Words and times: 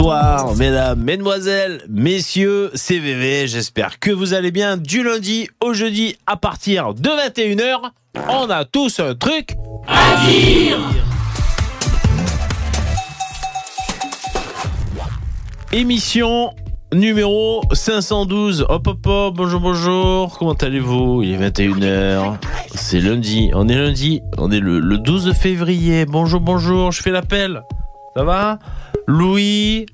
Bonsoir, 0.00 0.56
mesdames, 0.56 0.98
mesdemoiselles, 0.98 1.82
messieurs, 1.90 2.70
c'est 2.72 2.98
VV. 2.98 3.46
J'espère 3.46 3.98
que 3.98 4.10
vous 4.10 4.32
allez 4.32 4.50
bien 4.50 4.78
du 4.78 5.02
lundi 5.02 5.50
au 5.62 5.74
jeudi 5.74 6.16
à 6.26 6.38
partir 6.38 6.94
de 6.94 7.10
21h. 7.10 7.90
On 8.30 8.48
a 8.48 8.64
tous 8.64 8.98
un 8.98 9.14
truc 9.14 9.58
à 9.86 10.24
dire. 10.24 10.78
Émission 15.70 16.54
numéro 16.94 17.60
512. 17.70 18.64
Hop 18.70 18.86
hop 18.86 19.06
hop, 19.06 19.36
bonjour 19.36 19.60
bonjour. 19.60 20.38
Comment 20.38 20.54
allez-vous? 20.54 21.22
Il 21.24 21.34
est 21.34 21.50
21h. 21.50 22.38
C'est 22.74 23.00
lundi. 23.00 23.50
On 23.52 23.68
est 23.68 23.76
lundi. 23.76 24.22
On 24.38 24.50
est 24.50 24.60
le, 24.60 24.80
le 24.80 24.96
12 24.96 25.34
février. 25.34 26.06
Bonjour 26.06 26.40
bonjour. 26.40 26.90
Je 26.90 27.02
fais 27.02 27.10
l'appel. 27.10 27.62
Ça 28.16 28.24
va? 28.24 28.58
Louis, 29.06 29.86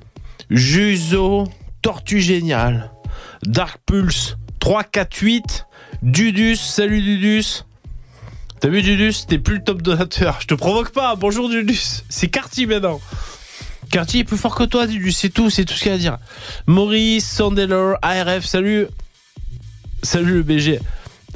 Juzo, 0.51 1.49
Tortue 1.83 2.21
Génial, 2.21 2.93
Dark 3.43 3.81
Pulse, 3.85 4.37
348, 4.61 5.67
Dudus, 6.03 6.57
salut 6.57 7.03
Dudus. 7.03 7.65
T'as 8.61 8.69
vu 8.69 8.83
Dudus 8.83 9.27
T'es 9.27 9.39
plus 9.39 9.57
le 9.57 9.65
top 9.65 9.83
donateur. 9.83 10.39
Je 10.41 10.47
te 10.47 10.55
provoque 10.55 10.91
pas. 10.91 11.17
Bonjour 11.17 11.49
Dudus. 11.49 12.05
C'est 12.09 12.29
Carty 12.29 12.67
maintenant. 12.67 13.01
Carty 13.91 14.21
est 14.21 14.25
plus 14.25 14.37
fort 14.37 14.55
que 14.55 14.65
toi, 14.65 14.87
Dudus. 14.87 15.13
C'est 15.13 15.31
tout, 15.31 15.51
c'est 15.51 15.65
tout 15.65 15.75
ce 15.75 15.81
qu'il 15.81 15.89
y 15.89 15.93
a 15.93 15.97
à 15.97 15.99
dire. 15.99 16.19
Maurice, 16.67 17.29
Sandeller, 17.29 17.95
ARF, 18.03 18.45
salut. 18.45 18.87
Salut 20.03 20.35
le 20.35 20.43
BG. 20.43 20.81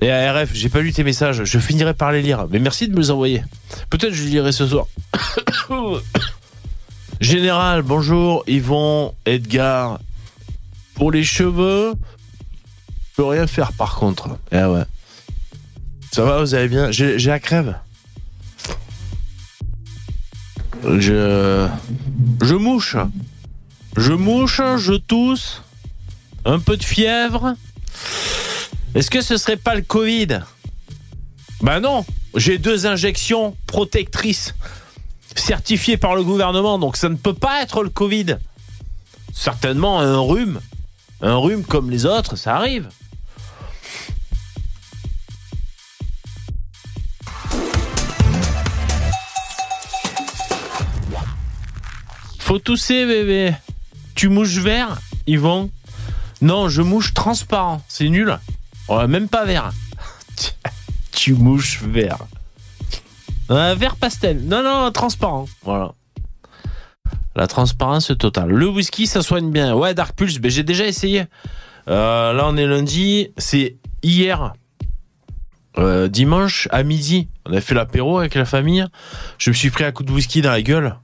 Et 0.01 0.11
ARF, 0.11 0.51
j'ai 0.55 0.69
pas 0.69 0.81
lu 0.81 0.93
tes 0.93 1.05
messages. 1.05 1.45
Je 1.45 1.59
finirai 1.59 1.95
par 1.95 2.13
les 2.13 2.23
lire. 2.23 2.47
Mais 2.51 2.61
merci 2.61 2.87
de 2.87 2.95
me 2.95 3.01
les 3.01 3.11
envoyer. 3.11 3.43
Peut-être 3.91 4.15
je 4.15 4.23
les 4.23 4.31
lirai 4.31 4.53
ce 4.53 4.67
soir. 4.67 4.87
Général, 7.21 7.83
bonjour, 7.83 8.45
Yvon, 8.47 9.15
Edgar. 9.27 10.01
Pour 10.95 11.13
les 11.13 11.23
cheveux, 11.23 11.93
je 11.93 13.17
peux 13.17 13.25
rien 13.25 13.47
faire 13.47 13.75
par 13.75 13.97
contre. 13.97 14.39
Eh 14.51 14.65
ouais. 14.65 14.85
Ça 16.13 16.25
va, 16.25 16.41
vous 16.41 16.55
allez 16.55 16.69
bien? 16.69 16.91
J'ai 16.91 17.19
la 17.19 17.39
crève. 17.39 17.77
Je. 20.83 21.69
Je 22.43 22.55
mouche. 22.55 22.97
Je 23.99 24.13
mouche, 24.13 24.63
je 24.79 24.95
tousse. 24.95 25.63
Un 26.47 26.59
peu 26.59 26.79
de 26.79 26.85
fièvre. 26.85 27.55
Est-ce 28.95 29.11
que 29.11 29.21
ce 29.21 29.37
serait 29.37 29.59
pas 29.59 29.75
le 29.75 29.83
Covid? 29.83 30.41
Bah 31.61 31.81
non, 31.81 32.07
j'ai 32.35 32.57
deux 32.57 32.87
injections 32.87 33.55
protectrices 33.67 34.55
certifiées 35.35 35.97
par 35.97 36.15
le 36.15 36.23
gouvernement, 36.23 36.79
donc 36.79 36.97
ça 36.97 37.09
ne 37.09 37.17
peut 37.17 37.35
pas 37.35 37.63
être 37.63 37.83
le 37.83 37.91
Covid. 37.91 38.37
Certainement 39.33 40.01
un 40.01 40.19
rhume. 40.19 40.61
Un 41.23 41.37
rhume 41.37 41.65
comme 41.65 41.91
les 41.91 42.07
autres, 42.07 42.37
ça 42.37 42.57
arrive. 42.57 42.89
Faut 52.39 52.59
tousser, 52.59 53.07
bébé. 53.07 53.55
Tu 54.17 54.29
mouches 54.29 54.59
vert, 54.59 54.99
Yvon? 55.27 55.71
Non, 56.43 56.69
je 56.69 56.83
mouche 56.83 57.15
transparent. 57.15 57.81
C'est 57.87 58.09
nul. 58.09 58.39
Ouais, 58.89 59.07
même 59.07 59.29
pas 59.29 59.45
vert. 59.45 59.73
tu 61.13 61.35
mouches 61.35 61.81
vert. 61.83 62.19
Un 63.51 63.75
vert 63.75 63.97
pastel. 63.97 64.41
Non, 64.45 64.63
non, 64.63 64.91
transparent. 64.93 65.47
Voilà. 65.65 65.93
La 67.35 67.49
transparence 67.49 68.13
totale. 68.17 68.51
Le 68.51 68.69
whisky, 68.69 69.09
ça 69.09 69.23
soigne 69.23 69.51
bien. 69.51 69.75
Ouais, 69.75 69.93
Dark 69.93 70.15
Pulse, 70.15 70.39
ben, 70.39 70.51
j'ai 70.51 70.63
déjà 70.63 70.87
essayé. 70.87 71.25
Euh, 71.89 72.33
là, 72.33 72.45
on 72.47 72.57
est 72.57 72.67
lundi. 72.67 73.33
C'est 73.39 73.77
hier. 74.05 74.53
Euh, 75.79 76.09
dimanche 76.09 76.69
à 76.71 76.83
midi, 76.83 77.29
on 77.47 77.53
a 77.53 77.61
fait 77.61 77.75
l'apéro 77.75 78.19
avec 78.19 78.35
la 78.35 78.45
famille. 78.45 78.85
Je 79.39 79.51
me 79.51 79.55
suis 79.55 79.71
pris 79.71 79.85
un 79.85 79.93
coup 79.93 80.03
de 80.03 80.13
whisky 80.13 80.43
dans 80.43 80.51
la 80.51 80.63
gueule 80.63 80.97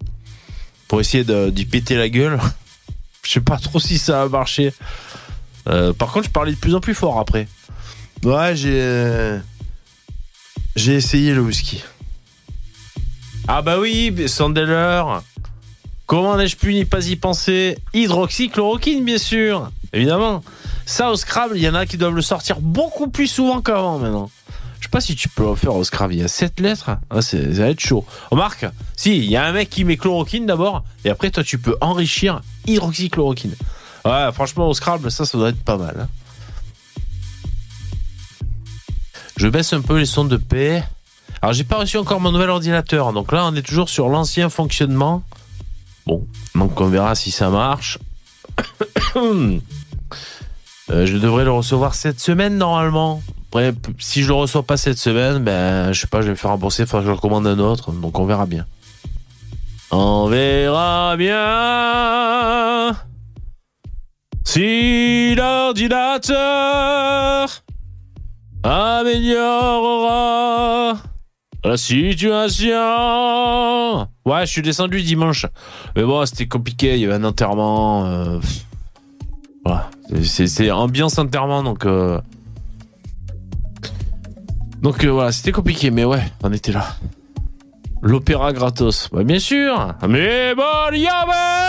pour 0.88 1.00
essayer 1.00 1.24
d'y 1.24 1.66
péter 1.66 1.96
la 1.96 2.08
gueule. 2.08 2.38
Je 3.22 3.32
sais 3.32 3.40
pas 3.40 3.58
trop 3.58 3.80
si 3.80 3.98
ça 3.98 4.22
a 4.22 4.28
marché. 4.28 4.72
Euh, 5.68 5.92
par 5.92 6.12
contre, 6.12 6.26
je 6.26 6.30
parlais 6.30 6.52
de 6.52 6.56
plus 6.56 6.76
en 6.76 6.80
plus 6.80 6.94
fort 6.94 7.18
après. 7.18 7.48
Ouais, 8.22 8.54
j'ai 8.54 9.40
j'ai 10.76 10.94
essayé 10.94 11.34
le 11.34 11.40
whisky. 11.40 11.82
Ah 13.48 13.62
bah 13.62 13.78
oui, 13.78 14.12
Sandeller. 14.28 15.02
Comment 16.06 16.36
n'ai-je 16.36 16.56
pu 16.56 16.74
n'y 16.74 16.84
pas 16.84 17.06
y 17.08 17.16
penser? 17.16 17.78
Hydroxychloroquine, 17.94 19.04
bien 19.04 19.18
sûr. 19.18 19.70
Évidemment. 19.92 20.42
Ça, 20.84 21.10
au 21.10 21.16
Scrabble, 21.16 21.56
il 21.56 21.62
y 21.62 21.68
en 21.68 21.74
a 21.74 21.86
qui 21.86 21.96
doivent 21.96 22.14
le 22.14 22.22
sortir 22.22 22.60
beaucoup 22.60 23.08
plus 23.08 23.26
souvent 23.26 23.60
qu'avant 23.60 23.98
maintenant. 23.98 24.30
Je 24.78 24.84
sais 24.84 24.90
pas 24.90 25.00
si 25.00 25.16
tu 25.16 25.28
peux 25.28 25.44
le 25.48 25.54
faire 25.56 25.74
au 25.74 25.82
Scrabble. 25.82 26.14
Il 26.14 26.20
y 26.20 26.24
a 26.24 26.28
7 26.28 26.60
lettres. 26.60 26.90
Ah, 27.10 27.22
ça 27.22 27.38
va 27.40 27.68
être 27.70 27.80
chaud. 27.80 28.04
Remarque, 28.30 28.66
si, 28.96 29.16
il 29.16 29.24
y 29.24 29.36
a 29.36 29.44
un 29.44 29.52
mec 29.52 29.68
qui 29.70 29.84
met 29.84 29.96
chloroquine 29.96 30.46
d'abord, 30.46 30.84
et 31.04 31.10
après, 31.10 31.30
toi, 31.30 31.42
tu 31.42 31.58
peux 31.58 31.76
enrichir 31.80 32.40
hydroxychloroquine. 32.66 33.54
Ouais, 34.04 34.28
franchement, 34.32 34.68
au 34.68 34.74
Scrabble, 34.74 35.10
ça, 35.10 35.24
ça 35.24 35.38
doit 35.38 35.48
être 35.48 35.64
pas 35.64 35.76
mal. 35.76 35.96
hein. 36.02 36.08
Je 39.36 39.48
baisse 39.48 39.72
un 39.72 39.80
peu 39.80 39.98
les 39.98 40.06
sons 40.06 40.24
de 40.24 40.36
paix. 40.36 40.84
Alors, 41.46 41.54
j'ai 41.54 41.62
pas 41.62 41.78
reçu 41.78 41.96
encore 41.96 42.18
mon 42.20 42.32
nouvel 42.32 42.50
ordinateur. 42.50 43.12
Donc 43.12 43.30
là, 43.30 43.46
on 43.46 43.54
est 43.54 43.62
toujours 43.62 43.88
sur 43.88 44.08
l'ancien 44.08 44.48
fonctionnement. 44.48 45.22
Bon, 46.04 46.26
donc 46.56 46.80
on 46.80 46.88
verra 46.88 47.14
si 47.14 47.30
ça 47.30 47.50
marche. 47.50 48.00
Euh, 50.88 51.04
je 51.04 51.16
devrais 51.16 51.42
le 51.42 51.50
recevoir 51.50 51.96
cette 51.96 52.20
semaine 52.20 52.58
normalement. 52.58 53.20
Après, 53.48 53.74
si 53.98 54.22
je 54.22 54.28
le 54.28 54.34
reçois 54.34 54.62
pas 54.62 54.76
cette 54.76 54.98
semaine, 54.98 55.42
ben 55.42 55.92
je 55.92 56.00
sais 56.00 56.06
pas, 56.06 56.20
je 56.20 56.26
vais 56.26 56.30
me 56.32 56.36
faire 56.36 56.52
rembourser, 56.52 56.84
il 56.84 56.86
faudra 56.86 57.02
que 57.02 57.08
je 57.08 57.12
le 57.12 57.18
commande 57.18 57.44
un 57.44 57.58
autre, 57.58 57.90
donc 57.90 58.16
on 58.20 58.24
verra 58.24 58.46
bien. 58.46 58.64
On 59.90 60.28
verra 60.28 61.16
bien 61.16 62.94
si 64.44 65.34
l'ordinateur 65.34 66.36
améliorera 68.62 70.26
la 71.66 71.76
situation. 71.76 72.72
Ouais, 74.24 74.40
je 74.46 74.52
suis 74.52 74.62
descendu 74.62 75.02
dimanche. 75.02 75.46
Mais 75.96 76.02
bon, 76.04 76.24
c'était 76.26 76.48
compliqué, 76.48 76.94
il 76.94 77.00
y 77.00 77.04
avait 77.04 77.14
un 77.14 77.24
enterrement. 77.24 78.04
euh. 78.06 78.38
Voilà. 79.64 79.90
C'est- 80.22 80.70
ambiance 80.70 81.18
enterrement, 81.18 81.62
donc. 81.62 81.84
euh, 81.86 82.20
Donc 84.82 85.04
euh, 85.04 85.10
voilà, 85.10 85.32
c'était 85.32 85.52
compliqué, 85.52 85.90
mais 85.90 86.04
ouais, 86.04 86.22
on 86.42 86.52
était 86.52 86.72
là. 86.72 86.86
L'opéra 88.02 88.52
gratos. 88.52 89.08
Bah, 89.10 89.24
bien 89.24 89.38
sûr. 89.40 89.94
Mais 90.06 90.54
bon, 90.54 90.92
y 90.92 91.08
avait 91.08 91.66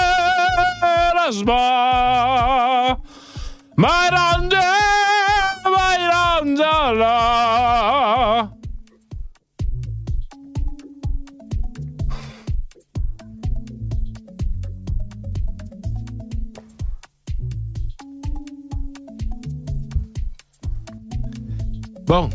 Bon. 22.07 22.29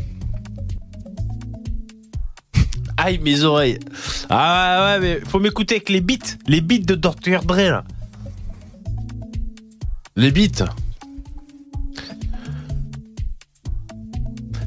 Aïe, 2.97 3.19
mes 3.19 3.43
oreilles. 3.43 3.79
Ah 4.29 4.85
ouais, 4.85 4.99
mais 4.99 5.19
faut 5.27 5.39
m'écouter 5.39 5.75
avec 5.75 5.89
les 5.89 6.01
beats. 6.01 6.37
Les 6.47 6.61
beats 6.61 6.85
de 6.85 6.95
Dr. 6.95 7.43
Dre, 7.43 7.55
là. 7.55 7.83
Les 10.15 10.31
beats. 10.31 10.65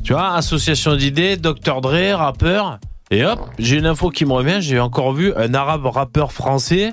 Tu 0.02 0.12
vois, 0.12 0.34
association 0.34 0.96
d'idées, 0.96 1.36
Dr. 1.36 1.80
Dre, 1.80 2.16
rappeur. 2.16 2.80
Et 3.12 3.24
hop, 3.24 3.38
j'ai 3.58 3.78
une 3.78 3.86
info 3.86 4.10
qui 4.10 4.24
me 4.24 4.32
revient. 4.32 4.58
J'ai 4.60 4.80
encore 4.80 5.12
vu 5.12 5.32
un 5.36 5.54
arabe 5.54 5.86
rappeur 5.86 6.32
français 6.32 6.92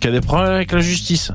qui 0.00 0.06
a 0.06 0.12
des 0.12 0.20
problèmes 0.20 0.52
avec 0.52 0.70
la 0.70 0.80
justice. 0.80 1.32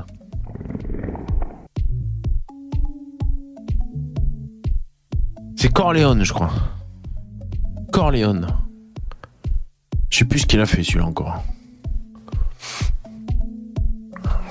C'est 5.64 5.72
Corleone, 5.72 6.24
je 6.24 6.32
crois. 6.34 6.52
Corleone. 7.90 8.48
Je 10.10 10.18
sais 10.18 10.26
plus 10.26 10.40
ce 10.40 10.46
qu'il 10.46 10.60
a 10.60 10.66
fait 10.66 10.82
celui-là 10.82 11.06
encore. 11.06 11.42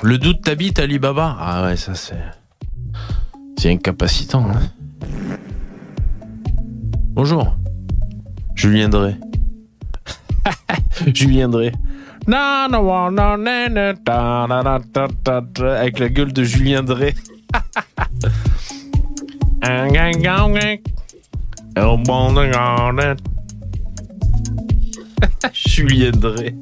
Le 0.02 0.18
doute 0.18 0.42
t'habite 0.42 0.80
Alibaba 0.80 1.38
Ah 1.40 1.66
ouais, 1.66 1.78
ça 1.78 1.94
c'est. 1.94 2.18
C'est 3.60 3.70
incapacitant. 3.70 4.48
hein. 4.50 4.60
Bonjour. 7.10 7.58
Na, 14.48 14.80
ta, 14.92 15.08
ta, 15.24 15.42
ta, 15.54 15.78
Avec 15.80 16.00
la 16.00 16.10
gueule 16.10 16.34
de 16.34 16.44
Julien 16.44 16.82
Drey. 16.82 17.14
Au 21.78 21.98
bon. 21.98 22.36
Julien 25.54 26.12
Drey. 26.12 26.56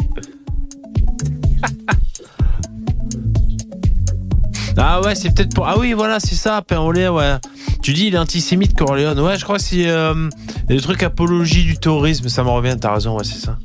Ah 4.77 5.01
ouais, 5.01 5.15
c'est 5.15 5.33
peut-être 5.33 5.53
pour. 5.53 5.67
Ah 5.67 5.77
oui, 5.77 5.93
voilà, 5.93 6.19
c'est 6.19 6.35
ça, 6.35 6.61
Perolé, 6.61 7.07
ouais. 7.07 7.35
Tu 7.81 7.93
dis 7.93 8.07
il 8.07 8.15
est 8.15 8.17
antisémite, 8.17 8.75
Corleone. 8.75 9.19
Ouais, 9.19 9.37
je 9.37 9.43
crois 9.43 9.57
que 9.57 9.63
c'est 9.63 9.87
euh, 9.87 10.29
des 10.67 10.79
trucs 10.79 11.03
apologie 11.03 11.63
du 11.63 11.77
terrorisme, 11.77 12.29
ça 12.29 12.43
me 12.43 12.49
revient, 12.49 12.75
t'as 12.79 12.93
raison, 12.93 13.17
ouais, 13.17 13.23
c'est 13.23 13.39
ça. 13.39 13.57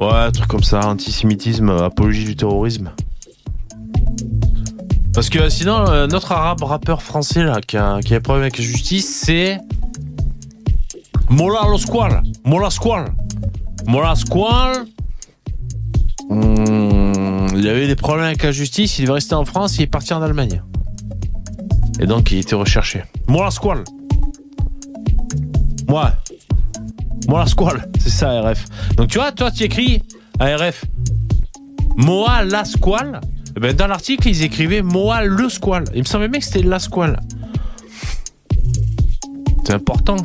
Ouais, 0.00 0.12
un 0.12 0.30
truc 0.30 0.48
comme 0.48 0.62
ça, 0.62 0.80
antisémitisme, 0.86 1.70
apologie 1.70 2.24
du 2.24 2.36
terrorisme. 2.36 2.90
Parce 5.14 5.28
que 5.28 5.48
sinon, 5.48 5.86
euh, 5.88 6.06
notre 6.06 6.32
arabe 6.32 6.62
rappeur 6.62 7.02
français 7.02 7.44
là, 7.44 7.60
qui 7.60 7.76
a, 7.76 8.00
qui 8.00 8.14
a 8.14 8.18
des 8.18 8.22
problèmes 8.22 8.42
avec 8.42 8.58
la 8.58 8.64
justice, 8.64 9.08
c'est. 9.24 9.58
Mola 11.32 11.66
Lo 11.66 11.78
Squal. 11.78 12.22
Mola 12.44 12.68
Squal. 12.68 13.06
Mola 13.86 14.14
Squal. 14.14 14.84
Hmm, 16.28 17.46
il 17.56 17.66
avait 17.68 17.86
des 17.86 17.96
problèmes 17.96 18.26
avec 18.26 18.42
la 18.42 18.52
justice, 18.52 18.98
il 18.98 19.02
devait 19.02 19.14
rester 19.14 19.34
en 19.34 19.46
France, 19.46 19.78
il 19.78 19.82
est 19.82 19.86
parti 19.86 20.12
en 20.12 20.20
Allemagne. 20.20 20.62
Et 22.00 22.06
donc 22.06 22.32
il 22.32 22.38
était 22.38 22.54
recherché. 22.54 23.04
Mola 23.28 23.50
Squal. 23.50 23.82
Moi. 25.88 26.12
Mola 27.28 27.46
Squal. 27.46 27.88
C'est 27.98 28.10
ça, 28.10 28.42
RF. 28.42 28.66
Donc 28.96 29.08
tu 29.08 29.18
vois, 29.18 29.32
toi 29.32 29.50
tu 29.50 29.62
écris 29.64 30.02
à 30.38 30.54
RF. 30.54 30.84
Moa 31.96 32.44
la 32.44 32.66
Squal. 32.66 33.20
Eh 33.56 33.60
Ben, 33.60 33.74
dans 33.74 33.86
l'article, 33.86 34.28
ils 34.28 34.42
écrivaient 34.42 34.82
Moa 34.82 35.24
le 35.24 35.48
Squal. 35.48 35.84
Il 35.94 36.00
me 36.00 36.04
semblait 36.04 36.28
bien 36.28 36.40
que 36.40 36.46
c'était 36.46 36.62
la 36.62 36.78
Squal. 36.78 37.20
C'est 39.64 39.74
important. 39.74 40.16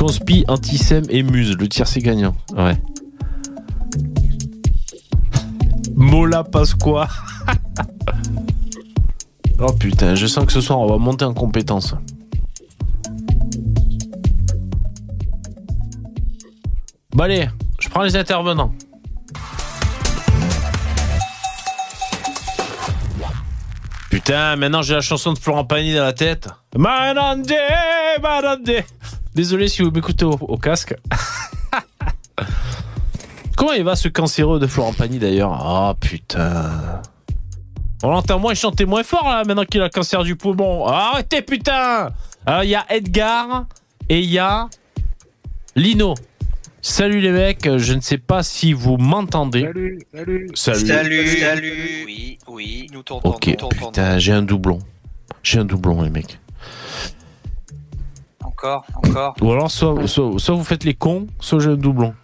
Conspi, 0.00 0.46
Antisem 0.48 1.04
et 1.10 1.22
Muse. 1.22 1.58
Le 1.58 1.68
c'est 1.84 2.00
gagnant. 2.00 2.34
Ouais. 2.56 2.74
Mola 5.94 6.42
Pasqua. 6.42 7.06
oh 9.60 9.72
putain, 9.78 10.14
je 10.14 10.26
sens 10.26 10.46
que 10.46 10.52
ce 10.52 10.62
soir, 10.62 10.78
on 10.78 10.86
va 10.86 10.96
monter 10.96 11.26
en 11.26 11.34
compétence. 11.34 11.94
Bon 17.12 17.24
allez, 17.24 17.50
je 17.78 17.90
prends 17.90 18.02
les 18.02 18.16
intervenants. 18.16 18.72
Putain, 24.08 24.56
maintenant 24.56 24.80
j'ai 24.80 24.94
la 24.94 25.02
chanson 25.02 25.34
de 25.34 25.38
Florent 25.38 25.66
Pagny 25.66 25.94
dans 25.94 26.04
la 26.04 26.14
tête. 26.14 26.48
Manande, 26.74 27.52
Manande. 28.22 28.82
Désolé 29.34 29.68
si 29.68 29.82
vous 29.82 29.90
m'écoutez 29.90 30.24
au, 30.24 30.32
au 30.32 30.56
casque. 30.56 30.94
Comment 33.56 33.72
il 33.72 33.84
va 33.84 33.94
ce 33.94 34.08
cancéreux 34.08 34.58
de 34.58 34.66
Florent 34.66 34.94
Pagny 34.94 35.18
d'ailleurs? 35.18 35.62
Oh 35.64 35.92
putain. 36.00 37.02
On 38.02 38.08
l'entend 38.10 38.38
moins 38.38 38.54
chanter 38.54 38.86
moins 38.86 39.02
fort 39.02 39.28
là 39.28 39.44
maintenant 39.44 39.64
qu'il 39.64 39.80
a 39.82 39.84
le 39.84 39.90
cancer 39.90 40.22
du 40.24 40.34
poumon. 40.34 40.86
Arrêtez 40.86 41.42
putain 41.42 42.10
Alors 42.46 42.64
il 42.64 42.70
y 42.70 42.74
a 42.74 42.86
Edgar 42.88 43.66
et 44.08 44.20
il 44.20 44.30
y 44.30 44.38
a 44.38 44.68
Lino. 45.76 46.14
Salut 46.82 47.20
les 47.20 47.30
mecs, 47.30 47.76
je 47.76 47.92
ne 47.92 48.00
sais 48.00 48.16
pas 48.16 48.42
si 48.42 48.72
vous 48.72 48.96
m'entendez. 48.96 49.64
Salut, 49.64 49.98
salut. 50.14 50.50
Salut. 50.54 50.86
Salut, 50.86 51.26
salut. 51.38 52.04
Oui, 52.06 52.38
oui, 52.48 52.86
nous 52.90 53.02
t'entendons. 53.02 53.36
Ok, 53.36 53.46
nous 53.48 53.54
t'entendons. 53.56 53.86
putain, 53.88 54.18
j'ai 54.18 54.32
un 54.32 54.42
doublon. 54.42 54.78
J'ai 55.42 55.58
un 55.58 55.66
doublon 55.66 56.00
les 56.00 56.08
mecs. 56.08 56.38
Encore, 58.62 58.84
encore. 58.94 59.34
Ou 59.40 59.52
alors 59.52 59.70
soit, 59.70 60.06
soit, 60.06 60.32
soit 60.38 60.54
vous 60.54 60.64
faites 60.64 60.84
les 60.84 60.94
cons, 60.94 61.26
soit 61.40 61.64
un 61.66 61.76
doublon. 61.76 62.14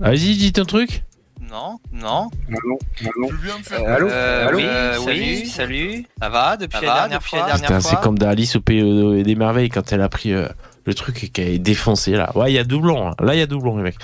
Vas-y, 0.00 0.36
dites 0.36 0.58
un 0.58 0.64
truc. 0.64 1.04
Non, 1.50 1.78
non. 1.92 2.30
Allô, 2.48 2.78
allô. 3.00 3.30
Euh, 3.72 3.94
allô 3.94 4.08
euh, 4.08 4.48
Allô 4.48 4.56
oui, 4.58 4.64
Euh, 4.66 4.94
salut, 4.98 5.20
oui. 5.20 5.46
salut. 5.46 6.06
Ça 6.20 6.28
va 6.30 6.56
depuis 6.56 6.78
Ça 6.78 6.84
la 6.86 6.88
va 6.92 6.98
dernière 7.00 7.18
depuis 7.18 7.30
fois 7.30 7.38
la 7.40 7.46
dernière 7.46 7.66
Putain, 7.68 7.80
c'est 7.80 8.00
comme 8.00 8.18
dans 8.18 8.28
Alice 8.28 8.56
au 8.56 8.60
pays 8.60 8.80
euh, 8.80 9.22
des 9.22 9.34
merveilles 9.34 9.68
quand 9.68 9.92
elle 9.92 10.00
a 10.00 10.08
pris 10.08 10.32
euh, 10.32 10.48
le 10.86 10.94
truc 10.94 11.22
et 11.24 11.28
qu'elle 11.28 11.48
est 11.48 11.58
défoncée 11.58 12.12
là. 12.12 12.30
Ouais, 12.36 12.50
il 12.50 12.54
y 12.54 12.58
a 12.58 12.64
doublon. 12.64 13.08
Là, 13.08 13.14
Là, 13.20 13.34
il 13.34 13.38
y 13.38 13.42
a 13.42 13.46
doublon 13.46 13.76
les 13.76 13.82
mecs. 13.82 13.96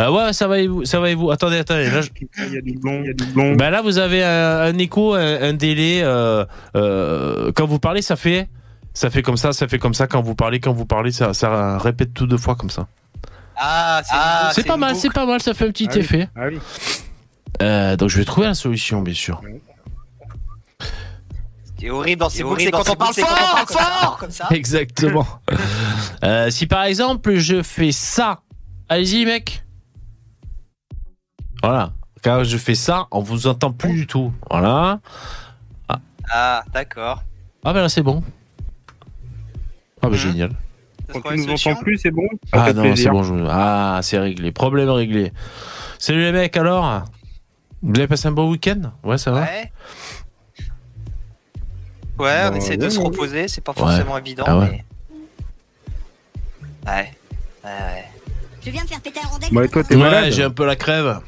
Euh, 0.00 0.10
ouais, 0.10 0.32
ça 0.32 0.48
va 0.48 0.58
et 0.58 0.66
vous, 0.66 0.84
ça 0.84 0.98
va 0.98 1.10
et 1.10 1.14
vous. 1.14 1.30
Attendez, 1.30 1.58
attendez. 1.58 1.88
Là, 1.90 2.00
je- 2.00 2.10
Il 2.46 2.54
y 2.54 2.58
a 2.58 2.60
du 2.60 2.72
blond, 2.78 3.00
il 3.02 3.06
y 3.06 3.10
a 3.10 3.12
du 3.14 3.24
blond. 3.32 3.54
Ben 3.54 3.70
là, 3.70 3.82
vous 3.82 3.98
avez 3.98 4.24
un, 4.24 4.58
un 4.60 4.78
écho, 4.78 5.14
un, 5.14 5.42
un 5.42 5.52
délai. 5.52 6.00
euh, 6.02 6.44
euh, 6.76 7.52
quand 7.54 7.66
vous 7.66 7.78
parlez, 7.78 8.02
ça 8.02 8.16
fait, 8.16 8.48
ça 8.94 9.10
fait 9.10 9.22
comme 9.22 9.36
ça, 9.36 9.52
ça 9.52 9.68
fait 9.68 9.78
comme 9.78 9.94
ça. 9.94 10.06
Quand 10.06 10.22
vous 10.22 10.34
parlez, 10.34 10.60
quand 10.60 10.72
vous 10.72 10.86
parlez, 10.86 11.12
ça, 11.12 11.32
ça 11.34 11.78
répète 11.78 12.12
tout 12.14 12.26
deux 12.26 12.36
fois 12.38 12.54
comme 12.56 12.70
ça. 12.70 12.86
Ah, 13.56 14.00
c'est 14.04 14.62
c'est 14.62 14.66
pas 14.66 14.76
mal, 14.78 14.96
c'est 14.96 15.12
pas 15.12 15.26
mal, 15.26 15.40
ça 15.42 15.52
fait 15.54 15.66
un 15.66 15.70
petit 15.70 15.86
Ah 15.90 15.92
oui. 15.94 16.00
effet. 16.00 16.28
Ah 16.34 16.40
oui. 16.48 16.58
Euh, 17.62 17.96
donc 17.96 18.08
je 18.08 18.16
vais 18.18 18.24
trouver 18.24 18.46
la 18.46 18.54
solution, 18.54 19.02
bien 19.02 19.12
sûr. 19.14 19.40
Ce 21.64 21.72
qui 21.76 21.86
est 21.86 21.90
horrible 21.90 22.20
dans 22.20 22.28
ces 22.30 22.38
C'est 22.38 22.42
boucles, 22.42 22.54
horrible 22.62 22.76
c'est 22.76 22.84
quand 22.84 22.92
on 22.92 22.96
parle 22.96 23.14
fort, 23.14 23.28
parle 23.36 23.66
comme 23.66 23.76
ça. 23.76 23.84
fort, 23.84 24.16
comme 24.18 24.30
ça. 24.30 24.46
Exactement. 24.50 25.26
Euh, 26.22 26.50
si 26.50 26.66
par 26.66 26.82
exemple 26.84 27.36
je 27.36 27.62
fais 27.62 27.92
ça, 27.92 28.40
allez-y 28.90 29.24
mec. 29.24 29.64
Voilà. 31.62 31.92
Quand 32.22 32.44
je 32.44 32.58
fais 32.58 32.74
ça, 32.74 33.06
on 33.10 33.20
vous 33.20 33.46
entend 33.46 33.72
plus 33.72 33.94
du 33.94 34.06
tout. 34.06 34.30
Voilà. 34.50 35.00
Ah, 36.30 36.62
d'accord. 36.74 37.22
Ah 37.64 37.72
ben 37.72 37.80
là 37.80 37.88
c'est 37.88 38.02
bon. 38.02 38.22
Ah 40.02 40.08
ben 40.08 40.10
Mhm. 40.12 40.16
génial. 40.16 40.50
Ça 41.12 41.20
Quand 41.20 41.30
tu 41.30 41.36
nous 41.38 41.50
entends 41.50 41.74
plus, 41.76 41.98
c'est 41.98 42.10
bon 42.10 42.26
Ah 42.52 42.72
non, 42.72 42.94
c'est 42.96 43.08
bon. 43.10 43.22
je- 43.22 43.44
Ah 43.48 44.00
c'est 44.02 44.18
réglé. 44.18 44.52
Problème 44.52 44.88
réglé. 44.90 45.32
Salut 45.98 46.20
les 46.22 46.32
mecs 46.32 46.56
alors? 46.56 47.04
Vous 47.82 47.92
avez 47.96 48.06
passé 48.06 48.28
un 48.28 48.32
bon 48.32 48.50
week-end? 48.50 48.92
Ouais 49.02 49.18
ça 49.18 49.30
va? 49.32 49.40
Ouais. 49.42 49.72
Ouais, 52.18 52.40
on 52.44 52.50
Bah, 52.50 52.56
essaie 52.58 52.76
de 52.76 52.84
ouais, 52.84 52.90
se 52.90 52.98
reposer, 53.00 53.48
c'est 53.48 53.62
pas 53.62 53.72
forcément 53.72 54.18
évident, 54.18 54.44
Ah 54.46 54.58
ouais. 54.58 54.84
mais... 56.86 56.90
Ouais. 56.90 57.10
Ouais, 57.64 57.70
ouais. 57.70 58.04
Je 58.62 58.70
viens 58.70 58.82
me 58.82 58.88
faire 58.88 59.00
péter 59.00 59.20
un 59.24 59.28
rondel. 59.28 59.48
Bah, 59.52 59.64
et 59.64 59.68
toi, 59.68 59.82
t'es 59.84 59.94
Ouais, 59.96 60.02
malade 60.02 60.30
j'ai 60.30 60.42
un 60.42 60.50
peu 60.50 60.66
la 60.66 60.76
crève. 60.76 61.20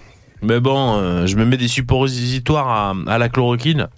Mais 0.43 0.61
bon, 0.61 0.97
euh, 0.99 1.27
je 1.27 1.37
me 1.37 1.47
mets 1.47 1.57
des 1.57 1.69
suppositoires 1.69 2.69
à, 2.69 2.95
à 3.07 3.17
la 3.19 3.29
chloroquine. 3.31 3.89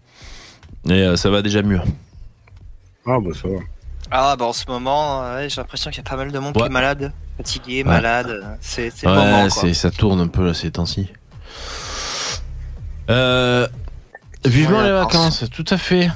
Et 0.88 0.92
euh, 0.92 1.16
ça 1.16 1.30
va 1.30 1.42
déjà 1.42 1.62
mieux. 1.62 1.80
Ah 3.06 3.18
bah 3.20 3.30
ça 3.34 3.48
va. 3.48 3.58
Ah, 4.10 4.36
bah 4.36 4.44
en 4.44 4.52
ce 4.52 4.64
moment, 4.68 5.20
ouais, 5.34 5.48
j'ai 5.48 5.60
l'impression 5.60 5.90
qu'il 5.90 6.02
y 6.02 6.06
a 6.06 6.08
pas 6.08 6.16
mal 6.16 6.30
de 6.30 6.38
monde 6.38 6.56
Ouais. 6.56 6.62
qui 6.62 6.66
est 6.68 6.72
malade, 6.72 7.12
fatigué, 7.36 7.78
Ouais. 7.78 7.84
malade. 7.84 8.56
C'est 8.60 8.90
c'est 8.90 9.06
le 9.06 9.12
Ouais, 9.12 9.18
moment, 9.18 9.48
quoi. 9.48 9.62
c'est, 9.62 9.74
ça 9.74 9.90
tourne 9.90 10.20
un 10.20 10.28
peu 10.28 10.44
là 10.46 10.54
ces 10.54 10.70
temps-ci. 10.70 11.08
Euh, 13.10 13.66
vivement 14.44 14.78
Ouais, 14.78 14.84
les 14.84 14.92
vacances, 14.92 15.44
tout 15.50 15.64
à 15.70 15.76
fait. 15.78 16.10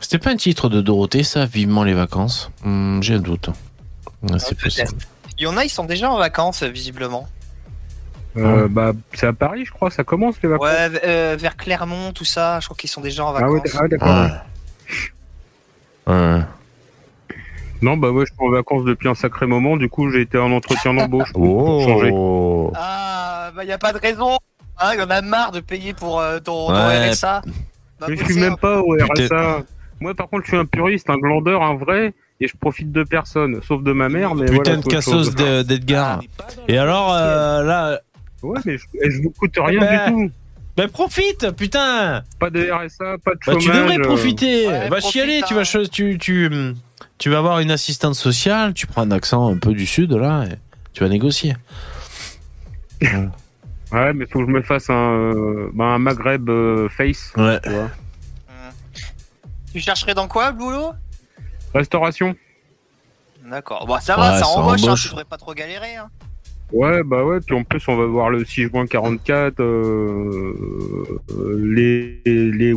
C'était 0.00 0.18
pas 0.18 0.30
un 0.30 0.36
titre 0.36 0.68
de 0.68 0.80
Dorothée, 0.80 1.22
ça, 1.22 1.46
Vivement 1.46 1.84
les 1.84 1.94
vacances? 1.94 2.50
Hmm, 2.64 3.00
J'ai 3.02 3.14
un 3.14 3.18
doute. 3.20 3.48
Ouais, 4.22 4.38
c'est 4.38 4.50
Ouais, 4.50 4.54
possible. 4.64 4.90
Il 5.38 5.44
y 5.44 5.46
en 5.46 5.56
a, 5.56 5.64
ils 5.64 5.68
sont 5.70 5.84
déjà 5.84 6.10
en 6.10 6.18
vacances, 6.18 6.62
visiblement. 6.62 7.28
Euh, 8.36 8.66
bah, 8.68 8.92
c'est 9.14 9.26
à 9.26 9.32
Paris, 9.32 9.64
je 9.66 9.72
crois, 9.72 9.90
ça 9.90 10.04
commence 10.04 10.36
les 10.42 10.48
vacances. 10.48 10.66
Ouais, 10.66 11.00
euh, 11.04 11.36
vers 11.38 11.56
Clermont, 11.56 12.12
tout 12.12 12.24
ça, 12.24 12.60
je 12.60 12.66
crois 12.66 12.76
qu'ils 12.76 12.88
sont 12.90 13.00
déjà 13.00 13.24
en 13.24 13.34
ah 13.34 13.48
ouais, 13.50 13.60
vacances. 13.60 13.78
ah, 13.80 13.88
d'accord. 13.88 14.30
Non, 17.82 17.96
bah 17.96 18.10
ouais, 18.10 18.24
je 18.26 18.32
suis 18.32 18.42
en 18.46 18.50
vacances 18.50 18.84
depuis 18.84 19.08
un 19.08 19.14
sacré 19.14 19.46
moment, 19.46 19.76
du 19.76 19.88
coup 19.88 20.08
j'ai 20.10 20.20
été 20.22 20.38
en 20.38 20.52
entretien 20.52 20.94
d'embauche. 20.94 21.32
pour 21.32 21.82
changer. 21.84 22.10
Oh. 22.12 22.72
Ah, 22.76 23.50
bah 23.54 23.64
y 23.64 23.72
a 23.72 23.78
pas 23.78 23.92
de 23.92 23.98
raison. 23.98 24.36
Hein, 24.80 24.94
y 24.96 25.02
en 25.02 25.10
a 25.10 25.20
marre 25.20 25.52
de 25.52 25.60
payer 25.60 25.92
pour 25.92 26.20
euh, 26.20 26.38
ton, 26.38 26.68
ton 26.68 26.74
Ouais. 26.74 27.10
RSA. 27.10 27.42
Bah, 28.00 28.06
Je 28.08 28.24
suis 28.24 28.36
même 28.40 28.52
hein. 28.54 28.56
pas 28.60 28.78
au 28.80 28.96
Putain. 28.96 29.24
RSA. 29.36 29.62
Moi 30.00 30.14
par 30.14 30.28
contre 30.28 30.44
je 30.44 30.48
suis 30.48 30.56
un 30.56 30.64
puriste, 30.64 31.10
un 31.10 31.16
glandeur, 31.18 31.62
un 31.62 31.74
vrai, 31.76 32.14
et 32.40 32.48
je 32.48 32.56
profite 32.56 32.90
de 32.90 33.04
personne, 33.04 33.60
sauf 33.62 33.82
de 33.82 33.92
ma 33.92 34.08
mère, 34.08 34.34
mais 34.34 34.46
Putain 34.46 34.54
voilà, 34.56 34.70
de 34.70 34.74
c'est 34.74 34.78
autre 34.86 34.88
cassos 34.96 35.12
chose. 35.12 35.34
de- 35.36 35.62
d'Edgar. 35.62 36.20
Et 36.68 36.78
alors, 36.78 37.12
euh, 37.12 37.62
là, 37.62 38.00
Ouais, 38.42 38.58
mais 38.64 38.76
je, 38.78 38.84
et 39.00 39.10
je 39.10 39.22
vous 39.22 39.30
coûte 39.30 39.54
rien 39.56 39.78
bah, 39.78 40.06
du 40.06 40.12
tout. 40.12 40.30
ben 40.76 40.88
profite, 40.88 41.52
putain 41.52 42.24
Pas 42.40 42.50
de 42.50 42.68
RSA, 42.72 43.18
pas 43.24 43.34
de 43.34 43.38
Bah, 43.46 43.52
chômage. 43.52 43.62
tu 43.62 43.68
devrais 43.70 43.98
euh, 43.98 44.02
profiter. 44.02 44.66
Ouais, 44.66 44.88
Va 44.88 44.96
profite, 44.96 45.10
chialer. 45.12 45.42
Tu 45.46 45.54
hein. 45.54 45.56
vas 45.58 45.64
cho- 45.64 45.86
tu 45.86 46.18
tu 46.18 46.50
tu 47.18 47.30
vas 47.30 47.38
avoir 47.38 47.60
une 47.60 47.70
assistante 47.70 48.14
sociale. 48.14 48.74
Tu 48.74 48.86
prends 48.86 49.02
un 49.02 49.10
accent 49.10 49.48
un 49.48 49.56
peu 49.58 49.72
du 49.72 49.86
sud 49.86 50.12
là. 50.12 50.44
Et 50.44 50.56
tu 50.92 51.02
vas 51.02 51.08
négocier. 51.08 51.54
Ouais, 53.92 54.12
mais 54.14 54.26
faut 54.26 54.40
que 54.40 54.46
je 54.46 54.50
me 54.50 54.62
fasse 54.62 54.88
un, 54.90 54.94
euh, 55.34 55.70
bah, 55.74 55.84
un 55.84 55.98
Maghreb 55.98 56.48
euh, 56.48 56.88
face, 56.88 57.32
Ouais. 57.36 57.60
tu 57.62 57.70
vois. 57.70 57.90
Tu 59.72 59.80
chercherais 59.80 60.14
dans 60.14 60.28
quoi, 60.28 60.50
le 60.50 60.56
boulot? 60.56 60.92
Restauration. 61.74 62.34
D'accord. 63.50 63.86
Bon, 63.86 63.98
ça 64.00 64.14
Ouais, 64.16 64.20
va, 64.22 64.38
ça 64.38 64.44
ça 64.44 64.46
embauche, 64.48 64.84
hein, 64.86 64.94
tu 64.94 65.08
devrais 65.08 65.24
pas 65.24 65.36
trop 65.36 65.52
galérer. 65.54 65.96
Hein. 65.96 66.08
Ouais, 66.72 67.02
bah 67.02 67.22
ouais, 67.24 67.40
puis 67.40 67.54
en 67.54 67.64
plus, 67.64 67.82
on 67.88 67.96
va 67.96 68.06
voir 68.06 68.30
le 68.30 68.44
6 68.46 68.68
juin 68.68 68.86
44. 68.86 69.60
euh, 69.60 70.54
euh, 71.30 71.60
les, 71.74 72.20
les, 72.24 72.52
les- 72.52 72.72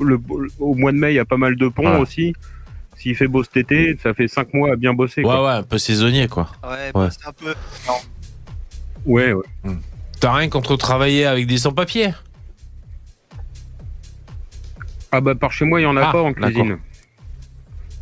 le- 0.00 0.20
au 0.60 0.74
mois 0.74 0.92
de 0.92 0.98
mai, 0.98 1.12
il 1.12 1.16
y 1.16 1.20
a 1.20 1.24
pas 1.24 1.36
mal 1.36 1.56
de 1.56 1.68
ponts 1.68 1.94
Ouais. 1.94 1.98
aussi. 2.00 2.32
S'il 3.00 3.16
fait 3.16 3.28
beau 3.28 3.42
cet 3.42 3.56
été, 3.56 3.96
ça 4.02 4.12
fait 4.12 4.28
5 4.28 4.52
mois 4.52 4.72
à 4.72 4.76
bien 4.76 4.92
bosser. 4.92 5.22
Ouais, 5.22 5.26
quoi. 5.26 5.42
ouais, 5.46 5.52
un 5.52 5.62
peu 5.62 5.78
saisonnier, 5.78 6.28
quoi. 6.28 6.48
Ouais, 6.62 6.68
Ouais. 6.70 6.90
bah, 6.94 7.08
c'est 7.10 7.26
un 7.26 7.32
peu. 7.32 7.54
Ouais, 9.06 9.32
ouais. 9.32 9.44
T'as 10.20 10.34
rien 10.34 10.50
contre 10.50 10.76
travailler 10.76 11.24
avec 11.24 11.46
des 11.46 11.56
sans-papiers? 11.56 12.10
Ah 15.12 15.20
bah 15.20 15.34
par 15.34 15.50
chez 15.50 15.64
moi, 15.64 15.80
il 15.80 15.84
y 15.84 15.86
en 15.86 15.96
a 15.96 16.02
Ah, 16.08 16.12
pas 16.12 16.22
en 16.22 16.32
cuisine. 16.32 16.78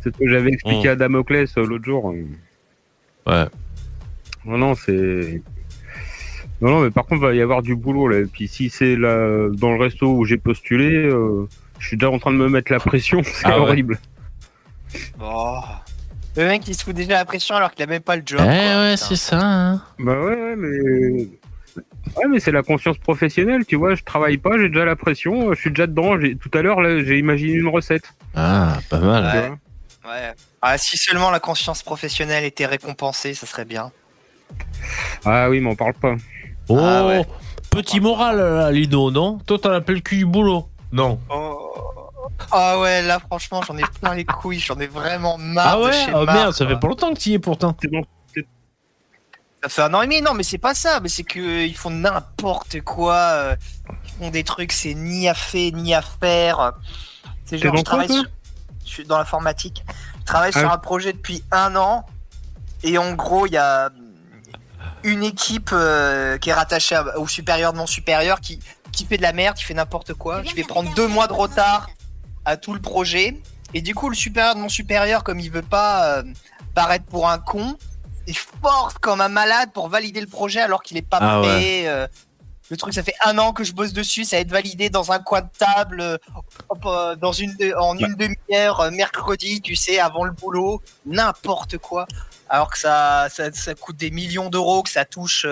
C'est 0.03 0.13
ce 0.13 0.19
que 0.19 0.29
j'avais 0.29 0.51
expliqué 0.51 0.87
Mm. 0.89 0.91
à 0.91 0.95
Damoclès 0.95 1.57
euh, 1.57 1.65
l'autre 1.65 1.85
jour. 1.85 2.13
Ouais. 3.25 3.45
Non, 4.45 4.57
non, 4.57 4.75
c'est. 4.75 5.41
Non, 6.61 6.69
non, 6.71 6.81
mais 6.81 6.91
par 6.91 7.05
contre, 7.05 7.21
il 7.23 7.27
va 7.27 7.33
y 7.35 7.41
avoir 7.41 7.61
du 7.61 7.75
boulot 7.75 8.07
là. 8.09 8.19
Et 8.19 8.25
puis 8.25 8.47
si 8.49 8.69
c'est 8.69 8.95
là 8.95 9.47
dans 9.53 9.71
le 9.71 9.79
resto 9.81 10.13
où 10.13 10.25
j'ai 10.25 10.37
postulé, 10.37 10.93
euh, 10.93 11.47
je 11.79 11.87
suis 11.87 11.97
déjà 11.97 12.11
en 12.11 12.19
train 12.19 12.31
de 12.31 12.37
me 12.37 12.49
mettre 12.49 12.71
la 12.71 12.79
pression. 12.79 13.21
C'est 13.23 13.45
Ah 13.45 13.61
ouais. 13.63 13.83
Oh. 15.21 15.59
Le 16.35 16.45
mec, 16.47 16.67
il 16.67 16.75
se 16.75 16.83
fout 16.83 16.95
déjà 16.95 17.13
la 17.15 17.25
pression 17.25 17.55
alors 17.55 17.71
qu'il 17.71 17.83
a 17.83 17.87
même 17.87 18.01
pas 18.01 18.15
le 18.15 18.23
job. 18.25 18.39
Eh 18.41 18.45
quoi, 18.45 18.81
ouais, 18.81 18.95
c'est 18.97 19.15
ça. 19.15 19.39
hein. 19.41 19.81
Bah 19.97 20.13
ouais, 20.19 20.35
ouais, 20.35 20.55
mais. 20.55 21.27
Ouais, 22.15 22.25
mais 22.29 22.39
c'est 22.39 22.51
la 22.51 22.63
conscience 22.63 22.97
professionnelle, 22.97 23.65
tu 23.65 23.75
vois. 23.75 23.93
Je 23.95 24.03
travaille 24.03 24.37
pas, 24.37 24.57
j'ai 24.57 24.69
déjà 24.69 24.85
la 24.85 24.95
pression, 24.95 25.53
je 25.53 25.59
suis 25.59 25.69
déjà 25.69 25.85
dedans. 25.87 26.19
J'ai- 26.19 26.35
Tout 26.35 26.49
à 26.53 26.61
l'heure, 26.61 26.81
là, 26.81 27.03
j'ai 27.03 27.19
imaginé 27.19 27.53
une 27.53 27.67
recette. 27.67 28.13
Ah, 28.35 28.77
pas 28.89 28.99
mal. 28.99 29.23
Ouais. 29.25 29.31
tu 29.43 29.47
vois. 30.03 30.11
Ouais. 30.13 30.33
Ah, 30.61 30.77
si 30.77 30.97
seulement 30.97 31.29
la 31.29 31.39
conscience 31.39 31.83
professionnelle 31.83 32.43
était 32.43 32.65
récompensée, 32.65 33.33
ça 33.33 33.45
serait 33.45 33.65
bien. 33.65 33.91
Ah 35.25 35.49
oui, 35.49 35.59
m'en 35.59 35.75
parle 35.75 35.93
pas. 35.93 36.15
Oh, 36.67 36.79
Ah 36.81 37.05
ouais. 37.07 37.25
petit 37.69 37.99
moral, 37.99 38.37
là, 38.37 38.71
Lino, 38.71 39.11
non? 39.11 39.37
Toi, 39.45 39.59
t'en 39.59 39.71
appelles 39.71 39.95
le 39.95 40.01
cul 40.01 40.17
du 40.17 40.25
boulot 40.25 40.67
Non. 40.91 41.19
Oh. 41.29 41.98
Ah 42.51 42.79
ouais, 42.79 43.01
là 43.01 43.19
franchement, 43.19 43.61
j'en 43.61 43.77
ai 43.77 43.83
plein 44.01 44.13
les 44.15 44.25
couilles, 44.25 44.59
j'en 44.59 44.79
ai 44.79 44.87
vraiment 44.87 45.37
marre. 45.37 45.67
Ah 45.67 45.77
de 45.77 45.83
ouais? 45.83 45.93
chez 46.05 46.11
Oh 46.13 46.25
Marc, 46.25 46.37
merde, 46.37 46.53
ça 46.53 46.67
fait 46.67 46.77
pas 46.79 46.87
longtemps 46.87 47.13
que 47.13 47.19
tu 47.19 47.29
y 47.29 47.33
es 47.33 47.39
pourtant. 47.39 47.75
C'est 47.81 47.89
bon. 47.91 48.01
Ça 49.61 49.67
fait 49.67 49.81
un 49.81 49.93
an 49.93 50.01
et 50.01 50.05
demi, 50.05 50.21
non, 50.21 50.33
mais 50.33 50.43
c'est 50.43 50.57
pas 50.57 50.73
ça, 50.73 51.01
mais 51.01 51.09
c'est 51.09 51.23
que 51.23 51.39
euh, 51.39 51.65
ils 51.65 51.75
font 51.75 51.89
n'importe 51.89 52.79
quoi. 52.81 53.15
euh, 53.15 53.55
Ils 54.05 54.11
font 54.23 54.29
des 54.31 54.45
trucs, 54.45 54.71
c'est 54.71 54.93
ni 54.93 55.27
à 55.27 55.33
faire, 55.33 55.71
ni 55.73 55.93
à 55.93 56.01
faire. 56.01 56.71
C'est 57.43 57.57
genre, 57.57 57.75
je 57.75 57.83
travaille 57.83 58.07
sur... 58.07 58.23
Je 58.85 58.89
suis 58.89 59.05
dans 59.05 59.17
l'informatique. 59.17 59.83
Je 60.21 60.25
travaille 60.25 60.51
Ah 60.55 60.59
sur 60.61 60.71
un 60.71 60.77
projet 60.77 61.11
depuis 61.11 61.43
un 61.51 61.75
an. 61.75 62.05
Et 62.83 62.97
en 62.97 63.11
gros, 63.13 63.47
il 63.47 63.51
y 63.51 63.57
a 63.57 63.89
une 65.03 65.23
équipe 65.23 65.71
euh, 65.73 66.37
qui 66.37 66.51
est 66.51 66.53
rattachée 66.53 66.95
à- 66.95 67.19
au 67.19 67.27
supérieur 67.27 67.73
de 67.73 67.77
mon 67.77 67.85
supérieur 67.87 68.39
qui, 68.39 68.59
qui 68.93 69.05
fait 69.05 69.17
de 69.17 69.21
la 69.23 69.33
merde, 69.33 69.57
qui 69.57 69.65
fait 69.65 69.73
n'importe 69.73 70.13
quoi. 70.13 70.41
Je 70.43 70.55
vais 70.55 70.63
prendre 70.63 70.93
deux 70.93 71.07
mois 71.07 71.27
de 71.27 71.33
retard 71.33 71.89
à 72.49 72.57
tout 72.57 72.73
le 72.73 72.81
projet. 72.81 73.39
Et 73.73 73.81
du 73.81 73.93
coup, 73.95 74.09
le 74.09 74.15
supérieur 74.15 74.55
de 74.55 74.59
mon 74.59 74.69
supérieur, 74.69 75.23
comme 75.23 75.39
il 75.39 75.51
veut 75.51 75.61
pas 75.61 76.17
euh, 76.17 76.23
paraître 76.73 77.05
pour 77.05 77.29
un 77.29 77.37
con, 77.37 77.77
il 78.27 78.35
force 78.37 78.95
comme 78.99 79.21
un 79.21 79.29
malade 79.29 79.71
pour 79.73 79.87
valider 79.89 80.21
le 80.21 80.27
projet 80.27 80.59
alors 80.59 80.81
qu'il 80.83 80.97
est 80.97 81.01
pas 81.07 81.19
Ah 81.21 81.39
prêt. 81.41 81.87
euh, 81.87 82.07
le 82.71 82.77
truc, 82.77 82.93
ça 82.93 83.01
fait 83.01 83.15
un 83.25 83.37
an 83.39 83.51
que 83.51 83.63
je 83.63 83.73
bosse 83.73 83.93
dessus, 83.93 84.25
ça 84.25 84.35
va 84.35 84.41
être 84.41 84.51
validé 84.51 84.89
dans 84.91 85.11
un 85.11 85.17
coin 85.19 85.41
de 85.41 85.49
table, 85.57 86.01
euh, 86.01 86.17
hop, 86.69 87.17
dans 87.19 87.31
une 87.31 87.55
de- 87.55 87.73
en 87.79 87.97
une 87.97 88.13
demi-heure, 88.15 88.91
mercredi, 88.91 89.59
tu 89.61 89.75
sais, 89.75 89.99
avant 89.99 90.23
le 90.23 90.31
boulot, 90.31 90.79
n'importe 91.05 91.77
quoi. 91.79 92.05
Alors 92.47 92.69
que 92.71 92.77
ça, 92.77 93.27
ça, 93.31 93.51
ça 93.53 93.73
coûte 93.75 93.97
des 93.97 94.11
millions 94.11 94.49
d'euros, 94.49 94.83
que 94.83 94.89
ça 94.91 95.03
touche 95.05 95.47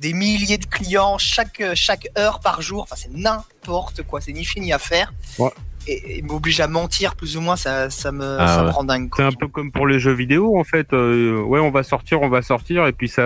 des 0.00 0.12
milliers 0.12 0.58
de 0.58 0.66
clients 0.66 1.18
chaque, 1.18 1.62
chaque 1.74 2.08
heure 2.18 2.40
par 2.40 2.62
jour. 2.62 2.82
Enfin, 2.82 2.96
c'est 2.96 3.12
n'importe 3.12 4.02
quoi, 4.02 4.20
c'est 4.20 4.32
ni 4.32 4.44
fait 4.44 4.58
ni 4.60 4.72
à 4.72 4.78
faire. 4.80 5.12
Ouais. 5.38 5.52
Et, 5.86 6.18
et 6.18 6.22
m'oblige 6.22 6.60
à 6.60 6.68
mentir, 6.68 7.14
plus 7.16 7.36
ou 7.36 7.40
moins, 7.40 7.56
ça, 7.56 7.88
ça 7.90 8.12
me, 8.12 8.36
Ah 8.38 8.46
ça 8.48 8.62
me 8.64 8.68
rend 8.70 8.84
dingue. 8.84 9.08
C'est 9.16 9.22
un 9.24 9.32
peu 9.32 9.48
comme 9.48 9.72
pour 9.72 9.86
les 9.86 9.98
jeux 9.98 10.12
vidéo 10.12 10.58
en 10.58 10.64
fait. 10.64 10.92
Euh, 10.92 11.40
ouais, 11.42 11.58
on 11.60 11.70
va 11.70 11.82
sortir, 11.82 12.20
on 12.22 12.28
va 12.28 12.42
sortir, 12.42 12.86
et 12.86 12.92
puis 12.92 13.08
ça, 13.08 13.22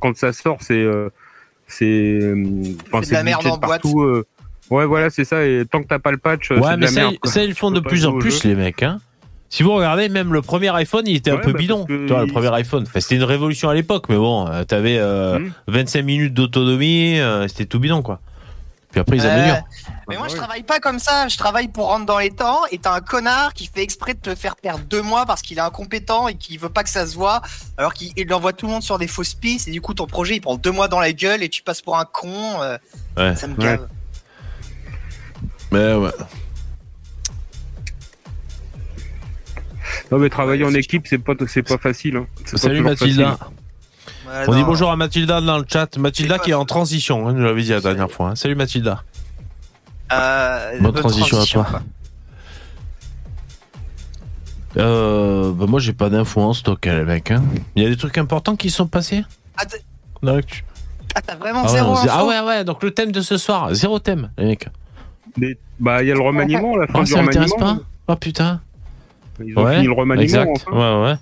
quand 0.00 0.16
ça 0.16 0.32
sort, 0.32 0.58
c'est, 0.60 0.74
euh, 0.74 1.08
c'est, 1.66 1.84
euh, 1.86 2.34
de 2.34 3.12
la 3.12 3.22
merde 3.22 3.46
en 3.46 3.56
boîte. 3.56 3.84
euh. 3.86 4.22
ouais, 4.70 4.84
voilà, 4.84 5.08
c'est 5.10 5.24
ça. 5.24 5.44
Et 5.46 5.64
tant 5.70 5.82
que 5.82 5.88
t'as 5.88 5.98
pas 5.98 6.10
le 6.10 6.18
patch, 6.18 6.50
euh, 6.50 6.56
Ouais, 6.56 6.62
c'est 6.62 6.70
de 6.72 6.76
mais 6.80 6.86
la 6.86 6.92
ça, 6.92 7.00
merde. 7.00 7.16
ça, 7.24 7.42
ils 7.42 7.48
le 7.48 7.54
font 7.54 7.70
de 7.70 7.80
plus 7.80 8.04
en 8.06 8.18
plus, 8.18 8.42
jeu. 8.42 8.48
les 8.50 8.54
mecs. 8.54 8.82
Hein. 8.82 9.00
Si 9.48 9.62
vous 9.62 9.72
regardez, 9.72 10.08
même 10.08 10.32
le 10.32 10.42
premier 10.42 10.68
iPhone, 10.74 11.04
il 11.06 11.16
était 11.16 11.30
un 11.30 11.36
peu 11.38 11.52
bah, 11.52 11.58
bidon. 11.58 11.86
Toi, 12.06 12.22
le 12.22 12.26
premier 12.26 12.52
iPhone. 12.54 12.84
Enfin, 12.86 13.00
c'était 13.00 13.14
une 13.16 13.22
révolution 13.24 13.68
à 13.70 13.74
l'époque, 13.74 14.06
mais 14.08 14.16
bon, 14.16 14.46
euh, 14.48 14.64
t'avais 14.64 14.98
euh, 14.98 15.38
Hmm. 15.38 15.50
25 15.68 16.02
minutes 16.02 16.34
d'autonomie, 16.34 17.18
euh, 17.20 17.46
c'était 17.48 17.64
tout 17.66 17.78
bidon, 17.78 18.02
quoi. 18.02 18.20
Puis 18.90 19.00
après, 19.00 19.16
ils 19.16 19.22
Ouais. 19.22 19.28
améliorent. 19.28 19.62
Mais 20.08 20.16
Ah 20.16 20.18
moi, 20.18 20.26
bah 20.28 20.32
je 20.32 20.36
travaille 20.38 20.62
pas 20.62 20.80
comme 20.80 20.98
ça. 20.98 21.28
Je 21.28 21.36
travaille 21.38 21.68
pour 21.68 21.86
rentrer 21.86 22.04
dans 22.06 22.18
les 22.18 22.30
temps. 22.30 22.60
Et 22.70 22.78
t'as 22.78 22.92
un 22.94 23.00
connard 23.00 23.54
qui 23.54 23.66
fait 23.72 23.82
exprès 23.82 24.14
de 24.14 24.18
te 24.20 24.34
faire 24.34 24.56
perdre 24.56 24.84
deux 24.84 25.00
mois 25.02 25.24
parce 25.26 25.40
qu'il 25.42 25.56
est 25.58 25.62
incompétent 25.62 26.28
et 26.28 26.34
qu'il 26.34 26.58
veut 26.58 26.68
pas 26.68 26.82
que 26.84 26.90
ça 26.90 27.06
se 27.06 27.14
voit. 27.14 27.40
Alors 27.78 27.94
qu'il 27.94 28.12
il 28.16 28.32
envoie 28.34 28.52
tout 28.52 28.66
le 28.66 28.72
monde 28.72 28.82
sur 28.82 28.98
des 28.98 29.08
fausses 29.08 29.34
pistes. 29.34 29.68
Et 29.68 29.70
du 29.70 29.80
coup, 29.80 29.94
ton 29.94 30.06
projet, 30.06 30.36
il 30.36 30.40
prend 30.40 30.56
deux 30.56 30.70
mois 30.72 30.88
dans 30.88 31.00
la 31.00 31.12
gueule 31.12 31.42
et 31.42 31.48
tu 31.48 31.62
passes 31.62 31.80
pour 31.82 31.96
un 31.98 32.04
con. 32.04 32.60
euh, 32.62 32.76
Ouais. 33.16 33.34
Ça 33.36 33.46
me 33.46 33.54
Ouais. 33.56 33.64
gave. 33.64 33.88
Mais 35.72 35.94
ouais. 35.94 36.10
Non, 40.10 40.18
mais 40.18 40.28
travailler 40.28 40.64
en 40.64 40.74
équipe, 40.74 41.06
c'est 41.08 41.18
pas, 41.18 41.32
c'est 41.48 41.62
pas 41.62 41.78
facile. 41.78 42.16
hein. 42.16 42.26
Pas 42.50 42.56
Salut 42.58 42.82
Mathilda. 42.82 43.30
facile. 43.38 43.46
Ouais, 44.26 44.44
On 44.48 44.54
dit 44.54 44.64
bonjour 44.64 44.90
à 44.90 44.96
Mathilda 44.96 45.40
dans 45.40 45.58
le 45.58 45.64
chat. 45.70 45.96
Mathilda 45.98 46.38
qui 46.38 46.50
est 46.50 46.54
en 46.54 46.64
transition, 46.64 47.28
hein, 47.28 47.34
je 47.36 47.42
l'avais 47.42 47.62
dit 47.62 47.70
la 47.70 47.80
dernière 47.80 48.10
fois. 48.10 48.30
hein. 48.30 48.34
Salut 48.36 48.54
Mathilda. 48.54 49.02
Euh, 50.12 50.78
Bonne 50.80 50.92
transition 50.94 51.40
à 51.40 51.46
toi. 51.46 51.82
Euh, 54.76 55.52
bah 55.52 55.66
moi 55.68 55.78
j'ai 55.78 55.92
pas 55.92 56.10
d'infos 56.10 56.40
en 56.40 56.52
stock, 56.52 56.86
hein, 56.86 56.98
les 56.98 57.04
mecs. 57.04 57.30
hein. 57.30 57.42
Il 57.76 57.82
y 57.82 57.86
a 57.86 57.88
des 57.88 57.96
trucs 57.96 58.18
importants 58.18 58.56
qui 58.56 58.70
sont 58.70 58.88
passés 58.88 59.24
Ah, 59.56 59.62
ah, 60.26 61.22
t'as 61.24 61.36
vraiment 61.36 61.60
ah, 61.62 61.66
ouais, 61.66 61.72
zéro 61.72 61.92
info 61.92 62.08
ah 62.10 62.24
ouais, 62.26 62.40
ouais, 62.40 62.64
donc 62.64 62.82
le 62.82 62.90
thème 62.90 63.12
de 63.12 63.20
ce 63.20 63.36
soir, 63.38 63.72
zéro 63.72 64.00
thème, 64.00 64.30
les 64.36 64.46
mecs. 64.46 64.68
Bah, 65.78 66.02
il 66.02 66.08
y 66.08 66.10
a 66.10 66.14
le 66.14 66.20
remaniement, 66.26 66.76
la 66.76 66.88
fin 66.88 67.00
Oh, 67.00 67.04
du 67.04 67.12
ça 67.12 67.22
m'intéresse 67.22 67.52
remaniement. 67.52 67.84
pas? 68.06 68.12
Oh 68.14 68.16
putain. 68.16 68.60
Ils 69.44 69.56
ont 69.56 69.64
Ouais, 69.64 69.74
fini 69.76 69.86
le 69.86 69.92
remaniement. 69.92 70.22
Exact. 70.24 70.50
enfin. 70.68 70.72
Ouais, 71.02 71.10
ouais. 71.10 71.16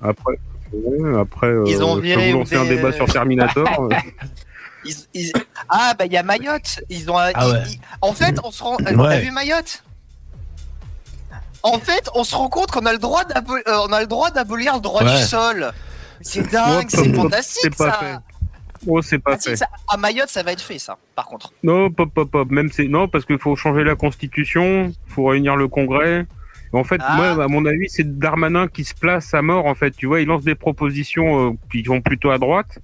Après, 0.00 0.34
ouais, 0.72 1.20
après, 1.20 1.46
euh, 1.48 1.64
Ils 1.66 1.82
ont 1.82 1.94
je 1.96 2.00
peux 2.00 2.06
viré 2.06 2.32
vous 2.32 2.38
lancer 2.38 2.56
un 2.56 2.62
des- 2.64 2.76
débat 2.76 2.92
sur 2.92 3.06
Terminator. 3.06 3.66
euh. 3.80 3.88
Ils- 4.84 4.96
ils- 5.14 5.32
Ah, 5.68 5.94
bah, 5.98 6.06
il 6.06 6.12
y 6.12 6.16
a 6.16 6.22
Mayotte. 6.22 6.80
Ils 6.88 7.10
ont. 7.10 7.16
Ah 7.16 7.30
ils- 7.30 7.52
ouais. 7.52 7.62
ils- 7.70 7.80
En 8.00 8.12
fait, 8.12 8.36
on 8.44 8.50
se 8.50 8.62
rend. 8.62 8.76
euh, 8.80 8.94
Ouais. 8.94 9.08
T'as 9.08 9.20
vu 9.20 9.30
Mayotte? 9.30 9.82
En 11.62 11.78
fait, 11.78 12.08
on 12.14 12.24
se 12.24 12.34
rend 12.34 12.48
compte 12.48 12.70
qu'on 12.72 12.84
a 12.86 12.92
le 12.92 12.98
droit 12.98 13.22
euh, 13.36 13.60
on 13.88 13.92
a 13.92 14.00
le 14.00 14.06
droit 14.08 14.30
d'abolir 14.30 14.74
le 14.74 14.80
droit 14.80 15.04
Ouais. 15.04 15.16
du 15.16 15.22
sol. 15.22 15.72
C'est 16.20 16.50
dingue, 16.50 16.86
c'est 16.88 17.12
fantastique 17.14 17.60
c'est 17.62 17.76
pas 17.76 17.90
ça. 17.92 17.98
fait. 17.98 18.16
Oh, 18.88 19.00
c'est 19.00 19.18
pas 19.20 19.34
Ah, 19.34 19.38
fait. 19.38 19.54
ça- 19.56 19.68
À 19.88 19.96
Mayotte, 19.96 20.28
ça 20.28 20.42
va 20.42 20.50
être 20.52 20.60
fait, 20.60 20.78
ça, 20.80 20.96
par 21.14 21.26
contre. 21.26 21.52
Non, 21.62 21.88
pop, 21.90 22.12
pop, 22.12 22.28
pop. 22.28 22.50
Même 22.50 22.70
c'est 22.72 22.88
non, 22.88 23.06
parce 23.06 23.24
qu'il 23.24 23.38
faut 23.38 23.54
changer 23.54 23.84
la 23.84 23.94
constitution, 23.94 24.92
faut 25.06 25.26
réunir 25.26 25.54
le 25.54 25.68
Congrès. 25.68 26.26
En 26.72 26.82
fait, 26.84 27.00
Ah. 27.04 27.14
moi, 27.14 27.44
à 27.44 27.48
mon 27.48 27.64
avis, 27.66 27.88
c'est 27.88 28.18
Darmanin 28.18 28.66
qui 28.66 28.82
se 28.84 28.94
place 28.94 29.32
à 29.34 29.42
mort. 29.42 29.66
En 29.66 29.74
fait, 29.76 29.92
tu 29.92 30.06
vois, 30.06 30.20
il 30.20 30.26
lance 30.26 30.42
des 30.42 30.54
propositions 30.56 31.50
euh, 31.50 31.52
qui 31.70 31.82
vont 31.82 32.00
plutôt 32.00 32.30
à 32.30 32.38
droite. 32.38 32.78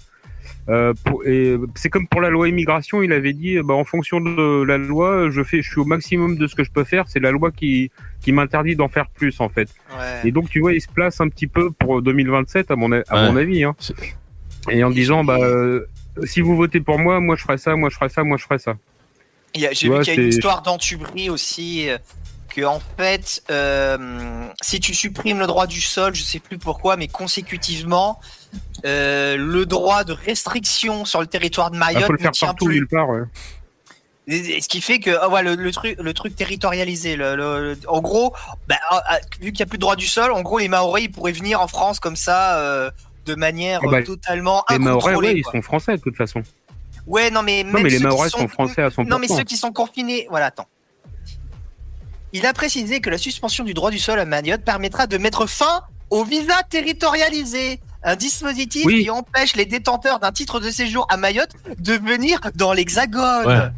Euh, 0.69 0.93
pour- 1.05 1.25
et 1.27 1.57
c'est 1.77 1.89
comme 1.89 2.07
pour 2.07 2.21
la 2.21 2.29
loi 2.29 2.49
immigration, 2.49 3.03
il 3.03 3.13
avait 3.13 3.33
dit, 3.33 3.59
bah, 3.65 3.73
en 3.75 3.85
fonction 3.85 4.21
de 4.21 4.63
la 4.65 4.77
loi, 4.77 5.31
je 5.31 5.43
fais, 5.43 5.63
je 5.63 5.71
suis 5.71 5.81
au 5.81 5.85
maximum 5.87 6.37
de 6.37 6.47
ce 6.47 6.55
que 6.55 6.63
je 6.65 6.71
peux 6.71 6.85
faire. 6.85 7.05
C'est 7.09 7.21
la 7.21 7.31
loi 7.31 7.51
qui 7.51 7.91
qui 8.21 8.33
m'interdit 8.33 8.77
d'en 8.77 8.89
faire 8.89 9.09
plus, 9.09 9.41
en 9.41 9.49
fait. 9.49 9.69
Ouais. 9.99 10.29
Et 10.29 10.33
donc, 10.33 10.51
tu 10.51 10.61
vois, 10.61 10.75
il 10.75 10.81
se 10.83 10.89
place 10.89 11.21
un 11.21 11.29
petit 11.29 11.47
peu 11.47 11.71
pour 11.71 12.03
2027, 12.03 12.71
à 12.71 12.77
mon, 12.77 12.91
à 12.93 12.97
Ouais. 12.97 13.05
mon 13.31 13.37
avis. 13.37 13.65
Hein. 13.65 13.75
Et 14.71 14.85
en 14.85 14.91
disant, 14.91 15.25
bah, 15.25 15.39
euh, 15.41 15.87
si 16.25 16.41
vous 16.43 16.55
votez 16.57 16.81
pour 16.81 16.99
moi, 16.99 17.21
moi 17.21 17.37
je 17.37 17.43
ferai 17.45 17.57
ça, 17.59 17.75
moi 17.77 17.89
je 17.89 17.95
ferai 17.97 18.09
ça, 18.11 18.23
moi 18.25 18.37
je 18.37 18.45
ferai 18.45 18.59
ça. 18.59 18.75
Il 19.55 19.63
y 19.63 19.67
a- 19.67 19.73
J'ai 19.73 19.89
vu 19.89 20.01
qu'il 20.01 20.15
y 20.15 20.19
a 20.19 20.23
une 20.23 20.29
histoire 20.29 20.63
d'entuberie 20.63 21.31
aussi. 21.31 21.89
euh, 21.89 21.97
Que 22.55 22.65
en 22.65 22.81
fait, 22.97 23.43
euh, 23.51 24.49
si 24.63 24.81
tu 24.81 24.95
supprimes 24.95 25.39
le 25.39 25.47
droit 25.47 25.67
du 25.67 25.81
sol, 25.83 26.15
je 26.15 26.23
sais 26.23 26.39
plus 26.41 26.57
pourquoi, 26.59 26.97
mais 26.97 27.07
consécutivement, 27.07 28.19
euh, 28.85 29.37
le 29.37 29.67
droit 29.67 30.05
de 30.05 30.13
restriction 30.13 31.05
sur 31.05 31.21
le 31.21 31.27
territoire 31.27 31.71
de 31.71 31.77
Il 31.77 31.81
Mayotte 31.81 32.05
faut 32.05 32.13
le 32.13 32.19
ne 32.19 32.23
faire 32.23 32.31
tient 32.33 32.49
partout, 32.49 32.67
plus. 32.67 32.75
nulle 32.77 32.89
part. 32.89 33.09
Ouais. 33.09 33.23
Et- 34.29 34.57
et 34.59 34.61
Ce 34.61 34.69
qui 34.69 34.81
fait 34.81 34.99
que 35.01 35.11
ah 35.21 35.29
ouais, 35.29 35.43
le, 35.43 35.55
le 35.55 35.73
truc, 35.73 35.97
le 35.99 36.13
truc 36.15 36.37
territorialisé, 36.37 37.17
le, 37.17 37.35
le- 37.35 37.73
le- 37.75 37.79
en 37.89 38.01
gros, 38.01 38.35
bah, 38.69 38.77
ah, 38.91 39.03
ah, 39.09 39.19
vu 39.41 39.53
qu'il 39.53 39.61
n'y 39.61 39.63
a 39.63 39.67
plus 39.67 39.79
de 39.79 39.83
droit 39.83 39.97
du 39.97 40.07
sol, 40.07 40.33
en 40.33 40.43
gros, 40.43 40.59
les 40.59 40.69
Maoris 40.69 41.05
ils 41.05 41.11
pourraient 41.11 41.33
venir 41.33 41.61
en 41.61 41.67
France 41.67 41.99
comme 41.99 42.17
ça, 42.17 42.59
euh, 42.59 42.91
de 43.25 43.35
manière 43.35 43.81
Ah 43.85 43.89
bah, 43.91 43.99
euh, 43.99 44.05
totalement 44.05 44.65
Les 44.71 44.77
incontrôlée. 44.77 45.17
ouais, 45.29 45.39
ils 45.39 45.45
sont 45.51 45.63
français 45.63 45.97
de 45.97 46.03
toute 46.03 46.17
façon. 46.17 46.43
Ouais, 47.07 47.31
non 47.31 47.43
mais 47.43 47.65
Non, 47.65 47.73
même 47.73 47.83
mais 47.85 47.89
les 47.89 47.99
Maorais 48.01 48.29
sont 48.29 48.47
français 48.49 48.83
à 48.83 48.91
100%. 48.91 49.09
Non, 49.09 49.19
mais 49.19 49.29
ceux 49.29 49.45
qui 49.45 49.57
sont 49.57 49.73
confinés, 49.73 50.27
voilà, 50.31 50.47
attends. 50.47 50.67
Il 52.35 52.45
a 52.45 52.53
précisé 52.53 53.01
que 53.01 53.09
la 53.09 53.17
suspension 53.17 53.65
du 53.65 53.73
droit 53.73 53.91
du 53.91 53.99
sol 53.99 54.19
à 54.21 54.27
Mayotte 54.27 54.63
permettra 54.63 55.07
de 55.07 55.17
mettre 55.17 55.47
fin 55.47 55.83
au 56.11 56.25
visa 56.25 56.63
territorialisé. 56.69 57.81
Un 58.05 58.17
dispositif 58.17 58.85
Oui. 58.87 59.03
qui 59.03 59.11
empêche 59.11 59.57
les 59.57 59.67
détenteurs 59.67 60.21
d'un 60.21 60.31
titre 60.33 60.61
de 60.61 60.71
séjour 60.71 61.07
à 61.11 61.17
Mayotte 61.17 61.51
de 61.79 61.95
venir 61.95 62.41
dans 62.55 62.73
l'Hexagone. 62.73 63.47
Ouais. 63.47 63.71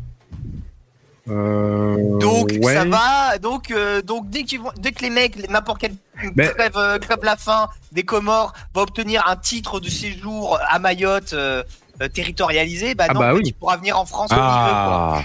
Euh, 1.29 2.19
Donc 2.19 2.51
ouais. 2.63 2.75
ça 2.75 2.85
va. 2.85 3.39
Donc 3.39 3.71
euh, 3.71 4.03
donc 4.03 4.29
dès 4.31 4.43
que, 4.45 4.57
dès 4.79 4.93
que 4.93 5.03
les 5.03 5.11
mecs, 5.11 5.49
n'importe 5.49 5.81
quel 5.81 5.95
Mais- 6.35 6.49
crève, 6.49 6.77
euh, 6.77 6.99
crève 6.99 7.21
la 7.23 7.37
faim 7.37 7.69
des 7.93 8.03
Comores 8.03 8.53
va 8.75 8.83
obtenir 8.83 9.27
un 9.29 9.37
titre 9.37 9.81
de 9.81 9.89
séjour 9.89 10.59
à 10.69 10.79
Mayotte 10.79 11.33
euh, 11.33 11.63
euh, 12.03 12.09
territorialisé, 12.09 12.95
bah 12.95 13.07
Ah 13.09 13.13
non, 13.15 13.21
bah 13.21 13.31
fait, 13.31 13.37
oui. 13.37 13.43
il 13.47 13.53
pourra 13.55 13.77
venir 13.77 13.99
en 13.99 14.07
France 14.07 14.31
comme 14.31 14.39
il 14.39 14.43
veut. 14.43 14.47
Quoi. 14.47 15.19
Ah, 15.19 15.23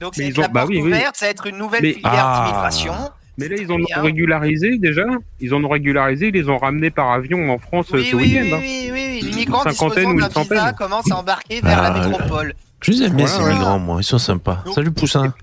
Donc 0.00 0.14
c'est 0.16 0.26
ils 0.26 0.38
ont- 0.38 0.42
la 0.42 0.48
bah 0.48 0.60
porte 0.60 0.70
oui, 0.72 0.80
oui. 0.82 0.88
ouverte, 0.88 1.16
ça 1.16 1.26
va 1.26 1.30
être 1.30 1.46
une 1.46 1.56
nouvelle 1.58 1.82
Mais- 1.82 1.92
filière 1.94 2.12
Ah. 2.26 2.42
d'immigration. 2.46 3.10
Mais 3.38 3.48
là, 3.48 3.56
ils 3.58 3.70
en 3.72 3.76
ont 3.80 4.02
régularisé 4.02 4.78
déjà. 4.78 5.04
Ils 5.40 5.54
en 5.54 5.64
ont 5.64 5.68
régularisé. 5.68 6.28
Ils 6.28 6.34
les 6.34 6.48
ont 6.48 6.58
ramenés 6.58 6.90
par 6.90 7.10
avion 7.12 7.50
en 7.50 7.58
France 7.58 7.86
euh, 7.92 7.96
Oui, 7.98 8.08
ce 8.10 8.16
oui, 8.16 8.22
week-end. 8.24 8.42
oui, 8.42 8.52
hein. 8.52 8.58
oui, 8.60 8.90
oui, 8.92 9.18
oui. 9.22 9.28
Les 9.30 9.36
migrants 9.36 9.64
Une 9.64 9.70
cinquantaine 9.72 10.04
disposant 10.04 10.10
ou 10.10 10.20
d'un 10.20 10.26
une 10.26 10.42
visa 10.48 10.60
centaine. 10.60 10.74
commencent 10.76 11.10
à 11.10 11.16
embarquer 11.16 11.60
vers 11.62 11.78
Ah, 11.82 11.90
la 11.98 12.08
métropole. 12.08 12.54
je 12.82 12.90
les 12.90 13.02
aime 13.04 13.14
bien 13.14 13.26
ces 13.26 13.42
migrants, 13.44 13.78
moi. 13.78 13.96
Ils 14.00 14.04
sont 14.04 14.18
sympas. 14.18 14.62
Donc- 14.66 14.74
Salut 14.74 14.90
Poussin. 14.92 15.34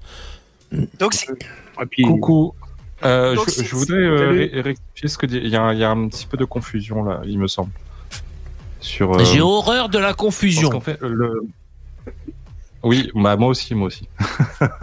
Donc 1.00 1.14
c'est 1.16 1.32
Et 1.32 1.86
puis, 1.90 2.04
Coucou. 2.04 2.54
Euh, 3.04 3.34
Donc, 3.36 3.50
je, 3.50 3.64
je 3.64 3.76
voudrais 3.76 3.98
euh, 3.98 4.30
ré- 4.32 4.62
rectifier 4.62 5.08
ce 5.10 5.18
que 5.18 5.26
dit. 5.26 5.40
Il 5.42 5.48
y, 5.50 5.56
a 5.56 5.62
un- 5.62 5.74
il 5.74 5.80
y 5.80 5.84
a 5.86 5.90
un 5.90 6.10
petit 6.10 6.26
peu 6.28 6.36
de 6.38 6.44
confusion 6.46 7.04
là, 7.04 7.22
il 7.26 7.40
me 7.40 7.48
semble. 7.48 7.72
Sur. 8.82 9.14
euh, 9.16 9.24
J'ai 9.24 9.42
horreur 9.42 9.90
de 9.90 9.98
la 9.98 10.08
parce 10.08 10.18
confusion. 10.18 10.70
qu'en 10.70 10.80
fait, 10.82 11.00
le. 11.02 11.44
Oui, 12.84 13.12
bah 13.14 13.36
moi 13.36 13.50
aussi, 13.50 13.76
moi 13.76 13.88
aussi. 13.88 14.08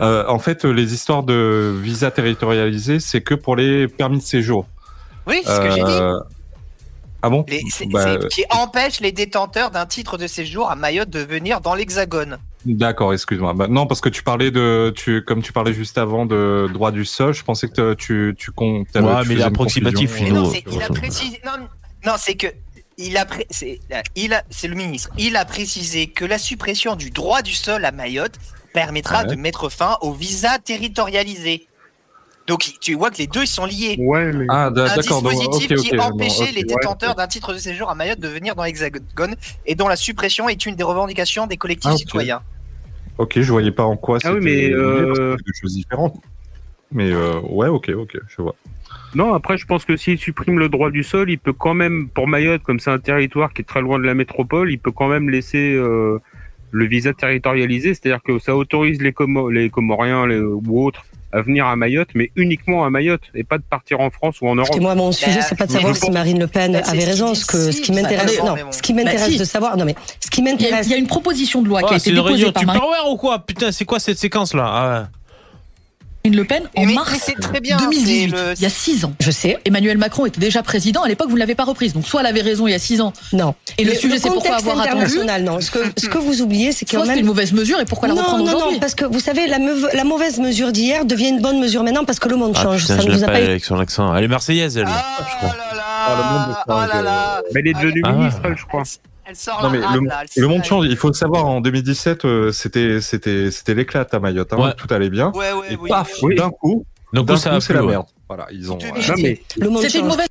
Euh, 0.00 0.24
en 0.28 0.38
fait, 0.38 0.64
les 0.64 0.94
histoires 0.94 1.22
de 1.22 1.74
visa 1.82 2.10
territorialisé, 2.10 3.00
c'est 3.00 3.20
que 3.20 3.34
pour 3.34 3.54
les 3.56 3.86
permis 3.86 4.16
de 4.16 4.22
séjour. 4.22 4.66
oui, 5.26 5.42
c'est 5.44 5.54
ce 5.54 5.60
que 5.60 5.70
j'ai 5.70 5.82
dit. 5.82 5.90
Euh, 5.90 6.18
Ah 7.22 7.28
bon 7.28 7.44
Les- 7.48 7.60
c'est- 7.70 7.84
Bah, 7.92 8.16
qui 8.30 8.44
empêche 8.48 9.00
les 9.00 9.12
détenteurs 9.12 9.70
d'un 9.70 9.84
titre 9.84 10.16
de 10.16 10.26
séjour 10.26 10.70
à 10.70 10.76
Mayotte 10.76 11.10
de 11.10 11.20
venir 11.20 11.60
dans 11.60 11.74
l'Hexagone. 11.74 12.38
D'accord, 12.64 13.12
excuse-moi. 13.12 13.52
Bah, 13.52 13.66
non, 13.68 13.86
parce 13.86 14.00
que 14.00 14.08
tu 14.08 14.22
parlais 14.22 14.50
de, 14.50 14.90
tu, 14.96 15.22
comme 15.22 15.42
tu 15.42 15.52
parlais 15.52 15.74
juste 15.74 15.98
avant 15.98 16.24
de 16.24 16.70
droit 16.72 16.92
du 16.92 17.04
sol, 17.04 17.34
je 17.34 17.44
pensais 17.44 17.68
que 17.68 17.92
tu, 17.92 18.34
tu 18.38 18.52
comptes. 18.52 18.86
Ouais, 18.94 19.02
mais 19.28 19.34
il 19.34 19.40
est 19.40 19.42
approximatif, 19.42 20.18
non, 22.06 22.14
c'est 22.16 22.34
que 22.34 22.46
il 23.00 23.16
a, 23.16 23.24
pré- 23.24 23.46
c'est, 23.50 23.80
il 24.16 24.32
a, 24.34 24.42
c'est 24.50 24.68
le 24.68 24.74
ministre. 24.74 25.10
Il 25.18 25.36
a 25.36 25.44
précisé 25.44 26.06
que 26.08 26.24
la 26.24 26.38
suppression 26.38 26.96
du 26.96 27.10
droit 27.10 27.42
du 27.42 27.52
sol 27.54 27.84
à 27.84 27.92
Mayotte 27.92 28.34
permettra 28.72 29.22
Ouais. 29.22 29.28
de 29.28 29.34
mettre 29.36 29.68
fin 29.68 29.96
au 30.00 30.12
visa 30.12 30.58
territorialisé. 30.58 31.66
Donc 32.46 32.72
tu 32.80 32.94
vois 32.94 33.10
que 33.10 33.18
les 33.18 33.26
deux 33.26 33.42
ils 33.42 33.46
sont 33.46 33.64
liés. 33.64 33.96
ouais, 33.98 34.32
mais 34.32 34.46
Ah, 34.48 34.66
Un 34.66 34.70
d'accord. 34.70 35.22
donc, 35.22 35.32
dispositif 35.32 35.76
qui 35.80 35.98
empêchait 35.98 36.50
les 36.52 36.60
ouais. 36.62 36.64
détenteurs 36.64 37.14
d'un 37.14 37.26
titre 37.28 37.52
de 37.52 37.58
séjour 37.58 37.90
à 37.90 37.94
Mayotte 37.94 38.18
de 38.20 38.28
venir 38.28 38.54
dans 38.56 38.64
l'Hexagone 38.64 39.36
et 39.66 39.74
dont 39.74 39.88
la 39.88 39.96
suppression 39.96 40.48
est 40.48 40.66
une 40.66 40.74
des 40.74 40.82
revendications 40.82 41.46
des 41.46 41.56
collectifs 41.56 41.90
Ah, 41.94 41.96
citoyens. 41.96 42.42
Ok, 43.18 43.38
je 43.40 43.52
voyais 43.52 43.70
pas 43.72 43.84
en 43.84 43.96
quoi 43.96 44.18
Ah 44.24 44.32
oui, 44.32 44.38
c'était 44.40 44.44
mais, 44.44 44.56
lié, 44.68 44.72
euh, 44.72 45.06
parce 45.06 45.18
que 45.18 45.36
c'est 45.38 45.44
deux 45.46 45.52
choses 45.60 45.74
différentes. 45.74 46.16
Mais 46.92 47.10
euh, 47.12 47.38
ouais, 47.42 47.68
ok, 47.68 47.90
ok, 47.90 48.16
je 48.26 48.42
vois. 48.42 48.56
Non. 49.14 49.34
Après, 49.34 49.56
je 49.58 49.66
pense 49.66 49.84
que 49.84 49.96
s'il 49.96 50.18
supprime 50.18 50.58
le 50.58 50.68
droit 50.68 50.90
du 50.90 51.02
sol, 51.02 51.30
il 51.30 51.38
peut 51.38 51.52
quand 51.52 51.74
même, 51.74 52.08
pour 52.08 52.28
Mayotte, 52.28 52.62
comme 52.62 52.80
c'est 52.80 52.90
un 52.90 52.98
territoire 52.98 53.52
qui 53.52 53.62
est 53.62 53.64
très 53.64 53.80
loin 53.80 53.98
de 53.98 54.04
la 54.04 54.14
métropole, 54.14 54.70
il 54.70 54.78
peut 54.78 54.92
quand 54.92 55.08
même 55.08 55.30
laisser 55.30 55.72
euh, 55.74 56.18
le 56.70 56.86
visa 56.86 57.12
territorialisé, 57.12 57.94
c'est-à-dire 57.94 58.22
que 58.22 58.38
ça 58.38 58.54
autorise 58.54 59.00
les, 59.02 59.12
les 59.50 59.70
Comoriens 59.70 60.26
les- 60.26 60.38
ou 60.40 60.84
autres 60.84 61.04
à 61.32 61.42
venir 61.42 61.66
à 61.66 61.76
Mayotte, 61.76 62.08
mais 62.16 62.32
uniquement 62.34 62.84
à 62.84 62.90
Mayotte 62.90 63.22
et 63.36 63.44
pas 63.44 63.56
de 63.58 63.62
partir 63.62 64.00
en 64.00 64.10
France 64.10 64.40
ou 64.40 64.48
en 64.48 64.56
Europe. 64.56 64.66
Parce 64.66 64.78
que 64.78 64.82
moi, 64.82 64.96
mon 64.96 65.12
sujet, 65.12 65.36
Bah, 65.38 65.42
c'est 65.48 65.56
pas 65.56 65.66
de 65.66 65.70
savoir 65.70 65.94
si 65.96 66.10
Marine 66.10 66.40
Le 66.40 66.48
Pen 66.48 66.72
Bah, 66.72 66.80
avait 66.86 67.04
raison. 67.04 67.36
Ce, 67.36 67.46
que, 67.46 67.68
dit, 67.70 67.72
ce 67.76 67.80
qui 67.80 67.92
m'intéresse, 67.92 68.36
non, 68.42 68.56
ce 68.72 68.82
qui 68.82 68.92
m'intéresse 68.94 69.26
Bah, 69.26 69.32
si. 69.32 69.38
de 69.38 69.44
savoir, 69.44 69.76
non 69.76 69.84
mais 69.84 69.94
ce 70.18 70.28
qui 70.28 70.42
m'intéresse, 70.42 70.88
il 70.88 70.90
y 70.90 70.94
a 70.94 70.98
une 70.98 71.06
proposition 71.06 71.62
de 71.62 71.68
loi 71.68 71.82
qui 71.82 71.86
Ouais, 71.86 71.92
a 71.94 71.96
été 71.98 72.10
déposée 72.10 72.50
par 72.50 72.64
Marine 72.64 72.80
Tupperware 72.82 73.10
ou 73.12 73.16
quoi? 73.16 73.38
Putain, 73.46 73.70
c'est 73.70 73.84
quoi 73.84 74.00
cette 74.00 74.18
séquence 74.18 74.54
là 74.54 74.64
ah, 74.66 75.08
Le 76.28 76.44
Pen 76.44 76.62
en 76.76 76.84
Mais, 76.84 76.94
mars 76.94 77.18
c'est 77.22 77.38
très 77.40 77.60
bien. 77.60 77.76
2018, 77.78 78.30
c'est 78.30 78.36
le- 78.36 78.52
il 78.56 78.62
y 78.62 78.66
a 78.66 78.68
six 78.68 79.04
ans. 79.06 79.12
je 79.20 79.30
sais, 79.30 79.58
Emmanuel 79.64 79.96
Macron 79.96 80.26
était 80.26 80.40
déjà 80.40 80.62
président. 80.62 81.02
À 81.02 81.08
l'époque, 81.08 81.28
vous 81.28 81.34
ne 81.34 81.40
l'avez 81.40 81.54
pas 81.54 81.64
reprise. 81.64 81.94
Donc, 81.94 82.06
soit 82.06 82.20
elle 82.20 82.26
avait 82.26 82.42
raison 82.42 82.66
il 82.66 82.72
y 82.72 82.74
a 82.74 82.78
six 82.78 83.00
ans, 83.00 83.12
non. 83.32 83.54
et 83.78 83.84
le, 83.84 83.94
sujet, 83.94 84.18
c'est 84.18 84.28
pourquoi 84.28 84.56
avoir 84.56 84.80
attendu. 84.80 85.18
non. 85.42 85.60
Ce 85.60 85.70
que, 85.70 85.78
ce 85.96 86.06
que 86.08 86.18
vous 86.18 86.42
oubliez, 86.42 86.72
c'est 86.72 86.80
c'était 86.88 87.02
même 87.06 87.18
une 87.20 87.26
mauvaise 87.26 87.52
mesure, 87.52 87.80
et 87.80 87.84
pourquoi 87.86 88.08
la 88.08 88.14
non, 88.14 88.20
reprendre 88.22 88.44
non, 88.44 88.52
aujourd'hui 88.54 88.74
non, 88.74 88.80
parce 88.80 88.94
que 88.94 89.04
vous 89.06 89.20
savez, 89.20 89.46
la, 89.46 89.58
meuve- 89.58 89.88
la 89.94 90.04
mauvaise 90.04 90.38
mesure 90.38 90.72
d'hier 90.72 91.04
devient 91.04 91.28
une 91.28 91.40
bonne 91.40 91.58
mesure 91.58 91.82
maintenant 91.84 92.04
parce 92.04 92.18
que 92.18 92.28
le 92.28 92.36
monde 92.36 92.52
ah, 92.56 92.62
change. 92.62 92.82
putain, 92.82 92.96
ça 92.96 93.02
je 93.02 93.08
ne 93.08 93.22
a 93.22 93.26
pas 93.26 93.32
avec 93.34 93.64
son 93.64 93.78
accent. 93.78 94.14
Elle 94.14 94.24
est 94.24 94.28
marseillaise, 94.28 94.76
elle. 94.76 94.84
Ah 94.88 95.04
je 95.20 95.36
crois. 95.36 95.56
là 95.56 95.74
là, 95.74 95.82
Ah, 95.86 96.16
le 96.16 96.48
monde 96.48 96.56
oh 96.68 96.94
là 96.94 97.02
là. 97.02 97.42
Mais 97.54 97.60
elle 97.60 97.68
est 97.68 97.74
devenue 97.74 98.02
Ah 98.04 98.12
ministre, 98.12 98.42
je 98.56 98.64
crois. 98.66 98.82
Elle 99.30 99.36
sort 99.36 99.62
Non, 99.62 99.70
mais 99.70 99.78
le, 99.78 99.82
là, 100.08 100.22
elle 100.36 100.42
le 100.42 100.48
monde 100.48 100.64
change. 100.64 100.86
Il 100.86 100.96
faut 100.96 101.06
le 101.06 101.14
savoir. 101.14 101.46
En 101.46 101.60
2017, 101.60 102.24
euh, 102.24 102.50
c'était, 102.50 103.00
c'était, 103.00 103.52
c'était 103.52 103.74
l'éclate 103.74 104.12
à 104.12 104.18
Mayotte. 104.18 104.52
hein, 104.52 104.56
Ouais. 104.58 104.74
Tout 104.76 104.92
allait 104.92 105.08
bien. 105.08 105.30
Ouais, 105.36 105.52
ouais, 105.52 105.72
Et 105.72 105.76
oui. 105.76 105.88
paf, 105.88 106.10
oui. 106.22 106.34
d'un 106.34 106.50
coup, 106.50 106.84
d'un 107.12 107.36
ça 107.36 107.50
coup, 107.50 107.56
a 107.56 107.60
c'est 107.60 107.72
la 107.74 107.84
ouais. 107.84 107.90
merde. 107.92 108.06
Voilà, 108.26 108.48
ils 108.50 108.72
ont. 108.72 108.78
Est 108.78 108.86
euh, 108.86 108.92
bien. 108.98 109.06
Non, 109.08 109.14
mais 109.22 109.40
Le 109.56 109.70
monde 109.70 109.82
C'était 109.82 109.98
une 109.98 110.04
change. 110.06 110.10
mauvaise 110.16 110.28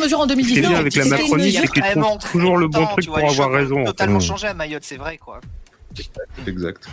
mesure 0.00 0.20
en 0.20 0.22
ce 0.22 0.28
qui 0.28 0.32
est 0.32 0.36
2018. 0.36 0.60
bien 0.62 0.74
avec 0.74 0.96
la 0.96 1.04
Macronie, 1.04 1.52
c'est 1.52 1.68
qu'ils 1.68 1.82
trouvent 1.82 2.18
toujours 2.32 2.56
le 2.56 2.68
bon 2.68 2.86
truc 2.86 3.06
pour 3.06 3.18
avoir 3.18 3.50
raison. 3.50 3.84
Totalement 3.84 4.18
Mm. 4.18 4.22
changé 4.22 4.46
à 4.46 4.54
Mayotte, 4.54 4.84
c'est 4.84 4.96
vrai 4.96 5.18
quoi. 5.18 5.40
Exact. 6.46 6.88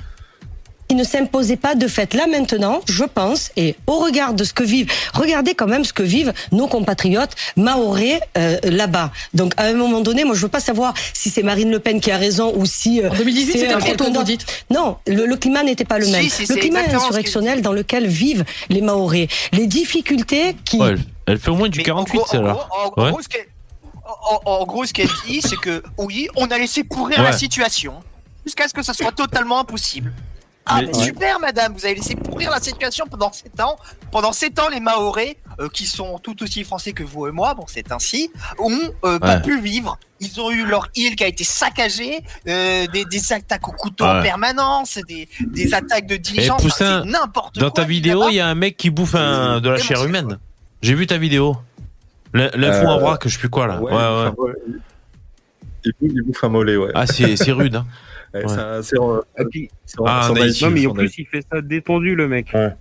Ne 0.98 1.04
s'imposait 1.04 1.56
pas 1.56 1.76
de 1.76 1.88
fait. 1.88 2.14
Là 2.14 2.28
maintenant, 2.28 2.82
je 2.90 3.04
pense, 3.06 3.52
et 3.56 3.76
au 3.88 4.00
regard 4.00 4.34
de 4.34 4.44
ce 4.44 4.54
que 4.54 4.64
vivent, 4.64 4.92
regardez 5.14 5.54
quand 5.56 5.68
même 5.68 5.86
ce 5.86 5.94
que 5.94 6.04
vivent 6.04 6.34
nos 6.52 6.68
compatriotes 6.68 7.32
maorais 7.56 8.20
euh, 8.38 8.58
là-bas. 8.64 9.12
Donc 9.34 9.54
à 9.58 9.64
un 9.66 9.74
moment 9.74 10.02
donné, 10.02 10.26
moi 10.26 10.36
je 10.36 10.42
veux 10.42 10.48
pas 10.50 10.60
savoir 10.60 10.94
si 11.14 11.30
c'est 11.30 11.44
Marine 11.44 11.72
Le 11.72 11.80
Pen 11.80 12.02
qui 12.02 12.12
a 12.12 12.18
raison 12.18 12.54
ou 12.56 12.66
si 12.66 13.02
euh, 13.02 13.10
En 13.10 13.16
2018, 13.16 13.52
c'est, 13.52 13.58
c'était 13.60 13.78
trop 13.78 13.94
tôt, 13.96 14.12
vous 14.12 14.24
dites. 14.24 14.46
Non, 14.70 14.98
le, 15.08 15.26
le 15.26 15.36
climat 15.38 15.64
n'était 15.64 15.86
pas 15.86 16.00
le 16.00 16.06
Si, 16.06 16.12
même. 16.12 16.30
si, 16.30 16.46
le 16.46 16.56
climat 16.56 16.82
insurrectionnel 16.94 17.62
dans 17.62 17.74
lequel 17.74 18.08
vivent 18.08 18.44
les 18.70 18.82
Maorais, 18.82 19.28
les 19.54 19.68
difficultés 19.68 20.56
qui 20.66 20.78
Ouais, 20.78 20.96
elle, 21.26 21.38
fait 21.40 21.50
au 21.52 21.56
moins 21.56 21.70
du 21.70 21.78
Mais 21.80 21.84
48, 21.84 22.18
en 22.18 22.22
gros, 22.22 22.28
celle-là. 22.32 22.58
Ouais. 22.98 23.12
en 24.46 24.66
gros, 24.66 24.86
ce 24.86 24.94
qu'elle 24.94 25.10
dit, 25.28 25.42
c'est 25.42 25.58
que 25.58 25.84
oui, 25.98 26.28
on 26.36 26.46
a 26.48 26.58
laissé 26.58 26.84
pourrir 26.84 27.20
Ouais. 27.20 27.26
la 27.26 27.32
situation 27.34 27.94
jusqu'à 28.46 28.68
ce 28.68 28.74
que 28.74 28.82
ça 28.84 28.94
soit 28.94 29.12
totalement 29.12 29.60
impossible. 29.60 30.14
Ah, 30.70 30.82
Mais- 30.82 30.88
mais 30.88 30.94
super, 30.94 31.40
madame, 31.40 31.74
vous 31.74 31.86
avez 31.86 31.96
laissé 31.96 32.16
pourrir 32.16 32.52
la 32.52 32.60
situation 32.60 33.06
pendant 33.08 33.32
7 33.32 33.60
ans. 33.62 33.78
Pendant 34.12 34.32
7 34.34 34.60
ans, 34.60 34.70
les 34.70 34.80
Maorais, 34.80 35.38
euh, 35.60 35.70
qui 35.70 35.86
sont 35.86 36.20
tout 36.20 36.42
aussi 36.44 36.64
français 36.64 36.92
que 36.92 37.04
vous 37.04 37.28
et 37.28 37.32
moi, 37.32 37.54
bon, 37.54 37.66
c'est 37.68 37.92
ainsi, 37.92 38.30
ont 38.60 38.78
euh, 39.06 39.20
pas 39.20 39.38
pu 39.38 39.60
vivre. 39.62 39.98
Ils 40.20 40.42
ont 40.42 40.50
eu 40.52 40.66
leur 40.66 40.88
île 40.96 41.16
qui 41.16 41.24
a 41.24 41.28
été 41.28 41.44
saccagée, 41.44 42.20
euh, 42.48 42.88
des, 42.88 43.06
des 43.06 43.34
attaques 43.34 43.68
au 43.68 43.72
couteau 43.72 44.04
en 44.06 44.22
permanence, 44.22 45.00
des, 45.08 45.28
des 45.40 45.74
attaques 45.74 46.08
de 46.08 46.18
diligence. 46.18 46.64
Enfin, 46.66 47.02
c'est 47.04 47.10
n'importe 47.10 47.54
quoi. 47.60 47.64
Dans 47.64 47.72
ta 47.72 47.84
vidéo, 47.84 48.28
il 48.30 48.36
y 48.36 48.40
a 48.40 48.48
un 48.48 48.56
mec 48.56 48.78
qui 48.78 48.90
bouffe 48.90 49.16
un, 49.16 49.62
de 49.62 49.70
la 49.70 49.78
chair 49.78 50.04
humaine. 50.04 50.38
J'ai 50.82 50.94
vu 50.96 51.08
ta 51.08 51.18
vidéo. 51.18 51.56
L'info 52.34 52.86
Euh, 52.86 52.88
en 52.88 53.00
vrac, 53.00 53.22
je 53.26 53.30
sais 53.30 53.40
plus 53.40 53.50
quoi 53.50 53.68
là. 53.68 53.80
Ouais, 53.82 53.92
ouais. 53.92 53.98
enfin, 53.98 54.34
ouais. 54.38 54.52
Il, 55.86 55.92
bouffe, 56.00 56.12
il 56.14 56.22
bouffe 56.24 56.44
un 56.44 56.50
mollet, 56.50 56.76
ouais. 56.76 56.92
Ah, 56.94 57.08
c'est 57.08 57.38
c'est 57.38 57.52
rude. 57.52 57.76
Hein. 57.78 57.86
Ouais, 58.34 58.48
ça- 58.48 58.84
c'est 58.84 58.98
en- 59.00 59.16
en- 59.16 59.22
Ah, 59.40 59.44
c'est 59.86 60.00
en 60.00 60.04
on 60.04 60.06
a 60.06 60.44
Haïti, 60.44 60.64
non, 60.66 60.72
mais 60.72 60.86
en 60.88 60.92
en 60.92 60.94
plus, 60.94 61.04
Haïti. 61.04 61.22
il 61.22 61.26
fait 61.28 61.46
ça 61.52 61.62
détendu, 61.62 62.16
le 62.16 62.28
mec. 62.28 62.52
Ouais. 62.54 62.74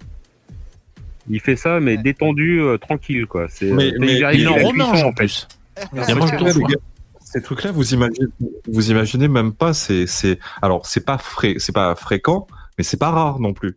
Il 1.29 1.41
fait 1.41 1.57
ça, 1.57 1.81
mais 1.81 1.97
Ouais. 1.97 2.03
détendu, 2.03 2.61
euh, 2.61 2.79
tranquille, 2.79 3.27
quoi. 3.27 3.47
C'est, 3.49 3.67
Mais- 3.73 3.93
euh, 3.93 3.97
mais 3.99 4.15
il 4.35 4.49
en 4.49 4.55
remange 4.55 5.03
en 5.03 5.13
plus. 5.13 5.49
Il 5.93 5.99
y 5.99 6.77
Ces 7.21 7.43
trucs-là, 7.43 7.73
vous 7.73 7.93
imaginez, 7.93 8.27
vous 8.69 8.91
imaginez 8.91 9.29
même 9.29 9.53
pas. 9.53 9.75
C'est, 9.75 10.07
c'est, 10.07 10.39
alors 10.63 10.87
c'est 10.87 11.05
pas 11.05 11.19
fré, 11.19 11.57
c'est 11.59 11.75
pas 11.75 11.95
fréquent, 11.97 12.47
mais 12.79 12.85
c'est 12.85 12.97
pas 12.97 13.11
rare 13.11 13.41
non 13.41 13.53
plus. 13.53 13.77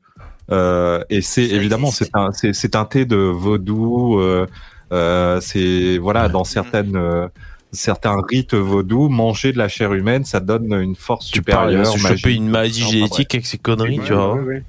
Euh, 0.51 1.03
et 1.09 1.21
c'est 1.21 1.45
évidemment, 1.45 1.91
c'est 1.91 2.09
un, 2.13 2.31
c'est, 2.31 2.53
c'est 2.53 2.69
teinté 2.69 3.05
de 3.05 3.15
vaudou. 3.17 4.19
Euh, 4.19 4.45
euh, 4.91 5.41
c'est 5.41 5.97
voilà, 5.97 6.29
dans 6.29 6.43
certaines, 6.43 6.95
euh, 6.95 7.27
certains 7.71 8.17
rites 8.29 8.53
vaudous, 8.55 9.09
manger 9.09 9.51
de 9.53 9.57
la 9.57 9.67
chair 9.67 9.93
humaine, 9.93 10.25
ça 10.25 10.39
donne 10.39 10.73
une 10.73 10.95
force 10.95 11.29
Tu 11.31 11.41
parles, 11.41 11.69
supérieure. 11.71 11.85
se 11.97 12.01
magique. 12.03 12.17
choper 12.17 12.33
une 12.35 12.49
maladie 12.49 12.81
Enfin, 12.83 12.91
génétique 12.91 13.35
avec 13.35 13.45
ces 13.45 13.57
conneries, 13.57 13.99
Ouais, 13.99 14.05
tu 14.05 14.13
vois. 14.13 14.33
ouais, 14.35 14.41
ouais. 14.41 14.63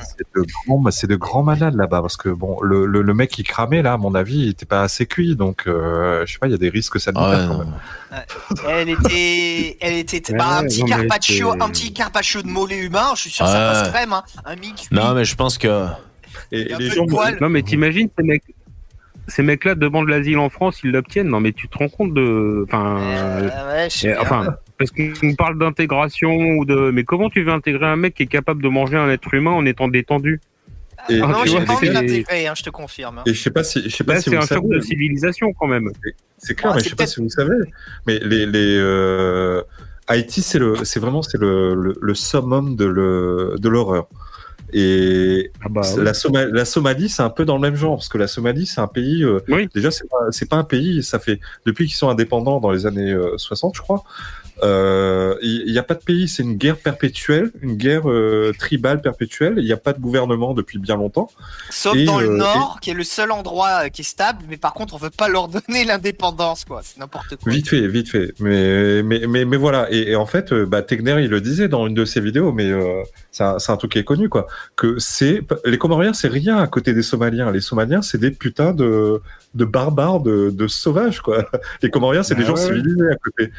C'est 0.00 0.26
de 0.34 0.46
grands, 0.66 0.78
bah, 0.80 0.90
c'est 0.90 1.06
de 1.06 1.16
grands 1.16 1.42
malades 1.42 1.74
là-bas 1.74 2.00
parce 2.00 2.16
que 2.16 2.30
bon, 2.30 2.58
le, 2.62 2.86
le, 2.86 3.02
le 3.02 3.14
mec 3.14 3.30
qui 3.30 3.42
cramait 3.42 3.82
là, 3.82 3.92
à 3.92 3.96
mon 3.98 4.14
avis, 4.14 4.38
il 4.44 4.48
était 4.48 4.64
pas 4.64 4.82
assez 4.82 5.04
cuit, 5.04 5.36
donc 5.36 5.64
euh, 5.66 6.24
je 6.24 6.32
sais 6.32 6.38
pas, 6.38 6.46
il 6.46 6.50
y 6.50 6.54
a 6.54 6.58
des 6.58 6.70
risques 6.70 6.94
Ah 6.96 6.98
sanitaires 6.98 7.28
ouais, 7.28 7.46
quand 7.46 7.58
même. 7.58 8.24
Elle 8.70 8.88
était, 8.88 9.76
elle 9.82 9.94
était 9.98 10.32
Ouais, 10.32 10.38
bah, 10.38 10.58
un 10.58 10.64
petit 10.64 10.80
non, 10.80 10.86
carpaccio, 10.86 11.50
un 11.62 11.68
petit 11.68 11.92
carpaccio 11.92 12.40
de 12.40 12.48
mollet 12.48 12.78
humain. 12.78 13.10
Je 13.16 13.20
suis 13.20 13.30
sûr 13.30 13.44
que 13.44 13.50
Ouais. 13.50 13.56
ça 13.56 13.82
passe 13.82 13.88
crème, 13.90 14.12
hein. 14.14 14.22
Un 14.46 14.56
mix. 14.56 14.90
Non, 14.90 15.12
mais 15.14 15.26
je 15.26 15.34
pense 15.36 15.58
que. 15.58 15.86
Et, 16.50 16.60
et 16.72 16.76
les 16.78 16.90
gens. 16.90 17.04
Non, 17.42 17.50
mais 17.50 17.62
t'imagines 17.62 18.08
ces 18.18 18.24
mecs, 18.24 18.42
ces 19.28 19.42
mecs-là 19.42 19.74
demandent 19.74 20.08
l'asile 20.08 20.38
en 20.38 20.48
France, 20.50 20.80
ils 20.84 20.90
l'obtiennent. 20.90 21.28
Non, 21.28 21.40
mais 21.40 21.52
tu 21.52 21.68
te 21.68 21.78
rends 21.78 21.88
compte 21.88 22.12
de, 22.14 22.64
enfin, 22.66 22.98
Euh, 23.00 23.86
ouais, 23.86 24.16
enfin, 24.18 24.54
parce 24.78 24.90
qu'on 24.90 25.34
parle 25.36 25.58
d'intégration 25.58 26.30
ou 26.56 26.64
de, 26.64 26.90
mais 26.90 27.04
comment 27.04 27.30
tu 27.30 27.42
veux 27.42 27.52
intégrer 27.52 27.86
un 27.86 27.96
mec 27.96 28.14
qui 28.14 28.24
est 28.24 28.26
capable 28.26 28.62
de 28.62 28.68
manger 28.68 28.96
un 28.96 29.08
être 29.08 29.32
humain 29.34 29.52
en 29.52 29.64
étant 29.66 29.88
détendu? 29.88 30.40
Et, 31.08 31.18
non, 31.18 31.34
j'ai 31.44 31.60
pas 31.64 31.72
envie 31.74 31.86
c'est- 31.88 31.92
d'intégrer, 31.92 32.46
hein, 32.46 32.52
je 32.56 32.62
te 32.62 32.70
confirme. 32.70 33.18
hein. 33.18 33.22
et 33.26 33.34
je 33.34 33.42
sais 33.42 33.50
pas 33.50 33.64
si, 33.64 33.82
je 33.82 33.88
sais 33.88 34.04
pas 34.04 34.14
Là, 34.14 34.20
si 34.20 34.30
c'est 34.30 34.36
vous 34.36 34.42
un 34.42 34.46
choc 34.46 34.68
de 34.68 34.78
civilisation 34.80 35.52
quand 35.52 35.66
même. 35.66 35.90
C'est 36.38 36.54
clair, 36.54 36.70
Ah, 36.72 36.76
mais 36.76 36.82
je 36.84 36.88
sais 36.90 36.94
pas 36.96 37.06
si 37.06 37.20
vous 37.20 37.28
savez, 37.28 37.56
mais 38.06 38.20
les, 38.20 38.46
les 38.46 38.76
euh, 38.78 39.62
Haïti, 40.06 40.42
c'est 40.42 40.58
le, 40.60 40.84
c'est 40.84 41.00
vraiment 41.00 41.22
c'est 41.22 41.38
le, 41.38 41.74
le, 41.74 41.96
le 42.00 42.14
summum 42.14 42.76
de 42.76 42.84
le, 42.84 43.54
de 43.58 43.68
l'horreur. 43.68 44.06
Et 44.72 45.50
Ah 45.64 45.68
bah, 45.68 45.82
la, 45.98 46.14
Soma- 46.14 46.46
la 46.46 46.64
Somalie, 46.64 47.08
c'est 47.08 47.22
un 47.22 47.30
peu 47.30 47.44
dans 47.44 47.56
le 47.56 47.60
même 47.60 47.76
genre, 47.76 47.96
parce 47.96 48.08
que 48.08 48.18
la 48.18 48.26
Somalie, 48.26 48.66
c'est 48.66 48.80
un 48.80 48.86
pays. 48.86 49.22
euh, 49.22 49.40
Oui. 49.48 49.68
Déjà, 49.74 49.90
c'est 49.90 50.08
pas, 50.08 50.16
c'est 50.30 50.48
pas 50.48 50.56
un 50.56 50.64
pays. 50.64 51.02
Ça 51.02 51.18
fait 51.18 51.40
depuis 51.66 51.86
qu'ils 51.86 51.96
sont 51.96 52.08
indépendants 52.08 52.60
dans 52.60 52.70
les 52.70 52.86
années 52.86 53.12
euh, 53.12 53.36
60, 53.36 53.74
je 53.76 53.82
crois. 53.82 54.02
Euh, 54.62 55.36
Il 55.42 55.70
n'y 55.72 55.78
a 55.78 55.82
pas 55.82 55.94
de 55.94 56.02
pays. 56.02 56.28
C'est 56.28 56.42
une 56.42 56.56
guerre 56.56 56.76
perpétuelle, 56.76 57.50
une 57.60 57.76
guerre 57.76 58.08
euh, 58.10 58.52
tribale 58.58 59.00
perpétuelle. 59.00 59.54
Il 59.58 59.64
n'y 59.64 59.72
a 59.72 59.76
pas 59.76 59.92
de 59.92 60.00
gouvernement 60.00 60.54
depuis 60.54 60.78
bien 60.78 60.96
longtemps. 60.96 61.30
Sauf 61.70 61.96
Et, 61.96 62.04
dans 62.04 62.20
le 62.20 62.30
euh, 62.30 62.36
Nord, 62.36 62.78
qui 62.80 62.90
est 62.90 62.94
le 62.94 63.04
seul 63.04 63.32
endroit 63.32 63.84
euh, 63.84 63.88
qui 63.88 64.02
est 64.02 64.04
stable, 64.04 64.44
mais 64.48 64.56
par 64.56 64.74
contre, 64.74 64.94
on 64.94 64.98
veut 64.98 65.10
pas 65.10 65.28
leur 65.28 65.48
donner 65.48 65.84
l'indépendance, 65.86 66.64
quoi. 66.64 66.80
C'est 66.82 66.98
n'importe 66.98 67.36
quoi. 67.36 67.52
Vite 67.52 67.68
fait, 67.68 67.86
vite 67.86 68.10
fait. 68.10 68.34
Mais, 68.40 69.02
mais, 69.02 69.26
mais, 69.28 69.44
mais 69.44 69.56
voilà. 69.56 69.86
Et, 69.90 70.10
et 70.12 70.16
en 70.16 70.26
fait, 70.26 70.52
euh, 70.52 70.66
bah, 70.66 70.82
Tegner, 70.82 71.22
il 71.22 71.30
le 71.30 71.40
disait 71.40 71.68
dans 71.68 71.86
une 71.86 71.94
de 71.94 72.04
ses 72.04 72.20
vidéos, 72.20 72.52
mais 72.52 72.70
euh, 72.70 73.02
c'est 73.30 73.44
un, 73.44 73.58
c'est 73.58 73.72
un 73.72 73.76
truc 73.76 73.92
qui 73.92 73.98
est 73.98 74.04
connu, 74.04 74.28
quoi. 74.28 74.46
Que 74.76 74.98
c'est 74.98 75.42
les 75.64 75.78
Comoriens, 75.78 76.12
c'est 76.12 76.28
rien 76.28 76.58
à 76.58 76.66
côté 76.66 76.94
des 76.94 77.02
Somaliens. 77.02 77.50
Les 77.50 77.60
Somaliens, 77.60 78.02
c'est 78.02 78.18
des 78.18 78.30
putains 78.30 78.72
de, 78.72 79.20
de 79.54 79.64
barbares, 79.64 80.20
de, 80.20 80.50
de 80.50 80.66
sauvages, 80.68 81.20
quoi. 81.20 81.44
Les 81.82 81.90
Comoriens, 81.90 82.22
c'est 82.22 82.34
Bah 82.34 82.40
des 82.40 82.46
gens 82.46 82.54
ouais. 82.54 82.66
civilisés 82.66 83.08
à 83.10 83.16
côté. 83.16 83.52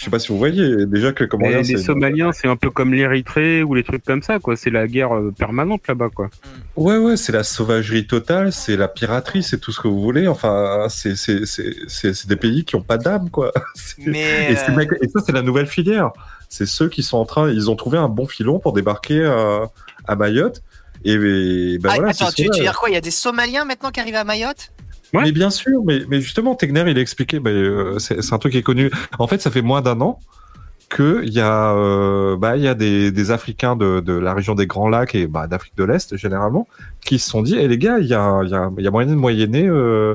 Je 0.00 0.06
sais 0.06 0.10
pas 0.10 0.18
si 0.18 0.28
vous 0.28 0.38
voyez 0.38 0.86
déjà 0.86 1.12
que 1.12 1.24
les 1.24 1.76
Somaliens, 1.76 2.32
c'est 2.32 2.48
un 2.48 2.56
peu 2.56 2.70
comme 2.70 2.94
l'Érythrée 2.94 3.62
ou 3.62 3.74
les 3.74 3.84
trucs 3.84 4.02
comme 4.02 4.22
ça, 4.22 4.38
quoi. 4.38 4.56
C'est 4.56 4.70
la 4.70 4.86
guerre 4.86 5.14
euh, 5.14 5.30
permanente 5.30 5.82
là-bas, 5.86 6.08
quoi. 6.08 6.30
Ouais, 6.74 6.96
ouais, 6.96 7.18
c'est 7.18 7.32
la 7.32 7.42
sauvagerie 7.42 8.06
totale, 8.06 8.50
c'est 8.50 8.78
la 8.78 8.88
piraterie, 8.88 9.42
c'est 9.42 9.58
tout 9.58 9.72
ce 9.72 9.80
que 9.80 9.88
vous 9.88 10.00
voulez. 10.00 10.26
Enfin, 10.26 10.86
c'est 10.88 11.16
c'est 11.16 11.44
c'est 11.44 11.74
c'est 11.86 12.14
c'est 12.14 12.28
des 12.28 12.36
pays 12.36 12.64
qui 12.64 12.76
ont 12.76 12.82
pas 12.82 12.96
d'âme, 12.96 13.28
quoi. 13.28 13.52
Mais 13.98 14.50
Et, 14.50 14.56
euh, 14.56 14.84
et 15.02 15.08
ça, 15.08 15.20
c'est 15.20 15.32
la 15.32 15.42
nouvelle 15.42 15.66
filière. 15.66 16.12
C'est 16.48 16.66
ceux 16.66 16.88
qui 16.88 17.02
sont 17.02 17.18
en 17.18 17.26
train, 17.26 17.50
ils 17.50 17.70
ont 17.70 17.76
trouvé 17.76 17.98
un 17.98 18.08
bon 18.08 18.26
filon 18.26 18.58
pour 18.58 18.72
débarquer 18.72 19.26
à, 19.26 19.64
à 20.08 20.16
Mayotte. 20.16 20.62
Et, 21.04 21.12
et 21.12 21.78
ben 21.78 21.90
ah, 21.92 21.96
voilà. 21.96 22.12
attends, 22.12 22.28
tu, 22.28 22.44
tu 22.44 22.48
veux 22.48 22.64
dire 22.64 22.78
quoi? 22.78 22.88
Il 22.88 22.94
y 22.94 22.96
a 22.96 23.02
des 23.02 23.10
Somaliens 23.10 23.66
maintenant 23.66 23.90
qui 23.90 24.00
arrivent 24.00 24.14
à 24.14 24.24
Mayotte? 24.24 24.72
Ouais. 25.12 25.22
Mais 25.24 25.32
bien 25.32 25.50
sûr, 25.50 25.82
mais, 25.84 26.00
mais 26.08 26.20
justement, 26.20 26.54
Tegner, 26.54 26.84
il 26.88 26.96
a 26.96 27.00
expliqué, 27.00 27.40
ben, 27.40 27.50
euh, 27.54 27.98
c'est 27.98 28.22
c'est 28.22 28.32
un 28.34 28.38
truc 28.38 28.52
qui 28.52 28.58
est 28.58 28.62
connu. 28.62 28.90
En 29.18 29.26
fait, 29.26 29.40
ça 29.40 29.50
fait 29.50 29.62
moins 29.62 29.80
d'un 29.82 30.00
an 30.00 30.18
que 30.88 31.22
il 31.24 31.32
y 31.32 31.40
a, 31.40 31.72
euh, 31.74 32.36
bah, 32.36 32.56
il 32.56 32.62
y 32.62 32.68
a 32.68 32.74
des, 32.74 33.10
des 33.12 33.30
Africains 33.30 33.76
de, 33.76 34.00
de 34.00 34.12
la 34.12 34.34
région 34.34 34.54
des 34.54 34.66
Grands 34.66 34.88
Lacs 34.88 35.14
et 35.14 35.26
bah, 35.26 35.46
d'Afrique 35.46 35.76
de 35.76 35.84
l'Est 35.84 36.16
généralement 36.16 36.66
qui 37.04 37.18
se 37.18 37.30
sont 37.30 37.42
dit, 37.42 37.56
eh 37.58 37.68
les 37.68 37.78
gars, 37.78 37.98
il 38.00 38.06
y 38.06 38.14
a, 38.14 38.40
il 38.44 38.50
y 38.50 38.54
a, 38.54 38.70
il 38.76 38.84
y 38.84 38.88
a 38.88 38.90
moyen 38.90 39.08
de 39.08 39.14
moyenner. 39.14 39.66
Euh, 39.66 40.14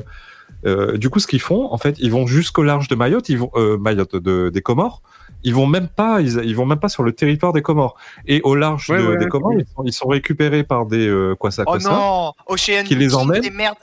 euh, 0.64 0.96
du 0.96 1.10
coup, 1.10 1.18
ce 1.20 1.26
qu'ils 1.26 1.40
font, 1.40 1.72
en 1.72 1.78
fait, 1.78 1.96
ils 1.98 2.10
vont 2.10 2.26
jusqu'au 2.26 2.62
large 2.62 2.88
de 2.88 2.94
Mayotte, 2.94 3.28
ils 3.28 3.38
vont 3.38 3.50
euh, 3.56 3.76
Mayotte 3.78 4.16
de, 4.16 4.48
des 4.50 4.62
Comores. 4.62 5.02
Ils 5.44 5.54
vont 5.54 5.66
même 5.66 5.86
pas, 5.86 6.20
ils, 6.20 6.40
ils 6.44 6.56
vont 6.56 6.66
même 6.66 6.78
pas 6.80 6.88
sur 6.88 7.02
le 7.04 7.12
territoire 7.12 7.52
des 7.52 7.62
Comores. 7.62 7.94
Et 8.26 8.40
au 8.42 8.54
large 8.56 8.90
Ouais, 8.90 8.98
de- 8.98 9.06
ouais, 9.06 9.16
des 9.16 9.24
ouais. 9.24 9.30
Comores, 9.30 9.52
ils 9.54 9.66
sont, 9.66 9.84
ils 9.84 9.92
sont 9.92 10.08
récupérés 10.08 10.64
par 10.64 10.86
des 10.86 11.06
euh, 11.06 11.34
quoi 11.36 11.50
ça, 11.52 11.62
Oh 11.66 11.72
quoi 11.72 11.80
ça. 11.80 11.90
non 11.90 12.32
Ocean 12.48 12.82
Qui 12.84 12.96
les 12.96 13.06
Viking, 13.06 13.20
emmène 13.20 13.42
des 13.42 13.50
merdes. 13.50 13.76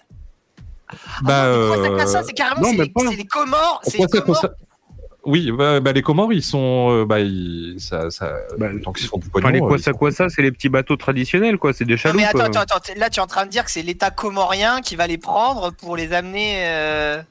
Bah, 1.24 1.44
ah 1.44 1.48
non, 1.48 1.82
mais 1.82 1.90
euh, 1.90 2.24
c'est 2.24 2.34
carrément 2.34 2.70
c'est 2.70 2.78
les, 2.78 2.90
pas. 2.90 3.02
c'est 3.10 3.16
les 3.16 3.26
Comores. 3.26 3.82
Oui, 5.26 5.52
bah, 5.52 5.80
bah, 5.80 5.94
les 5.94 6.02
Comores, 6.02 6.34
ils 6.34 6.44
sont, 6.44 6.90
euh, 6.92 7.06
bah, 7.06 7.22
ils, 7.22 7.76
ça, 7.80 8.10
ça, 8.10 8.34
Bah, 8.58 8.68
tant 8.84 8.92
qu'ils 8.92 9.08
font 9.08 9.18
du 9.20 9.30
pognon. 9.30 9.46
Enfin, 9.48 9.54
les 9.54 9.62
euh, 9.62 9.68
quoi 9.68 9.78
ça, 9.78 9.94
quoi 9.94 10.12
ça, 10.12 10.28
c'est 10.28 10.42
les 10.42 10.52
petits 10.52 10.68
bateaux 10.68 10.98
traditionnels, 10.98 11.58
quoi. 11.58 11.72
C'est 11.72 11.86
des 11.86 11.94
Non 11.94 11.98
chaloupes. 11.98 12.18
mais 12.22 12.26
attends, 12.28 12.40
attends, 12.40 12.60
attends, 12.60 12.94
là 12.98 13.10
tu 13.10 13.20
es 13.20 13.24
en 13.24 13.28
train 13.28 13.46
de 13.46 13.50
dire 13.50 13.64
que 13.64 13.72
c'est 13.72 13.84
l'État 13.84 14.12
comorien 14.12 14.82
qui 14.82 14.98
va 14.98 15.08
les 15.08 15.18
prendre 15.18 15.72
pour 15.72 15.96
les 15.96 16.12
amener 16.12 16.66
euh, 16.68 17.22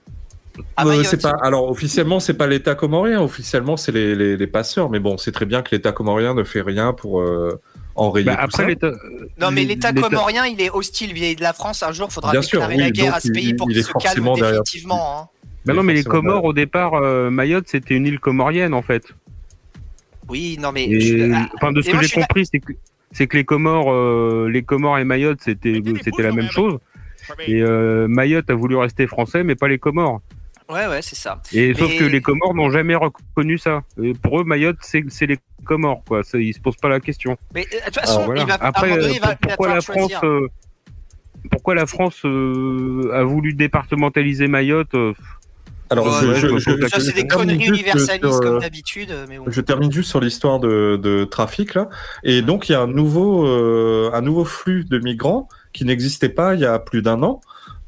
Euh, 0.81 1.03
c'est 1.05 1.21
pas. 1.21 1.37
Alors 1.43 1.69
officiellement, 1.71 2.19
c'est 2.21 2.35
pas 2.35 2.47
l'État 2.47 2.75
comorien. 2.75 3.21
Officiellement, 3.21 3.77
c'est 3.77 3.93
les, 3.93 4.15
les, 4.15 4.37
les 4.39 4.47
passeurs. 4.47 4.89
Mais 4.91 4.99
bon, 4.99 5.19
c'est 5.19 5.33
très 5.33 5.47
bien 5.47 5.63
que 5.63 5.75
l'État 5.75 5.93
comorien 5.93 6.35
ne 6.35 6.45
fait 6.45 6.63
rien 6.63 6.93
pour 6.95 7.21
euh, 7.21 7.61
enrayer 7.95 8.25
Bah, 8.27 8.37
après, 8.39 8.67
l'État. 8.67 8.93
Non 9.41 9.51
mais 9.51 9.65
l'État 9.65 9.93
comorien 9.93 10.47
il 10.47 10.61
est 10.61 10.71
hostile 10.71 11.13
vis-à-vis 11.13 11.37
de 11.37 11.43
la 11.43 11.53
France. 11.53 11.83
Un 11.83 11.93
jour 11.93 12.09
il 12.11 12.15
faudra 12.15 12.33
Bien 12.33 12.43
sûr, 12.43 12.61
déclarer 12.61 12.75
oui, 12.77 12.81
la 12.83 12.91
guerre 12.91 13.15
à 13.15 13.21
ce 13.21 13.31
pays 13.33 13.49
il- 13.51 13.57
pour 13.57 13.71
il 13.71 13.75
qu'il 13.75 13.85
se 13.85 13.93
calme 13.93 14.33
définitivement. 14.35 15.21
hein. 15.23 15.29
Bah 15.65 15.75
non, 15.75 15.83
mais 15.85 15.95
les 15.95 16.03
Comores, 16.03 16.45
au 16.45 16.53
départ, 16.53 16.95
euh, 16.95 17.31
Mayotte, 17.31 17.67
c'était 17.69 17.95
une 17.95 18.05
île 18.07 18.19
comorienne, 18.19 18.75
en 18.75 18.83
fait. 18.83 19.05
Oui, 20.29 20.57
non 20.61 20.73
mais... 20.73 20.89
Et, 20.89 21.01
je- 21.01 21.33
ah, 21.33 21.49
enfin, 21.55 21.71
de 21.73 21.81
ce 21.83 21.91
que 21.91 22.03
j'ai 22.03 22.09
compris, 22.21 22.47
c'est 22.51 22.59
que, 22.59 22.73
c'est 23.13 23.27
que 23.29 23.37
les 23.37 23.45
Comores, 23.45 23.93
euh, 23.93 24.49
les 24.51 24.63
Comores 24.63 24.99
et 24.99 25.05
Mayotte, 25.05 25.39
c'était, 25.41 25.81
c'était 26.03 26.23
la 26.23 26.33
même 26.33 26.51
chose. 26.51 26.79
Et 27.47 27.63
euh, 27.63 28.09
Mayotte 28.09 28.51
a 28.51 28.55
voulu 28.55 28.77
rester 28.77 29.07
français, 29.07 29.45
mais 29.45 29.55
pas 29.55 29.69
les 29.69 29.79
Comores. 29.79 30.21
Ouais, 30.69 30.87
ouais, 30.87 31.03
c'est 31.03 31.17
ça. 31.17 31.41
Et 31.53 31.75
sauf 31.75 31.97
que 31.97 32.05
les 32.05 32.21
Comores 32.21 32.55
n'ont 32.55 32.71
jamais 32.71 32.95
reconnu 32.95 33.59
ça. 33.59 33.83
Et 34.03 34.15
pour 34.15 34.41
eux, 34.41 34.45
Mayotte, 34.45 34.77
c'est, 34.81 35.05
c'est 35.09 35.27
les 35.27 35.39
Comores, 35.65 36.03
quoi. 36.07 36.23
Ça, 36.23 36.39
ils 36.39 36.55
se 36.55 36.61
posent 36.61 36.77
pas 36.77 36.89
la 36.89 37.01
question. 37.01 37.37
Mais 37.55 37.67
euh, 37.73 37.79
de 37.79 37.85
toute 37.87 37.95
façon, 37.97 38.13
Alors, 38.15 38.27
voilà. 38.27 38.43
il 38.43 38.47
va, 38.49 38.55
Après, 38.61 38.91
donné, 38.91 39.05
euh, 39.05 39.11
il 39.15 39.21
va, 39.21 39.37
il 39.43 39.49
va 39.49 39.57
pourquoi 39.57 39.75
la 39.75 39.81
France, 39.81 40.13
euh, 40.25 40.49
pourquoi 41.51 41.75
la 41.75 41.87
France 41.87 42.21
euh, 42.25 43.11
a 43.13 43.25
voulu 43.25 43.55
départementaliser 43.55 44.47
Mayotte 44.47 44.95
euh, 44.95 45.13
Alors, 45.91 46.07
Ouais, 46.07 46.35
je, 46.37 46.59
je, 46.59 46.89
Ça, 46.89 47.01
c'est 47.01 47.13
des 47.15 47.27
termine 47.27 47.49
conneries 47.49 47.59
juste 47.67 47.69
universalistes 47.71 48.27
sur, 48.27 48.35
euh, 48.35 48.41
comme 48.41 48.61
d'habitude, 48.61 49.15
mais 49.29 49.39
bon. 49.39 49.45
Je 49.49 49.61
termine 49.61 49.93
juste 49.93 50.11
sur 50.11 50.21
l'histoire 50.21 50.61
de, 50.61 50.99
de 51.03 51.25
trafic 51.25 51.75
là. 51.75 51.89
Et 52.23 52.43
donc 52.43 52.69
il 52.69 52.73
y 52.73 52.75
a 52.75 52.81
un 52.81 52.87
nouveau, 52.87 53.47
euh, 53.47 54.11
un 54.15 54.21
nouveau 54.21 54.45
flux 54.45 54.85
de 54.85 54.99
migrants 54.99 55.49
qui 55.73 55.85
n'existait 55.85 56.29
pas 56.29 56.55
il 56.55 56.61
y 56.61 56.67
a 56.67 56.79
plus 56.79 57.03
d'un 57.03 57.23
an, 57.23 57.41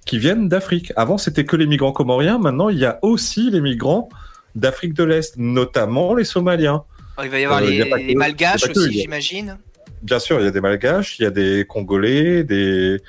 qui 0.04 0.18
viennent 0.18 0.48
d'Afrique. 0.48 0.92
Avant 0.96 1.18
c'était 1.18 1.44
que 1.44 1.56
les 1.56 1.66
migrants 1.66 1.92
comoriens. 1.92 2.38
Maintenant 2.38 2.68
il 2.68 2.78
y 2.78 2.84
a 2.84 2.98
aussi 3.02 3.50
les 3.50 3.60
migrants 3.60 4.08
d'Afrique 4.54 4.94
de 4.94 5.04
l'Est, 5.04 5.36
notamment 5.36 6.14
les 6.14 6.24
Somaliens. 6.24 6.84
Il 7.22 7.30
va 7.30 7.38
y 7.38 7.44
avoir 7.44 7.62
euh, 7.62 7.66
les, 7.66 8.12
y 8.12 8.14
Malgaches 8.14 8.68
aussi, 8.68 9.00
j'imagine. 9.00 9.58
Bien 10.02 10.18
sûr, 10.18 10.40
il 10.40 10.44
y 10.44 10.48
a 10.48 10.50
des 10.50 10.60
Malgaches, 10.60 11.18
il 11.18 11.22
y 11.22 11.26
a 11.26 11.30
des 11.30 11.64
Congolais, 11.68 12.44
des 12.44 13.00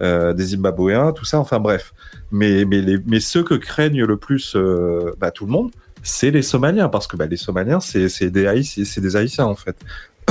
euh, 0.00 0.32
des 0.32 0.44
Zimbabwéens, 0.44 1.12
tout 1.12 1.24
ça. 1.24 1.38
Enfin 1.38 1.60
bref. 1.60 1.94
Mais 2.30 2.64
mais 2.64 2.80
les, 2.80 2.98
mais 3.06 3.20
ceux 3.20 3.42
que 3.42 3.54
craignent 3.54 4.04
le 4.04 4.16
plus, 4.16 4.54
euh, 4.56 5.12
bah, 5.18 5.30
tout 5.30 5.46
le 5.46 5.52
monde, 5.52 5.70
c'est 6.02 6.30
les 6.30 6.42
Somaliens 6.42 6.88
parce 6.88 7.06
que 7.06 7.16
bah, 7.16 7.26
les 7.26 7.36
Somaliens 7.36 7.80
c'est 7.80 8.30
des 8.30 8.62
des 8.96 9.16
Haïtiens 9.16 9.46
en 9.46 9.54
fait. 9.54 9.76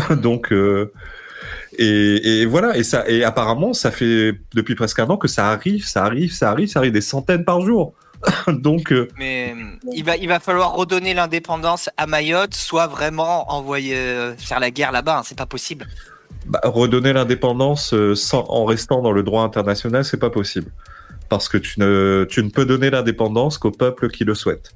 Donc 0.22 0.52
euh, 0.52 0.92
et, 1.80 2.42
et 2.42 2.46
voilà 2.46 2.78
et 2.78 2.84
ça 2.84 3.04
et 3.10 3.24
apparemment 3.24 3.74
ça 3.74 3.92
fait 3.92 4.34
depuis 4.54 4.76
presque 4.76 5.00
un 5.00 5.08
an 5.10 5.18
que 5.18 5.28
ça 5.28 5.50
arrive, 5.50 5.86
ça 5.86 6.04
arrive, 6.06 6.34
ça 6.34 6.50
arrive, 6.52 6.68
ça 6.70 6.80
arrive 6.80 6.92
des 6.94 7.02
centaines 7.02 7.46
par 7.46 7.62
jour. 7.62 7.94
Donc 8.48 8.92
euh, 8.94 9.08
Mais 9.18 9.54
euh, 9.56 9.64
il 9.94 10.06
va, 10.06 10.16
il 10.16 10.28
va 10.30 10.40
falloir 10.40 10.74
redonner 10.76 11.14
l'indépendance 11.14 11.90
à 11.98 12.08
Mayotte, 12.08 12.54
soit 12.54 12.88
vraiment 12.88 13.52
envoyer 13.52 13.96
euh, 13.98 14.34
faire 14.38 14.60
la 14.62 14.72
guerre 14.72 14.92
là-bas. 14.94 15.20
hein, 15.20 15.22
c'est 15.26 15.38
pas 15.38 15.46
possible. 15.46 15.86
bah, 16.46 16.62
redonner 16.64 17.12
l'indépendance 17.14 17.94
euh, 17.94 18.16
sans 18.16 18.46
en 18.50 18.64
restant 18.66 19.02
dans 19.02 19.12
le 19.12 19.24
droit 19.24 19.44
international, 19.44 20.06
c'est 20.06 20.18
pas 20.20 20.30
possible 20.30 20.72
parce 21.30 21.50
que 21.50 21.58
tu 21.58 21.80
ne 21.80 22.26
tu 22.30 22.44
ne 22.44 22.50
peux 22.50 22.66
donner 22.66 22.90
l'indépendance 22.90 23.58
qu'au 23.58 23.72
peuple 23.72 24.10
qui 24.10 24.24
le 24.24 24.36
souhaite. 24.36 24.72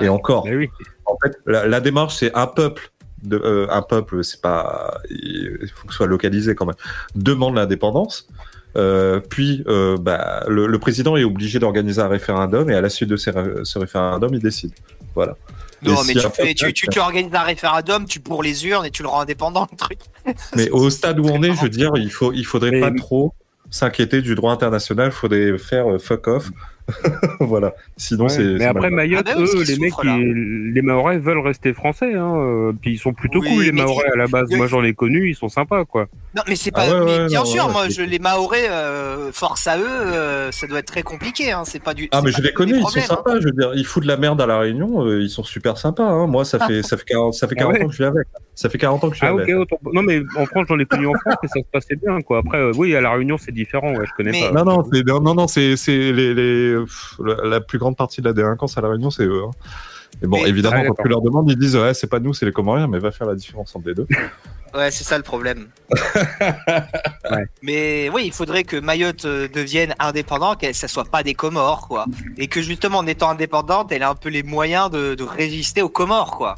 Et 0.00 0.08
encore, 0.08 0.44
oui. 0.44 0.68
en 1.06 1.16
fait, 1.22 1.36
la, 1.46 1.66
la 1.68 1.80
démarche, 1.80 2.16
c'est 2.16 2.34
un 2.36 2.46
peuple. 2.48 2.90
De, 3.24 3.40
euh, 3.42 3.66
un 3.70 3.82
peuple, 3.82 4.22
c'est 4.22 4.40
pas. 4.40 4.98
Il 5.10 5.68
faut 5.74 5.86
que 5.86 5.92
ce 5.92 5.98
soit 5.98 6.06
localisé 6.06 6.54
quand 6.54 6.66
même. 6.66 6.76
Demande 7.14 7.56
l'indépendance. 7.56 8.28
Euh, 8.76 9.20
puis, 9.20 9.62
euh, 9.68 9.96
bah, 9.96 10.44
le, 10.48 10.66
le 10.66 10.78
président 10.78 11.16
est 11.16 11.24
obligé 11.24 11.58
d'organiser 11.58 12.00
un 12.02 12.08
référendum 12.08 12.68
et 12.70 12.74
à 12.74 12.80
la 12.80 12.88
suite 12.88 13.08
de 13.08 13.16
ce 13.16 13.78
référendum, 13.78 14.34
il 14.34 14.40
décide. 14.40 14.72
Voilà. 15.14 15.36
Et 15.82 15.88
Non, 15.88 16.02
mais 16.06 16.14
tu, 16.14 16.20
fais, 16.32 16.54
tu, 16.54 16.72
tu, 16.72 16.88
tu 16.88 16.98
organises 16.98 17.34
un 17.34 17.42
référendum, 17.42 18.04
tu 18.06 18.18
bourres 18.18 18.42
les 18.42 18.66
urnes 18.66 18.84
et 18.86 18.90
tu 18.90 19.02
le 19.02 19.08
rends 19.08 19.20
indépendant, 19.20 19.66
le 19.70 19.76
truc. 19.76 19.98
Mais 20.56 20.70
au 20.70 20.90
stade 20.90 21.20
où 21.20 21.26
on 21.28 21.42
est, 21.42 21.54
je 21.54 21.60
veux 21.62 21.68
dire, 21.68 21.90
il 21.96 22.10
faut, 22.10 22.32
il 22.32 22.44
faudrait 22.44 22.70
Mais- 22.72 22.80
pas 22.80 22.90
trop 22.90 23.34
s'inquiéter 23.70 24.22
du 24.22 24.34
droit 24.34 24.52
international. 24.52 25.08
Il 25.08 25.12
faudrait 25.12 25.58
faire 25.58 25.86
fuck 26.00 26.26
off. 26.26 26.50
voilà. 27.40 27.74
Sinon, 27.96 28.24
Ouais, 28.24 28.28
c'est. 28.30 28.42
mais 28.44 28.64
après. 28.66 28.90
Mayotte, 28.90 29.26
Ah 29.28 29.38
eux, 29.38 29.64
les 29.66 29.78
mecs, 29.78 29.92
ils- 30.04 30.72
les 30.74 30.82
Maorais 30.82 31.18
veulent 31.18 31.38
rester 31.38 31.72
français. 31.72 32.14
Hein. 32.14 32.34
euh, 32.36 32.72
Puis 32.80 32.92
ils 32.92 32.98
sont 32.98 33.12
plutôt 33.12 33.40
Oui, 33.40 33.48
cool 33.54 33.64
les 33.64 33.72
Maorais 33.72 34.10
à 34.12 34.16
la 34.16 34.26
base. 34.26 34.50
Moi 34.54 34.66
j'en 34.66 34.82
ai 34.84 34.92
connu, 34.92 35.28
ils 35.30 35.34
sont 35.34 35.48
sympas 35.48 35.84
quoi. 35.84 36.06
Non, 36.36 36.42
mais 36.48 36.56
c'est 36.56 36.70
Ah 36.74 36.80
pas. 36.86 36.88
ouais, 36.90 37.04
mais 37.04 37.18
ouais, 37.22 37.26
bien 37.28 37.38
non, 37.40 37.44
sûr, 37.44 37.66
ouais, 37.66 37.72
moi, 37.72 37.88
je, 37.88 38.02
les 38.02 38.18
Maorais, 38.18 38.68
euh, 38.68 39.32
force 39.32 39.66
à 39.66 39.78
eux, 39.78 39.82
euh, 39.86 40.50
ça 40.52 40.66
doit 40.66 40.80
être 40.80 40.86
très 40.86 41.02
compliqué. 41.02 41.52
Hein, 41.52 41.62
c'est 41.64 41.82
pas 41.82 41.94
du. 41.94 42.08
Ah 42.12 42.20
mais 42.22 42.32
je 42.32 42.42
les 42.42 42.52
connais, 42.52 42.78
ils 42.78 42.82
sont 42.82 42.98
hein. 42.98 43.02
sympas. 43.02 43.40
Je 43.40 43.46
veux 43.46 43.52
dire, 43.52 43.72
ils 43.74 43.84
foutent 43.86 44.02
de 44.02 44.08
la 44.08 44.16
merde 44.16 44.40
à 44.40 44.46
la 44.46 44.58
Réunion, 44.58 45.04
euh, 45.06 45.22
ils 45.22 45.30
sont 45.30 45.44
super 45.44 45.78
sympas. 45.78 46.04
Hein. 46.04 46.26
Moi, 46.26 46.44
ça 46.44 46.58
fait 46.66 46.82
ça 46.82 46.96
fait 46.96 47.04
40, 47.04 47.34
ça 47.34 47.48
fait 47.48 47.54
Ah 47.58 47.60
40 47.62 47.74
ouais 47.76 47.84
ans 47.84 47.88
que 47.88 47.92
je 47.94 47.98
vis 47.98 48.04
avec. 48.08 48.26
Ça 48.54 48.68
fait 48.68 48.78
40 48.78 49.02
ans 49.04 49.08
que 49.08 49.14
je 49.14 49.18
suis 49.18 49.26
Ah 49.26 49.30
avec. 49.30 49.48
autant- 49.56 49.78
non 49.92 50.02
mais 50.02 50.22
en 50.36 50.46
France 50.46 50.66
j'en 50.68 50.78
ai 50.78 50.84
connu 50.84 51.08
en 51.08 51.14
France 51.14 51.34
et 51.42 51.48
ça 51.48 51.54
se 51.60 51.64
passait 51.72 51.96
bien 51.96 52.20
quoi. 52.20 52.38
Après 52.38 52.58
euh, 52.58 52.72
oui 52.76 52.94
à 52.94 53.00
la 53.00 53.10
Réunion 53.12 53.36
c'est 53.36 53.50
différent, 53.52 53.92
ouais, 53.94 54.04
je 54.06 54.12
connais 54.16 54.30
Mais- 54.30 54.48
pas. 54.52 54.52
Non 54.52 54.64
non, 54.64 54.84
c'est 54.92 55.04
non 55.06 55.34
non 55.34 55.48
c'est 55.48 56.12
les 56.12 56.73
pff, 56.80 57.14
la, 57.24 57.48
la 57.48 57.60
plus 57.60 57.78
grande 57.78 57.96
partie 57.96 58.20
de 58.20 58.26
la 58.26 58.32
délinquance 58.32 58.76
à 58.78 58.80
la 58.80 58.88
Réunion, 58.88 59.10
c'est 59.10 59.24
eux. 59.24 59.42
hein. 59.46 59.50
Et 60.22 60.26
bon, 60.28 60.40
Mais- 60.42 60.48
évidemment, 60.48 60.82
quand 60.88 61.02
tu 61.02 61.08
leur 61.08 61.20
demandes, 61.22 61.50
ils 61.50 61.58
disent 61.58 61.76
ouais, 61.76 61.92
c'est 61.94 62.06
pas 62.06 62.20
nous, 62.20 62.32
c'est 62.34 62.46
les 62.46 62.52
Comoriens, 62.52 62.86
mais 62.86 62.98
va 63.00 63.10
faire 63.10 63.26
la 63.26 63.34
différence 63.34 63.74
entre 63.76 63.88
les 63.88 63.94
deux. 63.94 64.06
Ouais, 64.74 64.90
c'est 64.90 65.04
ça 65.04 65.16
le 65.16 65.22
problème. 65.22 65.68
Ouais. 67.30 67.46
Mais 67.62 68.10
oui, 68.12 68.24
il 68.26 68.32
faudrait 68.32 68.64
que 68.64 68.76
Mayotte 68.76 69.24
euh, 69.24 69.46
devienne 69.48 69.94
indépendante, 69.98 70.60
que 70.60 70.72
ça 70.72 70.88
soit 70.88 71.04
pas 71.04 71.22
des 71.22 71.34
Comores, 71.34 71.86
quoi. 71.88 72.06
Et 72.36 72.48
que 72.48 72.60
justement, 72.60 72.98
en 72.98 73.06
étant 73.06 73.30
indépendante, 73.30 73.92
elle 73.92 74.02
a 74.02 74.10
un 74.10 74.14
peu 74.14 74.28
les 74.28 74.42
moyens 74.42 74.90
de, 74.90 75.14
de 75.14 75.22
résister 75.22 75.80
aux 75.80 75.88
Comores, 75.88 76.36
quoi. 76.36 76.56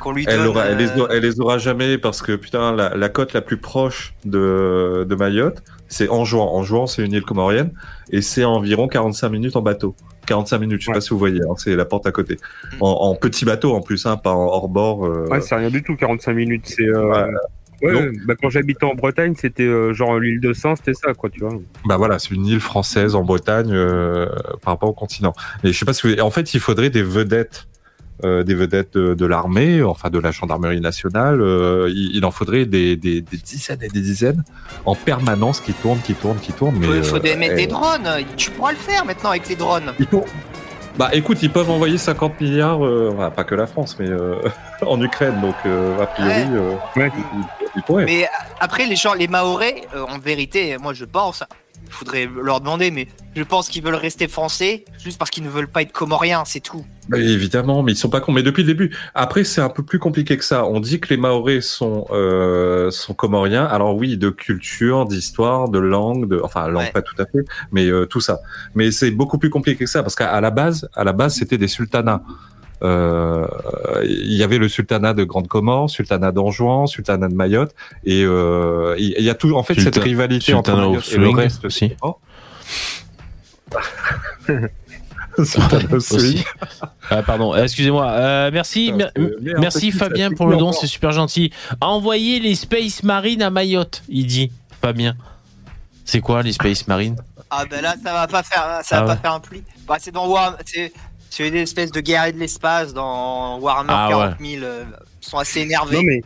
Qu'on 0.00 0.12
lui 0.12 0.24
Elle, 0.28 0.38
donne. 0.38 0.46
aura- 0.48 0.66
elle, 0.66 0.76
les 0.78 0.90
euh, 0.90 0.98
aura, 1.04 1.14
elle 1.14 1.22
les 1.22 1.40
aura 1.40 1.58
jamais 1.58 1.96
parce 1.98 2.22
que 2.22 2.32
putain, 2.36 2.72
la, 2.74 2.96
la 2.96 3.08
côte 3.08 3.32
la 3.32 3.40
plus 3.40 3.56
proche 3.56 4.14
de, 4.24 5.06
de 5.08 5.14
Mayotte, 5.14 5.62
c'est 5.88 6.08
Anjouan. 6.08 6.52
Anjouan, 6.54 6.86
c'est 6.86 7.02
une 7.04 7.12
île 7.12 7.22
comorienne 7.22 7.72
et 8.12 8.22
c'est 8.22 8.44
environ 8.44 8.86
45 8.88 9.28
minutes 9.30 9.56
en 9.56 9.62
bateau. 9.62 9.96
45 10.26 10.58
minutes, 10.58 10.80
je 10.80 10.84
sais 10.86 10.90
Ouais. 10.90 10.96
pas 10.96 11.00
si 11.00 11.10
vous 11.10 11.18
voyez, 11.18 11.40
hein, 11.40 11.54
c'est 11.56 11.74
la 11.74 11.84
porte 11.84 12.06
à 12.06 12.12
côté. 12.12 12.36
Mm. 12.74 12.76
En, 12.82 12.90
en 13.10 13.14
petit 13.16 13.44
bateau 13.44 13.74
en 13.74 13.80
plus, 13.80 14.06
hein, 14.06 14.16
pas 14.16 14.32
en 14.32 14.44
hors 14.46 14.68
bord. 14.68 15.04
euh, 15.06 15.26
Ouais, 15.30 15.40
c'est 15.40 15.56
rien 15.56 15.70
du 15.70 15.82
tout, 15.82 15.96
45 15.96 16.32
minutes. 16.34 16.66
C'est. 16.66 16.86
Euh... 16.86 17.26
Ouais. 17.82 18.12
bah, 18.28 18.34
quand 18.40 18.48
j'habitais 18.48 18.84
en 18.84 18.94
Bretagne, 18.94 19.34
c'était 19.36 19.64
euh, 19.64 19.92
genre 19.92 20.16
l'île 20.20 20.38
de 20.38 20.52
Saint, 20.52 20.76
c'était 20.76 20.94
ça, 20.94 21.14
quoi, 21.14 21.28
tu 21.30 21.40
vois. 21.40 21.58
Bah 21.84 21.96
voilà, 21.96 22.20
c'est 22.20 22.30
une 22.30 22.46
île 22.46 22.60
française 22.60 23.16
en 23.16 23.24
Bretagne 23.24 23.72
euh, 23.72 24.26
par 24.62 24.74
rapport 24.74 24.88
au 24.90 24.92
continent. 24.92 25.32
Et 25.64 25.72
je 25.72 25.78
sais 25.78 25.84
pas 25.84 25.92
si 25.92 26.06
vous... 26.06 26.20
En 26.20 26.30
fait, 26.30 26.54
il 26.54 26.60
faudrait 26.60 26.90
des 26.90 27.02
vedettes, 27.02 27.66
des 28.22 28.54
vedettes 28.54 28.94
de, 28.96 29.14
de 29.14 29.26
l'armée, 29.26 29.82
enfin 29.82 30.10
de 30.10 30.18
la 30.18 30.30
gendarmerie 30.30 30.80
nationale. 30.80 31.40
euh, 31.40 31.90
il, 31.94 32.16
il 32.16 32.24
en 32.24 32.30
faudrait 32.30 32.66
des, 32.66 32.96
des, 32.96 33.20
des 33.20 33.36
dizaines 33.36 33.82
et 33.82 33.88
des 33.88 34.00
dizaines 34.00 34.44
en 34.86 34.94
permanence 34.94 35.60
qui 35.60 35.72
tournent, 35.72 36.00
qui 36.00 36.14
tournent, 36.14 36.38
qui 36.38 36.52
tournent. 36.52 36.76
Mais 36.78 36.86
Il 36.98 37.02
faut 37.04 37.16
euh, 37.16 37.20
des- 37.20 37.36
mettre 37.36 37.56
des 37.56 37.62
eh, 37.64 37.66
drones. 37.66 38.08
Tu 38.36 38.50
pourras 38.50 38.72
le 38.72 38.78
faire 38.78 39.04
maintenant 39.04 39.30
avec 39.30 39.48
les 39.48 39.56
drones. 39.56 39.92
ils 39.98 40.06
pour- 40.06 40.24
Bah 40.98 41.08
écoute, 41.14 41.38
ils 41.42 41.50
peuvent 41.50 41.70
envoyer 41.70 41.96
50 41.98 42.40
milliards, 42.40 42.84
euh, 42.84 43.30
pas 43.34 43.44
que 43.44 43.54
la 43.54 43.66
France, 43.66 43.96
mais 43.98 44.08
euh, 44.08 44.34
en 44.86 45.00
Ukraine. 45.00 45.40
Donc 45.40 45.54
euh, 45.66 45.98
a 46.02 46.06
priori, 46.06 46.32
Ouais. 46.34 46.46
euh, 46.52 46.74
Ouais. 47.00 47.10
ils, 47.16 47.44
ils 47.76 47.82
pourraient. 47.82 48.04
Mais 48.04 48.28
après, 48.60 48.84
les 48.86 48.96
gens, 48.96 49.14
les 49.14 49.26
Maorais, 49.28 49.82
euh, 49.96 50.02
en 50.08 50.18
vérité, 50.18 50.76
moi 50.78 50.92
je 50.92 51.04
pense, 51.06 51.42
faudrait 51.92 52.28
leur 52.42 52.60
demander, 52.60 52.90
mais 52.90 53.08
je 53.34 53.42
pense 53.42 53.68
qu'ils 53.68 53.82
veulent 53.82 53.94
rester 53.94 54.28
français 54.28 54.84
juste 55.02 55.18
parce 55.18 55.30
qu'ils 55.30 55.44
ne 55.44 55.48
veulent 55.48 55.70
pas 55.70 55.82
être 55.82 55.92
comoriens, 55.92 56.44
c'est 56.44 56.60
tout. 56.60 56.84
Bah, 57.08 57.18
évidemment, 57.18 57.82
mais 57.82 57.92
ils 57.92 57.96
sont 57.96 58.08
pas 58.08 58.20
cons. 58.20 58.32
Mais 58.32 58.42
depuis 58.42 58.62
le 58.62 58.68
début. 58.68 58.96
Après, 59.14 59.44
c'est 59.44 59.60
un 59.60 59.68
peu 59.68 59.82
plus 59.82 59.98
compliqué 59.98 60.36
que 60.36 60.44
ça. 60.44 60.64
On 60.66 60.80
dit 60.80 61.00
que 61.00 61.08
les 61.08 61.16
Maoris 61.16 61.66
sont 61.66 62.06
euh, 62.10 62.90
sont 62.90 63.14
comoriens. 63.14 63.64
Alors 63.64 63.96
oui, 63.96 64.16
de 64.16 64.30
culture, 64.30 65.06
d'histoire, 65.06 65.68
de 65.68 65.78
langue, 65.78 66.28
de 66.28 66.40
enfin 66.42 66.68
langue 66.68 66.82
Ouais. 66.82 66.92
pas 66.92 67.02
tout 67.02 67.14
à 67.18 67.26
fait, 67.26 67.44
mais 67.70 67.86
euh, 67.86 68.06
tout 68.06 68.20
ça. 68.20 68.40
Mais 68.74 68.90
c'est 68.90 69.10
beaucoup 69.10 69.38
plus 69.38 69.50
compliqué 69.50 69.84
que 69.84 69.90
ça 69.90 70.02
parce 70.02 70.14
qu'à 70.14 70.40
la 70.40 70.50
base, 70.50 70.88
à 70.94 71.04
la 71.04 71.12
base, 71.12 71.34
c'était 71.34 71.58
des 71.58 71.68
sultanats. 71.68 72.22
Euh, 72.82 73.46
Il 74.04 74.32
y 74.32 74.42
avait 74.42 74.58
le 74.58 74.68
sultanat 74.68 75.14
de 75.14 75.22
Grande 75.24 75.46
Comore, 75.48 75.88
sultanat 75.88 76.32
d'Anjouan, 76.32 76.86
sultanat 76.86 77.28
de 77.28 77.34
Mayotte, 77.34 77.74
et 78.04 78.22
euh, 78.24 78.94
il 78.98 79.22
y 79.22 79.30
a 79.30 79.34
tout 79.34 79.54
en 79.56 79.62
fait 79.62 79.74
Sultan- 79.74 79.92
cette 79.94 80.02
rivalité 80.02 80.52
entre 80.54 80.74
Mayotte 80.74 81.10
et 81.12 81.16
le 81.18 81.30
reste 81.30 81.64
aussi. 81.64 81.92
Ah, 87.10 87.22
pardon, 87.22 87.54
Euh, 87.54 87.62
excusez-moi. 87.64 88.06
Euh, 88.10 88.50
merci, 88.52 88.92
mer- 88.92 89.12
merci 89.58 89.90
Fabien 89.92 90.30
pour 90.30 90.46
le 90.46 90.56
don, 90.56 90.72
c'est 90.72 90.86
super 90.86 91.12
gentil. 91.12 91.50
Envoyez 91.80 92.38
les 92.40 92.54
Space 92.54 93.02
Marines 93.02 93.42
à 93.42 93.50
Mayotte, 93.50 94.02
il 94.08 94.26
dit 94.26 94.50
Fabien. 94.82 95.16
C'est 96.04 96.20
quoi 96.20 96.42
les 96.42 96.52
Space 96.52 96.86
Marines? 96.88 97.16
Ah 97.50 97.64
ben 97.70 97.80
là, 97.82 97.94
ça 98.02 98.12
va 98.12 98.26
pas 98.26 98.42
faire, 98.42 98.80
ça 98.82 98.96
va 98.96 99.02
Ah 99.02 99.06
pas 99.06 99.12
ouais. 99.12 99.18
faire 99.22 99.32
un 99.32 99.40
pli. 99.40 99.62
Bah, 99.86 99.96
c'est 99.98 100.10
dans 100.12 100.26
War, 100.28 100.56
c'est 101.34 101.48
une 101.48 101.56
espèce 101.56 101.90
de 101.90 102.00
guerrier 102.00 102.32
de 102.32 102.38
l'espace 102.38 102.92
dans 102.92 103.58
Warhammer 103.60 103.88
Ah 103.94 104.06
40 104.10 104.34
000. 104.40 104.62
euh, 104.64 104.84
ils 105.22 105.26
sont 105.26 105.38
assez 105.38 105.60
énervés. 105.60 105.96
Non, 105.96 106.02
mais. 106.04 106.20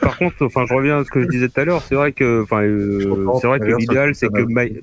Par 0.00 0.16
contre, 0.16 0.46
enfin, 0.46 0.64
je 0.66 0.74
reviens 0.74 1.00
à 1.00 1.04
ce 1.04 1.10
que 1.10 1.20
je 1.22 1.28
disais 1.28 1.48
tout 1.48 1.60
à 1.60 1.64
l'heure. 1.64 1.82
C'est 1.86 1.94
vrai 1.96 2.12
que, 2.12 2.42
enfin, 2.44 2.62
euh, 2.62 3.26
c'est 3.40 3.46
vrai 3.48 3.58
que 3.58 3.64
l'idéal, 3.76 4.14
c'est 4.14 4.28
que 4.28 4.42
May- 4.42 4.80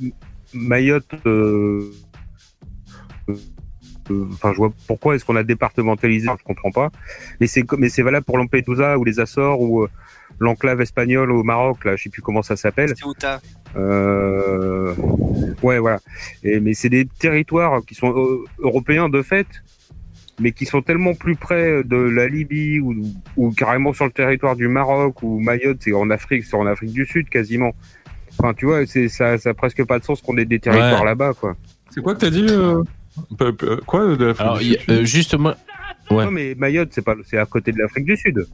Mayotte. 0.54 1.06
euh, 1.26 1.90
euh, 3.30 3.36
Enfin, 4.34 4.52
je 4.52 4.58
vois 4.58 4.72
pourquoi 4.88 5.16
est-ce 5.16 5.26
qu'on 5.26 5.36
a 5.36 5.42
départementalisé, 5.44 6.28
je 6.38 6.44
comprends 6.44 6.70
pas. 6.70 6.92
Mais 7.40 7.48
c'est 7.48 7.64
mais 7.80 7.90
c'est 7.90 8.04
valable 8.04 8.24
pour 8.24 8.38
Lampedusa 8.38 9.00
ou 9.00 9.04
les 9.04 9.20
Açores 9.20 9.60
ou 9.60 9.82
euh, 9.84 9.90
l'enclave 10.38 10.80
espagnole 10.82 11.32
au 11.32 11.42
Maroc, 11.44 11.84
là, 11.86 11.96
je 11.96 12.04
sais 12.04 12.10
plus 12.10 12.22
comment 12.22 12.44
ça 12.44 12.56
s'appelle. 12.56 12.94
Euh... 13.76 14.94
Ouais, 15.64 15.80
voilà. 15.80 16.00
Et, 16.44 16.60
mais 16.60 16.74
c'est 16.74 16.90
des 16.90 17.06
territoires 17.06 17.82
qui 17.86 17.96
sont 17.96 18.14
euh, 18.16 18.44
européens 18.60 19.10
de 19.10 19.22
fait, 19.22 19.48
mais 20.40 20.52
qui 20.52 20.66
sont 20.66 20.82
tellement 20.82 21.14
plus 21.14 21.36
près 21.36 21.84
de 21.84 21.96
la 21.98 22.28
Libye 22.28 22.80
ou, 22.80 22.96
ou 23.38 23.52
carrément 23.52 23.94
sur 23.94 24.06
le 24.06 24.12
territoire 24.12 24.56
du 24.56 24.68
Maroc 24.68 25.24
ou 25.24 25.40
Mayotte, 25.40 25.78
c'est 25.82 25.94
en 25.94 26.10
Afrique, 26.10 26.44
c'est 26.44 26.56
en 26.58 26.66
Afrique 26.66 26.92
du 26.92 27.06
Sud 27.06 27.30
quasiment. 27.30 27.72
Enfin, 28.38 28.54
tu 28.54 28.66
vois, 28.66 28.86
c'est 28.86 29.08
ça, 29.08 29.38
ça 29.38 29.52
a 29.52 29.54
presque 29.54 29.84
pas 29.86 29.98
de 30.00 30.04
sens 30.04 30.22
qu'on 30.22 30.38
ait 30.38 30.46
des 30.46 30.60
territoires 30.60 31.00
Ouais. 31.02 31.06
là-bas, 31.06 31.34
quoi. 31.40 31.56
C'est 31.90 32.02
quoi 32.02 32.16
que 32.16 32.20
t'as 32.20 32.30
dit 32.30 32.48
euh, 32.50 32.84
Quoi 33.86 34.16
de 34.18 34.26
l'Afrique 34.26 34.60
du 34.60 34.78
Sud? 34.80 34.90
euh, 34.92 35.06
justement, 35.06 35.54
Ouais. 36.12 36.26
Non, 36.26 36.32
mais 36.32 36.54
Mayotte, 36.56 36.90
c'est 36.92 37.02
pas, 37.04 37.16
c'est 37.26 37.38
à 37.38 37.46
côté 37.46 37.72
de 37.72 37.80
l'Afrique 37.80 38.06
du 38.06 38.16
Sud. 38.18 38.46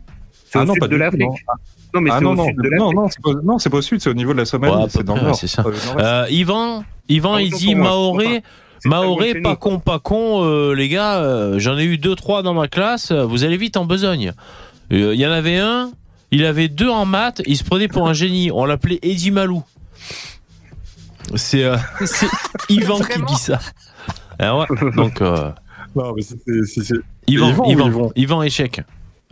C'est 0.51 0.59
Ah 0.59 0.63
au 0.63 0.65
non, 0.65 0.73
sud 0.73 0.81
pas 0.81 0.87
de 0.87 0.95
l'Afrique. 0.97 1.21
non. 1.21 1.33
Non, 1.93 2.01
mais 2.01 2.09
ah 2.11 2.15
c'est 2.19 2.23
non, 2.25 2.31
au 2.31 2.35
non, 2.35 2.45
sud 2.45 2.55
de 2.57 2.69
l'Afrique. 2.69 2.95
non, 2.95 3.07
c'est 3.09 3.21
pas, 3.21 3.31
non, 3.43 3.59
c'est 3.59 3.69
pas 3.69 3.77
au 3.77 3.81
sud, 3.81 4.01
c'est 4.01 4.09
au 4.09 4.13
niveau 4.13 4.33
de 4.33 4.37
la 4.39 4.45
Somalie, 4.45 4.75
Ouais, 4.75 4.85
c'est 4.89 5.03
dans 5.03 5.15
le 5.15 5.21
nord. 5.21 5.35
c'est 5.35 5.47
ça. 5.47 5.61
Euh, 5.65 5.71
nord-est. 5.71 5.99
euh, 5.99 6.25
Yvan, 6.29 6.83
Yvan, 7.09 7.37
il 7.37 7.51
dit 7.51 7.75
Maoré. 7.75 8.43
Maoré, 8.85 9.35
pas 9.41 9.55
con, 9.55 9.79
pas 9.79 9.99
con, 9.99 10.43
euh, 10.43 10.73
les 10.73 10.89
gars, 10.89 11.17
euh, 11.19 11.59
j'en 11.59 11.77
ai 11.77 11.83
eu 11.85 11.97
deux, 11.99 12.15
trois 12.15 12.41
dans 12.41 12.53
ma 12.55 12.67
classe, 12.67 13.11
vous 13.11 13.43
allez 13.43 13.55
vite 13.57 13.77
en 13.77 13.85
besogne. 13.85 14.33
Il 14.89 15.13
y 15.13 15.25
en 15.27 15.31
avait 15.31 15.57
un, 15.59 15.91
il 16.31 16.43
avait 16.45 16.67
deux 16.67 16.89
en 16.89 17.05
maths, 17.05 17.41
il 17.45 17.55
se 17.57 17.63
prenait 17.63 17.87
pour 17.87 18.07
un 18.09 18.13
génie, 18.13 18.51
on 18.51 18.65
l'appelait 18.65 18.99
Eddie 19.03 19.31
Malou. 19.31 19.63
C'est 21.35 21.63
euh, 21.63 21.77
c'est 22.05 22.27
Yvan 22.69 22.99
qui 22.99 23.21
dit 23.21 23.35
ça. 23.35 23.59
Ah 24.39 24.57
ouais, 24.57 24.65
donc, 24.95 25.21
euh, 25.21 25.51
Non, 25.95 26.13
mais 26.15 26.21
c'est- 26.23 26.37
c'est- 26.45 26.63
c'est- 26.65 26.83
c'est- 26.83 27.01
Yvan, 27.27 27.63
Yvan 27.65 27.87
Yvan, 27.87 28.11
Yvan 28.15 28.41
échec. 28.43 28.81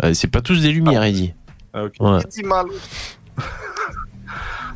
Euh, 0.03 0.13
c'est 0.13 0.27
pas 0.27 0.41
tous 0.41 0.61
des 0.61 0.71
lumières, 0.71 1.05
il 1.07 1.13
dit. 1.13 1.33
Ah, 1.73 1.83
ok. 1.83 1.93
Ouais. 1.99 2.19
Dis 2.31 2.43
mal. 2.43 2.65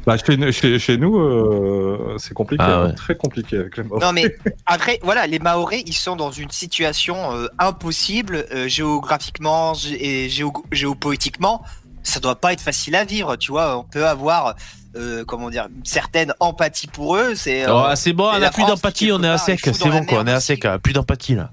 Bah, 0.06 0.18
chez, 0.18 0.52
chez, 0.52 0.80
chez 0.80 0.98
nous, 0.98 1.18
euh, 1.18 2.16
c'est 2.18 2.34
compliqué, 2.34 2.62
Ah 2.68 2.74
hein, 2.82 2.86
ouais. 2.88 2.94
très 2.94 3.16
compliqué 3.16 3.58
avec 3.58 3.78
les 3.78 3.84
morts. 3.84 4.02
Non 4.02 4.12
mais 4.12 4.36
après 4.66 5.00
voilà 5.02 5.28
les 5.28 5.40
Maoris 5.40 5.84
ils 5.86 5.94
sont 5.94 6.18
dans 6.18 6.30
une 6.32 6.50
situation 6.52 7.32
euh, 7.34 7.48
impossible 7.58 8.46
euh, 8.52 8.68
géographiquement 8.68 9.72
gé- 9.72 9.96
et 10.02 10.28
géo 10.28 10.52
géopolitiquement 10.74 11.64
ça 12.04 12.20
doit 12.20 12.36
pas 12.36 12.52
être 12.52 12.60
facile 12.60 12.98
à 12.98 13.06
vivre 13.06 13.38
tu 13.38 13.52
vois 13.52 13.78
on 13.78 13.84
peut 13.86 14.06
avoir 14.06 14.56
euh, 14.98 15.24
comment 15.26 15.50
dire 15.50 15.68
une 15.74 15.86
certaine 15.86 16.34
empathie 16.42 16.88
pour 16.88 17.16
eux 17.16 17.34
c'est 17.36 17.64
euh, 17.66 17.72
Oh, 17.72 17.96
c'est 17.96 18.12
bon, 18.12 18.26
on 18.26 18.42
a 18.42 18.52
plus 18.52 18.66
d'empathie, 18.66 19.10
on 19.14 19.24
est 19.24 19.30
à 19.30 19.38
sec, 19.38 19.62
c'est 19.64 19.88
bon 19.90 20.04
quoi, 20.06 20.20
on 20.20 20.28
est 20.28 20.32
à 20.34 20.42
sec, 20.42 20.68
plus 20.84 20.92
d'empathie 20.92 21.36
là. 21.36 21.52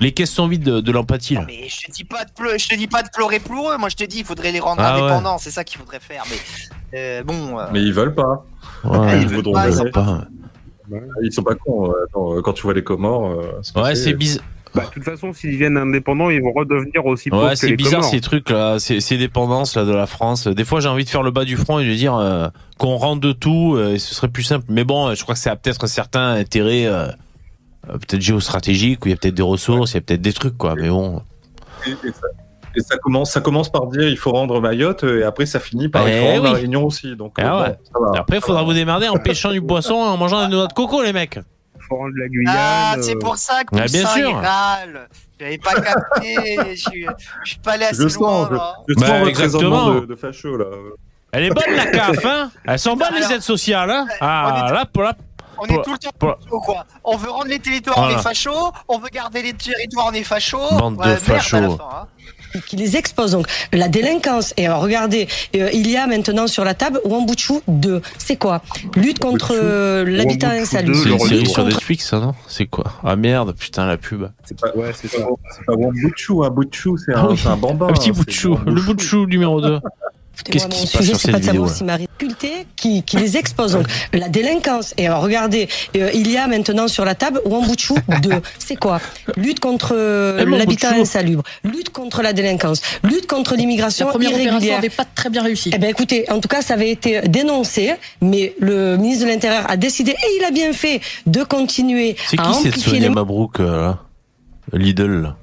Les 0.00 0.12
caisses 0.12 0.30
sont 0.30 0.46
vides 0.48 0.62
de, 0.62 0.80
de 0.80 0.92
l'empathie 0.92 1.34
là. 1.34 1.44
Mais 1.46 1.68
je 1.68 1.86
te 1.86 1.92
dis 1.92 2.04
pas 2.04 2.24
de 2.24 2.30
pleu- 2.32 2.56
je 2.58 2.68
te 2.68 2.74
dis 2.76 2.86
pas 2.86 3.02
de 3.02 3.08
pleurer 3.12 3.40
pour 3.40 3.70
eux 3.70 3.76
moi 3.78 3.88
je 3.88 3.96
te 3.96 4.04
dis 4.04 4.18
il 4.20 4.24
faudrait 4.24 4.52
les 4.52 4.60
rendre 4.60 4.80
Ah 4.84 4.94
ouais. 4.96 5.00
indépendants 5.02 5.38
c'est 5.38 5.50
ça 5.50 5.64
qu'il 5.64 5.78
faudrait 5.78 6.00
faire 6.00 6.22
mais 6.30 6.36
euh, 6.98 7.22
bon 7.24 7.58
euh, 7.58 7.66
Mais 7.72 7.82
ils 7.82 7.92
veulent 7.92 8.14
pas. 8.14 8.44
Ouais, 8.84 9.20
ils 9.22 9.28
voudront 9.28 9.52
pas, 9.54 9.68
ils 9.68 9.76
jamais. 9.76 9.90
pas. 9.90 10.24
Ils 11.22 11.32
sont 11.32 11.42
pas 11.42 11.54
cons. 11.54 11.90
euh, 11.90 12.04
attends, 12.08 12.42
quand 12.42 12.52
tu 12.52 12.62
vois 12.62 12.74
les 12.74 12.84
Comores. 12.84 13.30
euh, 13.30 13.58
ce 13.62 13.72
que 13.72 13.80
Ouais, 13.80 13.94
c'est 13.94 14.14
bizarre. 14.14 14.44
Bah, 14.74 14.84
de 14.84 14.90
toute 14.90 15.04
façon, 15.04 15.32
s'ils 15.32 15.52
deviennent 15.52 15.76
indépendants, 15.78 16.28
ils 16.30 16.42
vont 16.42 16.52
redevenir 16.52 17.04
aussi 17.04 17.30
pauvres 17.30 17.44
Ouais, 17.44 17.50
que 17.50 17.56
c'est 17.56 17.68
les 17.70 17.76
bizarre 17.76 18.00
Comores. 18.00 18.10
ces 18.10 18.20
trucs 18.20 18.50
là, 18.50 18.78
ces, 18.78 19.00
ces 19.00 19.16
dépendances 19.18 19.74
là 19.76 19.84
de 19.84 19.92
la 19.94 20.06
France. 20.06 20.46
Des 20.46 20.64
fois, 20.64 20.80
j'ai 20.80 20.88
envie 20.88 21.04
de 21.04 21.10
faire 21.10 21.22
le 21.22 21.30
bas 21.30 21.44
du 21.44 21.56
front 21.56 21.78
et 21.78 21.86
de 21.86 21.94
dire 21.94 22.14
euh, 22.14 22.48
qu'on 22.78 22.96
rende 22.96 23.20
de 23.20 23.32
tout, 23.32 23.74
euh, 23.76 23.94
et 23.94 23.98
ce 23.98 24.14
serait 24.14 24.28
plus 24.28 24.42
simple. 24.44 24.66
Mais 24.68 24.84
bon, 24.84 25.14
je 25.14 25.22
crois 25.22 25.34
que 25.34 25.40
ça 25.40 25.52
a 25.52 25.56
peut-être 25.56 25.84
un 25.84 25.88
certain 25.88 26.32
intérêt, 26.34 26.84
euh, 26.86 27.08
peut-être 27.92 28.20
géostratégique, 28.20 29.04
où 29.04 29.08
il 29.08 29.12
y 29.12 29.14
a 29.14 29.16
peut-être 29.16 29.34
des 29.34 29.42
ressources, 29.42 29.92
il 29.92 29.94
y 29.94 29.98
a 29.98 30.00
peut-être 30.02 30.20
des 30.22 30.32
trucs 30.32 30.56
quoi. 30.56 30.74
Mais 30.76 30.88
bon, 30.88 31.22
Et, 31.86 31.90
et 31.90 32.12
ça, 32.12 32.26
et 32.76 32.80
ça 32.80 32.96
commence, 32.98 33.30
ça 33.32 33.40
commence 33.40 33.70
par 33.70 33.86
dire 33.86 34.06
il 34.08 34.16
faut 34.18 34.30
rendre 34.32 34.60
Mayotte 34.60 35.02
et 35.04 35.22
après 35.24 35.46
ça 35.46 35.58
finit 35.60 35.88
par 35.88 36.06
il 36.08 36.12
Eh 36.14 36.20
faut 36.20 36.26
rendre 36.26 36.42
oui. 36.44 36.50
la 36.52 36.56
Réunion 36.58 36.84
aussi. 36.84 37.16
Donc 37.16 37.34
Ah 37.38 37.42
euh, 37.42 37.62
ouais. 37.64 37.78
bon, 37.94 38.12
va. 38.12 38.20
Après, 38.20 38.36
il 38.36 38.42
faudra 38.42 38.62
vous 38.62 38.72
démerder 38.74 39.08
en 39.08 39.16
pêchant 39.16 39.50
du 39.50 39.62
poisson, 39.62 39.94
et 39.96 40.08
en 40.08 40.16
mangeant 40.16 40.46
des 40.46 40.54
noix 40.54 40.66
de 40.66 40.72
coco, 40.72 41.02
les 41.02 41.12
mecs. 41.12 41.38
Faut 41.88 41.96
rendre 41.96 42.14
la 42.18 42.28
Guyane. 42.28 42.54
ah 42.56 42.96
c'est 43.00 43.14
euh, 43.16 43.18
pour 43.18 43.36
ça 43.36 43.64
que 43.64 43.74
Ouais, 43.74 43.86
bien 43.86 44.06
sûr. 44.06 44.28
il 44.28 44.34
râle 44.34 45.08
j'avais 45.40 45.56
pas 45.58 45.74
capté 45.80 46.58
je 46.70 46.74
suis 46.74 47.06
je 47.44 47.50
suis 47.50 47.58
pas 47.60 47.72
allé 47.74 47.84
assez 47.84 48.08
Je 48.08 48.18
loin 48.18 48.44
sens, 48.48 48.50
là. 48.50 48.74
Je 48.88 48.94
Bah, 48.94 49.06
sens 49.06 49.22
le 49.22 49.28
exactement. 49.28 49.94
de, 49.94 50.00
de 50.06 50.14
facho 50.16 50.56
là. 50.56 50.66
Elle 51.32 51.44
est 51.44 51.50
bonne 51.50 51.76
la 51.76 51.86
CAF, 51.86 52.24
hein 52.26 52.50
Elles 52.64 52.78
sont 52.78 52.96
bonnes 52.96 53.14
les 53.14 53.32
aides 53.32 53.42
sociales, 53.42 53.90
hein 53.90 54.06
Ah, 54.20 54.70
là, 54.72 54.84
pour 54.92 55.02
la... 55.02 55.14
On 55.60 55.64
est 55.66 55.82
tout 55.82 55.92
le 55.92 55.98
temps 55.98 56.10
fachos, 56.20 56.60
quoi. 56.60 56.86
On 57.04 57.16
veut 57.16 57.30
rendre 57.30 57.48
les 57.48 57.58
territoires, 57.58 57.96
Voilà. 57.98 58.14
on 58.16 58.18
est 58.18 58.22
fachos. 58.22 58.72
On 58.88 58.98
veut 58.98 59.08
garder 59.12 59.42
les 59.42 59.52
territoires, 59.54 60.06
on 60.10 60.12
est 60.12 60.22
fachos. 60.22 60.58
Bande 60.78 60.94
de 60.96 60.98
merde 61.00 61.08
à 61.08 61.14
la 61.14 61.16
fachos. 61.16 61.76
fin, 61.76 61.84
hein. 61.92 62.06
qui- 62.66 62.76
les 62.76 62.96
expose. 62.96 63.32
Donc 63.32 63.46
la 63.72 63.88
délinquance. 63.88 64.54
Et 64.56 64.66
alors, 64.66 64.80
regardez, 64.82 65.28
euh, 65.56 65.68
il 65.72 65.88
y 65.90 65.96
a 65.96 66.06
maintenant 66.06 66.46
sur 66.46 66.64
la 66.64 66.74
table 66.74 67.00
Wambutchu 67.04 67.54
2. 67.68 68.00
C'est 68.18 68.36
quoi? 68.36 68.62
Lutte 68.96 69.18
contre 69.18 69.52
euh, 69.54 70.04
l'habitat 70.06 70.50
insalubre. 70.50 70.96
2, 70.96 71.02
C'est 71.02 71.10
une 71.10 71.18
série 71.18 71.46
sur 71.46 71.64
Netflix, 71.64 72.08
ça, 72.08 72.20
non? 72.20 72.34
C'est 72.46 72.66
quoi? 72.66 72.84
Ah 73.04 73.16
merde, 73.16 73.54
putain, 73.54 73.86
la 73.86 73.98
pub. 73.98 74.30
C'est 74.44 74.58
pas, 74.58 74.68
Ouais, 74.74 74.92
c'est 74.94 75.08
c'est 75.08 75.20
pas 75.66 75.74
Wambutchu, 75.74 76.32
un 76.44 76.50
Butchu, 76.50 76.90
c'est 77.04 77.12
Ah 77.14 77.20
un, 77.20 77.28
oui. 77.30 77.36
c'est 77.40 77.48
un 77.48 77.56
bambin. 77.56 77.88
Un 77.88 77.92
petit 77.92 78.10
hein, 78.10 78.12
bout 78.16 78.24
de 78.24 78.30
c'est 78.30 78.36
chou, 78.38 78.58
le 78.66 78.94
de 78.94 79.00
chou 79.00 79.26
numéro 79.26 79.60
2. 79.60 79.80
Qu'est-ce 80.44 80.66
qui 80.68 80.80
mon 80.80 80.86
se 80.86 80.92
passe 80.92 81.02
sujet, 81.02 81.12
sur 81.12 81.20
c'est 81.20 81.32
pas 81.32 81.38
cette 81.38 81.46
vidéo, 81.46 81.68
si 81.68 81.84
qui, 82.76 83.02
qui 83.02 83.16
les 83.16 83.36
expose. 83.36 83.72
Donc, 83.72 83.86
la 84.12 84.28
délinquance. 84.28 84.94
Et 84.96 85.06
alors, 85.06 85.22
regardez, 85.22 85.68
euh, 85.96 86.10
il 86.14 86.30
y 86.30 86.36
a 86.36 86.46
maintenant 86.46 86.88
sur 86.88 87.04
la 87.04 87.14
table 87.14 87.40
Wambutchu 87.44 87.94
2. 88.22 88.30
C'est 88.58 88.76
quoi? 88.76 89.00
Lutte 89.36 89.60
contre 89.60 89.94
euh, 89.96 90.44
l'habitat 90.44 90.92
insalubre, 90.92 91.42
lutte 91.64 91.90
contre 91.90 92.22
la 92.22 92.32
délinquance, 92.32 92.80
lutte 93.02 93.26
contre 93.26 93.52
La 93.52 93.58
l'immigration 93.58 94.06
première 94.06 94.30
opération 94.30 94.50
irrégulière. 94.52 94.76
n'avait 94.76 94.88
pas 94.88 95.04
très 95.04 95.30
bien 95.30 95.42
réussi. 95.42 95.70
Eh 95.74 95.78
ben 95.78 95.90
écoutez, 95.90 96.30
en 96.30 96.40
tout 96.40 96.48
cas, 96.48 96.62
ça 96.62 96.74
avait 96.74 96.90
été 96.90 97.20
dénoncé, 97.22 97.94
mais 98.20 98.54
le 98.60 98.96
ministre 98.96 99.24
de 99.24 99.30
l'Intérieur 99.30 99.68
a 99.70 99.76
décidé, 99.76 100.12
et 100.12 100.38
il 100.38 100.44
a 100.44 100.50
bien 100.50 100.72
fait, 100.72 101.00
de 101.26 101.42
continuer 101.42 102.16
C'est 102.28 102.38
à 102.40 102.44
qui 102.44 102.48
amplifier 102.48 102.82
Sonia 102.82 103.08
les 103.08 103.14
Mabrouk, 103.14 103.60
euh, 103.60 103.92
Lidl? 104.72 105.34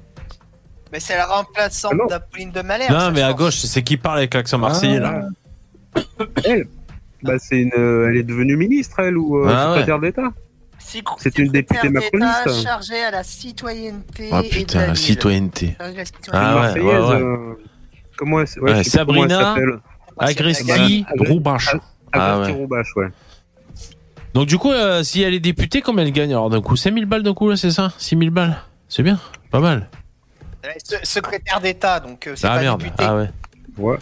Mais 0.92 1.00
c'est 1.00 1.16
la 1.16 1.26
remplaçante 1.26 1.94
Ah 2.04 2.06
d'Apolline 2.08 2.52
de 2.52 2.62
Malherbe. 2.62 2.92
Non, 2.92 3.10
mais 3.10 3.22
à 3.22 3.28
pense. 3.30 3.36
gauche, 3.38 3.54
c'est 3.56 3.82
qui 3.82 3.96
parle 3.96 4.18
avec 4.18 4.34
l'accent 4.34 4.58
marseillais, 4.58 5.00
là 5.00 5.22
Elle, 6.44 6.68
bah, 7.22 7.34
c'est 7.38 7.56
une, 7.60 7.72
euh, 7.76 8.08
elle 8.08 8.16
est 8.18 8.22
devenue 8.22 8.56
ministre, 8.56 9.00
elle, 9.00 9.16
ou 9.16 9.38
euh, 9.38 9.48
Ah 9.50 9.66
ouais. 9.70 9.78
secrétaire 9.78 9.98
d'État. 10.00 10.32
Si- 10.78 11.02
C'est 11.18 11.38
une 11.38 11.48
députée 11.50 11.88
d'État 11.88 12.18
macroniste. 12.18 12.62
chargée 12.62 13.02
à 13.02 13.10
la 13.10 13.24
citoyenneté. 13.24 14.28
Oh 14.32 14.40
et 14.40 14.44
de 14.44 14.48
putain, 14.54 14.80
la 14.80 14.86
la 14.88 14.94
citoyenneté. 14.94 15.74
Chargée 15.78 15.92
de 15.94 15.98
la 15.98 16.04
citoyenneté. 16.04 16.32
Ah 16.32 16.72
ouais, 16.74 16.80
ouais, 16.80 16.98
ouais. 16.98 17.22
euh, 17.22 17.54
comment 18.16 18.40
elle, 18.40 18.62
Ouais, 18.62 18.84
Sabrina. 18.84 19.56
Agresti- 20.18 21.04
Roubache. 21.28 21.76
Ah 22.12 22.34
Agresti 22.34 22.52
ouais. 22.52 22.58
Roubache, 22.58 22.96
ouais. 22.96 23.08
Donc 24.34 24.46
du 24.46 24.58
coup, 24.58 24.70
euh, 24.70 25.02
si 25.02 25.22
elle 25.22 25.34
est 25.34 25.40
députée, 25.40 25.80
combien 25.82 26.04
elle 26.04 26.12
gagne 26.12 26.30
Alors 26.30 26.50
d'un 26.50 26.60
coup, 26.60 26.76
5000 26.76 27.06
balles 27.06 27.22
d'un 27.22 27.34
coup, 27.34 27.48
là, 27.48 27.56
c'est 27.56 27.70
ça? 27.70 27.92
6000 27.98 28.30
balles? 28.30 28.56
C'est 28.88 29.02
bien 29.02 29.18
Pas 29.50 29.60
mal. 29.60 29.88
Se- 30.84 30.96
Secrétaire 31.04 31.60
d'État, 31.60 32.00
donc 32.00 32.26
euh, 32.26 32.34
c'est 32.36 32.46
Ah 32.46 32.56
pas 32.56 32.60
merde, 32.62 32.82
député. 32.82 33.04
ah 33.06 33.16
ouais. 33.16 33.28
Ouais. 33.78 33.96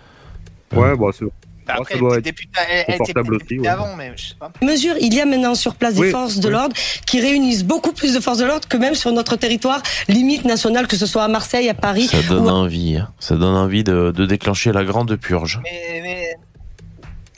Ouais, 0.72 0.96
bon, 0.96 1.10
c'est 1.12 1.24
Bah, 1.66 1.74
Bon, 1.76 1.82
après, 1.82 1.94
ça 1.94 2.00
doit 2.00 2.10
elle 2.14 2.18
être 2.18 2.26
était 2.28 3.12
députée, 3.22 3.68
avant, 3.68 3.96
mais 3.96 4.12
je 4.16 4.28
sais 4.28 4.34
pas. 4.38 4.52
mesures. 4.60 4.96
Il 5.00 5.14
y 5.14 5.20
a 5.20 5.24
maintenant 5.24 5.54
sur 5.54 5.76
place 5.76 5.94
des 5.94 6.00
Oui, 6.02 6.10
forces 6.10 6.36
de 6.36 6.48
oui. 6.48 6.52
l'ordre 6.52 6.76
qui 7.06 7.20
réunissent 7.22 7.64
beaucoup 7.64 7.92
plus 7.92 8.12
de 8.12 8.20
forces 8.20 8.36
de 8.38 8.44
l'ordre 8.44 8.68
que 8.68 8.76
même 8.76 8.94
sur 8.94 9.10
notre 9.12 9.36
territoire 9.36 9.80
limite 10.08 10.44
nationale, 10.44 10.86
que 10.86 10.96
ce 10.96 11.06
soit 11.06 11.24
à 11.24 11.28
Marseille, 11.28 11.68
à 11.70 11.74
Paris. 11.74 12.08
Ça 12.08 12.20
donne 12.28 12.44
ou 12.44 12.48
envie. 12.50 12.96
hein. 12.98 13.08
Ça 13.18 13.36
donne 13.36 13.54
envie 13.56 13.82
de, 13.82 14.12
de 14.14 14.26
déclencher 14.26 14.72
la 14.72 14.84
grande 14.84 15.16
purge. 15.16 15.60
Mais, 15.64 16.00
mais, 16.02 16.23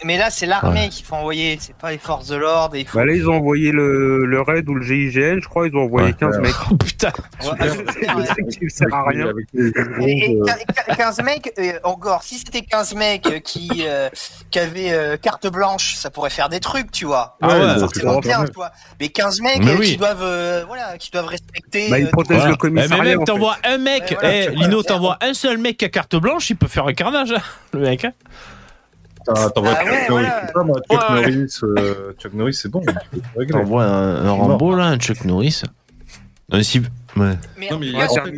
mais 0.05 0.19
là, 0.19 0.31
c'est 0.31 0.47
l'armée 0.47 0.89
qu'il 0.91 1.05
faut 1.05 1.15
envoyer, 1.15 1.57
c'est 1.61 1.75
pas 1.77 1.91
les 1.91 1.99
forces 1.99 2.29
de 2.29 2.37
l'ordre. 2.37 2.77
faut... 2.87 2.99
Bah 2.99 3.05
là, 3.05 3.13
ils 3.15 3.29
ont 3.29 3.35
envoyé 3.37 3.73
le, 3.73 4.25
le 4.27 4.41
raid 4.43 4.69
ou 4.69 4.75
le 4.75 4.83
GIGN, 4.83 5.41
je 5.43 5.49
crois, 5.49 5.67
ils 5.69 5.75
ont 5.77 5.83
envoyé 5.85 6.09
Ouais. 6.09 6.15
15 6.19 6.39
mecs. 6.41 6.53
Oh 6.71 6.77
putain 6.77 7.13
Ouais, 7.43 7.69
C'est 7.93 8.07
le 8.07 8.27
truc 8.27 8.49
qui 8.49 8.71
sert 8.71 8.93
à 8.95 9.05
rien. 9.09 9.33
Et, 9.55 10.31
et 10.31 10.37
euh, 10.37 10.45
quin- 10.45 10.97
15 10.97 11.23
mecs, 11.23 11.53
euh, 11.59 11.79
encore, 11.85 12.23
si 12.23 12.37
c'était 12.39 12.63
15 12.63 12.95
mecs 12.95 13.43
qui, 13.45 13.85
euh, 13.87 14.09
qui 14.51 14.59
avaient 14.59 14.93
euh, 14.93 15.17
carte 15.17 15.47
blanche, 15.47 15.95
ça 15.97 16.11
pourrait 16.11 16.31
faire 16.31 16.49
des 16.49 16.61
trucs, 16.61 16.91
tu 16.91 17.05
vois. 17.07 17.37
Ah 17.43 17.49
ouais, 17.59 17.79
Forcément 17.79 18.19
bien, 18.21 18.45
tu 18.45 18.53
vois. 18.53 18.73
Mais 19.01 19.09
15 19.09 19.41
mecs 19.41 19.65
Mais 19.65 19.73
euh, 19.73 19.77
oui. 19.79 19.87
qui 19.93 19.97
doivent, 19.97 20.23
euh, 20.23 20.65
voilà, 20.67 20.97
qui 20.99 21.11
doivent 21.11 21.27
respecter. 21.27 21.89
Bah, 21.91 21.99
ils 21.99 22.07
euh, 22.07 22.11
protègent 22.11 22.37
Voilà. 22.39 22.51
le 22.53 22.57
commissariat. 22.57 23.05
Eh, 23.05 23.15
mais 23.17 23.19
fait. 23.21 23.25
t'envoies 23.25 23.57
un 23.65 23.79
mec, 23.79 24.03
Ouais, 24.11 24.17
voilà, 24.21 24.35
eh, 24.45 24.51
Lino, 24.51 24.83
t'envoies 24.83 25.19
un 25.21 25.35
seul 25.35 25.59
mec 25.59 25.79
qui 25.79 25.85
a 25.85 25.89
carte 25.89 26.17
blanche, 26.17 26.51
il 26.51 26.57
peut 26.57 26.69
faire 26.69 26.87
un 26.87 26.93
carnage, 26.95 27.33
hein, 27.33 27.41
le 27.73 27.81
mec. 27.81 28.07
T'envoies 29.55 29.75
Ah 29.77 29.85
Chuck 29.85 29.91
ouais, 29.93 30.09
Norris, 30.09 30.09
voilà. 30.09 30.43
c'est 30.47 30.53
pas, 30.53 30.62
moi, 30.62 30.77
Chuck 30.91 31.11
Ouais. 31.11 31.21
Norris, 31.23 31.59
euh, 31.62 32.12
Chuck 32.19 32.33
Norris, 32.35 32.55
c'est 32.55 32.69
bon. 32.71 32.83
T'envoies 33.51 33.85
un, 33.85 34.27
un 34.27 34.31
Rambo, 34.31 34.75
là, 34.77 34.87
un 34.87 34.99
Chuck 34.99 35.25
Norris. 35.25 35.62
Un. 36.53 36.59
Ouais. 37.17 37.39
Non, 37.71 37.79
mais 37.79 37.91
Ouais, 37.93 38.05
en 38.05 38.15
fait, 38.25 38.33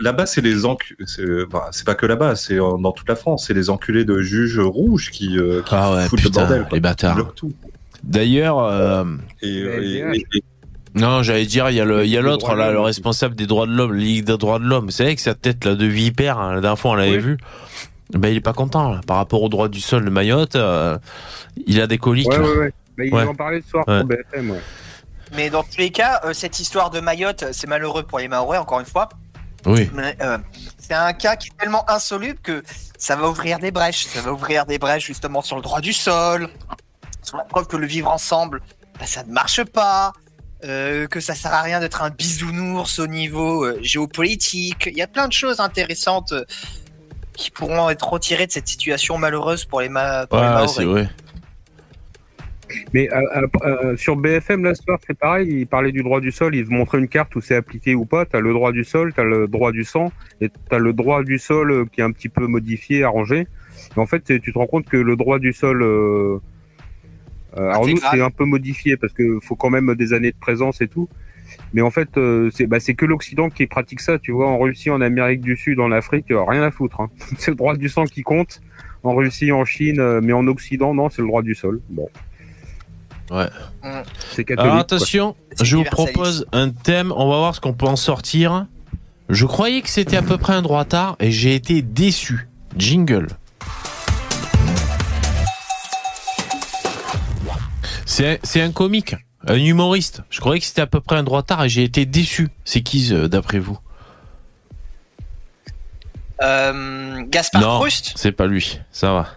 là-bas, 0.00 0.26
c'est 0.26 0.40
les 0.40 0.64
enculés. 0.64 1.04
C'est 1.06 1.24
bah, 1.50 1.68
c'est 1.72 1.84
pas 1.84 1.94
que 1.94 2.06
là-bas, 2.06 2.34
c'est 2.36 2.58
en- 2.60 2.78
dans 2.78 2.92
toute 2.92 3.08
la 3.08 3.16
France. 3.16 3.44
C'est 3.46 3.54
les 3.54 3.68
enculés 3.70 4.04
de 4.04 4.20
juges 4.20 4.58
rouges 4.58 5.10
qui, 5.10 5.38
euh, 5.38 5.60
qui 5.62 5.74
Ah 5.74 5.92
ouais, 5.94 6.08
foutent 6.08 6.22
le 6.22 6.28
putain, 6.30 6.40
bordel. 6.42 6.62
quoi. 6.62 6.68
les 6.74 6.80
tout. 7.34 7.52
D'ailleurs, 8.02 8.58
euh, 8.58 9.04
Et, 9.42 9.48
et- 9.48 10.00
LDH. 10.00 10.14
et- 10.16 10.38
et- 10.38 10.44
non, 10.96 11.22
j'allais 11.22 11.46
dire, 11.46 11.68
il 11.70 11.76
y 11.76 11.80
a 11.80 11.84
le, 11.84 12.04
il 12.04 12.10
y 12.10 12.16
a 12.16 12.20
Les 12.22 12.26
l'autre, 12.28 12.54
là, 12.54 12.70
le 12.70 12.78
responsable 12.80 13.34
des 13.34 13.46
droits 13.46 13.66
de 13.66 13.72
l'homme, 13.72 13.94
Ligue 13.94 14.24
des 14.24 14.36
droits 14.38 14.58
de 14.60 14.64
l'homme. 14.64 14.84
Vous 14.86 14.90
savez 14.92 15.14
que 15.16 15.20
sa 15.20 15.34
tête, 15.34 15.64
là, 15.64 15.74
de 15.74 15.86
vipère, 15.86 16.38
hein, 16.38 16.54
la 16.54 16.60
dernière 16.60 16.78
fois, 16.78 16.92
on 16.92 16.94
l'avait 16.94 17.16
Oui. 17.16 17.22
vu. 17.22 17.36
Ben, 18.12 18.28
il 18.28 18.36
est 18.36 18.40
pas 18.40 18.52
content, 18.52 18.92
là, 18.92 19.00
par 19.06 19.16
rapport 19.16 19.42
aux 19.42 19.48
droits 19.48 19.68
du 19.68 19.80
sol 19.80 20.04
de 20.04 20.10
Mayotte. 20.10 20.56
euh, 20.56 20.98
il 21.66 21.80
a 21.80 21.86
des 21.86 21.98
coliques. 21.98 22.28
Ouais, 22.28 22.38
là. 22.38 22.44
ouais, 22.44 22.56
ouais. 22.58 22.72
Bah, 22.96 23.04
ils 23.04 23.12
Ouais. 23.14 23.22
en 23.26 23.34
parlaient 23.34 23.62
ce 23.62 23.70
soir 23.70 23.84
Ouais. 23.88 23.98
sur 23.98 24.06
BFM, 24.06 24.50
ouais. 24.52 24.60
mais 25.34 25.50
dans 25.50 25.62
tous 25.62 25.78
les 25.78 25.90
cas, 25.90 26.20
euh, 26.24 26.32
cette 26.32 26.60
histoire 26.60 26.90
de 26.90 27.00
Mayotte, 27.00 27.44
c'est 27.52 27.66
malheureux 27.66 28.02
pour 28.04 28.18
les 28.18 28.28
Maoris, 28.28 28.60
encore 28.60 28.80
une 28.80 28.86
fois. 28.86 29.08
Oui. 29.66 29.90
Mais, 29.94 30.16
euh, 30.20 30.36
c'est 30.78 30.92
un 30.94 31.12
cas 31.14 31.36
qui 31.36 31.48
est 31.48 31.56
tellement 31.58 31.88
insoluble 31.90 32.38
que 32.42 32.62
ça 32.98 33.16
va 33.16 33.28
ouvrir 33.28 33.58
des 33.58 33.70
brèches. 33.70 34.04
Ça 34.06 34.20
va 34.20 34.32
ouvrir 34.32 34.66
des 34.66 34.78
brèches 34.78 35.06
justement 35.06 35.40
sur 35.40 35.56
le 35.56 35.62
droit 35.62 35.80
du 35.80 35.94
sol, 35.94 36.48
sur 37.22 37.38
la 37.38 37.44
preuve 37.44 37.66
que 37.66 37.76
le 37.78 37.86
vivre 37.86 38.10
ensemble, 38.10 38.60
bah, 39.00 39.06
ça 39.06 39.24
ne 39.24 39.32
marche 39.32 39.64
pas, 39.64 40.12
euh, 40.64 41.06
que 41.06 41.20
ça 41.20 41.34
sert 41.34 41.54
à 41.54 41.62
rien 41.62 41.80
d'être 41.80 42.02
un 42.02 42.10
bisounours 42.10 42.98
au 42.98 43.06
niveau 43.06 43.64
euh, 43.64 43.78
géopolitique. 43.80 44.86
Il 44.92 44.96
y 44.98 45.02
a 45.02 45.06
plein 45.06 45.26
de 45.26 45.32
choses 45.32 45.58
intéressantes 45.60 46.32
euh, 46.32 46.44
qui 47.36 47.50
pourront 47.50 47.90
être 47.90 48.08
retirées 48.08 48.46
de 48.46 48.52
cette 48.52 48.68
situation 48.68 49.18
malheureuse 49.18 49.64
pour 49.64 49.80
les, 49.80 49.88
ma 49.88 50.26
pour 50.26 50.38
les 50.38 50.44
Ouais, 50.44 50.50
Maoris. 50.50 50.74
c'est 50.74 50.84
vrai. 50.84 51.08
Mais 52.92 53.12
euh, 53.12 53.20
euh, 53.36 53.46
euh, 53.62 53.96
sur 53.96 54.16
BFM, 54.16 54.64
là, 54.64 54.74
ce 54.74 54.82
soir, 54.82 54.98
c'est 55.06 55.16
pareil. 55.16 55.48
Ils 55.48 55.66
parlaient 55.66 55.92
du 55.92 56.02
droit 56.02 56.20
du 56.20 56.32
sol. 56.32 56.54
Ils 56.54 56.66
montraient 56.68 56.98
une 56.98 57.08
carte 57.08 57.34
où 57.36 57.40
c'est 57.40 57.54
appliqué 57.54 57.94
ou 57.94 58.04
pas. 58.04 58.24
T'as 58.24 58.40
le 58.40 58.52
droit 58.52 58.72
du 58.72 58.84
sol, 58.84 59.12
t'as 59.14 59.24
le 59.24 59.46
droit 59.46 59.70
du 59.70 59.84
sang, 59.84 60.12
et 60.40 60.50
t'as 60.68 60.78
le 60.78 60.92
droit 60.92 61.22
du 61.22 61.38
sol 61.38 61.86
qui 61.90 62.00
est 62.00 62.04
un 62.04 62.12
petit 62.12 62.28
peu 62.28 62.46
modifié, 62.46 63.04
arrangé. 63.04 63.46
Et 63.96 64.00
en 64.00 64.06
fait, 64.06 64.24
tu 64.24 64.52
te 64.52 64.58
rends 64.58 64.66
compte 64.66 64.86
que 64.86 64.96
le 64.96 65.16
droit 65.16 65.38
du 65.38 65.52
sol, 65.52 65.82
euh, 65.82 66.38
euh, 67.56 67.70
alors 67.70 67.86
nous, 67.86 67.96
c'est 67.96 68.20
un 68.20 68.30
peu 68.30 68.44
modifié 68.44 68.96
parce 68.96 69.12
que 69.12 69.38
faut 69.40 69.56
quand 69.56 69.70
même 69.70 69.94
des 69.94 70.12
années 70.12 70.32
de 70.32 70.38
présence 70.38 70.80
et 70.80 70.88
tout. 70.88 71.08
Mais 71.74 71.82
en 71.82 71.90
fait, 71.90 72.16
euh, 72.16 72.50
c'est 72.54 72.66
bah, 72.66 72.78
c'est 72.78 72.94
que 72.94 73.04
l'Occident 73.04 73.50
qui 73.50 73.66
pratique 73.66 74.00
ça. 74.00 74.20
Tu 74.20 74.30
vois, 74.30 74.46
en 74.46 74.58
Russie, 74.58 74.90
en 74.90 75.00
Amérique 75.00 75.40
du 75.40 75.56
Sud, 75.56 75.80
en 75.80 75.90
Afrique, 75.90 76.30
euh, 76.30 76.42
rien 76.44 76.62
à 76.62 76.70
foutre. 76.70 77.00
Hein. 77.00 77.10
c'est 77.38 77.50
le 77.50 77.56
droit 77.56 77.76
du 77.76 77.88
sang 77.88 78.04
qui 78.04 78.22
compte. 78.22 78.60
En 79.02 79.14
Russie, 79.14 79.50
en 79.50 79.64
Chine, 79.64 79.98
euh, 79.98 80.20
mais 80.22 80.32
en 80.32 80.46
Occident, 80.46 80.94
non, 80.94 81.10
c'est 81.10 81.20
le 81.20 81.26
droit 81.26 81.42
du 81.42 81.56
sol. 81.56 81.80
Bon. 81.90 82.08
Ouais. 83.30 83.48
C'est 84.30 84.44
catholique. 84.44 84.70
Alors 84.70 84.76
attention, 84.76 85.34
je 85.60 85.76
vous 85.76 85.84
propose 85.84 86.46
un 86.52 86.70
thème, 86.70 87.12
on 87.16 87.28
va 87.28 87.38
voir 87.38 87.54
ce 87.54 87.60
qu'on 87.60 87.74
peut 87.74 87.86
en 87.86 87.96
sortir. 87.96 88.66
Je 89.28 89.44
croyais 89.44 89.82
que 89.82 89.88
c'était 89.88 90.16
à 90.16 90.22
peu 90.22 90.38
près 90.38 90.52
un 90.52 90.62
droit 90.62 90.84
tard 90.84 91.16
et 91.18 91.32
j'ai 91.32 91.54
été 91.54 91.82
déçu. 91.82 92.48
Jingle. 92.76 93.26
C'est 98.06 98.34
un, 98.34 98.36
c'est 98.42 98.60
un 98.60 98.70
comique, 98.70 99.16
un 99.46 99.56
humoriste. 99.56 100.22
Je 100.30 100.40
croyais 100.40 100.60
que 100.60 100.66
c'était 100.66 100.82
à 100.82 100.86
peu 100.86 101.00
près 101.00 101.16
un 101.16 101.22
droit 101.22 101.42
tard 101.42 101.64
et 101.64 101.68
j'ai 101.68 101.84
été 101.84 102.06
déçu. 102.06 102.48
C'est 102.64 102.82
qui 102.82 103.12
euh, 103.12 103.28
d'après 103.28 103.58
vous? 103.58 103.78
Euh, 106.42 107.22
Gaspard 107.28 107.62
Non. 107.62 107.78
Proust? 107.78 108.12
C'est 108.16 108.32
pas 108.32 108.46
lui, 108.46 108.80
ça 108.90 109.12
va. 109.12 109.28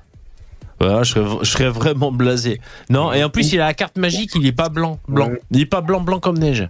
Voilà, 0.79 1.03
je 1.03 1.13
serais, 1.13 1.37
je 1.41 1.49
serais 1.49 1.69
vraiment 1.69 2.11
blasé. 2.11 2.61
Non, 2.89 3.11
et 3.11 3.23
en 3.23 3.29
plus, 3.29 3.51
il 3.53 3.61
a 3.61 3.65
la 3.65 3.73
carte 3.73 3.97
magique, 3.97 4.31
il 4.35 4.45
est 4.45 4.51
pas 4.51 4.69
blanc, 4.69 4.99
blanc. 5.07 5.31
Il 5.51 5.61
est 5.61 5.65
pas 5.65 5.81
blanc, 5.81 6.01
blanc 6.01 6.19
comme 6.19 6.37
neige. 6.37 6.69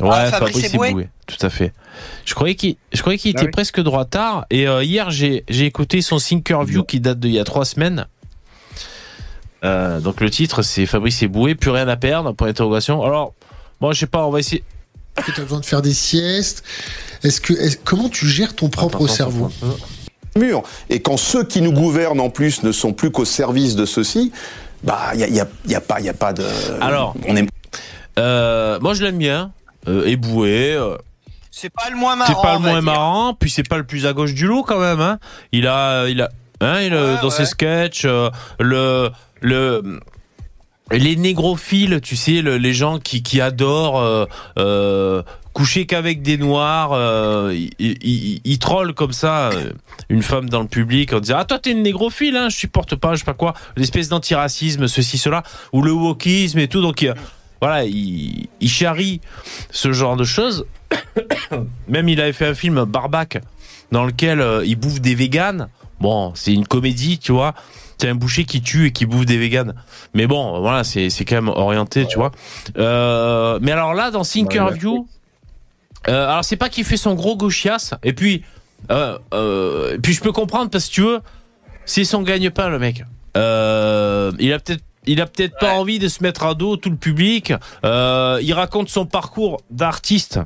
Ouais, 0.00 0.08
Ah, 0.12 0.26
Fabrice 0.26 0.54
Fabrice 0.56 0.74
Eboué 0.74 0.88
Eboué, 0.90 1.08
tout 1.26 1.44
à 1.44 1.50
fait. 1.50 1.72
Je 2.24 2.34
croyais 2.34 2.54
qu'il, 2.54 2.76
je 2.92 3.00
croyais 3.00 3.18
qu'il 3.18 3.32
Ah 3.36 3.38
était 3.38 3.46
oui. 3.46 3.50
presque 3.52 3.80
droit 3.80 4.04
tard. 4.04 4.46
Et 4.50 4.68
euh, 4.68 4.84
hier, 4.84 5.10
j'ai, 5.10 5.44
j'ai 5.48 5.66
écouté 5.66 6.00
son 6.02 6.18
Thinkerview 6.18 6.84
qui 6.84 7.00
date 7.00 7.18
d'il 7.20 7.32
y 7.32 7.38
a 7.40 7.44
trois 7.44 7.64
semaines. 7.64 8.06
Euh, 9.64 10.00
donc 10.00 10.20
le 10.20 10.30
titre, 10.30 10.62
c'est 10.62 10.86
Fabrice 10.86 11.22
Eboué, 11.22 11.54
plus 11.54 11.70
rien 11.70 11.88
à 11.88 11.96
perdre, 11.96 12.32
point 12.32 12.48
d'interrogation. 12.48 13.02
Alors, 13.02 13.32
moi, 13.80 13.92
je 13.92 14.00
sais 14.00 14.06
pas, 14.06 14.26
on 14.26 14.30
va 14.30 14.40
essayer. 14.40 14.62
Est-ce 15.16 15.26
que 15.26 15.32
tu 15.32 15.40
as 15.40 15.44
besoin 15.44 15.60
de 15.60 15.64
faire 15.64 15.82
des 15.82 15.94
siestes? 15.94 16.64
Est-ce 17.22 17.40
que 17.40 17.52
est- 17.54 17.82
comment 17.84 18.08
tu 18.08 18.26
gères 18.26 18.54
ton 18.54 18.68
propre 18.68 19.04
Attends, 19.04 19.06
cerveau? 19.14 19.46
attends, 19.46 19.74
attends. 19.74 19.86
mur. 20.40 20.62
Et 20.90 21.00
quand 21.00 21.16
ceux 21.16 21.44
qui 21.44 21.62
nous 21.62 21.72
gouvernent 21.72 22.20
en 22.20 22.30
plus 22.30 22.62
ne 22.62 22.72
sont 22.72 22.92
plus 22.92 23.10
qu'au 23.10 23.24
service 23.24 23.76
de 23.76 23.84
ceux-ci, 23.86 24.32
bah 24.82 25.10
il 25.14 25.20
y 25.20 25.24
a, 25.24 25.28
y 25.28 25.40
a- 25.40 25.48
y 25.66 25.74
a 25.74 25.80
pas, 25.80 26.00
y 26.00 26.08
a 26.08 26.14
pas 26.14 26.32
de. 26.32 26.44
Alors. 26.80 27.14
on 27.28 27.36
est 27.36 27.46
Euh, 28.18 28.78
moi, 28.80 28.94
je 28.94 29.02
l'aime 29.04 29.18
bien. 29.18 29.50
Euh, 29.88 30.06
Eboué, 30.06 30.74
euh, 30.74 30.96
C'est 31.50 31.70
pas 31.72 31.88
le 31.90 31.96
moins 31.96 32.16
marrant. 32.16 32.32
C'est 32.34 32.42
pas 32.48 32.54
le 32.54 32.60
moins 32.60 32.80
marrant, 32.80 33.34
puis 33.34 33.50
c'est 33.50 33.68
pas 33.68 33.76
le 33.76 33.84
plus 33.84 34.06
à 34.06 34.12
gauche 34.12 34.34
du 34.34 34.46
lot 34.46 34.62
quand 34.62 34.78
même. 34.80 35.00
Hein. 35.00 35.18
Il 35.52 35.66
a, 35.68 36.06
il 36.08 36.20
a, 36.22 36.28
hein, 36.60 36.74
Ouais, 36.74 36.90
dans 36.90 37.22
ouais. 37.24 37.30
ses 37.30 37.46
sketchs, 37.46 38.04
euh, 38.04 38.30
le, 38.58 39.10
le, 39.40 40.00
les 40.90 41.16
négrophiles, 41.16 42.00
tu 42.02 42.16
sais, 42.16 42.42
le- 42.42 42.56
les 42.58 42.74
gens 42.74 42.98
qui, 42.98 43.22
qui 43.22 43.40
adorent 43.40 44.00
euh, 44.00 44.26
euh, 44.58 45.22
coucher 45.52 45.86
qu'avec 45.86 46.20
des 46.22 46.36
noirs. 46.36 46.92
euh, 46.92 47.52
il, 47.54 47.70
il- 47.78 47.98
il- 48.02 48.40
il 48.44 48.58
troll 48.58 48.92
comme 48.94 49.12
ça 49.12 49.50
une 50.10 50.22
femme 50.22 50.48
dans 50.50 50.60
le 50.62 50.68
public 50.68 51.12
en 51.12 51.20
disant 51.20 51.36
ah 51.38 51.44
toi 51.44 51.58
t'es 51.58 51.70
une 51.70 51.82
négrophile, 51.82 52.36
hein, 52.36 52.48
je 52.50 52.56
supporte 52.56 52.96
pas, 52.96 53.14
je 53.14 53.20
sais 53.20 53.24
pas 53.24 53.34
quoi, 53.34 53.54
l'espèce 53.76 54.08
d'antiracisme, 54.08 54.86
ceci 54.88 55.16
cela, 55.16 55.42
ou 55.72 55.80
le 55.82 55.92
wokisme 55.92 56.58
et 56.58 56.68
tout. 56.68 56.82
Donc 56.82 57.00
il- 57.02 57.14
voilà, 57.60 57.84
il, 57.84 58.48
il 58.60 58.68
charrie 58.68 59.20
ce 59.70 59.92
genre 59.92 60.16
de 60.16 60.24
choses. 60.24 60.66
Même 61.88 62.08
il 62.08 62.20
avait 62.20 62.32
fait 62.34 62.46
un 62.48 62.54
film 62.54 62.84
Barbac 62.84 63.40
dans 63.90 64.04
lequel 64.04 64.44
il 64.66 64.76
bouffe 64.76 65.00
des 65.00 65.14
véganes. 65.14 65.68
Bon, 66.00 66.32
c'est 66.34 66.52
une 66.52 66.66
comédie, 66.66 67.18
tu 67.18 67.32
vois. 67.32 67.54
C'est 67.98 68.08
un 68.08 68.14
boucher 68.14 68.44
qui 68.44 68.60
tue 68.60 68.86
et 68.86 68.92
qui 68.92 69.06
bouffe 69.06 69.26
des 69.26 69.38
véganes. 69.38 69.74
Mais 70.14 70.26
bon, 70.26 70.60
voilà, 70.60 70.84
c'est 70.84 71.10
c'est 71.10 71.24
quand 71.24 71.36
même 71.36 71.48
orienté, 71.48 72.06
tu 72.06 72.18
vois. 72.18 72.32
Euh, 72.76 73.58
mais 73.62 73.72
alors 73.72 73.94
là, 73.94 74.10
dans 74.10 74.22
Thinkerview, 74.22 75.06
euh, 76.08 76.28
alors 76.28 76.44
c'est 76.44 76.56
pas 76.56 76.68
qu'il 76.68 76.84
fait 76.84 76.96
son 76.96 77.14
gros 77.14 77.36
gauchias. 77.36 77.94
Et 78.02 78.12
puis, 78.12 78.42
euh, 78.90 79.18
et 79.94 79.98
puis 79.98 80.12
je 80.12 80.20
peux 80.20 80.32
comprendre 80.32 80.70
parce 80.70 80.88
que 80.88 80.92
tu 80.92 81.02
veux, 81.02 81.20
c'est 81.84 82.04
son 82.04 82.22
gagne-pain 82.22 82.68
le 82.68 82.78
mec. 82.78 83.04
Il 83.36 84.52
a 84.52 84.58
peut-être 84.58 84.82
il 85.06 85.20
a 85.20 85.26
peut-être 85.26 85.58
pas 85.58 85.74
envie 85.74 85.98
de 85.98 86.08
se 86.08 86.22
mettre 86.22 86.44
à 86.44 86.54
dos 86.54 86.76
tout 86.76 86.90
le 86.90 86.96
public. 86.96 87.52
Il 87.84 88.52
raconte 88.52 88.88
son 88.88 89.06
parcours 89.06 89.60
d'artiste. 89.70 90.40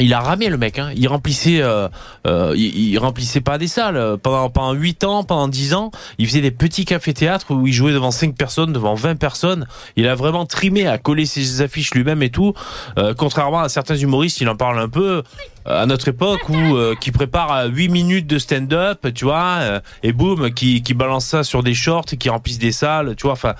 Il 0.00 0.12
a 0.12 0.20
ramé 0.20 0.48
le 0.48 0.56
mec, 0.56 0.80
hein. 0.80 0.90
il 0.96 1.06
remplissait, 1.06 1.62
euh, 1.62 1.88
euh, 2.26 2.52
il, 2.56 2.98
remplissait 2.98 3.40
pas 3.40 3.58
des 3.58 3.68
salles 3.68 4.18
pendant 4.22 4.50
pendant 4.50 4.72
huit 4.72 5.04
ans, 5.04 5.22
pendant 5.22 5.46
10 5.46 5.74
ans. 5.74 5.92
Il 6.18 6.26
faisait 6.26 6.40
des 6.40 6.50
petits 6.50 6.84
cafés-théâtres 6.84 7.52
où 7.54 7.66
il 7.66 7.72
jouait 7.72 7.92
devant 7.92 8.10
5 8.10 8.34
personnes, 8.34 8.72
devant 8.72 8.94
20 8.94 9.14
personnes. 9.14 9.66
Il 9.94 10.08
a 10.08 10.16
vraiment 10.16 10.46
trimé 10.46 10.88
à 10.88 10.98
coller 10.98 11.26
ses 11.26 11.60
affiches 11.60 11.94
lui-même 11.94 12.22
et 12.24 12.30
tout. 12.30 12.54
Euh, 12.98 13.14
contrairement 13.16 13.60
à 13.60 13.68
certains 13.68 13.94
humoristes, 13.94 14.40
il 14.40 14.48
en 14.48 14.56
parle 14.56 14.80
un 14.80 14.88
peu 14.88 15.22
à 15.64 15.86
notre 15.86 16.08
époque 16.08 16.48
où 16.48 16.56
euh, 16.56 16.94
qui 17.00 17.10
prépare 17.10 17.66
8 17.66 17.88
minutes 17.88 18.26
de 18.26 18.38
stand-up, 18.38 19.06
tu 19.14 19.24
vois, 19.24 19.58
euh, 19.60 19.80
et 20.02 20.12
boum, 20.12 20.52
qui 20.52 20.82
qui 20.82 20.94
balance 20.94 21.26
ça 21.26 21.42
sur 21.42 21.62
des 21.62 21.74
shorts 21.74 22.04
qui 22.04 22.28
remplissent 22.28 22.58
des 22.58 22.72
salles, 22.72 23.14
tu 23.16 23.22
vois. 23.22 23.32
Enfin, 23.32 23.54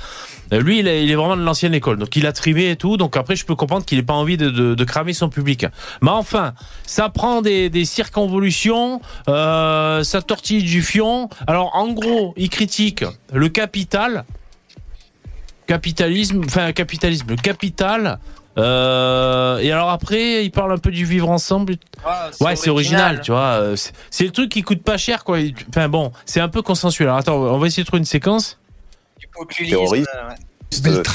euh, 0.52 0.61
lui, 0.61 0.80
il 0.80 0.88
est, 0.88 1.14
vraiment 1.14 1.36
de 1.36 1.42
l'ancienne 1.42 1.74
école, 1.74 1.98
donc 1.98 2.14
il 2.16 2.26
a 2.26 2.32
trimé 2.32 2.70
et 2.70 2.76
tout. 2.76 2.96
Donc 2.96 3.16
après, 3.16 3.36
je 3.36 3.44
peux 3.44 3.55
comprendre 3.55 3.84
qu'il 3.84 3.98
ait 3.98 4.02
pas 4.02 4.14
envie 4.14 4.36
de, 4.36 4.50
de, 4.50 4.74
de 4.74 4.84
cramer 4.84 5.12
son 5.12 5.28
public. 5.28 5.66
Mais 6.02 6.11
enfin, 6.11 6.55
ça 6.86 7.09
prend 7.09 7.42
des, 7.42 7.70
des 7.70 7.84
circonvolutions, 7.84 9.00
euh, 9.28 10.02
ça 10.05 10.22
tortille 10.22 10.62
du 10.62 10.82
fion. 10.82 11.28
Alors 11.46 11.74
en 11.74 11.92
gros, 11.92 12.34
il 12.36 12.50
critique 12.50 13.05
le 13.32 13.48
capital, 13.48 14.24
capitalisme, 15.66 16.42
enfin 16.44 16.72
capitalisme, 16.72 17.30
le 17.30 17.36
capital. 17.36 18.18
Euh, 18.57 19.59
et 19.59 19.72
alors 19.72 19.90
après, 19.90 20.44
il 20.44 20.50
parle 20.50 20.72
un 20.72 20.78
peu 20.78 20.90
du 20.90 21.05
vivre 21.05 21.28
ensemble. 21.30 21.74
Ouais, 22.40 22.57
c'est 22.57 22.70
original, 22.70 23.20
tu 23.22 23.32
vois. 23.32 23.40
euh, 23.61 23.76
c'est- 24.11 24.24
le 24.24 24.30
truc 24.30 24.50
qui 24.50 24.62
coûte 24.62 24.82
pas 24.82 24.96
cher, 24.96 25.24
quoi. 25.24 25.38
Enfin 25.70 25.88
bon, 25.88 26.12
c'est 26.24 26.40
un 26.40 26.48
peu 26.48 26.62
consensuel. 26.62 27.09
Alors 27.09 27.18
attends, 27.18 27.36
on 27.36 27.59
va 27.59 27.66
essayer 27.66 27.82
de 27.82 27.86
trouver 27.86 27.98
une 28.00 28.05
séquence. 28.05 28.59
terroriste. 29.68 30.09
Euh, 30.14 30.30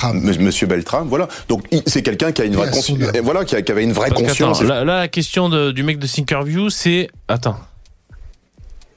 M- 0.03 0.35
Monsieur 0.39 0.67
Beltram, 0.67 1.07
voilà. 1.09 1.27
Donc 1.49 1.63
c'est 1.85 2.01
quelqu'un 2.01 2.31
qui 2.31 2.41
a 2.41 2.45
une 2.45 2.55
vraie 2.55 2.71
conscience, 2.71 2.97
voilà, 3.23 3.43
qui, 3.45 3.55
a- 3.55 3.61
qui 3.61 3.71
avait 3.71 3.83
une 3.83 3.91
vraie 3.93 4.09
Parce 4.09 4.21
conscience. 4.21 4.61
là, 4.61 4.83
là, 4.85 4.99
la 5.01 5.07
question 5.09 5.49
de- 5.49 5.71
du 5.71 5.83
mec 5.83 5.99
de 5.99 6.07
Thinkerview, 6.07 6.69
c'est 6.69 7.09
attends. 7.27 7.57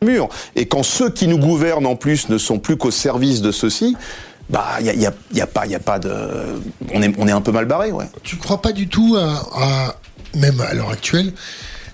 mur. 0.02 0.28
Et 0.56 0.66
quand 0.66 0.82
ceux 0.82 1.10
qui 1.10 1.28
nous 1.28 1.38
gouvernent 1.38 1.86
en 1.86 1.94
plus 1.96 2.28
ne 2.28 2.36
sont 2.38 2.58
plus 2.58 2.76
qu'au 2.76 2.90
service 2.90 3.40
de 3.40 3.52
ceux-ci, 3.52 3.96
bah 4.52 4.76
il 4.80 4.86
y 4.86 4.90
a, 4.90 4.94
y 4.94 5.06
a- 5.06 5.14
y 5.32 5.40
a 5.40 5.46
pas, 5.46 5.66
y 5.66 5.74
a 5.74 5.80
pas 5.80 5.98
de, 5.98 6.12
on 6.92 7.02
est, 7.02 7.12
on 7.18 7.26
est 7.26 7.32
un 7.32 7.40
peu 7.40 7.52
mal 7.52 7.64
barré, 7.64 7.90
ouais. 7.90 8.04
Tu 8.22 8.36
crois 8.36 8.60
pas 8.62 8.72
du 8.72 8.86
tout 8.88 9.16
à, 9.18 9.42
à- 9.60 9.96
même 10.36 10.60
à 10.60 10.74
l'heure 10.74 10.90
actuelle, 10.90 11.32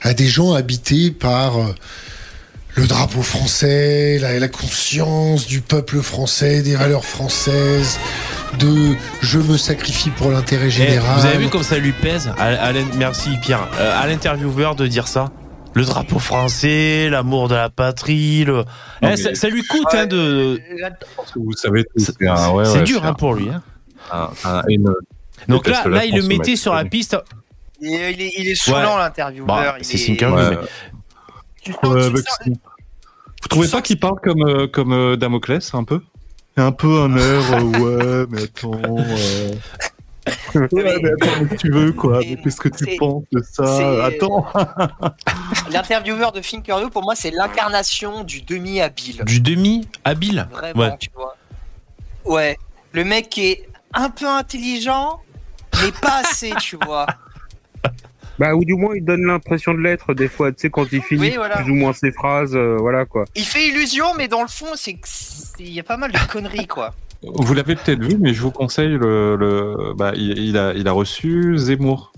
à 0.03 0.13
des 0.15 0.27
gens 0.27 0.53
habités 0.55 1.11
par 1.11 1.59
euh, 1.59 1.75
le 2.75 2.87
drapeau 2.87 3.23
français, 3.23 4.19
la, 4.21 4.39
la 4.39 4.49
conscience 4.49 5.47
du 5.47 5.61
peuple 5.61 6.01
français, 6.03 6.63
des 6.63 6.77
valeurs 6.77 7.05
françaises, 7.05 7.99
de 8.59 8.95
je 9.21 9.39
me 9.39 9.57
sacrifie 9.57 10.11
pour 10.11 10.31
l'intérêt 10.31 10.67
Eh, 10.67 10.71
général. 10.71 11.19
vous 11.21 11.27
avez 11.27 11.39
vu 11.39 11.49
comme 11.49 11.63
ça 11.65 11.79
lui 11.79 11.93
pèse? 11.93 12.31
À, 12.39 12.45
à 12.47 12.73
l'in- 12.73 12.87
Merci 12.97 13.31
Pierre. 13.43 13.69
Euh, 13.79 14.01
à 14.01 14.07
l'intervieweur 14.07 14.75
de 14.75 14.87
dire 14.87 15.07
ça. 15.09 15.31
Le 15.79 15.85
drapeau 15.85 16.19
français, 16.19 17.09
l'amour 17.09 17.47
de 17.47 17.55
la 17.55 17.71
patrie, 17.71 18.45
le... 18.45 18.65
Eh, 19.01 19.07
mais- 19.07 19.17
ça, 19.17 19.33
ça 19.37 19.49
lui 19.49 19.63
coûte 19.63 19.87
hein, 19.93 20.07
de. 20.07 20.61
Vous 21.37 21.53
savez 21.53 21.85
tout. 21.85 21.91
C'est 21.99 22.21
ouais, 22.53 22.69
ouais, 22.69 22.83
dur 22.83 23.05
hein, 23.05 23.15
pour 23.15 23.35
lui. 23.35 23.49
Hein. 23.49 23.63
un- 24.11 24.31
un- 24.45 24.63
une- 24.69 24.93
Donc 25.47 25.69
là, 25.69 25.87
là, 25.87 26.05
il 26.05 26.17
le 26.17 26.23
mettait 26.25 26.57
sur 26.57 26.75
la 26.75 26.85
piste. 26.85 27.17
Il 27.81 27.95
est, 27.95 28.13
il 28.13 28.23
est, 28.23 28.33
il 28.39 28.49
est 28.49 28.55
saoulant, 28.57 28.97
Ouais. 28.97 29.03
l'intervieweur. 29.03 29.47
Bah, 29.47 29.75
c'est 29.83 29.95
est- 29.95 29.99
mais- 32.11 32.17
sens- 32.23 32.57
Vous 33.43 33.49
trouvez 33.49 33.69
pas 33.69 33.81
qu'il 33.81 34.01
parle 34.01 34.19
comme 34.21 34.43
euh, 34.43 34.67
comme 34.67 34.93
euh, 34.93 35.15
Damoclès 35.17 35.73
un 35.75 35.85
peu? 35.85 36.01
Un 36.57 36.73
peu 36.73 37.03
un 37.03 37.17
air, 37.17 37.53
euh, 37.53 38.25
ouais, 38.25 38.27
mais 38.31 38.43
attends. 38.43 38.81
Ouais, 40.55 40.69
mais 41.03 41.11
attends, 41.11 41.45
mais 41.51 41.57
tu 41.57 41.71
veux 41.71 41.93
quoi 41.93 42.21
Mais 42.21 42.37
qu'est-ce 42.37 42.61
que 42.61 42.69
tu 42.69 42.97
penses 42.97 43.25
de 43.33 43.43
ça? 43.43 44.05
Attends. 44.07 44.47
L'intervieweur 45.71 46.33
de 46.33 46.41
Thinkerview, 46.41 46.91
pour 46.91 47.03
moi, 47.03 47.15
c'est 47.15 47.31
l'incarnation 47.31 48.25
du 48.25 48.43
demi-habile. 48.43 49.25
Du 49.25 49.41
demi 49.41 49.89
habile? 50.05 50.49
Vraiment, 50.51 50.81
Ouais. 50.83 50.97
tu 50.99 51.11
vois. 51.15 51.37
Ouais. 52.25 52.59
Le 52.93 53.05
mec 53.05 53.29
qui 53.29 53.47
est 53.49 53.69
un 53.95 54.11
peu 54.11 54.27
intelligent, 54.27 55.21
mais 55.83 55.93
pas 55.93 56.21
assez, 56.25 56.53
tu 56.61 56.77
vois. 56.85 57.07
Bah, 58.39 58.55
ou 58.55 58.65
du 58.65 58.75
moins, 58.75 58.95
il 58.95 59.05
donne 59.05 59.25
l'impression 59.27 59.75
de 59.75 59.81
l'être, 59.81 60.15
des 60.15 60.29
fois, 60.29 60.53
tu 60.53 60.61
sais, 60.61 60.71
quand 60.71 60.87
il 60.93 61.03
finit 61.03 61.21
Oui, 61.23 61.33
voilà. 61.37 61.57
plus 61.57 61.73
ou 61.73 61.75
moins 61.75 61.93
ses 61.93 62.13
phrases, 62.13 62.55
euh, 62.55 62.77
voilà, 62.79 63.05
quoi. 63.05 63.25
Il 63.35 63.45
fait 63.45 63.67
illusion, 63.67 64.15
mais 64.17 64.29
dans 64.29 64.43
le 64.43 64.49
fond, 64.49 64.69
c'est 64.77 64.95
que 64.95 65.09
c'est- 65.09 65.57
il 65.59 65.73
y 65.73 65.81
a 65.81 65.83
pas 65.83 65.97
mal 65.97 66.13
de 66.13 66.19
conneries, 66.31 66.69
quoi. 66.69 66.95
Vous 67.23 67.55
l'avez 67.55 67.75
peut-être 67.75 68.03
vu, 68.03 68.17
mais 68.19 68.33
je 68.33 68.43
vous 68.43 68.53
conseille 68.53 68.97
le. 68.97 69.37
le 69.37 69.95
bah, 69.95 70.13
il, 70.15 70.57
a, 70.57 70.73
il 70.75 70.87
a 70.87 70.93
reçu 70.93 71.59
Zemmour. 71.59 72.13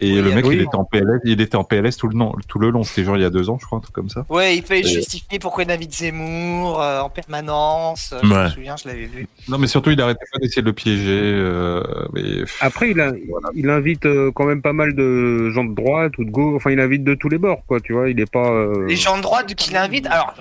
Et 0.00 0.12
Oui, 0.14 0.22
le 0.22 0.34
mec, 0.34 0.44
oui. 0.44 0.56
il 0.56 0.62
était 0.62 0.74
en 0.74 0.84
PLS, 0.84 1.20
il 1.24 1.40
était 1.40 1.56
en 1.56 1.64
PLS 1.64 1.96
tout 1.96 2.08
le, 2.08 2.18
long- 2.18 2.34
tout 2.48 2.58
le 2.58 2.70
long. 2.70 2.82
C'était 2.82 3.04
genre 3.04 3.16
il 3.16 3.22
y 3.22 3.24
a 3.24 3.30
deux 3.30 3.48
ans, 3.48 3.58
je 3.60 3.64
crois, 3.64 3.78
un 3.78 3.80
truc 3.80 3.94
comme 3.94 4.08
ça. 4.08 4.26
Ouais, 4.28 4.56
il 4.56 4.62
fait 4.62 4.80
Et- 4.80 4.84
justifier 4.84 5.38
pourquoi 5.38 5.62
il 5.64 5.70
invite 5.70 5.94
Zemmour 5.94 6.82
euh, 6.82 7.00
en 7.00 7.08
permanence. 7.10 8.12
Je 8.22 8.28
Ouais. 8.28 8.44
me 8.44 8.48
souviens, 8.48 8.76
je 8.76 8.88
l'avais 8.88 9.06
vu. 9.06 9.28
Non, 9.48 9.58
mais 9.58 9.66
surtout, 9.68 9.90
il 9.90 10.00
arrêtait 10.00 10.24
pas 10.32 10.38
d'essayer 10.40 10.62
de 10.62 10.66
le 10.66 10.72
piéger. 10.72 11.04
euh, 11.22 11.82
mais... 12.12 12.22
Après, 12.60 12.90
il, 12.90 13.00
a, 13.00 13.12
il 13.54 13.70
invite 13.70 14.04
euh, 14.06 14.30
quand 14.34 14.44
même 14.46 14.62
pas 14.62 14.72
mal 14.72 14.94
de 14.94 15.50
gens 15.50 15.64
de 15.64 15.74
droite 15.74 16.12
ou 16.18 16.24
de 16.24 16.30
gauche, 16.30 16.56
enfin, 16.56 16.70
il 16.72 16.80
invite 16.80 17.04
de 17.04 17.14
tous 17.14 17.28
les 17.28 17.38
bords, 17.38 17.62
quoi, 17.66 17.80
tu 17.80 17.92
vois, 17.92 18.10
il 18.10 18.18
est 18.20 18.30
pas. 18.30 18.50
euh, 18.50 18.86
Les 18.88 18.96
gens 18.96 19.16
de 19.16 19.22
droite 19.22 19.54
qui 19.54 19.72
l'invitent, 19.72 20.06
alors, 20.06 20.34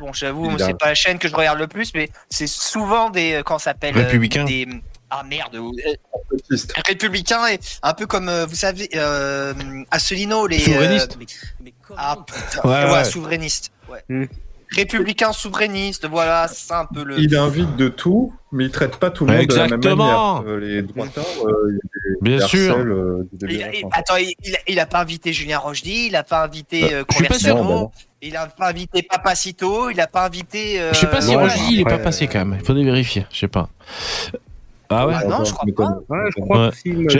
bon, 0.00 0.12
j'avoue, 0.12 0.50
a- 0.50 0.58
c'est 0.58 0.78
pas 0.78 0.86
la 0.86 0.94
chaîne 0.94 1.18
que 1.18 1.28
je 1.28 1.34
regarde 1.34 1.58
le 1.58 1.66
plus, 1.66 1.92
mais 1.94 2.08
c'est 2.30 2.46
souvent 2.46 3.10
des, 3.10 3.34
euh, 3.34 3.42
ça 3.46 3.58
s'appelle 3.58 3.94
Républicains. 3.94 4.42
euh, 4.42 4.46
Des, 4.46 4.66
ah 5.16 5.22
merde, 5.28 5.54
euh, 5.56 5.94
républicains 6.86 7.46
et 7.48 7.58
un 7.82 7.92
peu 7.94 8.06
comme, 8.06 8.28
euh, 8.28 8.46
vous 8.46 8.54
savez, 8.56 8.88
euh, 8.94 9.52
Asselineau, 9.90 10.46
les. 10.46 10.58
Souverainistes. 10.58 11.12
euh, 11.12 11.16
mais- 11.20 11.26
mais- 11.64 11.74
ah 11.96 12.16
putain, 12.26 12.68
Ouais, 12.68 12.84
ouais, 12.84 12.92
ouais. 12.92 13.04
souverainistes. 13.04 13.70
Ouais. 13.90 14.02
Hmm. 14.08 14.24
Républicains 14.70 15.32
souverainistes, 15.32 16.06
voilà, 16.08 16.48
c'est 16.48 16.66
ça 16.66 16.80
un 16.80 16.86
peu 16.86 17.04
le. 17.04 17.20
Il 17.20 17.36
invite 17.36 17.76
de 17.76 17.88
tout, 17.88 18.32
mais 18.50 18.64
il 18.64 18.70
traite 18.72 18.96
pas 18.96 19.10
tout 19.10 19.24
le 19.24 19.32
monde 19.36 19.46
de 19.46 19.54
la 19.54 19.62
même 19.68 19.74
Exactement. 19.74 20.34
manière. 20.42 20.52
Euh, 20.52 20.58
les 20.58 20.82
droitards, 20.82 21.24
euh, 21.46 21.78
a 21.78 22.24
Bien 22.24 22.38
des 22.38 22.46
sûr. 22.46 22.76
euh, 22.78 23.28
Il- 23.48 23.62
enfin. 23.84 23.88
attends, 23.92 24.16
il, 24.66 24.80
a 24.80 24.86
pas 24.86 25.00
invité 25.00 25.32
Julien 25.32 25.58
Rochdy, 25.58 26.06
il 26.08 26.16
a 26.16 26.24
pas 26.24 26.42
invité 26.42 26.92
euh, 26.92 27.04
je 27.08 27.14
suis 27.16 27.24
pas 27.26 27.38
sûr. 27.38 27.54
Conversiano, 27.54 27.62
Non, 27.62 27.68
bah 27.68 27.80
non. 27.82 27.90
il 28.22 28.36
a 28.36 28.46
pas 28.48 28.68
invité 28.70 29.02
Papacito, 29.02 29.90
il 29.90 30.00
a 30.00 30.08
pas 30.08 30.24
invité. 30.26 30.80
euh, 30.80 30.92
Je 30.92 30.98
sais 30.98 31.06
pas 31.10 31.20
si 31.20 31.36
Roger, 31.36 31.54
il 31.70 31.80
est 31.80 31.84
pas 31.84 31.98
passé 31.98 32.26
quand 32.26 32.44
même. 32.44 32.58
Il 32.60 32.66
faudrait 32.66 32.82
vérifier. 32.84 33.26
Je 33.30 33.38
sais 33.40 33.48
pas. 33.48 33.68
Ah 34.90 35.06
ouais. 35.06 35.14
Ah 35.16 35.24
non, 35.26 35.44
je 35.44 35.52
crois 35.52 35.66
pas. 35.74 35.98
Ouais, 36.08 36.30
je 36.36 36.40
crois 36.42 36.70
que 36.70 36.76
je 36.84 37.08
Je, 37.08 37.18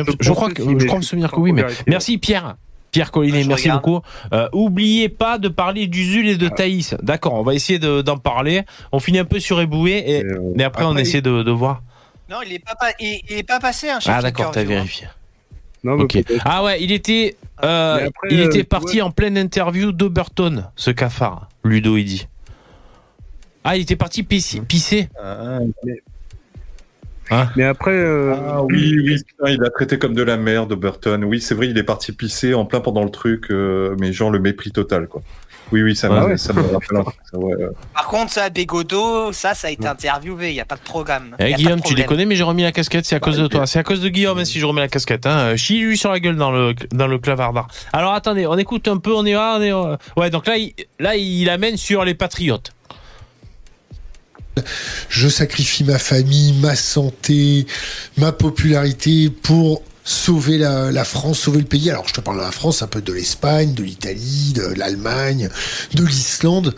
que 0.48 0.62
je 0.62 0.94
me 0.96 1.02
souvenir 1.02 1.30
que 1.30 1.40
oui, 1.40 1.52
mais 1.52 1.64
merci 1.86 2.18
Pierre. 2.18 2.56
Pierre 2.90 3.10
Collinet, 3.10 3.42
merci 3.44 3.64
regarde. 3.64 3.82
beaucoup. 3.82 4.04
Euh, 4.32 4.48
oubliez 4.52 5.08
pas 5.08 5.38
de 5.38 5.48
parler 5.48 5.88
d'Uzul 5.88 6.28
et 6.28 6.36
de 6.36 6.48
Thaïs. 6.48 6.94
D'accord, 7.02 7.34
on 7.34 7.42
va 7.42 7.52
essayer 7.54 7.80
de- 7.80 8.02
d'en 8.02 8.18
parler. 8.18 8.62
On 8.92 9.00
finit 9.00 9.18
un 9.18 9.24
peu 9.24 9.40
sur 9.40 9.60
Eboué, 9.60 10.04
et, 10.06 10.24
mais 10.54 10.62
après, 10.62 10.84
on 10.84 10.96
essaie 10.96 11.20
de, 11.20 11.42
de 11.42 11.50
voir. 11.50 11.82
Non, 12.30 12.36
il 12.46 12.52
est 12.52 12.60
pas, 12.60 12.76
pa- 12.78 12.94
il, 13.00 13.20
il 13.28 13.36
est 13.38 13.42
pas 13.42 13.58
passé, 13.58 13.90
hein, 13.90 13.98
Ah 14.06 14.22
d'accord, 14.22 14.52
t'as 14.52 14.62
vérifié. 14.62 15.08
Non. 15.82 16.06
Ah 16.44 16.62
ouais, 16.62 16.80
il 16.82 16.92
était, 16.92 17.36
euh, 17.64 18.06
après, 18.06 18.28
il 18.30 18.40
euh, 18.40 18.46
était 18.46 18.62
parti 18.64 19.02
en 19.02 19.10
pleine 19.10 19.36
interview 19.36 19.90
d'Oberton, 19.90 20.64
ce 20.76 20.90
cafard. 20.92 21.48
Ludo, 21.64 21.96
il 21.96 22.04
dit. 22.04 22.28
Ah, 23.64 23.76
il 23.76 23.82
était 23.82 23.96
parti 23.96 24.22
pisser. 24.22 24.60
pisser. 24.60 25.08
mais- 25.84 26.00
Hein 27.30 27.48
Mais 27.56 27.64
après, 27.64 27.92
euh, 27.92 28.34
Ah 28.48 28.62
oui, 28.62 28.98
oui, 29.04 29.22
il 29.48 29.64
a 29.64 29.70
traité 29.70 29.98
comme 29.98 30.14
de 30.14 30.22
la 30.22 30.36
merde, 30.36 30.74
Burton. 30.74 31.24
Oui, 31.24 31.40
c'est 31.40 31.54
vrai, 31.54 31.68
il 31.68 31.78
est 31.78 31.82
parti 31.84 32.12
pisser 32.12 32.54
en 32.54 32.64
plein 32.64 32.80
pendant 32.80 33.04
le 33.04 33.10
truc, 33.10 33.46
euh, 33.50 33.94
mais 33.98 34.12
genre 34.12 34.30
le 34.30 34.38
mépris 34.38 34.70
total, 34.72 35.06
quoi. 35.08 35.22
Oui, 35.72 35.82
oui, 35.82 35.96
ça 35.96 36.08
Ah 36.10 36.14
m'a 36.14 36.24
ouais. 36.26 36.34
me 36.34 36.72
rappelle 36.74 36.98
euh. 37.62 37.70
Par 37.94 38.06
contre, 38.08 38.30
ça, 38.30 38.50
Bégodeau, 38.50 39.32
ça, 39.32 39.54
ça 39.54 39.68
a 39.68 39.70
été 39.70 39.88
interviewé, 39.88 40.50
il 40.50 40.54
n'y 40.54 40.60
a 40.60 40.66
pas 40.66 40.74
de 40.76 40.82
programme. 40.82 41.34
Eh, 41.38 41.52
de 41.52 41.56
Guillaume, 41.56 41.80
tu 41.80 41.94
les 41.94 42.04
connais, 42.04 42.26
mais 42.26 42.36
j'ai 42.36 42.42
remis 42.44 42.62
la 42.62 42.70
casquette, 42.70 43.06
c'est 43.06 43.16
à 43.16 43.20
cause 43.20 43.38
de 43.38 43.46
toi. 43.46 43.66
C'est 43.66 43.78
à 43.78 43.82
cause 43.82 44.02
de 44.02 44.10
Guillaume 44.10 44.38
hein, 44.38 44.44
si 44.44 44.60
je 44.60 44.66
remets 44.66 44.82
la 44.82 44.88
casquette. 44.88 45.24
Hein. 45.24 45.56
Chie 45.56 45.80
lui 45.80 45.96
sur 45.96 46.12
la 46.12 46.20
gueule 46.20 46.36
dans 46.36 46.52
le 46.52 46.74
dans 46.92 47.06
le 47.06 47.18
clavardard. 47.18 47.68
Alors 47.94 48.12
attendez, 48.12 48.46
on 48.46 48.58
écoute 48.58 48.86
un 48.88 48.98
peu, 48.98 49.14
on 49.14 49.24
est 49.24 49.32
là, 49.32 49.56
on 49.58 49.62
est. 49.62 49.72
euh, 49.72 49.96
Ouais, 50.18 50.28
donc 50.28 50.46
là, 50.46 50.58
il, 50.58 50.74
là, 51.00 51.16
il 51.16 51.48
amène 51.48 51.78
sur 51.78 52.04
les 52.04 52.14
patriotes. 52.14 52.73
Je 55.08 55.28
sacrifie 55.28 55.84
ma 55.84 55.98
famille, 55.98 56.54
ma 56.60 56.76
santé, 56.76 57.66
ma 58.16 58.32
popularité 58.32 59.30
pour 59.30 59.82
sauver 60.04 60.58
la, 60.58 61.04
France, 61.04 61.40
sauver 61.40 61.58
le 61.58 61.64
pays. 61.64 61.90
Alors 61.90 62.06
je 62.06 62.14
te 62.14 62.20
parle 62.20 62.38
de 62.38 62.42
la 62.42 62.52
France, 62.52 62.82
un 62.82 62.86
peu 62.86 63.00
de 63.00 63.12
l'Espagne, 63.12 63.74
de 63.74 63.82
l'Italie, 63.82 64.52
de 64.54 64.74
l'Allemagne, 64.76 65.48
de 65.94 66.04
l'Islande. 66.04 66.74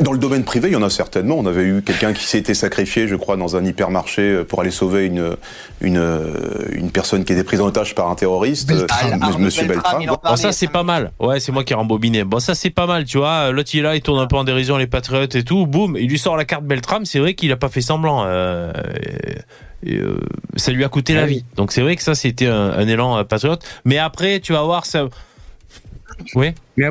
Dans 0.00 0.12
le 0.12 0.18
domaine 0.18 0.44
privé, 0.44 0.68
il 0.68 0.72
y 0.72 0.76
en 0.76 0.82
a 0.82 0.88
certainement. 0.88 1.36
On 1.38 1.44
avait 1.44 1.64
eu 1.64 1.82
quelqu'un 1.82 2.14
qui 2.14 2.36
été 2.38 2.54
sacrifié, 2.54 3.06
je 3.06 3.16
crois, 3.16 3.36
dans 3.36 3.56
un 3.56 3.64
hypermarché 3.66 4.22
euh, 4.22 4.44
pour 4.44 4.62
aller 4.62 4.70
sauver 4.70 5.04
une, 5.04 5.36
une, 5.80 5.98
euh, 5.98 6.64
une 6.72 6.90
personne 6.90 7.24
qui 7.24 7.32
était 7.32 7.44
prise 7.44 7.60
en 7.60 7.66
otage 7.66 7.94
par 7.94 8.08
un 8.10 8.14
terroriste, 8.14 8.68
Beltrame. 8.68 9.12
euh, 9.12 9.16
Ah, 9.20 9.38
Monsieur 9.38 9.66
en 9.66 10.14
Bon, 10.24 10.36
ça 10.36 10.52
c'est 10.52 10.68
pas 10.68 10.82
me- 10.82 10.86
mal. 10.86 11.12
Ouais, 11.20 11.40
c'est 11.40 11.52
moi 11.52 11.64
qui 11.64 11.72
ai 11.72 11.76
rembobiné. 11.76 12.24
Bon, 12.24 12.38
ça 12.38 12.54
c'est 12.54 12.70
pas 12.70 12.86
mal, 12.86 13.04
tu 13.04 13.18
vois. 13.18 13.50
L'autre 13.50 13.70
il 13.74 13.80
est 13.80 13.82
là, 13.82 13.96
il 13.96 14.00
tourne 14.02 14.20
un 14.20 14.26
peu 14.26 14.36
en 14.36 14.44
dérision 14.44 14.76
les 14.76 14.86
patriotes 14.86 15.34
et 15.34 15.42
tout. 15.44 15.66
Boum, 15.66 15.96
il 15.98 16.08
lui 16.08 16.18
sort 16.18 16.36
la 16.36 16.44
carte 16.44 16.64
Beltrame. 16.64 17.04
C'est 17.04 17.18
vrai 17.18 17.34
qu'il 17.34 17.50
a 17.52 17.56
pas 17.56 17.68
fait 17.68 17.80
semblant. 17.80 18.24
euh, 18.26 18.72
et, 19.84 19.94
et, 19.94 19.98
euh, 19.98 20.16
ça 20.56 20.72
lui 20.72 20.84
a 20.84 20.88
coûté 20.88 21.12
la 21.14 21.22
Ah 21.22 21.26
oui. 21.26 21.34
vie. 21.38 21.44
Donc 21.56 21.72
c'est 21.72 21.82
vrai 21.82 21.96
que 21.96 22.02
ça 22.02 22.14
c'était 22.14 22.46
un, 22.46 22.70
un 22.70 22.88
élan 22.88 23.18
euh, 23.18 23.24
patriote. 23.24 23.62
Mais 23.84 23.98
après, 23.98 24.40
tu 24.40 24.52
vas 24.52 24.62
voir 24.62 24.86
ça. 24.86 25.08
Oui. 26.34 26.52
mais 26.76 26.86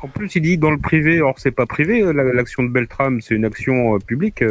en 0.00 0.06
plus, 0.08 0.32
il 0.36 0.42
dit 0.42 0.56
dans 0.58 0.70
le 0.70 0.78
privé, 0.78 1.20
or 1.20 1.34
c'est 1.38 1.50
pas 1.50 1.66
privé, 1.66 2.00
la- 2.12 2.22
l'action 2.22 2.62
de 2.62 2.68
Beltrame, 2.68 3.20
c'est 3.20 3.34
une 3.34 3.44
action 3.44 3.96
euh, 3.96 3.98
publique. 3.98 4.42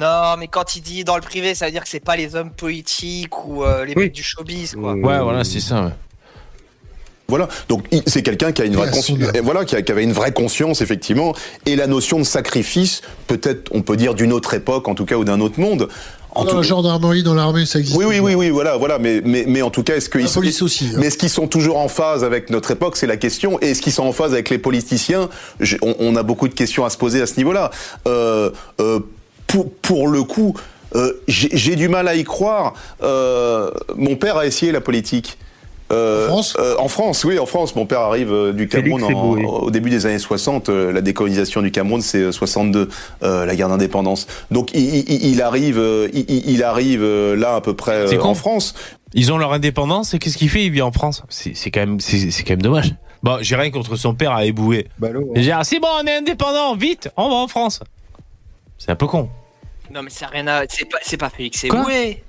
Non, 0.00 0.36
mais 0.38 0.48
quand 0.48 0.76
il 0.76 0.80
dit 0.82 1.04
dans 1.04 1.16
le 1.16 1.22
privé, 1.22 1.54
ça 1.54 1.66
veut 1.66 1.72
dire 1.72 1.82
que 1.82 1.88
c'est 1.88 2.00
pas 2.00 2.16
les 2.16 2.34
hommes 2.34 2.50
politiques 2.50 3.44
ou 3.46 3.64
euh, 3.64 3.84
les 3.84 3.94
Oui. 3.94 4.04
mecs 4.04 4.12
du 4.12 4.22
showbiz, 4.22 4.74
quoi. 4.74 4.94
Ouais, 4.94 5.18
voilà, 5.20 5.44
c'est 5.44 5.60
ça. 5.60 5.84
ouais. 5.84 5.90
Voilà. 7.28 7.48
Donc 7.68 7.84
c'est 8.08 8.22
quelqu'un 8.22 8.50
qui 8.50 8.60
a 8.62 8.64
une 8.64 8.74
vraie 8.74 8.90
conscience. 8.90 9.18
Voilà, 9.44 9.64
qui, 9.64 9.76
a- 9.76 9.82
qui 9.82 9.92
avait 9.92 10.02
une 10.02 10.12
vraie 10.12 10.32
conscience 10.32 10.80
effectivement. 10.80 11.32
Et 11.64 11.76
la 11.76 11.86
notion 11.86 12.18
de 12.18 12.24
sacrifice, 12.24 13.02
peut-être, 13.28 13.70
on 13.72 13.82
peut 13.82 13.96
dire 13.96 14.14
d'une 14.14 14.32
autre 14.32 14.52
époque, 14.54 14.88
en 14.88 14.96
tout 14.96 15.04
cas, 15.04 15.14
ou 15.14 15.24
d'un 15.24 15.40
autre 15.40 15.60
monde. 15.60 15.88
En 16.32 16.44
Dans 16.44 16.50
tout- 16.50 16.56
la 16.56 16.62
gendarmerie, 16.62 17.22
dans 17.22 17.34
l'armée, 17.34 17.66
ça 17.66 17.78
existe. 17.78 17.96
Oui, 17.96 18.04
oui, 18.04 18.18
oui, 18.20 18.34
oui, 18.34 18.50
voilà, 18.50 18.76
voilà. 18.76 18.98
Mais, 18.98 19.20
mais, 19.24 19.44
mais 19.46 19.62
en 19.62 19.70
tout 19.70 19.82
cas, 19.84 19.94
est-ce 19.96 20.08
qu'ils 20.10 20.22
La 20.22 20.26
sont, 20.26 20.40
aussi. 20.64 20.86
hein. 20.92 20.96
mais 20.98 21.06
est-ce 21.06 21.18
qu'ils 21.18 21.30
sont 21.30 21.46
toujours 21.48 21.76
en 21.78 21.88
phase 21.88 22.24
avec 22.24 22.50
notre 22.50 22.70
époque 22.72 22.96
C'est 22.96 23.06
la 23.08 23.16
question. 23.16 23.58
Et 23.60 23.70
est-ce 23.70 23.82
qu'ils 23.82 23.92
sont 23.92 24.04
en 24.04 24.12
phase 24.12 24.32
avec 24.32 24.48
les 24.50 24.58
politiciens? 24.58 25.28
On 26.00 26.16
a 26.16 26.22
beaucoup 26.24 26.48
de 26.48 26.54
questions 26.54 26.84
à 26.84 26.90
se 26.90 26.96
poser 26.98 27.20
à 27.22 27.26
ce 27.26 27.36
niveau-là. 27.36 27.70
Euh, 28.08 28.50
euh, 28.80 29.00
pour, 29.50 29.70
pour 29.72 30.08
le 30.08 30.22
coup, 30.24 30.54
euh, 30.94 31.12
j'ai 31.28 31.76
du 31.76 31.88
mal 31.88 32.08
à 32.08 32.14
y 32.14 32.24
croire. 32.24 32.74
Euh, 33.02 33.70
mon 33.96 34.16
père 34.16 34.36
a 34.36 34.46
essayé 34.46 34.72
la 34.72 34.80
politique. 34.80 35.38
Euh, 35.92 36.26
En 36.26 36.28
France 36.28 36.56
euh, 36.60 36.76
En 36.78 36.86
France, 36.88 37.24
oui, 37.24 37.38
en 37.40 37.46
France. 37.46 37.74
Mon 37.74 37.84
père 37.84 37.98
arrive 38.00 38.32
euh, 38.32 38.52
du 38.52 38.68
Cameroun 38.68 39.02
au 39.44 39.70
début 39.72 39.90
des 39.90 40.06
années 40.06 40.20
60. 40.20 40.68
euh, 40.68 40.92
la 40.92 41.00
décolonisation 41.00 41.62
du 41.62 41.72
Cameroun, 41.72 42.00
c'est 42.00 42.18
euh, 42.18 42.32
62, 42.32 42.88
euh, 43.24 43.44
la 43.44 43.56
guerre 43.56 43.68
d'indépendance. 43.68 44.28
Donc 44.52 44.70
il, 44.72 44.82
il- 45.10 45.26
il 45.32 45.42
arrive, 45.42 45.78
euh, 45.80 46.08
il, 46.12 46.26
il 46.48 46.62
arrive 46.62 47.02
euh, 47.02 47.34
là 47.34 47.56
à 47.56 47.60
peu 47.60 47.74
près 47.74 48.06
euh, 48.16 48.22
en 48.22 48.34
France. 48.34 48.74
Ils 49.14 49.32
ont 49.32 49.38
leur 49.38 49.52
indépendance 49.52 50.14
et 50.14 50.20
qu'est-ce 50.20 50.38
qu'il 50.38 50.48
fait 50.48 50.64
Il 50.64 50.70
vit 50.70 50.82
en 50.82 50.92
France? 50.92 51.24
C'est 51.28 51.70
quand 51.72 51.80
même, 51.80 51.98
c'est 51.98 52.44
quand 52.44 52.50
même 52.52 52.62
dommage. 52.62 52.94
Bon, 53.24 53.38
j'ai 53.40 53.56
rien 53.56 53.72
contre 53.72 53.96
son 53.96 54.14
père 54.14 54.30
à 54.30 54.44
ébouer. 54.44 54.86
Ballot, 55.00 55.32
hein. 55.36 55.42
Ah, 55.52 55.64
c'est 55.64 55.80
bon, 55.80 55.88
on 56.02 56.06
est 56.06 56.14
indépendant, 56.18 56.76
vite, 56.76 57.10
on 57.16 57.28
va 57.28 57.34
en 57.34 57.48
France. 57.48 57.80
C'est 58.78 58.92
un 58.92 58.96
peu 58.96 59.08
con. 59.08 59.28
Non, 59.92 60.02
mais 60.02 60.10
rien 60.30 60.46
à. 60.46 60.62
C'est 60.68 60.84
pas, 60.88 60.98
c'est 61.02 61.16
pas 61.16 61.30
Félix 61.30 61.64
Eboué. 61.64 62.22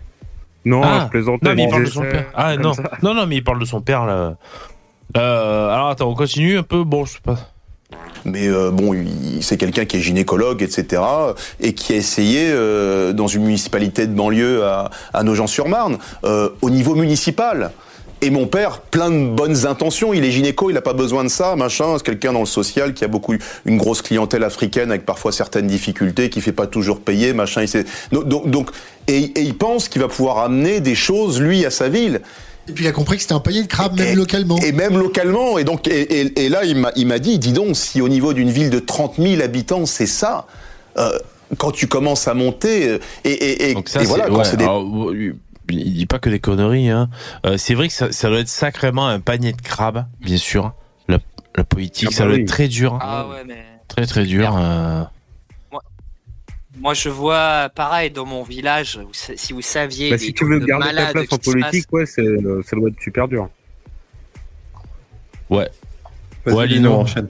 Non, 0.66 0.82
Ah. 0.84 1.02
je 1.06 1.10
plaisantais. 1.10 1.48
Non, 1.50 1.56
mais 1.56 1.64
il 1.64 1.70
parle 1.70 1.86
de 1.86 1.90
son 1.90 2.04
ça 2.04 2.10
père. 2.10 2.26
Ah 2.36 2.58
non, 2.58 2.74
ça. 2.74 2.84
non, 3.04 3.14
non, 3.14 3.26
mais 3.26 3.38
il 3.38 3.44
parle 3.44 3.60
de 3.60 3.66
son 3.66 3.82
père 3.82 4.06
là. 4.06 4.36
Euh, 5.18 5.70
alors 5.70 5.90
attends, 5.90 6.10
on 6.10 6.16
continue 6.16 6.58
un 6.58 6.64
peu. 6.64 6.84
Bon, 6.84 7.06
je 7.06 7.14
sais 7.14 7.20
pas. 7.24 7.38
Mais 8.24 8.48
euh, 8.48 8.70
bon, 8.72 8.94
il- 8.94 9.44
c'est 9.44 9.58
quelqu'un 9.58 9.86
qui 9.86 9.98
est 9.98 10.00
gynécologue, 10.00 10.62
etc., 10.62 11.02
et 11.60 11.74
qui 11.74 11.94
a 11.94 11.96
essayé 11.98 12.50
euh, 12.52 13.12
dans 13.14 13.28
une 13.28 13.44
municipalité 13.44 14.06
de 14.08 14.14
banlieue 14.14 14.64
à, 14.64 14.90
à 15.14 15.24
Nogent-sur-Marne, 15.24 15.98
euh, 16.24 16.50
au 16.62 16.70
niveau 16.70 16.96
municipal. 16.96 17.72
Et 18.24 18.30
mon 18.30 18.46
père, 18.46 18.82
plein 18.82 19.10
de 19.10 19.28
bonnes 19.30 19.66
intentions. 19.66 20.14
Il 20.14 20.24
est 20.24 20.32
gynéco, 20.32 20.70
il 20.70 20.74
n'a 20.74 20.82
pas 20.82 20.94
besoin 20.94 21.24
de 21.24 21.30
ça, 21.30 21.56
machin. 21.56 21.96
C'est 21.98 22.04
quelqu'un 22.06 22.34
dans 22.34 22.42
le 22.42 22.46
social 22.46 22.94
qui 22.94 23.04
a 23.04 23.08
beaucoup 23.08 23.34
une 23.66 23.78
grosse 23.78 24.02
clientèle 24.04 24.44
africaine 24.44 24.92
avec 24.92 25.06
parfois 25.06 25.32
certaines 25.32 25.66
difficultés, 25.68 26.30
qui 26.30 26.40
fait 26.42 26.52
pas 26.52 26.68
toujours 26.68 27.00
payer, 27.00 27.34
machin. 27.34 27.62
Il 27.64 27.68
sait- 27.68 27.86
donc, 28.12 28.48
donc, 28.50 28.70
et, 29.08 29.18
et 29.18 29.42
il 29.42 29.56
pense 29.58 29.90
qu'il 29.90 30.02
va 30.02 30.08
pouvoir 30.08 30.38
amener 30.40 30.82
des 30.82 30.94
choses 30.96 31.42
lui 31.42 31.66
à 31.66 31.72
sa 31.72 31.90
ville. 31.90 32.22
Et 32.70 32.74
puis 32.74 32.86
il 32.86 32.88
a 32.88 32.92
compris 32.92 33.16
que 33.16 33.24
c'était 33.24 33.34
un 33.34 33.40
panier 33.40 33.64
de 33.64 33.68
crabes, 33.68 33.98
même 33.98 34.10
Et- 34.10 34.16
localement. 34.16 34.60
Et 34.60 34.72
même 34.72 34.98
localement. 35.00 35.58
Et 35.58 35.64
donc, 35.64 35.88
et, 35.88 36.22
et- 36.22 36.46
et 36.46 36.50
là, 36.50 36.64
il 36.64 36.76
m'a, 36.78 36.92
il 36.96 37.08
m'a 37.08 37.18
dit, 37.18 37.40
dis 37.40 37.54
donc, 37.54 37.76
si 37.76 38.02
au 38.02 38.08
niveau 38.08 38.34
d'une 38.34 38.52
ville 38.52 38.70
de 38.70 38.78
30 38.80 39.16
000 39.18 39.42
habitants, 39.42 39.88
c'est 39.88 40.06
ça, 40.06 40.46
euh, 41.00 41.10
quand 41.58 41.72
tu 41.72 41.88
commences 41.88 42.28
à 42.28 42.36
monter, 42.36 42.88
euh, 42.88 43.00
et, 43.26 43.32
et, 43.32 43.72
et, 43.72 43.74
Donc 43.74 43.90
ça, 43.90 44.04
et 44.04 44.06
voilà, 44.06 44.28
quand 44.28 44.38
ouais, 44.38 44.46
c'est 44.46 44.58
des... 44.58 44.66
il 45.72 45.94
dit 45.94 46.06
pas 46.06 46.20
que 46.20 46.30
des 46.30 46.40
conneries. 46.40 46.90
Hein. 46.90 47.10
Euh, 47.46 47.58
c'est 47.58 47.74
vrai 47.74 47.88
que 47.88 47.94
ça, 47.94 48.12
ça 48.12 48.30
doit 48.30 48.40
être 48.40 48.48
sacrément 48.50 49.08
un 49.08 49.20
panier 49.20 49.54
de 49.54 49.62
crabes, 49.62 50.06
bien 50.20 50.38
sûr. 50.38 50.74
La, 51.08 51.20
la 51.56 51.64
politique, 51.64 52.10
Ah 52.12 52.16
ça 52.16 52.24
bah 52.24 52.30
doit 52.30 52.36
oui. 52.38 52.42
être 52.44 52.48
très 52.50 52.68
dur, 52.68 52.98
Ah 53.02 53.28
ouais, 53.28 53.44
mais. 53.46 53.64
très 53.88 54.06
très 54.06 54.26
dur. 54.26 54.56
euh. 54.58 55.04
Moi, 56.78 56.94
je 56.94 57.10
vois 57.10 57.70
pareil 57.76 58.10
dans 58.12 58.26
mon 58.26 58.44
village. 58.44 59.00
Si 59.12 59.52
vous 59.54 59.62
saviez. 59.62 60.10
Bah, 60.12 60.18
si 60.18 60.34
tu 60.34 60.46
veux 60.46 60.60
garder 60.60 60.86
ta 60.86 60.94
malades 60.94 61.12
place 61.14 61.28
en 61.32 61.38
politique, 61.38 61.92
ouais, 61.92 62.06
c'est, 62.06 62.24
ça 62.66 62.76
doit 62.76 62.90
être 62.90 63.02
super 63.02 63.28
dur. 63.28 63.50
Ouais. 65.50 65.70
Ouais, 66.46 66.66
Lino, 66.68 66.94
enchaîne. 66.94 67.28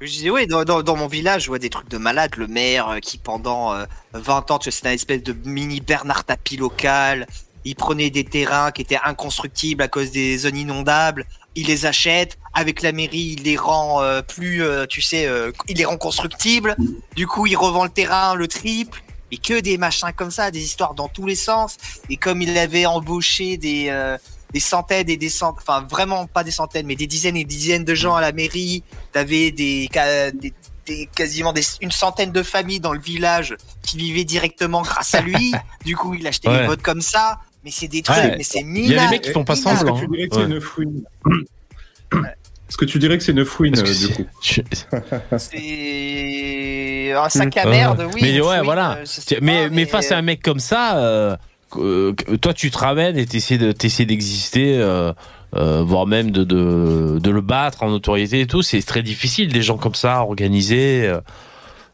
Je 0.00 0.06
disais, 0.10 0.30
oui, 0.30 0.48
dans, 0.48 0.64
dans, 0.64 0.82
dans 0.82 0.96
mon 0.96 1.06
village, 1.06 1.44
je 1.44 1.46
vois 1.48 1.60
des 1.60 1.70
trucs 1.70 1.88
de 1.88 1.96
malade. 1.96 2.34
Le 2.36 2.48
maire 2.48 2.88
euh, 2.88 2.98
qui, 2.98 3.18
pendant 3.18 3.72
euh, 3.72 3.84
20 4.14 4.50
ans, 4.50 4.58
tu 4.58 4.64
sais, 4.64 4.76
c'était 4.76 4.88
un 4.88 4.92
espèce 4.92 5.22
de 5.22 5.32
mini 5.48 5.80
Bernard 5.80 6.24
Tapie 6.24 6.56
local. 6.56 7.28
Il 7.64 7.74
prenait 7.76 8.10
des 8.10 8.24
terrains 8.24 8.70
qui 8.72 8.82
étaient 8.82 8.98
inconstructibles 9.04 9.82
à 9.82 9.88
cause 9.88 10.10
des 10.10 10.38
zones 10.38 10.56
inondables. 10.56 11.26
Il 11.54 11.66
les 11.66 11.86
achète. 11.86 12.38
Avec 12.54 12.82
la 12.82 12.92
mairie, 12.92 13.36
il 13.38 13.42
les 13.44 13.56
rend 13.56 14.02
euh, 14.02 14.20
plus, 14.22 14.62
euh, 14.62 14.86
tu 14.86 15.00
sais, 15.00 15.26
euh, 15.26 15.52
il 15.68 15.76
les 15.78 15.84
rend 15.84 15.96
constructibles. 15.96 16.76
Du 17.16 17.26
coup, 17.26 17.46
il 17.46 17.56
revend 17.56 17.84
le 17.84 17.90
terrain 17.90 18.34
le 18.34 18.48
triple. 18.48 19.02
Et 19.30 19.38
que 19.38 19.60
des 19.60 19.78
machins 19.78 20.12
comme 20.14 20.30
ça, 20.30 20.50
des 20.50 20.60
histoires 20.62 20.92
dans 20.92 21.08
tous 21.08 21.24
les 21.26 21.34
sens. 21.36 21.78
Et 22.10 22.16
comme 22.18 22.42
il 22.42 22.56
avait 22.58 22.84
embauché 22.84 23.56
des, 23.56 23.86
euh, 23.88 24.18
des 24.52 24.60
centaines 24.60 25.08
et 25.08 25.16
des 25.16 25.30
centaines, 25.30 25.62
enfin 25.66 25.86
vraiment 25.88 26.26
pas 26.26 26.44
des 26.44 26.50
centaines, 26.50 26.84
mais 26.84 26.96
des 26.96 27.06
dizaines 27.06 27.38
et 27.38 27.44
des 27.44 27.54
dizaines 27.56 27.84
de 27.84 27.94
gens 27.94 28.14
à 28.14 28.20
la 28.20 28.32
mairie, 28.32 28.82
T'avais 29.12 29.50
des, 29.50 29.88
des, 30.34 30.52
des- 30.84 31.06
quasiment 31.14 31.54
des, 31.54 31.62
une 31.80 31.92
centaine 31.92 32.30
de 32.32 32.42
familles 32.42 32.80
dans 32.80 32.92
le 32.92 33.00
village 33.00 33.56
qui 33.82 33.96
vivaient 33.96 34.24
directement 34.24 34.82
grâce 34.82 35.14
à 35.14 35.22
lui. 35.22 35.52
du 35.86 35.96
coup, 35.96 36.12
il 36.12 36.26
achetait 36.26 36.48
Ouais. 36.48 36.60
les 36.62 36.66
votes 36.66 36.82
comme 36.82 37.00
ça. 37.00 37.40
Mais 37.64 37.70
c'est 37.70 37.88
des 37.88 38.02
trucs, 38.02 38.16
Ouais. 38.16 38.34
mais 38.36 38.42
c'est 38.44 38.60
Il 38.60 38.66
y 38.66 38.68
a 38.68 38.72
minable. 38.88 39.00
des 39.08 39.10
mecs 39.16 39.22
qui 39.22 39.30
font 39.30 39.44
pas 39.44 39.54
minable. 39.54 39.78
semblant. 39.78 39.96
Est-ce 39.96 40.06
que 40.06 40.06
tu 40.06 40.16
dirais 40.16 40.28
que 40.28 40.34
Ouais. 40.34 40.40
c'est 40.42 40.54
une 40.54 40.60
fouine 40.60 41.02
Est-ce 42.68 42.76
que 42.78 42.84
tu 42.86 42.98
dirais 42.98 43.18
que 43.18 43.24
c'est 43.24 43.32
une 43.32 43.44
fouine, 43.44 43.78
euh, 43.78 43.82
du 43.82 43.94
c'est- 43.94 44.12
coup 44.14 44.26
C'est 45.38 47.12
un 47.12 47.28
sac 47.28 47.56
à 47.56 47.64
Ouais. 47.64 47.70
merde, 47.70 48.08
oui. 48.14 48.20
Mais 48.22 48.40
ouais, 48.40 48.54
fouine, 48.56 48.64
voilà. 48.64 48.98
euh, 48.98 49.04
mais, 49.42 49.68
pas, 49.68 49.74
mais 49.74 49.86
face 49.86 50.10
à 50.12 50.18
un 50.18 50.22
mec 50.22 50.42
comme 50.42 50.58
ça, 50.60 50.96
euh, 50.98 51.36
euh, 51.76 52.12
toi 52.40 52.54
tu 52.54 52.70
te 52.70 52.78
ramènes 52.78 53.16
et 53.18 53.26
t'essaies 53.26 53.58
de 53.58 53.72
t'essaies 53.72 54.04
d'exister, 54.06 54.78
euh, 54.78 55.12
euh, 55.54 55.82
voire 55.82 56.06
même 56.06 56.30
de, 56.30 56.44
de 56.44 57.18
de 57.20 57.30
le 57.30 57.40
battre 57.42 57.82
en 57.82 57.90
notoriété 57.90 58.40
et 58.40 58.46
tout. 58.46 58.62
C'est 58.62 58.82
très 58.82 59.02
difficile 59.02 59.52
des 59.52 59.62
gens 59.62 59.76
comme 59.76 59.94
ça 59.94 60.22
organisés. 60.22 61.06
euh, 61.06 61.20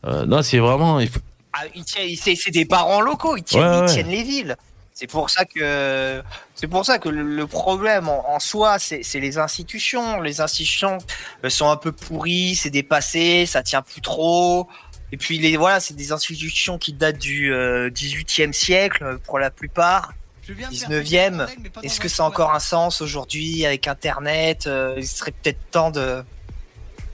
euh, 0.07 0.27
non, 0.27 0.43
c'est 0.43 0.59
vraiment. 0.59 1.01
il 1.01 1.09
faut- 1.09 1.21
Ah, 1.53 1.63
ils 1.75 1.85
tiennent- 1.85 2.37
c'est 2.37 2.51
des 2.53 2.65
parents 2.67 3.01
locaux, 3.01 3.37
ils 3.37 3.43
tiennent, 3.43 3.63
Ouais, 3.65 3.87
ils 3.89 3.93
tiennent 3.93 4.09
les 4.11 4.23
villes. 4.23 4.57
C'est 5.01 5.07
pour 5.07 5.31
ça 5.31 5.45
que 5.45 6.25
c'est 6.57 6.67
pour 6.67 6.85
ça 6.85 6.99
que 6.99 7.09
le, 7.09 7.47
problème 7.47 8.09
en, 8.09 8.35
en 8.35 8.41
soi, 8.41 8.81
c'est 8.81 9.21
les 9.21 9.39
institutions. 9.39 10.21
Les 10.21 10.41
institutions 10.41 10.99
sont 11.47 11.71
un 11.71 11.77
peu 11.77 11.93
pourries, 11.93 12.57
c'est 12.57 12.71
dépassé, 12.71 13.47
ça 13.47 13.63
tient 13.63 13.83
plus 13.83 14.01
trop. 14.01 14.67
Et 15.13 15.17
puis 15.17 15.39
les 15.39 15.57
voilà, 15.57 15.79
c'est 15.79 15.95
des 15.95 16.11
institutions 16.11 16.79
qui 16.79 16.95
datent 16.95 17.19
du 17.19 17.55
euh, 17.55 17.91
18e 17.91 18.53
siècle 18.53 19.21
pour 19.23 19.39
la 19.39 19.53
plupart. 19.53 20.15
19e. 20.49 21.47
Est-ce 21.85 22.01
que 22.01 22.09
ça 22.09 22.25
a 22.25 22.27
encore 22.27 22.53
un 22.53 22.59
sens 22.59 23.01
aujourd'hui 23.01 23.67
avec 23.67 23.87
Internet 23.87 24.67
Euh, 24.67 24.95
Il 24.97 25.07
serait 25.07 25.31
peut-être 25.31 25.61
temps 25.71 25.93
de 25.93 26.25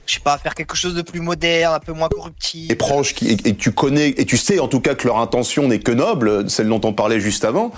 je 0.05 0.13
sais 0.13 0.19
pas, 0.19 0.37
faire 0.37 0.53
quelque 0.55 0.75
chose 0.75 0.93
de 0.95 1.01
plus 1.01 1.19
moderne, 1.21 1.73
un 1.73 1.79
peu 1.79 1.93
moins 1.93 2.09
corruptif. 2.09 2.69
Et 2.71 2.75
proches, 2.75 3.13
qui, 3.15 3.27
et, 3.29 3.37
et 3.49 3.55
tu 3.55 3.71
connais, 3.71 4.09
et 4.09 4.25
tu 4.25 4.37
sais 4.37 4.59
en 4.59 4.67
tout 4.67 4.79
cas 4.79 4.95
que 4.95 5.07
leur 5.07 5.17
intention 5.17 5.67
n'est 5.67 5.79
que 5.79 5.91
noble, 5.91 6.49
celle 6.49 6.67
dont 6.69 6.81
on 6.83 6.93
parlait 6.93 7.19
juste 7.19 7.43
avant, 7.45 7.71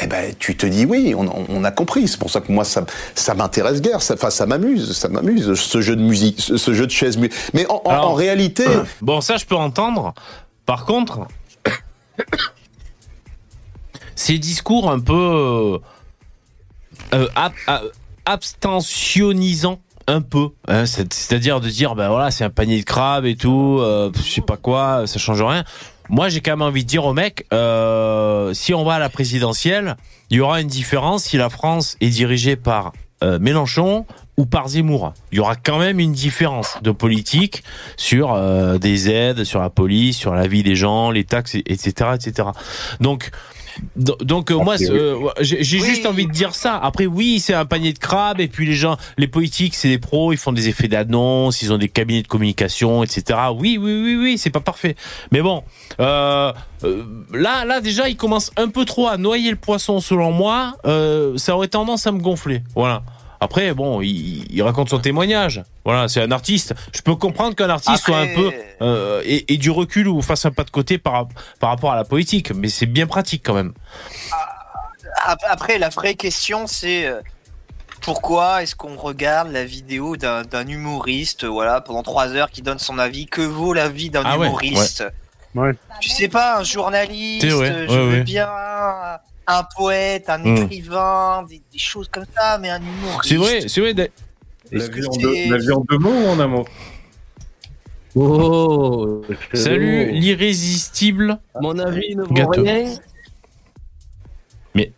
eh 0.00 0.06
ben, 0.06 0.34
tu 0.38 0.56
te 0.56 0.64
dis 0.64 0.84
oui, 0.86 1.14
on, 1.16 1.28
on 1.48 1.64
a 1.64 1.70
compris. 1.70 2.08
C'est 2.08 2.18
pour 2.18 2.30
ça 2.30 2.40
que 2.40 2.50
moi, 2.50 2.64
ça, 2.64 2.84
ça 3.14 3.34
m'intéresse 3.34 3.80
guère. 3.82 4.00
Ça, 4.00 4.14
enfin, 4.14 4.30
ça 4.30 4.46
m'amuse, 4.46 4.92
ça 4.96 5.08
m'amuse 5.08 5.54
ce 5.54 5.80
jeu 5.82 5.96
de 5.96 6.02
musique, 6.02 6.40
ce, 6.40 6.56
ce 6.56 6.72
jeu 6.72 6.86
de 6.86 6.90
chaise. 6.92 7.18
mu- 7.18 7.30
Mais 7.52 7.66
en, 7.68 7.82
en- 7.84 7.90
Alors, 7.90 8.10
en 8.10 8.14
réalité, 8.14 8.64
Bon, 9.02 9.20
ça, 9.20 9.36
je 9.36 9.44
peux 9.44 9.54
entendre. 9.56 10.14
Par 10.66 10.86
contre, 10.86 11.26
ces 14.14 14.38
discours 14.38 14.90
un 14.90 15.00
peu 15.00 15.12
euh, 15.14 15.78
euh, 17.14 17.28
ab- 17.34 17.52
ab- 17.66 17.90
abstentionnisants, 18.24 19.80
un 20.06 20.20
peu. 20.22 20.48
hein, 20.68 20.86
c'est- 20.86 21.12
C'est-à-dire 21.12 21.60
de 21.60 21.68
dire, 21.68 21.94
ben 21.94 22.08
voilà, 22.08 22.30
c'est 22.30 22.44
un 22.44 22.50
panier 22.50 22.78
de 22.80 22.84
crabes 22.84 23.24
et 23.26 23.36
tout, 23.36 23.78
euh, 23.80 24.10
je 24.16 24.22
sais 24.30 24.40
pas 24.40 24.56
quoi, 24.56 25.06
ça 25.06 25.18
change 25.18 25.42
rien. 25.42 25.64
Moi, 26.08 26.28
j'ai 26.28 26.40
quand 26.40 26.52
même 26.52 26.62
envie 26.62 26.84
de 26.84 26.88
dire 26.88 27.04
au 27.04 27.12
mec, 27.14 27.46
euh, 27.52 28.52
si 28.54 28.74
on 28.74 28.84
va 28.84 28.94
à 28.94 28.98
la 28.98 29.08
présidentielle, 29.08 29.96
il 30.30 30.36
y 30.36 30.40
aura 30.40 30.60
une 30.60 30.68
différence 30.68 31.24
si 31.24 31.36
la 31.36 31.48
France 31.50 31.96
est 32.00 32.08
dirigée 32.10 32.56
par 32.56 32.92
euh, 33.22 33.38
Mélenchon 33.38 34.04
ou 34.36 34.46
par 34.46 34.66
Zemmour. 34.68 35.12
Il 35.30 35.36
y 35.36 35.40
aura 35.40 35.54
quand 35.56 35.78
même 35.78 36.00
une 36.00 36.12
différence 36.12 36.76
de 36.82 36.90
politique 36.90 37.62
sur 37.96 38.32
euh, 38.34 38.78
des 38.78 39.08
aides, 39.10 39.44
sur 39.44 39.60
la 39.60 39.70
police, 39.70 40.16
sur 40.16 40.34
la 40.34 40.46
vie 40.48 40.62
des 40.64 40.74
gens, 40.74 41.10
les 41.12 41.22
taxes, 41.24 41.54
etc., 41.54 42.10
etc. 42.14 42.48
Donc, 43.00 43.30
do- 43.30 43.30
donc 43.96 44.50
euh, 44.50 44.56
moi, 44.56 44.74
Ok, 44.74 44.80
c'est, 44.80 44.90
euh, 44.90 45.18
j'ai 45.40 45.80
Oui. 45.80 45.86
juste 45.88 46.06
envie 46.06 46.26
de 46.26 46.32
dire 46.32 46.54
ça. 46.54 46.76
Après, 46.76 47.06
oui, 47.06 47.40
c'est 47.40 47.54
un 47.54 47.64
panier 47.64 47.92
de 47.92 47.98
crabes, 47.98 48.40
et 48.40 48.48
puis 48.48 48.66
les 48.66 48.74
gens, 48.74 48.96
les 49.18 49.28
politiques, 49.28 49.74
c'est 49.74 49.88
des 49.88 49.98
pros, 49.98 50.32
ils 50.32 50.38
font 50.38 50.52
des 50.52 50.68
effets 50.68 50.88
d'annonce, 50.88 51.62
ils 51.62 51.72
ont 51.72 51.78
des 51.78 51.88
cabinets 51.88 52.22
de 52.22 52.28
communication, 52.28 53.02
etc. 53.02 53.38
Oui, 53.54 53.78
oui, 53.80 54.02
oui, 54.02 54.16
oui, 54.16 54.38
c'est 54.38 54.50
pas 54.50 54.60
parfait. 54.60 54.96
Mais 55.30 55.40
bon, 55.42 55.62
euh, 56.00 56.52
là, 57.32 57.64
là 57.64 57.80
déjà, 57.80 58.08
il 58.08 58.16
commence 58.16 58.50
un 58.56 58.68
peu 58.68 58.84
trop 58.84 59.08
à 59.08 59.16
noyer 59.16 59.50
le 59.50 59.56
poisson, 59.56 60.00
selon 60.00 60.32
moi. 60.32 60.76
Euh, 60.86 61.36
ça 61.38 61.54
aurait 61.56 61.68
tendance 61.68 62.06
à 62.06 62.12
me 62.12 62.18
gonfler. 62.20 62.62
Voilà. 62.74 63.02
Après, 63.42 63.74
bon, 63.74 64.00
il, 64.02 64.46
il 64.54 64.62
raconte 64.62 64.88
son 64.88 65.00
témoignage. 65.00 65.64
Voilà, 65.84 66.06
c'est 66.06 66.22
un 66.22 66.30
artiste. 66.30 66.74
Je 66.94 67.00
peux 67.02 67.16
comprendre 67.16 67.56
qu'un 67.56 67.70
artiste 67.70 68.04
soit 68.04 68.18
un 68.18 68.28
peu 68.28 68.52
euh, 68.82 69.20
et, 69.24 69.52
et 69.52 69.56
du 69.56 69.68
recul 69.70 70.06
ou 70.06 70.22
fasse 70.22 70.46
un 70.46 70.52
pas 70.52 70.62
de 70.62 70.70
côté 70.70 70.96
par, 70.96 71.26
par 71.58 71.70
rapport 71.70 71.90
à 71.90 71.96
la 71.96 72.04
politique, 72.04 72.52
mais 72.52 72.68
c'est 72.68 72.86
bien 72.86 73.08
pratique 73.08 73.42
quand 73.44 73.54
même. 73.54 73.72
Ap- 75.24 75.40
Après, 75.48 75.78
la 75.78 75.88
vraie 75.88 76.14
question, 76.14 76.68
c'est 76.68 77.04
euh, 77.06 77.20
pourquoi 78.00 78.62
est-ce 78.62 78.76
qu'on 78.76 78.94
regarde 78.96 79.50
la 79.50 79.64
vidéo 79.64 80.16
d'un 80.16 80.42
d'un 80.42 80.66
humoriste, 80.68 81.44
voilà, 81.44 81.80
pendant 81.80 82.04
trois 82.04 82.28
heures, 82.28 82.50
qui 82.50 82.62
donne 82.62 82.78
son 82.78 82.96
avis? 82.96 83.26
Que 83.26 83.42
vaut 83.42 83.72
l'avis 83.72 84.08
d'un 84.08 84.22
Ah 84.24 84.38
ouais, 84.38 84.46
humoriste? 84.46 85.04
Ouais. 85.56 85.72
Tu 86.00 86.10
sais 86.10 86.28
pas, 86.28 86.58
un 86.60 86.62
journaliste, 86.62 87.44
je 87.44 87.92
veux 87.92 88.18
ouais. 88.18 88.22
bien 88.22 88.48
un, 89.46 89.62
poète, 89.76 90.28
un 90.28 90.38
Hmm. 90.38 90.56
écrivain, 90.56 91.44
des, 91.48 91.60
des 91.72 91.78
choses 91.78 92.08
comme 92.08 92.24
ça, 92.36 92.58
mais 92.58 92.70
un 92.70 92.80
humoriste. 92.80 93.28
C'est 93.28 93.36
vrai, 93.36 93.68
c'est 93.68 93.80
vrai. 93.80 93.94
La 93.94 94.04
Est-ce 94.78 94.90
que 94.90 95.00
vie, 95.00 95.06
en 95.06 95.12
c'est- 95.12 95.22
deux, 95.22 95.34
la 95.50 95.58
vie 95.58 95.72
en 95.72 95.84
deux 95.88 95.98
mots 95.98 96.10
ou 96.10 96.26
en 96.28 96.40
un 96.40 96.46
mot? 96.46 96.64
Oh 98.14 99.22
Salut, 99.54 100.10
l'irrésistible. 100.12 101.38
Mon 101.60 101.78
avis 101.78 102.14
ne 102.14 102.22
vaut 102.24 102.34
Gâteau. 102.34 102.62
rien. 102.62 102.94
Mais- 104.74 104.92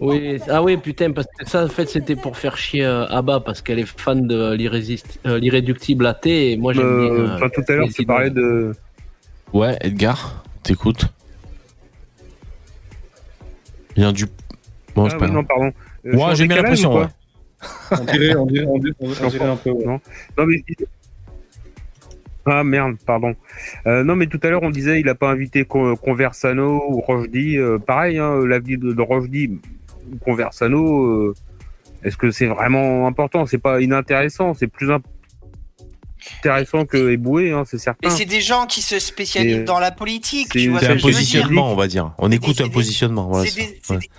Oui, 0.00 0.38
ah 0.48 0.62
oui, 0.62 0.76
putain, 0.76 1.12
parce 1.12 1.28
que 1.38 1.48
ça, 1.48 1.64
en 1.64 1.68
fait, 1.68 1.86
c'était 1.88 2.16
pour 2.16 2.36
faire 2.36 2.56
chier 2.56 2.84
euh, 2.84 3.06
Abba, 3.06 3.40
parce 3.40 3.62
qu'elle 3.62 3.78
est 3.78 3.86
fan 3.86 4.26
de 4.26 4.34
euh, 4.34 5.38
l'irréductible 5.38 6.06
athée, 6.06 6.52
et 6.52 6.56
moi 6.56 6.72
j'aime 6.72 6.98
bien. 6.98 7.10
Euh, 7.10 7.28
euh, 7.28 7.34
Enfin, 7.36 7.48
tout 7.48 7.62
à 7.68 7.72
l'heure, 7.72 7.88
tu 7.94 8.04
parlais 8.04 8.30
de. 8.30 8.72
Ouais, 9.52 9.76
Edgar, 9.80 10.42
t'écoutes? 10.62 11.06
Il 13.96 14.02
y 14.02 14.06
a 14.06 14.12
du. 14.12 14.26
Bon, 14.94 15.06
Ah, 15.10 15.16
pas 15.16 15.26
non, 15.28 15.44
pardon. 15.44 15.72
Euh, 16.06 16.16
Ouais, 16.16 16.34
j'ai 16.34 16.46
bien 16.46 16.56
décalage 16.56 16.82
l'impression, 16.82 16.94
ou 16.94 16.98
ouais. 17.00 17.06
on 18.00 18.04
dirait, 18.04 18.34
on 18.36 18.46
dirait, 18.46 18.66
on 18.66 18.78
dirait, 18.78 18.94
on 19.00 19.28
dirait 19.28 19.48
un 19.48 19.56
peu. 19.56 19.70
ouais. 19.70 19.84
Non. 19.86 20.00
Non, 20.38 20.46
mais. 20.46 20.62
Ah 22.44 22.64
merde, 22.64 22.96
pardon. 23.06 23.36
Euh, 23.86 24.02
non, 24.02 24.16
mais 24.16 24.26
tout 24.26 24.40
à 24.42 24.50
l'heure, 24.50 24.64
on 24.64 24.70
disait 24.70 24.98
il 25.00 25.08
a 25.08 25.14
pas 25.14 25.30
invité 25.30 25.64
Con- 25.64 25.94
Conversano 25.94 26.82
ou 26.90 27.00
Rochdy. 27.00 27.56
euh, 27.56 27.78
pareil, 27.78 28.18
hein, 28.18 28.44
l'avis 28.44 28.78
de, 28.78 28.92
de 28.92 29.00
Rochdy 29.02 29.60
ou 30.12 30.16
Conversano, 30.24 31.04
euh, 31.06 31.34
est-ce 32.02 32.16
que 32.16 32.32
c'est 32.32 32.46
vraiment 32.46 33.06
important? 33.06 33.46
C'est 33.46 33.58
pas 33.62 33.80
inintéressant, 33.80 34.54
c'est 34.54 34.66
plus 34.66 34.90
imp- 34.90 35.04
intéressant 36.38 36.84
que 36.84 37.10
Eboué, 37.12 37.52
hein, 37.52 37.64
c'est 37.68 37.78
certain. 37.78 38.08
Mais 38.08 38.14
c'est 38.14 38.24
des 38.24 38.40
gens 38.40 38.66
qui 38.66 38.82
se 38.82 38.98
spécialisent 38.98 39.58
Et- 39.58 39.64
dans 39.64 39.78
la 39.78 39.90
politique, 39.90 40.48
c'est- 40.52 40.60
tu 40.60 40.68
vois 40.70 40.80
C'est 40.80 40.86
ce 40.86 40.90
un 40.90 40.94
que 40.94 41.00
je 41.00 41.06
veux 41.06 41.12
dire 41.12 41.18
positionnement, 41.20 41.72
on 41.72 41.76
va 41.76 41.86
dire. 41.86 42.12
On 42.18 42.30
écoute 42.30 42.60
un 42.60 42.64
des- 42.64 42.70
positionnement. 42.70 43.28
Voilà, 43.28 43.44
C'est 43.44 43.50
c'est- 43.52 43.60
des- 43.66 43.80
c'est 43.82 43.92
ouais. 43.94 43.98
des- 44.00 44.10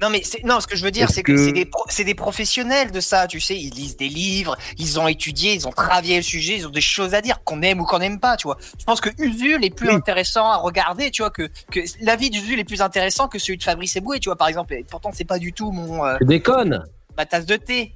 Non 0.00 0.10
mais 0.10 0.20
non, 0.42 0.58
ce 0.58 0.66
que 0.66 0.74
je 0.74 0.82
veux 0.84 0.90
dire, 0.90 1.10
c'est 1.10 1.22
que, 1.22 1.30
que- 1.30 1.44
c'est 1.46 1.52
des 1.52 1.64
pro- 1.64 1.84
c'est 1.88 2.02
des 2.02 2.16
professionnels 2.16 2.90
de 2.90 2.98
ça, 2.98 3.28
tu 3.28 3.38
sais, 3.38 3.56
ils 3.56 3.70
lisent 3.72 3.96
des 3.96 4.08
livres, 4.08 4.56
ils 4.76 4.98
ont 4.98 5.06
étudié, 5.06 5.54
ils 5.54 5.68
ont 5.68 5.70
travaillé 5.70 6.16
le 6.16 6.22
sujet, 6.24 6.56
ils 6.56 6.66
ont 6.66 6.70
des 6.70 6.80
choses 6.80 7.14
à 7.14 7.20
dire 7.20 7.44
qu'on 7.44 7.62
aime 7.62 7.80
ou 7.80 7.84
qu'on 7.84 8.00
n'aime 8.00 8.18
pas, 8.18 8.36
tu 8.36 8.48
vois. 8.48 8.58
Je 8.80 8.84
pense 8.84 9.00
que 9.00 9.10
Usul 9.22 9.64
est 9.64 9.70
plus 9.72 9.90
Oui. 9.90 9.94
intéressant 9.94 10.48
à 10.50 10.56
regarder, 10.56 11.12
tu 11.12 11.22
vois, 11.22 11.30
que, 11.30 11.48
que 11.70 11.78
l'avis 12.00 12.30
d'Usul 12.30 12.58
est 12.58 12.64
plus 12.64 12.82
intéressant 12.82 13.28
que 13.28 13.38
celui 13.38 13.58
de 13.58 13.62
Fabrice 13.62 13.94
Eboué, 13.94 14.18
tu 14.18 14.28
vois, 14.28 14.34
par 14.36 14.48
exemple. 14.48 14.74
Et 14.74 14.84
pourtant, 14.90 15.10
c'est 15.14 15.22
pas 15.24 15.38
du 15.38 15.52
tout 15.52 15.70
mon 15.70 16.04
euh, 16.04 16.16
Tu 16.18 16.24
déconnes 16.26 16.82
ma 17.16 17.24
tasse 17.24 17.46
de 17.46 17.54
thé. 17.54 17.92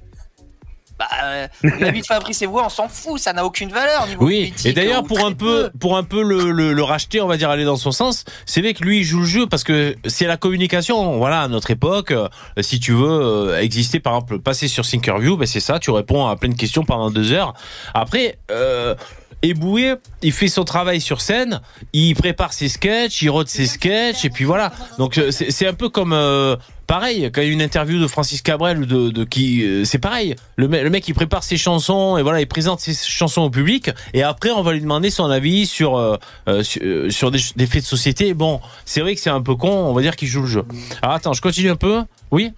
Bah, 0.99 1.07
euh, 1.23 1.47
l'avis 1.79 2.01
de 2.01 2.05
Fabrice 2.05 2.41
Eboué, 2.41 2.61
on 2.65 2.69
s'en 2.69 2.87
fout, 2.87 3.19
ça 3.19 3.33
n'a 3.33 3.45
aucune 3.45 3.69
valeur 3.69 4.03
au 4.05 4.07
niveau 4.07 4.25
Oui, 4.25 4.47
politique, 4.47 4.65
et 4.65 4.73
d'ailleurs 4.73 5.03
ou 5.03 5.07
pour 5.07 5.25
un 5.25 5.31
peu, 5.31 5.69
pour 5.79 5.95
un 5.95 6.03
peu 6.03 6.23
le, 6.23 6.51
le, 6.51 6.73
le 6.73 6.83
racheter, 6.83 7.21
on 7.21 7.27
va 7.27 7.37
dire 7.37 7.49
aller 7.49 7.65
dans 7.65 7.75
son 7.75 7.91
sens. 7.91 8.25
C'est 8.45 8.61
vrai 8.61 8.73
que 8.73 8.83
lui 8.83 8.99
il 8.99 9.03
joue 9.03 9.19
le 9.19 9.25
jeu 9.25 9.47
parce 9.47 9.63
que 9.63 9.95
c'est 10.07 10.25
la 10.25 10.37
communication. 10.37 11.17
Voilà, 11.17 11.41
à 11.41 11.47
notre 11.47 11.69
époque, 11.71 12.11
euh, 12.11 12.27
si 12.61 12.79
tu 12.79 12.93
veux 12.93 13.07
euh, 13.09 13.61
exister, 13.61 13.99
par 13.99 14.15
exemple, 14.15 14.39
passer 14.39 14.67
sur 14.67 14.85
Thinkerview, 14.87 15.37
ben 15.37 15.45
c'est 15.45 15.59
ça. 15.59 15.79
Tu 15.79 15.91
réponds 15.91 16.27
à 16.27 16.35
plein 16.35 16.49
de 16.49 16.55
questions 16.55 16.83
pendant 16.83 17.11
deux 17.11 17.31
heures. 17.31 17.53
Après. 17.93 18.37
Euh, 18.49 18.95
Eboué, 19.43 19.95
il 20.23 20.31
fait 20.31 20.47
son 20.47 20.63
travail 20.63 20.99
sur 20.99 21.21
scène, 21.21 21.61
il 21.93 22.15
prépare 22.15 22.53
ses 22.53 22.69
sketchs, 22.69 23.21
il 23.21 23.29
rôde 23.29 23.47
ses 23.47 23.67
sketchs, 23.67 24.25
et 24.25 24.29
puis 24.29 24.45
voilà. 24.45 24.73
Donc 24.97 25.17
euh, 25.17 25.29
c'est 25.31 25.67
un 25.67 25.73
peu 25.73 25.89
comme 25.89 26.11
euh, 26.11 26.55
pareil 26.87 27.29
quand 27.31 27.41
il 27.41 27.47
y 27.47 27.49
a 27.51 27.53
une 27.53 27.61
interview 27.61 27.99
de 27.99 28.07
Francis 28.07 28.41
Cabrel 28.41 28.87
de, 28.87 29.23
qui, 29.23 29.63
euh, 29.63 29.85
c'est 29.85 29.99
pareil. 29.99 30.35
Le, 30.55 30.67
mec- 30.67 31.07
il 31.07 31.13
prépare 31.13 31.43
ses 31.43 31.57
chansons 31.57 32.17
et 32.17 32.23
voilà, 32.23 32.41
il 32.41 32.47
présente 32.47 32.79
ses 32.79 32.95
chansons 32.95 33.43
au 33.43 33.49
public, 33.51 33.91
et 34.13 34.23
après 34.23 34.49
on 34.49 34.63
va 34.63 34.73
lui 34.73 34.81
demander 34.81 35.11
son 35.11 35.29
avis 35.29 35.67
sur 35.67 36.19
sur, 36.63 37.31
des, 37.31 37.39
faits 37.67 37.83
de 37.83 37.87
société. 37.87 38.33
Bon, 38.33 38.59
c'est 38.85 39.01
vrai 39.01 39.13
que 39.13 39.21
c'est 39.21 39.29
un 39.29 39.41
peu 39.41 39.55
con, 39.55 39.69
on 39.69 39.93
va 39.93 40.01
dire 40.01 40.15
qu'il 40.15 40.27
joue 40.27 40.41
le 40.41 40.47
jeu. 40.47 40.63
Alors 41.03 41.13
attends, 41.15 41.33
je 41.33 41.41
continue 41.41 41.69
un 41.69 41.75
peu. 41.75 42.01
Oui? 42.31 42.53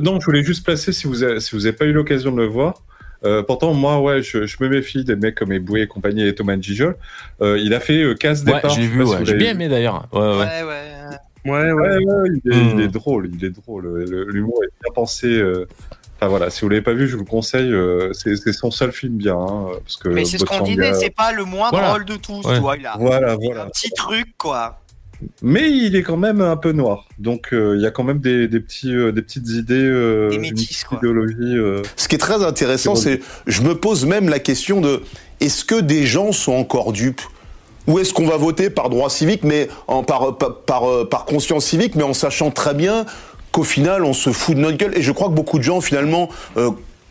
Non, 0.00 0.20
je 0.20 0.24
voulais 0.24 0.44
juste 0.44 0.64
placer 0.64 0.92
si 0.92 1.08
vous 1.08 1.40
si 1.40 1.56
vous 1.56 1.66
avez 1.66 1.76
pas 1.76 1.86
eu 1.86 1.92
l'occasion 1.92 2.30
de 2.30 2.36
le 2.36 2.46
voir. 2.46 2.74
Euh, 3.24 3.42
pourtant, 3.42 3.72
moi, 3.74 4.00
ouais, 4.00 4.22
je, 4.22 4.46
je 4.46 4.56
me 4.60 4.68
méfie 4.68 5.04
des 5.04 5.16
mecs 5.16 5.34
comme 5.34 5.52
Eboué 5.52 5.82
et 5.82 5.86
compagnie 5.86 6.26
et 6.26 6.34
Thomas 6.34 6.56
Gijol. 6.60 6.96
Euh, 7.40 7.58
il 7.58 7.72
a 7.74 7.80
fait 7.80 8.02
euh, 8.02 8.14
casse 8.14 8.40
Ouais, 8.44 8.52
départ. 8.54 8.70
je 8.70 8.80
l'ai 8.80 8.86
vu. 8.86 9.02
Ouais. 9.02 9.16
J'ai 9.24 9.34
bien 9.34 9.50
aimé 9.52 9.68
d'ailleurs. 9.68 10.06
Ouais, 10.12 10.20
ouais. 10.20 10.26
Ouais, 10.28 10.62
ouais. 10.62 10.80
Ouais, 11.46 11.50
ouais. 11.50 11.72
Ouais, 11.72 11.96
ouais, 12.04 12.28
il, 12.44 12.52
est, 12.52 12.56
Hmm. 12.56 12.78
il 12.78 12.84
est 12.84 12.88
drôle, 12.88 13.30
il 13.32 13.44
est 13.44 13.50
drôle. 13.50 13.84
Le- 14.06 14.24
L'humour 14.30 14.60
est 14.64 14.70
bien 14.82 14.92
pensé. 14.94 15.26
euh. 15.28 15.66
Enfin 16.16 16.28
voilà, 16.28 16.48
si 16.48 16.60
vous 16.62 16.68
l'avez 16.68 16.80
pas 16.80 16.92
vu, 16.94 17.06
je 17.08 17.16
vous 17.16 17.24
le 17.24 17.28
conseille. 17.28 17.72
euh, 17.72 18.12
c'est 18.12 18.52
son 18.52 18.70
seul 18.70 18.92
film 18.92 19.16
bien, 19.16 19.36
hein, 19.36 19.66
parce 19.84 19.96
que. 19.96 20.08
Mais 20.08 20.24
c'est 20.24 20.38
ce 20.38 20.44
qu'on 20.44 20.62
disait, 20.62 20.94
c'est 20.94 21.10
pas 21.14 21.32
le 21.32 21.44
moins 21.44 21.68
Voilà. 21.70 21.88
drôle 21.88 22.04
de 22.06 22.16
tous, 22.16 22.40
tu 22.42 22.60
vois, 22.60 22.76
il 22.78 22.86
a, 22.86 22.96
Voilà, 22.98 23.28
il 23.28 23.32
a 23.32 23.36
voilà. 23.36 23.62
un 23.64 23.68
petit 23.68 23.90
truc, 23.90 24.28
quoi. 24.38 24.80
Mais 25.42 25.70
il 25.70 25.96
est 25.96 26.02
quand 26.02 26.16
même 26.16 26.40
un 26.40 26.56
peu 26.56 26.72
noir, 26.72 27.06
donc 27.18 27.48
euh, 27.52 27.74
il 27.76 27.82
y 27.82 27.86
a 27.86 27.90
quand 27.90 28.04
même 28.04 28.18
des, 28.18 28.48
des 28.48 28.60
petits, 28.60 28.94
euh, 28.94 29.12
des 29.12 29.22
petites 29.22 29.48
idées, 29.48 29.74
euh, 29.74 30.30
Des 30.30 30.38
métis, 30.38 30.84
idéologie. 30.92 31.34
euh. 31.56 31.82
ce 31.96 32.08
qui 32.08 32.14
est 32.14 32.18
très 32.18 32.42
intéressant, 32.44 32.94
C'est 32.94 33.20
je 33.46 33.62
me 33.62 33.74
pose 33.74 34.06
même 34.06 34.28
la 34.28 34.38
question 34.38 34.80
de, 34.80 35.02
est-ce 35.40 35.64
que 35.64 35.80
des 35.80 36.06
gens 36.06 36.32
sont 36.32 36.52
encore 36.52 36.92
dupes? 36.92 37.22
Ou 37.86 37.98
est-ce 37.98 38.14
qu'on 38.14 38.26
va 38.26 38.38
voter 38.38 38.70
par 38.70 38.88
droit 38.88 39.10
civique, 39.10 39.44
mais 39.44 39.68
en, 39.88 40.02
par, 40.02 40.38
par, 40.38 40.60
par, 40.62 41.08
par 41.10 41.24
conscience 41.26 41.66
civique, 41.66 41.94
mais 41.96 42.02
en 42.02 42.14
sachant 42.14 42.50
très 42.50 42.72
bien 42.72 43.04
qu'au 43.52 43.62
final, 43.62 44.04
on 44.04 44.14
se 44.14 44.30
fout 44.32 44.54
de 44.56 44.60
notre 44.60 44.78
gueule? 44.78 44.96
Et 44.96 45.02
je 45.02 45.12
crois 45.12 45.28
que 45.28 45.34
beaucoup 45.34 45.58
de 45.58 45.64
gens, 45.64 45.82
finalement, 45.82 46.30
euh, 46.56 46.70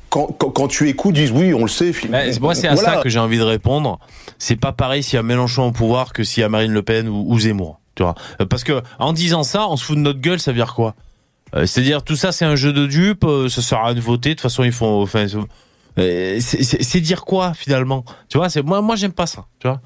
quand, 0.10 0.28
quand, 0.36 0.50
quand 0.50 0.68
tu 0.68 0.90
écoutes, 0.90 1.14
disent 1.14 1.30
oui, 1.32 1.54
on 1.54 1.62
le 1.62 1.68
sait. 1.68 1.92
Bah, 2.10 2.22
moi, 2.42 2.56
c'est 2.56 2.68
à 2.68 2.74
Voilà. 2.74 2.96
ça 2.96 3.02
que 3.04 3.10
j'ai 3.10 3.20
envie 3.20 3.38
de 3.38 3.44
répondre. 3.44 4.00
C'est 4.40 4.56
pas 4.56 4.72
pareil 4.72 5.04
s'il 5.04 5.16
y 5.18 5.20
a 5.20 5.24
Mélenchon 5.24 5.68
au 5.68 5.72
pouvoir 5.72 6.12
que 6.12 6.24
s'il 6.24 6.42
y 6.42 6.44
a 6.44 6.50
Marine 6.50 6.72
Le 6.74 6.82
Pen 6.82 7.08
ou, 7.08 7.24
ou 7.28 7.40
Zemmour. 7.40 7.80
Tu 7.96 8.04
vois 8.04 8.16
Euh, 8.42 8.46
Parce 8.46 8.64
que 8.64 8.82
en 9.00 9.14
disant 9.14 9.44
ça, 9.44 9.68
on 9.68 9.76
se 9.78 9.86
fout 9.86 9.96
de 9.98 10.02
notre 10.02 10.20
gueule, 10.20 10.40
ça 10.40 10.52
veut 10.52 10.58
dire 10.58 10.74
quoi? 10.74 10.96
Euh, 11.56 11.66
C'est-à-dire 11.66 12.04
tout 12.04 12.16
ça, 12.16 12.32
c'est 12.32 12.46
un 12.46 12.56
jeu 12.56 12.74
de 12.74 12.88
dupes. 12.88 13.24
euh, 13.26 13.48
ça 13.50 13.62
sert 13.62 13.80
à 13.80 13.86
rien 13.88 13.96
de 13.96 14.00
voter. 14.02 14.30
De 14.30 14.34
toute 14.34 14.42
façon, 14.42 14.64
ils 14.64 14.72
font. 14.72 15.02
Enfin, 15.04 15.28
c'est- 15.28 15.38
euh, 16.00 16.38
c'est 16.40 16.64
c'est- 16.64 16.82
c'est 16.82 17.00
dire 17.02 17.24
quoi 17.26 17.54
finalement? 17.54 18.04
Tu 18.30 18.38
vois 18.40 18.50
C'est 18.50 18.64
moi, 18.64 18.82
moi, 18.82 18.96
j'aime 18.96 19.14
pas 19.14 19.28
ça. 19.28 19.46
Tu 19.60 19.68
vois 19.68 19.80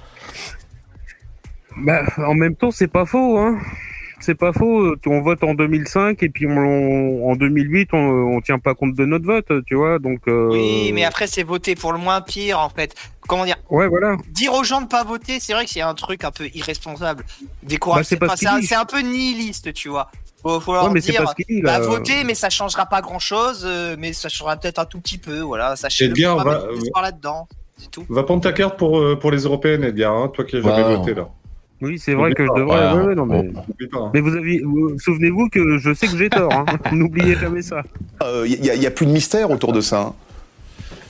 Bah, 1.78 2.02
en 2.26 2.34
même 2.34 2.56
temps, 2.56 2.72
c'est 2.72 2.88
pas 2.88 3.06
faux, 3.06 3.38
hein. 3.38 3.60
c'est 4.20 4.34
pas 4.36 4.52
faux. 4.54 4.96
On 5.06 5.22
vote 5.22 5.44
en 5.44 5.54
2005 5.54 6.24
et 6.24 6.30
puis 6.30 6.48
on, 6.48 7.30
en 7.30 7.36
2008, 7.36 7.90
on, 7.94 7.98
on 7.98 8.42
tient 8.42 8.58
pas 8.58 8.74
compte 8.74 8.96
de 8.96 9.06
notre 9.06 9.26
vote, 9.26 9.52
tu 9.66 9.76
vois. 9.76 10.00
Donc. 10.00 10.22
euh, 10.28 10.50
Oui, 10.52 10.92
mais 10.94 11.04
après, 11.04 11.28
c'est 11.28 11.44
voter 11.44 11.76
pour 11.76 11.92
le 11.94 12.00
moins 12.00 12.22
pire, 12.22 12.60
en 12.60 12.70
fait. 12.70 12.96
Comment 13.28 13.46
dire 13.46 13.58
Ouais, 13.70 13.88
voilà. 13.88 14.16
Dire 14.30 14.54
aux 14.54 14.64
gens 14.64 14.82
de 14.82 14.88
pas 14.88 15.04
voter, 15.04 15.40
c'est 15.40 15.54
vrai 15.54 15.66
que 15.66 15.72
c'est 15.72 15.82
un 15.82 15.94
truc 15.94 16.24
un 16.24 16.32
peu 16.32 16.48
irresponsable. 16.54 17.24
Décourage, 17.64 18.00
Bah, 18.20 18.28
c'est 18.38 18.46
ce 18.46 18.76
un 18.76 18.86
peu 18.86 19.00
nihiliste, 19.00 19.74
tu 19.74 19.90
vois. 19.90 20.10
Faut, 20.42 20.60
faut 20.60 20.74
leur 20.74 20.92
Ouais, 20.92 21.00
dire, 21.00 21.24
pas 21.24 21.32
ce 21.32 21.36
qu'il 21.44 21.56
dit, 21.58 21.62
bah, 21.62 21.80
votez, 21.80 22.24
mais 22.24 22.36
ça 22.36 22.50
changera 22.50 22.86
pas 22.86 23.02
grand 23.02 23.20
chose, 23.20 23.68
mais 23.98 24.14
ça 24.14 24.30
changera 24.30 24.56
peut-être 24.56 24.80
un 24.80 24.86
tout 24.86 25.00
petit 25.00 25.18
peu, 25.18 25.40
voilà. 25.40 25.76
Sachez 25.76 26.06
Edgar, 26.06 26.38
pas 26.38 26.44
va- 26.44 26.74
d'espoir 26.74 27.04
là-dedans. 27.04 27.48
C'est 27.78 27.92
tout. 27.92 28.06
Va 28.10 28.24
prendre 28.24 28.42
ta 28.42 28.54
carte 28.54 28.78
pour, 28.78 28.98
euh, 29.00 29.16
pour 29.20 29.30
les 29.32 29.40
européennes, 29.44 29.84
Edgar, 29.84 30.14
hein, 30.16 30.30
toi 30.34 30.46
qui 30.46 30.58
as 30.58 30.62
jamais 30.62 30.84
Ouais, 30.84 30.96
voté 30.96 31.14
là. 31.14 31.28
Oui, 31.82 32.00
c'est 32.00 32.14
vrai 32.16 32.34
que 32.34 32.44
je 32.44 32.50
devrais. 32.56 32.76
pas. 32.80 32.96
ouais, 32.96 33.04
ouais, 33.04 33.16
non, 33.16 33.26
mais... 33.28 33.44
N'oublie 33.44 33.88
pas. 33.92 34.00
hein. 34.00 34.12
mais 34.14 34.20
vous 34.22 34.36
avez, 34.36 34.62
vous- 34.64 34.98
souvenez-vous 34.98 35.50
que 35.50 35.78
je 35.78 35.94
sais 35.94 36.08
que 36.08 36.18
j'ai 36.18 36.30
tort. 36.30 36.52
Hein. 36.54 36.66
N'oubliez 36.92 37.36
jamais 37.36 37.62
ça. 37.62 37.84
Il 38.46 38.60
n'y 38.62 38.70
a, 38.72 38.76
y 38.76 38.86
a 38.88 38.92
plus 38.92 39.06
de 39.06 39.12
mystère 39.12 39.52
autour 39.52 39.74
de 39.74 39.82
ça, 39.82 40.02
hein, 40.02 40.14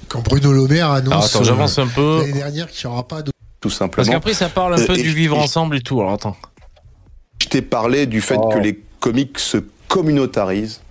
Quand 0.10 0.22
Bruno 0.24 0.53
Le 0.53 0.68
Maire 0.68 0.91
annonce 0.91 1.43
j'avance 1.43 1.78
un 1.80 1.88
peu. 1.88 2.20
l'année 2.22 2.34
dernière 2.34 2.70
qu'il 2.72 2.88
n'y 2.88 2.93
aura 2.93 3.08
pas 3.08 3.22
de. 3.22 3.32
tout 3.32 3.70
Parce 3.70 3.76
simplement. 3.76 4.12
qu'après, 4.12 4.34
ça 4.34 4.49
parle 4.49 4.76
un 4.76 4.80
Euh, 4.80 4.88
peu 4.88 4.95
du 4.95 5.14
vivre 5.14 5.38
ensemble 5.38 5.76
et 5.78 5.82
tout. 5.82 5.99
Alors, 5.99 6.14
attends. 6.14 6.38
Je 7.41 7.47
t'ai 7.49 7.62
parlé 7.62 8.05
du 8.05 8.22
fait 8.22 8.38
Oh. 8.39 8.49
que 8.49 8.60
les 8.60 8.80
comiques 8.99 9.39
se 9.39 9.58
communautarisent. 9.88 10.82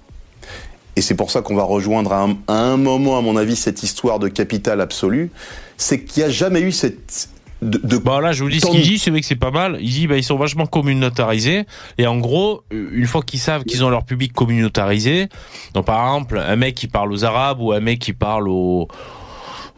Et 0.96 1.02
c'est 1.02 1.14
pour 1.14 1.30
ça 1.30 1.42
qu'on 1.42 1.54
va 1.54 1.62
rejoindre 1.64 2.12
à 2.12 2.22
un, 2.22 2.36
à 2.48 2.54
un 2.54 2.76
moment, 2.76 3.18
à 3.18 3.20
mon 3.20 3.36
avis, 3.36 3.56
cette 3.56 3.82
histoire 3.82 4.18
de 4.18 4.28
capital 4.28 4.80
absolu. 4.80 5.30
C'est 5.76 6.02
qu'il 6.04 6.22
n'y 6.22 6.28
a 6.28 6.32
jamais 6.32 6.60
eu 6.60 6.72
cette. 6.72 7.28
De, 7.62 7.78
de- 7.78 7.96
Bon, 7.96 8.18
là, 8.18 8.32
je 8.32 8.42
vous 8.44 8.50
dis 8.50 8.61
ce 8.61 8.66
qu'il 8.72 8.82
dit, 8.82 8.98
c'est 8.98 9.11
vrai 9.11 9.20
que 9.20 9.26
c'est 9.26 9.34
pas 9.36 9.50
mal. 9.50 9.78
Il 9.80 9.90
dit, 9.90 10.07
bah, 10.07 10.16
ils 10.16 10.22
sont 10.24 10.36
vachement 10.36 10.66
communautarisés. 10.66 11.64
Et 11.98 12.07
en 12.07 12.18
gros, 12.18 12.62
euh, 12.72 12.88
une 12.92 13.07
fois 13.07 13.22
qu'ils 13.22 13.40
savent 13.40 13.64
qu'ils 13.64 13.82
ont 13.84 13.88
leur 13.88 14.04
public 14.04 14.32
communautarisé, 14.32 15.28
donc 15.74 15.86
par 15.86 16.04
exemple, 16.07 16.38
un 16.38 16.57
mec 16.57 16.74
qui 16.74 16.86
parle 16.86 17.12
aux 17.12 17.24
Arabes 17.24 17.61
ou 17.61 17.72
un 17.72 17.80
mec 17.80 17.98
qui 17.98 18.12
parle 18.12 18.48
aux, 18.48 18.88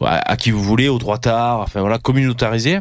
à 0.01 0.31
à 0.31 0.35
qui 0.37 0.51
vous 0.51 0.61
voulez, 0.63 0.89
aux 0.89 0.97
droits 0.99 1.17
tard, 1.19 1.61
enfin 1.61 1.79
voilà, 1.81 1.97
communautarisé. 1.99 2.79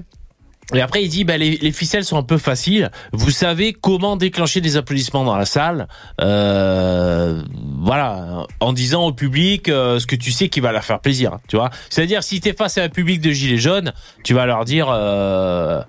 Et 0.75 0.83
après, 0.83 1.03
il 1.03 1.09
dit, 1.09 1.25
bah, 1.25 1.39
les, 1.39 1.57
les 1.57 1.73
ficelles 1.73 2.05
sont 2.05 2.19
un 2.19 2.23
peu 2.23 2.37
faciles. 2.37 2.91
Vous 3.13 3.31
savez 3.31 3.73
comment 3.73 4.17
déclencher 4.17 4.61
des 4.61 4.77
applaudissements 4.77 5.25
dans 5.25 5.37
la 5.37 5.47
salle. 5.47 5.89
Euh, 6.21 7.43
voilà, 7.81 8.47
en 8.61 8.75
disant 8.75 9.07
au 9.07 9.13
public 9.13 9.71
euh, 9.71 9.99
ce 9.99 10.07
que 10.07 10.17
tu 10.17 10.31
sais 10.31 10.51
qui 10.51 10.61
va 10.61 10.73
leur 10.73 10.85
faire 10.85 11.01
plaisir. 11.01 11.39
Tu 11.49 11.57
vois, 11.57 11.71
c'est-à-dire 11.89 12.23
si 12.23 12.41
t'es 12.41 12.53
face 12.53 12.77
à 12.77 12.83
un 12.83 12.91
public 12.91 13.23
de 13.23 13.31
gilets 13.31 13.57
jaunes, 13.57 13.95
tu 14.25 14.35
vas 14.35 14.45
leur 14.45 14.67
dire 14.67 14.89
euh, 14.91 15.83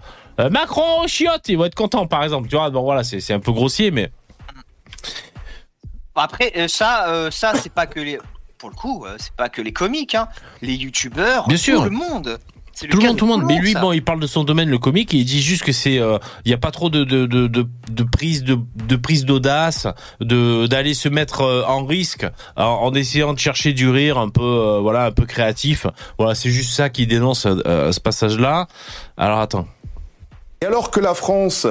Macron 0.50 1.06
chiotte, 1.08 1.50
ils 1.50 1.58
vont 1.58 1.66
être 1.66 1.76
contents, 1.76 2.08
par 2.08 2.24
exemple. 2.24 2.48
Tu 2.48 2.56
vois, 2.56 2.70
bon 2.70 2.84
voilà, 2.84 3.04
c'est 3.04 3.34
un 3.34 3.42
peu 3.42 3.52
grossier, 3.52 3.92
mais 3.92 4.10
Après, 6.16 6.54
ça, 6.70 7.30
ça 7.32 7.54
c'est 7.56 7.74
pas 7.74 7.86
que 7.86 8.00
les. 8.00 8.18
Pour 8.58 8.70
le 8.70 8.76
coup, 8.76 9.06
c'est 9.18 9.34
pas 9.34 9.48
que 9.48 9.62
les 9.62 9.72
comiques, 9.72 10.16
hein. 10.16 10.28
Les 10.62 10.76
youtubeurs, 10.76 11.46
tout 11.46 11.58
sûr. 11.58 11.84
le 11.84 11.90
monde. 11.90 12.38
Tout 12.88 12.98
le 12.98 13.04
monde, 13.04 13.14
de 13.16 13.20
tout 13.20 13.26
le 13.26 13.32
monde. 13.32 13.44
Mais 13.46 13.58
lui, 13.60 13.74
ça. 13.74 13.82
bon, 13.82 13.92
il 13.92 14.04
parle 14.04 14.20
de 14.20 14.28
son 14.28 14.44
domaine, 14.44 14.70
le 14.70 14.78
comique, 14.78 15.14
et 15.14 15.18
il 15.18 15.26
dit 15.26 15.42
juste 15.42 15.64
que 15.64 15.72
c'est, 15.72 16.00
euh, 16.00 16.18
il 16.46 16.52
y 16.52 16.54
a 16.54 16.58
pas 16.58 16.72
trop 16.72 16.90
de 16.90 17.04
de 17.04 17.26
de 17.26 17.48
de, 17.48 17.68
de 17.92 18.04
prise 18.04 18.44
de 18.44 18.58
de 18.76 18.96
prise 18.96 19.26
d'audace, 19.26 19.88
de 20.22 20.68
d'aller 20.68 20.94
se 20.94 21.10
mettre 21.10 21.42
euh, 21.42 21.64
en 21.68 21.86
risque 21.86 22.26
en, 22.56 22.64
en 22.64 22.94
essayant 22.94 23.34
de 23.34 23.40
chercher 23.40 23.74
du 23.74 23.90
rire 23.90 24.18
un 24.18 24.30
peu, 24.30 24.42
euh, 24.44 24.80
voilà, 24.80 25.06
un 25.06 25.12
peu 25.12 25.26
créatif. 25.26 25.88
Voilà, 26.18 26.36
c'est 26.36 26.50
juste 26.50 26.72
ça 26.72 26.90
qui 26.90 27.08
dénonce 27.08 27.46
euh, 27.46 27.92
ce 27.92 28.00
passage-là. 28.00 28.68
Alors 29.18 29.40
attends. 29.40 29.68
Et 30.62 30.66
alors 30.66 30.92
que 30.92 31.00
la 31.00 31.14
France, 31.14 31.68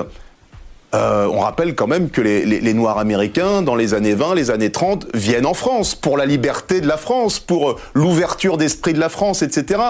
euh, 0.94 1.26
on 1.26 1.40
rappelle 1.40 1.74
quand 1.74 1.86
même 1.86 2.08
que 2.08 2.20
les, 2.22 2.74
Noirs 2.74 2.98
américains, 2.98 3.60
dans 3.62 3.74
les 3.76 3.92
années 3.92 4.14
20, 4.14 4.34
les 4.34 4.50
années 4.50 4.72
30, 4.72 5.06
viennent 5.14 5.44
en 5.46 5.52
France 5.54 5.94
pour 5.94 6.16
la 6.16 6.24
liberté 6.24 6.80
de 6.80 6.86
la 6.86 6.96
France, 6.96 7.38
pour 7.40 7.70
euh, 7.70 7.76
l'ouverture 7.92 8.56
d'esprit 8.56 8.94
de 8.94 9.00
la 9.00 9.10
France, 9.10 9.42
etc. 9.42 9.80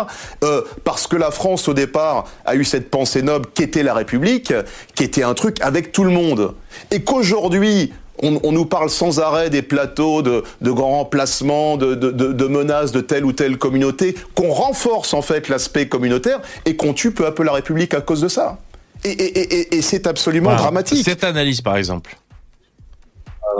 Euh, 0.42 0.62
parce 0.84 1.06
que 1.06 1.16
la 1.16 1.30
France, 1.30 1.68
au 1.68 1.74
départ, 1.74 2.24
a 2.44 2.56
eu 2.56 2.64
cette 2.64 2.90
pensée 2.90 3.22
noble 3.22 3.46
qu'était 3.54 3.84
la 3.84 3.94
République, 3.94 4.52
qui 4.96 5.04
était 5.04 5.22
un 5.22 5.34
truc 5.34 5.60
avec 5.60 5.92
tout 5.92 6.02
le 6.04 6.10
monde. 6.10 6.54
Et 6.90 7.02
qu'aujourd'hui, 7.02 7.92
on, 8.20 8.40
on 8.42 8.50
nous 8.50 8.66
parle 8.66 8.90
sans 8.90 9.20
arrêt 9.20 9.50
des 9.50 9.62
plateaux 9.62 10.22
de, 10.22 10.42
de 10.60 10.70
grands 10.72 10.96
remplacements, 10.98 11.76
de- 11.76 11.94
de- 11.94 12.10
de 12.10 12.46
menaces 12.48 12.90
de 12.90 13.00
telle 13.00 13.24
ou 13.24 13.32
telle 13.32 13.56
communauté, 13.58 14.16
qu'on 14.34 14.50
renforce 14.50 15.14
en 15.14 15.22
fait 15.22 15.48
l'aspect 15.48 15.86
communautaire 15.86 16.40
et 16.64 16.74
qu'on 16.74 16.92
tue 16.92 17.12
peu 17.12 17.24
à 17.26 17.30
peu 17.30 17.44
la 17.44 17.52
République 17.52 17.94
à 17.94 18.00
cause 18.00 18.20
de 18.20 18.26
ça. 18.26 18.58
Et, 19.04 19.10
et- 19.10 19.38
et- 19.38 19.54
et- 19.60 19.74
et 19.76 19.82
c'est 19.82 20.06
absolument 20.06 20.50
Voilà. 20.50 20.62
dramatique. 20.62 21.04
Cette 21.04 21.24
analyse, 21.24 21.60
par 21.60 21.76
exemple. 21.76 22.16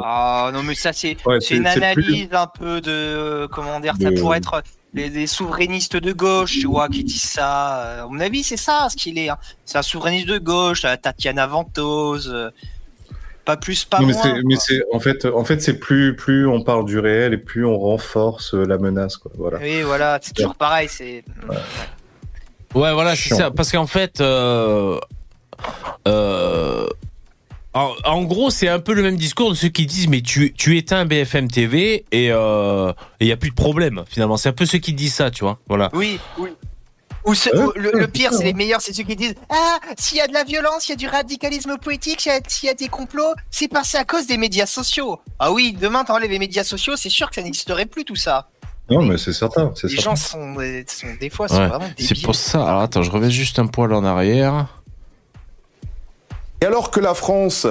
Ah 0.05 0.51
non, 0.53 0.63
mais 0.63 0.75
ça, 0.75 0.93
c'est 0.93 1.17
Ouais, 1.27 1.39
une 1.51 1.63
plus- 1.63 1.67
analyse 1.67 2.29
un 2.33 2.47
peu 2.47 2.81
de. 2.81 2.91
euh, 2.91 3.49
Comment 3.49 3.81
dire 3.81 3.95
Ça 4.01 4.11
De- 4.11 4.21
pourrait 4.21 4.39
être 4.39 4.63
les, 4.95 5.11
des 5.11 5.27
souverainistes 5.27 5.97
de 5.97 6.13
gauche, 6.13 6.53
tu 6.61 6.67
vois, 6.67 6.89
qui 6.89 7.03
disent 7.05 7.23
ça. 7.23 7.83
Euh, 7.85 8.05
À 8.05 8.07
mon 8.07 8.21
avis, 8.21 8.43
c'est 8.43 8.57
ça 8.57 8.87
ce 8.91 8.97
qu'il 8.97 9.19
est. 9.19 9.29
hein. 9.29 9.39
C'est 9.65 9.79
un 9.79 9.83
souverainiste 9.83 10.29
de 10.29 10.39
gauche, 10.39 10.85
euh, 10.85 10.95
Tatiana 10.97 11.47
Ventose. 11.47 12.53
Pas 13.45 13.57
plus, 13.57 13.85
pas 13.87 14.01
Non, 14.01 14.09
moins. 14.09 14.43
mais 14.45 14.57
c'est, 14.57 14.83
en 14.93 15.01
fait, 15.01 15.25
en 15.25 15.43
fait, 15.45 15.63
c'est 15.63 15.79
plus, 15.79 16.15
plus 16.15 16.47
on 16.47 16.63
parle 16.63 16.85
du 16.85 16.99
réel 16.99 17.33
et 17.33 17.39
plus 17.39 17.65
on 17.65 17.79
renforce 17.79 18.53
la 18.55 18.77
menace, 18.79 19.17
quoi. 19.17 19.33
Voilà. 19.37 19.59
Oui, 19.59 19.83
voilà, 19.83 20.19
c'est 20.23 20.35
toujours 20.35 20.55
pareil. 20.55 20.89
C'est. 20.91 21.25
Ouais, 22.75 22.93
voilà, 22.93 23.17
c'est 23.17 23.35
ça. 23.35 23.51
Parce 23.51 23.73
qu'en 23.73 23.87
fait, 23.87 24.21
euh, 24.21 25.01
euh, 26.07 26.87
en, 27.75 27.93
en 28.05 28.23
gros, 28.25 28.51
c'est 28.51 28.69
un 28.69 28.81
peu 28.81 28.93
le 28.95 29.03
même 29.03 29.17
discours 29.17 29.51
de 29.51 29.55
ceux 29.55 29.69
qui 29.69 29.87
disent 29.87 30.09
mais 30.09 30.21
tu, 30.23 30.53
tu 30.55 30.77
éteins 30.77 31.05
BFM 31.05 31.49
TV 31.51 32.05
et 32.13 32.27
il 32.27 32.31
euh, 32.33 32.93
y 33.21 33.33
a 33.33 33.37
plus 33.37 33.51
de 33.51 33.55
problème. 33.55 34.05
Finalement, 34.09 34.37
c'est 34.37 34.49
un 34.49 34.53
peu 34.55 34.67
ceux 34.67 34.79
qui 34.79 34.93
disent 34.95 35.15
ça, 35.15 35.31
tu 35.31 35.45
vois. 35.45 35.59
Voilà. 35.69 35.91
Oui, 35.93 36.19
oui. 36.39 36.51
Ou 37.25 37.35
ce- 37.35 37.51
Ouais, 37.51 37.63
ou 37.65 37.73
le, 37.77 37.91
le 37.93 38.07
pire, 38.09 38.33
c'est 38.33 38.45
les 38.45 38.55
meilleurs, 38.55 38.81
c'est 38.81 38.95
ceux 38.95 39.03
qui 39.03 39.15
disent 39.17 39.35
Ah, 39.51 39.79
s'il 39.99 40.17
y 40.17 40.21
a 40.21 40.27
de 40.29 40.33
la 40.33 40.45
violence, 40.45 40.89
il 40.89 40.93
y 40.93 40.95
a 40.95 40.97
du 40.97 41.09
radicalisme 41.09 41.77
politique, 41.77 42.23
s'il 42.23 42.33
y 42.33 42.35
a- 42.35 42.41
s'il 42.49 42.67
y, 42.69 42.71
a 42.71 42.75
des 42.75 42.89
complots, 42.89 43.35
c'est 43.51 43.69
passé 43.69 43.99
à 43.99 44.05
cause 44.05 44.27
des 44.27 44.39
médias 44.39 44.67
sociaux. 44.67 45.19
Ah 45.39 45.53
oui, 45.53 45.77
demain, 45.79 46.05
t'enlèves 46.05 46.31
les 46.31 46.39
médias 46.39 46.65
sociaux, 46.65 46.95
c'est 46.97 47.11
sûr 47.11 47.29
que 47.29 47.35
ça 47.35 47.43
n'existerait 47.43 47.85
plus 47.87 48.05
tout 48.05 48.17
ça. 48.17 48.49
Non, 48.91 49.03
mais 49.03 49.19
c'est 49.19 49.35
certain, 49.35 49.73
c'est 49.75 49.89
Les 49.89 49.97
certain. 49.97 50.11
gens 50.13 50.17
sont, 50.17 50.55
euh, 50.59 50.83
sont 50.87 51.09
des 51.21 51.29
fois 51.29 51.49
sont 51.49 51.59
Ouais. 51.59 51.67
vraiment 51.67 51.91
C'est 51.99 52.09
débiles. 52.09 52.25
pour 52.25 52.35
ça. 52.35 52.67
Alors 52.67 52.81
attends, 52.81 53.03
je 53.03 53.11
reviens 53.11 53.29
juste 53.29 53.59
un 53.59 53.67
poil 53.67 53.93
en 53.93 54.05
arrière. 54.05 54.67
Et 56.63 56.67
alors 56.67 56.91
que 56.91 57.01
la 57.01 57.15
France, 57.15 57.67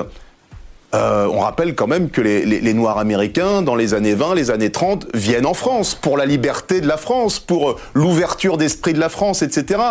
euh, 0.95 1.27
on 1.29 1.39
rappelle 1.39 1.75
quand 1.75 1.87
même 1.87 2.09
que 2.09 2.21
les, 2.21 2.45
les- 2.45 2.61
les 2.61 2.73
Noirs 2.73 2.97
américains, 2.97 3.61
dans 3.61 3.75
les 3.75 3.93
années 3.93 4.13
20, 4.15 4.35
les 4.35 4.49
années 4.51 4.71
30, 4.71 5.07
viennent 5.13 5.45
en 5.45 5.53
France 5.53 5.93
pour 5.95 6.15
la 6.17 6.25
liberté 6.25 6.79
de 6.79 6.87
la 6.87 6.95
France, 6.95 7.39
pour 7.39 7.71
euh, 7.71 7.75
l'ouverture 7.93 8.57
d'esprit 8.57 8.93
de 8.93 8.99
la 8.99 9.09
France, 9.09 9.41
etc. 9.41 9.81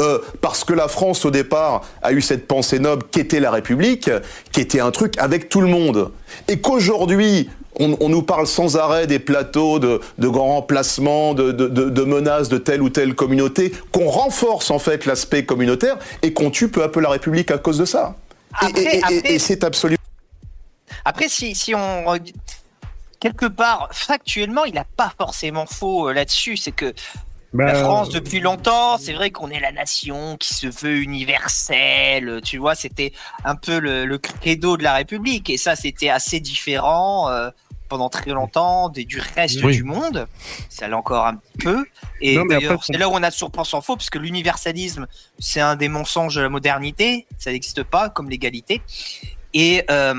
Euh, 0.00 0.20
parce 0.40 0.62
que 0.62 0.72
la 0.72 0.86
France, 0.86 1.24
au 1.24 1.32
départ, 1.32 1.82
a 2.02 2.12
eu 2.12 2.20
cette 2.22 2.46
pensée 2.46 2.78
noble 2.78 3.02
qu'était 3.10 3.40
la 3.40 3.50
République, 3.50 4.08
qui 4.52 4.60
était 4.60 4.80
un 4.80 4.92
truc 4.92 5.18
avec 5.18 5.48
tout 5.48 5.60
le 5.60 5.66
monde. 5.68 6.12
Et 6.46 6.60
qu'aujourd'hui, 6.60 7.50
on, 7.80 7.96
on 7.98 8.08
nous 8.08 8.22
parle 8.22 8.46
sans 8.46 8.76
arrêt 8.76 9.08
des 9.08 9.18
plateaux 9.18 9.80
de, 9.80 10.00
de 10.18 10.28
grands 10.28 10.54
remplacements, 10.54 11.34
de, 11.34 11.50
de- 11.50 11.66
de- 11.66 11.90
de 11.90 12.02
menaces 12.04 12.48
de 12.48 12.58
telle 12.58 12.82
ou 12.82 12.88
telle 12.88 13.16
communauté, 13.16 13.72
qu'on 13.90 14.06
renforce 14.08 14.70
en 14.70 14.78
fait 14.78 15.06
l'aspect 15.06 15.44
communautaire 15.44 15.98
et 16.22 16.32
qu'on 16.32 16.50
tue 16.52 16.68
peu 16.68 16.84
à 16.84 16.88
peu 16.88 17.00
la 17.00 17.08
République 17.10 17.50
à 17.50 17.58
cause 17.58 17.78
de 17.78 17.84
ça. 17.84 18.14
Et- 18.62 18.66
Après- 18.66 18.82
et- 18.82 18.96
et- 18.98 19.02
après- 19.02 19.32
et 19.34 19.38
c'est 19.38 19.64
absolument. 19.64 19.98
Après, 21.04 21.28
si, 21.28 21.54
si 21.54 21.74
on. 21.74 22.04
Quelque 23.20 23.46
part, 23.46 23.88
factuellement, 23.92 24.64
il 24.64 24.74
n'a 24.74 24.84
pas 24.84 25.12
forcément 25.16 25.64
faux 25.66 26.08
euh, 26.08 26.12
là-dessus. 26.12 26.56
C'est 26.58 26.72
que 26.72 26.92
Bah, 27.54 27.64
la 27.66 27.74
France, 27.76 28.10
depuis 28.10 28.40
longtemps, 28.40 28.98
c'est 28.98 29.14
vrai 29.14 29.30
qu'on 29.30 29.48
est 29.50 29.60
la 29.60 29.72
nation 29.72 30.36
qui 30.36 30.52
se 30.52 30.66
veut 30.66 30.96
universelle. 30.98 32.40
Tu 32.44 32.58
vois, 32.58 32.74
c'était 32.74 33.12
un 33.44 33.56
peu 33.56 33.78
le, 33.78 34.04
le 34.04 34.18
credo 34.18 34.76
de 34.76 34.82
la 34.82 34.94
République. 34.94 35.48
Et 35.48 35.56
ça, 35.56 35.74
c'était 35.74 36.10
assez 36.10 36.38
différent 36.40 37.30
euh, 37.30 37.50
pendant 37.94 38.08
très 38.08 38.32
longtemps 38.32 38.88
des, 38.88 39.04
du 39.04 39.20
reste 39.20 39.62
Oui. 39.62 39.76
du 39.76 39.84
monde. 39.84 40.26
Ça 40.68 40.88
l'est 40.88 40.94
encore 40.94 41.26
un 41.28 41.36
petit 41.36 41.58
peu. 41.58 41.86
Et 42.20 42.36
d'ailleurs, 42.48 42.82
c'est 42.82 42.96
là 42.98 43.08
où 43.08 43.12
on 43.12 43.22
a 43.22 43.30
pensé 43.52 43.76
en 43.76 43.80
faux, 43.82 43.94
parce 43.94 44.10
que 44.10 44.18
l'universalisme, 44.18 45.06
c'est 45.38 45.60
un 45.60 45.76
des 45.76 45.88
mensonges 45.88 46.34
de 46.34 46.40
la 46.40 46.48
modernité. 46.48 47.28
Ça 47.38 47.52
n'existe 47.52 47.84
pas, 47.84 48.08
comme 48.08 48.28
l'égalité. 48.28 48.82
Et, 49.54 49.84
euh, 49.88 50.14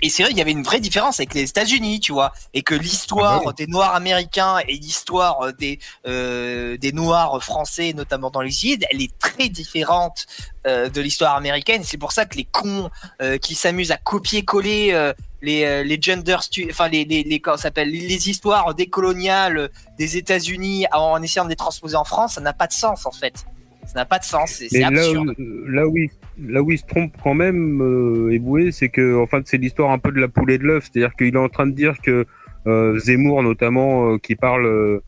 et 0.00 0.08
c'est 0.08 0.22
vrai 0.22 0.30
qu'il 0.30 0.38
y 0.38 0.42
avait 0.42 0.52
une 0.52 0.62
vraie 0.62 0.78
différence 0.78 1.18
avec 1.18 1.34
les 1.34 1.42
États-Unis, 1.42 1.98
tu 1.98 2.12
vois, 2.12 2.32
et 2.54 2.62
que 2.62 2.74
l'histoire 2.74 3.40
Ah 3.40 3.46
bah 3.46 3.52
des 3.52 3.66
Noirs 3.66 3.94
américains 3.96 4.58
et 4.68 4.74
l'histoire 4.74 5.52
des 5.54 5.80
euh, 6.06 6.76
des 6.76 6.92
Noirs 6.92 7.42
français, 7.42 7.92
notamment 7.94 8.30
dans 8.30 8.40
les 8.40 8.64
îles, 8.64 8.84
elle 8.90 9.02
est 9.02 9.16
très 9.18 9.48
différente 9.48 10.26
euh, 10.68 10.88
de 10.88 11.00
l'histoire 11.00 11.34
américaine. 11.34 11.82
C'est 11.84 11.98
pour 11.98 12.12
ça 12.12 12.24
que 12.24 12.36
les 12.36 12.44
cons 12.44 12.90
euh, 13.20 13.38
qui 13.38 13.56
s'amusent 13.56 13.90
à 13.90 13.96
copier-coller 13.96 14.90
euh, 14.92 15.12
les 15.42 15.64
euh, 15.64 15.82
les 15.82 16.00
gender, 16.00 16.36
enfin 16.70 16.88
les 16.88 17.04
les, 17.04 17.24
les 17.24 17.40
comment 17.40 17.56
ça 17.56 17.64
s'appelle 17.64 17.90
les, 17.90 18.06
les 18.06 18.30
histoires 18.30 18.72
décoloniales 18.74 19.70
des 19.98 20.16
États-Unis 20.16 20.86
en 20.92 21.20
essayant 21.20 21.44
de 21.44 21.50
les 21.50 21.56
transposer 21.56 21.96
en 21.96 22.04
France, 22.04 22.34
ça 22.34 22.40
n'a 22.40 22.52
pas 22.52 22.68
de 22.68 22.72
sens 22.72 23.04
en 23.04 23.12
fait. 23.12 23.44
Ça 23.86 24.00
n'a 24.00 24.04
pas 24.04 24.18
de 24.18 24.24
sens, 24.24 24.62
c'est 24.68 24.78
là, 24.80 24.88
absurde. 24.88 25.34
où- 25.38 25.66
là 25.68 25.86
où 25.86 25.96
il, 25.96 26.08
là 26.48 26.62
où 26.62 26.70
il 26.70 26.78
se 26.78 26.86
trompe 26.86 27.12
quand 27.22 27.34
même, 27.34 27.80
euh, 27.82 28.32
Eboué, 28.32 28.70
c'est 28.72 28.88
que 28.88 29.16
en 29.16 29.26
fait 29.26 29.42
c'est 29.46 29.58
l'histoire 29.58 29.90
un 29.90 29.98
peu 29.98 30.12
de 30.12 30.20
la 30.20 30.28
poule 30.28 30.50
et 30.52 30.58
de 30.58 30.64
l'œuf, 30.64 30.88
c'est-à-dire 30.90 31.14
qu'il 31.16 31.34
est 31.34 31.38
en 31.38 31.48
train 31.48 31.66
de 31.66 31.72
dire 31.72 31.96
que 32.02 32.24
euh, 32.66 32.98
Zemmour 32.98 33.42
notamment, 33.42 34.12
euh, 34.12 34.18
qui 34.18 34.36
parle 34.36 34.66
euh, 34.66 35.00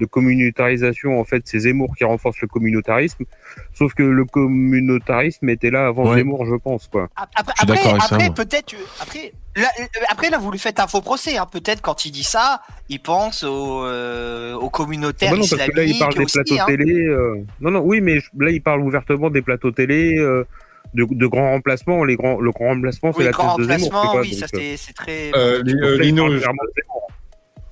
de 0.00 0.06
communautarisation, 0.06 1.20
en 1.20 1.24
fait 1.24 1.42
c'est 1.44 1.60
Zemmour 1.60 1.94
qui 1.96 2.04
renforce 2.04 2.40
le 2.40 2.48
communautarisme, 2.48 3.24
sauf 3.72 3.94
que 3.94 4.02
le 4.02 4.24
communautarisme 4.24 5.48
était 5.48 5.70
là 5.70 5.86
avant 5.86 6.08
Ouais. 6.10 6.16
Zemmour, 6.16 6.46
je 6.46 6.54
pense 6.56 6.88
quoi. 6.88 7.08
Après, 7.16 7.52
Je 7.54 7.58
suis 7.60 7.66
d'accord 7.66 7.90
avec 7.90 8.02
ça, 8.02 8.14
après, 8.14 8.26
moi. 8.26 8.34
peut-être, 8.34 8.74
après, 9.00 9.32
là, 9.56 9.68
après 10.10 10.30
là, 10.30 10.38
vous 10.38 10.50
lui 10.50 10.58
faites 10.58 10.80
un 10.80 10.86
faux 10.86 11.00
procès. 11.02 11.36
Hein. 11.36 11.46
Peut-être 11.50 11.82
quand 11.82 12.04
il 12.06 12.10
dit 12.12 12.24
ça, 12.24 12.62
il 12.88 13.00
pense 13.00 13.44
aux, 13.44 13.84
euh, 13.84 14.54
aux 14.54 14.70
communautaires 14.70 15.30
Ah 15.32 15.36
bah 15.36 15.40
non, 15.42 15.46
parce 15.48 15.68
que 15.70 15.76
là 15.76 15.84
il 15.84 15.98
parle 15.98 16.14
des 16.14 16.20
aussi. 16.24 16.34
plateaux 16.34 16.56
hein. 16.60 16.64
télé. 16.66 17.06
euh, 17.06 17.36
Non 17.60 17.70
non, 17.70 17.80
oui, 17.80 18.00
mais 18.00 18.20
je- 18.20 18.28
là 18.38 18.50
il 18.50 18.62
parle 18.62 18.80
ouvertement 18.80 19.30
des 19.30 19.42
plateaux 19.42 19.70
télé. 19.70 20.16
euh, 20.18 20.44
de, 20.92 21.06
de 21.08 21.26
grands 21.28 21.50
remplacements, 21.52 22.02
les 22.02 22.16
grands, 22.16 22.40
le 22.40 22.50
grand 22.50 22.70
remplacement, 22.70 23.12
c'est 23.12 23.18
Oui, 23.18 23.24
la 23.26 23.30
grand 23.30 23.54
thèse 23.54 23.66
de 23.68 23.72
Zemmour. 23.78 24.16
oui, 24.22 24.40
donc, 24.40 24.48
euh, 24.54 24.74
c'est 24.76 24.92
très. 24.92 25.30
Euh, 25.36 25.62
euh, 25.64 25.98
Lino, 25.98 26.26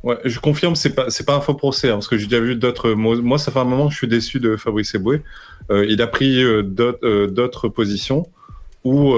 ouais, 0.08 0.18
je 0.24 0.40
confirme, 0.40 0.74
c'est 0.74 0.94
pas, 0.94 1.10
c'est 1.10 1.24
pas 1.24 1.36
un 1.36 1.40
faux 1.40 1.54
procès, 1.54 1.88
hein, 1.90 1.94
parce 1.94 2.08
que 2.08 2.16
j'ai 2.18 2.26
déjà 2.26 2.40
vu 2.40 2.56
d'autres. 2.56 2.90
Moi, 2.92 3.38
ça 3.38 3.52
fait 3.52 3.58
un 3.60 3.64
moment 3.64 3.86
que 3.86 3.92
je 3.92 3.98
suis 3.98 4.08
déçu 4.08 4.40
de 4.40 4.56
Fabrice 4.56 4.94
Eboué. 4.94 5.22
Euh, 5.70 5.84
il 5.88 6.00
a 6.02 6.06
pris 6.06 6.42
euh, 6.42 6.62
d'autres 6.62 7.06
euh, 7.06 7.26
d'autres 7.26 7.68
positions 7.68 8.26
où, 8.84 9.14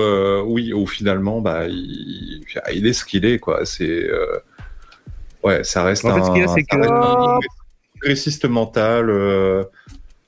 oui, 0.46 0.72
où 0.72 0.86
finalement, 0.86 1.40
bah, 1.40 1.68
il, 1.68 2.42
il 2.74 2.86
est 2.86 2.92
ce 2.92 3.04
qu'il 3.04 3.24
est, 3.24 3.38
quoi. 3.38 3.64
C'est, 3.64 4.08
ouais, 5.44 5.62
ça 5.62 5.84
reste 5.84 6.04
En 6.04 6.14
fait, 6.14 6.20
un, 6.20 6.24
ce 6.24 6.42
a, 6.42 6.48
c'est 6.48 6.66
ça 6.68 6.76
que- 6.76 6.92
un 6.92 7.38
progressiste 8.00 8.46
mental. 8.46 9.06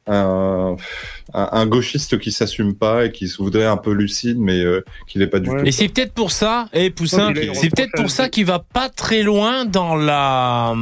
Un, 0.06 1.66
gauchiste 1.66 2.18
qui 2.18 2.32
s'assume 2.32 2.74
pas 2.74 3.06
et 3.06 3.12
qui 3.12 3.28
se 3.28 3.36
voudrait 3.42 3.66
un 3.66 3.76
peu 3.76 3.92
lucide, 3.92 4.38
mais 4.38 4.60
euh, 4.62 4.84
qui 5.06 5.18
n'est 5.18 5.26
pas 5.26 5.38
du 5.38 5.48
Ouais. 5.50 5.60
tout. 5.60 5.66
Et 5.66 5.72
c'est 5.72 5.88
peut-être 5.88 6.12
pour 6.12 6.30
ça, 6.32 6.68
et 6.72 6.90
Poussin, 6.90 7.32
là, 7.32 7.40
il 7.42 7.54
c'est 7.54 7.70
peut-être 7.70 7.92
pour 7.94 8.10
ça 8.10 8.28
qu'il 8.28 8.44
va 8.46 8.58
pas 8.58 8.88
très 8.88 9.22
loin 9.22 9.64
dans 9.64 9.94
la 9.94 10.74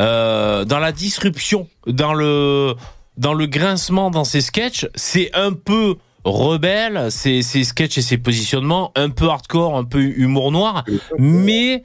euh, 0.00 0.64
dans 0.64 0.78
la 0.78 0.92
disruption, 0.92 1.68
dans 1.86 2.14
le 2.14 2.74
dans 3.16 3.34
le 3.34 3.46
grincement 3.46 4.10
dans 4.10 4.24
ses 4.24 4.40
sketchs. 4.40 4.86
C'est 4.94 5.30
un 5.34 5.52
peu 5.52 5.96
rebelle, 6.24 7.10
ses, 7.10 7.42
ses 7.42 7.64
sketchs 7.64 7.98
et 7.98 8.02
ses 8.02 8.18
positionnements, 8.18 8.92
un 8.96 9.10
peu 9.10 9.28
hardcore, 9.28 9.76
un 9.76 9.84
peu 9.84 10.00
humour 10.00 10.52
noir, 10.52 10.84
mais 11.18 11.82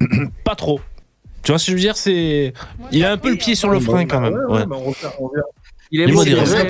pas 0.44 0.54
trop. 0.54 0.80
Tu 1.42 1.52
vois 1.52 1.58
ce 1.58 1.66
que 1.66 1.72
je 1.72 1.76
veux 1.76 1.80
dire? 1.82 1.96
C'est 1.96 2.52
il 2.90 3.04
a 3.04 3.12
un 3.12 3.18
peu 3.18 3.30
le 3.30 3.36
pied 3.36 3.54
sur 3.54 3.68
le 3.68 3.78
frein 3.80 4.04
quand 4.06 4.20
même. 4.20 4.32
Ouais, 4.34 4.44
ouais, 4.46 4.52
Ouais. 4.60 4.66
bah, 4.66 4.76
on 4.78 4.92
on 5.24 5.30
Il 5.90 6.00
est 6.00 6.06
modéré. 6.08 6.40
hein. 6.40 6.66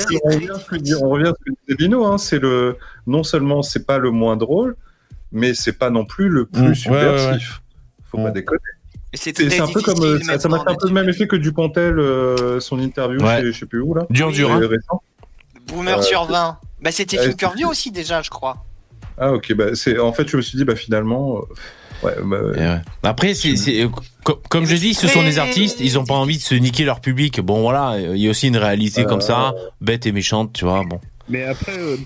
on 1.03 1.09
revient 1.09 1.29
à 1.29 1.33
ce 1.35 1.45
que 1.45 1.51
disait 1.67 1.77
Dino, 1.79 2.05
hein, 2.05 2.19
c'est 2.19 2.39
le 2.39 2.77
non 3.07 3.23
seulement 3.23 3.63
c'est 3.63 3.87
pas 3.87 3.99
le 3.99 4.11
moins 4.11 4.37
drôle, 4.37 4.77
mais 5.33 5.55
c'est 5.55 5.73
pas 5.79 5.91
non 5.91 6.05
plus 6.05 6.29
le 6.29 6.47
plus 6.47 6.63
Mmh, 6.63 6.67
ouais, 6.69 6.75
subversif. 6.75 7.63
Faut 8.11 8.19
pas 8.19 8.31
Mmh. 8.31 8.33
déconner. 8.35 8.61
Et 9.13 9.17
c'est 9.17 9.61
un 9.61 9.67
peu 9.69 9.81
comme 9.81 9.95
difficile 9.95 10.31
euh, 10.31 10.35
ça, 10.35 10.39
ça 10.39 10.49
m'a 10.49 10.59
fait 10.61 10.69
un 10.71 10.75
peu 10.75 10.89
le 10.89 10.93
même 10.95 11.09
effet 11.09 11.27
que 11.27 11.37
Dupontel, 11.37 11.99
euh, 11.99 12.61
son 12.61 12.79
interview 12.79 13.21
Ouais. 13.23 13.41
chez 13.41 13.53
je 13.53 13.59
sais 13.61 13.67
plus 13.67 13.81
où 13.81 13.95
là. 13.95 14.07
Dur, 14.11 14.31
dur. 14.31 14.51
Hein. 14.51 14.59
récent. 14.61 15.03
Boomer 15.69 15.99
Euh, 15.99 16.03
sur 16.03 16.25
20. 16.27 16.59
Bah, 16.83 16.91
c'était 16.93 17.17
Tinkerview 17.17 17.69
aussi 17.69 17.91
déjà, 17.91 18.21
je 18.23 18.29
crois. 18.31 18.59
Ah 19.19 19.33
ok, 19.33 19.55
bah 19.55 19.75
c'est 19.75 19.99
en 19.99 20.13
fait 20.13 20.29
je 20.29 20.37
me 20.37 20.43
suis 20.43 20.59
dit 20.59 20.65
bah 20.67 20.77
finalement 20.77 21.39
euh, 21.39 21.41
ouais, 22.03 22.13
bah, 22.25 22.43
ouais. 22.43 22.81
Après, 23.03 23.35
c'est, 23.35 23.57
c'est- 23.57 23.83
euh, 23.85 23.89
co- 24.25 24.41
comme 24.49 24.65
je 24.67 24.77
dis, 24.77 24.95
ce 24.95 25.07
sont 25.09 25.23
des 25.23 25.39
artistes, 25.39 25.79
ils 25.81 25.99
ont 25.99 26.05
pas 26.05 26.15
envie 26.15 26.37
de 26.37 26.43
se 26.43 26.55
niquer 26.55 26.85
leur 26.85 27.01
public. 27.01 27.41
Bon, 27.41 27.61
voilà, 27.63 27.97
il 27.99 28.17
y 28.19 28.27
a 28.27 28.31
aussi 28.31 28.49
une 28.49 28.57
réalité 28.57 29.03
Euh, 29.03 29.05
comme 29.05 29.21
ça, 29.21 29.55
bête 29.81 30.07
et 30.07 30.13
méchante, 30.13 30.53
tu 30.53 30.65
vois. 30.65 30.83
Bon. 30.89 31.01
Mais 31.29 31.45
après, 31.45 31.79
euh, 31.79 31.97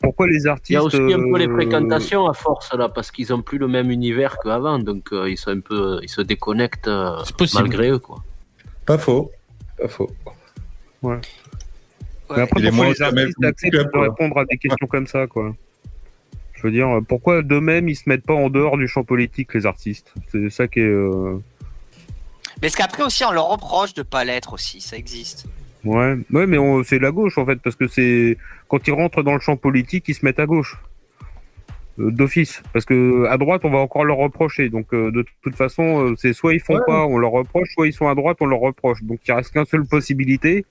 pourquoi 0.00 0.26
les 0.28 0.46
artistes 0.46 0.70
Il 0.70 0.74
y 0.74 0.76
a 0.76 0.82
aussi 0.82 0.96
un 0.96 1.18
peu 1.18 1.38
les 1.38 1.46
euh, 1.48 1.54
fréquentations 1.54 2.26
à 2.28 2.32
force 2.34 2.72
là, 2.74 2.88
parce 2.88 3.10
qu'ils 3.10 3.32
ont 3.34 3.42
plus 3.42 3.58
le 3.58 3.68
même 3.68 3.90
univers 3.90 4.36
qu'avant, 4.42 4.78
donc 4.78 5.08
euh, 5.12 5.28
ils 5.30 5.36
sont 5.36 5.50
un 5.50 5.60
peu, 5.60 6.00
ils 6.02 6.08
se 6.08 6.22
déconnectent 6.22 6.88
euh, 6.88 7.18
C'est 7.24 7.36
possible. 7.36 7.62
malgré 7.64 7.90
eux 7.90 7.98
quoi. 7.98 8.22
pas 8.86 8.98
faux, 8.98 9.30
pas 9.78 9.88
faux. 9.88 10.10
Mais 11.02 11.08
Ouais. 11.08 11.16
après, 12.42 12.60
Il 12.60 12.66
est 12.66 12.68
pourquoi 12.70 12.84
moins 12.86 12.92
les 12.94 13.02
artistes 13.02 13.44
acceptent 13.44 13.74
de 13.74 13.98
à- 13.98 14.02
répondre 14.02 14.38
à 14.38 14.44
des 14.44 14.56
questions 14.56 14.86
comme 14.86 15.06
ça, 15.06 15.26
quoi? 15.26 15.52
Je 16.60 16.66
veux 16.66 16.72
dire, 16.72 16.88
euh, 16.88 17.00
pourquoi 17.00 17.42
d'eux-mêmes 17.42 17.88
ils 17.88 17.96
se 17.96 18.06
mettent 18.08 18.24
pas 18.26 18.34
en 18.34 18.50
dehors 18.50 18.76
du 18.76 18.86
champ 18.86 19.02
politique, 19.02 19.54
les 19.54 19.64
artistes? 19.64 20.12
C'est 20.30 20.50
ça 20.50 20.68
qui 20.68 20.80
est. 20.80 20.84
euh, 20.84 21.38
Mais 22.60 22.66
est-ce 22.68 22.76
qu'après 22.76 23.02
aussi 23.02 23.24
on 23.24 23.32
leur 23.32 23.48
reproche 23.48 23.94
de 23.94 24.02
pas 24.02 24.24
l'être 24.24 24.52
aussi, 24.52 24.80
ça 24.82 24.96
existe. 24.96 25.46
Ouais, 25.84 26.14
ouais, 26.30 26.46
mais 26.46 26.58
on- 26.58 26.82
c'est 26.84 26.98
la 26.98 27.10
gauche 27.10 27.38
en 27.38 27.46
fait, 27.46 27.56
parce 27.56 27.76
que 27.76 27.86
c'est 27.88 28.36
quand 28.68 28.86
ils 28.86 28.92
rentrent 28.92 29.22
dans 29.22 29.32
le 29.32 29.40
champ 29.40 29.56
politique, 29.56 30.04
ils 30.08 30.14
se 30.14 30.24
mettent 30.24 30.40
à 30.40 30.46
gauche 30.46 30.76
Euh, 31.98 32.10
d'office, 32.12 32.62
parce 32.72 32.84
que 32.84 33.26
à 33.26 33.36
droite, 33.36 33.62
on 33.64 33.70
va 33.70 33.78
encore 33.78 34.04
leur 34.04 34.16
reprocher. 34.18 34.68
Donc 34.68 34.92
euh, 34.94 35.10
de 35.10 35.24
toute 35.42 35.56
façon, 35.56 36.14
c'est 36.16 36.32
soit 36.32 36.54
ils 36.54 36.60
font 36.60 36.74
Ouais. 36.76 36.80
pas, 36.86 37.04
on 37.06 37.18
leur 37.18 37.32
reproche, 37.32 37.68
soit 37.74 37.88
ils 37.88 37.92
sont 37.92 38.08
à 38.08 38.14
droite, 38.14 38.36
on 38.40 38.46
leur 38.46 38.60
reproche. 38.60 39.02
Donc 39.02 39.18
il 39.26 39.32
reste 39.32 39.50
qu'une 39.52 39.64
seule 39.64 39.84
possibilité. 39.86 40.64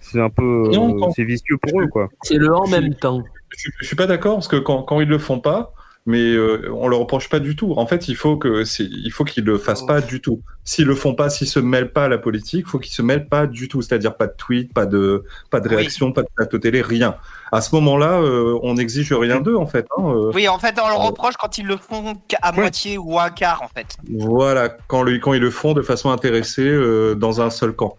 C'est 0.00 0.20
un 0.20 0.28
peu, 0.30 0.64
euh, 0.70 1.10
c'est 1.16 1.24
vicieux 1.24 1.56
pour 1.56 1.80
eux, 1.80 1.86
quoi. 1.88 2.10
C'est 2.24 2.36
le 2.36 2.54
en 2.54 2.68
même 2.68 2.94
temps. 2.94 3.22
Je, 3.56 3.70
je 3.80 3.86
suis 3.86 3.96
pas 3.96 4.06
d'accord 4.06 4.34
parce 4.34 4.48
que 4.48 4.56
quand, 4.56 4.82
quand 4.82 5.00
ils 5.00 5.08
le 5.08 5.18
font 5.18 5.40
pas, 5.40 5.72
mais 6.06 6.34
euh, 6.34 6.70
on 6.74 6.86
le 6.88 6.96
reproche 6.96 7.30
pas 7.30 7.38
du 7.40 7.56
tout. 7.56 7.72
En 7.78 7.86
fait, 7.86 8.08
il 8.08 8.14
faut 8.14 8.36
que 8.36 8.62
il 8.78 9.10
faut 9.10 9.24
qu'ils 9.24 9.44
le 9.44 9.56
fassent 9.56 9.86
pas 9.86 10.02
du 10.02 10.20
tout. 10.20 10.42
S'ils 10.62 10.84
le 10.86 10.94
font 10.94 11.14
pas, 11.14 11.30
s'ils 11.30 11.46
se 11.48 11.58
mêlent 11.60 11.92
pas 11.92 12.04
à 12.04 12.08
la 12.08 12.18
politique, 12.18 12.66
faut 12.66 12.78
qu'ils 12.78 12.92
se 12.92 13.00
mêlent 13.00 13.26
pas 13.26 13.46
du 13.46 13.68
tout. 13.68 13.80
C'est-à-dire 13.80 14.14
pas 14.14 14.26
de 14.26 14.34
tweet, 14.36 14.74
pas 14.74 14.84
de, 14.84 15.24
pas 15.50 15.60
de 15.60 15.68
Oui. 15.70 15.76
réaction, 15.76 16.12
pas 16.12 16.20
de 16.22 16.28
plateau 16.36 16.58
télé, 16.58 16.82
rien. 16.82 17.16
À 17.52 17.62
ce 17.62 17.74
moment-là, 17.76 18.20
euh, 18.20 18.58
on 18.62 18.74
n'exige 18.74 19.14
rien 19.14 19.40
d'eux 19.40 19.56
en 19.56 19.64
fait. 19.66 19.86
hein, 19.96 20.02
euh. 20.04 20.30
Oui, 20.34 20.46
en 20.46 20.58
fait, 20.58 20.78
on 20.78 20.86
leur 20.88 21.00
Ouais. 21.00 21.06
reproche 21.06 21.34
quand 21.38 21.56
ils 21.56 21.66
le 21.66 21.78
font 21.78 22.12
à 22.42 22.50
Ouais. 22.50 22.56
moitié 22.60 22.98
ou 22.98 23.18
à 23.18 23.24
un 23.24 23.30
quart, 23.30 23.62
en 23.62 23.68
fait. 23.68 23.96
Voilà, 24.10 24.68
quand, 24.88 25.02
le, 25.04 25.18
quand 25.18 25.32
ils 25.32 25.40
le 25.40 25.50
font 25.50 25.72
de 25.72 25.80
façon 25.80 26.10
intéressée 26.10 26.68
euh, 26.68 27.14
dans 27.14 27.40
un 27.40 27.48
seul 27.48 27.72
camp. 27.72 27.96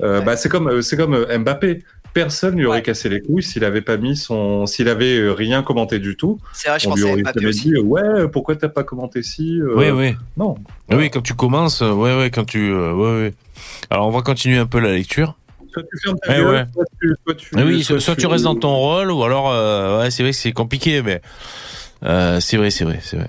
Ouais. 0.00 0.24
bah, 0.24 0.36
c'est 0.36 0.48
comme, 0.48 0.82
c'est 0.82 0.96
comme 0.96 1.24
Mbappé. 1.38 1.84
Personne 2.14 2.56
lui 2.56 2.64
aurait 2.64 2.76
Ouais. 2.78 2.82
cassé 2.82 3.08
les 3.08 3.20
couilles 3.20 3.42
s'il 3.42 3.64
avait 3.64 3.80
pas 3.82 3.96
mis 3.96 4.16
son, 4.16 4.66
s'il 4.66 4.88
avait 4.88 5.18
euh, 5.18 5.32
rien 5.32 5.62
commenté 5.64 5.98
du 5.98 6.16
tout. 6.16 6.38
C'est 6.52 6.68
vrai, 6.68 6.78
je 6.78 6.88
on 6.88 6.94
lui 6.94 7.02
aurait 7.02 7.22
jamais 7.34 7.46
aussi. 7.46 7.70
dit 7.70 7.76
ouais, 7.76 8.28
pourquoi 8.32 8.54
t'as 8.54 8.68
pas 8.68 8.84
commenté 8.84 9.22
si 9.24 9.60
euh, 9.60 9.74
Oui, 9.74 9.90
oui. 9.90 10.16
Non. 10.36 10.54
Oui, 10.92 11.10
quand 11.10 11.22
tu 11.22 11.34
commences, 11.34 11.82
euh, 11.82 11.90
ouais, 11.92 12.16
ouais, 12.16 12.30
quand 12.30 12.44
tu, 12.44 12.70
euh, 12.70 12.92
ouais, 12.94 13.20
ouais. 13.20 13.34
Alors, 13.90 14.06
on 14.06 14.10
va 14.10 14.22
continuer 14.22 14.58
un 14.58 14.66
peu 14.66 14.78
la 14.78 14.92
lecture. 14.92 15.36
Soit 15.72 15.82
tu 15.82 15.98
fermes 16.04 16.16
ta 16.22 16.30
Ouais, 16.30 16.38
gueule, 16.38 16.46
ouais. 16.54 16.64
soit 16.72 16.84
tu, 17.00 17.14
soit 17.26 17.34
tu- 17.34 17.48
Ah 17.56 17.64
oui, 17.64 17.82
soit, 17.82 17.98
soit 18.00 18.14
tu 18.14 18.26
restes 18.26 18.44
dans 18.44 18.54
ton 18.54 18.76
rôle, 18.76 19.10
ou 19.10 19.24
alors, 19.24 19.50
euh, 19.50 19.98
ouais, 19.98 20.10
c'est 20.12 20.22
vrai 20.22 20.30
que 20.30 20.38
c'est 20.38 20.52
compliqué, 20.52 21.02
mais 21.02 21.20
euh, 22.04 22.38
c'est 22.38 22.56
vrai, 22.56 22.70
c'est 22.70 22.84
vrai, 22.84 23.00
c'est 23.02 23.16
vrai. 23.16 23.28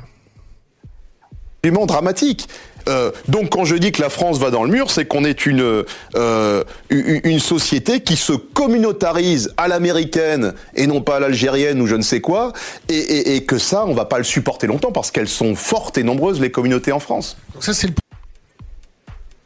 absolument 1.58 1.88
dramatique. 1.88 2.48
Euh, 2.88 3.12
donc 3.28 3.50
quand 3.50 3.66
je 3.66 3.76
dis 3.76 3.92
que 3.92 4.02
la 4.02 4.10
France 4.10 4.38
va 4.38 4.52
dans 4.52 4.64
le 4.64 4.70
mur, 4.70 4.92
c'est 4.92 5.06
qu'on 5.06 5.26
est 5.26 5.46
une 5.46 5.84
euh, 6.16 6.64
une 6.90 7.22
une 7.24 7.40
société 7.40 8.02
qui 8.02 8.16
se 8.16 8.34
communautarise 8.34 9.54
à 9.58 9.68
l'américaine 9.68 10.54
et 10.76 10.88
non 10.88 11.02
pas 11.02 11.18
à 11.18 11.20
l'algérienne 11.20 11.82
ou 11.82 11.88
je 11.88 11.96
ne 11.96 12.04
sais 12.04 12.22
quoi, 12.22 12.54
et, 12.90 12.96
et, 12.96 13.36
et 13.36 13.44
que 13.46 13.58
ça, 13.58 13.86
on 13.86 13.94
va 13.94 14.06
pas 14.06 14.18
le 14.20 14.24
supporter 14.24 14.68
longtemps 14.68 14.92
parce 14.92 15.12
qu'elles 15.12 15.28
sont 15.28 15.56
fortes 15.56 15.98
et 15.98 16.04
nombreuses 16.04 16.40
les 16.40 16.52
communautés 16.52 16.92
en 16.92 17.00
France. 17.00 17.38
Donc 17.54 17.64
ça, 17.64 17.74
c'est 17.74 17.88
le 17.88 17.94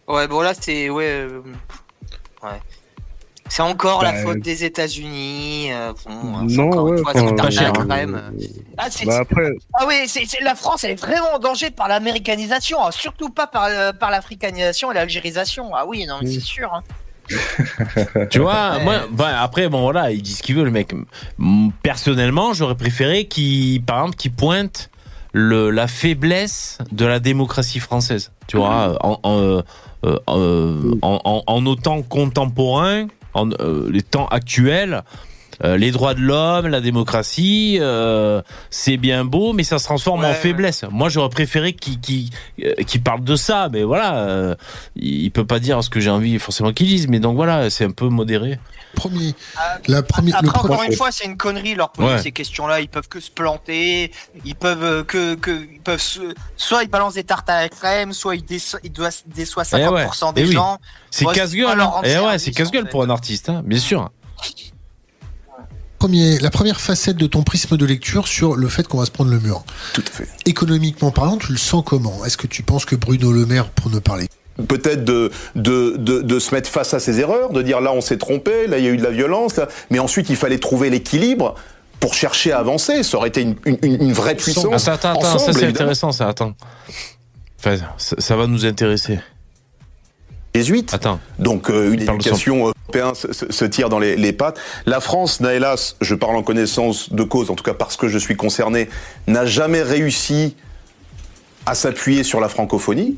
Ouais, 0.08 0.28
bon, 0.28 0.42
là, 0.42 0.54
c'est. 0.60 0.90
Ouais. 0.90 1.06
euh, 1.06 1.42
Ouais. 2.42 2.60
C'est 3.50 3.64
encore 3.64 4.04
la 4.04 4.12
Bah, 4.12 4.18
faute 4.22 4.40
des 4.40 4.64
États-Unis. 4.64 5.72
euh, 5.72 5.92
bon, 6.06 6.48
c'est 6.48 6.56
Non, 6.56 6.70
ouais, 6.84 6.98
fois, 7.02 7.12
enfin, 7.16 7.28
c'est 7.28 7.36
pas 7.36 7.46
un 7.48 7.50
cher, 7.50 7.74
hein. 7.78 7.86
crème. 7.88 8.22
Ah, 8.78 8.86
c'est- 8.90 9.06
Bah 9.06 9.18
après, 9.22 9.50
ah 9.74 9.86
oui, 9.88 9.96
c'est, 10.08 10.26
c'est- 10.28 10.42
la 10.44 10.54
France, 10.56 10.84
elle 10.84 10.92
est 10.92 11.02
vraiment 11.02 11.34
en 11.36 11.40
danger 11.40 11.72
par 11.72 11.88
l'américanisation, 11.88 12.86
hein, 12.86 12.92
surtout 12.92 13.30
pas 13.30 13.48
par, 13.48 13.66
euh, 13.66 13.92
par 13.92 14.12
l'africanisation 14.12 14.92
et 14.92 14.96
l'algérisation. 14.96 15.72
Ah 15.76 15.86
oui, 15.88 16.06
non, 16.08 16.16
mais 16.22 16.30
Mm. 16.30 16.32
c'est 16.34 16.40
sûr. 16.42 16.72
hein. 16.74 16.84
Tu 18.32 18.40
vois, 18.40 18.78
Ouais. 18.78 18.84
moi, 18.84 18.94
bah, 19.12 19.42
après, 19.42 19.68
bon, 19.70 19.82
voilà, 19.82 20.12
il 20.12 20.22
dit 20.22 20.34
ce 20.34 20.42
qu'il 20.44 20.56
veut, 20.56 20.64
le 20.64 20.72
mec. 20.72 20.94
Personnellement, 21.84 22.54
j'aurais 22.54 22.76
préféré 22.76 23.26
qu'il, 23.26 23.82
par 23.84 24.00
exemple, 24.00 24.16
qu'il 24.16 24.32
pointe 24.32 24.90
le, 25.32 25.70
la 25.70 25.88
faiblesse 25.88 26.78
de 26.92 27.06
la 27.06 27.20
démocratie 27.20 27.80
française. 27.80 28.32
Tu 28.48 28.58
vois, 28.58 28.98
en, 29.06 29.20
en, 29.24 29.38
euh, 29.40 29.62
euh, 30.06 30.96
en, 31.02 31.20
en, 31.24 31.44
en 31.46 31.62
nos 31.62 31.76
temps 31.76 32.02
contemporains, 32.02 33.08
en 33.34 33.50
euh, 33.60 33.90
les 33.92 34.02
temps 34.02 34.28
actuels, 34.28 35.04
euh, 35.64 35.78
les 35.78 35.92
droits 35.92 36.14
de 36.14 36.22
l'homme, 36.22 36.68
la 36.68 36.82
démocratie, 36.82 37.78
euh, 37.82 38.42
c'est 38.70 38.98
bien 38.98 39.26
beau, 39.26 39.54
mais 39.54 39.64
ça 39.64 39.78
se 39.80 39.86
transforme 39.86 40.22
Ouais, 40.22 40.28
en 40.30 40.34
faiblesse. 40.34 40.86
Moi, 40.92 41.10
j'aurais 41.10 41.30
préféré 41.30 41.74
qu'il 41.74 42.00
qu'il 42.00 42.30
euh, 42.66 42.74
parle 43.04 43.24
de 43.24 43.36
ça, 43.36 43.70
mais 43.72 43.84
voilà, 43.84 44.18
euh, 44.20 44.56
il 44.96 45.30
peut 45.32 45.46
pas 45.46 45.60
dire 45.60 45.84
ce 45.84 45.90
que 45.90 46.00
j'ai 46.00 46.10
envie 46.10 46.40
forcément 46.40 46.72
qu'il 46.74 46.88
dise, 46.88 47.08
mais 47.08 47.20
donc 47.20 47.36
voilà, 47.36 47.70
c'est 47.70 47.86
un 47.86 47.92
peu 47.92 48.08
modéré. 48.10 48.60
premier. 48.96 49.36
La 49.88 50.02
première, 50.04 50.36
Après, 50.38 50.48
le 50.48 50.58
encore 50.72 50.84
une 50.84 50.94
fois, 50.94 51.12
c'est 51.12 51.26
une 51.26 51.38
connerie 51.38 51.76
leur 51.76 51.92
poser 51.92 52.10
Ouais. 52.16 52.22
ces 52.22 52.32
questions-là. 52.32 52.80
Ils 52.82 52.90
peuvent 52.90 53.08
que 53.08 53.20
se 53.20 53.30
planter. 53.32 54.12
Ils 54.46 54.56
peuvent 54.56 55.06
que, 55.06 55.36
que 55.36 55.52
ils 55.74 55.80
peuvent 55.82 56.02
se- 56.02 56.34
soit 56.58 56.84
ils 56.84 56.90
balancent 56.90 57.14
des 57.16 57.24
tartes 57.24 57.50
à 57.50 57.62
la 57.62 57.70
crème, 57.70 58.14
soit 58.14 58.36
ils 58.36 58.44
déçoivent, 58.44 58.82
ils 58.84 58.92
doivent- 58.92 59.22
déçoivent 59.28 59.68
Eh 59.74 59.88
ouais, 59.88 60.06
50% 60.06 60.32
eh 60.32 60.42
des 60.42 60.48
oui. 60.48 60.54
gens. 60.54 60.78
C'est 61.12 61.26
casse-gueule, 61.26 61.80
hein. 61.80 61.92
Eh 62.04 62.18
ouais, 62.20 62.40
c'est 62.40 62.52
casse-gueule 62.52 62.90
pour 62.90 63.04
un 63.04 63.10
artiste, 63.10 63.50
hein, 63.50 63.62
bien 63.66 63.80
sûr. 63.80 64.10
Premier, 66.00 66.40
la 66.40 66.50
première 66.50 66.82
facette 66.82 67.18
de 67.18 67.28
ton 67.28 67.44
prisme 67.44 67.78
de 67.78 67.86
lecture 67.86 68.28
sur 68.28 68.56
le 68.56 68.68
fait 68.70 68.88
qu'on 68.88 68.98
va 68.98 69.06
se 69.06 69.12
prendre 69.12 69.30
le 69.30 69.40
mur. 69.40 69.64
Tout 69.94 70.04
à 70.08 70.12
fait. 70.12 70.28
Économiquement 70.46 71.12
parlant, 71.12 71.38
tu 71.38 71.52
le 71.52 71.58
sens 71.58 71.84
comment? 71.86 72.26
Est-ce 72.26 72.38
que 72.38 72.48
tu 72.48 72.64
penses 72.64 72.86
que 72.86 72.96
Bruno 72.96 73.32
Le 73.32 73.46
Maire, 73.46 73.70
pour 73.70 73.92
ne 73.92 74.00
parler 74.00 74.28
peut-être 74.68 75.06
de, 75.06 75.32
de, 75.56 75.96
de, 75.98 76.22
de 76.22 76.40
se 76.40 76.54
mettre 76.54 76.70
face 76.70 76.94
à 76.94 77.00
ses 77.00 77.22
erreurs, 77.22 77.52
de 77.52 77.62
dire 77.62 77.80
là 77.80 77.94
on 77.94 78.02
s'est 78.02 78.18
trompé, 78.18 78.68
là 78.68 78.78
il 78.78 78.84
y 78.84 78.88
a 78.88 78.92
eu 78.92 78.98
de 78.98 79.04
la 79.04 79.12
violence, 79.12 79.56
là. 79.56 79.70
mais 79.90 80.00
ensuite 80.00 80.30
il 80.30 80.36
fallait 80.36 80.58
trouver 80.58 80.90
l'équilibre 80.90 81.56
pour 82.02 82.14
chercher 82.14 82.52
à 82.52 82.60
avancer. 82.60 83.04
Ça 83.04 83.18
aurait 83.18 83.30
été 83.30 83.42
une, 83.42 83.56
une, 83.66 83.78
une 83.84 84.12
vraie 84.12 84.36
puissance. 84.36 84.88
Attends, 84.88 85.12
attends, 85.12 85.20
attends, 85.20 85.36
ensemble, 85.36 85.54
ça 85.54 85.60
c'est 85.60 85.66
intéressant, 85.66 86.12
ça, 86.12 86.28
attends. 86.28 86.54
Enfin, 87.58 87.78
ça, 87.98 88.16
ça 88.20 88.36
va 88.36 88.48
nous 88.48 88.66
intéresser. 88.66 89.20
Jésuite. 90.56 90.94
Attends. 90.94 91.20
Donc 91.38 91.70
euh, 91.70 91.94
une 91.94 92.02
éducation 92.02 92.58
européenne 92.68 93.14
se, 93.16 93.32
se- 93.34 93.52
se 93.52 93.66
tire 93.66 93.90
dans 93.90 94.00
les, 94.00 94.16
les 94.16 94.34
pattes. 94.34 94.60
La 94.86 95.00
France 95.00 95.40
n'a 95.42 95.54
hélas, 95.54 95.96
je 96.02 96.16
parle 96.16 96.36
en 96.36 96.44
connaissance 96.44 97.14
de 97.14 97.24
cause, 97.24 97.52
en 97.52 97.56
tout 97.56 97.64
cas 97.64 97.74
parce 97.76 97.98
que 97.98 98.08
je 98.08 98.18
suis 98.18 98.36
concerné, 98.36 98.90
n'a 99.28 99.46
jamais 99.46 99.82
réussi 99.84 100.56
à 101.66 101.76
s'appuyer 101.76 102.24
sur 102.24 102.40
la 102.40 102.50
francophonie 102.50 103.18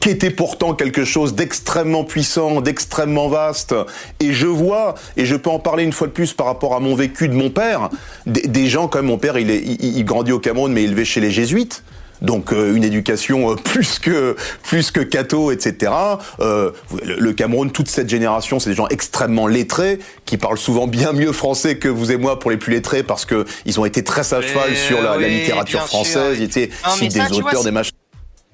qui 0.00 0.10
était 0.10 0.30
pourtant 0.30 0.74
quelque 0.74 1.04
chose 1.04 1.34
d'extrêmement 1.36 2.02
puissant, 2.02 2.60
d'extrêmement 2.60 3.28
vaste. 3.28 3.72
Et 4.18 4.32
je 4.32 4.48
vois, 4.48 4.94
et 5.16 5.24
je 5.24 5.36
peux 5.36 5.48
en 5.48 5.60
parler 5.60 5.84
une 5.84 5.92
fois 5.92 6.08
de 6.08 6.12
plus 6.12 6.32
par 6.32 6.46
rapport 6.46 6.74
à 6.74 6.80
mon 6.80 6.96
vécu 6.96 7.28
de 7.28 7.34
mon 7.34 7.50
père, 7.50 7.88
des, 8.26 8.42
des 8.42 8.66
gens 8.68 8.88
comme 8.88 9.06
mon 9.06 9.16
père, 9.16 9.38
il, 9.38 9.48
est, 9.48 9.62
il, 9.62 9.96
il 9.98 10.04
grandit 10.04 10.32
au 10.32 10.40
Cameroun, 10.40 10.72
mais 10.72 10.82
élevé 10.82 11.04
chez 11.04 11.20
les 11.20 11.30
jésuites. 11.30 11.84
Donc 12.22 12.52
euh, 12.52 12.74
une 12.74 12.84
éducation 12.84 13.50
euh, 13.52 13.56
plus 13.64 13.98
que 13.98 14.36
plus 14.62 14.90
que 14.90 15.00
catho, 15.00 15.50
etc. 15.52 15.92
Euh, 16.40 16.70
le, 17.04 17.16
le 17.18 17.32
Cameroun, 17.34 17.70
toute 17.70 17.88
cette 17.88 18.08
génération, 18.08 18.58
c'est 18.60 18.70
des 18.70 18.76
gens 18.76 18.88
extrêmement 18.88 19.46
lettrés 19.46 19.98
qui 20.24 20.38
parlent 20.38 20.56
souvent 20.58 20.86
bien 20.86 21.12
mieux 21.12 21.32
français 21.32 21.76
que 21.78 21.88
vous 21.88 22.10
et 22.12 22.16
moi 22.16 22.38
pour 22.38 22.50
les 22.50 22.56
plus 22.56 22.72
lettrés 22.72 23.02
parce 23.02 23.24
que 23.26 23.44
ils 23.66 23.78
ont 23.80 23.84
été 23.84 24.02
très 24.04 24.32
à 24.32 24.40
cheval 24.40 24.74
sur 24.76 25.02
la, 25.02 25.18
littérature 25.18 25.80
sûr. 25.80 25.88
française. 25.88 26.38
Ils 26.38 26.44
étaient 26.44 26.70
Non, 26.86 26.96
des 26.96 27.10
ça, 27.10 27.26
tu 27.26 27.40
vois, 27.40 27.50
auteurs, 27.50 27.60
c'est- 27.62 27.68
des 27.68 27.72
machins. 27.72 27.92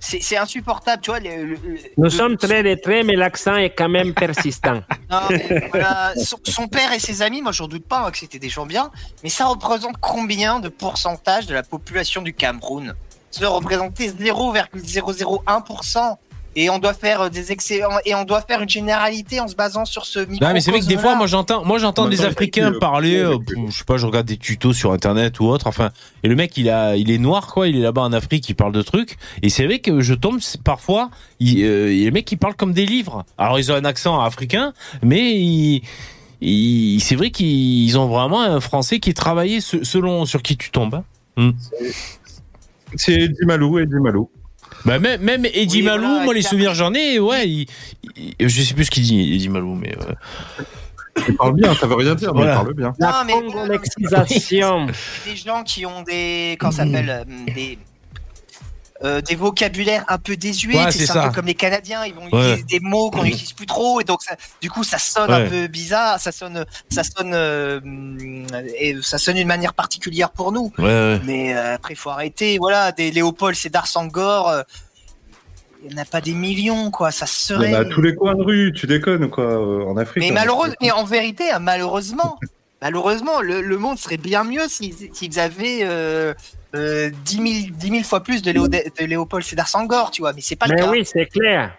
C'est 0.00 0.36
insupportable, 0.36 1.02
tu 1.02 1.10
vois. 1.10 1.18
le- 1.18 1.28
le- 1.44 1.44
le- 1.54 1.78
Nous 1.96 2.04
le- 2.04 2.08
sommes 2.10 2.36
très 2.36 2.62
lettrés, 2.62 3.02
mais 3.02 3.16
l'accent 3.16 3.56
est 3.56 3.70
quand 3.70 3.88
même 3.88 4.14
persistant. 4.14 4.80
Non, 5.10 5.18
mais 5.30 5.68
voilà, 5.72 6.12
son, 6.22 6.36
son 6.44 6.68
père 6.68 6.92
et 6.92 7.00
ses 7.00 7.20
amis, 7.22 7.42
moi 7.42 7.50
j'en 7.50 7.66
doute 7.66 7.84
pas 7.86 8.04
hein, 8.06 8.10
que 8.12 8.18
c'était 8.18 8.38
des 8.38 8.48
gens 8.48 8.64
bien, 8.66 8.90
mais 9.24 9.28
ça 9.30 9.46
représente 9.46 9.96
combien 10.00 10.60
de 10.60 10.68
pourcentage 10.68 11.46
de 11.46 11.54
la 11.54 11.62
population 11.64 12.22
du 12.22 12.32
Cameroun? 12.32 12.94
Ça 13.30 13.48
représentait 13.48 14.08
0,001%. 14.08 16.16
Et 16.56 16.70
on 16.70 16.78
doit 16.80 16.94
faire 16.94 17.20
euh, 17.20 17.28
des 17.28 17.52
excellents 17.52 17.98
et 18.04 18.16
on 18.16 18.24
doit 18.24 18.40
faire 18.40 18.60
une 18.62 18.68
généralité 18.68 19.38
en 19.38 19.46
se 19.46 19.54
basant 19.54 19.84
sur 19.84 20.04
ce 20.06 20.18
micro. 20.18 20.44
Non 20.44 20.52
mais 20.52 20.60
c'est 20.60 20.72
vrai 20.72 20.80
que 20.80 20.86
des 20.86 20.96
fois 20.96 21.14
moi 21.14 21.28
j'entends 21.28 21.64
moi 21.64 21.78
j'entends 21.78 22.08
des 22.08 22.16
Africains 22.32 22.72
euh, 22.74 22.78
parler 22.80 23.16
euh, 23.16 23.36
je 23.68 23.78
sais 23.78 23.84
pas 23.84 23.96
je 23.96 24.06
regarde 24.06 24.26
des 24.26 24.38
tutos 24.38 24.72
sur 24.72 24.90
internet 24.92 25.38
ou 25.38 25.44
autre 25.44 25.68
enfin 25.68 25.90
et 26.24 26.28
le 26.28 26.34
mec 26.34 26.56
il 26.56 26.68
a 26.68 26.96
il 26.96 27.12
est 27.12 27.18
noir 27.18 27.46
quoi 27.46 27.68
il 27.68 27.76
est 27.76 27.82
là-bas 27.82 28.02
en 28.02 28.12
Afrique 28.12 28.48
il 28.48 28.54
parle 28.54 28.72
de 28.72 28.82
trucs 28.82 29.18
et 29.42 29.50
c'est 29.50 29.66
vrai 29.66 29.78
que 29.78 30.00
je 30.00 30.14
tombe 30.14 30.40
parfois 30.64 31.10
il, 31.38 31.62
euh, 31.62 31.92
il 31.92 31.98
y 31.98 32.02
a 32.02 32.04
les 32.06 32.10
mecs 32.10 32.24
qui 32.24 32.36
parlent 32.36 32.56
comme 32.56 32.72
des 32.72 32.86
livres 32.86 33.24
alors 33.36 33.60
ils 33.60 33.70
ont 33.70 33.76
un 33.76 33.84
accent 33.84 34.18
africain 34.20 34.72
mais 35.02 35.36
ils 35.38 35.82
ils- 36.40 37.00
c'est 37.00 37.14
vrai 37.14 37.30
qu'ils 37.30 37.96
ont 37.98 38.08
vraiment 38.08 38.40
un 38.40 38.58
français 38.58 38.98
qui 38.98 39.10
est 39.10 39.14
travaillé 39.14 39.60
se- 39.60 39.84
selon 39.84 40.24
sur 40.26 40.42
qui 40.42 40.56
tu 40.56 40.70
tombes. 40.72 41.02
hein. 41.36 41.52
C'est 42.96 43.12
Eddie 43.14 43.44
Malou, 43.46 43.78
Eddie 43.78 43.94
Malou. 44.00 44.30
Bah 44.84 44.98
même, 44.98 45.20
même 45.22 45.44
Eddie 45.46 45.78
Oui, 45.78 45.82
Malou, 45.82 46.06
voilà, 46.06 46.24
moi 46.24 46.34
les 46.34 46.42
souvenirs 46.42 46.74
j'en 46.74 46.92
ai, 46.94 47.18
ouais, 47.18 47.48
il- 47.48 47.66
il- 48.16 48.48
je 48.48 48.62
sais 48.62 48.74
plus 48.74 48.84
ce 48.84 48.90
qu'il 48.90 49.02
dit 49.02 49.34
Eddie 49.34 49.48
Malou, 49.48 49.74
mais 49.74 49.92
euh, 49.96 50.12
Il 51.28 51.36
parle 51.36 51.54
bien, 51.54 51.74
ça 51.74 51.86
veut 51.88 51.96
rien 51.96 52.14
dire, 52.14 52.32
mais 52.32 52.42
Voilà. 52.42 52.52
il 52.52 52.56
parle 52.62 52.74
bien. 52.74 52.88
Non, 53.00 53.08
La 53.08 53.24
mais- 53.26 53.32
congolexisation. 53.32 54.86
des 55.26 55.36
gens 55.36 55.62
qui 55.64 55.84
ont 55.84 56.02
des. 56.02 56.56
Comment 56.60 56.70
ça 56.72 56.84
s'appelle 56.84 57.10
euh, 57.10 57.24
des, 57.54 57.78
euh, 59.04 59.20
des 59.20 59.36
vocabulaires 59.36 60.04
un 60.08 60.18
peu 60.18 60.36
désuets. 60.36 60.76
Ouais, 60.76 60.90
c'est 60.90 61.06
c'est 61.06 61.16
un 61.16 61.28
peu 61.28 61.34
comme 61.34 61.46
les 61.46 61.54
Canadiens, 61.54 62.04
ils 62.04 62.14
vont 62.14 62.22
Ouais. 62.32 62.52
utiliser 62.54 62.62
des 62.64 62.80
mots 62.80 63.10
qu'on 63.10 63.22
n'utilise 63.22 63.52
plus 63.52 63.66
trop, 63.66 64.00
et 64.00 64.04
donc 64.04 64.22
ça- 64.22 64.36
du 64.60 64.70
coup 64.70 64.82
ça 64.82 64.98
sonne 64.98 65.30
Ouais. 65.30 65.46
un 65.46 65.48
peu 65.48 65.66
bizarre, 65.68 66.18
ça 66.18 66.32
sonne, 66.32 66.64
ça 66.90 67.02
sonne, 67.04 67.32
euh, 67.34 67.80
et 68.78 68.96
ça 69.02 69.18
sonne 69.18 69.36
d'une 69.36 69.46
manière 69.46 69.74
particulière 69.74 70.30
pour 70.30 70.50
nous. 70.52 70.72
ouais, 70.78 70.84
ouais. 70.84 71.20
Mais 71.24 71.54
euh, 71.56 71.74
après, 71.76 71.94
il 71.94 71.96
faut 71.96 72.10
arrêter. 72.10 72.58
Voilà, 72.58 72.90
des 72.92 73.10
Léopold, 73.12 73.54
Sédar 73.56 73.86
Sangor, 73.86 74.48
euh, 74.48 74.62
il 75.84 75.94
n'y 75.94 76.00
en 76.00 76.02
a 76.02 76.04
pas 76.04 76.20
des 76.20 76.32
millions, 76.34 76.90
quoi. 76.90 77.12
Ça 77.12 77.24
Il 77.26 77.28
y 77.28 77.32
serait. 77.32 77.70
en 77.74 77.78
a 77.78 77.80
à 77.82 77.84
tous 77.84 78.02
les 78.02 78.14
coins 78.16 78.34
de 78.34 78.42
rue, 78.42 78.72
tu 78.74 78.86
déconnes 78.88 79.22
ou 79.24 79.28
quoi, 79.28 79.60
en 79.86 79.96
Afrique. 79.96 80.24
Mais 80.24 80.30
hein. 80.30 80.34
malheureusement, 80.34 80.74
mais 80.82 80.90
en 80.90 81.04
vérité, 81.04 81.50
hein, 81.52 81.60
malheureusement, 81.60 82.38
malheureusement, 82.82 83.40
le, 83.40 83.60
le 83.60 83.78
monde 83.78 83.96
serait 83.96 84.16
bien 84.16 84.42
mieux 84.42 84.66
s'ils 84.68 84.94
s'ils 85.12 85.38
avaient 85.38 85.80
euh, 85.82 86.34
euh, 86.74 87.10
10, 87.24 87.34
000, 87.36 87.46
10 87.78 87.90
000 87.90 88.02
fois 88.02 88.22
plus 88.22 88.42
de, 88.42 88.50
Léo, 88.50 88.68
de 88.68 89.04
Léopold 89.04 89.44
Sédar 89.44 89.68
Sangor, 89.68 90.10
tu 90.10 90.22
vois. 90.22 90.32
Mais 90.32 90.40
c'est 90.42 90.56
pas 90.56 90.66
le 90.66 90.74
Mais 90.74 90.80
cas. 90.80 90.90
oui, 90.90 91.04
c'est 91.10 91.26
clair. 91.26 91.72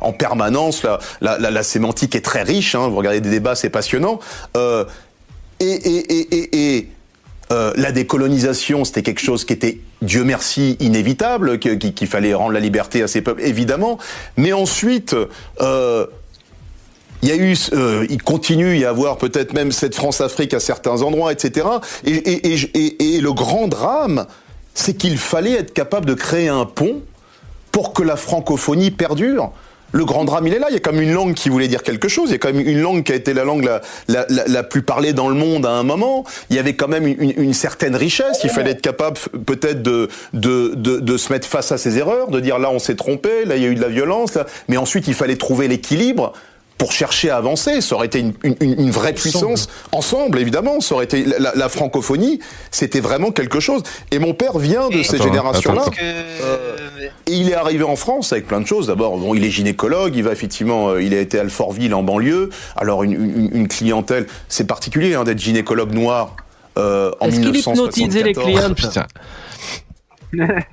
en 0.00 0.12
permanence. 0.12 0.82
La, 0.82 0.98
la, 1.20 1.38
la, 1.38 1.50
la 1.50 1.62
sémantique 1.62 2.14
est 2.14 2.20
très 2.24 2.42
riche. 2.42 2.74
Hein, 2.74 2.88
vous 2.88 2.96
regardez 2.96 3.20
des 3.20 3.30
débats, 3.30 3.54
c'est 3.54 3.70
passionnant. 3.70 4.18
Euh, 4.56 4.84
et 5.60 5.66
et, 5.66 6.12
et, 6.12 6.34
et, 6.36 6.76
et 6.78 6.88
euh, 7.52 7.72
la 7.76 7.92
décolonisation, 7.92 8.84
c'était 8.84 9.02
quelque 9.02 9.20
chose 9.20 9.44
qui 9.44 9.52
était, 9.52 9.78
Dieu 10.00 10.24
merci, 10.24 10.76
inévitable, 10.80 11.58
qu'il 11.58 11.78
qu'il 11.78 12.06
fallait 12.08 12.32
rendre 12.34 12.52
la 12.52 12.60
liberté 12.60 13.02
à 13.02 13.08
ces 13.08 13.20
peuples, 13.20 13.42
évidemment. 13.42 13.98
Mais 14.36 14.52
ensuite, 14.52 15.14
euh, 15.60 16.06
il 17.22 17.28
y 17.28 17.32
a 17.32 17.36
eu, 17.36 17.54
euh, 17.72 18.04
il 18.10 18.22
continue 18.22 18.76
y 18.76 18.84
avoir 18.84 19.16
peut-être 19.16 19.52
même 19.52 19.70
cette 19.70 19.94
France-Afrique 19.94 20.54
à 20.54 20.60
certains 20.60 21.02
endroits, 21.02 21.32
etc. 21.32 21.66
Et, 22.04 22.10
et, 22.14 22.54
et, 22.74 23.16
et, 23.16 23.20
le 23.20 23.32
grand 23.32 23.68
drame, 23.68 24.26
c'est 24.74 24.94
qu'il 24.94 25.16
fallait 25.18 25.52
être 25.52 25.72
capable 25.72 26.06
de 26.06 26.14
créer 26.14 26.48
un 26.48 26.64
pont 26.64 27.00
pour 27.70 27.92
que 27.92 28.02
la 28.02 28.16
francophonie 28.16 28.90
perdure. 28.90 29.52
Le 29.94 30.06
grand 30.06 30.24
drame, 30.24 30.46
il 30.46 30.54
est 30.54 30.58
là. 30.58 30.68
Il 30.70 30.72
y 30.72 30.76
a 30.76 30.80
quand 30.80 30.92
même 30.92 31.02
une 31.02 31.12
langue 31.12 31.34
qui 31.34 31.50
voulait 31.50 31.68
dire 31.68 31.82
quelque 31.82 32.08
chose. 32.08 32.30
Il 32.30 32.32
y 32.32 32.34
a 32.36 32.38
quand 32.38 32.52
même 32.52 32.66
une 32.66 32.80
langue 32.80 33.04
qui 33.04 33.12
a 33.12 33.14
été 33.14 33.34
la 33.34 33.44
langue 33.44 33.64
la, 33.64 33.82
la, 34.08 34.26
la, 34.30 34.48
la 34.48 34.62
plus 34.62 34.80
parlée 34.80 35.12
dans 35.12 35.28
le 35.28 35.34
monde 35.34 35.66
à 35.66 35.72
un 35.72 35.82
moment. 35.82 36.24
Il 36.48 36.56
y 36.56 36.58
avait 36.58 36.74
quand 36.74 36.88
même 36.88 37.06
une, 37.06 37.34
une 37.36 37.52
certaine 37.52 37.94
richesse. 37.94 38.40
Il 38.42 38.50
fallait 38.50 38.70
être 38.70 38.80
capable 38.80 39.18
peut-être 39.44 39.82
de, 39.82 40.08
de, 40.32 40.72
de, 40.74 40.98
de 40.98 41.16
se 41.18 41.30
mettre 41.30 41.46
face 41.46 41.72
à 41.72 41.78
ses 41.78 41.98
erreurs, 41.98 42.28
de 42.28 42.40
dire 42.40 42.58
là 42.58 42.70
on 42.70 42.78
s'est 42.78 42.96
trompé, 42.96 43.44
là 43.44 43.56
il 43.56 43.62
y 43.62 43.66
a 43.66 43.68
eu 43.68 43.74
de 43.74 43.82
la 43.82 43.88
violence. 43.88 44.34
Là. 44.34 44.46
Mais 44.68 44.78
ensuite, 44.78 45.08
il 45.08 45.14
fallait 45.14 45.36
trouver 45.36 45.68
l'équilibre 45.68 46.32
pour 46.82 46.90
chercher 46.90 47.30
à 47.30 47.36
avancer. 47.36 47.80
Ça 47.80 47.94
aurait 47.94 48.06
été 48.06 48.18
une, 48.18 48.32
une, 48.42 48.56
une 48.60 48.90
vraie 48.90 49.12
puissance. 49.12 49.68
Ensemble, 49.92 50.40
évidemment. 50.40 50.80
Ça 50.80 50.96
aurait 50.96 51.04
été 51.04 51.24
la, 51.38 51.68
francophonie. 51.68 52.40
C'était 52.72 52.98
vraiment 52.98 53.30
quelque 53.30 53.60
chose. 53.60 53.84
Et 54.10 54.18
mon 54.18 54.34
père 54.34 54.58
vient 54.58 54.88
de 54.88 54.96
Et- 54.96 55.04
ces 55.04 55.18
générations-là. 55.18 55.84
Euh, 56.02 56.76
Et 57.28 57.34
il 57.34 57.50
est 57.50 57.54
arrivé 57.54 57.84
en 57.84 57.94
France 57.94 58.32
avec 58.32 58.48
plein 58.48 58.60
de 58.60 58.66
choses. 58.66 58.88
D'abord, 58.88 59.16
bon, 59.16 59.32
il 59.32 59.44
est 59.44 59.50
gynécologue. 59.50 60.16
Il 60.16 60.24
va 60.24 60.32
effectivement, 60.32 60.88
euh, 60.88 61.00
il 61.04 61.14
a 61.14 61.20
été 61.20 61.38
à 61.38 61.42
Alfortville 61.42 61.94
en 61.94 62.02
banlieue. 62.02 62.50
Alors 62.74 63.04
une, 63.04 63.12
une, 63.12 63.50
une 63.54 63.68
clientèle, 63.68 64.26
c'est 64.48 64.66
particulier 64.66 65.14
hein, 65.14 65.22
d'être 65.22 65.38
gynécologue 65.38 65.92
noir 65.92 66.34
euh, 66.78 67.12
en 67.20 67.28
Est-ce 67.28 67.36
qu'il 67.36 67.52
1974. 67.52 67.96
hypnotisait 67.96 68.22
les 68.24 68.32
clientes 68.34 68.74
Putain. 68.74 69.06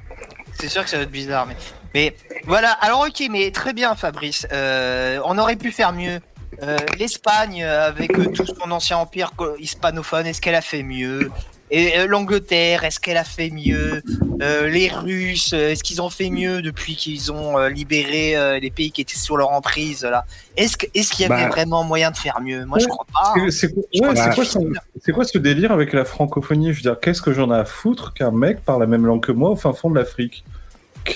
C'est 0.60 0.70
sûr 0.70 0.84
que 0.84 0.90
ça 0.90 0.98
va 0.98 1.04
être 1.04 1.12
bizarre, 1.12 1.46
mais, 1.46 1.56
mais 1.94 2.16
voilà. 2.46 2.72
Alors 2.72 3.02
ok, 3.08 3.24
mais 3.30 3.52
très 3.52 3.74
bien, 3.74 3.96
Fabrice. 3.96 4.48
Euh, 4.52 5.20
on 5.26 5.38
aurait 5.38 5.56
pu 5.56 5.72
faire 5.72 5.94
mieux. 5.94 6.20
Euh, 6.64 6.78
L'Espagne, 6.98 7.64
euh, 7.64 7.88
avec 7.88 8.18
euh, 8.18 8.26
tout 8.26 8.46
son 8.46 8.72
ancien 8.72 8.98
empire 8.98 9.32
hispanophone, 9.60 10.26
est-ce 10.26 10.42
qu'elle 10.42 10.56
a 10.56 10.62
fait 10.62 10.84
mieux? 10.84 11.32
Et 11.72 12.00
euh, 12.00 12.08
l'Angleterre, 12.08 12.84
est-ce 12.84 13.00
qu'elle 13.00 13.18
a 13.18 13.24
fait 13.24 13.52
mieux? 13.52 14.02
Euh, 14.42 14.68
Les 14.68 14.90
Russes, 14.90 15.54
est-ce 15.54 15.84
qu'ils 15.84 16.02
ont 16.02 16.10
fait 16.10 16.32
mieux 16.32 16.64
depuis 16.64 16.96
qu'ils 16.96 17.32
ont 17.32 17.60
euh, 17.60 17.70
libéré 17.70 18.36
euh, 18.36 18.60
les 18.60 18.72
pays 18.72 18.92
qui 18.92 19.02
étaient 19.02 19.16
sous 19.16 19.38
leur 19.38 19.52
emprise 19.52 20.04
là? 20.04 20.26
Est-ce 20.58 20.76
qu'il 20.78 21.22
y 21.22 21.32
avait 21.32 21.44
Bah. 21.44 21.50
vraiment 21.50 21.84
moyen 21.84 22.10
de 22.10 22.18
faire 22.18 22.42
mieux? 22.42 22.66
Moi, 22.66 22.80
je 22.80 22.88
crois 22.88 23.06
pas. 23.14 23.34
hein. 23.36 23.46
C'est- 23.52 23.52
C'est 23.52 23.68
quoi, 24.00 24.10
ouais, 24.10 25.14
quoi, 25.14 25.24
ce 25.26 25.38
délire 25.38 25.72
avec 25.72 25.94
la 25.94 26.04
francophonie? 26.06 26.74
Je 26.74 26.78
veux 26.78 26.82
dire, 26.82 27.00
qu'est-ce 27.00 27.22
que 27.22 27.32
j'en 27.34 27.54
ai 27.54 27.58
à 27.58 27.66
foutre 27.66 28.14
qu'un 28.16 28.32
mec 28.32 28.66
parle 28.66 28.82
la 28.82 28.88
même 28.88 29.06
langue 29.06 29.24
que 29.24 29.32
moi 29.32 29.52
au 29.52 29.56
fin 29.56 29.72
fond 29.74 29.92
de 29.92 29.96
l'Afrique? 30.00 30.44
Qu- 30.48 30.59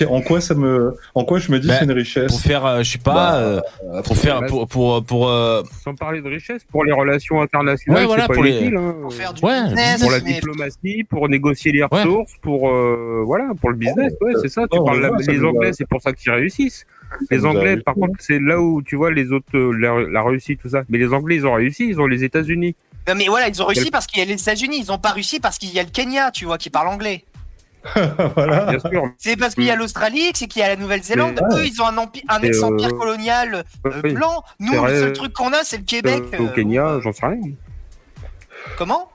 En 0.08 0.20
quoi 0.22 0.40
ça 0.40 0.54
me, 0.54 0.94
en 1.14 1.24
quoi 1.24 1.38
je 1.38 1.52
me 1.52 1.58
dis 1.60 1.68
Bah, 1.68 1.74
c'est 1.78 1.84
une 1.84 1.92
richesse 1.92 2.26
Pour 2.32 2.40
faire, 2.40 2.66
euh, 2.66 2.82
je 2.82 2.92
sais 2.92 2.98
pas, 2.98 3.14
Bah, 3.14 3.36
euh, 3.36 3.60
pour 4.02 4.16
faire, 4.16 4.44
pour, 4.46 4.66
pour, 4.66 5.04
pour, 5.04 5.28
euh, 5.28 5.62
Sans 5.84 5.94
parler 5.94 6.20
de 6.20 6.28
richesse, 6.28 6.62
pour 6.64 6.84
les 6.84 6.92
relations 6.92 7.40
internationales, 7.40 8.00
Ouais, 8.00 8.06
voilà, 8.06 8.26
pas 8.26 8.34
pour 8.34 8.42
les- 8.42 8.50
inutile. 8.52 8.76
hein. 8.76 8.94
Pour 9.00 9.12
faire 9.14 9.32
du 9.34 9.44
Ouais, 9.44 9.62
business, 9.64 10.00
Pour 10.00 10.10
la 10.10 10.20
mais- 10.20 10.32
diplomatie, 10.34 11.04
pour 11.04 11.28
négocier 11.28 11.70
les 11.72 11.82
Ouais. 11.82 11.88
ressources, 11.92 12.32
pour 12.42 12.68
euh, 12.70 13.22
voilà, 13.24 13.50
pour 13.60 13.70
le 13.70 13.76
business, 13.76 14.12
ouais, 14.20 14.32
c'est 14.42 14.48
ça. 14.48 14.66
Tu 14.70 14.76
Non, 14.78 14.84
parles 14.84 15.00
la- 15.00 15.10
les 15.32 15.44
Anglais, 15.44 15.70
c'est 15.72 15.86
pour 15.88 16.02
ça 16.02 16.12
qu'ils 16.12 16.32
réussissent. 16.32 16.86
Les 17.30 17.44
Anglais, 17.46 17.76
par 17.76 17.94
contre, 17.94 18.14
c'est 18.18 18.40
là 18.40 18.60
où 18.60 18.82
tu 18.82 18.96
vois 18.96 19.12
les 19.12 19.30
autres, 19.30 19.46
euh, 19.56 19.70
la, 19.78 20.10
la 20.10 20.22
Russie, 20.22 20.56
tout 20.56 20.68
ça. 20.70 20.82
Mais 20.88 20.98
les 20.98 21.12
Anglais, 21.12 21.36
ils 21.36 21.46
ont 21.46 21.52
réussi, 21.54 21.86
ils 21.88 22.00
ont 22.00 22.06
les 22.06 22.24
États-Unis. 22.24 22.74
Non, 23.06 23.14
mais 23.16 23.26
voilà, 23.28 23.48
ils 23.48 23.62
ont 23.62 23.66
réussi 23.66 23.84
Quel- 23.84 23.92
parce 23.92 24.06
qu'il 24.06 24.18
y 24.18 24.22
a 24.22 24.24
les 24.24 24.40
États-Unis. 24.40 24.78
Ils 24.80 24.90
ont 24.90 24.98
pas 24.98 25.10
réussi 25.10 25.38
parce 25.38 25.58
qu'il 25.58 25.72
y 25.72 25.78
a 25.78 25.82
le 25.84 25.90
Kenya, 25.90 26.30
tu 26.32 26.46
vois, 26.46 26.58
qui 26.58 26.70
parle 26.70 26.88
anglais. 26.88 27.22
voilà. 28.34 28.78
Sûr. 28.78 29.10
C'est 29.18 29.36
parce 29.36 29.54
qu'il 29.54 29.64
y 29.64 29.70
a 29.70 29.76
l'Australie, 29.76 30.30
c'est 30.34 30.46
qu'il 30.46 30.60
y 30.60 30.64
a 30.64 30.68
la 30.68 30.76
Nouvelle-Zélande. 30.76 31.40
Eux, 31.52 31.66
ils 31.66 31.80
ont 31.82 31.86
un, 31.86 31.98
empire, 31.98 32.22
un 32.28 32.40
ex-empire 32.40 32.88
euh, 32.88 32.98
colonial 32.98 33.64
euh, 33.86 34.00
oui. 34.02 34.12
blanc. 34.14 34.42
Nous, 34.60 34.72
le 34.72 35.00
seul 35.00 35.12
truc 35.12 35.32
qu'on 35.32 35.52
a, 35.52 35.62
c'est 35.64 35.78
le 35.78 35.84
Québec. 35.84 36.22
Euh, 36.32 36.38
au 36.38 36.46
euh, 36.46 36.54
Kenya, 36.54 36.98
j'en 37.00 37.12
sais 37.12 37.26
rien. 37.26 37.52
Comment? 38.78 39.10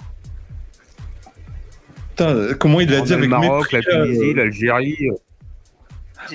Putain, 2.10 2.54
comment 2.60 2.80
il 2.82 2.90
l'a 2.90 3.02
dit 3.02 3.14
a 3.14 3.16
le 3.16 3.24
avec 3.24 3.30
Maroc, 3.30 3.72
la 3.72 3.80
mépris, 3.80 3.94
Tunisie, 3.94 4.32
euh, 4.32 4.36
l'Algérie. 4.36 5.10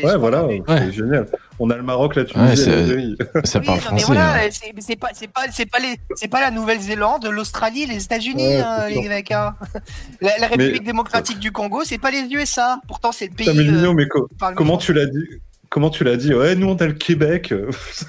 Ouais, 0.02 0.16
voilà, 0.16 0.46
c'est 0.68 0.92
génial. 0.92 1.26
On 1.58 1.70
a 1.70 1.76
le 1.76 1.82
Maroc, 1.82 2.16
la 2.16 2.24
Tunisie, 2.24 2.68
Ouais. 2.68 3.14
Ça 3.44 3.60
Oui, 3.60 3.66
parle 3.66 3.78
non, 3.78 3.84
mais 3.92 4.00
français. 4.00 4.04
voilà, 4.06 4.34
hein. 4.34 4.48
c'est 4.50 4.72
c'est 4.78 4.96
pas, 4.96 5.10
c'est 5.12 5.28
pas, 5.30 5.42
c'est 5.52 5.66
pas 5.70 5.78
les, 5.78 5.96
c'est 6.16 6.28
pas 6.28 6.40
la 6.40 6.50
Nouvelle-Zélande, 6.50 7.26
l'Australie, 7.26 7.86
les 7.86 8.02
États-Unis, 8.04 8.46
Ouais, 8.48 8.60
hein, 8.60 8.88
les 8.88 9.08
mecs. 9.08 9.30
hein. 9.30 9.54
La, 10.20 10.36
la 10.38 10.46
République 10.48 10.84
démocratique 10.84 11.38
du 11.38 11.52
Congo, 11.52 11.82
c'est 11.84 11.98
pas 11.98 12.10
les 12.10 12.22
USA. 12.32 12.80
Pourtant, 12.88 13.12
c'est 13.12 13.26
le 13.26 13.34
pays. 13.34 13.46
Putain, 13.46 13.62
mais 13.62 13.68
euh, 13.86 13.92
mais 13.94 14.08
co- 14.08 14.28
comment 14.56 14.78
tu 14.78 14.92
l'as 14.92 15.06
dit 15.06 15.24
Comment 15.70 15.90
tu 15.90 16.04
l'as 16.04 16.16
dit? 16.16 16.32
Ouais, 16.34 16.54
nous 16.54 16.68
on 16.68 16.76
a 16.76 16.86
le 16.86 16.92
Québec. 16.92 17.52
Ce 17.92 18.04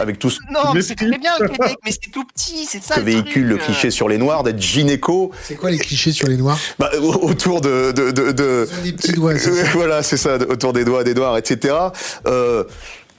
Avec 0.00 0.18
tout 0.18 0.30
ce 0.30 0.38
Non, 0.52 0.72
c'est 0.80 0.94
très 0.94 1.18
bien 1.18 1.32
le 1.40 1.48
Québec, 1.48 1.76
mais 1.84 1.90
c'est 1.90 2.10
tout 2.10 2.24
petit, 2.24 2.64
c'est 2.66 2.82
ça. 2.82 2.94
que 2.96 3.00
le 3.00 3.06
véhicule 3.06 3.44
le 3.46 3.56
truc, 3.56 3.62
euh. 3.62 3.72
cliché 3.72 3.90
sur 3.90 4.08
les 4.08 4.18
noirs, 4.18 4.42
d'être 4.42 4.60
gynéco, 4.60 5.30
C'est 5.42 5.56
quoi 5.56 5.70
les 5.70 5.78
clichés 5.78 6.12
sur 6.12 6.28
les 6.28 6.36
noirs? 6.36 6.58
Bah, 6.78 6.90
au- 7.00 7.28
autour 7.28 7.60
de, 7.60 7.92
de, 7.92 8.10
de, 8.10 8.32
de- 8.32 8.68
des 8.82 8.92
petits 8.92 9.12
doigts, 9.12 9.36
c'est 9.38 9.52
ça. 9.52 9.68
voilà, 9.72 10.02
c'est 10.02 10.16
ça, 10.16 10.36
autour 10.36 10.72
des 10.72 10.84
doigts, 10.84 11.04
des 11.04 11.14
noirs, 11.14 11.36
etc. 11.36 11.74
Euh, 12.26 12.64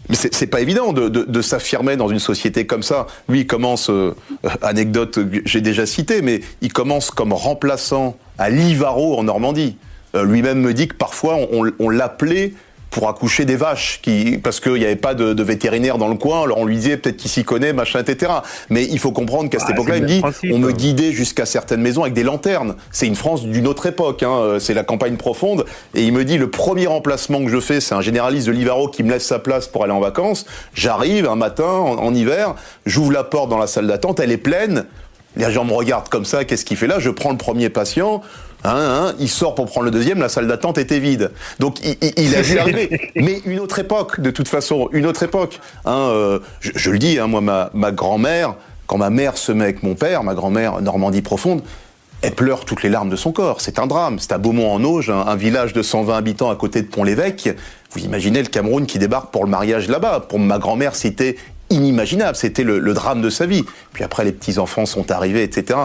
mais 0.09 0.15
c'est 0.15 0.45
pas 0.47 0.61
évident 0.61 0.93
de, 0.93 1.09
de, 1.09 1.23
de 1.23 1.41
s'affirmer 1.41 1.97
dans 1.97 2.07
une 2.09 2.19
société 2.19 2.67
comme 2.67 2.83
ça. 2.83 3.07
Lui, 3.27 3.41
il 3.41 3.47
commence, 3.47 3.89
euh, 3.89 4.13
anecdote 4.61 5.15
que 5.15 5.41
j'ai 5.45 5.61
déjà 5.61 5.87
citée, 5.87 6.21
mais 6.21 6.41
il 6.61 6.71
commence 6.71 7.09
comme 7.09 7.33
remplaçant 7.33 8.15
à 8.37 8.49
Livaro 8.51 9.17
en 9.17 9.23
Normandie. 9.23 9.77
Euh, 10.15 10.23
Lui-même 10.23 10.59
me 10.61 10.73
dit 10.75 10.87
que 10.87 10.93
parfois 10.95 11.35
on, 11.51 11.71
on 11.79 11.89
l'appelait 11.89 12.53
pour 12.95 13.09
accoucher 13.09 13.43
des 13.43 13.57
vaches, 13.57 13.99
qui, 14.01 14.39
parce 14.41 14.61
qu'il 14.61 14.75
n'y 14.75 14.85
avait 14.85 14.95
pas 14.95 15.15
de, 15.15 15.33
de 15.33 15.43
vétérinaire 15.43 15.97
dans 15.97 16.07
le 16.07 16.15
coin. 16.15 16.43
Alors 16.43 16.59
on 16.59 16.65
lui 16.65 16.77
disait 16.77 16.95
peut-être 16.95 17.17
qu'il 17.17 17.29
s'y 17.29 17.43
connaît, 17.43 17.73
machin, 17.73 17.99
etc. 17.99 18.31
Mais 18.69 18.85
il 18.85 18.99
faut 18.99 19.11
comprendre 19.11 19.49
qu'à 19.49 19.59
cette 19.59 19.67
Ah, 19.71 19.73
époque-là, 19.73 19.97
il 19.97 20.03
me 20.03 20.07
dit, 20.07 20.21
principe, 20.21 20.51
on 20.53 20.59
me 20.59 20.71
guidait 20.71 21.11
jusqu'à 21.11 21.45
certaines 21.45 21.81
maisons 21.81 22.03
avec 22.03 22.13
des 22.13 22.23
lanternes. 22.23 22.75
C'est 22.91 23.05
une 23.05 23.17
France 23.17 23.43
d'une 23.43 23.67
autre 23.67 23.85
époque. 23.85 24.23
Hein. 24.23 24.31
euh, 24.31 24.59
C'est 24.59 24.73
la 24.73 24.85
campagne 24.85 25.17
profonde. 25.17 25.65
Et 25.93 26.03
il 26.03 26.13
me 26.13 26.23
dit, 26.23 26.37
le 26.37 26.49
premier 26.49 26.87
remplacement 26.87 27.43
que 27.43 27.49
je 27.49 27.59
fais, 27.59 27.81
c'est 27.81 27.95
un 27.95 27.99
généraliste 28.01 28.47
de 28.47 28.53
Livaro 28.53 28.87
qui 28.87 29.03
me 29.03 29.11
laisse 29.11 29.25
sa 29.25 29.39
place 29.39 29.67
pour 29.67 29.83
aller 29.83 29.91
en 29.91 29.99
vacances. 29.99 30.45
J'arrive 30.73 31.27
un 31.27 31.35
matin, 31.35 31.65
en, 31.67 31.97
en 31.97 32.15
hiver, 32.15 32.55
j'ouvre 32.85 33.11
la 33.11 33.25
porte 33.25 33.49
dans 33.49 33.57
la 33.57 33.67
salle 33.67 33.87
d'attente, 33.87 34.21
elle 34.21 34.31
est 34.31 34.37
pleine. 34.37 34.85
Les 35.35 35.51
gens 35.51 35.65
me 35.65 35.73
regardent 35.73 36.07
comme 36.07 36.23
ça, 36.23 36.45
qu'est-ce 36.45 36.63
qu'il 36.63 36.77
fait 36.77 36.87
là? 36.87 36.99
Je 36.99 37.09
prends 37.09 37.31
le 37.31 37.37
premier 37.37 37.67
patient. 37.69 38.21
Hein, 38.67 38.71
hein, 39.09 39.13
il 39.19 39.29
sort 39.29 39.53
pour 39.53 39.65
prendre 39.67 39.85
le 39.85 39.91
deuxième, 39.91 40.19
la 40.19 40.27
salle 40.29 40.47
d'attente 40.47 40.77
était 40.79 40.99
vide. 40.99 41.31
Donc 41.59 41.77
il, 41.83 41.95
il- 42.01 42.13
il 42.17 42.35
a 42.35 42.41
vu 42.41 42.57
arriver. 42.57 43.11
Mais 43.15 43.41
une 43.45 43.59
autre 43.59 43.77
époque, 43.79 44.19
de 44.19 44.31
toute 44.31 44.47
façon, 44.47 44.89
une 44.91 45.05
autre 45.05 45.21
époque. 45.23 45.59
Hein, 45.85 46.09
euh, 46.11 46.39
je, 46.61 46.71
je 46.73 46.89
le 46.89 46.97
dis, 46.97 47.19
hein, 47.19 47.27
moi, 47.27 47.41
ma, 47.41 47.69
ma 47.75 47.91
grand-mère, 47.91 48.55
quand 48.87 48.97
ma 48.97 49.09
mère 49.11 49.37
se 49.37 49.51
met 49.51 49.65
avec 49.65 49.83
mon 49.83 49.93
père, 49.95 50.23
ma 50.23 50.33
grand-mère 50.33 50.81
Normandie 50.81 51.21
profonde, 51.21 51.61
elle 52.23 52.33
pleure 52.33 52.65
toutes 52.65 52.81
les 52.81 52.89
larmes 52.89 53.09
de 53.09 53.15
son 53.15 53.31
corps. 53.31 53.61
C'est 53.61 53.77
un 53.77 53.85
drame. 53.85 54.17
C'est 54.19 54.31
à 54.31 54.39
Beaumont-en-Auge, 54.39 55.11
un, 55.11 55.19
un 55.27 55.35
village 55.35 55.73
de 55.73 55.83
120 55.83 56.17
habitants 56.17 56.49
à 56.49 56.55
côté 56.55 56.81
de 56.81 56.87
Pont-l'Évêque. 56.87 57.49
Vous 57.91 57.99
imaginez 58.03 58.41
le 58.41 58.47
Cameroun 58.47 58.87
qui 58.87 58.97
débarque 58.97 59.31
pour 59.31 59.43
le 59.43 59.49
mariage 59.51 59.87
là-bas. 59.89 60.25
Pour 60.27 60.39
ma 60.39 60.57
grand-mère, 60.57 60.95
c'était 60.95 61.35
inimaginable. 61.69 62.35
C'était 62.35 62.63
le, 62.63 62.79
le 62.79 62.93
drame 62.93 63.21
de 63.21 63.29
sa 63.29 63.45
vie. 63.45 63.63
Puis 63.93 64.03
après, 64.03 64.23
les 64.23 64.31
petits-enfants 64.31 64.85
sont 64.85 65.11
arrivés, 65.11 65.43
etc. 65.43 65.79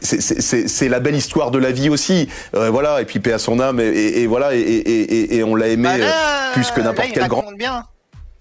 C'est- 0.00 0.88
la 0.88 1.00
belle 1.00 1.16
histoire 1.16 1.50
de 1.50 1.58
la 1.58 1.72
vie 1.72 1.88
aussi. 1.88 2.28
Euh, 2.54 2.70
voilà. 2.70 3.00
Et 3.00 3.04
puis 3.04 3.20
paix 3.20 3.32
à 3.32 3.38
son 3.38 3.60
âme. 3.60 3.80
Et, 3.80 3.84
et- 3.88 4.22
et 4.22 4.26
voilà. 4.26 4.54
Et, 4.54 4.60
et- 4.60 5.00
et- 5.14 5.36
et 5.36 5.44
on 5.44 5.54
l'a 5.54 5.68
aimé 5.68 5.84
Bah 5.84 5.98
là, 5.98 6.48
euh, 6.50 6.52
plus 6.52 6.70
que 6.70 6.80
n'importe 6.80 7.08
quel 7.12 7.28
grand. 7.28 7.52
bien. 7.52 7.84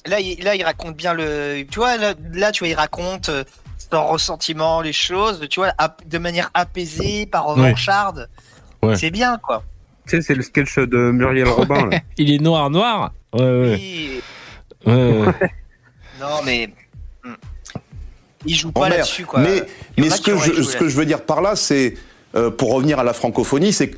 Là, 0.05 0.19
il, 0.19 0.43
là, 0.43 0.55
il 0.55 0.63
raconte 0.63 0.95
bien 0.97 1.13
le. 1.13 1.63
Tu 1.69 1.79
vois, 1.79 1.97
là, 1.97 2.13
là, 2.33 2.51
tu 2.51 2.59
vois, 2.63 2.67
il 2.67 2.73
raconte 2.75 3.29
euh, 3.29 3.43
sans 3.91 4.05
ressentiment 4.07 4.81
les 4.81 4.91
choses, 4.93 5.45
tu 5.49 5.59
vois, 5.61 5.71
ap- 5.77 6.01
de 6.07 6.17
manière 6.17 6.49
apaisée, 6.53 7.25
par 7.25 7.45
revancharde. 7.45 8.27
Ouais. 8.81 8.95
C'est 8.97 9.11
bien, 9.11 9.37
quoi. 9.41 9.63
Tu 10.07 10.17
sais, 10.17 10.21
c'est 10.21 10.35
le 10.35 10.41
sketch 10.41 10.77
de 10.77 11.11
Muriel 11.11 11.47
Robin. 11.49 11.87
là. 11.89 11.99
Il 12.17 12.33
est 12.33 12.39
noir, 12.41 12.69
noir 12.69 13.13
Ouais, 13.33 13.41
ouais. 13.41 13.75
Oui. 13.79 14.21
ouais, 14.85 14.93
ouais. 14.93 15.51
Non, 16.23 16.41
mais. 16.45 16.69
hmm. 17.23 17.33
Il 18.45 18.55
joue 18.55 18.69
en 18.69 18.79
pas 18.81 18.89
là-dessus, 18.89 19.25
quoi. 19.25 19.39
Mais, 19.39 19.63
mais 19.97 20.09
ce 20.09 20.21
que, 20.21 20.37
je, 20.37 20.61
ce 20.61 20.75
que 20.75 20.87
je 20.87 20.95
veux 20.97 21.05
dire 21.05 21.21
par 21.21 21.41
là, 21.41 21.55
c'est, 21.55 21.95
euh, 22.35 22.49
pour 22.49 22.73
revenir 22.73 22.99
à 22.99 23.03
la 23.03 23.13
francophonie, 23.13 23.71
c'est 23.71 23.89
que 23.89 23.97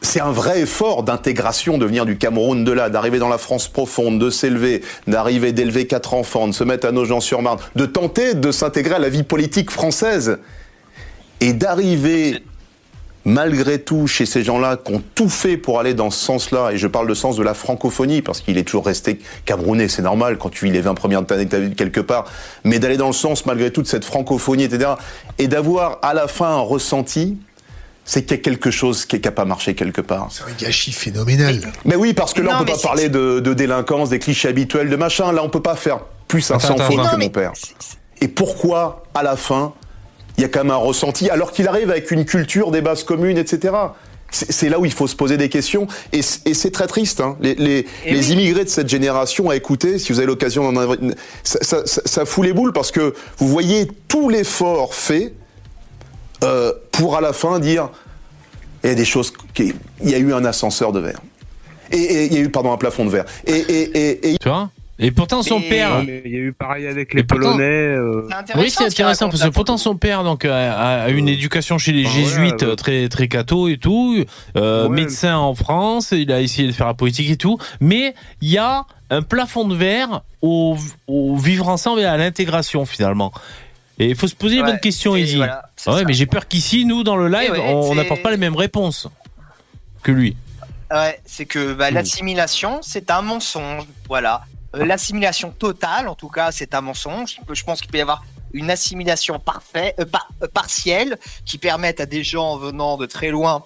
c'est 0.00 0.20
un 0.20 0.30
vrai 0.30 0.60
effort 0.60 1.02
d'intégration 1.02 1.76
de 1.76 1.84
venir 1.84 2.06
du 2.06 2.16
Cameroun 2.16 2.64
de 2.64 2.72
là, 2.72 2.88
d'arriver 2.88 3.18
dans 3.18 3.28
la 3.28 3.38
France 3.38 3.68
profonde, 3.68 4.18
de 4.18 4.30
s'élever, 4.30 4.82
d'arriver 5.06 5.52
d'élever 5.52 5.86
quatre 5.86 6.14
enfants, 6.14 6.46
de 6.46 6.52
se 6.52 6.64
mettre 6.64 6.86
à 6.86 6.92
Nogent-sur-Marne, 6.92 7.58
de 7.74 7.84
tenter 7.84 8.34
de 8.34 8.52
s'intégrer 8.52 8.94
à 8.94 8.98
la 9.00 9.08
vie 9.08 9.24
politique 9.24 9.70
française 9.70 10.38
et 11.40 11.52
d'arriver 11.52 12.42
malgré 13.24 13.80
tout 13.80 14.06
chez 14.06 14.26
ces 14.26 14.42
gens-là 14.42 14.76
qui 14.76 14.92
ont 14.94 15.02
tout 15.14 15.28
fait 15.28 15.56
pour 15.56 15.80
aller 15.80 15.94
dans 15.94 16.10
ce 16.10 16.24
sens-là, 16.24 16.70
et 16.72 16.78
je 16.78 16.86
parle 16.86 17.08
de 17.08 17.14
sens 17.14 17.36
de 17.36 17.42
la 17.42 17.54
francophonie, 17.54 18.22
parce 18.22 18.40
qu'il 18.40 18.56
est 18.58 18.62
toujours 18.64 18.86
resté 18.86 19.18
camerounais, 19.44 19.88
c'est 19.88 20.02
normal 20.02 20.38
quand 20.38 20.48
tu 20.48 20.64
vis 20.66 20.70
les 20.70 20.80
20 20.80 20.94
premières 20.94 21.24
années 21.30 21.44
de 21.44 21.50
ta 21.50 21.58
vie 21.58 21.74
quelque 21.74 22.00
part, 22.00 22.24
mais 22.64 22.78
d'aller 22.78 22.96
dans 22.96 23.08
le 23.08 23.12
sens 23.12 23.44
malgré 23.46 23.70
tout 23.70 23.82
de 23.82 23.86
cette 23.86 24.04
francophonie, 24.04 24.64
etc., 24.64 24.92
et 25.38 25.48
d'avoir 25.48 25.98
à 26.02 26.14
la 26.14 26.28
fin 26.28 26.48
un 26.48 26.60
ressenti, 26.60 27.36
c'est 28.04 28.22
qu'il 28.22 28.38
y 28.38 28.40
a 28.40 28.42
quelque 28.42 28.70
chose 28.70 29.04
qui 29.04 29.20
n'a 29.20 29.30
pas 29.30 29.44
marché 29.44 29.74
quelque 29.74 30.00
part. 30.00 30.28
C'est 30.30 30.44
un 30.44 30.56
gâchis 30.58 30.92
phénoménal. 30.92 31.60
Mais 31.84 31.94
oui, 31.94 32.14
parce 32.14 32.32
que 32.32 32.40
là, 32.40 32.52
Non, 32.52 32.58
on 32.60 32.64
peut 32.64 32.72
pas 32.72 32.78
parler 32.78 33.10
de, 33.10 33.40
de 33.40 33.52
délinquance, 33.52 34.08
des 34.08 34.18
clichés 34.18 34.48
habituels, 34.48 34.88
de 34.88 34.96
machin. 34.96 35.30
Là, 35.32 35.42
on 35.44 35.50
peut 35.50 35.60
pas 35.60 35.76
faire 35.76 36.00
plus 36.26 36.50
un 36.50 36.58
sans 36.58 36.78
faute 36.78 36.96
que 36.96 37.16
mon 37.16 37.28
père. 37.28 37.52
Et 38.22 38.28
pourquoi, 38.28 39.02
à 39.14 39.22
la 39.22 39.36
fin, 39.36 39.74
il 40.38 40.42
y 40.42 40.44
a 40.44 40.48
quand 40.48 40.60
même 40.64 40.70
un 40.70 40.76
ressenti, 40.76 41.28
alors 41.28 41.52
qu'il 41.52 41.68
arrive 41.68 41.90
avec 41.90 42.10
une 42.10 42.24
culture 42.24 42.70
des 42.70 42.80
bases 42.80 43.02
communes, 43.04 43.36
etc. 43.36 43.74
C'est 44.30 44.68
là 44.68 44.78
où 44.78 44.84
il 44.84 44.92
faut 44.92 45.06
se 45.06 45.16
poser 45.16 45.36
des 45.36 45.48
questions. 45.48 45.86
Et, 46.12 46.20
c'est 46.22 46.70
très 46.70 46.86
triste. 46.86 47.20
Hein. 47.20 47.36
Les, 47.40 47.54
les- 47.54 47.86
Et 48.04 48.12
les 48.12 48.26
oui. 48.28 48.32
immigrés 48.34 48.64
de 48.64 48.68
cette 48.68 48.88
génération 48.88 49.48
à 49.50 49.56
écouter, 49.56 49.98
si 49.98 50.12
vous 50.12 50.18
avez 50.18 50.26
l'occasion 50.26 50.70
d'en 50.70 50.78
avoir 50.80 50.98
une- 51.02 51.14
ça, 51.42 51.58
ça- 51.62 51.86
ça- 51.86 52.02
ça 52.04 52.24
fout 52.26 52.44
les 52.44 52.52
boules 52.52 52.72
parce 52.72 52.90
que 52.92 53.14
vous 53.38 53.48
voyez 53.48 53.88
tout 54.06 54.28
l'effort 54.28 54.94
fait 54.94 55.32
euh, 56.44 56.72
pour 56.92 57.16
à 57.16 57.20
la 57.20 57.32
fin 57.32 57.58
dire 57.58 57.88
il 58.84 58.90
y 58.90 58.92
a 58.92 58.94
des 58.94 59.04
choses 59.04 59.32
qui, 59.54 59.72
il 60.04 60.10
y 60.10 60.14
a 60.14 60.18
eu 60.18 60.32
un 60.32 60.44
ascenseur 60.44 60.92
de 60.92 61.00
verre 61.00 61.20
et, 61.90 61.96
et 61.96 62.24
il 62.26 62.34
y 62.34 62.36
a 62.36 62.40
eu 62.40 62.48
pardon 62.50 62.70
un 62.72 62.76
plafond 62.76 63.04
de 63.04 63.10
verre 63.10 63.24
et, 63.44 63.52
et, 63.56 63.98
et, 63.98 64.32
et 64.34 64.38
Tu 64.38 64.48
vois? 64.48 64.70
Et 65.00 65.12
pourtant, 65.12 65.42
son 65.44 65.60
Et- 65.60 65.68
père. 65.68 65.98
Ouais, 66.00 66.22
il 66.24 66.32
y 66.32 66.34
a 66.36 66.38
eu 66.40 66.52
pareil 66.52 66.86
avec 66.88 67.14
les 67.14 67.22
pourtant- 67.22 67.52
Polonais. 67.52 67.64
euh, 67.64 68.26
c'est 68.28 68.34
intéressant. 68.34 68.60
Oui, 68.62 68.70
c'est 68.70 69.04
parce 69.28 69.42
que 69.44 69.48
pourtant 69.50 69.76
son 69.76 69.96
père 69.96 70.24
donc 70.24 70.44
a, 70.44 71.04
a- 71.04 71.08
une 71.10 71.28
éducation 71.28 71.78
chez 71.78 71.92
les 71.92 72.04
Ah, 72.04 72.08
voilà, 72.10 72.26
jésuites 72.26 72.62
ouais. 72.62 72.74
très 72.76 73.08
très 73.08 73.28
catho 73.28 73.68
et 73.68 73.78
tout, 73.78 74.24
euh, 74.56 74.88
Ouais. 74.88 74.94
médecin 74.96 75.36
en 75.36 75.54
France, 75.54 76.10
il 76.10 76.32
a 76.32 76.40
essayé 76.40 76.66
de 76.66 76.72
faire 76.72 76.88
la 76.88 76.94
politique 76.94 77.30
et 77.30 77.36
tout, 77.36 77.58
mais 77.80 78.14
il 78.40 78.48
y 78.50 78.58
a 78.58 78.86
un 79.10 79.22
plafond 79.22 79.66
de 79.68 79.76
verre 79.76 80.22
au, 80.42 80.76
au 81.06 81.36
vivre 81.36 81.68
ensemble 81.68 82.00
et 82.00 82.04
à 82.04 82.16
l'intégration 82.16 82.84
finalement. 82.84 83.32
Et 84.00 84.06
il 84.10 84.16
faut 84.16 84.26
se 84.28 84.34
poser 84.34 84.56
les 84.56 84.62
bonnes 84.62 84.80
questions, 84.80 85.14
Izzy. 85.16 85.36
voilà, 85.36 85.62
Ah 85.86 85.92
ouais, 85.92 85.98
ça. 86.00 86.04
mais 86.06 86.12
j'ai 86.12 86.26
peur 86.26 86.46
qu'ici, 86.48 86.84
nous, 86.84 87.04
dans 87.04 87.16
le 87.16 87.28
live, 87.28 87.52
ouais, 87.52 87.60
on 87.72 87.94
n'apporte 87.94 88.22
pas 88.22 88.30
les 88.32 88.36
mêmes 88.36 88.56
réponses 88.56 89.08
que 90.02 90.10
lui. 90.12 90.36
Ouais, 90.90 91.20
c'est 91.26 91.44
que 91.46 91.72
Hmm. 91.74 91.76
bah, 91.76 91.90
l'assimilation, 91.90 92.78
c'est 92.82 93.10
un 93.10 93.22
mensonge. 93.22 93.84
Voilà. 94.08 94.42
Euh, 94.74 94.84
l'assimilation 94.84 95.50
totale, 95.50 96.08
en 96.08 96.14
tout 96.14 96.28
cas, 96.28 96.52
c'est 96.52 96.74
un 96.74 96.80
mensonge. 96.80 97.40
Je 97.50 97.64
pense 97.64 97.80
qu'il 97.80 97.90
peut 97.90 97.98
y 97.98 98.02
avoir 98.02 98.24
une 98.52 98.70
assimilation 98.70 99.38
parfaite, 99.38 99.94
euh, 99.98 100.04
euh, 100.42 100.48
partielle, 100.48 101.18
qui 101.44 101.58
permette 101.58 102.00
à 102.00 102.06
des 102.06 102.24
gens 102.24 102.56
venant 102.56 102.96
de 102.96 103.06
très 103.06 103.30
loin 103.30 103.62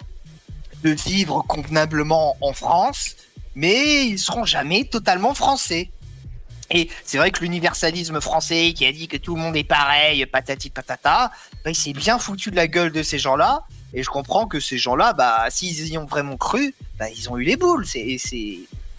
de 0.83 0.91
vivre 0.91 1.43
convenablement 1.47 2.35
en 2.41 2.53
France, 2.53 3.15
mais 3.55 4.05
ils 4.07 4.19
seront 4.19 4.45
jamais 4.45 4.85
totalement 4.85 5.33
français. 5.33 5.89
Et 6.71 6.89
c'est 7.05 7.17
vrai 7.17 7.31
que 7.31 7.41
l'universalisme 7.41 8.19
français 8.19 8.73
qui 8.75 8.85
a 8.85 8.91
dit 8.91 9.07
que 9.07 9.17
tout 9.17 9.35
le 9.35 9.41
monde 9.41 9.55
est 9.55 9.63
pareil, 9.63 10.25
patati 10.25 10.69
patata, 10.69 11.31
bah, 11.63 11.71
il 11.71 11.75
s'est 11.75 11.93
bien 11.93 12.17
foutu 12.17 12.51
de 12.51 12.55
la 12.55 12.67
gueule 12.67 12.91
de 12.91 13.03
ces 13.03 13.19
gens-là. 13.19 13.63
Et 13.93 14.01
je 14.01 14.09
comprends 14.09 14.47
que 14.47 14.59
ces 14.59 14.77
gens-là, 14.77 15.13
bah, 15.13 15.45
s'ils 15.49 15.87
y 15.87 15.97
ont 15.97 16.05
vraiment 16.05 16.35
cru, 16.35 16.73
bah, 16.97 17.09
ils 17.09 17.29
ont 17.29 17.37
eu 17.37 17.43
les 17.43 17.57
boules. 17.57 17.85
C'est... 17.85 18.17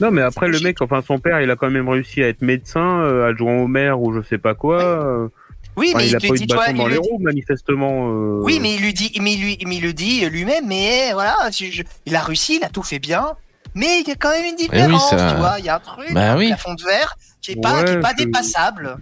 Non, 0.01 0.11
mais 0.11 0.23
après, 0.23 0.49
le 0.49 0.59
mec, 0.61 0.83
enfin, 0.83 1.03
son 1.07 1.19
père, 1.19 1.41
il 1.41 1.51
a 1.51 1.57
quand 1.57 1.71
même 1.71 1.89
réussi 1.89 2.23
à 2.23 2.29
être 2.29 2.43
médecin, 2.43 3.01
euh, 3.03 3.29
adjoint 3.29 3.59
au 3.59 3.69
maire 3.69 4.01
ou 4.01 4.13
je 4.13 4.21
sais 4.27 4.39
pas 4.39 4.55
quoi. 4.55 4.83
euh, 4.83 5.29
Oui, 5.77 5.89
enfin, 5.91 5.99
mais 5.99 6.07
il 6.07 6.11
il 6.11 6.17
a 6.17 6.21
pas 6.21 6.27
eu 6.27 6.31
dit, 6.39 6.47
de 6.47 6.55
vois, 6.55 6.65
bâton 6.67 6.75
il 6.75 6.79
dans 6.79 6.87
les 6.89 6.95
le 6.97 7.01
dit- 7.01 7.09
roues, 7.11 7.19
manifestement. 7.21 8.09
euh, 8.11 8.41
Oui, 8.43 8.59
mais 8.61 8.75
il 8.75 8.81
lui 8.83 8.93
dit, 8.93 9.13
mais 9.21 9.35
il 9.35 9.41
lui, 9.43 9.59
mais 9.67 9.77
il 9.77 9.83
le 9.83 9.93
dit 9.93 10.29
lui-même. 10.29 10.67
Mais 10.67 11.13
voilà, 11.13 11.37
si 11.51 11.71
je- 11.73 11.83
il 12.07 12.15
a 12.17 12.23
réussi, 12.23 12.57
il 12.61 12.65
a 12.65 12.69
tout 12.69 12.83
fait 12.83 12.99
bien. 12.99 13.25
Mais 13.77 14.01
il 14.01 14.09
y 14.09 14.13
a 14.13 14.15
quand 14.17 14.31
même 14.31 14.47
une 14.47 14.57
différence, 14.57 15.11
ça- 15.11 15.31
tu 15.33 15.37
vois. 15.39 15.57
Il 15.59 15.65
y 15.65 15.69
a 15.69 15.77
un 15.77 15.81
truc, 15.81 16.13
Bah 16.13 16.33
un 16.33 16.39
oui. 16.39 16.49
plafond 16.49 16.75
de 16.75 16.83
verre 16.85 17.17
qui 17.41 17.53
est 17.53 17.61
pas, 17.61 17.83
qui 17.85 17.93
est 17.93 18.01
pas 18.01 18.13
je- 18.19 18.25
dépassable. 18.25 18.97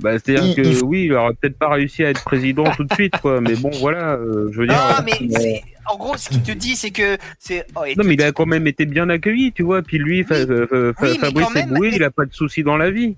Bah, 0.00 0.12
c'est-à-dire 0.18 0.56
que 0.56 0.62
il- 0.62 0.82
oui, 0.82 1.04
il 1.04 1.12
aurait 1.12 1.34
peut-être 1.40 1.56
pas 1.58 1.68
réussi 1.68 2.02
à 2.04 2.10
être 2.10 2.24
président 2.24 2.64
tout 2.76 2.82
de 2.84 2.92
suite, 2.94 3.16
quoi. 3.20 3.40
Mais 3.40 3.54
bon, 3.54 3.70
voilà, 3.80 4.14
euh, 4.14 4.48
je 4.52 4.58
veux 4.60 4.66
dire. 4.66 4.76
Non, 4.76 4.96
euh, 4.98 5.02
mais 5.04 5.28
c'est, 5.38 5.62
en 5.90 5.96
gros, 5.96 6.16
ce 6.16 6.28
qu'il 6.28 6.42
te 6.42 6.52
dit, 6.52 6.76
c'est 6.76 6.90
que 6.90 7.16
c'est. 7.38 7.66
oh, 7.74 7.80
Non, 7.96 8.04
mais 8.04 8.14
il 8.14 8.22
a 8.22 8.32
quand 8.32 8.46
même 8.46 8.66
été 8.66 8.84
bien 8.86 9.08
accueilli, 9.08 9.52
tu 9.52 9.62
vois. 9.62 9.82
Puis 9.82 9.98
lui, 9.98 10.22
Fa- 10.24 10.34
Fa- 10.36 10.46
Fa- 10.46 10.76
Oui, 10.82 10.92
mais 11.00 11.18
Fabrice 11.18 11.54
même, 11.54 11.68
Eboué, 11.74 11.90
mais- 11.90 11.96
il 11.96 12.04
a 12.04 12.10
pas 12.10 12.24
de 12.24 12.32
soucis 12.34 12.62
dans 12.62 12.76
la 12.76 12.90
vie. 12.90 13.16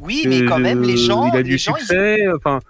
Oui, 0.00 0.24
mais 0.26 0.44
quand 0.44 0.58
même, 0.58 0.82
les 0.82 0.96
gens. 0.96 1.30
Il 1.32 1.36
a 1.38 1.42
du 1.42 1.58
gens, 1.58 1.74
ils- 1.76 1.80
succès, 1.80 2.18
enfin. 2.36 2.60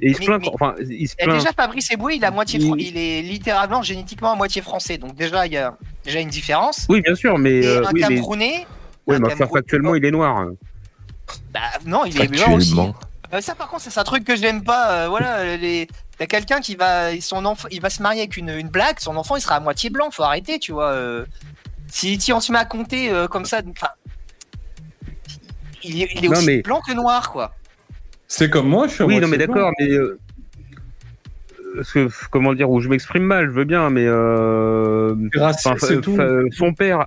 Et 0.00 0.08
il 0.10 0.14
se 0.14 0.20
Mais- 0.20 0.26
plaint, 0.26 0.40
mais- 0.42 0.48
enfin, 0.54 0.74
il 0.80 1.06
se 1.08 1.14
Et 1.18 1.24
plaint. 1.24 1.38
déjà, 1.38 1.52
Fabrice 1.52 1.90
Eboué, 1.92 2.14
il, 2.16 2.22
est 2.22 2.26
à 2.26 2.30
moitié 2.30 2.58
Il- 2.60 2.96
est 2.96 3.20
littéralement 3.22 3.82
génétiquement 3.82 4.32
à 4.32 4.36
moitié 4.36 4.62
français. 4.62 4.96
Donc, 4.96 5.14
déjà, 5.16 5.46
il 5.46 5.52
y 5.52 5.56
a 5.56 5.76
déjà 6.04 6.20
une 6.20 6.28
différence. 6.28 6.86
Oui, 6.88 7.00
bien 7.02 7.14
sûr, 7.14 7.36
mais. 7.38 7.60
Et 7.60 7.66
euh, 7.66 7.80
un 7.84 7.92
oui, 7.92 7.92
mais... 7.94 8.00
Camerounais. 8.00 8.66
Ouais, 9.06 9.16
un 9.16 9.18
mais 9.18 9.32
enfin, 9.32 9.46
factuellement, 9.52 9.94
il 9.96 10.04
est 10.04 10.10
noir. 10.12 10.46
Bah, 11.52 11.60
non, 11.84 12.04
il 12.04 12.20
est 12.20 12.28
blanc 12.28 12.54
aussi. 12.54 12.76
Euh, 13.34 13.40
ça, 13.40 13.54
par 13.54 13.68
contre, 13.68 13.82
c'est 13.82 13.98
un 13.98 14.04
truc 14.04 14.24
que 14.24 14.36
j'aime 14.36 14.62
pas. 14.62 15.04
euh, 15.04 15.08
voilà, 15.08 15.56
les... 15.56 15.88
t'as 16.22 16.26
quelqu'un 16.26 16.60
qui 16.60 16.76
va, 16.76 17.18
son 17.20 17.44
enfant, 17.44 17.68
il 17.70 17.80
va 17.80 17.90
se 17.90 18.02
marier 18.02 18.20
avec 18.20 18.36
une, 18.36 18.50
une 18.50 18.68
blague, 18.68 18.98
son 19.00 19.16
enfant, 19.16 19.36
il 19.36 19.40
sera 19.40 19.56
à 19.56 19.60
moitié 19.60 19.90
blanc. 19.90 20.10
Faut 20.10 20.22
arrêter, 20.22 20.58
tu 20.58 20.72
vois. 20.72 20.90
euh. 20.92 21.24
Si, 21.88 22.20
si 22.20 22.32
on 22.32 22.40
se 22.40 22.52
met 22.52 22.58
à 22.58 22.64
compter 22.64 23.10
euh, 23.10 23.26
comme 23.28 23.44
ça, 23.44 23.60
enfin, 23.68 23.88
il, 25.82 26.02
est- 26.02 26.08
il 26.14 26.24
est 26.24 26.28
Non, 26.28 26.34
aussi 26.36 26.46
mais- 26.46 26.62
blanc 26.62 26.80
que 26.86 26.92
noir, 26.92 27.30
quoi. 27.32 27.54
C'est 28.28 28.48
comme 28.48 28.68
moi, 28.68 28.86
je 28.88 28.94
suis 28.94 29.04
Oui, 29.04 29.18
non, 29.20 29.28
mais 29.28 29.36
d'accord, 29.36 29.72
mais. 29.78 29.90
euh, 29.90 30.18
Parce 31.74 31.92
que, 31.92 32.08
comment 32.30 32.54
dire, 32.54 32.70
où 32.70 32.80
je 32.80 32.88
m'exprime 32.88 33.24
mal, 33.24 33.46
je 33.46 33.50
veux 33.50 33.64
bien, 33.64 33.90
mais. 33.90 34.06
Euh... 34.06 35.14
Fa- 35.34 35.52
tout. 36.02 36.16
son 36.52 36.72
père. 36.72 37.06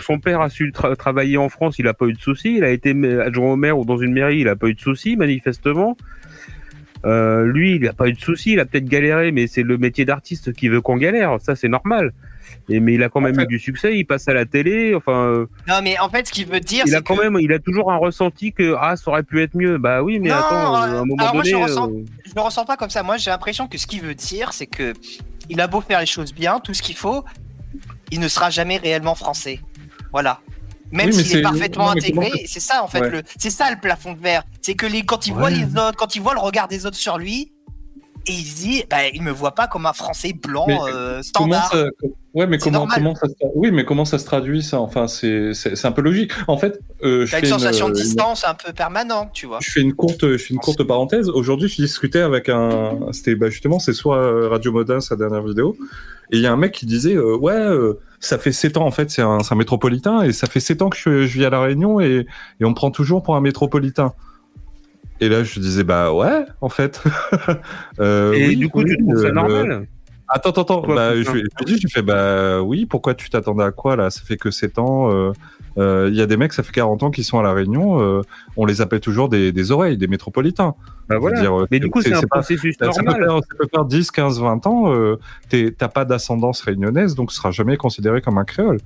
Son 0.00 0.18
père 0.18 0.40
a 0.42 0.50
su 0.50 0.70
tra- 0.70 0.94
travailler 0.96 1.38
en 1.38 1.48
France, 1.48 1.78
il 1.78 1.86
n'a 1.86 1.94
pas 1.94 2.04
eu 2.06 2.12
de 2.12 2.20
soucis. 2.20 2.56
Il 2.56 2.64
a 2.64 2.68
été 2.70 2.90
adjoint 3.20 3.52
au 3.52 3.56
maire 3.56 3.78
ou 3.78 3.84
dans 3.86 3.96
une 3.96 4.12
mairie, 4.12 4.40
il 4.40 4.44
n'a 4.44 4.56
pas 4.56 4.66
eu 4.68 4.74
de 4.74 4.80
soucis, 4.80 5.16
manifestement. 5.16 5.96
Euh, 7.04 7.44
lui, 7.44 7.76
il 7.76 7.82
n'a 7.82 7.92
pas 7.92 8.08
eu 8.08 8.12
de 8.12 8.20
soucis, 8.20 8.52
il 8.52 8.60
a 8.60 8.64
peut-être 8.64 8.86
galéré, 8.86 9.30
mais 9.32 9.46
c'est 9.46 9.62
le 9.62 9.78
métier 9.78 10.04
d'artiste 10.04 10.52
qui 10.52 10.68
veut 10.68 10.80
qu'on 10.80 10.96
galère, 10.96 11.36
ça 11.40 11.54
c'est 11.54 11.68
normal. 11.68 12.12
Et, 12.68 12.80
mais 12.80 12.94
il 12.94 13.02
a 13.02 13.08
quand 13.08 13.20
même 13.20 13.38
eu 13.38 13.46
du 13.46 13.58
succès, 13.58 13.96
il 13.96 14.04
passe 14.04 14.26
à 14.28 14.34
la 14.34 14.46
télé, 14.46 14.94
enfin, 14.94 15.26
euh, 15.26 15.46
Non, 15.68 15.80
mais 15.82 15.98
en 15.98 16.08
fait, 16.08 16.26
ce 16.26 16.32
qu'il 16.32 16.46
veut 16.46 16.60
dire, 16.60 16.84
il 16.86 16.94
a 16.94 16.98
c'est 16.98 17.04
quand 17.04 17.16
que... 17.16 17.22
même, 17.22 17.38
il 17.40 17.52
a 17.52 17.58
toujours 17.58 17.92
un 17.92 17.96
ressenti 17.96 18.52
que 18.52 18.74
ah, 18.80 18.96
ça 18.96 19.10
aurait 19.10 19.22
pu 19.22 19.42
être 19.42 19.54
mieux. 19.54 19.78
Bah 19.78 20.02
oui, 20.02 20.18
mais 20.18 20.30
Non, 20.30 20.34
attends, 20.36 20.74
euh, 20.74 20.76
à 20.76 20.84
un 20.84 21.04
moment 21.04 21.22
alors 21.22 21.34
moi, 21.34 21.42
donné, 21.44 21.50
je 21.50 21.62
ressens- 21.62 21.90
euh, 21.90 22.04
je 22.26 22.32
le 22.34 22.40
ressens 22.40 22.64
pas 22.64 22.76
comme 22.76 22.90
ça. 22.90 23.02
Moi, 23.02 23.16
j'ai 23.16 23.30
l'impression 23.30 23.68
que 23.68 23.78
ce 23.78 23.86
qu'il 23.86 24.00
veut 24.02 24.14
dire, 24.14 24.52
c'est 24.52 24.66
que 24.66 24.92
il 25.50 25.60
a 25.60 25.66
beau 25.66 25.80
faire 25.80 26.00
les 26.00 26.06
choses 26.06 26.34
bien, 26.34 26.58
tout 26.60 26.74
ce 26.74 26.82
qu'il 26.82 26.96
faut, 26.96 27.24
il 28.10 28.20
ne 28.20 28.28
sera 28.28 28.50
jamais 28.50 28.76
réellement 28.76 29.14
français. 29.14 29.60
Voilà. 30.12 30.40
Même 30.90 31.08
Oui, 31.08 31.24
s'il 31.24 31.38
est, 31.38 31.42
parfaitement 31.42 31.86
non, 31.86 31.90
intégré, 31.92 32.30
c'est 32.46 32.60
ça 32.60 32.82
en 32.82 32.88
fait 32.88 33.00
Ouais. 33.00 33.10
le, 33.10 33.22
c'est 33.38 33.50
ça 33.50 33.70
le 33.70 33.78
plafond 33.78 34.14
de 34.14 34.20
verre. 34.20 34.42
C'est 34.62 34.74
que 34.74 34.86
les 34.86 35.02
quand 35.04 35.26
il 35.26 35.34
voit 35.34 35.50
les 35.50 35.64
autres, 35.76 35.96
quand 35.96 36.16
il 36.16 36.22
voit 36.22 36.34
le 36.34 36.40
regard 36.40 36.68
des 36.68 36.86
autres 36.86 36.96
sur 36.96 37.18
lui, 37.18 37.52
et 38.28 38.32
il 38.32 38.54
dit, 38.54 38.84
bah, 38.90 38.98
il 39.12 39.22
me 39.22 39.30
voit 39.30 39.54
pas 39.54 39.66
comme 39.66 39.86
un 39.86 39.92
Français 39.92 40.32
blanc 40.32 40.64
Mais 40.68 40.76
euh, 40.92 41.20
Comment 41.34 41.62
standard. 41.62 41.70
ça... 41.72 42.08
Ouais, 42.34 42.46
mais 42.46 42.58
C'est 42.58 42.64
comment, 42.64 42.80
normal. 42.80 42.94
comment 42.98 43.14
ça 43.14 43.26
se... 43.26 43.34
Oui, 43.54 43.70
mais 43.72 43.84
comment 43.84 44.04
ça 44.04 44.18
se 44.18 44.24
traduit 44.26 44.62
ça? 44.62 44.80
Enfin, 44.80 45.08
c'est 45.08 45.52
un 45.84 45.92
peu 45.92 46.02
logique. 46.02 46.30
En 46.46 46.56
fait, 46.58 46.78
euh, 47.02 47.24
je 47.26 47.30
T'as 47.32 47.38
fais 47.40 47.46
une 47.46 47.52
sensation 47.52 47.88
une- 47.88 47.94
de 47.94 47.98
distance 48.00 48.44
un 48.46 48.54
peu 48.54 48.72
permanente, 48.72 49.30
tu 49.32 49.46
vois. 49.46 49.58
Je 49.62 49.70
fais 49.70 49.80
une 49.80 49.94
courte, 49.94 50.20
je 50.32 50.36
fais 50.36 50.52
une 50.54 50.60
courte 50.60 50.84
parenthèse. 50.84 51.30
Aujourd'hui, 51.30 51.68
je 51.68 51.82
discutais 51.82 52.20
avec 52.20 52.48
un, 52.48 52.98
c'était 53.12 53.34
bah, 53.34 53.48
justement, 53.50 53.78
c'est 53.78 53.94
soit 53.94 54.18
euh, 54.18 54.48
Radio 54.50 54.72
Modin, 54.72 55.00
sa 55.00 55.16
dernière 55.16 55.42
vidéo, 55.42 55.76
et 56.30 56.36
il 56.36 56.42
y 56.42 56.46
a 56.46 56.52
un 56.52 56.56
mec 56.56 56.72
qui 56.72 56.84
disait, 56.86 57.14
euh, 57.16 57.36
ouais, 57.36 57.54
euh, 57.54 57.98
ça 58.20 58.36
fait 58.38 58.52
7 58.52 58.76
ans 58.76 58.84
en 58.86 58.90
fait, 58.90 59.10
c'est 59.10 59.22
un, 59.22 59.40
métropolitain, 59.56 60.22
et 60.22 60.32
ça 60.32 60.46
fait 60.46 60.60
7 60.60 60.82
ans 60.82 60.90
que 60.90 60.98
je, 60.98 61.26
je 61.26 61.38
vis 61.38 61.44
à 61.46 61.50
la 61.50 61.60
Réunion, 61.62 61.98
et, 61.98 62.26
et 62.60 62.64
on 62.64 62.70
me 62.70 62.74
prend 62.74 62.90
toujours 62.90 63.22
pour 63.22 63.36
un 63.36 63.40
métropolitain. 63.40 64.12
Et 65.20 65.28
là, 65.28 65.42
je 65.42 65.58
disais, 65.60 65.84
bah 65.84 66.12
ouais, 66.12 66.44
en 66.60 66.68
fait. 66.68 67.02
Euh, 68.00 68.32
et 68.32 68.48
oui, 68.48 68.56
du 68.56 68.68
coup, 68.68 68.78
oui, 68.80 68.90
tu 68.96 68.98
trouves 68.98 69.20
ça 69.20 69.28
euh, 69.28 69.32
normal 69.32 69.86
Attends, 70.28 70.50
attends, 70.50 70.62
attends. 70.62 70.94
Bah, 70.94 71.16
je 71.16 71.20
putain. 71.20 71.32
lui 71.32 71.40
ai 71.40 71.64
dit, 71.64 71.76
je 71.78 71.82
lui 71.82 71.90
fais, 71.90 72.02
bah 72.02 72.62
oui, 72.62 72.86
pourquoi 72.86 73.14
tu 73.14 73.28
t'attendais 73.28 73.64
à 73.64 73.72
quoi 73.72 73.96
là? 73.96 74.10
Ça 74.10 74.20
fait 74.24 74.36
que 74.36 74.50
7 74.50 74.78
ans. 74.78 75.32
Euh, 75.78 76.06
euh, 76.06 76.08
Il 76.10 76.16
y 76.16 76.20
a 76.22 76.26
des 76.26 76.36
mecs, 76.36 76.52
ça 76.52 76.62
fait 76.62 76.72
40 76.72 77.02
ans 77.02 77.10
qu'ils 77.10 77.24
sont 77.24 77.38
à 77.38 77.42
La 77.42 77.52
Réunion. 77.52 78.00
euh, 78.00 78.22
on 78.56 78.64
les 78.66 78.80
appelle 78.80 79.00
toujours 79.00 79.28
des, 79.28 79.52
des 79.52 79.70
oreilles, 79.72 79.96
des 79.96 80.06
métropolitains. 80.08 80.74
Bah 81.08 81.16
voilà. 81.18 81.40
dire, 81.40 81.58
euh, 81.60 81.66
Mais 81.70 81.78
du 81.80 81.88
coup, 81.88 82.02
c'est 82.02 82.12
un 82.12 82.20
pas- 82.20 82.26
processus 82.38 82.76
ça, 82.78 82.92
ça 82.92 83.00
peut 83.02 83.06
normal. 83.06 83.24
faire, 83.28 83.38
ça 83.38 83.56
peut 83.58 83.66
faire 83.74 83.84
10, 83.84 84.10
15, 84.10 84.40
20 84.40 84.66
ans. 84.66 84.92
Euh, 84.92 85.16
T'as 85.78 85.88
pas 85.88 86.04
d'ascendance 86.04 86.60
réunionnaise, 86.60 87.14
donc 87.14 87.32
ce 87.32 87.38
sera 87.38 87.50
jamais 87.50 87.76
considéré 87.76 88.20
comme 88.20 88.36
un 88.38 88.44
créole. 88.44 88.78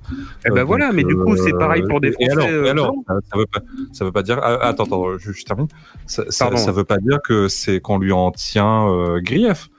Eh 0.45 0.49
ben 0.49 0.59
Euh, 0.59 0.63
voilà, 0.63 0.87
donc, 0.87 0.95
mais 0.95 1.03
du 1.03 1.15
coup, 1.15 1.35
c'est 1.35 1.51
pareil 1.53 1.83
pour 1.89 1.99
des 1.99 2.13
et 2.19 2.29
alors, 2.29 2.45
Français, 2.47 2.65
et 2.65 2.69
alors, 2.69 2.91
blancs. 2.93 3.05
ça, 3.31 3.37
veut 3.37 3.45
pas, 3.45 3.59
ça 3.91 4.05
veut 4.05 4.11
pas 4.11 4.23
dire. 4.23 4.39
ah, 4.41 4.67
attends, 4.67 4.83
attends, 4.85 5.17
je, 5.17 5.31
je 5.33 5.43
termine. 5.43 5.67
Ça, 6.05 6.23
ça, 6.29 6.55
ça 6.55 6.71
veut 6.71 6.83
pas 6.85 6.97
dire 6.97 7.19
que 7.23 7.47
c'est 7.49 7.79
qu'on 7.81 7.97
lui 7.99 8.11
en 8.13 8.31
tient 8.31 8.87
grief. 9.19 9.69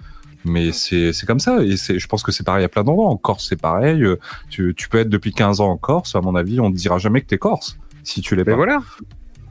Mais 0.45 0.73
c'est 0.73 1.13
c'est 1.13 1.27
comme 1.27 1.41
ça 1.41 1.63
et 1.63 1.77
c'est 1.77 1.99
je 1.99 2.07
pense 2.07 2.23
que 2.23 2.31
c'est 2.33 2.45
pareil 2.45 2.65
à 2.65 2.69
plein 2.69 2.85
d'endroits. 2.85 3.09
En 3.09 3.17
Corse 3.17 3.47
c'est 3.49 3.61
pareil. 3.61 4.03
euh, 4.03 4.19
Tu, 4.51 4.75
tu 4.77 4.89
peux 4.89 4.99
être 4.99 5.09
depuis 5.09 5.33
15 5.33 5.61
ans 5.61 5.71
en 5.71 5.77
Corse. 5.79 6.15
À 6.17 6.21
mon 6.21 6.35
avis, 6.35 6.61
on 6.61 6.71
te 6.71 6.77
dira 6.77 6.99
jamais 6.99 7.21
que 7.23 7.27
t'es 7.27 7.39
Corse 7.39 7.79
si 8.03 8.21
tu 8.21 8.37
l'es 8.37 8.45
pas. 8.45 8.55
voilà. 8.55 8.79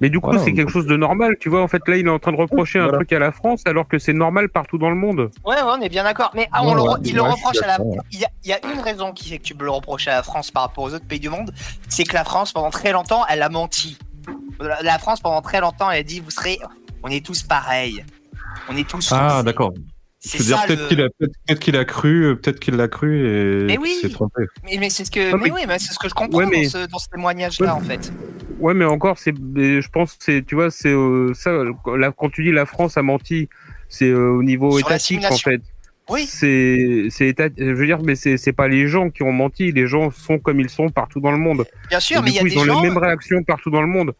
Mais 0.01 0.09
du 0.09 0.19
coup, 0.19 0.27
Voilà, 0.27 0.41
c'est 0.43 0.47
donc- 0.51 0.57
quelque 0.57 0.71
chose 0.71 0.85
de 0.87 0.97
normal, 0.97 1.37
tu 1.39 1.47
vois. 1.49 1.61
En 1.63 1.67
fait, 1.69 1.81
là, 1.87 1.95
il 1.95 2.05
est 2.05 2.09
en 2.09 2.19
train 2.19 2.33
de 2.33 2.37
reprocher 2.37 2.77
un 2.79 2.89
truc 2.89 3.13
à 3.13 3.19
la 3.19 3.31
France, 3.31 3.61
alors 3.65 3.87
que 3.87 3.99
c'est 3.99 4.11
normal 4.11 4.49
partout 4.49 4.77
dans 4.77 4.89
le 4.89 4.95
monde. 4.97 5.29
Ouais, 5.45 5.55
ouais, 5.55 5.61
on 5.63 5.79
est 5.81 5.87
bien 5.87 6.03
d'accord. 6.03 6.31
Mais 6.35 6.49
ah, 6.51 6.61
on 6.63 6.69
Ouais, 6.69 6.75
le 6.75 6.81
ouais, 6.81 6.87
re- 6.89 6.99
il 7.05 7.15
le 7.15 7.21
reproche 7.21 7.61
à 7.63 7.67
la. 7.67 7.77
Il 8.11 8.19
y, 8.19 8.25
a, 8.25 8.27
il 8.43 8.49
y 8.49 8.53
a 8.53 8.59
une 8.73 8.81
raison 8.81 9.13
qui 9.13 9.29
fait 9.29 9.37
que 9.37 9.43
tu 9.43 9.55
peux 9.55 9.63
le 9.65 9.71
reprocher 9.71 10.11
à 10.11 10.15
la 10.15 10.23
France 10.23 10.51
par 10.51 10.63
rapport 10.63 10.83
aux 10.83 10.93
autres 10.93 11.05
pays 11.07 11.19
du 11.21 11.29
monde, 11.29 11.53
c'est 11.87 12.03
que 12.03 12.13
la 12.15 12.25
France, 12.25 12.51
pendant 12.51 12.69
très 12.71 12.91
longtemps, 12.91 13.21
elle 13.29 13.41
a 13.43 13.49
menti. 13.49 13.97
La, 14.81 14.99
France, 14.99 15.21
pendant 15.21 15.41
très 15.41 15.61
longtemps, 15.61 15.89
elle 15.89 15.99
a 15.99 16.03
dit 16.03 16.19
vous 16.19 16.31
serez. 16.31 16.57
On 17.03 17.07
est 17.09 17.25
tous 17.25 17.43
pareils. 17.43 18.03
On 18.69 18.75
est 18.75 18.87
tous. 18.87 19.09
Ah 19.13 19.41
d'accord. 19.43 19.73
C'est 20.25 20.41
ça, 20.41 20.63
peut-être 20.65 20.79
le- 20.83 20.87
qu'il 20.87 21.01
a 21.01 21.09
peut-être 21.09 21.33
peut-être 21.45 21.59
qu'il 21.59 21.75
a 21.75 21.83
cru, 21.85 22.25
euh, 22.25 22.35
peut-être 22.35 22.59
qu'il 22.59 22.75
l'a 22.75 22.87
cru 22.87 23.27
et 23.27 23.65
Mais 23.65 23.77
oui. 23.77 23.97
s'est 24.01 24.09
trompé. 24.09 24.43
Mais, 24.63 24.77
mais 24.79 24.89
c'est 24.89 25.03
ce 25.03 25.11
que. 25.11 25.31
Non, 25.31 25.37
mais 25.37 25.43
mais- 25.45 25.51
oui, 25.51 25.61
mais 25.67 25.79
c'est 25.79 25.91
ce 25.93 25.99
que 25.99 26.07
je 26.07 26.13
comprends 26.13 26.37
Ouais, 26.39 26.45
mais- 26.49 26.63
dans, 26.63 26.69
ce, 26.69 26.87
dans 26.87 26.97
ce 26.99 27.09
témoignage-là, 27.09 27.65
Ouais. 27.75 27.81
en 27.81 27.81
fait. 27.81 28.11
Ouais, 28.59 28.73
mais 28.73 28.85
encore, 28.85 29.17
c'est, 29.19 29.33
je 29.35 29.89
pense, 29.89 30.13
que 30.13 30.23
c'est, 30.23 30.45
tu 30.45 30.55
vois, 30.55 30.71
c'est 30.71 30.93
euh, 30.93 31.33
ça. 31.33 31.51
Quand 32.17 32.29
tu 32.29 32.43
dis 32.43 32.51
la 32.53 32.65
France 32.65 32.97
a 32.97 33.01
menti, 33.01 33.49
c'est 33.89 34.07
euh, 34.09 34.29
au 34.29 34.43
niveau 34.43 34.77
Sur 34.77 34.87
étatique 34.87 35.25
en 35.29 35.35
fait. 35.35 35.61
Oui. 36.09 36.25
C'est, 36.25 37.07
c'est 37.09 37.27
état- 37.27 37.49
je 37.57 37.71
veux 37.71 37.85
dire, 37.85 37.99
mais 38.03 38.15
c'est, 38.15 38.37
c'est 38.37 38.51
pas 38.53 38.67
les 38.67 38.87
gens 38.87 39.09
qui 39.09 39.23
ont 39.23 39.31
menti. 39.31 39.71
Les 39.71 39.87
gens 39.87 40.09
sont 40.11 40.37
comme 40.39 40.59
ils 40.61 40.69
sont 40.69 40.89
partout 40.89 41.19
dans 41.21 41.31
le 41.31 41.37
monde. 41.37 41.65
Bien 41.89 41.99
sûr, 42.01 42.19
Et 42.19 42.21
mais 42.23 42.25
du 42.25 42.31
il 42.31 42.35
y 42.35 42.39
a 42.39 42.41
coup, 42.43 42.47
des 42.49 42.53
ils 42.55 42.59
ont 42.59 42.65
gens. 42.65 42.81
les 42.81 42.89
mêmes 42.89 42.97
réactions 42.97 43.41
partout 43.43 43.69
dans 43.69 43.81
le 43.81 43.87
monde. 43.87 44.13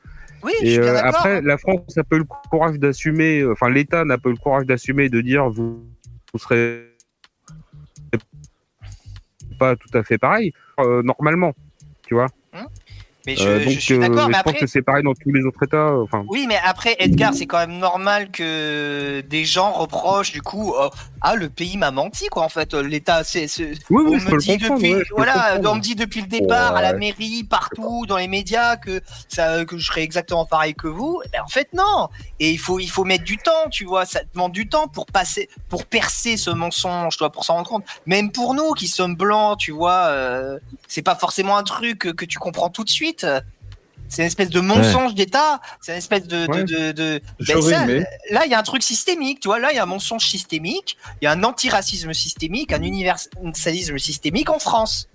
Oui, 0.43 0.51
je 0.61 0.65
Et 0.65 0.71
suis 0.71 0.79
bien 0.79 0.95
euh, 0.95 1.01
après, 1.03 1.41
la 1.41 1.57
France 1.57 1.95
n'a 1.95 2.03
pas 2.03 2.17
eu 2.17 2.19
le 2.19 2.25
courage 2.49 2.77
d'assumer, 2.77 3.45
enfin 3.45 3.69
l'État 3.69 4.03
n'a 4.03 4.17
pas 4.17 4.29
eu 4.29 4.33
le 4.33 4.37
courage 4.37 4.65
d'assumer 4.65 5.09
de 5.09 5.21
dire 5.21 5.49
vous, 5.49 5.83
vous 6.33 6.39
serez 6.39 6.83
pas 9.59 9.75
tout 9.75 9.89
à 9.97 10.03
fait 10.03 10.17
pareil, 10.17 10.53
euh, 10.79 11.01
normalement, 11.03 11.53
tu 12.07 12.13
vois. 12.13 12.27
Mais 13.25 13.35
je, 13.35 13.47
Euh, 13.47 13.59
je 13.69 13.79
suis 13.79 13.93
euh, 13.95 13.99
d'accord, 13.99 14.27
mais 14.27 14.33
je 14.33 14.39
après. 14.39 14.51
pense 14.51 14.61
que 14.61 14.67
c'est 14.67 14.81
pareil 14.81 15.03
dans 15.03 15.13
tous 15.13 15.31
les 15.31 15.43
autres 15.45 15.63
États. 15.63 15.93
Enfin, 16.01 16.23
Oui, 16.27 16.45
mais 16.47 16.57
après, 16.63 16.95
Edgar, 16.99 17.33
c'est 17.33 17.45
quand 17.45 17.59
même 17.59 17.77
normal 17.77 18.31
que 18.31 19.21
des 19.21 19.45
gens 19.45 19.71
reprochent 19.71 20.31
du 20.33 20.41
coup, 20.41 20.73
euh, 20.75 20.89
ah, 21.21 21.35
le 21.35 21.49
pays 21.49 21.77
m'a 21.77 21.91
menti, 21.91 22.27
quoi, 22.27 22.43
en 22.43 22.49
fait. 22.49 22.73
L'État, 22.73 23.23
c'est. 23.23 23.45
Oui, 23.57 24.03
oui, 24.05 24.21
on 24.27 24.31
me 24.33 24.39
dit 24.39 24.57
depuis, 24.57 24.95
ouais, 24.95 25.03
voilà, 25.15 25.59
on 25.65 25.75
me 25.75 25.79
dit 25.79 25.95
depuis 25.95 26.21
le 26.21 26.27
départ, 26.27 26.75
à 26.75 26.81
la 26.81 26.93
mairie, 26.93 27.43
partout, 27.43 28.05
dans 28.07 28.17
les 28.17 28.27
médias, 28.27 28.75
que 28.75 29.01
ça, 29.29 29.63
que 29.65 29.77
je 29.77 29.85
serais 29.85 30.03
exactement 30.03 30.45
pareil 30.45 30.73
que 30.73 30.87
vous. 30.87 31.21
Ben, 31.31 31.41
en 31.43 31.47
fait, 31.47 31.69
non. 31.73 32.09
Et 32.39 32.51
il 32.51 32.59
faut, 32.59 32.79
il 32.79 32.89
faut 32.89 33.05
mettre 33.05 33.23
du 33.23 33.37
temps, 33.37 33.69
tu 33.71 33.85
vois. 33.85 34.05
Ça 34.05 34.19
demande 34.33 34.51
du 34.51 34.67
temps 34.67 34.87
pour 34.87 35.05
passer, 35.05 35.47
pour 35.69 35.85
percer 35.85 36.35
ce 36.35 36.49
mensonge, 36.49 37.13
tu 37.15 37.19
vois, 37.19 37.31
pour 37.31 37.45
s'en 37.45 37.53
rendre 37.55 37.69
compte. 37.69 37.85
Même 38.05 38.31
pour 38.31 38.53
nous 38.53 38.73
qui 38.73 38.87
sommes 38.87 39.15
blancs, 39.15 39.57
tu 39.59 39.71
vois, 39.71 40.07
euh, 40.07 40.59
c'est 40.87 41.01
pas 41.03 41.15
forcément 41.15 41.55
un 41.57 41.63
truc 41.63 41.99
que, 41.99 42.09
que 42.09 42.25
tu 42.25 42.37
comprends 42.37 42.69
tout 42.69 42.83
de 42.83 42.89
suite. 42.89 43.12
C'est 44.10 44.22
une 44.22 44.27
espèce 44.27 44.49
de 44.49 44.60
mensonge 44.60 45.15
d'État. 45.15 45.60
C'est 45.81 45.94
une 45.94 45.98
espèce 45.98 46.27
de. 46.27 46.45
Ouais. 46.48 46.64
de, 46.65 46.91
de- 46.91 47.22
J'aurais 47.40 47.72
ça, 47.73 47.84
aimé. 47.84 48.06
Là, 48.30 48.41
il 48.45 48.52
y 48.52 48.53
a 48.53 48.60
un 48.60 48.64
truc 48.64 48.84
systémique, 48.84 49.40
tu 49.40 49.48
vois. 49.48 49.60
Là, 49.60 49.72
il 49.72 49.76
y 49.76 49.80
a 49.80 49.84
un 49.84 49.88
mensonge 49.88 50.26
systémique, 50.27 50.98
il 51.22 51.26
y 51.26 51.27
a 51.27 51.31
un 51.31 51.44
antiracisme 51.44 52.14
systémique, 52.14 52.73
un 52.73 52.84
universalisme 52.84 53.98
systémique 53.98 54.49
en 54.49 54.60
France. 54.60 55.10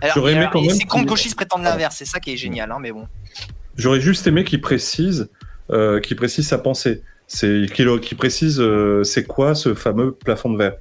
Alors, 0.00 0.14
J'aurais 0.16 0.32
aimé 0.32 0.40
alors, 0.42 0.52
quand 0.52 0.62
et 0.62 0.66
même 0.68 0.76
c'est 0.76 0.84
con 0.84 0.98
qu'il- 0.98 1.06
gauchistes 1.06 1.34
prétendent 1.36 1.64
l'inverse, 1.64 1.96
c'est 1.96 2.04
ça 2.04 2.20
qui 2.20 2.32
est 2.32 2.36
génial, 2.36 2.70
hein, 2.70 2.78
mais 2.80 2.92
bon. 2.92 3.08
J'aurais 3.76 4.00
juste 4.00 4.26
aimé 4.26 4.44
qu'il 4.44 4.60
précise, 4.60 5.28
euh, 5.70 5.98
qu'il 6.00 6.16
précise 6.16 6.46
sa 6.46 6.58
pensée. 6.58 7.02
C'est 7.26 7.66
qu'il 7.72 7.88
qu'il 8.00 8.16
précise 8.18 8.60
euh, 8.60 9.02
c'est 9.02 9.24
quoi 9.24 9.54
ce 9.54 9.74
fameux 9.74 10.12
plafond 10.12 10.50
de 10.50 10.58
verre? 10.58 10.74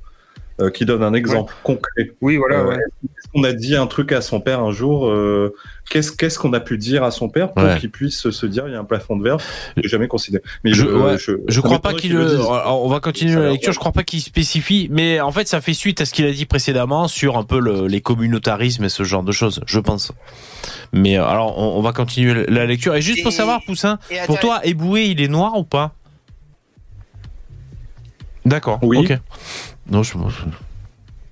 Euh, 0.61 0.69
qui 0.69 0.85
donne 0.85 1.01
un 1.01 1.15
exemple 1.15 1.51
concret. 1.63 2.11
Oui, 2.21 2.38
voilà. 2.38 2.59
Euh, 2.59 2.67
ouais. 2.67 2.77
Qu'on 3.34 3.43
a 3.43 3.53
dit 3.53 3.75
un 3.75 3.88
truc 3.88 4.11
à 4.11 4.21
son 4.21 4.39
père 4.39 4.59
un 4.59 4.71
jour 4.71 5.07
euh, 5.09 5.55
Qu'est-ce 5.89 6.11
qu'est-ce 6.11 6.38
qu'on 6.38 6.53
a 6.53 6.59
pu 6.59 6.77
dire 6.77 7.03
à 7.03 7.09
son 7.09 7.27
père 7.27 7.51
pour 7.51 7.63
Ouais. 7.63 7.80
qu'il 7.80 7.89
puisse 7.89 8.30
se 8.30 8.45
dire 8.45 8.67
il 8.67 8.73
y 8.73 8.75
a 8.75 8.80
un 8.80 8.84
plafond 8.84 9.15
de 9.15 9.23
verre 9.23 9.38
J'ai 9.77 9.89
jamais 9.89 10.07
considéré. 10.07 10.43
Mais 10.63 10.71
Je, 10.71 10.84
je, 10.84 10.88
ouais, 10.89 11.17
je, 11.17 11.31
je 11.47 11.59
crois 11.59 11.80
pas 11.80 11.93
qu'il 11.95 12.13
le. 12.13 12.39
on 12.67 12.88
va 12.88 12.99
continuer 12.99 13.41
la 13.41 13.49
lecture. 13.49 13.73
Je 13.73 13.80
crois 13.80 13.91
pas 13.93 14.03
qu'il 14.03 14.21
spécifie, 14.21 14.89
mais 14.91 15.19
en 15.21 15.31
fait, 15.31 15.47
ça 15.47 15.59
fait 15.59 15.73
suite 15.73 16.01
à 16.01 16.05
ce 16.05 16.13
qu'il 16.13 16.25
a 16.27 16.31
dit 16.31 16.45
précédemment 16.45 17.07
sur 17.07 17.35
un 17.35 17.43
peu 17.43 17.59
le- 17.59 17.88
les 17.88 18.01
communautarismes 18.01 18.84
et 18.84 18.89
ce 18.89 19.01
genre 19.01 19.23
de 19.23 19.31
choses, 19.31 19.59
je 19.65 19.80
pense. 19.80 20.11
Mais 20.93 21.17
euh, 21.17 21.25
alors, 21.25 21.57
on, 21.57 21.80
on 21.80 21.81
va 21.81 21.93
continuer 21.93 22.45
la 22.47 22.67
lecture. 22.67 22.93
Et 22.95 23.01
juste 23.01 23.23
pour 23.23 23.31
savoir, 23.31 23.61
Poussin, 23.65 23.97
pour 24.27 24.39
toi, 24.39 24.59
Eboué, 24.63 25.05
il 25.05 25.19
est 25.19 25.27
noir 25.27 25.57
ou 25.57 25.63
pas? 25.63 25.95
D'accord. 28.45 28.80
Oui. 28.84 28.97
Ok. 28.99 29.17
Non, 29.89 30.03
je. 30.03 30.14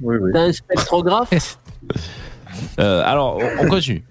Oui, 0.01 0.15
oui. 0.19 0.31
T'as 0.33 0.41
un 0.43 0.53
spectrographe 0.53 1.57
Euh, 2.79 3.01
alors, 3.05 3.37
on- 3.37 3.65
on 3.65 3.69
continue. 3.69 4.03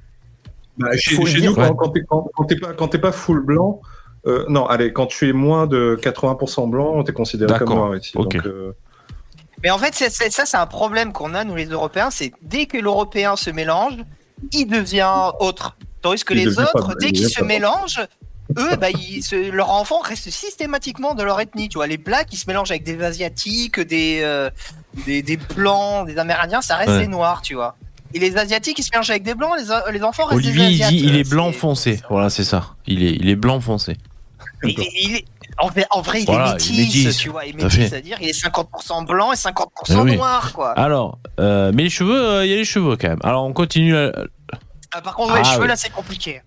Bah, 0.79 0.89
chez 0.97 1.25
chez 1.27 1.41
nous, 1.43 1.55
quand, 1.55 1.91
t'es 1.91 2.01
quand, 2.09 2.31
quand 2.35 2.45
t'es 2.45 2.57
pas, 2.57 2.73
quand 2.73 2.89
t'es 2.89 2.99
pas 2.99 3.13
full 3.13 3.41
blanc, 3.45 3.81
Euh, 4.27 4.45
non, 4.51 4.67
allez, 4.67 4.93
quand 4.93 5.07
tu 5.07 5.31
es 5.31 5.33
moins 5.33 5.67
de 5.67 5.99
80% 6.03 6.69
blanc, 6.69 7.03
t'es 7.05 7.13
considéré 7.15 7.59
comme 7.59 7.71
noir 7.71 7.97
ici. 7.97 8.13
ok. 8.15 8.35
Donc, 8.37 8.47
euh, 8.47 8.73
Mais 9.63 9.71
en 9.71 9.79
fait, 9.79 9.95
ça, 9.95 10.45
c'est 10.45 10.57
un 10.59 10.67
problème 10.67 11.15
qu'on 11.15 11.33
a, 11.33 11.43
nous 11.43 11.55
les 11.57 11.65
Européens, 11.65 12.11
c'est 12.11 12.31
dès 12.43 12.67
que 12.67 12.77
l'Européen 12.77 13.37
se 13.37 13.49
mélange, 13.49 13.95
il 14.53 14.67
devient 14.67 15.31
autre. 15.41 15.75
Tandis 16.03 16.23
que 16.23 16.35
Il 16.35 16.49
les 16.49 16.55
pas- 16.55 16.65
autres, 16.75 16.97
dès 17.01 17.09
il 17.09 17.13
qu'ils 17.13 17.31
se 17.31 17.43
mélangent, 17.43 18.07
eux, 18.59 18.77
bah, 18.77 18.89
ils 18.91 19.23
leurs 19.53 19.71
enfants 19.71 20.01
restent 20.01 20.31
systématiquement 20.31 21.15
de 21.15 21.23
leur 21.23 21.41
ethnie. 21.41 21.69
Tu 21.69 21.79
vois, 21.79 21.87
les 21.87 21.99
blacks, 21.99 22.29
ils 22.33 22.37
se 22.37 22.47
mélangent 22.47 22.71
avec 22.71 22.85
des 22.85 23.03
Asiatiques, 23.03 23.81
des, 23.81 24.21
euh, 24.23 24.51
des, 25.07 25.23
des 25.23 25.37
Blancs, 25.37 26.07
des 26.07 26.19
Amérindiens, 26.19 26.61
ça 26.63 26.77
reste 26.77 26.91
Ouais. 26.91 26.99
des 27.01 27.07
Noirs, 27.09 27.43
tu 27.43 27.55
vois. 27.55 27.77
Et 28.13 28.19
les 28.19 28.37
Asiatiques, 28.37 28.79
ils 28.79 28.83
se 28.83 28.91
mélangent 28.93 29.11
avec 29.11 29.23
des 29.23 29.35
Blancs, 29.35 29.53
les, 29.59 29.93
les 29.93 30.03
enfants 30.03 30.25
restent 30.25 30.39
Olivier, 30.45 30.67
des 30.67 30.73
il 30.75 30.83
Asiates. 30.83 30.91
dit 30.91 31.05
il 31.05 31.17
est 31.17 31.29
blanc 31.31 31.53
foncé. 31.53 32.01
Voilà, 32.11 32.29
c'est 32.31 32.45
ça. 32.45 32.75
Il 32.87 33.05
est, 33.05 33.13
il 33.13 33.29
est 33.29 33.37
blanc 33.37 33.61
foncé. 33.61 33.97
il 34.65 34.71
il 34.71 35.17
est- 35.17 35.25
en, 35.59 35.69
vrai, 35.69 35.85
en 35.91 36.01
vrai, 36.01 36.21
il 36.23 36.27
Voilà, 36.27 36.55
est 36.57 36.71
il 36.71 36.81
est 36.81 36.85
métis, 36.85 37.17
tu 37.19 37.29
vois. 37.29 37.45
Il 37.45 37.51
est 37.59 37.61
à 37.61 37.65
métis, 37.67 37.89
c'est-à-dire 37.91 38.17
il 38.21 38.29
est 38.31 38.33
50% 38.33 39.05
blanc 39.07 39.31
et 39.33 39.37
50% 39.37 39.67
Eh 39.91 39.95
oui. 39.97 40.17
noir, 40.17 40.53
quoi. 40.55 40.71
Alors, 40.73 41.19
euh, 41.39 41.71
mais 41.75 41.83
les 41.85 41.91
cheveux, 41.91 42.19
euh, 42.21 42.47
il 42.47 42.51
y 42.51 42.55
a 42.55 42.57
les 42.57 42.65
cheveux 42.65 42.97
quand 42.97 43.09
même. 43.09 43.19
Alors, 43.23 43.45
on 43.45 43.53
continue. 43.53 43.95
euh, 43.95 44.11
Ah, 44.93 45.01
par 45.03 45.15
contre, 45.15 45.35
ouais, 45.35 45.41
les 45.43 45.47
Ah, 45.47 45.51
cheveux, 45.53 45.63
oui. 45.63 45.69
là, 45.69 45.77
c'est 45.77 45.91
compliqué. 45.93 46.41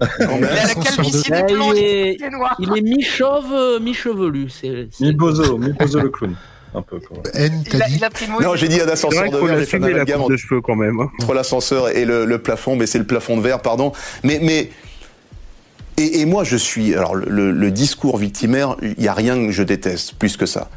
Il 0.00 0.24
a 0.24 0.66
la 0.66 0.74
calvitie 0.74 1.30
des 1.30 1.36
il, 1.48 1.78
et 1.78 2.10
est, 2.12 2.16
des 2.16 2.30
noirs. 2.30 2.56
il 2.58 2.76
est 2.76 2.82
mi-chauve, 2.82 3.78
mi-chevelu. 3.80 4.48
C'est, 4.50 4.88
c'est- 4.90 5.04
Mi 5.04 5.12
Bozo, 5.12 5.56
Mi 5.58 5.72
Bozo 5.72 6.00
le 6.00 6.08
clown. 6.10 6.34
Un 6.74 6.82
peu, 6.82 6.98
quand 6.98 7.14
même. 7.38 7.62
Il 7.72 7.82
a, 7.82 7.88
il 7.88 8.04
a 8.04 8.10
pris. 8.10 8.26
Non, 8.28 8.56
j'ai 8.56 8.66
dit 8.66 8.80
un 8.80 8.88
ascenseur 8.88 9.30
de 9.30 9.36
verre, 9.36 9.64
j'ai 9.64 9.78
la 9.78 10.04
coupe 10.16 10.32
de 10.32 10.36
cheveux 10.36 10.60
quand 10.60 10.74
même. 10.74 10.98
hein. 11.00 11.08
entre 11.20 11.32
l'ascenseur 11.34 11.88
et 11.96 12.04
le, 12.04 12.24
le 12.24 12.38
plafond, 12.42 12.74
mais 12.74 12.86
c'est 12.86 12.98
le 12.98 13.06
plafond 13.06 13.36
de 13.36 13.42
verre, 13.42 13.60
pardon. 13.62 13.92
Mais, 14.24 14.40
mais 14.42 14.70
et, 15.96 16.20
et 16.20 16.24
moi, 16.26 16.42
je 16.42 16.56
suis. 16.56 16.94
Alors, 16.96 17.14
le 17.14 17.70
discours 17.70 18.16
victimaire, 18.18 18.74
il 18.82 18.96
n'y 18.98 19.06
a 19.06 19.14
rien 19.14 19.36
que 19.46 19.52
je 19.52 19.62
déteste 19.62 20.14
plus 20.14 20.36
que 20.36 20.46
ça. 20.46 20.68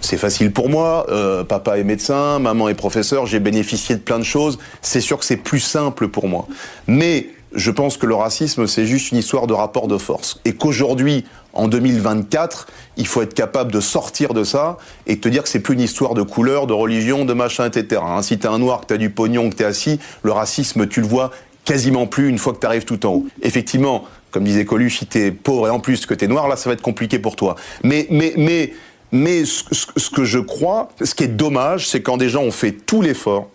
C'est 0.00 0.16
facile 0.16 0.50
pour 0.52 0.68
moi. 0.68 1.06
euh, 1.10 1.44
papa 1.44 1.78
est 1.78 1.84
médecin, 1.84 2.40
maman 2.40 2.68
est 2.68 2.74
professeur. 2.74 3.26
J'ai 3.26 3.38
bénéficié 3.38 3.94
de 3.94 4.00
plein 4.00 4.18
de 4.18 4.24
choses. 4.24 4.58
C'est 4.82 5.00
sûr 5.00 5.18
que 5.20 5.24
c'est 5.24 5.36
plus 5.36 5.60
simple 5.60 6.08
pour 6.08 6.26
moi. 6.26 6.48
Mais 6.88 7.28
je 7.54 7.70
pense 7.70 7.96
que 7.96 8.06
le 8.06 8.14
racisme, 8.14 8.66
c'est 8.66 8.86
juste 8.86 9.12
une 9.12 9.18
histoire 9.18 9.46
de 9.46 9.54
rapport 9.54 9.88
de 9.88 9.98
force. 9.98 10.40
Et 10.44 10.54
qu'aujourd'hui, 10.54 11.24
en 11.52 11.68
2024, 11.68 12.66
il 12.96 13.06
faut 13.06 13.22
être 13.22 13.34
capable 13.34 13.72
de 13.72 13.80
sortir 13.80 14.34
de 14.34 14.44
ça 14.44 14.76
et 15.06 15.18
te 15.18 15.28
dire 15.28 15.42
que 15.42 15.48
c'est 15.48 15.60
plus 15.60 15.74
une 15.74 15.80
histoire 15.80 16.14
de 16.14 16.22
couleur, 16.22 16.66
de 16.66 16.72
religion, 16.72 17.24
de 17.24 17.32
machin, 17.32 17.66
etc. 17.66 18.02
Hein, 18.04 18.22
si 18.22 18.38
t'es 18.38 18.48
un 18.48 18.58
noir, 18.58 18.82
que 18.82 18.86
t'as 18.86 18.96
du 18.96 19.10
pognon, 19.10 19.50
que 19.50 19.56
t'es 19.56 19.64
assis, 19.64 20.00
le 20.22 20.32
racisme, 20.32 20.86
tu 20.88 21.00
le 21.00 21.06
vois 21.06 21.30
quasiment 21.64 22.06
plus 22.06 22.28
une 22.28 22.38
fois 22.38 22.52
que 22.52 22.58
t'arrives 22.58 22.84
tout 22.84 23.06
en 23.06 23.14
haut. 23.14 23.26
Effectivement, 23.42 24.04
comme 24.30 24.44
disait 24.44 24.64
Coluche, 24.64 24.98
si 24.98 25.06
t'es 25.06 25.30
pauvre 25.30 25.68
et 25.68 25.70
en 25.70 25.80
plus 25.80 26.06
que 26.06 26.14
t'es 26.14 26.26
noir, 26.26 26.48
là, 26.48 26.56
ça 26.56 26.68
va 26.68 26.74
être 26.74 26.82
compliqué 26.82 27.18
pour 27.18 27.36
toi. 27.36 27.54
Mais, 27.82 28.06
mais, 28.10 28.34
mais, 28.36 28.72
mais 29.12 29.44
ce 29.44 30.10
que 30.10 30.24
je 30.24 30.40
crois, 30.40 30.90
ce 31.02 31.14
qui 31.14 31.24
est 31.24 31.28
dommage, 31.28 31.88
c'est 31.88 32.02
quand 32.02 32.16
des 32.16 32.28
gens 32.28 32.42
ont 32.42 32.50
fait 32.50 32.72
tout 32.72 33.00
l'effort 33.00 33.48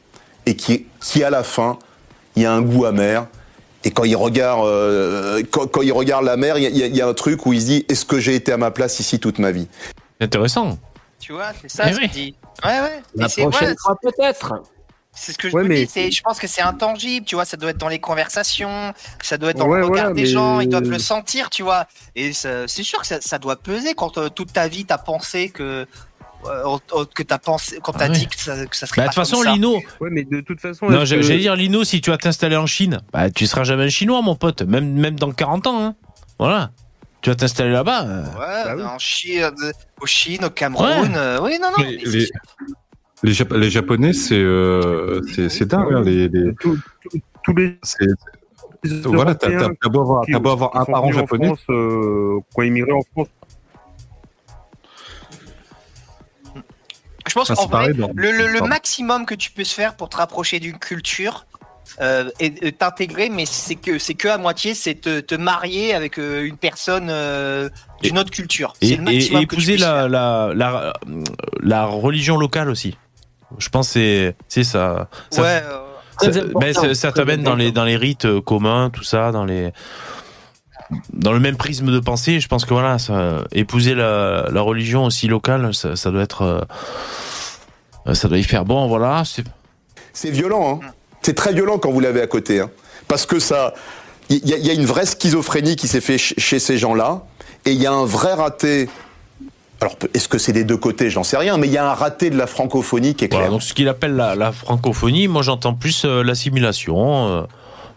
et 0.46 0.56
qui, 0.56 0.86
qui 1.02 1.24
à 1.24 1.30
la 1.30 1.44
fin, 1.44 1.78
il 2.36 2.44
y 2.44 2.46
a 2.46 2.54
un 2.54 2.62
goût 2.62 2.86
amer. 2.86 3.28
Et 3.86 3.92
quand 3.92 4.04
il 4.04 4.16
regarde, 4.16 4.66
euh, 4.68 5.42
quand, 5.52 5.68
quand 5.68 5.82
il 5.82 5.94
regarde 5.94 6.26
la 6.26 6.36
mer, 6.38 6.58
il 6.58 6.76
y, 6.78 6.84
a- 6.84 6.88
y 6.88 7.02
un 7.02 7.14
truc 7.14 7.46
où 7.46 7.54
il 7.54 7.62
se 7.62 7.66
dit 7.66 7.86
est-ce 7.88 8.06
que 8.06 8.20
j'ai 8.20 8.36
été 8.36 8.52
à 8.52 8.58
ma 8.58 8.72
place 8.72 9.00
ici 9.00 9.20
toute 9.20 9.40
ma 9.40 9.52
vie? 9.52 9.68
Intéressant. 10.20 10.78
Tu 11.20 11.32
vois, 11.34 11.52
c'est 11.62 11.70
ça 11.72 11.86
Eh 11.88 11.94
ce 11.94 11.98
oui. 12.00 12.10
qu'il 12.10 12.12
dit. 12.12 12.36
Ouais, 12.66 12.80
ouais. 12.82 13.02
La 13.16 13.28
Et 13.28 13.42
prochaine 13.48 13.70
ouais, 13.70 13.76
fois, 13.82 13.96
peut-être. 14.02 14.54
c'est 15.14 15.32
ce 15.32 15.38
que 15.38 15.50
je 15.50 15.54
Ouais, 15.56 15.64
mais- 15.64 15.86
dis. 15.86 16.12
Je 16.12 16.22
pense 16.22 16.40
que 16.40 16.48
c'est 16.48 16.62
intangible, 16.62 17.26
tu 17.26 17.36
vois. 17.36 17.46
Ça 17.46 17.56
doit 17.56 17.70
être 17.70 17.78
dans 17.78 17.88
les 17.88 18.00
conversations, 18.00 18.94
ça 19.22 19.38
doit 19.38 19.52
être 19.52 19.58
dans 19.58 19.68
Ouais, 19.68 19.80
le 19.80 19.86
regard 19.86 20.14
des 20.14 20.24
mais- 20.24 20.28
gens. 20.28 20.60
Ils 20.60 20.68
doivent 20.70 20.90
le 20.90 21.00
sentir, 21.00 21.50
tu 21.50 21.64
vois. 21.64 21.88
Et 22.16 22.34
c'est 22.34 22.68
sûr 22.84 23.00
que 23.00 23.08
ça, 23.08 23.22
ça 23.22 23.38
doit 23.38 23.56
peser 23.56 23.94
quand 23.96 24.18
euh, 24.18 24.30
toute 24.30 24.52
ta 24.52 24.68
vie 24.68 24.84
t'as 24.86 24.98
pensé 24.98 25.50
que 25.50 25.86
que 27.14 27.24
t'as 27.24 27.38
pensé 27.38 27.80
quand 27.82 27.92
Ah 27.96 28.00
t'as 28.00 28.08
ouais. 28.10 28.18
dit 28.18 28.28
que 28.28 28.38
ça, 28.40 28.66
que 28.66 28.76
ça 28.76 28.86
serait 28.86 29.02
Bah, 29.02 29.08
de 29.10 29.16
pas 29.16 29.22
toute 29.26 29.30
façon, 29.30 29.44
ça. 29.44 29.52
Lino, 29.54 29.76
Ouais, 30.00 30.10
mais 30.12 30.24
de 30.24 30.42
toute 30.42 30.60
façon. 30.60 30.90
non, 30.90 31.00
que- 31.00 31.06
j'allais 31.06 31.38
dire 31.40 31.56
Lino, 31.56 31.84
si 31.84 32.02
tu 32.02 32.10
vas 32.10 32.18
t'installer 32.18 32.56
en 32.58 32.66
Chine, 32.66 33.00
bah, 33.14 33.30
tu 33.30 33.46
seras 33.48 33.64
jamais 33.64 33.84
un 33.86 33.90
Chinois, 33.90 34.22
mon 34.22 34.36
pote. 34.36 34.62
Même, 34.64 34.94
même 34.94 35.16
dans 35.20 35.32
40 35.32 35.68
ans. 35.68 35.82
Hein. 35.86 35.96
Voilà. 36.40 36.72
Tu 37.22 37.30
vas 37.30 37.36
t'installer 37.36 37.72
là-bas. 37.72 38.06
euh, 38.06 38.24
Ouais, 38.24 38.64
Bah 38.66 38.74
oui. 38.78 38.84
en 38.84 38.98
Chine, 39.00 39.52
au 40.02 40.06
Chine, 40.06 40.46
au 40.46 40.50
Cameroun. 40.50 40.88
Ouais. 40.88 41.18
euh, 41.18 41.40
oui, 41.42 41.60
non, 41.62 41.70
non. 41.78 41.84
Les- 41.84 41.98
mais 41.98 42.02
c'est 42.06 42.12
les- 42.18 42.26
sûr. 42.26 42.36
Les, 43.24 43.34
Jap- 43.34 43.58
les 43.58 43.70
Japonais, 43.70 44.14
c'est 44.14 44.36
euh, 44.40 45.20
c'est 45.36 45.50
c'est 45.50 45.66
dingue. 45.66 45.92
hein, 45.94 46.02
les, 46.06 46.30
les- 46.30 46.54
Tous- 46.56 46.80
tous- 47.12 47.20
tous 47.44 47.54
les 47.54 47.78
c'est- 47.84 48.06
voilà, 49.04 49.36
t'as 49.36 49.50
beau 49.90 50.00
avoir, 50.00 50.24
beau 50.26 50.50
avoir 50.50 50.72
qui 50.72 50.78
un 50.78 50.86
parent 50.86 51.12
japonais. 51.12 51.48
France, 51.48 51.60
euh, 51.70 52.40
ont 52.56 52.62
immigré 52.62 52.94
en 52.94 53.02
France. 53.12 53.28
Je 57.30 57.34
pense 57.36 57.50
Ah, 57.52 57.56
qu'en 57.56 57.68
vrai, 57.68 57.94
dans- 57.94 58.10
le, 58.16 58.32
le- 58.32 58.48
le 58.48 58.54
Pardon. 58.60 58.68
maximum 58.68 59.26
que 59.26 59.36
tu 59.36 59.52
peux 59.52 59.64
se 59.64 59.74
faire 59.74 59.96
pour 59.96 60.10
te 60.10 60.18
rapprocher 60.18 60.60
d'une 60.60 60.78
culture 60.80 61.46
euh, 62.02 62.30
et, 62.40 62.54
et 62.68 62.72
t'intégrer, 62.72 63.30
mais 63.30 63.46
c'est 63.46 63.76
que 63.76 63.98
c'est 63.98 64.14
que 64.14 64.28
à 64.28 64.38
moitié, 64.38 64.74
c'est 64.76 64.96
te, 64.96 65.20
te 65.22 65.34
marier 65.36 65.94
avec 65.96 66.20
euh, 66.20 66.44
une 66.46 66.58
personne 66.58 67.08
euh, 67.10 67.70
d'une 68.04 68.18
autre 68.20 68.30
culture. 68.32 68.74
Et, 68.82 68.96
le 68.96 69.42
épouser 69.42 69.78
la, 69.78 70.08
la, 70.08 70.52
la, 70.56 70.94
la 71.64 71.86
religion 71.86 72.38
locale 72.38 72.70
aussi. 72.70 72.96
Je 73.58 73.70
pense 73.70 73.88
que 73.88 73.94
c'est 73.94 74.36
c'est 74.48 74.64
ça. 74.64 75.08
ça 75.32 75.42
Ouais, 75.42 75.64
euh, 75.64 76.32
ça, 76.32 76.42
ben, 76.60 76.74
ça- 76.74 76.94
ça 76.94 77.12
très 77.12 77.22
t'amène 77.22 77.42
dans 77.44 77.56
les, 77.56 77.72
dans 77.72 77.86
les 77.86 77.96
rites 77.98 78.40
communs, 78.42 78.90
tout 78.92 79.04
ça, 79.04 79.32
dans 79.32 79.46
les 79.46 79.72
dans 81.14 81.32
le 81.34 81.40
même 81.40 81.56
prisme 81.58 81.92
de 81.92 82.00
pensée. 82.00 82.40
Je 82.40 82.48
pense 82.48 82.66
que 82.66 82.74
voilà, 82.74 82.98
ça, 83.00 83.44
épouser 83.52 83.96
la, 83.96 84.48
la 84.52 84.62
religion 84.62 85.06
aussi 85.06 85.28
locale, 85.28 85.74
ça, 85.74 85.96
ça 85.96 86.12
doit 86.12 86.24
être, 86.24 86.42
euh, 88.08 88.14
ça 88.14 88.28
doit 88.28 88.38
y 88.38 88.44
faire 88.44 88.66
bon. 88.66 88.88
Voilà, 88.88 89.24
c'est 90.14 90.30
violent, 90.32 90.82
hein. 90.84 90.88
C'est 91.22 91.36
très 91.36 91.54
violent 91.54 91.78
quand 91.80 91.92
vous 91.92 92.00
l'avez 92.00 92.22
à 92.22 92.28
côté, 92.28 92.60
hein. 92.62 92.70
Parce 93.08 93.26
que 93.26 93.40
ça, 93.40 93.74
il 94.30 94.48
y, 94.48 94.54
a- 94.54 94.58
il 94.58 94.66
y 94.66 94.70
a 94.70 94.74
une 94.74 94.86
vraie 94.86 95.06
schizophrénie 95.06 95.76
qui 95.76 95.88
s'est 95.88 96.02
fait 96.02 96.18
ch- 96.18 96.34
chez 96.38 96.60
ces 96.60 96.78
gens-là, 96.78 97.24
et 97.66 97.72
il 97.72 97.82
y 97.82 97.86
a 97.88 97.92
un 97.92 98.06
vrai 98.06 98.34
raté. 98.34 98.90
Alors, 99.82 99.96
est-ce 100.14 100.28
que 100.28 100.38
c'est 100.38 100.52
des 100.54 100.64
deux 100.64 100.78
côtés? 100.78 101.10
J'en 101.10 101.24
sais 101.24 101.38
rien, 101.38 101.58
mais 101.58 101.68
il 101.68 101.74
y 101.74 101.78
a 101.78 101.90
un 101.90 101.94
raté 101.94 102.30
de 102.30 102.38
la 102.38 102.48
francophonie 102.48 103.16
qui 103.16 103.26
est 103.26 103.30
clair. 103.30 103.42
voilà. 103.42 103.52
Donc 103.52 103.64
ce 103.64 103.74
qu'il 103.74 103.88
appelle 103.88 104.16
la, 104.16 104.36
la 104.36 104.52
francophonie, 104.52 105.28
moi 105.28 105.42
j'entends 105.42 105.74
plus 105.74 106.04
euh, 106.06 106.22
l'assimilation. 106.24 107.28
euh, 107.30 107.44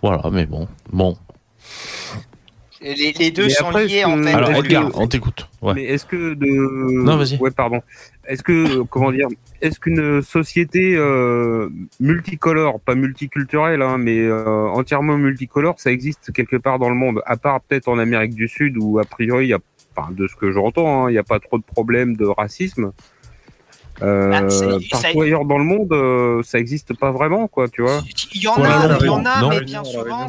voilà, 0.02 0.22
mais 0.30 0.46
bon, 0.46 0.68
bon. 0.92 1.16
Les, 2.82 3.12
les 3.12 3.30
deux 3.30 3.44
Mais 3.44 3.50
sont 3.50 3.66
après, 3.66 3.86
liés 3.86 4.04
en 4.04 4.16
fait. 4.22 4.32
Alors 4.32 4.50
Edgar, 4.50 4.90
on 4.94 5.06
t'écoute. 5.06 5.48
Ouais. 5.60 5.74
Mais 5.74 5.84
est-ce 5.84 6.04
que 6.06 6.34
de 6.34 6.46
Non, 6.46 7.16
vas-y. 7.16 7.38
Ouais, 7.38 7.50
pardon. 7.50 7.80
Est-ce 8.26 8.42
que 8.42 8.82
comment 8.82 9.10
dire 9.12 9.28
Est-ce 9.60 9.80
qu'une 9.80 10.22
société 10.22 10.94
euh, 10.96 11.68
multicolore, 12.00 12.80
pas 12.80 12.94
multiculturelle, 12.94 13.82
hein, 13.82 13.98
mais 13.98 14.18
euh, 14.18 14.66
entièrement 14.68 15.16
multicolore, 15.16 15.74
ça 15.78 15.90
existe 15.90 16.32
quelque 16.32 16.56
part 16.56 16.78
dans 16.78 16.88
le 16.88 16.94
monde, 16.96 17.20
à 17.26 17.36
part 17.36 17.60
peut-être 17.60 17.88
en 17.88 17.98
Amérique 17.98 18.34
du 18.34 18.48
Sud 18.48 18.76
où 18.78 18.98
a 18.98 19.04
priori 19.04 19.46
il 19.46 19.50
y 19.50 19.54
a, 19.54 19.58
enfin, 19.96 20.10
de 20.12 20.26
ce 20.28 20.36
que 20.36 20.52
j'entends, 20.52 21.04
hein, 21.06 21.10
il 21.10 21.12
n'y 21.12 21.18
a 21.18 21.24
pas 21.24 21.40
trop 21.40 21.58
de 21.58 21.64
problèmes 21.64 22.16
de 22.16 22.26
racisme. 22.26 22.92
Euh, 24.00 24.30
Ah, 24.32 24.40
partout 24.40 25.12
ça- 25.12 25.22
ailleurs 25.22 25.44
dans 25.44 25.58
le 25.58 25.64
monde, 25.64 25.92
euh, 25.92 26.42
ça 26.42 26.58
existe 26.58 26.96
pas 26.98 27.10
vraiment, 27.12 27.46
quoi, 27.46 27.68
tu 27.68 27.82
vois. 27.82 28.02
Il 28.34 28.42
y 28.42 28.48
en 28.48 28.54
a, 28.62 28.96
il 29.00 29.06
y 29.06 29.08
en 29.08 29.24
a, 29.24 29.40
non 29.42 29.50
mais 29.50 29.60
bien 29.60 29.84
souvent, 29.84 30.26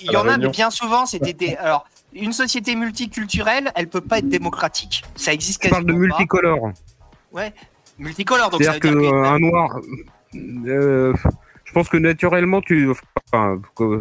il 0.00 0.10
y 0.12 0.16
en 0.16 0.26
a, 0.28 0.36
mais 0.38 0.48
bien 0.48 0.70
souvent, 0.70 1.06
c'était 1.06 1.32
des. 1.32 1.54
Alors, 1.56 1.86
une 2.14 2.32
société 2.32 2.74
multiculturelle, 2.76 3.72
elle 3.74 3.88
peut 3.88 4.00
pas 4.00 4.18
être 4.18 4.28
démocratique. 4.28 5.02
Ça 5.16 5.32
existe 5.32 5.64
Je 5.64 5.70
parle 5.70 5.84
de 5.84 5.92
quasiment 5.92 6.08
pas. 6.08 6.16
multicolore. 6.18 6.70
Ouais, 7.32 7.52
multicolore. 7.98 8.50
Donc 8.50 8.62
C'est-à-dire 8.62 8.80
dire 8.80 8.92
que. 9.10 9.10
qu'un 9.22 9.38
noir, 9.38 9.80
euh, 10.34 11.14
je 11.64 11.72
pense 11.72 11.88
que 11.88 11.96
naturellement, 11.96 12.60
tu, 12.60 12.90
enfin, 13.32 13.56
que- 13.76 14.00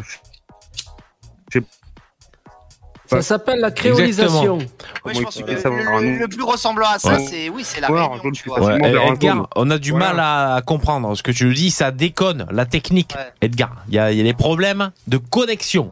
Ça 3.11 3.21
s'appelle 3.21 3.59
la 3.59 3.71
créolisation. 3.71 4.59
Comment 5.03 5.15
je 5.15 5.21
pense 5.21 5.37
que 5.37 5.43
le, 5.51 6.01
le- 6.13 6.17
le 6.19 6.27
plus 6.27 6.43
ressemblant 6.43 6.87
à 6.93 6.99
ça, 6.99 7.13
Ouais. 7.13 7.25
c'est 7.29 7.49
oui, 7.49 7.63
c'est 7.65 7.81
la 7.81 7.87
Réunion, 7.87 8.31
tu 8.33 8.47
vois. 8.49 8.61
Ouais, 8.61 8.79
Edgar, 9.11 9.47
on 9.55 9.69
a 9.69 9.77
du 9.77 9.91
Voilà. 9.91 10.13
mal 10.13 10.19
à 10.57 10.61
comprendre 10.61 11.15
ce 11.15 11.21
que 11.23 11.31
tu 11.31 11.45
nous 11.45 11.53
dis, 11.53 11.71
ça 11.71 11.91
déconne, 11.91 12.45
la 12.51 12.65
technique. 12.65 13.13
Ouais. 13.15 13.31
Edgar, 13.41 13.75
il 13.89 13.95
y 13.95 13.99
a, 13.99 14.11
il 14.11 14.17
y 14.17 14.21
a 14.21 14.23
des 14.23 14.33
problèmes 14.33 14.91
de 15.07 15.17
connexion. 15.17 15.91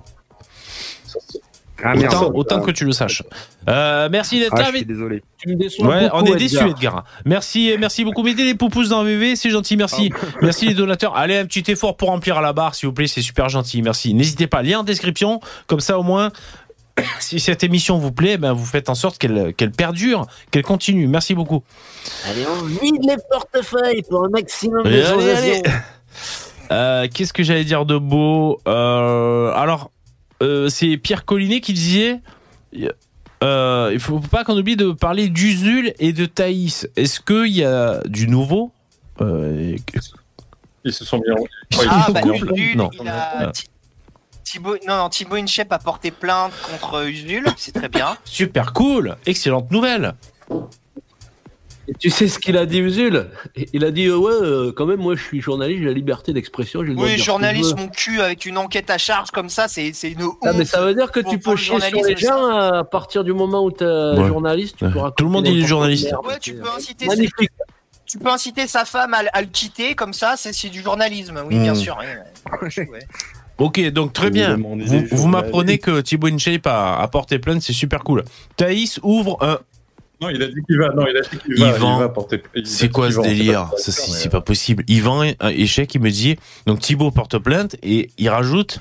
Ah 1.82 1.94
autant, 1.96 2.32
autant 2.36 2.62
que 2.62 2.72
tu 2.72 2.84
le 2.84 2.91
saches. 2.91 3.24
Euh, 3.70 4.10
merci 4.12 4.38
d'être 4.40 4.52
Ah, 4.54 4.60
là. 4.60 4.66
je 4.68 4.72
mais- 4.74 4.78
suis 4.80 4.86
désolé. 4.86 5.24
Tu 5.38 5.48
me 5.48 5.56
déçois 5.56 5.88
Ouais, 5.88 6.10
beaucoup, 6.10 6.18
on 6.18 6.26
est 6.26 6.36
déçus, 6.36 6.68
Edgar. 6.68 7.06
Merci, 7.24 7.74
merci 7.80 8.04
beaucoup. 8.04 8.22
Mettez 8.22 8.44
des 8.44 8.54
poupous 8.56 8.90
dans 8.90 9.02
VV, 9.06 9.38
c'est 9.38 9.50
gentil, 9.50 9.78
merci. 9.78 10.12
Merci 10.41 10.68
les 10.68 10.74
donateurs. 10.74 11.16
Allez, 11.16 11.38
un 11.38 11.46
petit 11.46 11.64
effort 11.72 11.96
pour 11.96 12.10
remplir 12.10 12.41
la 12.41 12.52
barre, 12.52 12.76
s'il 12.76 12.88
vous 12.90 12.94
plaît, 12.94 13.08
c'est 13.08 13.22
super 13.22 13.48
gentil, 13.48 13.82
merci. 13.82 14.14
N'hésitez 14.14 14.48
pas, 14.48 14.62
lien 14.62 14.80
en 14.80 14.84
description, 14.84 15.40
comme 15.68 15.80
ça 15.80 15.98
au 15.98 16.04
moins, 16.04 16.32
si 17.20 17.40
cette 17.40 17.64
émission 17.64 17.98
vous 17.98 18.12
plaît, 18.12 18.38
ben 18.38 18.54
vous 18.54 18.66
faites 18.66 18.90
en 18.90 18.96
sorte 18.96 19.18
qu'elle 19.18 19.54
qu'elle 19.56 19.72
perdure, 19.72 20.26
qu'elle 20.52 20.64
continue. 20.64 21.08
Merci 21.08 21.34
beaucoup. 21.34 21.64
Allez, 22.30 22.46
on 22.48 22.64
vide 22.64 23.04
les 23.04 23.18
portefeuilles 23.30 24.04
pour 24.10 24.26
un 24.26 24.30
maximum 24.30 24.84
de 24.84 24.90
Allez, 24.90 25.32
allez. 25.32 25.64
Euh, 26.72 27.08
Qu'est-ce 27.12 27.34
que 27.34 27.42
j'allais 27.42 27.64
dire 27.64 27.84
de 27.84 27.98
beau 27.98 28.62
Euh, 28.68 29.52
Alors, 29.56 29.90
euh, 30.44 30.70
c'est 30.70 30.98
Pierre 30.98 31.26
Collinet 31.26 31.62
qui 31.62 31.74
disait 31.74 32.20
euh, 33.44 33.90
il 33.94 34.00
faut 34.00 34.20
pas 34.20 34.44
qu'on 34.44 34.58
oublie 34.58 34.76
de 34.76 34.92
parler 34.92 35.30
d'Usul 35.30 35.94
et 36.00 36.14
de 36.14 36.26
Thaïs. 36.26 36.88
Est-ce 36.96 37.22
qu'il 37.22 37.56
y 37.56 37.64
a 37.64 38.02
du 38.06 38.28
nouveau? 38.28 38.72
Euh, 39.22 39.76
Ils 40.84 40.94
se 40.94 41.06
sont 41.06 41.18
mis 41.18 41.32
en. 41.32 41.88
Ah, 41.90 42.08
bah, 42.12 42.22
il 42.24 42.80
a... 43.08 43.52
Thi- 44.50 44.54
Thibaut, 44.54 44.78
non, 44.88 44.98
non, 44.98 45.10
Thibaut 45.10 45.36
Inchep 45.36 45.72
a 45.72 45.78
porté 45.80 46.10
plainte 46.12 46.54
contre 46.70 47.06
Usul, 47.08 47.46
c'est 47.58 47.72
très 47.74 47.90
bien. 47.90 48.18
Super 48.26 48.74
cool, 48.74 49.16
excellente 49.26 49.70
nouvelle. 49.72 50.16
Et 51.88 51.94
tu 52.00 52.10
sais 52.12 52.28
ce 52.28 52.38
qu'il 52.40 52.56
a 52.58 52.66
dit, 52.68 52.80
Usul 52.80 53.30
Il 53.74 53.84
a 53.84 53.92
dit 53.92 54.06
euh, 54.08 54.16
Ouais, 54.18 54.32
euh, 54.32 54.72
quand 54.72 54.86
même, 54.86 55.00
moi 55.00 55.16
je 55.16 55.24
suis 55.24 55.42
journaliste, 55.42 55.80
j'ai 55.82 55.86
la 55.88 55.94
liberté 55.94 56.34
d'expression. 56.34 56.80
Oui, 56.82 57.18
journaliste, 57.18 57.78
mon 57.78 57.88
cul, 57.90 58.22
avec 58.22 58.46
une 58.46 58.58
enquête 58.58 58.90
à 58.92 58.98
charge 58.98 59.32
comme 59.32 59.50
ça, 59.50 59.68
c'est 59.68 59.92
c'est 59.94 60.12
une 60.12 60.24
honte. 60.24 60.38
Ah, 60.44 60.54
mais 60.54 60.66
ça 60.66 60.82
veut 60.82 60.94
dire 60.94 61.12
que 61.12 61.20
tu 61.20 61.40
peux 61.40 61.56
chier 61.56 61.80
sur 61.80 62.04
les 62.06 62.16
gens 62.16 62.48
à 62.48 62.84
partir 62.84 63.24
du 63.24 63.34
moment 63.34 63.64
où 63.64 63.72
tu 63.72 63.84
es 63.84 63.88
Ouais. 63.88 64.28
journaliste. 64.28 64.78
Tu 64.78 64.86
Ouais. 64.86 64.92
peux 64.92 65.00
Tout 65.18 65.26
le 65.26 65.32
monde, 65.32 65.46
n'importe 65.46 65.66
journaliste. 65.68 66.12
Ouais, 66.24 66.38
tu 66.40 66.54
peux 66.56 66.70
inciter, 66.70 67.06
Magnifique. 67.08 67.50
tu 68.06 68.18
peux 68.20 68.30
inciter 68.30 68.68
sa 68.68 68.86
femme 68.86 69.14
à, 69.16 69.22
à 69.34 69.42
le 69.42 69.48
quitter, 69.48 69.96
comme 69.96 70.14
ça, 70.14 70.36
c'est 70.38 70.70
du 70.70 70.82
journalisme. 70.82 71.44
Oui, 71.48 71.58
bien 71.60 71.74
Mm. 71.74 71.76
sûr. 71.76 71.98
oui, 72.00 72.06
ouais. 72.06 72.88
Ouais. 72.88 73.00
Ok, 73.60 73.80
donc 73.91 74.14
très 74.14 74.30
bien. 74.30 74.57
Vous, 75.11 75.27
m'apprenez 75.27 75.77
que 75.77 76.02
Thibaut 76.02 76.27
InShape 76.27 76.65
a, 76.68 76.99
a 77.02 77.07
porté 77.07 77.40
plainte, 77.40 77.61
c'est 77.61 77.73
super 77.73 78.03
cool. 78.03 78.23
Thaïs 78.56 78.99
ouvre 79.03 79.38
un. 79.41 79.60
Non, 80.22 80.30
il 80.30 80.41
a 80.44 80.48
dit 80.48 80.61
qu'il 80.68 80.77
va. 80.77 80.90
Non, 80.90 81.06
il 81.10 81.15
a 81.15 81.22
dit 81.22 81.38
qu'il 81.38 81.53
Il 81.57 81.64
va. 81.64 81.98
va 81.98 82.10
porter. 82.10 82.38
a 82.56 82.60
C'est 82.65 82.90
quoi 82.90 83.11
ce 83.11 83.19
délire 83.22 83.69
c'est 83.77 83.91
c'est 83.91 84.30
pas 84.30 84.41
possible. 84.41 84.84
Yvan, 84.88 85.23
un 85.40 85.49
échec, 85.49 85.94
il 85.95 86.02
me 86.02 86.10
dit. 86.10 86.36
Donc 86.65 86.80
Thibaut 86.80 87.11
porte 87.11 87.38
plainte 87.38 87.76
et 87.84 88.10
il 88.18 88.30
rajoute. 88.30 88.80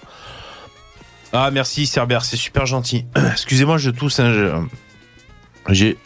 Ah 1.32 1.50
merci 1.52 1.86
Cerber, 1.86 2.18
c'est 2.22 2.36
super 2.36 2.66
gentil. 2.66 3.04
Excusez-moi, 3.32 3.78
je 3.78 3.90
tousse. 3.90 4.18
hein, 4.20 4.32
je- 4.32 5.72
J'ai. 5.74 5.96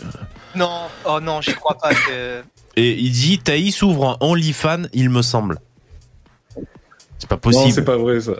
Non, 0.54 0.82
oh 1.06 1.20
non, 1.20 1.40
j'y 1.40 1.54
crois 1.54 1.76
pas. 1.80 1.94
que- 1.94 2.42
Et 2.76 2.98
il 2.98 3.10
dit 3.12 3.38
Thaïs 3.38 3.80
ouvre 3.82 4.10
un 4.10 4.16
OnlyFans, 4.26 4.82
il 4.92 5.08
me 5.10 5.22
semble. 5.22 5.58
C'est 7.22 7.28
pas 7.28 7.36
Non, 7.36 7.40
possible. 7.40 7.72
c'est 7.72 7.84
pas 7.84 7.96
vrai 7.96 8.20
ça. 8.20 8.32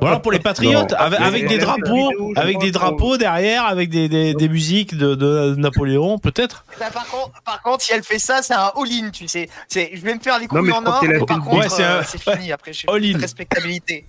Voilà 0.00 0.20
pour 0.20 0.30
les 0.30 0.38
patriotes, 0.38 0.92
Non. 0.92 0.96
avec, 0.96 1.48
des 1.48 1.58
drapeaux, 1.58 2.10
vidéo, 2.10 2.32
je 2.36 2.40
avec 2.40 2.58
des 2.60 2.70
drapeaux 2.70 3.16
derrière, 3.16 3.64
avec 3.66 3.90
des, 3.90 4.08
des, 4.08 4.32
des 4.32 4.48
musiques 4.48 4.96
de, 4.96 5.16
de 5.16 5.56
Napoléon, 5.56 6.20
peut-être. 6.20 6.64
Bah, 6.78 6.86
par, 6.94 7.04
contre, 7.08 7.32
par 7.44 7.60
contre, 7.62 7.82
si 7.82 7.92
elle 7.92 8.04
fait 8.04 8.20
ça, 8.20 8.40
c'est 8.42 8.54
un 8.54 8.70
all-in, 8.76 9.10
tu 9.10 9.26
sais. 9.26 9.48
C'est- 9.66 9.90
Je 9.92 10.00
vais 10.02 10.14
me 10.14 10.20
faire 10.20 10.36
les 10.38 10.44
Non, 10.44 10.50
couilles 10.50 10.62
mais 10.62 10.68
je 10.68 10.76
en 10.76 10.86
or, 10.86 11.00
par 11.26 11.36
une- 11.38 11.42
contre, 11.42 11.56
Ouais, 11.58 11.68
c'est 11.68 11.82
euh, 11.82 11.98
un- 11.98 12.02
c'est 12.04 12.20
fini. 12.22 12.52
Après, 12.52 12.72
j'ai 12.72 12.86
all-in. 12.88 13.18
respectabilité. 13.18 14.06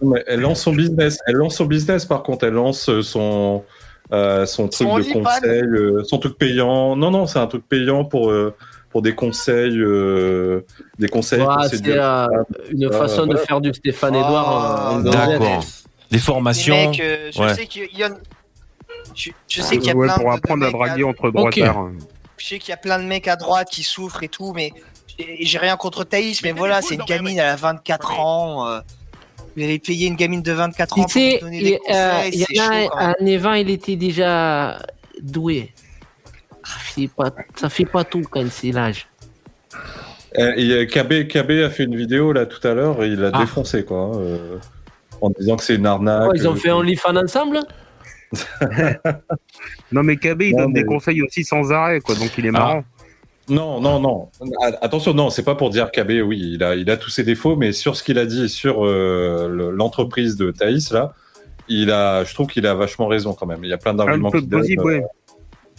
Non, 0.00 0.10
mais 0.12 0.24
elle 0.26 0.40
lance 0.40 0.62
son 0.62 0.72
business. 0.74 1.18
Elle 1.26 1.34
lance 1.34 1.56
son 1.56 1.66
business 1.66 2.06
par 2.06 2.22
contre. 2.22 2.46
Elle 2.46 2.54
lance 2.54 2.88
euh, 2.88 3.02
son 3.02 3.64
euh, 4.12 4.46
son 4.46 4.68
truc 4.68 4.88
Son 4.88 4.98
de 4.98 5.12
conseil, 5.12 5.50
euh, 5.62 6.02
son 6.04 6.18
truc 6.18 6.38
payant. 6.38 6.96
Non 6.96 7.10
non, 7.10 7.26
c'est 7.26 7.38
un 7.38 7.46
truc 7.48 7.68
payant 7.68 8.04
pour 8.06 8.30
euh, 8.30 8.54
pour 8.90 9.02
des 9.02 9.14
conseils, 9.14 9.78
euh, 9.78 10.64
des 10.98 11.08
conseils. 11.08 11.44
c'est 11.70 11.86
euh, 11.88 12.26
une 12.70 12.88
Ah, 12.92 12.96
façon 12.98 13.26
de 13.26 13.36
faire 13.36 13.60
du 13.60 13.72
Stéphane 13.74 14.14
Oh, 14.16 14.18
Edouard. 14.20 14.98
non, 15.02 15.10
gonzesse. 15.10 15.26
D'accord. 15.40 15.64
Des 16.10 16.18
formations. 16.18 16.90
mecs, 16.90 17.00
euh, 17.00 17.30
je 17.34 17.40
ouais. 17.40 17.54
sais 17.54 17.66
qu'il 17.66 17.88
y 17.96 18.02
a. 18.02 18.10
Je, 19.14 19.30
je 19.48 19.62
sais 19.62 19.76
qu'il 19.78 19.88
y 19.88 19.90
a 19.90 19.96
Ouais, 19.96 20.06
plein 20.06 20.14
pour 20.16 20.24
de- 20.24 20.30
de 20.30 20.36
apprendre 20.38 20.62
à 20.62 20.66
mecs 20.66 20.74
draguer 20.76 21.04
entre 21.04 21.30
droitards. 21.30 21.88
Je 22.38 22.46
sais 22.46 22.58
qu'il 22.58 22.70
y 22.70 22.72
a 22.72 22.76
plein 22.78 22.98
de 22.98 23.04
mecs 23.04 23.28
à 23.28 23.36
droite 23.36 23.68
qui 23.70 23.82
souffrent 23.82 24.22
et 24.22 24.28
tout, 24.28 24.52
mais 24.54 24.72
j'ai 25.40 25.58
rien 25.58 25.76
contre 25.76 26.04
Thaïs, 26.04 26.42
mais 26.42 26.52
voilà, 26.52 26.80
c'est 26.82 26.94
une 26.94 27.02
gamine, 27.04 27.38
elle 27.38 27.46
a 27.46 27.56
24 27.56 28.20
ans. 28.20 28.66
euh, 28.68 28.80
Vous 29.56 29.62
allez 29.64 29.78
payer 29.80 30.06
une 30.06 30.14
gamine 30.14 30.40
de 30.42 30.52
24 30.52 30.98
ans 30.98 31.02
pour 31.02 31.12
donner 31.40 31.58
il 31.58 31.64
des 31.64 31.74
euh, 31.90 32.16
conseils, 32.22 32.46
il 32.50 32.56
y 32.56 32.60
en 32.60 32.70
a 32.70 33.14
un 33.20 33.26
Evan, 33.26 33.54
il 33.56 33.70
était 33.70 33.96
déjà 33.96 34.78
doué. 35.20 35.72
C'est 36.94 37.08
Pas, 37.10 37.30
ça 37.56 37.68
fait 37.68 37.84
pas 37.84 38.04
tout 38.04 38.22
quand 38.30 38.44
c'est 38.50 38.72
l'âge. 38.72 39.08
Euh, 40.38 40.52
et, 40.56 40.70
euh, 40.72 40.84
KB, 40.86 41.26
KB 41.26 41.50
a 41.64 41.70
fait 41.70 41.84
une 41.84 41.96
vidéo 41.96 42.32
là 42.32 42.44
tout 42.46 42.66
à 42.66 42.74
l'heure 42.74 43.02
et 43.02 43.08
il 43.08 43.24
a 43.24 43.30
Ah. 43.32 43.38
défoncé 43.40 43.84
quoi, 43.84 43.98
hein, 43.98 44.18
euh, 44.18 44.58
en 45.22 45.30
disant 45.30 45.56
que 45.56 45.64
c'est 45.64 45.76
une 45.76 45.86
arnaque. 45.86 46.28
Oh, 46.30 46.32
ils 46.34 46.46
ont 46.46 46.52
euh, 46.52 46.56
fait 46.56 46.70
OnlyFans 46.70 47.16
ensemble? 47.16 47.60
Non, 49.92 50.02
mais 50.02 50.16
KB, 50.16 50.42
il 50.42 50.52
Non, 50.52 50.64
donne 50.64 50.72
mais- 50.72 50.80
des 50.80 50.86
conseils 50.86 51.22
aussi 51.22 51.44
sans 51.44 51.72
arrêt, 51.72 52.00
quoi. 52.00 52.14
Donc 52.14 52.30
il 52.36 52.44
est 52.46 52.50
Ah. 52.50 52.52
marrant. 52.52 52.84
Non, 53.48 53.80
non, 53.80 53.98
non. 54.00 54.28
A- 54.62 54.84
Attention, 54.84 55.14
non, 55.14 55.30
c'est 55.30 55.42
pas 55.42 55.54
pour 55.54 55.70
dire 55.70 55.90
KB, 55.90 56.20
oui, 56.22 56.38
il 56.54 56.62
a, 56.62 56.74
il 56.76 56.90
a 56.90 56.98
tous 56.98 57.08
ses 57.08 57.22
défauts, 57.24 57.56
mais 57.56 57.72
sur 57.72 57.96
ce 57.96 58.02
qu'il 58.02 58.18
a 58.18 58.26
dit 58.26 58.50
sur 58.50 58.84
euh, 58.86 59.48
le- 59.48 59.70
l'entreprise 59.70 60.36
de 60.36 60.50
Thaïs, 60.50 60.90
là, 60.92 61.14
il 61.68 61.90
a, 61.90 62.24
je 62.24 62.34
trouve 62.34 62.48
qu'il 62.48 62.66
a 62.66 62.74
vachement 62.74 63.06
raison 63.06 63.32
quand 63.32 63.46
même. 63.46 63.60
Il 63.64 63.70
y 63.70 63.72
a 63.72 63.78
plein 63.78 63.92
Un 63.92 63.94
d'arguments 63.94 64.30
peu 64.30 64.40
qui 64.40 64.46
donnent. 64.46 64.80
ouais. 64.82 65.02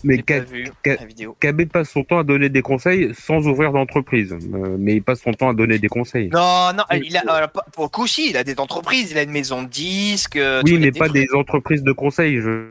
Mais 0.03 0.15
J'ai 0.17 0.23
pas 0.23 0.33
K- 0.39 0.45
vu 0.45 0.63
K- 0.85 0.99
la 0.99 1.05
vidéo. 1.05 1.35
KB 1.41 1.65
passe 1.67 1.89
son 1.89 2.03
temps 2.03 2.19
à 2.19 2.23
donner 2.23 2.49
des 2.49 2.61
conseils 2.61 3.13
sans 3.13 3.45
ouvrir 3.47 3.71
d'entreprise. 3.73 4.31
Euh, 4.33 4.75
mais 4.79 4.95
il 4.95 5.03
passe 5.03 5.21
son 5.21 5.31
temps 5.33 5.49
à 5.49 5.53
donner 5.53 5.77
des 5.79 5.89
conseils. 5.89 6.29
Non, 6.29 6.71
non, 6.73 6.83
il 6.93 7.15
a, 7.17 7.47
pas- 7.47 7.65
pour 7.73 7.83
le 7.85 7.89
coup, 7.89 8.07
si, 8.07 8.29
il 8.29 8.37
a 8.37 8.43
des 8.43 8.59
entreprises, 8.59 9.11
il 9.11 9.17
a 9.17 9.23
une 9.23 9.31
maison 9.31 9.63
de 9.63 9.67
disques. 9.67 10.37
euh, 10.37 10.61
oui, 10.65 10.77
mais 10.77 10.91
des 10.91 10.99
pas 10.99 11.07
trucs. 11.09 11.21
des 11.21 11.35
entreprises 11.35 11.83
de 11.83 11.91
conseils. 11.91 12.37
Je, 12.41 12.67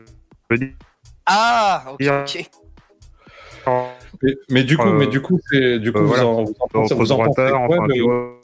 veux 0.49 0.57
dire. 0.57 0.69
Ah, 1.25 1.85
ok. 1.93 2.49
Mais, 4.23 4.33
mais 4.49 4.63
du 4.63 4.77
coup, 4.77 4.87
Euh, 4.87 4.97
mais 4.97 5.07
du 5.07 5.21
coup, 5.21 5.39
c'est, 5.51 5.79
du 5.79 5.91
coup, 5.91 5.99
euh, 5.99 6.01
vous, 6.01 6.07
voilà. 6.07 6.25
en, 6.25 6.43
vous 6.43 6.55
en 6.59 6.67
pensez, 6.67 6.95
vous 6.95 7.11
en 7.11 7.17
pensez 7.17 7.33
quoi 7.35 7.59
enfin, 7.59 7.87
de- 7.87 8.39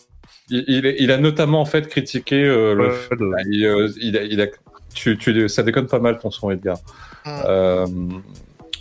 il, 0.52 1.12
a 1.12 1.18
notamment 1.18 1.60
en 1.62 1.66
fait 1.66 1.88
critiqué 1.88 2.36
euh, 2.44 2.76
le. 2.76 3.16
De- 3.18 3.32
il, 3.49 3.66
euh, 3.66 3.90
il 3.99 4.18
a, 4.18 4.24
il 4.24 4.40
a- 4.41 4.48
tu, 4.94 5.18
tu, 5.18 5.49
ça 5.49 5.64
déconne 5.64 5.88
pas 5.88 5.99
mal 5.99 6.20
ton 6.20 6.30
son, 6.30 6.52
Edgar. 6.52 6.78
Mm. 7.26 8.22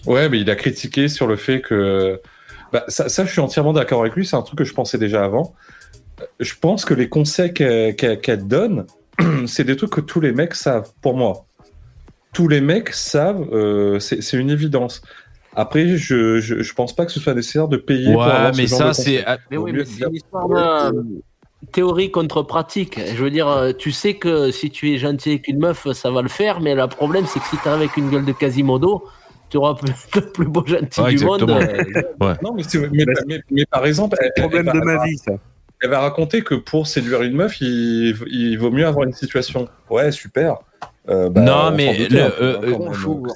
Ouais, 0.06 0.28
mais 0.28 0.40
il 0.40 0.50
a 0.50 0.56
critiqué 0.56 1.08
sur 1.08 1.26
le 1.26 1.36
fait 1.36 1.60
que. 1.60 2.20
Bah, 2.72 2.84
ça, 2.88 3.08
ça, 3.08 3.24
je 3.24 3.30
suis 3.30 3.40
entièrement 3.40 3.72
d'accord 3.72 4.00
avec 4.00 4.14
lui. 4.14 4.26
C'est 4.26 4.36
un 4.36 4.42
truc 4.42 4.58
que 4.58 4.64
je 4.64 4.74
pensais 4.74 4.98
déjà 4.98 5.24
avant. 5.24 5.54
Je 6.40 6.54
pense 6.60 6.84
que 6.84 6.94
les 6.94 7.08
conseils 7.08 7.52
qu'elle 7.52 8.46
donne, 8.46 8.86
c'est 9.46 9.64
des 9.64 9.76
trucs 9.76 9.90
que 9.90 10.00
tous 10.00 10.20
les 10.20 10.32
mecs 10.32 10.54
savent, 10.54 10.90
pour 11.00 11.16
moi. 11.16 11.46
Tous 12.32 12.48
les 12.48 12.60
mecs 12.60 12.90
savent, 12.90 13.48
euh, 13.52 14.00
c'est 14.00 14.36
une 14.36 14.50
évidence. 14.50 15.02
Après, 15.56 15.96
je, 15.96 16.40
je, 16.40 16.62
je 16.62 16.74
pense 16.74 16.94
pas 16.94 17.06
que 17.06 17.12
ce 17.12 17.20
soit 17.20 17.34
nécessaire 17.34 17.68
de 17.68 17.76
payer 17.76 18.12
pour 18.12 18.24
avoir 18.24 18.54
mais 18.56 18.66
ce 18.66 18.70
genre 18.70 18.94
ça, 18.94 19.02
c'est. 19.02 19.24
Mais 19.50 19.56
oui, 19.56 19.72
mais 19.72 19.84
c'est 19.84 20.04
une 20.04 20.16
histoire 20.16 20.48
de 20.48 21.22
théorie 21.70 22.10
contre 22.10 22.42
pratique. 22.42 23.00
Je 23.06 23.22
veux 23.22 23.30
dire, 23.30 23.48
euh, 23.48 23.72
tu 23.72 23.92
sais 23.92 24.14
que 24.14 24.50
si 24.50 24.70
tu 24.70 24.92
es 24.92 24.98
gentil 24.98 25.30
avec 25.30 25.48
une 25.48 25.58
meuf, 25.58 25.90
ça 25.92 26.10
va 26.10 26.22
le 26.22 26.28
faire, 26.28 26.60
mais 26.60 26.74
le 26.74 26.86
problème, 26.88 27.24
c'est 27.26 27.38
que 27.38 27.46
si 27.46 27.56
tu 27.62 27.68
avec 27.68 27.96
une 27.96 28.10
gueule 28.10 28.24
de 28.24 28.32
Quasimodo, 28.32 29.04
tu 29.54 29.58
auras 29.58 29.76
le 30.16 30.20
plus 30.32 30.46
beau 30.46 30.64
gentil 30.66 31.00
Ouais, 31.00 31.14
du 31.14 31.24
monde. 31.24 31.48
euh, 31.48 32.34
Non, 32.42 32.54
mais, 32.54 32.64
c'est- 32.64 32.78
mais, 32.90 33.04
mais- 33.26 33.40
mais 33.52 33.64
par 33.66 33.86
exemple, 33.86 34.16
le 34.20 34.40
problème 34.40 34.66
elle 34.68 34.80
de 34.80 34.84
va- 34.84 34.96
ma 34.98 35.04
vie, 35.06 35.16
ça. 35.16 35.32
elle 35.80 35.90
va 35.90 36.00
raconter 36.00 36.42
que 36.42 36.56
pour 36.56 36.88
séduire 36.88 37.22
une 37.22 37.34
meuf, 37.36 37.60
il, 37.60 38.16
il 38.32 38.56
vaut 38.58 38.72
mieux 38.72 38.84
avoir 38.86 39.06
une 39.06 39.12
situation. 39.12 39.68
Ouais, 39.88 40.10
super. 40.10 40.56
Euh, 41.10 41.28
bah, 41.28 41.40
Non, 41.42 41.52
on 41.66 41.70
mais 41.72 41.98
le- 42.08 42.18
euh, 42.18 42.28
hein, 42.28 42.32
euh. 42.62 42.74
Bonjour, 42.78 43.26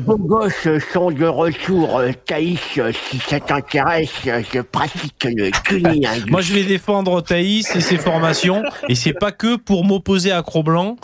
beaux 0.00 0.18
gosses 0.18 0.68
sont 0.92 1.10
de 1.10 1.24
retour. 1.24 1.98
Euh, 1.98 2.10
Thaïs, 2.26 2.58
euh, 2.76 2.92
si 2.92 3.18
ça 3.18 3.40
t'intéresse, 3.40 4.10
euh, 4.26 4.42
je 4.52 4.60
pratique 4.60 5.24
le 5.24 5.50
cunnilingus. 5.50 6.26
Moi, 6.30 6.42
je 6.42 6.52
vais 6.52 6.64
défendre 6.64 7.22
Thaïs 7.22 7.74
et 7.74 7.80
ses 7.80 7.96
formations, 7.96 8.62
et 8.90 8.94
c'est 8.94 9.14
pas 9.14 9.32
que 9.32 9.56
pour 9.56 9.82
m'opposer 9.84 10.30
à 10.30 10.42
Cro-Blanc. 10.42 10.96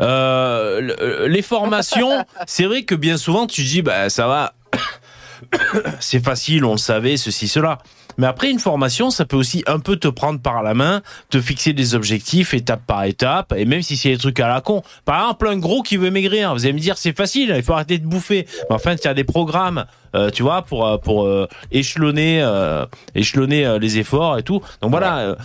Euh, 0.00 0.80
le- 0.80 1.26
les 1.26 1.42
formations, 1.42 2.24
c'est 2.46 2.64
vrai 2.64 2.84
que 2.84 2.94
bien 2.94 3.16
souvent, 3.16 3.48
tu 3.48 3.62
dis, 3.64 3.82
bah, 3.82 4.08
ça 4.08 4.28
va, 4.28 4.54
c'est 5.98 6.24
facile, 6.24 6.64
on 6.64 6.72
le 6.72 6.78
savait, 6.78 7.16
ceci, 7.16 7.48
cela. 7.48 7.78
Mais 8.18 8.26
après, 8.26 8.50
une 8.50 8.58
formation, 8.58 9.10
ça 9.10 9.24
peut 9.24 9.36
aussi 9.36 9.62
un 9.66 9.78
peu 9.78 9.96
te 9.96 10.08
prendre 10.08 10.40
par 10.40 10.62
la 10.62 10.74
main, 10.74 11.02
te 11.30 11.40
fixer 11.40 11.72
des 11.72 11.94
objectifs 11.94 12.54
étape 12.54 12.82
par 12.86 13.04
étape, 13.04 13.52
et 13.56 13.64
même 13.64 13.82
si 13.82 13.96
c'est 13.96 14.10
des 14.10 14.18
trucs 14.18 14.40
à 14.40 14.48
la 14.48 14.60
con. 14.60 14.82
Par 15.04 15.20
exemple, 15.20 15.48
un 15.48 15.56
gros 15.58 15.82
qui 15.82 15.96
veut 15.96 16.10
maigrir, 16.10 16.52
vous 16.54 16.64
allez 16.64 16.72
me 16.72 16.78
dire, 16.78 16.96
c'est 16.98 17.16
facile, 17.16 17.52
il 17.56 17.62
faut 17.62 17.72
arrêter 17.74 17.98
de 17.98 18.06
bouffer. 18.06 18.46
Mais 18.70 18.76
enfin, 18.76 18.92
il 18.94 19.04
y 19.04 19.08
a 19.08 19.14
des 19.14 19.24
programmes, 19.24 19.84
euh, 20.14 20.30
tu 20.30 20.42
vois, 20.42 20.62
pour, 20.62 20.86
euh, 20.86 20.98
pour 20.98 21.24
euh, 21.26 21.46
échelonner, 21.72 22.40
euh, 22.42 22.86
échelonner 23.14 23.66
euh, 23.66 23.78
les 23.78 23.98
efforts 23.98 24.38
et 24.38 24.42
tout. 24.42 24.60
Donc 24.80 24.90
voilà. 24.90 25.18
euh, 25.18 25.36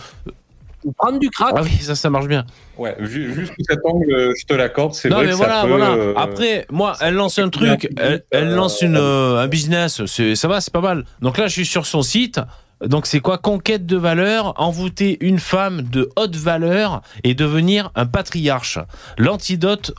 Ou 0.84 0.92
prendre 0.92 1.18
du 1.18 1.30
crack. 1.30 1.52
ah 1.56 1.62
oui, 1.62 1.70
ça, 1.80 1.94
ça 1.94 2.10
marche 2.10 2.26
bien. 2.26 2.44
Ouais, 2.76 2.96
sous 2.98 3.64
cet 3.68 3.78
angle, 3.84 4.32
je 4.36 4.44
te 4.46 4.54
l'accorde, 4.54 4.94
c'est 4.94 5.08
Non, 5.10 5.16
vrai 5.16 5.26
mais 5.26 5.32
que 5.32 5.36
voilà, 5.36 5.56
ça 5.56 5.62
peut... 5.62 5.68
voilà. 5.68 5.90
euh, 5.90 6.14
Après, 6.16 6.66
moi, 6.72 6.94
elle 7.00 7.14
lance 7.14 7.38
un 7.38 7.50
truc, 7.50 7.88
elle, 7.98 8.24
elle 8.30 8.50
lance 8.54 8.80
une, 8.82 8.96
euh, 8.96 9.38
un 9.38 9.46
business, 9.46 10.04
ça 10.06 10.48
va, 10.48 10.60
c'est 10.60 10.72
pas 10.72 10.80
mal. 10.80 11.04
Donc 11.20 11.38
là, 11.38 11.46
je 11.46 11.52
suis 11.52 11.66
sur 11.66 11.86
son 11.86 12.02
site. 12.02 12.40
Donc 12.86 13.06
c'est 13.06 13.20
quoi 13.20 13.38
Conquête 13.38 13.86
de 13.86 13.96
valeur, 13.96 14.54
envoûter 14.60 15.18
une 15.20 15.38
femme 15.38 15.82
de 15.82 16.08
haute 16.16 16.36
valeur 16.36 17.02
et 17.24 17.34
devenir 17.34 17.90
un 17.94 18.06
patriarche. 18.06 18.78
L'antidote, 19.18 19.92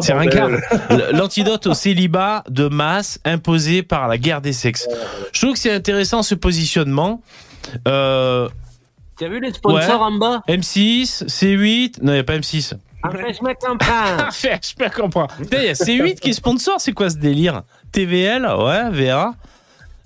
c'est 0.00 0.12
ringard. 0.12 0.50
L'antidote 1.12 1.66
au 1.66 1.74
célibat 1.74 2.44
de 2.48 2.68
masse 2.68 3.18
imposé 3.24 3.82
par 3.82 4.08
la 4.08 4.18
guerre 4.18 4.40
des 4.40 4.52
sexes. 4.52 4.88
Je 5.32 5.40
trouve 5.40 5.54
que 5.54 5.58
c'est 5.58 5.72
intéressant 5.72 6.22
ce 6.22 6.34
positionnement. 6.34 7.22
Euh, 7.86 8.48
Tu 9.18 9.24
as 9.24 9.28
vu 9.28 9.40
les 9.40 9.52
sponsors 9.52 10.00
Ouais. 10.00 10.06
en 10.06 10.12
bas 10.12 10.42
M6, 10.48 11.24
C8, 11.26 12.02
non, 12.02 12.12
il 12.12 12.14
n'y 12.14 12.18
a 12.20 12.24
pas 12.24 12.36
M6. 12.38 12.74
Après, 13.02 13.32
je 13.32 13.42
me 13.42 13.54
comprends. 13.54 14.30
Fait, 14.32 14.58
je 14.68 14.74
peux 14.74 14.90
comprendre. 14.90 15.32
Putain, 15.36 15.58
il 15.58 15.64
y 15.66 15.68
a 15.68 15.72
C8 15.74 16.18
qui 16.18 16.30
est 16.30 16.34
sponsor, 16.34 16.76
c'est 16.80 16.92
quoi 16.92 17.08
ce 17.10 17.16
délire 17.16 17.62
TVL, 17.92 18.46
ouais, 18.46 18.90
VA, 18.90 19.34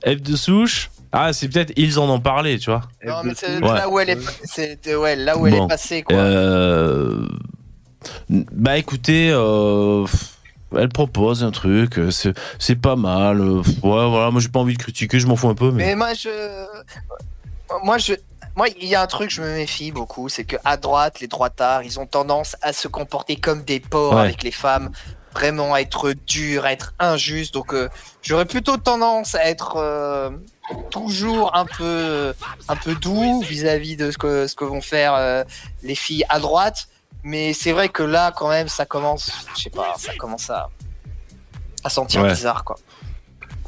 F 0.07 0.21
de 0.21 0.37
souche. 0.37 0.91
Ah, 1.13 1.33
c'est 1.33 1.49
peut-être, 1.49 1.73
ils 1.77 1.99
en 1.99 2.09
ont 2.09 2.21
parlé, 2.21 2.59
tu 2.59 2.71
vois. 2.71 2.83
Non, 3.05 3.23
mais 3.23 3.33
c'est 3.37 3.59
Ouais. 3.63 3.75
là 3.75 3.89
où 3.89 3.99
elle 3.99 4.11
est, 4.11 4.19
c'est 4.45 4.97
ouais, 4.97 5.15
là 5.17 5.37
où 5.37 5.47
elle 5.47 5.55
Bon. 5.55 5.67
est 5.67 5.69
passée, 5.69 6.03
quoi. 6.03 6.17
Euh, 6.17 7.27
bah 8.29 8.79
écoutez, 8.79 9.31
euh, 9.31 10.07
elle 10.77 10.89
propose 10.89 11.45
un 11.45 11.51
truc, 11.51 11.99
euh, 11.99 12.11
c'est 12.11 12.33
c'est 12.59 12.77
pas 12.77 12.97
mal. 12.97 13.41
Ouais, 13.43 13.63
voilà, 13.83 14.31
moi 14.31 14.41
j'ai 14.41 14.49
pas 14.49 14.61
envie 14.61 14.75
de 14.77 14.83
critiquer, 14.83 15.21
je 15.21 15.27
m'en 15.27 15.37
fous 15.37 15.49
un 15.49 15.55
peu, 15.55 15.71
mais. 15.71 15.87
Mais 15.89 15.95
moi, 15.97 16.15
je. 16.15 16.65
Moi, 17.85 17.99
je. 17.99 18.15
Moi, 18.55 18.67
il 18.81 18.87
y 18.89 18.95
a 18.95 19.01
un 19.03 19.07
truc, 19.07 19.31
je 19.31 19.41
me 19.41 19.55
méfie 19.55 19.93
beaucoup, 19.93 20.29
c'est 20.29 20.45
que 20.45 20.57
à 20.65 20.77
droite, 20.77 21.21
les 21.21 21.27
droitards, 21.27 21.83
ils 21.85 21.99
ont 21.99 22.07
tendance 22.07 22.57
à 22.61 22.73
se 22.75 22.87
comporter 22.89 23.37
comme 23.37 23.63
des 23.63 23.81
porcs 23.81 24.15
Ouais. 24.15 24.21
avec 24.23 24.43
les 24.43 24.51
femmes, 24.51 24.91
vraiment 25.33 25.73
à 25.73 25.81
être 25.81 26.13
durs, 26.27 26.67
à 26.67 26.73
être 26.73 26.93
injustes. 26.99 27.55
Donc, 27.55 27.73
euh, 27.73 27.89
j'aurais 28.21 28.45
plutôt 28.45 28.77
tendance 28.77 29.35
à 29.35 29.47
être 29.47 29.77
euh, 29.77 30.29
toujours 30.91 31.57
un 31.57 31.65
peu, 31.67 32.35
un 32.69 32.77
peu 32.77 32.95
doux 32.95 33.41
vis-à-vis 33.43 33.97
de 33.97 34.11
ce 34.11 34.19
que, 34.19 34.47
ce 34.47 34.55
que 34.55 34.65
vont 34.65 34.81
faire 34.81 35.15
euh, 35.15 35.45
les 35.83 35.95
filles 35.95 36.25
à 36.29 36.39
droite. 36.39 36.89
Mais 37.25 37.53
c'est 37.53 37.73
vrai 37.73 37.89
que 37.89 38.03
là, 38.03 38.33
quand 38.37 38.49
même, 38.49 38.69
ça 38.69 38.85
commence, 38.85 39.31
je 39.57 39.63
sais 39.63 39.71
pas, 39.71 39.95
ça 39.97 40.13
commence 40.19 40.51
à, 40.51 40.69
à 41.85 41.89
sentir 41.89 42.23
Ouais. 42.23 42.31
bizarre, 42.31 42.65
quoi. 42.65 42.77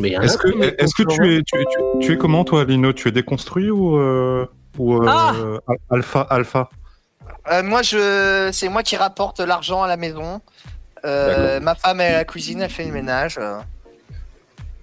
Est-ce 0.03 0.37
que, 0.39 0.83
est-ce 0.83 0.93
que 0.95 1.05
tu 1.05 1.37
es, 1.37 1.43
tu, 1.43 1.65
tu- 1.71 2.07
tu 2.07 2.13
es 2.15 2.17
comment 2.19 2.43
toi, 2.45 2.65
Lino? 2.65 2.93
Tu 2.93 3.07
es 3.07 3.13
déconstruit 3.13 3.71
ou, 3.71 3.97
euh, 3.97 4.45
ou 4.77 4.97
euh, 4.97 5.07
Ah 5.09 5.33
al- 5.69 5.79
alpha 5.91 6.21
alpha? 6.23 6.69
Euh, 7.53 7.63
moi, 7.63 7.83
je, 7.83 8.51
c'est 8.53 8.69
moi 8.69 8.83
qui 8.83 8.97
rapporte 8.97 9.39
l'argent 9.39 9.83
à 9.85 9.87
la 9.87 9.97
maison. 9.97 10.41
Euh, 11.05 11.61
ma 11.61 11.77
femme, 11.77 12.01
elle 12.01 12.15
la 12.15 12.25
cuisine, 12.25 12.61
elle 12.63 12.71
fait 12.71 12.87
le 12.87 12.93
ménage. 12.93 13.39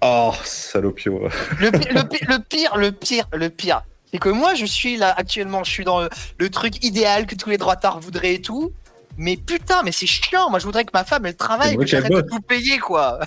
Oh, 0.02 0.32
salopio. 0.42 1.28
Le, 1.58 1.70
pi- 1.70 1.88
le 1.94 2.02
pi- 2.08 2.24
le 2.26 2.38
pire, 2.40 2.76
le 2.76 2.90
pire, 2.92 3.28
le 3.32 3.48
pire, 3.50 3.82
c'est 4.12 4.18
que 4.18 4.28
moi, 4.28 4.54
je 4.54 4.64
suis 4.66 4.96
là 4.96 5.14
actuellement, 5.16 5.62
je 5.64 5.70
suis 5.70 5.84
dans 5.84 6.00
le, 6.00 6.08
le 6.38 6.50
truc 6.50 6.84
idéal 6.84 7.26
que 7.26 7.34
tous 7.36 7.50
les 7.50 7.58
droitards 7.58 8.00
voudraient 8.00 8.34
et 8.34 8.42
tout. 8.42 8.72
Mais 9.16 9.36
putain, 9.36 9.82
mais 9.84 9.92
c'est 9.92 10.06
chiant. 10.06 10.50
Moi, 10.50 10.58
je 10.58 10.64
voudrais 10.64 10.84
que 10.84 10.90
ma 10.92 11.04
femme, 11.04 11.26
elle 11.26 11.36
travaille, 11.36 11.76
que 11.76 11.86
j'arrête 11.86 12.10
de 12.12 12.20
tout 12.22 12.40
payer, 12.40 12.78
quoi. 12.78 13.20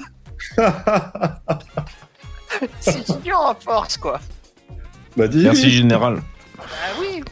c'est 2.80 3.06
chiant 3.24 3.48
à 3.48 3.56
force, 3.56 3.98
quoi. 3.98 4.20
Bah 5.16 5.28
dis. 5.28 5.44
Merci 5.44 5.70
général. 5.70 6.22
Ah 6.60 6.64
oui. 7.00 7.24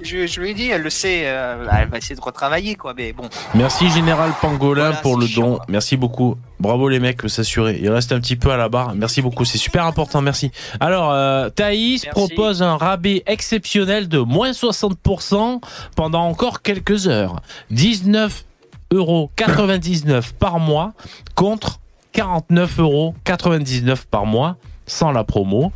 Je, 0.00 0.26
je 0.26 0.40
lui 0.40 0.50
ai 0.50 0.54
dit, 0.54 0.68
elle 0.68 0.82
le 0.82 0.90
sait, 0.90 1.22
euh, 1.26 1.66
elle 1.72 1.88
va 1.88 1.98
essayer 1.98 2.16
de 2.16 2.20
retravailler, 2.20 2.74
quoi. 2.74 2.94
Mais 2.94 3.12
bon. 3.12 3.28
Merci 3.54 3.88
Général 3.90 4.32
Pangolin 4.40 4.86
Voilà, 4.86 4.96
pour 5.00 5.16
le 5.18 5.26
chiant, 5.26 5.52
don. 5.52 5.58
Merci 5.68 5.96
beaucoup. 5.96 6.36
Bravo 6.58 6.88
les 6.88 7.00
mecs, 7.00 7.28
s'assurer. 7.28 7.78
Il 7.80 7.90
reste 7.90 8.12
un 8.12 8.20
petit 8.20 8.36
peu 8.36 8.50
à 8.50 8.56
la 8.56 8.68
barre. 8.68 8.94
Merci 8.94 9.22
beaucoup, 9.22 9.44
c'est 9.44 9.58
super 9.58 9.84
important. 9.86 10.22
Merci. 10.22 10.50
Alors, 10.80 11.12
euh, 11.12 11.50
Thaïs 11.50 12.04
Merci. 12.04 12.08
propose 12.08 12.62
un 12.62 12.76
rabais 12.76 13.22
exceptionnel 13.26 14.08
de 14.08 14.18
moins 14.18 14.52
60% 14.52 15.60
pendant 15.94 16.24
encore 16.24 16.62
quelques 16.62 17.08
heures. 17.08 17.40
19 17.70 18.44
euros 18.92 19.30
99 19.36 20.32
par 20.34 20.58
mois 20.58 20.92
contre 21.34 21.80
49 22.12 22.78
euros 22.78 23.14
99 23.24 24.06
par 24.06 24.26
mois 24.26 24.56
sans 24.86 25.12
la 25.12 25.24
promo. 25.24 25.72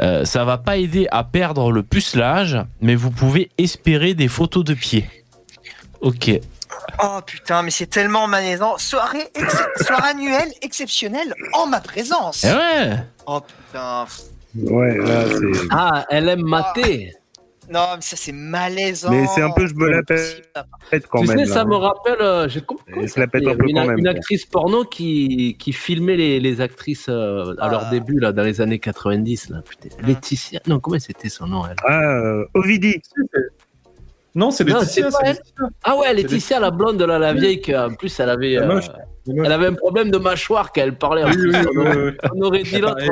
Euh, 0.00 0.24
ça 0.24 0.44
va 0.44 0.58
pas 0.58 0.76
aider 0.76 1.06
à 1.10 1.24
perdre 1.24 1.70
le 1.72 1.82
pucelage, 1.82 2.58
mais 2.80 2.94
vous 2.94 3.10
pouvez 3.10 3.50
espérer 3.58 4.14
des 4.14 4.28
photos 4.28 4.64
de 4.64 4.74
pied. 4.74 5.08
Ok. 6.00 6.30
Oh 7.02 7.20
putain, 7.24 7.62
mais 7.62 7.70
c'est 7.70 7.86
tellement 7.86 8.26
malaisant. 8.26 8.76
Soirée, 8.78 9.28
ex- 9.34 9.62
soirée 9.86 10.10
annuelle 10.10 10.48
exceptionnelle 10.62 11.34
en 11.52 11.66
ma 11.66 11.80
présence. 11.80 12.44
Eh 12.44 12.48
ouais. 12.52 12.96
Oh 13.26 13.40
putain. 13.40 14.06
Ouais, 14.56 14.98
là, 14.98 15.24
c'est. 15.28 15.60
Ah, 15.70 16.04
elle 16.10 16.28
aime 16.28 16.42
mater. 16.42 17.12
Non, 17.72 17.86
mais 17.96 18.02
ça 18.02 18.16
c'est 18.16 18.32
malaisant. 18.32 19.10
Mais 19.10 19.26
c'est 19.34 19.40
un 19.42 19.50
peu, 19.50 19.66
je 19.66 19.74
me 19.74 19.88
la 19.88 20.02
pète 20.02 21.06
quand 21.08 21.20
tu 21.22 21.28
même. 21.28 21.38
sais, 21.38 21.44
là. 21.46 21.54
ça 21.54 21.64
me 21.64 21.74
rappelle. 21.74 22.20
euh, 22.20 22.48
j'ai 22.48 22.60
compris. 22.60 22.92
La 23.16 23.22
un 23.24 23.26
peu 23.28 23.38
une, 23.38 23.74
quand 23.76 23.86
même. 23.86 23.98
une 23.98 24.04
quoi. 24.04 24.10
actrice 24.12 24.44
porno 24.44 24.84
qui, 24.84 25.56
qui 25.58 25.72
filmait 25.72 26.16
les, 26.16 26.38
les 26.40 26.60
actrices 26.60 27.06
euh, 27.08 27.54
à 27.58 27.70
leur 27.70 27.84
Ah. 27.86 27.90
début, 27.90 28.18
là, 28.20 28.32
dans 28.32 28.42
les 28.42 28.60
années 28.60 28.78
90. 28.78 29.48
Là, 29.50 29.62
putain. 29.62 29.88
Laetitia. 30.06 30.60
Non, 30.66 30.80
comment 30.80 30.98
c'était 30.98 31.28
son 31.30 31.46
nom, 31.46 31.62
elle? 31.66 31.76
Ah, 31.84 32.00
euh, 32.02 32.44
Ovidie. 32.54 33.00
Non, 34.34 34.50
c'est 34.50 34.64
Laetitia. 34.64 35.08
Laetitia. 35.22 35.42
Ah 35.84 35.96
ouais, 35.96 36.12
Laetitia, 36.14 36.60
la 36.60 36.70
blonde, 36.70 37.00
là, 37.02 37.18
la 37.18 37.32
vieille, 37.32 37.60
qui 37.60 37.74
en 37.76 37.94
plus, 37.94 38.18
elle 38.20 38.30
avait. 38.30 38.58
C'est 38.58 38.90
elle 39.26 39.52
avait 39.52 39.66
un 39.66 39.74
problème 39.74 40.10
de 40.10 40.18
mâchoire 40.18 40.72
quand 40.72 40.80
elle 40.80 40.96
parlait. 40.96 41.24
Oui, 41.24 41.34
oui, 41.36 41.56
on, 41.56 41.80
oui, 41.80 42.42
aurait, 42.42 42.60
on 42.60 42.62
dit 42.62 42.78
l'autre, 42.78 43.04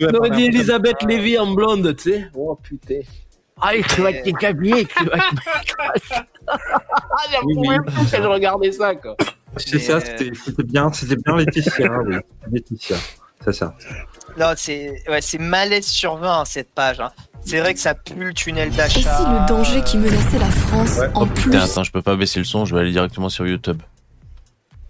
on 0.00 0.14
aurait 0.14 0.30
dit. 0.30 0.46
Elisabeth 0.46 1.02
Lévy 1.08 1.38
en 1.38 1.54
blonde, 1.54 1.94
tu 1.96 2.10
sais. 2.10 2.26
Oh 2.34 2.58
putain. 2.60 3.00
Ah, 3.60 3.70
tu 3.88 4.00
vas 4.02 4.12
te 4.12 4.24
décabler, 4.24 4.84
tu 4.84 5.04
vas 5.04 5.18
te 5.18 6.14
Ah, 6.46 6.58
j'en 7.32 7.40
Oui, 7.44 7.68
plus 7.86 7.94
quand 8.10 8.22
je 8.22 8.26
regardais 8.26 8.72
ça, 8.72 8.94
quoi. 8.96 9.16
C'est 9.56 9.78
ça, 9.78 10.00
c'était 10.00 10.30
bien, 10.64 10.92
c'était 10.92 11.16
bien 11.16 11.36
Laetitia, 11.36 12.00
oui. 12.02 12.16
Laetitia, 12.50 12.96
c'est 13.44 13.52
ça. 13.52 13.74
Non, 14.38 14.52
c'est 14.56 14.90
ouais, 15.08 15.20
c'est 15.20 15.38
malaise 15.38 15.86
sur 15.86 16.16
20 16.16 16.40
hein, 16.40 16.44
cette 16.44 16.72
page. 16.74 17.00
hein. 17.00 17.10
C'est 17.44 17.60
vrai 17.60 17.74
que 17.74 17.80
ça 17.80 17.94
pue 17.94 18.14
le 18.16 18.32
tunnel 18.32 18.68
Et 18.72 18.76
d'achat. 18.76 19.00
si 19.00 19.06
le 19.30 19.46
danger 19.46 19.82
qui 19.82 19.98
menaçait 19.98 20.38
la 20.38 20.50
France, 20.50 20.98
Ouais. 20.98 21.10
en 21.14 21.26
plus, 21.26 21.50
Putain, 21.50 21.60
attends, 21.64 21.84
je 21.84 21.92
peux 21.92 22.02
pas 22.02 22.16
baisser 22.16 22.38
le 22.38 22.44
son, 22.46 22.64
je 22.64 22.74
vais 22.74 22.80
aller 22.80 22.92
directement 22.92 23.28
sur 23.28 23.46
YouTube. 23.46 23.82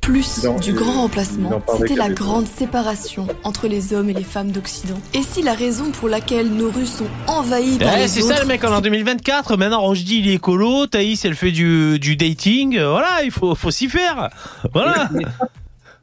plus 0.01 0.45
Non, 0.45 0.57
du 0.57 0.73
grand 0.75 1.03
remplacement, 1.03 1.63
c'était 1.79 1.97
la 1.97 2.11
grande 2.11 2.47
séparation 2.47 3.27
entre 3.43 3.67
les 3.69 3.93
hommes 3.95 4.09
et 4.11 4.13
les 4.13 4.23
femmes 4.23 4.51
d'Occident 4.53 5.01
Et 5.15 5.23
si 5.23 5.43
la 5.43 5.55
raison 5.55 5.91
pour 5.91 6.09
laquelle 6.11 6.49
nos 6.51 6.71
rues 6.71 6.87
sont 6.87 7.07
envahies 7.27 7.79
par 7.79 7.95
Eh, 7.97 8.01
les 8.03 8.09
c'est 8.09 8.21
ça 8.23 8.39
le 8.39 8.47
mec, 8.47 8.63
on 8.65 8.69
est 8.69 8.77
en 8.77 8.81
2024. 8.83 9.57
Maintenant, 9.57 9.81
Rochdi, 9.81 10.19
il 10.21 10.29
est 10.29 10.35
écolo. 10.35 10.87
Thaïs, 10.87 11.25
elle 11.25 11.35
fait 11.35 11.53
du, 11.53 11.99
du 11.99 12.17
dating. 12.17 12.77
euh, 12.79 12.91
Voilà, 12.91 13.23
il 13.25 13.31
faut, 13.31 13.55
faut 13.55 13.71
s'y 13.71 13.89
faire. 13.89 14.29
Voilà. 14.75 15.09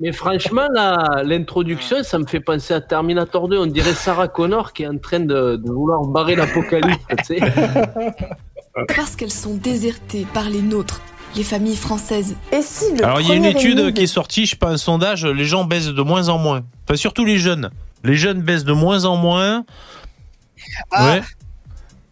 Mais, 0.02 0.11
franchement, 0.11 0.68
la- 0.73 1.22
l'introduction, 1.23 1.98
ça 2.03 2.18
me 2.18 2.26
fait 2.26 2.40
penser 2.40 2.73
à 2.73 2.82
Terminator 2.82 3.48
2. 3.48 3.57
On 3.60 3.65
dirait 3.68 3.94
Sarah 3.94 4.28
Connor 4.28 4.73
qui 4.73 4.84
est 4.84 4.88
en 4.88 4.98
train 4.98 5.19
de, 5.19 5.56
de 5.56 5.72
vouloir 5.72 6.02
barrer 6.07 6.36
l'apocalypse, 6.36 6.98
tu 7.26 7.36
sais. 7.36 7.40
parce 8.95 9.15
qu'elles 9.15 9.32
sont 9.32 9.56
désertées 9.56 10.26
par 10.34 10.49
les 10.49 10.61
nôtres, 10.61 11.02
les 11.36 11.44
familles 11.44 11.76
françaises. 11.76 12.36
Et 12.52 12.61
si 12.61 12.95
le 12.95 13.03
Alors, 13.06 13.22
il 13.22 13.28
y 13.28 13.32
a 13.32 13.36
une 13.36 13.45
étude 13.45 13.94
qui 13.94 14.02
est 14.03 14.07
sortie, 14.07 14.45
je 14.45 14.52
sais 14.52 14.56
pas, 14.57 14.69
un 14.69 14.78
sondage, 14.78 15.26
les 15.26 15.45
gens 15.45 15.65
baissent 15.65 15.88
de 15.88 16.02
moins 16.02 16.30
en 16.30 16.38
moins. 16.38 16.64
Enfin, 16.88 16.95
surtout 16.95 17.26
les 17.26 17.38
jeunes. 17.38 17.69
Les 18.03 18.15
jeunes 18.15 18.41
baissent 18.41 18.65
de 18.65 18.73
moins 18.73 19.06
en 19.06 19.15
moins. 19.18 19.65
Ah, 20.91 21.06
Ouais. 21.14 21.22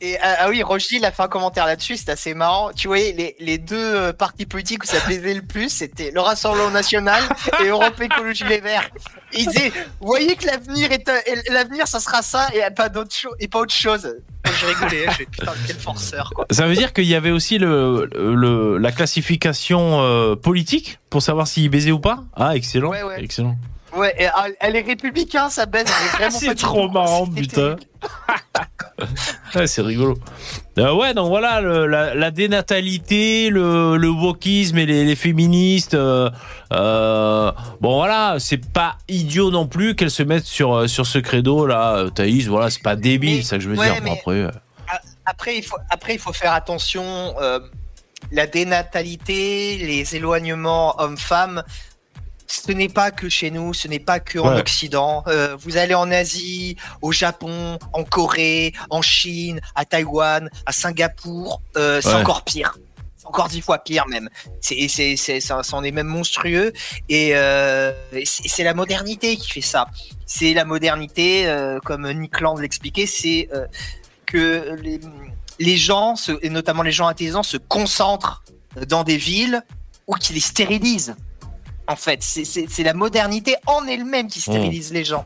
Et 0.01 0.17
ah, 0.21 0.35
ah 0.39 0.49
oui, 0.49 0.63
Rochdy, 0.63 0.95
il 0.97 1.05
a 1.05 1.11
fait 1.11 1.23
un 1.23 1.27
commentaire 1.27 1.65
là-dessus, 1.65 1.97
c'est 1.97 2.09
assez 2.09 2.33
marrant. 2.33 2.71
Tu 2.73 2.87
voyais, 2.87 3.11
les, 3.17 3.35
les 3.39 3.57
deux 3.57 3.75
euh, 3.77 4.13
partis 4.13 4.45
politiques 4.45 4.83
où 4.85 4.87
ça 4.87 5.01
plaisait 5.01 5.33
le 5.33 5.41
plus, 5.41 5.69
c'était 5.69 6.11
le 6.11 6.21
Rassemblement 6.21 6.71
National 6.71 7.21
et 7.61 7.67
Europe 7.67 7.99
Écologie 7.99 8.45
Les 8.45 8.61
Verts. 8.61 8.89
Et 9.33 9.41
il 9.41 9.47
disait, 9.47 9.71
vous 9.99 10.07
voyez 10.07 10.35
que 10.37 10.45
l'avenir 10.45 10.89
est, 10.93 11.09
l'avenir, 11.49 11.85
ça 11.87 11.99
sera 11.99 12.21
ça 12.21 12.47
et 12.53 12.61
pas 12.73 12.87
d'autre 12.87 13.13
chose, 13.13 13.33
et 13.41 13.49
pas 13.49 13.59
autre 13.59 13.73
chose. 13.73 14.15
Je 14.45 14.65
rigolais, 14.65 15.05
je 15.19 15.25
putain, 15.25 15.53
quel 15.67 15.75
forceur, 15.75 16.31
quoi. 16.33 16.45
Ça 16.49 16.65
veut 16.65 16.75
dire 16.75 16.93
qu'il 16.93 17.05
y 17.05 17.13
avait 17.15 17.31
aussi 17.31 17.57
le, 17.57 18.09
le- 18.15 18.77
la 18.77 18.91
classification 18.91 20.01
euh, 20.01 20.35
politique 20.35 20.99
pour 21.09 21.21
savoir 21.21 21.47
s'ils 21.47 21.69
baisaient 21.69 21.91
ou 21.91 21.99
pas? 21.99 22.23
Ah, 22.35 22.55
excellent. 22.55 22.89
Ouais, 22.89 23.03
ouais. 23.03 23.21
Excellent. 23.23 23.57
Ouais, 23.95 24.13
et, 24.19 24.27
ah, 24.27 24.45
elle 24.59 24.75
est 24.75 24.81
républicain, 24.81 25.49
ça 25.49 25.65
baisse 25.65 25.91
C'est 26.31 26.55
trop 26.55 26.89
marrant, 26.89 27.25
putain. 27.27 27.75
Ouais, 29.55 29.65
c'est 29.65 29.81
rigolo. 29.81 30.17
Euh, 30.77 30.93
ouais, 30.93 31.13
donc 31.13 31.29
voilà, 31.29 31.61
le- 31.61 31.87
la, 31.87 32.13
la 32.13 32.31
dénatalité, 32.31 33.49
le, 33.49 33.95
le 33.97 34.09
wokisme 34.09 34.77
et 34.77 34.85
les, 34.85 35.05
les 35.05 35.15
féministes. 35.15 35.93
euh, 35.93 36.29
euh, 36.73 37.51
bon, 37.81 37.95
voilà, 37.95 38.35
c'est 38.39 38.57
pas 38.71 38.97
idiot 39.07 39.51
non 39.51 39.67
plus 39.67 39.95
qu'elles 39.95 40.11
se 40.11 40.23
mettent 40.23 40.45
sur, 40.45 40.87
sur 40.89 41.05
ce 41.07 41.17
credo 41.19 41.65
là, 41.65 42.05
Thaïs. 42.13 42.47
Voilà, 42.47 42.69
c'est 42.69 42.83
pas 42.83 42.95
débile, 42.97 43.43
c'est 43.43 43.49
ça 43.51 43.57
que 43.57 43.63
je 43.63 43.69
veux 43.69 43.77
ouais, 43.77 43.91
dire. 43.91 44.01
Bon, 44.03 44.13
après, 44.13 44.47
Après, 45.25 45.55
il 45.57 45.63
faut, 45.63 45.77
après, 45.89 46.13
il 46.15 46.19
faut 46.19 46.33
faire 46.33 46.53
attention. 46.53 47.33
la 48.31 48.47
dénatalité, 48.47 49.77
les 49.77 50.15
éloignements 50.15 50.99
hommes-femmes, 51.01 51.63
ce 52.51 52.71
n'est 52.71 52.89
pas 52.89 53.11
que 53.11 53.29
chez 53.29 53.51
nous, 53.51 53.73
ce 53.73 53.87
n'est 53.87 53.99
pas 53.99 54.19
que 54.19 54.39
en 54.39 54.53
Ouais. 54.53 54.59
Occident. 54.59 55.23
Euh, 55.27 55.55
vous 55.59 55.77
allez 55.77 55.93
en 55.93 56.11
Asie, 56.11 56.75
au 57.01 57.11
Japon, 57.11 57.77
en 57.93 58.03
Corée, 58.03 58.73
en 58.89 59.01
Chine, 59.03 59.61
à 59.75 59.85
Taïwan, 59.85 60.49
à 60.65 60.71
Singapour, 60.71 61.61
euh, 61.77 62.01
c'est 62.01 62.09
Ouais. 62.09 62.15
encore 62.15 62.43
pire. 62.43 62.77
C'est 63.17 63.27
encore 63.27 63.49
dix 63.49 63.61
fois 63.61 63.77
pire 63.79 64.07
même. 64.07 64.29
C'est, 64.61 64.87
c'est, 64.87 65.15
c'est, 65.15 65.39
ça, 65.39 65.61
ça 65.61 65.75
en 65.77 65.83
est 65.83 65.91
même 65.91 66.07
monstrueux. 66.07 66.73
Et 67.07 67.35
euh, 67.35 67.91
c'est, 68.25 68.47
c'est 68.47 68.63
la 68.63 68.73
modernité 68.73 69.37
qui 69.37 69.49
fait 69.51 69.61
ça. 69.61 69.87
C'est 70.25 70.53
la 70.55 70.65
modernité, 70.65 71.53
comme 71.85 72.11
Nick 72.11 72.39
Land 72.39 72.57
l'expliquait, 72.57 73.05
c'est 73.05 73.49
que 74.25 74.75
les, 74.81 74.99
les 75.59 75.77
gens, 75.77 76.15
et 76.41 76.49
notamment 76.49 76.81
les 76.83 76.91
gens 76.91 77.07
intelligents, 77.07 77.43
se 77.43 77.57
concentrent 77.57 78.43
dans 78.87 79.03
des 79.03 79.17
villes 79.17 79.61
ou 80.07 80.13
qui 80.15 80.33
les 80.33 80.39
stérilisent. 80.39 81.15
En 81.89 81.95
fait, 81.95 82.21
c'est- 82.23 82.83
la 82.83 82.93
modernité 82.93 83.55
en 83.65 83.85
elle-même 83.87 84.27
qui 84.27 84.39
stérilise 84.41 84.93
les 84.93 85.03
gens. 85.03 85.25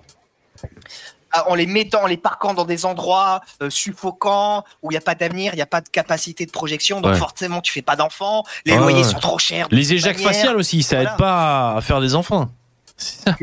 Ah, 1.35 1.49
En 1.49 1.55
les 1.55 1.65
mettant, 1.65 2.03
en 2.03 2.07
les 2.07 2.15
parquant 2.17 2.53
dans 2.53 2.63
des 2.63 2.85
endroits 2.85 3.41
euh, 3.61 3.69
suffocants 3.69 4.63
où 4.83 4.91
il 4.91 4.93
n'y 4.93 4.97
a 4.97 5.01
pas 5.01 5.15
d'avenir, 5.15 5.53
il 5.53 5.55
n'y 5.57 5.61
a 5.63 5.65
pas 5.67 5.81
de 5.81 5.89
capacité 5.89 6.45
de 6.45 6.51
projection, 6.51 7.01
donc 7.01 7.13
Ouais. 7.13 7.17
forcément 7.17 7.59
tu 7.59 7.71
fais 7.73 7.81
pas 7.81 7.95
d'enfants, 7.95 8.43
les 8.65 8.73
Ouais, 8.73 8.77
loyers 8.77 8.97
ouais. 8.99 9.03
sont 9.03 9.17
trop 9.19 9.39
chers. 9.39 9.67
Les 9.71 9.93
éjacs 9.93 10.19
faciales 10.19 10.55
aussi, 10.55 10.83
ça 10.83 10.97
Voilà. 10.97 11.11
aide 11.11 11.17
pas 11.17 11.75
à 11.77 11.81
faire 11.81 11.99
des 12.01 12.13
enfants. 12.15 12.49
Ça. 12.97 13.35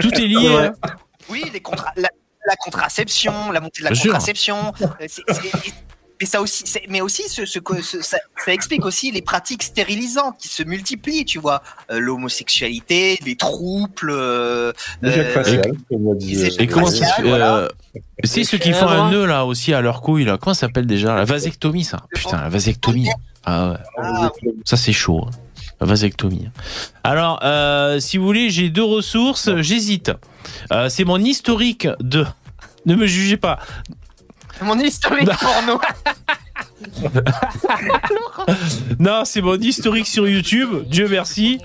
Tout 0.00 0.12
est 0.14 0.26
lié. 0.26 0.48
Ouais. 0.48 0.70
Oui, 1.30 1.48
les 1.52 1.60
contra- 1.60 1.92
la, 1.96 2.08
la 2.44 2.56
contraception, 2.56 3.52
la 3.52 3.60
montée 3.60 3.80
de 3.82 3.84
la 3.84 3.92
Bien 3.92 4.02
contraception. 4.02 4.72
euh, 4.82 5.06
mais 6.22 6.26
ça 6.26 6.40
aussi, 6.40 6.62
mais 6.88 7.00
aussi, 7.00 7.24
ce, 7.28 7.44
ce 7.44 7.58
que- 7.58 7.82
ce- 7.82 8.00
ça, 8.00 8.16
ça 8.44 8.52
explique 8.52 8.84
aussi 8.84 9.10
les 9.10 9.22
pratiques 9.22 9.64
stérilisantes 9.64 10.36
qui 10.38 10.46
se 10.48 10.62
multiplient, 10.62 11.24
tu 11.24 11.40
vois, 11.40 11.62
Euh, 11.90 11.98
l'homosexualité, 11.98 13.18
les 13.26 13.34
troubles. 13.36 14.10
euh, 14.10 14.72
L'éjac 15.02 15.26
euh, 15.26 15.32
facial, 15.34 15.72
comme 15.88 16.06
on 16.06 16.14
dit. 16.14 16.36
les 16.36 16.44
euh, 16.44 16.56
Et 16.60 16.66
comment 16.68 16.86
faciales, 16.86 17.26
voilà. 17.26 17.68
C'est 18.24 18.44
ceux 18.44 18.58
qui 18.58 18.72
font 18.72 18.86
un 18.88 19.10
nœud 19.10 19.26
là 19.26 19.44
aussi 19.44 19.74
à 19.74 19.80
leur 19.80 20.00
couille 20.00 20.24
là. 20.24 20.38
Comment 20.38 20.54
ça 20.54 20.68
s'appelle 20.68 20.86
déjà 20.86 21.14
La 21.16 21.24
vasectomie 21.24 21.82
ça? 21.84 22.04
Putain, 22.14 22.40
la 22.40 22.48
vasectomie. 22.48 23.08
Ah 23.44 23.70
ouais. 23.72 23.76
Ah, 23.98 24.30
Ça 24.64 24.76
c'est 24.76 24.92
chaud. 24.92 25.26
hein. 25.26 25.30
La 25.80 25.86
vasectomie. 25.88 26.48
Alors, 27.02 27.40
euh, 27.42 27.98
si 27.98 28.16
vous 28.16 28.24
voulez, 28.24 28.50
j'ai 28.50 28.70
deux 28.70 28.84
ressources. 28.84 29.50
J'hésite. 29.56 30.12
Euh, 30.72 30.88
c'est 30.88 31.04
mon 31.04 31.18
historique 31.18 31.88
de. 32.00 32.24
Ne 32.86 32.94
me 32.94 33.06
jugez 33.06 33.36
pas. 33.36 33.58
Mon 34.60 34.78
historique 34.78 35.30
porno. 35.40 35.80
Non, 38.98 39.22
c'est 39.24 39.40
mon 39.40 39.56
historique 39.56 40.06
sur 40.06 40.28
YouTube. 40.28 40.84
Dieu 40.86 41.08
merci. 41.08 41.58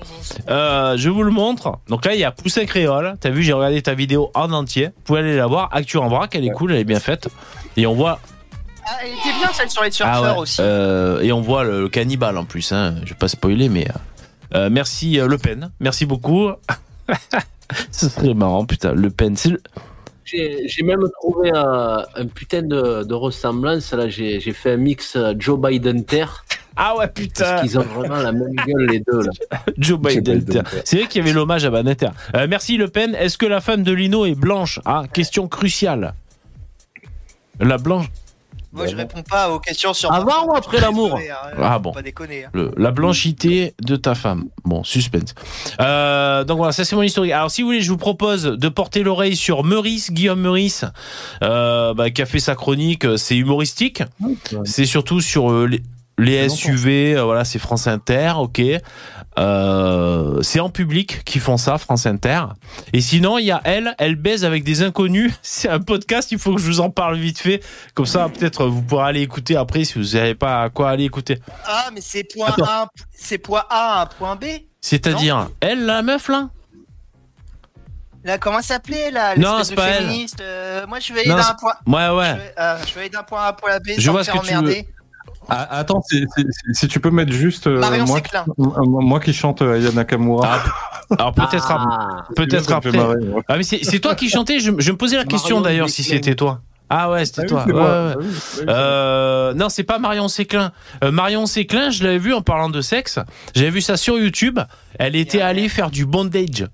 Euh, 0.48 0.96
je 0.96 1.08
vous 1.10 1.22
le 1.22 1.30
montre. 1.30 1.78
Donc 1.88 2.04
là, 2.04 2.14
il 2.14 2.20
y 2.20 2.24
a 2.24 2.30
Poussin 2.32 2.64
Créole. 2.66 3.14
T'as 3.20 3.30
vu, 3.30 3.42
j'ai 3.42 3.52
regardé 3.52 3.82
ta 3.82 3.94
vidéo 3.94 4.30
en 4.34 4.52
entier. 4.52 4.86
Vous 4.86 5.02
pouvez 5.04 5.20
aller 5.20 5.36
la 5.36 5.46
voir. 5.46 5.68
Actu 5.72 5.96
en 5.98 6.08
vrac, 6.08 6.34
elle 6.34 6.44
est 6.44 6.50
cool, 6.50 6.72
elle 6.72 6.78
est 6.78 6.84
bien 6.84 7.00
faite. 7.00 7.28
Et 7.76 7.86
on 7.86 7.94
voit. 7.94 8.20
Ah, 8.86 8.90
elle 9.02 9.10
était 9.10 9.38
bien 9.38 9.52
celle 9.52 9.70
sur 9.70 9.82
les 9.82 9.90
surfeurs 9.90 10.24
Ah 10.24 10.32
ouais, 10.34 10.38
aussi. 10.38 10.58
euh, 10.60 11.20
et 11.20 11.32
on 11.32 11.40
voit 11.42 11.64
le, 11.64 11.82
le 11.82 11.88
cannibale 11.88 12.38
en 12.38 12.44
plus. 12.44 12.72
Hein. 12.72 12.94
Je 13.04 13.10
vais 13.10 13.14
pas 13.18 13.28
spoiler, 13.28 13.68
mais. 13.68 13.86
euh, 14.54 14.68
merci 14.70 15.16
Le 15.16 15.36
Pen. 15.38 15.70
Merci 15.80 16.06
beaucoup. 16.06 16.50
Ce 17.90 18.08
serait 18.08 18.34
marrant, 18.34 18.64
putain. 18.64 18.92
Le 18.92 19.10
Pen. 19.10 19.36
C'est 19.36 19.50
le- 19.50 19.62
J'ai 20.30 20.82
même 20.82 21.02
trouvé 21.20 21.50
un, 21.54 22.04
un 22.14 22.26
putain 22.26 22.62
de, 22.62 23.04
de 23.04 23.14
ressemblance. 23.14 23.92
Là, 23.92 24.08
j'ai 24.08 24.40
fait 24.40 24.72
un 24.72 24.76
mix 24.76 25.16
euh, 25.16 25.34
Joe 25.38 25.58
Biden 25.58 26.04
Terre. 26.04 26.44
Ah 26.76 26.96
ouais, 26.96 27.08
putain. 27.08 27.44
Parce 27.44 27.62
qu'ils 27.62 27.78
ont 27.78 27.82
vraiment 27.82 28.16
la 28.18 28.30
même 28.30 28.54
gueule, 28.54 28.86
les 28.88 29.00
deux. 29.00 29.20
Là. 29.20 29.58
Joe 29.78 29.98
Biden. 29.98 30.38
Biden. 30.38 30.62
C'est 30.84 30.98
vrai 30.98 31.08
qu'il 31.08 31.20
y 31.20 31.24
avait 31.24 31.34
l'hommage 31.34 31.64
à 31.64 31.70
Banneter. 31.70 32.10
Euh, 32.36 32.46
merci 32.48 32.76
Le 32.76 32.88
Pen. 32.88 33.14
Est-ce 33.16 33.36
que 33.36 33.46
la 33.46 33.60
femme 33.60 33.82
de 33.82 33.92
Lino 33.92 34.26
est 34.26 34.36
blanche? 34.36 34.80
Ah, 34.84 35.02
question 35.12 35.48
cruciale. 35.48 36.14
La 37.58 37.78
blanche. 37.78 38.06
Moi, 38.72 38.86
je 38.86 38.94
réponds 38.96 39.22
pas 39.22 39.50
aux 39.50 39.58
questions 39.60 39.94
sur. 39.94 40.12
Avant 40.12 40.46
ou 40.46 40.54
après 40.54 40.80
l'amour 40.80 41.16
hein, 41.16 41.50
Ah 41.62 41.78
bon. 41.78 41.92
Pas 41.92 42.02
déconner. 42.02 42.44
hein. 42.44 42.50
Le- 42.52 42.72
la 42.76 42.90
blanchité 42.90 43.74
de 43.80 43.96
ta 43.96 44.14
femme. 44.14 44.44
Bon, 44.64 44.84
suspense. 44.84 45.34
Euh, 45.80 46.44
donc 46.44 46.58
voilà, 46.58 46.72
ça 46.72 46.84
c'est 46.84 46.94
mon 46.96 47.02
historique. 47.02 47.32
Alors 47.32 47.50
si 47.50 47.62
vous 47.62 47.68
voulez, 47.68 47.80
je 47.80 47.90
vous 47.90 47.96
propose 47.96 48.42
de 48.44 48.68
porter 48.68 49.02
l'oreille 49.02 49.36
sur 49.36 49.64
Meurice, 49.64 50.12
Guillaume 50.12 50.40
Meurice, 50.40 50.84
euh, 51.42 51.94
bah, 51.94 52.10
qui 52.10 52.20
a 52.22 52.26
fait 52.26 52.40
sa 52.40 52.54
chronique. 52.54 53.04
euh, 53.04 53.16
C'est 53.16 53.36
humoristique. 53.36 54.02
C'est 54.64 54.86
surtout 54.86 55.20
sur 55.20 55.50
euh, 55.50 55.66
les, 55.66 55.82
les 56.18 56.48
SUV. 56.48 57.16
euh, 57.16 57.22
voilà, 57.24 57.44
c'est 57.44 57.58
France 57.58 57.86
Inter, 57.86 58.32
ok. 58.38 58.60
Euh, 59.38 60.42
c'est 60.42 60.60
en 60.60 60.68
public 60.68 61.22
qui 61.24 61.38
font 61.38 61.56
ça, 61.56 61.78
France 61.78 62.06
Inter. 62.06 62.42
Et 62.92 63.00
sinon, 63.00 63.38
il 63.38 63.46
y 63.46 63.52
a 63.52 63.60
elle, 63.64 63.94
elle 63.98 64.16
baise 64.16 64.44
avec 64.44 64.64
des 64.64 64.82
inconnus. 64.82 65.32
C'est 65.42 65.68
un 65.68 65.80
podcast, 65.80 66.32
il 66.32 66.38
faut 66.38 66.54
que 66.54 66.60
je 66.60 66.66
vous 66.66 66.80
en 66.80 66.90
parle 66.90 67.16
vite 67.16 67.38
fait. 67.38 67.62
Comme 67.94 68.06
ça, 68.06 68.28
peut-être 68.28 68.66
vous 68.66 68.82
pourrez 68.82 69.08
aller 69.08 69.22
écouter 69.22 69.56
après 69.56 69.84
si 69.84 69.98
vous 69.98 70.16
n'avez 70.16 70.34
pas 70.34 70.62
à 70.62 70.70
quoi 70.70 70.90
aller 70.90 71.04
écouter. 71.04 71.38
Ah, 71.64 71.90
mais 71.92 72.00
c'est 72.00 72.24
point. 72.24 72.54
A, 72.62 72.88
c'est 73.14 73.38
point 73.38 73.64
A 73.70 74.02
à 74.02 74.06
point 74.06 74.36
B. 74.36 74.44
C'est-à-dire, 74.80 75.48
elle, 75.60 75.84
la 75.86 76.02
meuf, 76.02 76.28
là? 76.28 76.50
Là, 78.24 78.38
comment 78.38 78.60
s'appelait 78.60 79.10
là 79.10 79.36
Non, 79.36 79.62
c'est 79.62 79.74
pas 79.74 79.88
elle. 79.88 80.04
féministe, 80.04 80.40
euh, 80.40 80.86
Moi, 80.86 80.98
je 81.00 81.12
vais 81.12 81.20
aller 81.20 81.28
d'un 81.30 81.54
point. 81.54 81.74
Ouais, 81.86 82.08
ouais. 82.16 82.30
Je 82.30 82.36
vais, 82.36 82.54
euh, 82.58 82.78
je 82.86 82.94
vais 82.94 83.00
aller 83.00 83.10
d'un 83.10 83.22
point 83.22 83.40
A 83.40 83.46
à 83.46 83.48
un 83.50 83.52
point 83.52 83.78
B 83.78 83.90
Je 83.96 84.02
sans 84.02 84.10
vois 84.12 84.20
me 84.20 84.24
ce 84.24 84.30
que 84.32 84.46
tu 84.46 84.54
veux. 84.54 84.74
Ah, 85.50 85.78
attends, 85.78 86.02
si, 86.02 86.24
si- 86.36 86.44
si- 86.50 86.74
si 86.74 86.88
tu 86.88 87.00
peux 87.00 87.10
mettre 87.10 87.32
juste 87.32 87.66
euh, 87.66 87.80
moi, 88.06 88.20
qui- 88.20 88.32
moi 88.58 89.20
qui 89.20 89.32
chante 89.32 89.62
euh, 89.62 89.74
Aya 89.76 89.92
Nakamura. 89.92 90.60
Alors 91.18 91.32
peut-être 91.32 91.66
Ah. 91.70 92.26
peut-être 92.36 92.70
après. 92.72 92.92
marrer, 92.92 93.16
ouais. 93.16 93.42
Ah 93.48 93.56
mais 93.56 93.62
c'est 93.62 93.80
c'est 93.82 93.98
toi 93.98 94.14
qui 94.14 94.28
chantais. 94.28 94.60
Je, 94.60 94.72
je 94.78 94.92
me 94.92 94.96
posais 94.96 95.16
la 95.16 95.24
question 95.24 95.60
d'ailleurs 95.62 95.88
si 95.88 96.02
c'était 96.02 96.34
toi. 96.34 96.60
Ah 96.90 97.10
ouais, 97.10 97.24
c'était 97.26 97.42
Ah 97.52 97.64
oui, 97.66 97.72
toi. 97.72 97.82
Ouais, 97.82 97.82
ouais. 97.82 97.88
Ah 97.88 98.14
oui, 98.18 98.24
oui, 98.28 98.34
c'est 98.40 98.64
Euh, 98.68 99.52
non, 99.54 99.68
c'est 99.68 99.82
pas 99.84 99.98
Marion 99.98 100.28
Séclin. 100.28 100.72
Euh, 101.04 101.10
Marion 101.10 101.44
Séclin, 101.46 101.90
je 101.90 102.02
l'avais 102.02 102.18
vu 102.18 102.32
en 102.32 102.40
parlant 102.40 102.70
de 102.70 102.80
sexe. 102.80 103.18
J'avais 103.54 103.70
vu 103.70 103.80
ça 103.82 103.96
sur 103.98 104.18
YouTube. 104.18 104.58
Elle 104.98 105.14
était 105.16 105.40
allée 105.42 105.68
faire 105.68 105.90
du 105.90 106.06
bondage. 106.06 106.66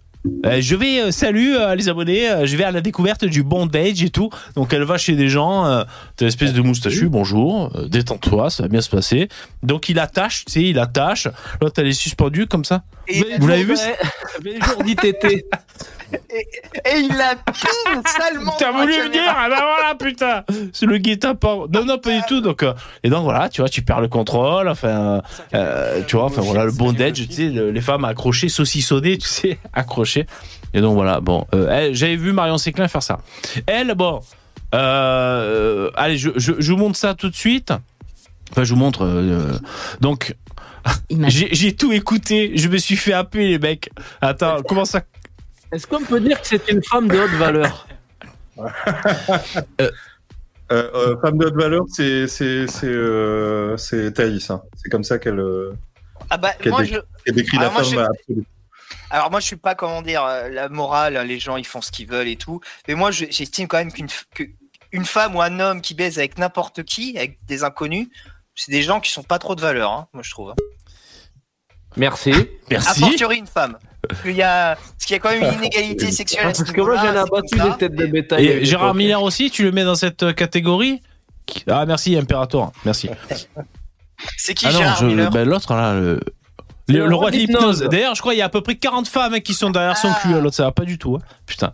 Euh, 0.47 0.61
je 0.61 0.75
vais, 0.75 1.01
euh, 1.01 1.11
salut 1.11 1.57
euh, 1.57 1.75
les 1.75 1.89
abonnés, 1.89 2.31
euh, 2.31 2.47
je 2.47 2.57
vais 2.57 2.65
à 2.65 2.71
la 2.71 2.81
découverte 2.81 3.25
du 3.25 3.43
bondage 3.43 4.03
et 4.03 4.11
tout. 4.11 4.31
Donc 4.55 4.73
elle 4.73 4.83
va 4.83 4.97
chez 4.97 5.17
des 5.17 5.29
gens, 5.29 5.85
t'as 6.17 6.25
une 6.25 6.29
espèce 6.29 6.53
de 6.53 6.63
moustachu, 6.63 7.09
bonjour, 7.09 7.71
détends-toi, 7.89 8.51
ça 8.51 8.65
va 8.65 8.69
bien 8.69 8.81
se 8.81 8.89
passer. 8.89 9.29
Donc 9.63 9.89
il 9.89 9.99
attache, 9.99 10.45
tu 10.47 10.53
sais, 10.53 10.63
il 10.63 10.79
attache. 10.79 11.29
L'autre 11.61 11.81
elle 11.81 11.89
est 11.89 11.93
suspendue 11.93 12.47
comme 12.47 12.65
ça. 12.65 12.85
Et, 13.09 13.23
Vous 13.39 13.47
l'avez 13.47 13.65
vu. 13.65 13.75
et, 16.31 16.47
et 16.91 16.99
il 16.99 17.09
la 17.17 17.37
pine 17.37 18.03
salement. 18.05 18.55
T'as 18.59 18.73
voulu 18.73 18.93
caméra. 18.93 19.09
venir 19.09 19.23
Ah 19.37 19.49
bah 19.49 19.57
voilà, 19.57 19.95
putain 19.95 20.45
C'est 20.73 20.87
le 20.87 20.99
guet-apens. 20.99 21.67
Non, 21.73 21.85
non, 21.85 21.99
pas 21.99 22.11
du 22.17 22.23
tout. 22.29 22.41
Donc, 22.41 22.63
euh, 22.63 22.73
et 23.03 23.11
donc 23.11 23.25
voilà, 23.25 23.49
tu 23.49 23.61
vois, 23.61 23.69
tu 23.69 23.83
perds 23.83 24.01
le 24.01 24.09
contrôle. 24.09 24.69
Enfin, 24.69 25.23
euh, 25.55 26.03
tu 26.07 26.17
vois, 26.17 26.27
enfin 26.27 26.43
voilà, 26.43 26.65
le 26.65 26.73
bondage, 26.73 27.13
tu 27.15 27.33
sais, 27.33 27.49
le- 27.51 27.71
les 27.71 27.81
femmes 27.81 28.05
accrochées, 28.05 28.49
saucissonnées, 28.49 29.19
tu 29.19 29.29
sais, 29.29 29.59
accrochées. 29.73 30.27
Et 30.73 30.81
donc 30.81 30.95
voilà, 30.95 31.21
bon, 31.21 31.47
euh, 31.55 31.69
elle- 31.71 31.95
j'avais 31.95 32.17
vu 32.17 32.33
Marion 32.33 32.59
Séclin 32.59 32.89
faire 32.89 33.03
ça. 33.03 33.19
Elle, 33.67 33.95
bon, 33.95 34.21
euh, 34.75 35.91
allez, 35.95 36.17
je, 36.19 36.31
je, 36.37 36.53
je 36.59 36.73
vous 36.73 36.79
montre 36.79 36.97
ça 36.97 37.15
tout 37.15 37.31
de 37.31 37.35
suite. 37.37 37.73
Enfin, 38.51 38.65
je 38.65 38.75
vous 38.75 38.79
montre. 38.81 39.05
euh, 39.05 39.53
donc, 40.01 40.35
j'ai 41.29 41.49
j'ai 41.55 41.75
tout 41.75 41.93
écouté. 41.93 42.53
Je 42.57 42.69
me 42.69 42.77
suis 42.79 42.97
fait 42.97 43.13
happer, 43.13 43.47
les 43.49 43.59
mecs. 43.59 43.91
Attends, 44.21 44.63
comment 44.67 44.85
ça 44.85 45.03
Est-ce 45.75 45.87
qu'on 45.87 46.01
peut 46.03 46.21
dire 46.21 46.41
que 46.41 46.47
c'est 46.47 46.69
une 46.71 46.83
femme 46.85 47.09
de 47.09 47.19
haute 47.19 47.31
valeur? 47.33 47.87
Euh, 50.73 50.91
euh, 50.95 51.21
femme 51.21 51.37
de 51.37 51.45
haute 51.47 51.55
valeur, 51.57 51.83
c'est 51.89 52.27
c'est 52.27 52.67
c'est 52.67 52.87
euh, 52.87 53.77
c'est 53.77 54.13
Thaïs. 54.13 54.49
hein. 54.49 54.63
C'est 54.83 54.89
comme 54.89 55.05
ça 55.05 55.19
qu'elle 55.19 55.39
euh, 55.39 55.75
Ah 56.31 56.39
bah, 56.39 56.53
qu'elle 56.55 56.73
moi, 56.73 56.81
dé- 56.83 56.89
je... 56.89 56.99
qu'elle 57.25 57.35
décrit 57.35 57.59
Alors 57.59 57.75
la 57.75 57.81
moi, 57.81 57.85
femme 57.85 57.93
je- 57.93 57.99
absolue. 57.99 58.45
Alors 59.11 59.31
moi 59.31 59.41
je 59.41 59.47
suis 59.47 59.57
pas 59.57 59.75
comment 59.75 60.01
dire 60.01 60.25
euh, 60.25 60.49
la 60.49 60.71
morale, 60.71 61.19
les 61.27 61.39
gens 61.39 61.59
ils 61.59 61.67
font 61.67 61.83
ce 61.83 61.91
qu'ils 61.93 62.09
veulent 62.09 62.29
et 62.29 62.37
tout. 62.37 62.61
Mais 62.89 62.95
moi 62.95 63.11
je- 63.11 63.27
j'estime 63.29 63.69
quand 63.69 63.77
même 63.77 63.93
qu'une 63.93 64.07
f- 64.07 64.25
que 64.35 64.45
une 64.91 65.05
femme 65.05 65.37
ou 65.37 65.43
un 65.43 65.61
homme 65.61 65.83
qui 65.83 65.93
baise 65.95 66.19
avec 66.19 66.39
n'importe 66.39 66.83
qui, 66.85 67.15
avec 67.19 67.45
des 67.45 67.63
inconnus, 67.63 68.09
c'est 68.55 68.73
des 68.73 68.83
gens 68.83 69.01
qui 69.01 69.11
sont 69.13 69.23
pas 69.23 69.39
trop 69.39 69.55
de 69.55 69.61
valeur, 69.61 69.91
hein, 69.93 70.09
moi 70.15 70.23
je 70.23 70.31
trouve. 70.31 70.51
hein. 70.53 70.57
Merci. 71.97 72.33
A 72.33 72.37
Merci. 72.71 73.01
fortiori 73.01 73.37
une 73.37 73.47
femme. 73.47 73.77
Parce 74.09 74.23
qu'il 74.23 74.37
y 74.37 74.43
a, 74.43 74.77
parce 74.77 75.05
qu'il 75.05 75.15
y 75.15 75.17
a 75.17 75.19
quand 75.21 75.31
même 75.31 75.43
une 75.53 75.59
inégalité 75.59 76.11
sexuelle. 76.13 76.47
à 76.49 76.55
ce 76.55 76.63
Parce 76.63 76.73
que 76.73 76.81
moi, 76.81 76.97
j'en 76.97 77.15
ai 77.15 77.19
abattu 77.19 77.59
des 77.59 77.77
têtes 77.79 77.95
de 77.95 78.07
bétail. 78.07 78.47
Et 78.47 78.65
Gérard 78.65 78.95
Miller 78.95 79.23
aussi, 79.23 79.51
tu 79.51 79.63
le 79.65 79.73
mets 79.73 79.85
dans 79.85 79.95
cette 79.95 80.23
euh, 80.23 80.33
catégorie 80.33 81.01
Ah 81.69 81.85
merci 81.87 82.17
Imperator, 82.17 82.73
merci. 82.85 83.11
C'est 84.39 84.55
qui 84.55 84.67
Ah 84.67 84.73
non, 84.73 84.79
Gérard 84.79 84.97
je- 85.01 85.07
Miller 85.07 85.31
ben, 85.31 85.49
l'autre 85.49 85.75
là, 85.75 85.95
le, 85.95 86.21
le, 86.89 87.07
le 87.07 87.15
roi 87.15 87.31
de 87.31 87.37
l'hypnose. 87.37 87.81
D'ailleurs, 87.91 88.15
je 88.15 88.21
crois 88.21 88.33
qu'il 88.33 88.39
y 88.39 88.43
a 88.43 88.47
à 88.47 88.51
peu 88.51 88.61
près 88.63 88.77
40 88.77 89.09
femmes 89.09 89.41
qui 89.41 89.55
sont 89.55 89.71
derrière 89.71 89.97
son 89.97 90.09
Ah. 90.11 90.19
cul. 90.23 90.29
L'autre, 90.41 90.55
ça 90.57 90.65
va 90.65 90.73
pas 90.73 90.85
du 90.85 90.99
tout. 90.99 91.17
hein. 91.17 91.25
Putain. 91.47 91.73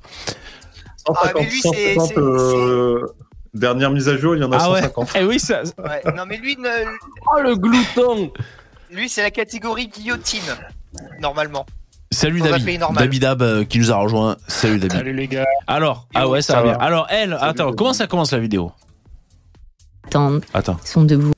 150, 1.06 1.34
mais 1.34 1.46
lui, 1.50 1.60
c'est- 1.60 1.94
150, 1.94 2.08
c'est- 2.08 2.18
euh, 2.18 3.06
dernière 3.54 3.90
mise 3.90 4.08
à 4.08 4.16
jour, 4.16 4.36
il 4.36 4.42
y 4.42 4.44
en 4.44 4.52
a 4.52 4.58
Ah 4.60 4.70
ouais. 4.70 4.80
150. 4.82 5.10
Eh 5.18 5.24
oui, 5.24 5.38
ça. 5.40 5.62
Ouais, 5.78 6.02
Non 6.14 6.24
mais 6.26 6.36
lui, 6.38 6.56
ne- 6.56 6.68
Oh 7.36 7.40
le 7.40 7.56
glouton 7.56 8.32
lui 8.92 9.08
c'est 9.08 9.22
la 9.22 9.30
catégorie 9.30 9.86
guillotine 9.86 10.42
normalement. 11.20 11.64
Salut 12.12 12.40
David. 12.40 12.80
David 12.94 13.22
Dab 13.22 13.42
euh, 13.42 13.64
qui 13.64 13.78
nous 13.78 13.92
a 13.92 13.96
rejoint. 13.96 14.36
Salut 14.48 14.78
David. 14.80 14.92
Salut 14.96 15.12
les 15.14 15.28
gars. 15.28 15.46
Alors, 15.68 16.08
ah 16.14 16.28
ouais, 16.28 16.42
ça, 16.42 16.54
Ça 16.54 16.62
va 16.62 16.68
bien. 16.70 16.78
va. 16.78 16.84
Alors 16.84 17.06
elle, 17.08 17.38
attends, 17.40 17.72
comment 17.72 17.92
ça 17.92 18.08
commence 18.08 18.32
la 18.32 18.40
vidéo? 18.40 18.72
M'attendent, 20.04 20.44
Attends. 20.52 20.76
ils 20.82 20.88
sont 20.88 21.04
debout, 21.04 21.30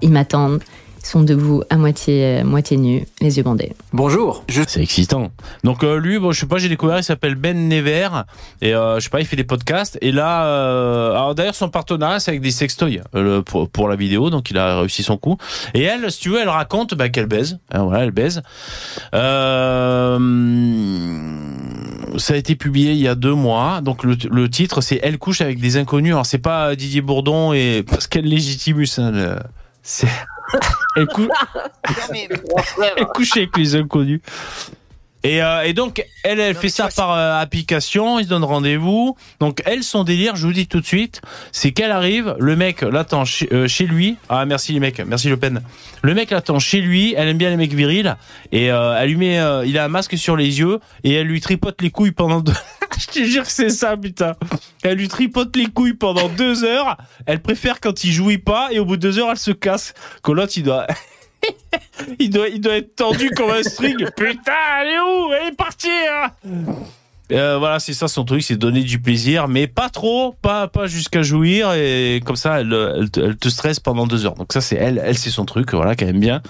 ils 0.00 0.10
m'attendent, 0.10 0.64
sont 1.02 1.22
debout 1.22 1.62
à 1.70 1.76
moitié, 1.76 2.42
moitié 2.44 2.76
nus, 2.76 3.06
les 3.20 3.36
yeux 3.36 3.42
bandés. 3.42 3.72
Bonjour. 3.92 4.44
C'est 4.48 4.82
excitant. 4.82 5.30
Donc 5.64 5.84
euh, 5.84 5.98
lui, 5.98 6.18
bon, 6.18 6.32
je 6.32 6.40
sais 6.40 6.46
pas, 6.46 6.58
j'ai 6.58 6.68
découvert, 6.68 6.98
il 6.98 7.04
s'appelle 7.04 7.34
Ben 7.34 7.68
Never 7.68 8.08
et 8.60 8.74
euh, 8.74 8.96
je 8.98 9.04
sais 9.04 9.10
pas, 9.10 9.20
il 9.20 9.26
fait 9.26 9.36
des 9.36 9.44
podcasts. 9.44 9.98
Et 10.02 10.12
là, 10.12 10.44
euh, 10.46 11.10
alors 11.12 11.34
d'ailleurs 11.34 11.54
son 11.54 11.68
partenariat 11.68 12.20
c'est 12.20 12.30
avec 12.30 12.40
des 12.42 12.50
sextoys 12.50 13.00
euh, 13.14 13.42
pour, 13.42 13.68
pour 13.70 13.88
la 13.88 13.96
vidéo, 13.96 14.30
donc 14.30 14.50
il 14.50 14.58
a 14.58 14.80
réussi 14.80 15.02
son 15.02 15.16
coup. 15.16 15.36
Et 15.74 15.82
elle, 15.82 16.10
si 16.12 16.20
tu 16.20 16.28
veux, 16.30 16.40
elle 16.40 16.48
raconte 16.48 16.94
bah, 16.94 17.08
qu'elle 17.08 17.26
baise. 17.26 17.58
Hein, 17.72 17.84
voilà, 17.84 18.04
elle 18.04 18.10
baise. 18.10 18.42
Euh, 19.14 20.18
ça 22.16 22.34
a 22.34 22.36
été 22.36 22.54
publié 22.56 22.92
il 22.92 22.98
y 22.98 23.08
a 23.08 23.14
deux 23.14 23.34
mois. 23.34 23.80
Donc 23.80 24.04
le, 24.04 24.16
le 24.30 24.50
titre 24.50 24.80
c'est 24.80 25.00
Elle 25.02 25.18
couche 25.18 25.40
avec 25.40 25.60
des 25.60 25.76
inconnus. 25.76 26.12
Alors 26.12 26.26
c'est 26.26 26.38
pas 26.38 26.74
Didier 26.76 27.00
Bourdon 27.00 27.52
et 27.52 27.82
Pascal 27.82 28.24
Légitimus. 28.24 28.98
Hein, 28.98 29.10
le- 29.12 29.36
c'est 29.82 30.08
elle, 30.96 31.06
cou- 31.06 31.28
elle 32.96 33.06
couche 33.08 33.36
avec 33.36 33.56
les 33.56 33.76
inconnus. 33.76 34.20
Et, 35.28 35.42
euh, 35.42 35.62
et 35.62 35.74
donc, 35.74 36.02
elle, 36.24 36.40
elle 36.40 36.54
fait 36.54 36.70
ça 36.70 36.88
par 36.88 37.12
euh, 37.12 37.38
application, 37.38 38.18
ils 38.18 38.24
se 38.24 38.30
donnent 38.30 38.44
rendez-vous. 38.44 39.14
Donc, 39.40 39.60
elle, 39.66 39.82
son 39.82 40.02
délire, 40.02 40.36
je 40.36 40.46
vous 40.46 40.54
dis 40.54 40.66
tout 40.66 40.80
de 40.80 40.86
suite, 40.86 41.20
c'est 41.52 41.72
qu'elle 41.72 41.90
arrive, 41.90 42.34
le 42.38 42.56
mec 42.56 42.80
l'attend 42.80 43.26
chez, 43.26 43.46
euh, 43.52 43.68
chez 43.68 43.84
lui. 43.84 44.16
Ah, 44.30 44.46
merci 44.46 44.72
les 44.72 44.80
mecs, 44.80 45.00
merci 45.00 45.28
Le 45.28 45.36
Pen. 45.36 45.60
Le 46.00 46.14
mec 46.14 46.30
l'attend 46.30 46.58
chez 46.58 46.80
lui, 46.80 47.12
elle 47.14 47.28
aime 47.28 47.36
bien 47.36 47.50
les 47.50 47.58
mecs 47.58 47.74
virils, 47.74 48.16
et 48.52 48.66
elle 48.66 49.08
lui 49.10 49.16
met, 49.16 49.38
il 49.66 49.76
a 49.76 49.84
un 49.84 49.88
masque 49.88 50.16
sur 50.16 50.34
les 50.34 50.60
yeux, 50.60 50.78
et 51.04 51.12
elle 51.12 51.26
lui 51.26 51.42
tripote 51.42 51.82
les 51.82 51.90
couilles 51.90 52.12
pendant 52.12 52.40
deux... 52.40 52.54
je 52.98 53.06
te 53.06 53.24
jure 53.24 53.42
que 53.42 53.50
c'est 53.50 53.68
ça, 53.68 53.98
putain. 53.98 54.34
Elle 54.82 54.96
lui 54.96 55.08
tripote 55.08 55.54
les 55.56 55.66
couilles 55.66 55.92
pendant 55.92 56.28
deux 56.30 56.64
heures, 56.64 56.96
elle 57.26 57.42
préfère 57.42 57.80
quand 57.80 58.02
il 58.02 58.12
jouit 58.12 58.38
pas, 58.38 58.68
et 58.70 58.78
au 58.78 58.86
bout 58.86 58.96
de 58.96 59.02
deux 59.02 59.18
heures, 59.18 59.30
elle 59.30 59.38
se 59.38 59.50
casse. 59.50 59.92
Que 60.22 60.32
l'autre, 60.32 60.54
il 60.56 60.62
doit... 60.62 60.86
il 62.18 62.30
doit, 62.30 62.48
il 62.48 62.60
doit 62.60 62.76
être 62.76 62.96
tendu 62.96 63.30
comme 63.30 63.50
un 63.50 63.62
string. 63.62 63.96
Putain, 64.16 64.52
elle 64.80 64.88
est 64.88 64.98
où? 65.00 65.32
Elle 65.32 65.48
est 65.48 65.56
partie 65.56 65.88
hein 65.88 66.30
Euh, 67.32 67.58
voilà, 67.58 67.78
c'est 67.78 67.92
ça 67.92 68.08
son 68.08 68.24
truc, 68.24 68.42
c'est 68.42 68.56
donner 68.56 68.82
du 68.82 68.98
plaisir, 69.00 69.48
mais 69.48 69.66
pas 69.66 69.90
trop, 69.90 70.34
pas 70.40 70.66
pas 70.68 70.86
jusqu'à 70.86 71.22
jouir 71.22 71.72
et 71.74 72.22
comme 72.24 72.36
ça, 72.36 72.60
elle, 72.60 72.72
elle, 72.96 73.10
te- 73.10 73.20
elle 73.20 73.36
te 73.36 73.48
stresse 73.50 73.80
pendant 73.80 74.06
deux 74.06 74.24
heures. 74.24 74.34
Donc 74.34 74.52
ça, 74.52 74.60
c'est 74.62 74.76
elle, 74.76 75.00
elle 75.04 75.18
c'est 75.18 75.30
son 75.30 75.44
truc, 75.44 75.74
voilà, 75.74 75.94
qu'elle 75.94 76.08
aime 76.08 76.20
bien. 76.20 76.40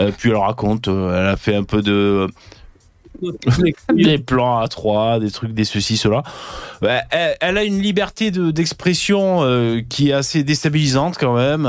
Euh, 0.00 0.10
puis 0.16 0.30
elle 0.30 0.36
raconte, 0.36 0.88
euh, 0.88 1.20
elle 1.20 1.28
a 1.28 1.36
fait 1.36 1.54
un 1.54 1.62
peu 1.64 1.82
de 1.82 2.26
des 3.94 4.18
plans 4.18 4.58
à 4.58 4.68
trois, 4.68 5.18
des 5.20 5.30
trucs, 5.30 5.52
des 5.52 5.64
ceci, 5.64 5.96
cela. 5.96 6.22
Elle, 6.82 7.36
elle 7.40 7.58
a 7.58 7.64
une 7.64 7.80
liberté 7.80 8.30
de- 8.30 8.50
d'expression 8.50 9.42
qui 9.88 10.10
est 10.10 10.12
assez 10.12 10.42
déstabilisante 10.44 11.16
quand 11.18 11.34
même. 11.36 11.66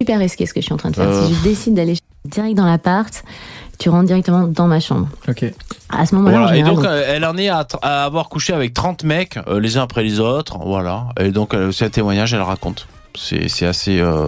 Euh. 0.00 0.04
Super 0.04 0.18
risqué 0.18 0.46
ce 0.46 0.54
que 0.54 0.60
je 0.60 0.64
suis 0.66 0.74
en 0.74 0.78
train 0.78 0.90
de 0.90 0.96
faire. 0.96 1.08
Euh. 1.08 1.26
Si 1.26 1.34
je 1.34 1.42
décide 1.42 1.74
d'aller 1.74 1.96
direct 2.24 2.56
dans 2.56 2.66
l'appart, 2.66 3.22
tu 3.78 3.88
rentres 3.88 4.06
directement 4.06 4.46
dans 4.46 4.66
ma 4.66 4.80
chambre. 4.80 5.08
Ok. 5.28 5.44
À 5.88 6.06
ce 6.06 6.14
moment-là, 6.16 6.38
Voilà. 6.38 6.56
Et 6.56 6.62
donc, 6.62 6.76
donc- 6.76 6.84
euh, 6.86 7.04
elle 7.06 7.24
en 7.24 7.36
est 7.36 7.48
à, 7.48 7.60
avoir 7.82 8.28
couché 8.28 8.52
avec 8.52 8.74
30 8.74 9.04
mecs, 9.04 9.38
euh, 9.46 9.60
les 9.60 9.76
uns 9.76 9.82
après 9.82 10.02
les 10.02 10.18
autres. 10.20 10.58
Voilà. 10.58 11.08
Et 11.20 11.30
donc, 11.30 11.54
euh, 11.54 11.70
c'est 11.72 11.84
un 11.84 11.90
témoignage, 11.90 12.34
elle 12.34 12.42
raconte. 12.42 12.86
C'est 13.16 13.66
assez. 13.66 14.00
euh, 14.00 14.26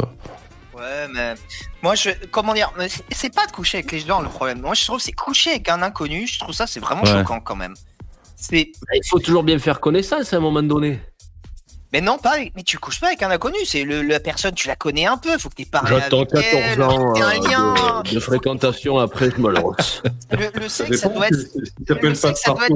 Ouais, 0.77 1.09
mais 1.13 1.35
moi, 1.83 1.95
je. 1.95 2.11
Comment 2.31 2.55
dire 2.55 2.73
c'est- 3.11 3.35
pas 3.35 3.47
de 3.47 3.53
coucher 3.53 3.79
avec 3.79 3.91
les 3.93 4.01
gens 4.01 4.21
le 4.23 4.29
problème. 4.29 4.61
Moi, 4.61 4.75
je 4.75 4.85
trouve 4.85 4.99
que 4.99 5.03
c'est 5.03 5.13
coucher 5.13 5.51
avec 5.51 5.69
un 5.69 5.83
inconnu. 5.83 6.27
Je 6.27 6.39
trouve 6.39 6.55
ça, 6.55 6.67
c'est 6.67 6.81
vraiment 6.81 7.03
Ouais. 7.03 7.11
choquant 7.13 7.41
quand 7.41 7.57
même. 7.57 7.75
C'est. 8.37 8.71
Il 8.95 9.01
faut 9.11 9.19
toujours 9.19 9.43
bien 9.43 9.59
faire 9.59 9.81
connaissance 9.81 10.33
à 10.33 10.37
un 10.37 10.41
moment 10.41 10.63
donné. 10.63 11.01
Mais 11.93 12.01
non, 12.01 12.19
pas. 12.19 12.33
avec- 12.35 12.53
Mais 12.55 12.63
tu 12.63 12.79
couches 12.79 13.01
pas 13.01 13.07
avec 13.09 13.23
un 13.23 13.31
inconnu. 13.31 13.57
C'est 13.65 13.83
le, 13.85 14.03
la 14.03 14.21
personne, 14.21 14.53
tu 14.55 14.69
la 14.69 14.77
connais 14.77 15.07
un 15.07 15.17
peu. 15.17 15.37
Faut 15.39 15.49
que 15.49 15.55
t'aies 15.55 15.65
parlé 15.65 15.97
J'attends 15.99 16.19
avec 16.19 16.31
14 16.31 16.63
elle, 16.67 16.83
ans 16.83 17.15
euh, 17.17 17.49
lien. 17.49 18.03
de, 18.03 18.15
de 18.15 18.21
fréquentation, 18.21 18.99
après 18.99 19.31
je 19.31 19.41
me 19.41 19.51
lance. 19.51 20.03
Le, 20.31 20.51
le 20.61 20.69
sexe, 20.69 20.99
ça 21.01 21.09
doit 21.09 21.29
être. 21.29 21.37
si- 21.39 21.85
t'appelles 21.87 22.17
ça 22.17 22.33
doit 22.47 22.67
être-. 22.67 22.75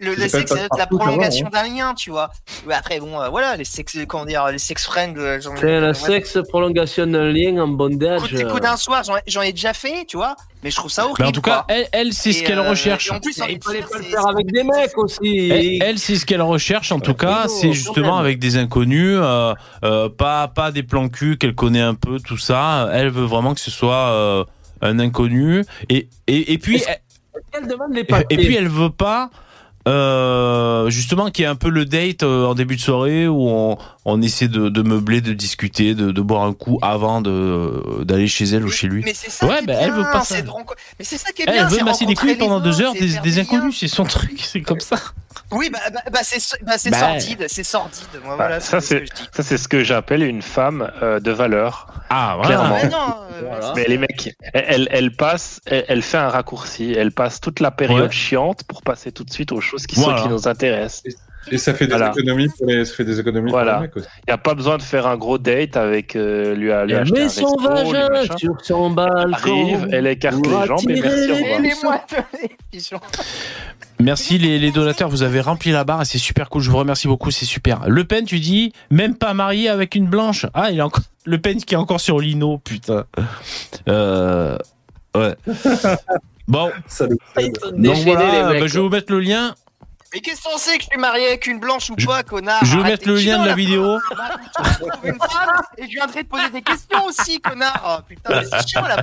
Le, 0.00 0.14
le 0.14 0.28
sexe, 0.28 0.50
ça 0.50 0.56
doit 0.56 0.64
être 0.64 0.76
la 0.78 0.86
prolongation 0.86 1.46
hein. 1.46 1.50
d'un 1.52 1.68
lien, 1.74 1.94
tu 1.94 2.10
vois. 2.10 2.30
Mais 2.66 2.74
après, 2.74 2.98
bon, 3.00 3.20
euh, 3.20 3.28
voilà, 3.28 3.56
les 3.56 3.64
sex, 3.64 3.96
comment 4.08 4.24
dire, 4.24 4.46
les 4.50 4.58
sex 4.58 4.84
friends. 4.84 5.14
euh, 5.16 5.38
C'est 5.60 5.80
la 5.80 5.88
ouais. 5.88 5.94
sexe 5.94 6.38
prolongation 6.48 7.06
d'un 7.06 7.30
lien 7.30 7.58
en 7.62 7.68
bondage. 7.68 8.22
Coup, 8.22 8.48
coup 8.54 8.60
d'un 8.60 8.76
soir, 8.76 9.02
j'en 9.26 9.42
ai- 9.42 9.52
déjà 9.52 9.72
fait, 9.72 10.04
tu 10.06 10.16
vois. 10.16 10.34
Mais 10.62 10.70
je 10.70 10.76
trouve 10.76 10.90
ça 10.90 11.04
horrible. 11.04 11.18
Mais 11.20 11.26
en 11.28 11.32
tout 11.32 11.42
cas, 11.42 11.64
quoi. 11.64 11.74
elle, 11.76 11.86
elle 11.92 12.12
c'est 12.12 12.32
ce 12.32 12.42
qu'elle 12.42 12.58
euh, 12.58 12.68
recherche. 12.70 13.10
en 13.10 13.20
plus, 13.20 13.36
il 13.36 13.62
fallait 13.62 13.82
pas 13.82 13.98
le 13.98 14.04
faire 14.04 14.26
avec 14.26 14.50
des 14.50 14.64
mecs 14.64 14.96
aussi. 14.98 15.50
Elle, 15.50 15.82
elle, 15.82 15.98
c'est 15.98 16.16
ce 16.16 16.26
qu'elle 16.26 16.42
recherche 16.42 16.90
en 16.90 17.00
tout 17.00 17.14
cas, 17.14 17.46
c'est 17.48 17.72
justement 17.72 18.18
avec 18.18 18.38
des 18.38 18.56
inconnus, 18.56 19.18
euh, 19.20 19.54
euh, 19.84 20.08
pas 20.08 20.48
pas 20.48 20.72
des 20.72 20.82
plans 20.82 21.08
cul 21.08 21.36
qu'elle 21.38 21.54
connaît 21.54 21.80
un 21.82 21.94
peu, 21.94 22.18
tout 22.18 22.38
ça. 22.38 22.88
Elle 22.92 23.10
veut 23.10 23.24
vraiment 23.26 23.54
que 23.54 23.60
ce 23.60 23.70
soit 23.70 23.94
euh, 24.10 24.44
un 24.82 24.98
inconnu. 24.98 25.64
Et 25.88 26.08
et, 26.26 26.52
et 26.54 26.58
puis 26.58 26.82
elle- 27.52 27.66
demande 27.68 27.94
les 27.94 28.04
papiers. 28.04 28.26
et 28.30 28.36
puis 28.44 28.56
elle 28.56 28.68
veut 28.68 28.90
pas 28.90 29.30
euh, 29.86 30.88
justement 30.88 31.30
qu'il 31.30 31.42
y 31.42 31.46
ait 31.46 31.50
un 31.50 31.56
peu 31.56 31.68
le 31.68 31.84
date 31.84 32.22
euh, 32.22 32.46
en 32.46 32.54
début 32.54 32.76
de 32.76 32.80
soirée 32.80 33.28
où 33.28 33.48
on, 33.48 33.76
on 34.06 34.20
essaie 34.22 34.48
de, 34.48 34.68
de 34.68 34.82
meubler, 34.82 35.20
de 35.20 35.32
discuter, 35.32 35.94
de, 35.94 36.10
de 36.12 36.20
boire 36.20 36.42
un 36.42 36.52
coup 36.52 36.78
avant 36.82 37.20
de 37.22 38.02
d'aller 38.04 38.28
chez 38.28 38.44
elle 38.44 38.64
ou 38.64 38.70
chez 38.70 38.86
lui. 38.86 39.02
Mais 39.04 39.14
c'est 39.14 39.30
ça 39.30 39.46
ouais, 39.46 39.56
qui 39.58 39.62
est 39.64 39.66
ben 39.66 39.78
elle 39.80 39.92
veut 39.92 40.02
pas 40.12 40.22
ça. 40.22 40.36
Mais 40.98 41.04
c'est 41.04 41.16
ça 41.18 41.32
qui 41.32 41.42
est 41.42 41.46
Elle, 41.48 41.54
bien. 41.54 41.68
elle 41.68 41.72
veut 41.78 41.84
masser 41.84 42.04
des 42.04 42.10
rencontrer 42.14 42.28
couilles 42.36 42.36
pendant 42.38 42.58
les 42.58 42.64
deux 42.64 42.80
heures 42.82 42.92
des, 42.92 43.38
inconnus, 43.38 43.78
c'est 43.78 43.88
son 43.88 44.04
truc, 44.04 44.40
c'est 44.44 44.60
comme 44.60 44.80
ça. 44.80 44.96
Oui, 45.50 45.68
bah, 45.70 45.78
bah, 45.92 46.00
bah, 46.12 46.20
c'est 46.22 46.40
so- 46.40 46.56
bah, 46.64 46.74
c'est 46.78 46.90
Bah, 46.90 46.98
sordide, 47.00 47.46
c'est 47.48 47.64
sordide. 47.64 48.04
Moi, 48.24 48.36
Bah, 48.36 48.44
voilà, 48.46 48.60
ça, 48.60 48.80
ce 48.80 48.96
c'est 49.40 49.56
ce 49.58 49.68
que 49.68 49.82
j'appelle 49.84 50.22
une 50.22 50.42
femme 50.42 50.90
euh, 51.02 51.18
de 51.20 51.30
valeur. 51.30 51.86
Ah, 52.10 52.38
Clairement. 52.44 52.74
Ouais, 52.74 52.88
non, 52.88 53.14
euh, 53.42 53.72
Mais 53.76 53.84
les 53.88 53.98
mecs, 53.98 54.34
elle, 54.52 54.64
elle, 54.68 54.88
elle 54.90 55.16
passe, 55.16 55.60
elle, 55.66 55.84
elle 55.88 56.02
fait 56.02 56.18
un 56.18 56.28
raccourci, 56.28 56.92
elle 56.96 57.10
passe 57.12 57.40
toute 57.40 57.60
la 57.60 57.70
période 57.70 57.94
Ouais. 58.08 58.10
chiante 58.12 58.62
pour 58.64 58.82
passer 58.82 59.12
tout 59.12 59.24
de 59.24 59.32
suite 59.32 59.50
aux 59.52 59.60
choses 59.60 59.86
qui, 59.86 59.96
Voilà. 59.96 60.18
sont, 60.18 60.24
qui 60.24 60.28
nous 60.30 60.46
intéressent. 60.48 61.02
Et 61.50 61.58
ça 61.58 61.74
fait 61.74 61.86
des 61.86 61.92
Voilà. 61.92 62.12
économies 62.16 62.48
pour 62.56 62.66
les, 62.66 62.84
ça 62.84 62.94
fait 62.94 63.04
des 63.04 63.20
économies 63.20 63.50
pour 63.50 63.58
Voilà. 63.58 63.76
les 63.76 63.80
mecs 63.82 63.96
aussi. 63.96 64.06
Il 64.20 64.30
n'y 64.30 64.34
a 64.34 64.38
pas 64.38 64.54
besoin 64.54 64.76
de 64.78 64.82
faire 64.82 65.06
un 65.06 65.16
gros 65.16 65.38
date 65.38 65.76
avec 65.76 66.16
euh, 66.16 66.54
lui, 66.54 66.66
lui 66.66 66.70
Elle 66.70 66.94
acheter 66.96 67.20
un 67.20 67.24
met 67.24 67.28
son 67.28 67.56
lui 67.58 67.66
vagin 67.66 68.36
sur 68.38 68.54
son 68.62 68.90
balcon. 68.90 69.32
Arrive, 69.32 69.88
elle 69.92 70.06
écarte 70.06 70.44
les 70.46 70.66
jambes 70.66 70.80
et 70.90 71.00
merci, 71.00 71.08
au 71.08 71.26
les 71.26 71.32
revoir. 71.42 71.60
les 71.60 71.72
moites, 71.82 72.14
les 72.42 72.50
pigeons. 72.70 73.00
Merci 74.00 74.38
les, 74.38 74.58
les 74.58 74.70
donateurs, 74.72 75.08
vous 75.08 75.22
avez 75.22 75.40
rempli 75.40 75.70
la 75.70 75.84
barre 75.84 76.02
et 76.02 76.04
c'est 76.04 76.18
super 76.18 76.48
cool. 76.50 76.62
Je 76.62 76.70
vous 76.70 76.78
remercie 76.78 77.06
beaucoup, 77.06 77.30
c'est 77.30 77.44
super. 77.44 77.88
Le 77.88 78.04
Pen, 78.04 78.24
tu 78.24 78.40
dis 78.40 78.72
même 78.90 79.14
pas 79.14 79.34
marié 79.34 79.68
avec 79.68 79.94
une 79.94 80.06
blanche. 80.06 80.46
Ah, 80.54 80.70
il 80.72 80.78
est 80.78 80.82
encore 80.82 81.04
Le 81.24 81.38
Pen 81.38 81.58
qui 81.58 81.74
est 81.74 81.78
encore 81.78 82.00
sur 82.00 82.18
Lino, 82.18 82.58
putain. 82.58 83.04
Euh, 83.88 84.56
ouais. 85.16 85.34
Bon. 86.46 86.70
Donc 86.98 87.10
déchaînés, 87.78 88.04
les 88.04 88.12
voilà, 88.12 88.48
mecs, 88.50 88.60
bah, 88.60 88.66
je 88.66 88.74
vais 88.74 88.80
vous 88.80 88.90
mettre 88.90 89.10
le 89.10 89.20
lien. 89.20 89.54
Mais 90.14 90.20
qu'est-ce 90.20 90.42
qu'on 90.42 90.56
sait 90.56 90.76
que 90.78 90.84
je 90.84 90.88
suis 90.90 90.98
marié 91.00 91.26
avec 91.26 91.46
une 91.48 91.58
blanche 91.58 91.90
ou 91.90 91.96
pas, 91.96 92.22
connard 92.22 92.64
je 92.64 92.76
vais 92.78 92.84
mettre 92.84 93.08
le 93.08 93.16
lien 93.16 93.42
de 93.42 93.46
la 93.48 93.54
vidéo. 93.54 93.98
Je 93.98 94.74
trouve 94.74 94.90
une 95.04 95.14
femme 95.18 95.60
et 95.76 95.82
je 95.84 95.88
viendrai 95.90 96.22
te 96.24 96.28
poser 96.28 96.50
des 96.50 96.62
questions 96.62 97.04
aussi, 97.06 97.40
connard. 97.40 97.82
Oh, 97.98 98.02
putain, 98.08 98.30
mais 98.40 98.44
c'est 98.44 98.68
chiant 98.68 98.82
la. 98.82 98.96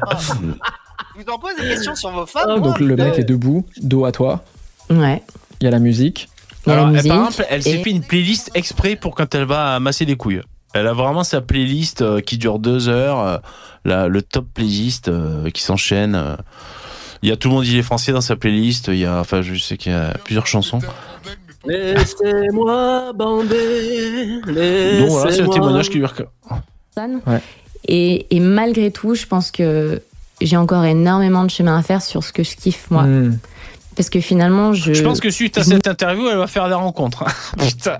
Je 1.16 1.22
vous 1.24 1.30
en 1.30 1.38
pose 1.38 1.56
des 1.60 1.68
questions 1.68 1.96
sur 1.96 2.12
vos 2.12 2.26
femmes. 2.26 2.48
moi, 2.48 2.60
Donc 2.60 2.80
le 2.80 2.96
mec 2.96 3.20
est 3.20 3.24
debout, 3.26 3.66
dos 3.82 4.06
à 4.06 4.12
toi. 4.14 4.42
Ouais. 4.90 5.22
Il 5.60 5.66
y 5.66 5.68
a 5.68 5.72
la 5.72 5.80
musique. 5.80 6.30
Alors, 6.68 6.88
elle, 6.88 6.94
musique 6.94 7.08
par 7.12 7.18
exemple, 7.28 7.46
elle 7.50 7.64
s'est 7.64 7.72
et- 7.80 7.84
fait 7.84 7.90
une 7.90 8.04
playlist 8.04 8.52
exprès 8.54 8.96
pour 8.96 9.16
quand 9.16 9.34
elle 9.36 9.46
va 9.46 9.80
masser 9.80 10.06
les 10.06 10.16
couilles. 10.16 10.42
Elle 10.74 10.88
a 10.88 10.94
vraiment 10.94 11.24
sa 11.26 11.42
playlist 11.42 12.02
euh, 12.02 12.22
qui 12.22 12.38
dure 12.38 12.58
deux 12.60 12.88
heures, 12.88 13.20
euh, 13.20 13.38
la- 13.84 14.08
le 14.08 14.22
top 14.22 14.46
playlist 14.54 15.10
euh, 15.10 15.50
qui 15.50 15.62
s'enchaîne. 15.62 16.38
Il 17.24 17.30
y 17.30 17.32
a 17.32 17.38
tout 17.38 17.50
le 17.50 17.56
monde 17.56 17.66
il 17.68 17.78
est 17.78 17.84
français 17.84 18.12
dans 18.12 18.22
sa 18.22 18.36
playlist. 18.36 18.88
Il 18.88 18.98
y 18.98 19.06
a, 19.06 19.20
enfin, 19.20 19.42
je 19.42 19.56
sais 19.56 19.78
qu'il 19.78 19.92
y 19.92 19.96
a 19.96 20.14
plusieurs 20.24 20.48
chansons. 20.48 20.80
Laissez-moi 21.66 23.14
bander. 23.14 24.42
Donc 25.00 25.10
voilà, 25.10 25.32
c'est 25.32 25.42
le 25.42 25.50
témoignage 25.50 25.90
qui 25.90 26.00
lui 26.00 26.08
personne. 26.96 27.22
Et, 27.88 28.28
et 28.36 28.40
malgré 28.40 28.92
tout, 28.92 29.16
je 29.16 29.26
pense 29.26 29.52
que 29.52 30.02
j'ai 30.40 30.58
encore 30.58 30.84
énormément 30.86 31.44
de 31.44 31.50
chemin 31.50 31.78
à 31.78 31.84
faire 31.84 32.02
sur 32.02 32.24
ce 32.24 32.34
que 32.34 32.44
je 32.44 32.56
kiffe 32.56 32.90
moi. 32.92 33.04
Hmm. 33.04 33.38
Parce 33.96 34.10
que 34.10 34.22
finalement, 34.22 34.74
je. 34.74 34.94
Je 34.94 35.04
pense 35.04 35.20
que 35.20 35.30
suite 35.30 35.58
à 35.58 35.64
cette 35.64 35.86
interview, 35.86 36.28
elle 36.30 36.38
va 36.38 36.48
faire 36.48 36.68
des 36.70 36.74
rencontres. 36.76 37.26
Putain, 37.60 37.98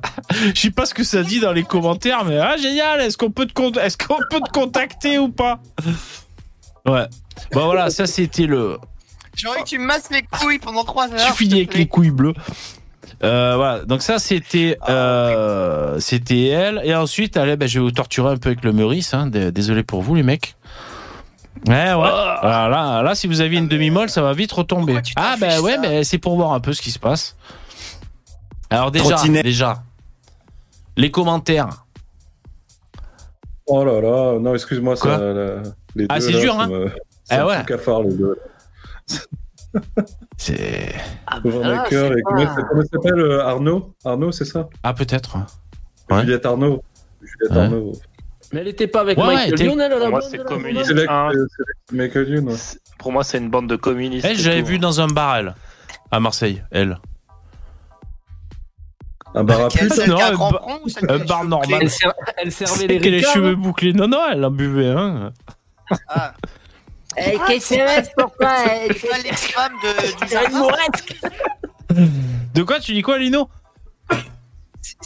je 0.56 0.60
sais 0.60 0.72
pas 0.72 0.86
ce 0.86 0.94
que 0.94 1.04
ça 1.04 1.22
dit 1.22 1.40
dans 1.40 1.52
les 1.52 1.64
commentaires, 1.64 2.24
mais 2.26 2.38
ah 2.38 2.56
génial. 2.58 3.02
Est-ce 3.02 3.18
qu'on 3.18 3.32
peut 3.32 3.46
te 3.46 3.54
con- 3.54 3.74
est-ce 3.74 3.98
qu'on 3.98 4.18
peut 4.30 4.40
te 4.40 4.52
contacter 4.52 5.20
ou 5.20 5.30
pas? 5.30 5.60
Ouais. 6.88 7.06
Bon 7.52 7.66
voilà, 7.66 7.90
ça 7.90 8.08
c'était 8.08 8.46
le. 8.46 8.78
J'ai 9.36 9.48
envie 9.48 9.64
que 9.64 9.68
tu 9.70 9.80
me 9.80 9.86
masses 9.86 10.10
les 10.12 10.22
couilles 10.24 10.60
pendant 10.60 10.84
3 10.84 11.12
heures. 11.14 11.26
Tu 11.28 11.34
finis 11.34 11.56
avec 11.56 11.74
les 11.76 11.88
couilles 11.88 12.12
bleues. 12.12 12.34
Euh, 13.24 13.54
voilà, 13.56 13.86
donc 13.86 14.02
ça 14.02 14.18
c'était 14.20 14.78
euh, 14.90 16.00
c'était 16.00 16.48
elle 16.48 16.82
et 16.84 16.96
ensuite 16.96 17.38
allez 17.38 17.56
ben, 17.56 17.68
je 17.68 17.78
vais 17.80 17.84
vous 17.84 17.92
torturer 17.92 18.32
un 18.34 18.38
peu 18.38 18.50
avec 18.50 18.64
le 18.64 18.74
Meurice 18.74 19.14
hein. 19.14 19.28
Désolé 19.28 19.84
pour 19.84 20.02
vous 20.02 20.16
les 20.16 20.24
mecs. 20.24 20.56
Ouais 21.68 21.74
ouais. 21.74 21.94
Voilà, 21.96 22.68
là, 22.70 23.02
là 23.04 23.14
si 23.16 23.28
vous 23.28 23.42
aviez 23.42 23.60
une 23.60 23.68
demi-molle 23.68 24.10
ça 24.10 24.22
va 24.24 24.34
vite 24.34 24.52
retomber. 24.52 25.00
Ah 25.18 25.36
ben 25.40 25.60
ouais 25.62 25.78
ben 25.78 26.04
c'est 26.04 26.18
pour 26.18 26.36
voir 26.36 26.54
un 26.54 26.60
peu 26.60 26.74
ce 26.74 26.82
qui 26.82 26.90
se 26.92 26.98
passe. 27.00 27.36
Alors 28.72 28.90
déjà 28.92 29.16
Trottinette. 29.16 29.44
déjà 29.44 29.84
les 30.98 31.12
commentaires. 31.12 31.86
Oh 33.68 33.84
là 33.86 34.02
là, 34.02 34.40
non, 34.40 34.54
excuse-moi, 34.54 34.96
ça. 34.96 35.18
Les 35.96 36.06
Ah, 36.10 36.20
c'est 36.20 36.34
dur, 36.34 36.60
hein 36.60 36.68
me- 36.68 36.92
C'est 37.24 37.36
Eh 37.36 37.38
un 37.40 37.46
ouais. 37.46 37.64
cafard, 37.66 38.02
les 38.04 38.14
deux. 38.14 38.38
C'est. 40.38 40.94
Là, 41.44 41.86
c'est 41.90 41.96
et 42.10 42.22
comment 42.24 42.46
pas- 42.46 42.64
comment 42.64 42.82
il 42.82 42.88
s'appelle 42.92 43.20
euh, 43.20 43.46
Arnaud? 43.46 43.94
Arnaud, 44.04 44.32
c'est 44.32 44.44
ça? 44.46 44.68
Ah, 44.84 44.94
peut-être. 44.94 45.38
Ouais. 46.10 46.22
Juliette 46.22 46.46
Arnaud. 46.46 46.84
Juliette 47.22 47.52
Ouais. 47.52 47.58
Arnaud. 47.58 47.92
Mais 48.54 48.60
elle 48.62 48.68
était 48.68 48.88
pas 48.88 49.00
avec 49.02 49.18
Ouais, 49.18 49.28
Michael 49.34 49.66
Lionel, 49.66 49.92
la 49.92 49.98
Pour 50.00 50.10
moi, 50.10 50.22
c'est 50.22 50.38
là, 50.38 50.44
communiste. 50.44 50.90
Youn, 50.90 52.50
ouais. 52.50 52.56
Pour 52.98 53.12
moi, 53.14 53.24
c'est 53.24 53.38
une 53.38 53.50
bande 53.50 53.70
de 53.70 53.78
communistes. 53.78 54.26
Elle, 54.30 54.38
j'avais 54.38 54.62
vu 54.62 54.78
dans 54.78 55.00
un 55.00 55.08
bar, 55.08 55.38
elle. 55.38 55.56
À 56.12 56.20
Marseille, 56.20 56.62
elle. 56.72 57.00
Un 59.34 59.46
bar 59.46 59.62
à 59.62 59.70
celle 59.70 60.10
Non, 60.10 60.18
un 60.22 60.36
ba- 60.36 60.62
ou 60.84 61.26
bar 61.26 61.46
normal. 61.46 61.80
Elle, 61.84 61.90
ser- 61.90 62.10
elle 62.36 62.52
servait 62.52 62.88
les 62.88 63.22
cheveux 63.22 63.54
hein. 63.54 63.58
bouclés. 63.58 63.94
Non, 63.94 64.10
non, 64.10 64.20
elle 64.34 64.44
en 64.44 64.52
buvait 64.52 64.90
un. 64.90 65.32
Ah. 66.10 66.34
Euh, 67.18 67.38
Qu'est-ce 67.48 67.70
que 67.70 67.76
c'est 67.76 68.12
pourquoi 68.18 68.48
euh, 68.50 68.88
C'est 68.98 69.08
pas 69.10 69.18
l'ex-femme 69.18 69.74
de, 69.84 70.26
du 70.26 70.32
jardin 70.32 70.68
De 72.54 72.64
quoi 72.64 72.80
Tu 72.80 72.94
dis 72.94 73.02
quoi, 73.02 73.18
Lino? 73.20 73.50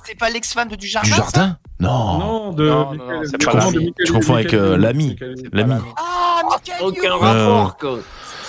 C'est 0.06 0.18
pas 0.18 0.30
l'ex-femme 0.30 0.70
de 0.70 0.76
du 0.76 0.88
jardin 0.88 1.10
Du 1.10 1.16
ça 1.16 1.22
jardin 1.24 1.58
Non. 1.80 2.18
Non, 2.20 2.52
de 2.54 2.70
Non, 2.70 2.94
non, 2.94 3.22
Michael- 3.22 3.22
non, 3.22 3.24
Tu 3.40 3.46
confonds, 3.48 3.72
l'ami. 3.72 3.94
tu 4.06 4.14
confonds 4.14 4.36
avec 4.36 4.54
euh, 4.54 4.78
l'ami. 4.78 5.16
L'ami. 5.52 5.74
Ah, 5.98 6.42
Michael 6.50 6.82
Aucun 6.86 7.02
Youn 7.04 7.12
rapport, 7.14 7.78
quoi. 7.78 8.00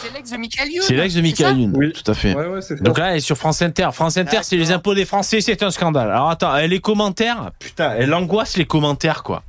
C'est 0.02 0.12
l'ex 0.12 0.30
de 0.30 0.36
Michael 0.36 0.68
Youn 0.70 0.84
C'est 0.86 0.94
l'ex 0.94 1.14
de 1.14 1.20
Michael 1.22 1.58
Youn. 1.58 1.72
Oui. 1.76 1.92
Tout 1.92 2.10
à 2.10 2.14
fait. 2.14 2.34
Ouais, 2.34 2.46
ouais. 2.46 2.60
Donc 2.82 2.98
là, 2.98 3.10
elle 3.12 3.16
est 3.16 3.20
sur 3.20 3.36
France 3.38 3.62
Inter. 3.62 3.88
France 3.92 4.16
Inter, 4.18 4.40
c'est 4.42 4.56
les 4.56 4.70
impôts 4.70 4.94
des 4.94 5.06
Français, 5.06 5.40
c'est 5.40 5.62
un 5.62 5.70
scandale. 5.70 6.10
Alors 6.10 6.28
attends, 6.30 6.54
elle 6.56 6.70
les 6.70 6.80
commentaires, 6.80 7.50
putain, 7.58 7.94
elle 7.96 8.12
angoisse 8.12 8.56
les 8.58 8.66
commentaires, 8.66 9.22
quoi. 9.22 9.42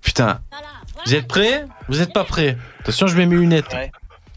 Putain. 0.00 0.40
Vous 1.06 1.14
êtes 1.14 1.26
prêts? 1.26 1.64
Vous 1.88 2.00
êtes 2.00 2.12
pas 2.12 2.24
prêts? 2.24 2.56
Attention, 2.80 3.06
je 3.06 3.16
mets 3.16 3.26
mes 3.26 3.36
lunettes. 3.36 3.72
Ouais. 3.72 3.90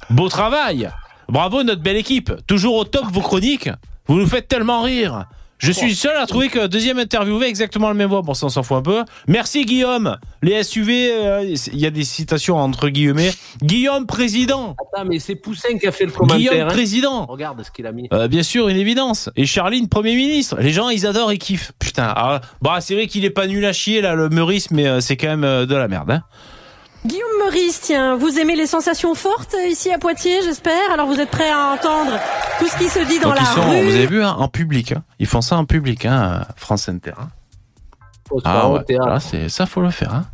Beau 0.10 0.30
travail 0.30 0.90
Bravo, 1.30 1.64
notre 1.64 1.82
belle 1.82 1.98
équipe. 1.98 2.32
Toujours 2.48 2.76
au 2.76 2.86
top 2.86 3.06
vos 3.12 3.22
chroniques. 3.22 3.70
Vous 4.08 4.16
nous 4.16 4.28
faites 4.28 4.48
tellement 4.48 4.82
rire. 4.82 5.26
Je 5.58 5.72
suis 5.72 5.96
seul 5.96 6.16
à 6.18 6.26
trouver 6.28 6.50
que 6.50 6.68
deuxième 6.68 7.00
interviewé 7.00 7.48
exactement 7.48 7.90
le 7.90 7.96
même 7.96 8.10
voix. 8.10 8.22
Bon, 8.22 8.34
ça, 8.34 8.46
on 8.46 8.50
s'en 8.50 8.62
fout 8.62 8.78
un 8.78 8.82
peu. 8.82 9.04
Merci, 9.28 9.66
Guillaume. 9.66 10.18
Les 10.44 10.62
SUV, 10.64 11.12
euh, 11.12 11.56
il 11.72 11.80
y 11.80 11.86
a 11.86 11.92
des 11.92 12.04
citations 12.04 12.58
entre 12.58 12.90
guillemets. 12.90 13.32
Guillaume, 13.64 14.06
président. 14.06 14.76
Attends, 14.94 15.06
mais 15.06 15.20
c'est 15.20 15.36
Poussin 15.36 15.78
qui 15.80 15.88
a 15.88 15.92
fait 15.92 16.06
le 16.06 16.12
commentaire. 16.12 16.38
Guillaume, 16.38 16.68
hein. 16.68 16.68
président. 16.68 17.26
Regarde 17.26 17.64
ce 17.64 17.72
qu'il 17.72 17.88
a 17.88 17.94
mis. 17.94 18.08
Euh, 18.12 18.28
bien 18.28 18.44
sûr, 18.44 18.68
une 18.68 18.78
évidence. 18.78 19.30
Et 19.38 19.46
Charline, 19.46 19.88
Premier 19.88 20.16
ministre. 20.16 20.58
Les 20.60 20.74
gens, 20.74 20.90
ils 20.90 21.08
adorent, 21.08 21.32
ils 21.32 21.40
kiffent. 21.40 21.72
Putain. 21.80 22.08
Alors, 22.08 22.42
bah, 22.62 22.82
c'est 22.82 22.94
vrai 22.94 23.08
qu'il 23.08 23.24
est 23.24 23.30
pas 23.30 23.48
nul 23.48 23.66
à 23.66 23.74
chier, 23.74 24.02
là, 24.02 24.14
le 24.14 24.30
Meurice, 24.30 24.72
mais 24.72 24.88
euh, 24.88 25.00
c'est 25.00 25.16
quand 25.16 25.28
même 25.28 25.46
euh, 25.46 25.66
de 25.66 25.76
la 25.76 25.88
merde. 25.88 26.12
Hein. 26.12 26.22
Guillaume 27.06 27.30
Meurice, 27.44 27.82
tiens, 27.82 28.16
vous 28.16 28.40
aimez 28.40 28.56
les 28.56 28.66
sensations 28.66 29.14
fortes 29.14 29.54
euh, 29.54 29.68
ici 29.68 29.92
à 29.92 30.00
Poitiers, 30.00 30.42
j'espère? 30.44 30.92
Alors 30.92 31.06
vous 31.08 31.20
êtes 31.20 31.30
prêts 31.30 31.50
à 31.52 31.68
entendre 31.74 32.20
tout 32.60 32.68
ce 32.68 32.76
qui 32.78 32.90
se 32.90 33.00
dit 33.00 33.20
dans 33.20 33.30
Donc, 33.30 33.38
la 33.38 33.44
ils 33.44 33.54
sont, 33.56 33.70
rue? 33.70 33.84
vous 33.84 33.96
avez 33.96 34.08
vu, 34.08 34.24
hein, 34.24 34.36
en 34.40 34.48
public. 34.48 34.92
hein. 34.94 35.04
Ils 35.20 35.28
font 35.28 35.42
ça 35.42 35.56
en 35.58 35.66
public, 35.66 36.06
hein, 36.06 36.46
France 36.56 36.90
Inter. 36.90 37.12
hein. 37.20 37.30
Ah 38.44 38.70
ouais, 38.70 38.82
là, 38.90 39.20
c'est, 39.20 39.50
ça, 39.50 39.68
faut 39.68 39.82
le 39.82 39.92
faire. 39.92 40.14
Hein. 40.16 40.26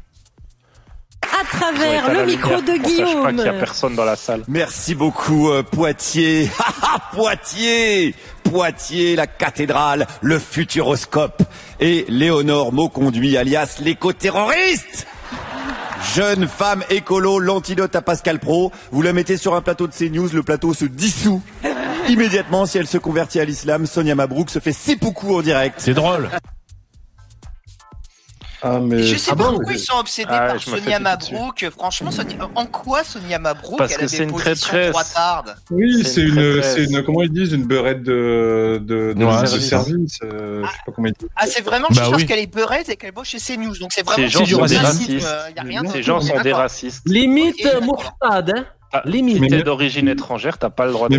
à 1.41 1.43
travers 1.57 2.05
Ouais, 2.07 2.13
le 2.13 2.25
micro 2.25 2.55
lumière, 2.55 2.63
de 2.77 2.83
Guillaume. 2.83 3.35
qu'il 3.35 3.45
y 3.45 3.49
a 3.49 3.53
personne 3.53 3.95
dans 3.95 4.05
la 4.05 4.15
salle. 4.15 4.43
Merci 4.47 4.95
beaucoup 4.95 5.49
euh, 5.51 5.63
Poitiers. 5.63 6.49
Poitiers 7.13 8.15
Poitiers, 8.45 9.17
la 9.17 9.27
cathédrale, 9.27 10.07
le 10.21 10.39
futuroscope 10.39 11.43
et 11.81 12.05
Léonore 12.07 12.71
Mauconduit 12.71 13.35
alias 13.37 13.77
l'éco-terroriste 13.81 15.05
Jeune 16.15 16.47
femme 16.47 16.83
écolo, 16.89 17.39
l'antidote 17.39 17.95
à 17.95 18.01
Pascal 18.01 18.39
Pro, 18.39 18.71
vous 18.91 19.01
la 19.01 19.13
mettez 19.13 19.37
sur 19.37 19.55
un 19.55 19.61
plateau 19.61 19.87
de 19.87 19.93
CNews, 19.93 20.29
le 20.33 20.43
plateau 20.43 20.73
se 20.73 20.85
dissout. 20.85 21.41
Immédiatement, 22.09 22.65
si 22.65 22.77
elle 22.77 22.87
se 22.87 22.97
convertit 22.97 23.39
à 23.39 23.45
l'islam, 23.45 23.85
Sonia 23.85 24.15
Mabrouk 24.15 24.49
se 24.49 24.59
fait 24.59 24.73
seppuku 24.73 25.33
en 25.33 25.41
direct. 25.41 25.75
C'est 25.77 25.93
drôle. 25.93 26.29
Ah, 28.63 28.79
mais. 28.79 29.01
Je 29.03 29.15
sais 29.17 29.31
Ah 29.33 29.35
pas 29.35 29.43
bon 29.45 29.51
pourquoi 29.53 29.73
ils 29.73 29.79
sont 29.79 29.97
obsédés 29.97 30.27
Ah, 30.31 30.47
par 30.47 30.59
je 30.59 30.69
Sonia. 30.69 30.99
Mabrouk. 30.99 31.67
Franchement, 31.71 32.11
Sonia- 32.11 32.49
en 32.55 32.65
quoi 32.65 33.03
Sonia 33.03 33.39
Mabrouk 33.39 33.77
Parce 33.77 33.93
elle 33.93 33.99
que 33.99 34.05
a 34.05 34.07
c'est 34.07 34.17
des 34.19 34.23
une 34.25 34.31
traîtresse. 34.33 34.95
Oui, 35.71 36.03
C'est 36.03 36.21
une 36.21 36.39
une, 36.39 36.95
une, 36.95 37.03
comment 37.03 37.23
ils 37.23 37.31
disent, 37.31 37.53
une 37.53 37.65
beurette 37.65 38.03
de, 38.03 38.79
de, 38.83 39.13
de, 39.13 39.25
Ouais, 39.25 39.41
de 39.41 39.45
service. 39.47 40.19
euh, 40.23 40.63
je 40.63 40.67
sais 40.71 40.77
pas 40.85 40.91
comment 40.91 41.07
ils 41.07 41.13
disent. 41.19 41.29
Ah, 41.35 41.47
c'est 41.47 41.63
vraiment 41.63 41.87
Bah 41.89 42.01
parce 42.09 42.15
oui. 42.17 42.25
qu'elle 42.25 42.39
est 42.39 42.53
beurette 42.53 42.89
et 42.89 42.95
qu'elle 42.97 43.11
bosse 43.13 43.27
chez 43.29 43.39
CNews. 43.39 43.77
Donc 43.79 43.91
c'est 43.93 44.05
vraiment 44.05 44.23
Ces 44.23 44.29
gens 44.29 44.45
sont 44.45 44.65
des 44.65 44.77
racisme. 44.77 45.13
racistes. 45.13 45.27
euh, 45.27 45.89
Ces 45.91 45.97
de- 45.97 46.01
gens 46.03 46.21
sont 46.21 46.41
des 46.41 46.53
racistes. 46.53 47.01
Limite. 47.07 47.67
Mourtade, 47.81 48.53
hein. 48.55 48.65
Ah, 48.93 49.01
Limite. 49.05 49.49
T'es 49.49 49.63
d'origine 49.63 50.07
étrangère, 50.09 50.57
t'as 50.57 50.69
pas 50.69 50.85
le 50.85 50.91
droit 50.91 51.07
de 51.09 51.17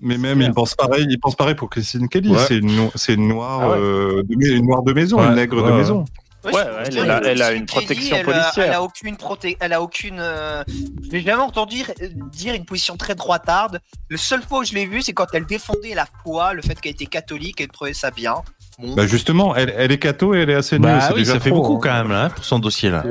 Mais 0.00 0.18
même, 0.18 0.40
ils 0.42 0.52
pensent 0.52 0.74
pareil, 0.74 1.06
ils 1.08 1.18
pensent 1.18 1.36
pareil 1.36 1.54
pour 1.54 1.70
Christine 1.70 2.08
Kelly. 2.08 2.30
Ouais. 2.30 2.38
C'est 2.46 2.58
une, 2.58 2.90
une 3.08 3.28
noire, 3.28 3.60
Ah 3.62 3.68
ouais. 3.70 3.76
euh, 3.78 4.22
de, 4.28 4.46
une 4.56 4.66
noire 4.66 4.82
de 4.82 4.92
maison, 4.92 5.18
Ouais, 5.18 5.26
une 5.28 5.34
nègre 5.34 5.62
ouais, 5.62 5.70
de 5.70 5.76
maison. 5.76 6.04
Ouais, 6.44 6.52
elle 6.86 7.10
a- 7.10 7.20
elle 7.24 7.42
a 7.42 7.52
une 7.52 7.66
Kelly, 7.66 7.86
protection 7.86 8.16
elle 8.16 8.20
a- 8.20 8.24
policière. 8.24 8.66
Elle 8.66 8.72
a 8.74 8.82
aucune 8.82 9.16
proté- 9.16 9.56
elle 9.58 9.72
a 9.72 9.82
aucune. 9.82 10.18
euh, 10.20 10.62
Je 11.02 11.10
l'ai 11.10 11.20
jamais 11.22 11.42
entendu 11.42 11.76
dire, 11.76 11.90
dire 12.30 12.54
une 12.54 12.64
position 12.64 12.96
très 12.96 13.14
droitarde. 13.16 13.80
Le 14.08 14.16
seul 14.16 14.42
fois 14.42 14.60
où 14.60 14.64
je 14.64 14.72
l'ai 14.74 14.86
vu, 14.86 15.02
c'est 15.02 15.12
quand 15.12 15.26
elle 15.32 15.46
défendait 15.46 15.94
la 15.94 16.06
foi, 16.22 16.52
le 16.52 16.62
fait 16.62 16.80
qu'elle 16.80 16.92
était 16.92 17.06
catholique, 17.06 17.60
elle 17.60 17.68
trouvait 17.68 17.94
ça 17.94 18.10
bien. 18.12 18.34
Bon. 18.78 18.94
Bah 18.94 19.06
justement, 19.08 19.56
elle, 19.56 19.74
elle 19.76 19.90
est 19.90 19.98
catho 19.98 20.34
et 20.34 20.40
elle 20.40 20.50
est 20.50 20.54
assez 20.54 20.78
nulle. 20.78 20.82
Bah 20.88 21.08
oui, 21.14 21.20
déjà 21.20 21.32
ça 21.32 21.40
fait 21.40 21.50
trop, 21.50 21.62
beaucoup 21.62 21.76
hein. 21.78 21.80
quand 21.82 21.94
même, 21.94 22.10
là, 22.12 22.24
hein, 22.26 22.30
pour 22.30 22.44
son 22.44 22.58
dossier, 22.60 22.90
là. 22.90 23.02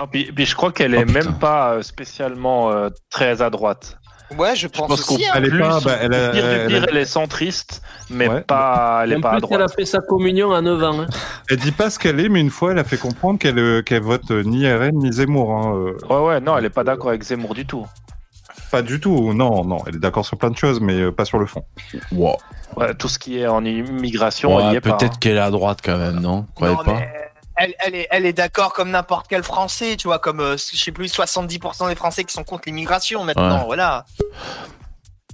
Non, 0.00 0.06
puis, 0.10 0.30
puis 0.32 0.46
je 0.46 0.54
crois 0.56 0.72
qu'elle 0.72 0.94
est 0.94 1.04
Oh, 1.06 1.12
même 1.12 1.38
pas 1.38 1.74
euh, 1.74 1.82
spécialement 1.82 2.70
euh, 2.70 2.88
très 3.10 3.42
à 3.42 3.50
droite. 3.50 3.97
Ouais, 4.36 4.54
je 4.54 4.62
Je 4.62 4.66
pense, 4.68 5.00
qu'au 5.06 5.14
aussi. 5.14 5.24
hein. 5.26 5.32
Elle 5.36 5.46
est 5.46 5.48
plus, 5.50 5.60
pas- 5.60 5.80
bah, 5.80 5.92
elle 6.02 6.12
a- 6.14 6.28
au 6.28 6.32
pire 6.32 6.42
du 6.44 6.48
elle 6.50 6.60
a- 6.62 6.66
pire, 6.66 6.86
elle 6.90 6.96
est 6.98 7.04
centriste, 7.06 7.80
mais 8.10 8.28
Ouais. 8.28 8.40
pas, 8.42 9.00
elle 9.04 9.12
est 9.12 9.16
En 9.16 9.20
pas 9.22 9.30
à 9.30 9.36
plus, 9.38 9.46
elle 9.50 9.54
a 9.54 9.58
droite. 9.66 9.74
fait 9.74 9.84
sa 9.86 10.00
communion 10.00 10.52
à 10.52 10.60
9 10.60 10.82
ans. 10.82 11.00
hein. 11.00 11.06
Elle 11.50 11.56
dit 11.56 11.72
pas 11.72 11.88
ce 11.88 11.98
qu'elle 11.98 12.20
est, 12.20 12.28
mais 12.28 12.40
une 12.40 12.50
fois, 12.50 12.72
elle 12.72 12.78
a 12.78 12.84
fait 12.84 12.98
comprendre 12.98 13.38
qu'elle 13.38 13.58
euh, 13.58 13.80
qu'elle 13.82 14.02
vote 14.02 14.30
euh, 14.30 14.42
ni 14.42 14.70
RN 14.70 14.98
ni 14.98 15.10
Zemmour. 15.12 15.50
Hein, 15.52 15.74
euh, 15.76 15.96
Ouais, 16.10 16.26
ouais, 16.28 16.40
non, 16.40 16.58
elle 16.58 16.66
est 16.66 16.70
pas 16.70 16.84
d'accord 16.84 17.08
avec 17.08 17.22
Zemmour 17.22 17.54
du 17.54 17.64
tout. 17.64 17.86
pas 18.70 18.82
du 18.82 19.00
tout. 19.00 19.32
Non, 19.32 19.64
non, 19.64 19.78
elle 19.86 19.96
est 19.96 19.98
d'accord 20.00 20.26
sur 20.26 20.36
plein 20.36 20.50
de 20.50 20.56
choses, 20.58 20.78
mais 20.82 21.10
pas 21.10 21.24
sur 21.24 21.38
le 21.38 21.46
fond. 21.46 21.64
Wow. 22.12 22.36
Ouais, 22.76 22.94
tout 22.94 23.08
ce 23.08 23.18
qui 23.18 23.38
est 23.40 23.46
en 23.46 23.64
immigration, 23.64 24.58
elle 24.60 24.66
y 24.66 24.68
Ouais, 24.72 24.76
est 24.76 24.80
pas. 24.82 24.92
peut-être 24.92 25.18
qu'elle 25.18 25.36
est 25.36 25.40
à 25.40 25.50
droite 25.50 25.78
quand 25.82 25.96
même, 25.96 26.20
non? 26.20 26.40
Vous 26.40 26.52
croyez 26.54 26.74
Non, 26.76 26.84
pas? 26.84 26.92
mais 26.94 27.08
elle, 27.58 27.74
elle 27.80 27.94
est, 27.94 28.06
elle 28.10 28.26
est 28.26 28.32
d'accord 28.32 28.72
comme 28.72 28.90
n'importe 28.90 29.26
quel 29.28 29.42
Français, 29.42 29.96
tu 29.96 30.08
vois, 30.08 30.18
comme, 30.18 30.40
euh, 30.40 30.56
je 30.56 30.76
sais 30.76 30.92
plus, 30.92 31.12
70% 31.12 31.88
des 31.88 31.94
Français 31.94 32.24
qui 32.24 32.32
sont 32.32 32.44
contre 32.44 32.62
l'immigration 32.66 33.24
maintenant, 33.24 33.60
Ouais. 33.60 33.64
voilà. 33.66 34.04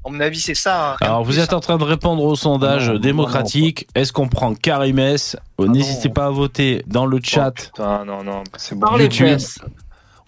À 0.07 0.11
mon 0.11 0.21
avis, 0.21 0.41
c'est 0.41 0.55
ça. 0.55 0.93
hein. 0.93 0.97
Alors, 1.01 1.25
vous 1.25 1.39
êtes 1.39 1.55
en 1.55 1.61
train 1.61 1.79
de 1.79 1.85
répondre 1.85 2.23
au 2.23 2.37
sondage 2.37 2.91
Non, 2.91 2.99
démocratique. 2.99 3.87
Est-ce 3.95 4.13
qu'on 4.13 4.29
prend 4.29 4.55
Karimès 4.55 5.37
N'hésitez 5.59 6.11
pas 6.11 6.27
à 6.27 6.31
voter 6.31 6.83
dans 6.87 7.07
le 7.07 7.17
Oh, 7.17 7.21
chat. 7.25 7.53
putain, 7.53 8.05
non, 8.05 8.23
non, 8.23 8.43
c'est 8.57 8.75
bon. 8.79 8.99
YouTube. 8.99 9.39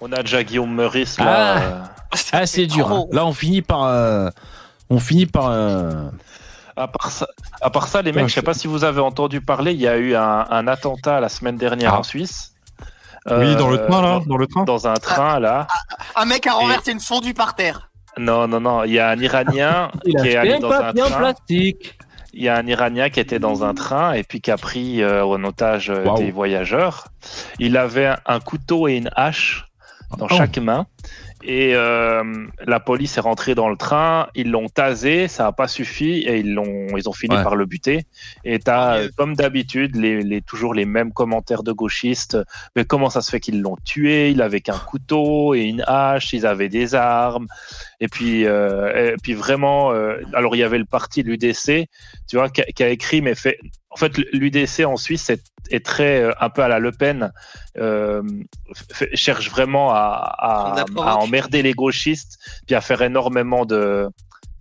On 0.01 0.11
a 0.13 0.23
déjà 0.23 0.45
Guillaume 0.45 0.75
Meurice 0.75 1.19
là. 1.19 1.27
Ah. 1.57 1.59
euh, 1.63 1.81
Ah, 2.33 2.47
c'est 2.47 2.67
dur. 2.67 2.91
hein. 2.91 3.05
Là, 3.13 3.27
on 3.27 3.33
finit 3.35 3.61
par. 3.63 3.85
euh, 3.85 4.31
on 4.89 4.99
finit 4.99 5.27
par. 5.27 5.49
euh, 5.51 6.09
À 6.77 6.89
part 6.89 7.11
ça, 7.11 7.27
à 7.63 7.71
part 7.71 7.89
ça 7.89 8.03
les 8.03 8.13
mecs, 8.13 8.29
je 8.29 8.35
sais 8.35 8.43
pas 8.43 8.53
si 8.55 8.67
vous 8.67 8.85
avez 8.85 9.01
entendu 9.01 9.41
parler, 9.41 9.73
il 9.73 9.81
y 9.81 9.89
a 9.89 9.97
eu 9.97 10.15
un, 10.15 10.47
un 10.51 10.67
attentat 10.69 11.21
la 11.21 11.29
semaine 11.31 11.57
dernière 11.57 11.95
Ah. 11.95 12.01
en 12.01 12.03
Suisse. 12.03 12.53
Oui, 13.29 13.57
dans 13.57 13.69
le 13.71 13.81
Euh, 13.81 13.89
train, 13.89 14.03
là 14.03 14.09
dans- 14.21 14.27
Dans 14.27 14.37
le 14.37 14.47
train 14.47 14.65
Dans 14.65 14.87
un 14.87 14.95
train, 14.95 15.41
là. 15.41 15.67
Un 16.15 16.25
mec 16.27 16.47
a 16.47 16.53
renversé 16.53 16.93
une 16.93 17.01
fondue 17.01 17.35
par 17.35 17.55
terre. 17.57 17.91
Non, 18.19 18.47
non, 18.47 18.61
non. 18.61 18.85
Il 18.85 18.93
y 18.93 18.99
a 19.01 19.09
un 19.09 19.19
Iranien 19.19 19.91
Il 20.05 20.15
qui 20.21 20.29
est 20.29 20.37
allé 20.37 20.55
un 20.55 20.59
dans 20.61 20.71
un 20.71 20.93
train. 20.93 21.11
plastique. 21.19 21.99
Il 22.33 22.43
y 22.45 22.49
a 22.49 22.57
un 22.57 22.67
Iranien 22.67 23.09
qui 23.09 23.19
était 23.19 23.39
dans 23.39 23.65
un 23.65 23.75
train 23.75 24.13
et 24.13 24.23
puis 24.23 24.41
qui 24.43 24.51
a 24.51 24.57
pris 24.59 25.03
euh, 25.03 25.25
en 25.25 25.43
otage 25.45 25.89
euh, 25.91 26.05
des 26.19 26.31
voyageurs. 26.31 27.09
Il 27.59 27.77
avait 27.79 28.07
un, 28.07 28.19
un 28.27 28.41
couteau 28.41 28.87
et 28.89 28.97
une 28.97 29.11
hache 29.17 29.67
dans 30.19 30.27
Oh. 30.31 30.35
chaque 30.37 30.59
main. 30.59 30.87
Et 31.49 31.77
euh, 31.77 32.25
la 32.67 32.81
police 32.81 33.19
est 33.19 33.21
rentrée 33.21 33.55
dans 33.55 33.69
le 33.69 33.77
train, 33.77 34.27
ils 34.35 34.51
l'ont 34.51 34.69
tasé, 34.69 35.29
ça 35.29 35.45
n'a 35.45 35.53
pas 35.53 35.69
suffi 35.69 36.19
et 36.27 36.39
ils 36.39 36.53
l'ont, 36.53 36.89
ils 36.97 37.09
ont 37.09 37.13
fini 37.13 37.37
Ouais. 37.37 37.43
par 37.45 37.55
le 37.55 37.67
buter. 37.67 38.03
Et 38.45 38.59
t'as, 38.59 38.97
euh, 38.97 39.09
comme 39.17 39.37
d'habitude, 39.37 39.95
les, 39.95 40.23
les, 40.23 40.43
toujours 40.43 40.75
les 40.75 40.87
mêmes 40.87 41.13
commentaires 41.13 41.63
de 41.63 41.71
gauchistes. 41.71 42.37
Mais 42.75 42.85
comment 42.85 43.11
ça 43.11 43.21
se 43.23 43.31
fait 43.31 43.39
qu'ils 43.39 43.61
l'ont 43.63 43.77
tué? 43.85 44.31
Il 44.31 44.43
avait 44.43 44.61
qu'un 44.61 44.79
couteau 44.79 45.55
et 45.55 45.61
une 45.63 45.85
hache, 45.87 46.33
ils 46.33 46.47
avaient 46.47 46.69
des 46.69 46.97
armes. 46.97 47.47
Et 48.01 48.09
puis, 48.09 48.45
euh, 48.45 49.13
et 49.13 49.17
puis 49.23 49.35
vraiment, 49.35 49.93
euh, 49.93 50.17
alors 50.35 50.57
il 50.57 50.59
y 50.59 50.65
avait 50.65 50.79
le 50.79 50.85
parti 50.85 51.23
l'UDC, 51.23 51.87
tu 52.29 52.37
vois, 52.37 52.49
qui 52.49 52.63
a, 52.63 52.65
qui 52.65 52.83
a 52.83 52.89
écrit, 52.89 53.23
mais 53.23 53.37
fait. 53.37 53.59
En 53.97 53.99
fait, 53.99 54.19
l'UDC 54.35 54.85
en 54.85 54.97
Suisse 54.99 55.31
est, 55.31 55.43
est 55.71 55.83
très 55.85 56.21
euh, 56.21 56.33
un 56.39 56.51
peu 56.51 56.63
à 56.63 56.69
la 56.69 56.79
Le 56.79 56.93
Pen, 56.93 57.33
euh, 57.79 58.23
fait- 58.93 59.09
cherche 59.17 59.51
vraiment 59.51 59.91
à, 59.91 60.37
emmerder 61.23 61.63
les 61.63 61.73
gauchistes, 61.73 62.39
puis 62.67 62.75
à 62.77 62.83
faire 62.83 63.01
énormément 63.01 63.65
de, 63.65 64.07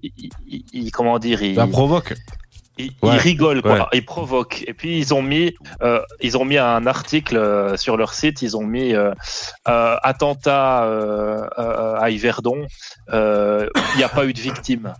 il- 0.01 0.13
il- 0.47 0.63
il- 0.71 0.91
comment 0.91 1.19
dire, 1.19 1.43
il, 1.43 1.55
La 1.55 1.67
provoque. 1.67 2.13
Ils, 2.77 2.91
Ouais, 3.01 3.15
ils 3.15 3.19
rigolent, 3.19 3.61
quoi. 3.61 3.73
ouais. 3.73 3.85
Ils 3.93 4.05
provoquent. 4.05 4.63
Et 4.67 4.73
puis 4.73 4.97
ils 4.97 5.13
ont 5.13 5.21
mis, 5.21 5.53
euh, 5.81 6.01
ils 6.21 6.37
ont 6.37 6.45
mis 6.45 6.57
un 6.57 6.85
article 6.87 7.35
euh, 7.35 7.75
sur 7.77 7.97
leur 7.97 8.13
site. 8.13 8.41
Ils 8.41 8.55
ont 8.55 8.65
mis 8.65 8.93
euh, 8.93 9.11
euh, 9.67 9.95
attentat 10.01 10.83
euh, 10.85 11.45
euh, 11.57 11.95
à 11.99 12.09
Yverdon. 12.09 12.65
euh, 13.13 13.67
Il 13.93 13.97
n'y 13.97 14.03
a 14.03 14.09
pas 14.09 14.25
eu 14.25 14.33
de 14.33 14.39
victime. 14.41 14.93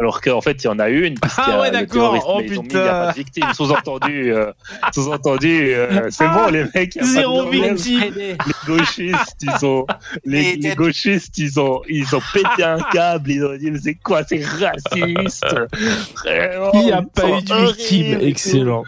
Alors 0.00 0.22
qu'en 0.22 0.40
fait, 0.40 0.62
il 0.62 0.66
y 0.66 0.68
en 0.68 0.78
a 0.78 0.88
une. 0.88 1.14
y 1.14 1.16
a 1.22 1.28
Ah 1.36 1.60
ouais, 1.60 1.70
d'accord. 1.70 2.24
Oh, 2.26 2.38
mais 2.40 2.46
Il 2.46 2.52
n'y 2.52 2.58
a 2.58 2.62
putain. 2.62 2.84
pas 2.84 3.12
de 3.12 3.16
victime. 3.16 3.44
Sous-entendu, 3.54 4.32
euh, 4.32 4.50
sous-entendu, 4.94 5.74
euh, 5.74 6.08
c'est 6.10 6.28
bon, 6.28 6.48
les 6.48 6.64
mecs. 6.74 6.96
y 6.96 7.00
a 7.00 7.04
Zéro 7.04 7.50
victime. 7.50 8.14
Les 8.16 8.36
gauchistes, 8.66 9.36
ils 9.42 9.66
ont, 9.66 9.86
les, 10.24 10.56
gauchistes, 10.74 11.36
ils 11.36 11.60
ont, 11.60 11.82
ils 11.88 12.14
ont 12.16 12.22
pété 12.32 12.64
un 12.64 12.78
câble. 12.92 13.30
Ils 13.30 13.44
ont 13.44 13.56
dit, 13.56 13.70
mais 13.70 13.78
c'est 13.78 13.94
quoi, 13.94 14.24
c'est 14.24 14.42
raciste? 14.44 15.44
Vraiment, 16.24 16.70
Il 16.72 16.80
n'y 16.84 16.92
a 16.92 17.02
pas 17.02 17.28
eu 17.28 17.42
de 17.42 17.66
victime. 17.66 18.18
Excellent. 18.22 18.84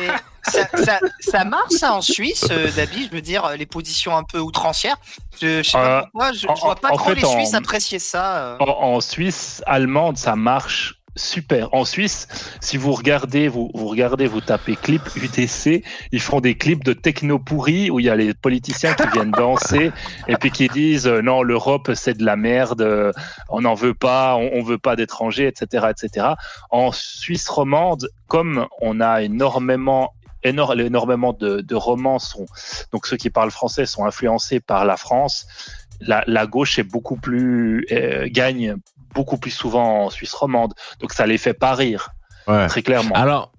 Mais 0.00 0.08
ça, 0.44 0.66
ça, 0.84 0.98
ça 1.20 1.44
marche 1.44 1.72
ça 1.74 1.94
en 1.94 2.00
Suisse, 2.00 2.46
euh, 2.50 2.70
David, 2.76 3.08
je 3.10 3.14
veux 3.14 3.20
dire, 3.22 3.44
euh, 3.44 3.56
les 3.56 3.66
positions 3.66 4.16
un 4.16 4.22
peu 4.24 4.38
outrancières. 4.38 4.96
Je, 5.40 5.62
je 5.62 5.70
sais 5.70 5.78
pas 5.78 5.98
Euh, 5.98 6.02
pourquoi, 6.02 6.32
je, 6.32 6.46
vois 6.46 6.76
pas 6.76 6.90
en 6.92 6.96
trop 6.96 7.08
fait, 7.10 7.14
les 7.16 7.24
Suisses 7.26 7.54
en- 7.54 7.58
apprécier 7.58 7.98
ça. 7.98 8.36
euh. 8.38 8.56
En, 8.60 8.94
en 8.96 9.00
Suisse 9.00 9.62
allemande, 9.66 10.16
ça 10.16 10.36
marche 10.36 10.94
super. 11.16 11.74
En 11.74 11.84
Suisse, 11.84 12.28
si 12.60 12.76
vous 12.76 12.92
regardez, 12.92 13.48
vous, 13.48 13.72
vous 13.74 13.88
regardez, 13.88 14.28
vous 14.28 14.40
tapez 14.40 14.76
clip 14.76 15.02
UDC, 15.16 15.82
ils 16.12 16.20
font 16.20 16.40
des 16.40 16.56
clips 16.56 16.84
de 16.84 16.92
techno 16.92 17.40
pourris 17.40 17.90
où 17.90 17.98
il 17.98 18.06
y 18.06 18.08
a 18.08 18.14
les 18.14 18.34
politiciens 18.34 18.94
qui 18.94 19.02
viennent 19.12 19.30
danser 19.36 19.90
et 20.28 20.36
puis 20.36 20.52
qui 20.52 20.68
disent 20.68 21.08
euh, 21.08 21.20
non, 21.20 21.42
l'Europe 21.42 21.90
c'est 21.94 22.14
de 22.16 22.24
la 22.24 22.36
merde, 22.36 22.82
euh, 22.82 23.12
on 23.48 23.62
n'en 23.62 23.74
veut 23.74 23.94
pas, 23.94 24.36
on, 24.36 24.50
on 24.52 24.62
veut 24.62 24.78
pas 24.78 24.94
d'étrangers, 24.94 25.48
etc., 25.48 25.86
etc. 25.90 26.26
En 26.70 26.92
Suisse 26.92 27.48
romande, 27.48 28.08
comme 28.28 28.68
on 28.80 29.00
a 29.00 29.22
énormément 29.22 30.12
énor- 30.44 30.78
énormément 30.80 31.32
de, 31.32 31.60
de 31.60 31.74
romans 31.74 32.18
sont 32.18 32.46
donc 32.92 33.06
ceux 33.06 33.16
qui 33.16 33.30
parlent 33.30 33.50
français 33.50 33.86
sont 33.86 34.04
influencés 34.04 34.60
par 34.60 34.84
la 34.84 34.96
France 34.96 35.46
la, 36.00 36.22
la 36.26 36.46
gauche 36.46 36.78
est 36.78 36.84
beaucoup 36.84 37.16
plus 37.16 37.86
euh, 37.92 38.28
gagne 38.30 38.76
beaucoup 39.14 39.38
plus 39.38 39.50
souvent 39.50 40.04
en 40.04 40.10
Suisse 40.10 40.32
romande, 40.34 40.74
donc 41.00 41.12
ça 41.12 41.26
les 41.26 41.38
fait 41.38 41.54
pas 41.54 41.74
rire 41.74 42.10
Ouais. 42.46 42.66
très 42.68 42.82
clairement. 42.82 43.14
Alors, 43.14 43.52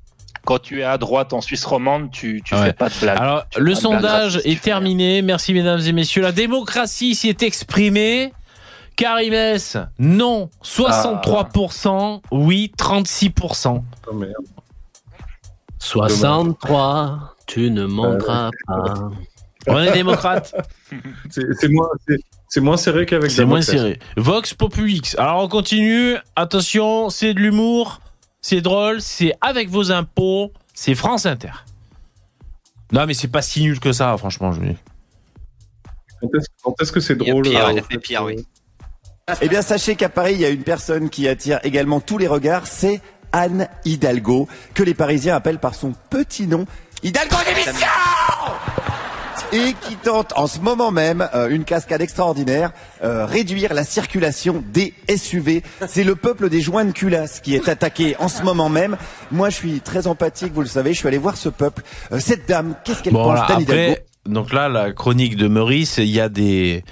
quand 0.45 0.57
tu 0.59 0.79
es 0.79 0.83
à 0.83 0.97
droite 0.97 1.33
en 1.33 1.41
Suisse 1.41 1.65
romande, 1.65 2.09
tu 2.11 2.41
tu 2.45 2.55
Ouais. 2.55 2.65
fais 2.67 2.73
pas 2.73 2.89
de 2.89 2.93
blague. 3.01 3.17
Alors, 3.19 3.43
Tu 3.49 3.59
le 3.59 3.75
sondage 3.75 4.41
est 4.45 4.61
terminé. 4.61 5.21
Merci, 5.21 5.53
mesdames 5.53 5.81
et 5.81 5.91
messieurs. 5.91 6.21
La 6.21 6.31
démocratie 6.31 7.13
s'y 7.13 7.27
est 7.29 7.43
exprimée. 7.43 8.31
Karimès, 8.95 9.77
non, 9.99 10.49
63%. 10.63 12.21
Oui, 12.31 12.71
36%. 12.77 13.83
Oh, 14.07 14.13
merde. 14.13 14.33
63, 15.79 17.35
tu 17.47 17.71
ne 17.71 17.85
monteras 17.85 18.51
pas. 18.67 19.09
On 19.67 19.79
est 19.79 19.91
démocrate. 19.91 20.53
C'est 21.29 21.67
moins, 21.69 21.89
c'est- 22.07 22.19
c'est 22.47 22.61
moins 22.61 22.77
serré 22.77 23.05
qu'avec 23.05 23.29
C'est 23.29 23.45
moins 23.45 23.61
serré. 23.61 23.99
Vox 24.17 24.53
Populix. 24.55 25.15
Alors, 25.19 25.43
on 25.43 25.47
continue. 25.47 26.15
Attention, 26.35 27.11
c'est 27.11 27.35
de 27.35 27.39
l'humour. 27.39 28.01
C'est 28.41 28.61
drôle. 28.61 29.01
C'est 29.01 29.33
avec 29.41 29.69
vos 29.69 29.91
impôts. 29.91 30.51
C'est 30.73 30.95
France 30.95 31.27
Inter. 31.27 31.51
Non, 32.91 33.05
mais 33.05 33.13
c'est 33.13 33.27
pas 33.27 33.43
si 33.43 33.61
nul 33.61 33.79
que 33.79 33.91
ça, 33.91 34.17
franchement. 34.17 34.51
Je... 34.51 34.61
Quand 36.21 36.27
est-ce 36.35 36.47
quand 36.63 36.73
est-ce 36.81 36.91
que 36.91 36.99
c'est 36.99 37.15
drôle 37.15 37.43
pire, 37.43 37.59
là, 37.59 37.71
il 37.71 37.75
y 37.75 37.79
a 37.79 37.83
fait, 37.83 37.99
pire, 37.99 38.23
oui. 38.23 38.43
Eh 39.41 39.47
bien, 39.47 39.61
sachez 39.61 39.95
qu'à 39.95 40.09
Paris, 40.09 40.33
il 40.33 40.41
y 40.41 40.45
a 40.45 40.49
une 40.49 40.63
personne 40.63 41.11
qui 41.11 41.27
attire 41.27 41.59
également 41.63 41.99
tous 41.99 42.17
les 42.17 42.27
regards, 42.27 42.65
c'est 42.65 42.99
Anne 43.31 43.67
Hidalgo, 43.85 44.47
que 44.73 44.83
les 44.83 44.93
Parisiens 44.93 45.35
appellent 45.35 45.59
par 45.59 45.75
son 45.75 45.93
petit 46.09 46.47
nom, 46.47 46.65
Hidalgo 47.03 47.35
d'émission 47.45 47.87
et 49.51 49.73
qui 49.81 49.95
tente 49.95 50.33
en 50.35 50.47
ce 50.47 50.59
moment 50.59 50.91
même 50.91 51.27
euh, 51.33 51.49
une 51.49 51.63
cascade 51.63 52.01
extraordinaire, 52.01 52.71
euh, 53.03 53.25
réduire 53.25 53.73
la 53.73 53.83
circulation 53.83 54.63
des 54.73 54.93
SUV. 55.15 55.63
C'est 55.87 56.03
le 56.03 56.15
peuple 56.15 56.49
des 56.49 56.61
joints 56.61 56.85
de 56.85 56.91
culasse 56.91 57.39
qui 57.39 57.55
est 57.55 57.67
attaqué 57.67 58.15
en 58.19 58.27
ce 58.27 58.43
moment 58.43 58.69
même. 58.69 58.97
Moi, 59.31 59.49
je 59.49 59.55
suis 59.55 59.81
très 59.81 60.07
empathique, 60.07 60.53
vous 60.53 60.61
le 60.61 60.67
savez, 60.67 60.93
je 60.93 60.99
suis 60.99 61.07
allé 61.07 61.17
voir 61.17 61.37
ce 61.37 61.49
peuple. 61.49 61.83
Euh, 62.11 62.19
cette 62.19 62.47
dame, 62.47 62.75
qu'est-ce 62.83 63.01
qu'elle 63.01 63.13
Bon, 63.13 63.23
pense 63.23 63.37
voilà, 63.39 63.47
d'Anne 63.47 63.61
Hidalgo 63.61 63.81
après, 63.91 64.05
donc 64.25 64.53
là, 64.53 64.69
la 64.69 64.91
chronique 64.91 65.35
de 65.35 65.47
Meurice, 65.47 65.97
il 65.97 66.05
y 66.05 66.19
a 66.19 66.29
des, 66.29 66.83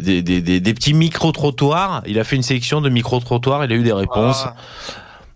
des, 0.00 0.22
des, 0.22 0.40
des, 0.40 0.60
des 0.60 0.74
petits 0.74 0.94
micro-trottoirs. 0.94 2.02
Il 2.06 2.18
a 2.18 2.24
fait 2.24 2.36
une 2.36 2.42
sélection 2.42 2.80
de 2.80 2.88
micro-trottoirs, 2.88 3.64
il 3.64 3.72
a 3.72 3.76
eu 3.76 3.82
des 3.82 3.92
réponses. 3.92 4.44
Ah. 4.46 4.56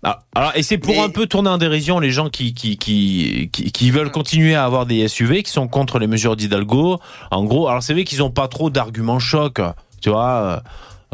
Ah, 0.02 0.20
alors, 0.34 0.52
et 0.54 0.62
c'est 0.62 0.78
pour 0.78 0.94
Mais- 0.94 1.00
un 1.00 1.10
peu 1.10 1.26
tourner 1.26 1.50
en 1.50 1.58
dérision 1.58 2.00
les 2.00 2.10
gens 2.10 2.30
qui, 2.30 2.54
qui, 2.54 2.78
qui, 2.78 3.50
qui, 3.52 3.70
qui 3.70 3.90
veulent 3.90 4.10
continuer 4.10 4.54
à 4.54 4.64
avoir 4.64 4.86
des 4.86 5.06
SUV, 5.08 5.42
qui 5.42 5.52
sont 5.52 5.68
contre 5.68 5.98
les 5.98 6.06
mesures 6.06 6.36
d'Hidalgo. 6.36 6.98
En 7.30 7.44
gros, 7.44 7.68
alors 7.68 7.82
c'est 7.82 7.92
vrai 7.92 8.04
qu'ils 8.04 8.22
ont 8.22 8.30
pas 8.30 8.48
trop 8.48 8.70
d'arguments 8.70 9.18
choc, 9.18 9.60
tu 10.00 10.08
vois. 10.08 10.62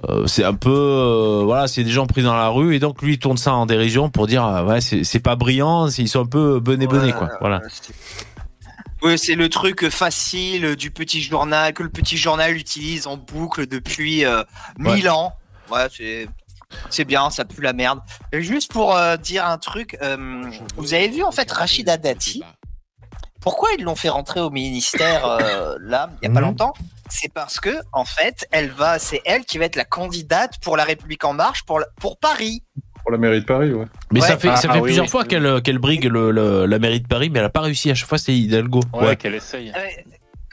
euh, 0.08 0.26
c'est 0.26 0.44
un 0.44 0.54
peu, 0.54 0.70
euh, 0.70 1.42
voilà, 1.44 1.66
c'est 1.66 1.82
des 1.82 1.90
gens 1.90 2.06
pris 2.06 2.22
dans 2.22 2.36
la 2.36 2.48
rue 2.48 2.76
et 2.76 2.78
donc 2.78 3.02
lui 3.02 3.14
il 3.14 3.18
tourne 3.18 3.38
ça 3.38 3.54
en 3.54 3.66
dérision 3.66 4.08
pour 4.10 4.26
dire, 4.28 4.44
euh, 4.46 4.62
ouais, 4.64 4.80
c'est 4.80 5.20
pas 5.20 5.34
brillant, 5.36 5.88
ils 5.88 6.08
sont 6.08 6.20
un 6.20 6.26
peu 6.26 6.60
benés 6.60 6.86
benés 6.86 7.12
quoi. 7.12 7.30
Voilà. 7.40 7.62
Oui, 9.02 9.18
c'est 9.18 9.34
le 9.34 9.48
truc 9.48 9.88
facile 9.90 10.74
du 10.76 10.90
petit 10.90 11.20
journal 11.22 11.72
que 11.72 11.82
le 11.82 11.88
petit 11.90 12.16
journal 12.16 12.56
utilise 12.56 13.06
en 13.06 13.16
boucle 13.16 13.66
depuis 13.66 14.24
euh, 14.24 14.42
Ouais. 14.78 14.94
1000 14.96 15.10
ans. 15.10 15.32
Ouais, 15.70 15.86
c'est 15.94 16.28
c'est 16.90 17.04
bien, 17.04 17.30
ça 17.30 17.44
pue 17.44 17.60
la 17.62 17.72
merde. 17.72 18.00
Et 18.32 18.42
juste 18.42 18.72
pour 18.72 18.96
euh, 18.96 19.16
dire 19.16 19.44
un 19.46 19.58
truc, 19.58 19.96
euh, 20.02 20.44
vous 20.76 20.94
avez 20.94 21.08
vu 21.08 21.22
en 21.22 21.32
fait 21.32 21.50
Rachida 21.50 21.96
Dati? 21.96 22.42
Pourquoi 23.40 23.68
ils 23.78 23.84
l'ont 23.84 23.94
fait 23.94 24.08
rentrer 24.08 24.40
au 24.40 24.50
ministère 24.50 25.24
euh, 25.24 25.76
là 25.80 26.10
il 26.20 26.28
y 26.28 26.30
a 26.30 26.34
pas 26.34 26.40
Mhm. 26.40 26.46
longtemps? 26.46 26.72
C'est 27.08 27.32
parce 27.32 27.60
que 27.60 27.70
en 27.92 28.04
fait, 28.04 28.48
elle 28.50 28.70
va, 28.70 28.98
c'est 28.98 29.20
elle 29.24 29.44
qui 29.44 29.58
va 29.58 29.66
être 29.66 29.76
la 29.76 29.84
candidate 29.84 30.54
pour 30.60 30.76
la 30.76 30.82
République 30.82 31.24
en 31.24 31.32
marche 31.32 31.62
pour 31.64 31.78
la- 31.78 31.86
pour 32.00 32.18
Paris. 32.18 32.64
Pour 33.02 33.12
la 33.12 33.18
mairie 33.18 33.40
de 33.40 33.44
Paris, 33.46 33.72
ouais. 33.72 33.86
Mais 34.10 34.20
ça 34.20 34.36
fait, 34.36 34.48
Ah, 34.48 34.56
ça 34.56 34.66
ah 34.68 34.72
fait 34.72 34.78
oui, 34.80 34.86
plusieurs 34.86 35.04
oui. 35.04 35.10
fois 35.10 35.24
qu'elle 35.24 35.62
qu'elle 35.62 35.78
brigue 35.78 36.06
le, 36.06 36.32
le- 36.32 36.66
la 36.66 36.78
mairie 36.80 37.00
de 37.00 37.06
Paris, 37.06 37.30
mais 37.30 37.38
elle 37.38 37.44
a 37.44 37.50
pas 37.50 37.60
réussi. 37.60 37.88
À 37.88 37.94
chaque 37.94 38.08
fois, 38.08 38.18
c'est 38.18 38.34
Hidalgo. 38.34 38.80
Ouais, 38.92 39.06
Ouais. 39.06 39.16
qu'elle 39.16 39.36
essaye. 39.36 39.72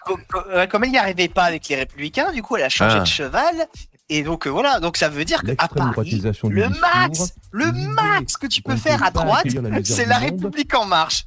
Co- 0.06 0.20
co- 0.32 0.44
comme 0.70 0.84
elle 0.84 0.92
n'y 0.92 0.98
arrivait 1.00 1.30
pas 1.30 1.46
avec 1.46 1.68
les 1.70 1.78
Républicains, 1.78 2.32
du 2.32 2.44
coup, 2.44 2.58
elle 2.58 2.64
a 2.66 2.70
changé 2.70 2.98
Ah. 2.98 3.02
de 3.02 3.08
cheval. 3.08 3.68
Et 4.10 4.24
donc 4.24 4.46
euh, 4.48 4.50
voilà, 4.50 4.80
donc 4.80 4.98
ça 4.98 5.10
veut 5.10 5.26
dire 5.26 5.42
qu'à 5.44 5.56
Paris, 5.56 5.70
L'extrême-droitisation 5.72 6.48
du 6.50 6.56
le 6.56 6.70
max, 6.70 7.34
le 7.52 7.72
max 7.72 8.38
que 8.38 8.48
tu 8.48 8.62
peux 8.62 8.76
faire 8.76 9.04
à 9.04 9.12
droite, 9.12 9.48
c'est 9.84 10.06
la. 10.06 10.18
République 10.18 10.74
en 10.76 10.86
marche. 10.86 11.26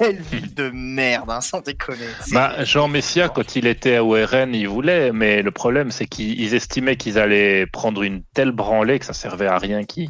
Quelle 0.00 0.20
ville 0.20 0.52
de 0.52 0.70
merde, 0.74 1.30
hein, 1.30 1.40
sans 1.40 1.60
déconner. 1.60 2.08
Bah, 2.32 2.64
Jean 2.64 2.88
Messia, 2.88 3.28
quand 3.28 3.54
il 3.54 3.68
était 3.68 3.98
au 3.98 4.14
RN, 4.14 4.52
il 4.52 4.66
voulait, 4.66 5.12
mais 5.12 5.42
le 5.42 5.52
problème, 5.52 5.92
c'est 5.92 6.06
qu'ils 6.06 6.40
ils 6.40 6.54
estimaient 6.54 6.96
qu'ils 6.96 7.20
allaient 7.20 7.66
prendre 7.66 8.02
une 8.02 8.24
telle 8.34 8.50
branlée 8.50 8.98
que 8.98 9.04
ça 9.04 9.12
servait 9.12 9.46
à 9.46 9.58
rien 9.58 9.84
qu'il 9.84 10.08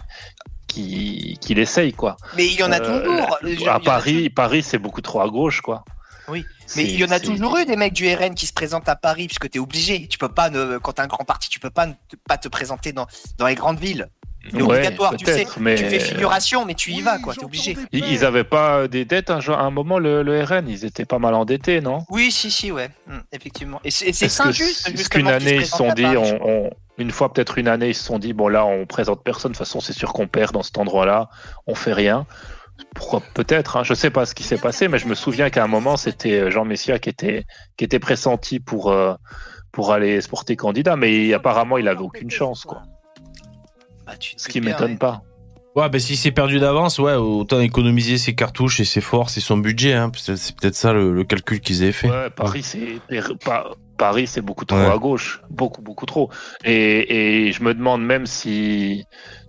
qu'il 0.68 1.58
essaye, 1.58 1.92
quoi. 1.92 2.16
Mais 2.36 2.46
il 2.46 2.54
y 2.54 2.62
en 2.62 2.72
a 2.72 2.80
Euh, 2.80 3.20
toujours. 3.40 3.68
À 3.68 3.80
Paris, 3.80 4.30
Paris, 4.30 4.62
c'est 4.62 4.78
beaucoup 4.78 5.00
trop 5.02 5.20
à 5.20 5.28
gauche, 5.28 5.60
quoi. 5.60 5.84
Oui, 6.28 6.44
mais 6.76 6.84
il 6.84 6.98
y 6.98 7.04
en 7.04 7.10
a 7.10 7.20
toujours 7.20 7.56
eu 7.58 7.64
des 7.64 7.76
mecs 7.76 7.92
du 7.92 8.12
RN 8.12 8.34
qui 8.34 8.46
se 8.46 8.52
présentent 8.52 8.88
à 8.88 8.96
Paris 8.96 9.26
puisque 9.26 9.48
tu 9.50 9.58
es 9.58 9.60
obligé. 9.60 10.08
Tu 10.08 10.18
peux 10.18 10.28
pas, 10.28 10.50
ne, 10.50 10.78
quand 10.78 10.92
t'as 10.92 11.04
un 11.04 11.06
grand 11.06 11.24
parti, 11.24 11.48
tu 11.48 11.60
peux 11.60 11.70
pas 11.70 11.86
ne 11.86 11.92
pas 12.28 12.38
te 12.38 12.48
présenter 12.48 12.92
dans, 12.92 13.06
dans 13.38 13.46
les 13.46 13.54
grandes 13.54 13.78
villes. 13.78 14.08
C'est 14.48 14.56
Ouais, 14.62 14.76
obligatoire, 14.76 15.16
tu 15.16 15.24
sais. 15.24 15.44
mais- 15.58 15.74
Tu 15.74 15.84
fais 15.88 15.98
figuration, 15.98 16.64
mais 16.64 16.74
tu 16.74 16.92
y 16.92 17.00
vas, 17.00 17.18
quoi. 17.18 17.34
T'es 17.34 17.44
obligé. 17.44 17.76
Ils, 17.90 18.04
ils 18.04 18.24
avaient 18.24 18.44
pas 18.44 18.86
des 18.86 19.04
dettes 19.04 19.30
un, 19.30 19.40
jour- 19.40 19.56
à 19.58 19.62
un 19.62 19.70
moment, 19.72 19.98
le, 19.98 20.22
le 20.22 20.40
RN, 20.44 20.68
ils 20.68 20.84
étaient 20.84 21.04
pas 21.04 21.18
mal 21.18 21.34
endettés, 21.34 21.80
non? 21.80 22.04
Oui, 22.10 22.30
si, 22.30 22.50
si, 22.52 22.70
ouais, 22.70 22.88
Hmm, 23.08 23.18
effectivement. 23.32 23.80
Et 23.82 23.90
c'est 23.90 24.06
injuste. 24.40 24.88
Est-ce 24.88 25.08
qu'une 25.08 25.26
année, 25.26 25.56
ils 25.56 25.66
se 25.66 25.76
sont 25.76 25.92
dit, 25.94 26.02
Paris, 26.02 26.14
je 26.24 26.34
on, 26.34 26.48
on- 26.66 26.70
une 26.98 27.10
fois 27.10 27.32
peut-être 27.32 27.58
une 27.58 27.66
année, 27.68 27.88
ils 27.88 27.94
se 27.94 28.04
sont 28.04 28.18
dit, 28.20 28.32
bon 28.34 28.46
là, 28.48 28.64
on 28.64 28.86
présente 28.86 29.22
personne, 29.24 29.50
de 29.52 29.56
toute 29.56 29.66
façon, 29.66 29.80
c'est 29.80 29.92
sûr 29.92 30.12
qu'on 30.12 30.28
perd 30.28 30.52
dans 30.52 30.62
cet 30.62 30.78
endroit-là, 30.78 31.28
on 31.66 31.74
fait 31.74 31.92
rien. 31.92 32.24
Pourquoi 32.94 33.22
Peut-être, 33.34 33.76
hein, 33.76 33.82
je 33.84 33.94
sais 33.94 34.10
pas 34.10 34.26
ce 34.26 34.34
qui 34.34 34.42
s'est 34.42 34.58
passé, 34.58 34.88
mais 34.88 34.98
je 34.98 35.06
me 35.06 35.14
souviens 35.14 35.50
qu'à 35.50 35.62
un 35.64 35.68
moment, 35.68 35.96
c'était 35.96 36.50
Jean 36.50 36.64
Messia 36.64 36.98
qui 36.98 37.08
était, 37.10 37.44
qui 37.76 37.84
était 37.84 37.98
pressenti 37.98 38.58
pour, 38.60 38.90
euh, 38.90 39.14
pour 39.72 39.92
aller 39.92 40.20
se 40.20 40.28
porter 40.28 40.56
candidat, 40.56 40.96
mais 40.96 41.32
apparemment, 41.34 41.78
il 41.78 41.88
avait 41.88 42.00
aucune 42.00 42.30
chance, 42.30 42.64
quoi. 42.64 42.82
Bah, 44.06 44.16
tu 44.18 44.34
Ce 44.36 44.48
qui 44.48 44.60
m'étonne 44.60 44.98
pas. 44.98 45.22
Ouais, 45.74 45.90
bah 45.90 45.98
si 45.98 46.16
c'est 46.16 46.30
perdu 46.30 46.58
d'avance, 46.58 46.98
ouais, 46.98 47.12
autant 47.16 47.60
économiser 47.60 48.16
ses 48.16 48.34
cartouches 48.34 48.80
et 48.80 48.86
ses 48.86 49.02
forces 49.02 49.36
et 49.36 49.40
son 49.42 49.58
budget. 49.58 49.92
Hein. 49.92 50.10
C'est 50.14 50.56
peut-être 50.56 50.74
ça 50.74 50.94
le, 50.94 51.12
le 51.12 51.22
calcul 51.24 51.60
qu'ils 51.60 51.82
avaient 51.82 51.92
fait. 51.92 52.08
Ouais, 52.08 52.30
Paris, 52.30 52.62
c'est 52.62 52.98
Pa- 53.44 53.72
Paris, 53.98 54.26
c'est 54.26 54.40
beaucoup 54.40 54.64
trop 54.64 54.78
Ouais. 54.78 54.86
à 54.90 54.96
gauche, 54.96 55.42
beaucoup, 55.50 55.82
beaucoup 55.82 56.06
trop. 56.06 56.30
Et, 56.64 57.46
et 57.48 57.52
je 57.52 57.62
me 57.62 57.74
demande 57.74 58.02
même 58.02 58.24
si 58.24 59.04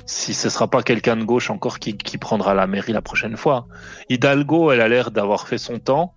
si 0.07 0.33
ce 0.33 0.49
sera 0.49 0.67
pas 0.67 0.81
quelqu'un 0.81 1.15
de 1.17 1.23
gauche 1.23 1.49
encore 1.51 1.77
qui, 1.79 1.95
qui 1.97 2.17
prendra 2.17 2.53
la 2.55 2.65
mairie 2.65 2.93
la 2.93 3.01
prochaine 3.03 3.37
fois. 3.37 3.67
Hidalgo, 4.09 4.71
elle 4.71 4.81
a 4.81 4.87
l'air 4.87 5.11
d'avoir 5.11 5.47
fait 5.47 5.57
son 5.59 5.77
temps, 5.79 6.15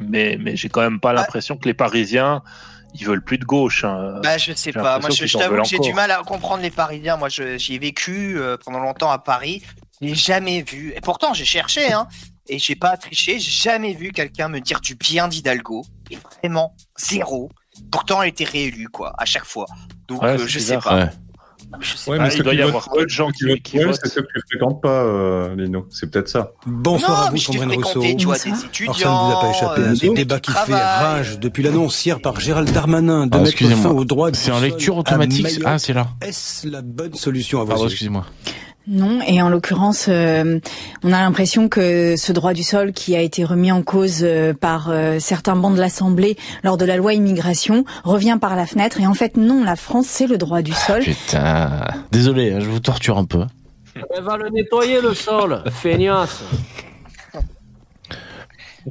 mais 0.00 0.38
mais 0.40 0.56
j'ai 0.56 0.68
quand 0.70 0.80
même 0.80 1.00
pas 1.00 1.12
l'impression 1.12 1.56
que 1.58 1.66
les 1.68 1.74
Parisiens 1.74 2.42
ils 2.94 3.04
veulent 3.06 3.22
plus 3.22 3.38
de 3.38 3.44
gauche. 3.44 3.84
hein. 3.84 4.18
Bah, 4.22 4.36
je 4.36 4.52
sais 4.52 4.72
J'ai 4.72 4.80
pas. 4.80 4.98
Moi, 4.98 5.10
je, 5.10 5.24
t'avoue 5.38 5.62
que 5.62 5.68
j'ai 5.68 5.78
du 5.78 5.92
mal 5.94 6.10
à 6.10 6.22
comprendre 6.24 6.60
les 6.62 6.72
Parisiens. 6.72 7.16
Moi, 7.16 7.28
je- 7.28 7.56
j'y 7.56 7.74
ai 7.76 7.78
vécu 7.78 8.36
euh, 8.36 8.56
pendant 8.64 8.80
longtemps 8.80 9.10
à 9.12 9.18
Paris. 9.20 9.62
Je 10.00 10.06
n'ai 10.08 10.14
jamais 10.16 10.62
vu. 10.62 10.92
Et 10.96 11.00
pourtant, 11.00 11.32
j'ai 11.32 11.44
cherché, 11.44 11.92
hein. 11.92 12.08
Et 12.48 12.58
j'ai 12.58 12.74
pas 12.74 12.96
triché. 12.96 13.38
J'ai 13.38 13.50
jamais 13.52 13.92
vu 13.94 14.10
quelqu'un 14.10 14.48
me 14.48 14.58
dire 14.60 14.80
du 14.80 14.96
bien 14.96 15.28
d'Hidalgo. 15.28 15.84
Et 16.10 16.18
vraiment, 16.42 16.74
zéro. 16.98 17.48
Pourtant, 17.92 18.22
elle 18.22 18.30
était 18.30 18.42
réélue, 18.42 18.88
quoi, 18.88 19.12
à 19.18 19.24
chaque 19.24 19.44
fois. 19.44 19.66
Donc, 20.08 20.22
Ouais, 20.22 20.30
euh, 20.30 20.38
je 20.38 20.58
sais 20.58 20.74
bizarre. 20.76 20.82
pas. 20.82 20.96
Ouais. 20.96 21.10
Je 21.78 21.96
sais 21.96 22.10
Ouais, 22.10 22.16
pas. 22.16 22.24
mais 22.24 22.28
il 22.30 22.36
ceux 22.36 22.42
doit 22.42 22.52
qui 22.52 22.58
y 22.58 22.62
votent 22.62 22.68
avoir 22.70 22.90
peu 22.90 23.04
de 23.04 23.08
gens 23.08 23.30
qui- 23.30 23.44
votent 23.44 23.62
qui 23.62 23.72
pour 23.72 23.80
elle, 23.80 23.86
votent. 23.88 24.00
C'est 24.02 24.08
ceux 24.10 24.22
que 24.22 24.26
tu 24.34 24.40
fréquentes 24.50 24.82
pas, 24.82 24.88
euh, 25.04 25.54
Lino. 25.56 25.86
C'est 25.90 26.10
peut-être 26.10 26.28
ça. 26.28 26.52
Bonsoir 26.66 27.10
Non, 27.10 27.26
à 27.26 27.30
vous, 27.30 27.36
Sandrine 27.36 27.72
Rousseau. 27.72 28.02
tu 28.18 28.24
vois, 28.26 28.36
des 28.38 28.48
Alors 28.50 28.64
étudiants, 28.64 28.92
ça 28.94 29.08
ne 29.08 29.14
vous 29.14 29.36
a 29.36 29.40
pas 29.40 29.50
échappé, 29.50 29.80
euh, 29.82 29.88
un 29.88 29.92
des 29.92 29.98
des 30.00 30.08
mecs 30.08 30.16
débats 30.16 30.40
qui 30.40 30.52
qui 30.52 30.58
fait 30.58 30.74
rage 30.74 31.38
depuis 31.38 31.62
l'annonce 31.62 32.04
hier 32.04 32.20
par 32.20 32.40
Gérald 32.40 32.70
Darmanin 32.72 33.26
de 33.26 33.36
Ah, 33.38 33.40
mettre 33.42 33.64
fin 33.76 33.90
au 33.90 34.04
droit 34.04 34.30
C'est 34.32 34.50
en 34.50 34.60
lecture 34.60 34.96
automatique. 34.96 35.60
Ah, 35.64 35.78
c'est 35.78 35.92
là. 35.92 36.08
Est-ce 36.20 36.66
la 36.68 36.82
bonne 36.82 37.14
solution 37.14 37.60
à 37.60 37.64
vos 37.64 37.68
Pardon, 37.68 37.84
yeux 37.84 37.90
excusez-moi. 37.90 38.26
Non, 38.88 39.20
et 39.26 39.42
en 39.42 39.50
l'occurrence, 39.50 40.06
euh, 40.08 40.58
on 41.04 41.12
a 41.12 41.20
l'impression 41.20 41.68
que 41.68 42.16
ce 42.16 42.32
droit 42.32 42.54
du 42.54 42.62
sol 42.62 42.92
qui 42.92 43.14
a 43.14 43.20
été 43.20 43.44
remis 43.44 43.70
en 43.70 43.82
cause 43.82 44.20
euh, 44.22 44.54
par 44.54 44.88
euh, 44.90 45.18
certains 45.20 45.54
bancs 45.54 45.74
de 45.74 45.80
l'Assemblée 45.80 46.36
lors 46.64 46.76
de 46.76 46.84
la 46.84 46.96
loi 46.96 47.12
immigration 47.12 47.84
revient 48.04 48.38
par 48.40 48.56
la 48.56 48.66
fenêtre. 48.66 49.00
Et 49.00 49.06
en 49.06 49.14
fait, 49.14 49.36
non, 49.36 49.62
la 49.62 49.76
France, 49.76 50.06
c'est 50.06 50.26
le 50.26 50.38
droit 50.38 50.62
du 50.62 50.72
sol. 50.72 51.02
Putain. 51.02 51.84
Désolé, 52.10 52.52
hein, 52.52 52.60
je 52.60 52.68
vous 52.68 52.80
torture 52.80 53.18
un 53.18 53.26
peu. 53.26 53.44
Elle 54.16 54.24
va 54.24 54.36
le 54.36 54.48
nettoyer 54.48 55.00
le 55.00 55.14
sol, 55.14 55.62
feignasse. 55.70 56.42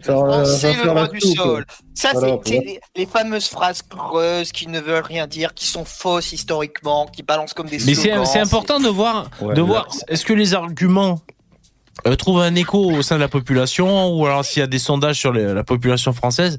C'est 0.04 0.74
le 0.74 0.88
droit 0.88 1.08
du 1.08 1.20
sol. 1.22 1.66
Ça, 1.94 2.10
Voilà, 2.14 2.38
c'est 2.46 2.60
les, 2.60 2.80
les 2.96 3.06
fameuses 3.06 3.48
phrases 3.48 3.82
creuses 3.82 4.52
qui 4.52 4.68
ne 4.68 4.80
veulent 4.80 5.04
rien 5.04 5.28
dire, 5.28 5.54
qui 5.54 5.66
sont 5.66 5.86
fausses 5.86 6.32
historiquement, 6.34 7.08
qui 7.08 7.24
balancent 7.24 7.54
comme 7.54 7.68
des 7.68 7.80
Mais 7.86 7.94
c'est 7.96 8.40
important 8.40 8.80
de 8.80 8.88
voir, 8.90 9.30
Ouais, 9.42 9.54
de 9.54 9.60
là- 9.62 9.66
voir 9.68 9.88
est-ce 10.08 10.24
que 10.26 10.34
les 10.34 10.54
arguments 10.54 11.20
euh, 12.08 12.16
trouvent 12.16 12.40
un 12.40 12.56
écho 12.56 12.90
au 12.92 13.02
sein 13.02 13.16
de 13.16 13.20
la 13.22 13.28
population 13.28 14.16
ou 14.16 14.26
alors 14.26 14.46
s'il 14.46 14.62
y 14.62 14.64
a 14.64 14.68
des 14.68 14.80
sondages 14.80 15.18
sur 15.20 15.34
les- 15.34 15.54
la 15.54 15.64
population 15.66 16.14
française. 16.14 16.58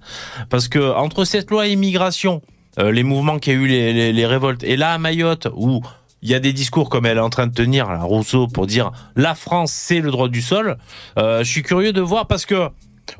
Parce 0.50 0.68
que 0.68 0.92
entre 0.94 1.24
cette 1.24 1.50
loi 1.50 1.66
immigration, 1.66 2.42
euh, 2.78 2.92
les 2.92 3.02
mouvements 3.04 3.38
qui 3.38 3.50
a 3.50 3.54
eu 3.54 3.66
les, 3.66 3.92
les- 3.94 4.12
les 4.12 4.26
révoltes, 4.26 4.62
et 4.64 4.76
là 4.76 4.92
à 4.92 4.98
Mayotte 4.98 5.48
où 5.54 5.80
il 6.20 6.28
y 6.28 6.34
a 6.34 6.40
des 6.40 6.52
discours 6.52 6.90
comme 6.90 7.06
elle 7.06 7.16
est 7.16 7.20
en 7.22 7.30
train 7.30 7.46
de 7.46 7.54
tenir, 7.54 7.88
là, 7.90 8.02
Rousseau, 8.02 8.48
pour 8.48 8.66
dire 8.66 8.92
la 9.16 9.34
France 9.34 9.72
c'est 9.72 10.00
le 10.00 10.10
droit 10.10 10.28
du 10.28 10.42
sol. 10.42 10.76
euh, 11.16 11.42
je 11.42 11.50
suis 11.50 11.62
curieux 11.62 11.94
de 11.94 12.02
voir 12.02 12.26
parce 12.26 12.44
que 12.44 12.68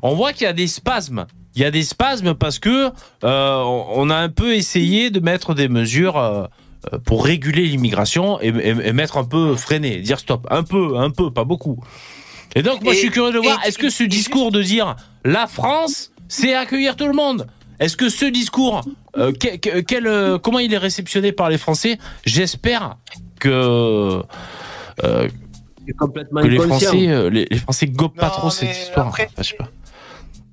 on 0.01 0.15
voit 0.15 0.33
qu'il 0.33 0.43
y 0.43 0.47
a 0.47 0.53
des 0.53 0.67
spasmes. 0.67 1.25
Il 1.55 1.61
y 1.61 1.65
a 1.65 1.71
des 1.71 1.83
spasmes 1.83 2.33
parce 2.33 2.59
que 2.59 2.91
euh, 3.23 3.63
on 3.93 4.09
a 4.09 4.15
un 4.15 4.29
peu 4.29 4.55
essayé 4.55 5.09
de 5.09 5.19
mettre 5.19 5.53
des 5.53 5.67
mesures 5.67 6.17
euh, 6.17 6.45
euh, 6.93 6.97
pour 6.99 7.25
réguler 7.25 7.65
l'immigration 7.67 8.39
et, 8.41 8.47
et- 8.47 8.87
et 8.87 8.93
mettre 8.93 9.17
un 9.17 9.25
peu 9.25 9.55
freiner, 9.55 9.97
dire 9.97 10.19
stop, 10.19 10.47
un 10.49 10.63
peu, 10.63 10.97
un 10.97 11.09
peu, 11.09 11.29
pas 11.31 11.43
beaucoup. 11.43 11.83
Et 12.55 12.63
donc 12.63 12.83
moi 12.83 12.93
je 12.93 12.99
suis 12.99 13.09
curieux 13.11 13.33
de 13.33 13.37
voir, 13.39 13.59
est-ce 13.65 13.77
que 13.77 13.89
ce 13.89 14.03
discours 14.03 14.51
de 14.51 14.61
dire 14.63 14.95
la 15.25 15.47
France, 15.47 16.11
c'est 16.27 16.53
accueillir 16.55 16.95
tout 16.95 17.07
le 17.07 17.13
monde? 17.13 17.47
Est-ce 17.79 17.97
que 17.97 18.09
ce 18.09 18.25
discours, 18.25 18.81
euh, 19.17 19.31
que- 19.33 19.57
que- 19.57 19.79
quel, 19.81 20.05
euh, 20.07 20.37
comment 20.37 20.59
il 20.59 20.73
est 20.73 20.77
réceptionné 20.77 21.31
par 21.31 21.49
les 21.49 21.57
Français? 21.57 21.97
J'espère 22.25 22.97
que 23.39 24.21
euh, 25.03 25.27
complètement 25.97 26.41
que 26.41 26.47
les. 26.47 26.59
Français, 26.59 27.07
euh, 27.09 27.29
les, 27.29 27.47
les 27.49 27.57
Français 27.57 27.87
gobent 27.87 28.15
pas 28.15 28.29
trop 28.29 28.49
cette 28.49 28.69
histoire. 28.71 29.07
après- 29.07 29.27
Enfin, 29.33 29.41
je 29.43 29.47
sais 29.49 29.55
pas. 29.55 29.69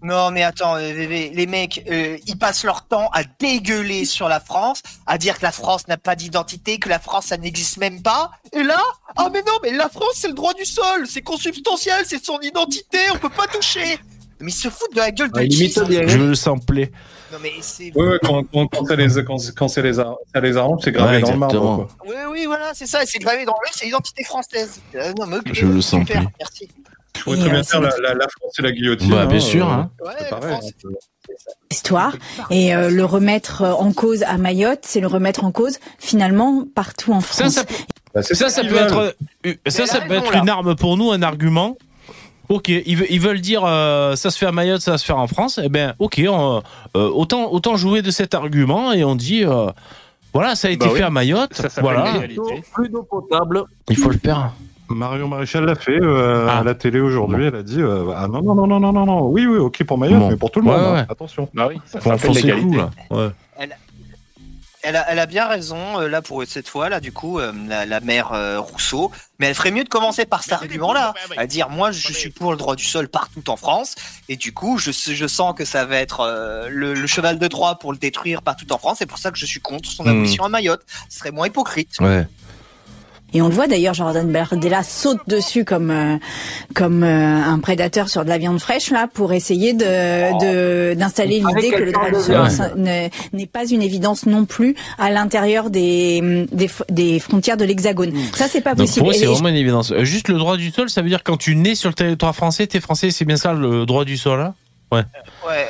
Non, 0.03 0.31
mais 0.31 0.45
attends, 0.45 0.77
euh, 0.77 0.93
les, 0.93 1.47
mecs, 1.47 1.85
euh, 1.91 2.19
ils 2.27 2.39
passent 2.39 2.65
leur 2.65 2.87
temps 2.87 3.09
à 3.13 3.23
dégueuler 3.25 4.05
sur 4.05 4.29
la 4.29 4.39
France, 4.39 4.83
à 5.07 5.19
dire 5.19 5.39
que 5.39 5.43
la 5.43 5.51
France 5.53 5.89
n'a 5.89 5.97
pas 5.97 6.15
d'identité, 6.15 6.79
que 6.79 6.89
la 6.89 7.01
France, 7.01 7.27
ça 7.27 7.37
n'existe 7.37 7.79
même 7.79 8.01
pas. 8.01 8.31
Et 8.53 8.63
là, 8.63 8.81
ah 9.17 9.29
mais 9.33 9.43
non, 9.43 9.55
mais 9.63 9.73
la 9.73 9.89
France, 9.89 10.13
c'est 10.15 10.29
le 10.29 10.35
droit 10.35 10.55
du 10.55 10.65
sol, 10.65 11.07
c'est 11.09 11.23
consubstantiel, 11.23 12.05
c'est 12.07 12.25
son 12.25 12.39
identité, 12.41 12.99
on 13.13 13.19
peut 13.19 13.29
pas 13.29 13.47
toucher. 13.49 13.99
Mais 14.41 14.53
ils 14.53 14.55
se 14.55 14.69
foutent 14.71 14.93
de 14.95 15.01
la 15.01 15.11
gueule 15.11 15.33
de 15.33 15.41
qui 15.43 15.69
ça 15.69 15.85
Je 15.85 16.17
veux 16.17 16.29
le 16.29 16.35
sampler. 16.37 16.93
Non 17.33 17.39
mais 17.43 17.53
c'est... 17.61 17.93
Ouais, 17.97 18.09
ouais, 18.09 18.19
quand, 18.23 18.45
quand, 18.45 18.69
quand 18.69 18.85
ça 18.87 18.95
les, 18.97 19.25
quand, 19.25 19.37
quand 19.57 19.69
c'est 19.69 19.83
les, 19.83 19.99
ar- 19.99 20.17
ça 20.33 20.41
les 20.41 20.57
arrange, 20.57 20.81
c'est 20.85 20.93
gravé 20.93 21.17
Ouais, 21.17 21.23
dans 21.23 21.33
le 21.33 21.37
marbre. 21.39 21.89
Quoi. 21.89 21.89
Oui, 22.07 22.15
oui, 22.31 22.47
voilà, 22.47 22.71
c'est 22.73 22.87
ça, 22.87 23.01
c'est 23.05 23.19
gravé 23.19 23.45
dans 23.45 23.53
le 23.53 23.69
c'est 23.73 23.87
l'identité 23.87 24.23
française. 24.25 24.81
Euh, 24.95 25.13
non, 25.19 25.27
mais 25.27 25.39
ok, 25.39 25.51
Je 25.53 25.67
le 25.67 25.81
sens 25.83 26.01
super, 26.07 26.21
plus. 26.23 26.29
merci. 26.39 26.69
Je 27.19 27.23
pourrais 27.25 27.39
très 27.39 27.51
bien 27.51 27.61
euh, 27.61 27.63
faire 27.65 27.81
la, 27.81 27.91
la, 28.03 28.15
la 28.15 28.27
France 28.29 28.53
et 28.59 28.63
la 28.63 28.73
guillotine. 28.73 29.11
Bah, 29.11 29.27
bien 29.27 29.37
hein, 29.37 29.41
sûr, 29.41 29.69
euh, 29.69 29.73
hein. 29.73 29.91
c'est 30.19 30.31
pareil. 30.31 30.55
hein. 30.55 30.89
histoire 31.71 32.15
et 32.51 32.75
euh, 32.75 32.91
le 32.91 33.05
remettre 33.05 33.63
en 33.63 33.93
cause 33.93 34.23
à 34.23 34.39
Mayotte, 34.39 34.81
c'est 34.83 35.01
le 35.01 35.07
remettre 35.07 35.45
en 35.45 35.53
cause 35.53 35.79
finalement 35.99 36.65
partout 36.75 37.13
en 37.13 37.21
France. 37.21 37.51
ça 37.55 37.63
Bah, 38.15 38.23
Ça, 38.23 38.63
peut 38.63 38.69
veulent. 38.69 39.15
être, 39.45 39.61
ça, 39.67 39.87
ça 39.87 40.01
peut 40.01 40.21
une 40.35 40.49
arme 40.49 40.75
pour 40.77 40.97
nous, 40.97 41.13
un 41.13 41.23
argument. 41.23 41.77
Ok, 42.49 42.69
ils, 42.71 42.97
ve- 42.97 43.07
ils 43.11 43.21
veulent 43.21 43.43
dire 43.43 43.63
euh, 43.67 44.17
ça 44.17 44.31
se 44.31 44.39
fait 44.39 44.47
à 44.47 44.53
Mayotte, 44.53 44.81
ça 44.81 44.93
va 44.93 44.99
se 44.99 45.05
faire 45.05 45.19
en 45.19 45.27
France. 45.27 45.61
Eh 45.63 45.69
ben, 45.69 45.95
ok, 45.99 46.23
on, 46.29 46.63
euh, 46.97 47.11
autant 47.11 47.53
autant 47.53 47.77
jouer 47.77 48.01
de 48.01 48.11
cet 48.11 48.33
argument 48.33 48.93
et 48.95 49.05
on 49.05 49.15
dit 49.17 49.45
euh, 49.45 49.67
voilà, 50.33 50.55
ça 50.55 50.69
a 50.69 50.71
été 50.71 50.87
Bah 50.87 50.93
oui. 50.93 50.99
fait 50.99 51.05
à 51.05 51.11
Mayotte. 51.11 51.61
Voilà. 51.83 52.15
Plus 52.73 52.89
d'eau 52.89 53.03
potable. 53.03 53.65
il 53.91 53.97
faut 53.99 54.09
le 54.09 54.19
faire. 54.19 54.53
Marion 54.91 55.29
Maréchal 55.29 55.65
l'a 55.65 55.75
fait 55.75 56.01
euh, 56.01 56.47
Ah. 56.49 56.59
à 56.59 56.65
la 56.65 56.75
télé 56.75 57.01
aujourd'hui. 57.01 57.47
Elle 57.47 57.55
a 57.57 57.63
dit 57.63 57.81
euh, 57.81 58.13
ah 58.17 58.27
non 58.29 58.43
non 58.43 58.55
non 58.55 58.67
non 58.67 58.81
non 58.81 58.93
non 58.93 59.07
non 59.07 59.27
oui 59.27 59.47
oui 59.47 59.59
ok 59.59 59.85
pour 59.85 59.99
Mayotte 59.99 60.19
Bon. 60.21 60.31
mais 60.31 60.37
pour 60.37 60.51
tout 60.51 60.61
le 60.61 60.67
Ouais, 60.69 60.77
monde 60.77 60.85
hein. 60.87 60.95
ouais. 60.95 61.07
attention. 61.09 61.49
Bah 61.55 61.67
oui, 61.69 61.81
ça 61.87 62.01
Faut 62.01 62.17
s'appelle 62.17 62.77
là. 62.77 62.91
Ouais. 63.11 63.31
Elle 64.85 64.95
a, 64.95 65.11
elle 65.11 65.19
a 65.19 65.27
bien 65.27 65.49
raison, 65.49 65.77
euh, 65.99 66.09
là, 66.09 66.23
pour 66.23 66.45
cette 66.47 66.69
fois, 66.69 66.89
là, 66.89 67.01
du 67.01 67.11
coup, 67.11 67.41
euh, 67.41 67.53
la, 67.67 67.85
la 67.85 67.99
mère 67.99 68.33
euh, 68.33 68.61
Rousseau. 68.61 69.11
Mais 69.41 69.49
elle 69.49 69.55
ferait 69.57 69.73
mieux 69.73 69.83
de 69.83 69.89
commencer 69.89 70.25
par 70.25 70.45
cet 70.45 70.53
argument-là, 70.53 71.15
à 71.37 71.47
dire, 71.49 71.69
moi, 71.69 71.91
je 71.91 72.13
suis 72.13 72.31
pour 72.31 72.53
le 72.53 72.57
droit 72.57 72.77
du 72.77 72.85
sol 72.85 73.09
partout 73.09 73.43
en 73.51 73.57
France, 73.57 73.97
et 74.29 74.37
du 74.37 74.55
coup, 74.55 74.79
je, 74.79 74.93
je 74.93 75.27
sens 75.27 75.53
que 75.57 75.65
ça 75.65 75.85
va 75.85 75.97
être 75.97 76.21
euh, 76.21 76.69
le, 76.71 76.95
le 76.95 77.07
cheval 77.09 77.41
de 77.41 77.49
Troie 77.49 77.75
pour 77.81 77.91
le 77.93 77.99
détruire 77.99 78.41
partout 78.41 78.73
en 78.73 78.79
France, 78.79 78.99
c'est 79.01 79.07
pour 79.07 79.19
ça 79.19 79.33
que 79.33 79.37
je 79.37 79.47
suis 79.47 79.61
contre 79.61 79.91
son 79.91 80.05
Hmm. 80.05 80.09
abolition 80.11 80.45
à 80.45 80.49
Mayotte. 80.49 80.83
Ce 81.11 81.19
serait 81.19 81.33
moins 81.33 81.49
hypocrite. 81.49 81.97
Ouais. 82.01 82.27
Et 83.35 83.43
on 83.43 83.49
le 83.49 83.55
voit 83.55 83.67
d'ailleurs, 83.67 83.93
Jordan 83.93 84.31
Bardella 84.33 84.83
saute 84.83 85.21
dessus 85.27 85.65
comme 85.67 85.91
euh, 85.91 86.17
comme 86.75 87.03
euh, 87.03 87.43
un 87.45 87.59
prédateur 87.59 88.09
sur 88.09 88.25
de 88.25 88.29
la 88.31 88.39
viande 88.39 88.59
fraîche 88.59 88.91
là 88.91 89.07
pour 89.13 89.33
essayer 89.35 89.75
de 89.75 89.85
de- 90.41 90.95
d'installer 90.95 91.41
l'idée 91.41 91.71
que 91.71 91.83
le 91.83 91.93
droit 91.93 92.07
Ouais. 92.09 92.49
ne- 92.77 93.37
n'est 93.37 93.47
pas 93.47 93.67
une 93.67 93.83
évidence 93.83 94.25
non 94.27 94.47
plus 94.47 94.75
à 94.99 95.11
l'intérieur 95.11 95.69
des 95.69 96.47
des, 96.89 97.19
frontières 97.21 97.57
de 97.59 97.65
l'hexagone. 97.65 98.13
Ça 98.35 98.47
c'est 98.49 98.63
pas 98.63 98.75
Donc 98.75 98.87
possible. 98.87 99.01
pour 99.05 99.13
moi, 99.13 99.15
c'est 99.19 99.27
vraiment 99.27 99.49
une 99.49 99.57
évidence. 99.57 99.91
Euh, 99.93 100.05
Juste 100.05 100.29
le 100.29 100.39
droit 100.39 100.57
du 100.57 100.71
sol, 100.71 100.89
ça 100.89 101.03
veut 101.03 101.09
dire 101.09 101.23
quand 101.23 101.37
tu 101.37 101.55
nais 101.55 101.75
sur 101.75 101.91
le 101.91 101.95
territoire 101.95 102.35
français, 102.35 102.67
t'es 102.67 102.81
français, 102.81 103.11
c'est 103.11 103.25
bien 103.27 103.37
ça 103.37 103.53
le 103.53 103.85
droit 103.85 104.05
du 104.07 104.17
sol 104.17 104.39
là? 104.39 104.55
Ouais. 104.91 105.03
Ouais. 105.47 105.67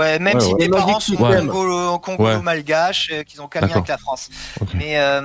Ouais, 0.00 0.18
même 0.18 0.36
Ouais, 0.36 0.40
si 0.40 0.52
ouais. 0.54 0.58
tes 0.58 0.68
parents 0.70 0.98
sont 0.98 1.12
système. 1.12 1.46
congolo, 1.46 1.98
congolo-malgaches, 1.98 3.10
euh, 3.12 3.22
qu'ils 3.22 3.42
ont 3.42 3.48
qu'à 3.48 3.58
avec 3.60 3.86
la 3.86 3.98
France. 3.98 4.30
Mais, 4.74 4.98
euh, 4.98 5.20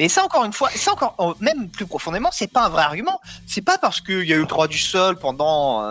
mais 0.00 0.08
ça, 0.08 0.24
encore 0.24 0.44
une 0.44 0.52
fois, 0.54 0.70
ça 0.74 0.92
encore, 0.92 1.14
oh, 1.18 1.34
même 1.40 1.68
plus 1.68 1.84
profondément, 1.84 2.30
c'est 2.32 2.50
pas 2.50 2.64
un 2.64 2.68
vrai 2.70 2.84
argument. 2.84 3.20
C'est 3.46 3.60
pas 3.60 3.76
parce 3.76 4.00
qu'il 4.00 4.24
y 4.24 4.32
a 4.32 4.36
eu 4.36 4.40
le 4.40 4.46
droit 4.46 4.66
du 4.66 4.78
sol 4.78 5.18
pendant 5.18 5.82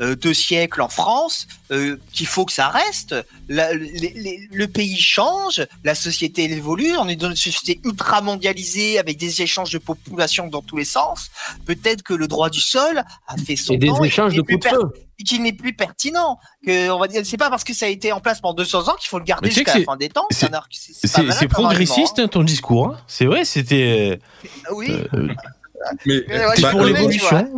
euh, 0.00 0.12
euh, 0.12 0.16
deux 0.16 0.34
siècles 0.34 0.80
en 0.82 0.88
France 0.88 1.46
euh, 1.70 1.96
qu'il 2.12 2.26
faut 2.26 2.44
que 2.44 2.52
ça 2.52 2.68
reste. 2.68 3.14
La- 3.48 3.72
les- 3.74 4.12
les- 4.14 4.48
le 4.52 4.66
pays 4.68 4.96
change, 4.98 5.64
la 5.84 5.94
société 5.94 6.44
elle 6.44 6.52
évolue, 6.52 6.96
on 6.96 7.08
est 7.08 7.16
dans 7.16 7.30
une 7.30 7.36
société 7.36 7.80
ultra 7.84 8.20
mondialisée 8.22 8.98
avec 8.98 9.18
des 9.18 9.42
échanges 9.42 9.70
de 9.70 9.78
population 9.78 10.46
dans 10.48 10.62
tous 10.62 10.76
les 10.76 10.84
sens. 10.84 11.30
Peut-être 11.66 12.02
que 12.02 12.14
le 12.14 12.26
droit 12.28 12.50
du 12.50 12.60
sol 12.60 13.02
a 13.28 13.36
fait 13.36 13.56
son 13.56 13.74
Et 13.74 13.78
des 13.78 13.88
temps 13.88 14.02
échanges 14.02 14.32
qu'il 14.32 14.42
de 14.42 14.42
n'est 14.52 14.58
plus 14.58 14.68
coups 14.70 14.72
de 14.72 14.76
feu. 14.76 14.92
et 15.18 15.24
qu'il 15.24 15.42
n'est 15.42 15.52
plus 15.52 15.74
pertinent. 15.74 16.38
Que 16.66 16.90
on 16.90 16.98
va 16.98 17.06
dire, 17.08 17.22
c'est 17.24 17.36
pas 17.36 17.50
parce 17.50 17.64
que 17.64 17.74
ça 17.74 17.86
a 17.86 17.88
été 17.88 18.12
en 18.12 18.20
place 18.20 18.40
pendant 18.40 18.54
200 18.54 18.88
ans 18.88 18.96
qu'il 18.98 19.08
faut 19.08 19.18
le 19.18 19.24
garder 19.24 19.50
jusqu'à 19.50 19.78
la 19.78 19.84
fin 19.84 19.96
des 19.96 20.08
temps. 20.08 20.26
c'est- 20.30 20.46
progressiste 21.48 22.18
hein, 22.18 22.28
ton 22.28 22.42
discours. 22.42 22.86
hein. 22.88 23.00
C'est 23.06 23.26
vrai, 23.26 23.44
c'était. 23.44 24.18
Ah 24.66 24.74
Oui. 24.74 24.90
euh, 25.14 25.28
Mais 26.06 26.14
ouais, 26.28 26.36
c'est 26.54 26.62
je 26.62 26.70
pour 26.70 26.84
l'évolution. 26.84 27.48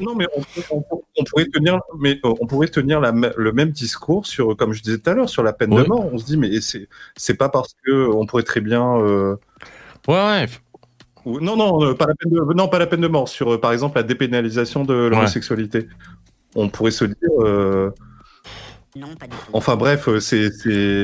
Non, 0.00 0.14
mais 0.14 0.26
on, 0.36 0.76
on- 0.76 0.84
on 1.18 1.24
pourrait 1.24 1.44
tenir, 1.52 1.78
mais 1.98 2.18
euh, 2.24 2.32
on 2.40 2.46
pourrait 2.46 2.68
tenir 2.68 3.00
la 3.00 3.12
le 3.36 3.52
même 3.52 3.70
discours 3.70 4.26
sur, 4.26 4.56
comme 4.56 4.72
je 4.72 4.82
disais 4.82 4.98
tout 4.98 5.10
à 5.10 5.14
l'heure, 5.14 5.28
sur 5.28 5.42
la 5.42 5.52
peine 5.52 5.72
Ouais. 5.74 5.82
de 5.82 5.88
mort. 5.88 6.08
On 6.12 6.16
se 6.18 6.24
dit, 6.24 6.36
mais 6.36 6.60
c'est 6.60 6.88
c'est 7.16 7.34
pas 7.34 7.48
parce 7.48 7.74
que 7.84 8.08
on 8.08 8.24
pourrait 8.26 8.42
très 8.44 8.60
bien. 8.60 8.96
euh, 8.98 9.36
Ouais, 10.08 10.14
ouais. 10.14 10.46
ou- 11.26 11.40
non, 11.40 11.56
non, 11.56 11.84
euh, 11.84 11.94
pas 11.94 12.06
la 12.06 12.14
peine 12.14 12.32
de, 12.32 12.54
non, 12.54 12.68
pas 12.68 12.78
la 12.78 12.86
peine 12.86 13.00
de 13.02 13.08
mort. 13.08 13.28
Sur, 13.28 13.52
euh, 13.54 13.60
par 13.60 13.72
exemple, 13.72 13.96
la 13.98 14.02
dépénalisation 14.02 14.84
de 14.84 14.94
l'homosexualité. 14.94 15.86
On 16.54 16.68
pourrait 16.68 16.90
se 16.90 17.04
dire. 17.04 17.14
euh, 17.40 17.90
Enfin 19.54 19.76
bref, 19.76 20.06
euh, 20.08 20.20
c'est. 20.20 20.50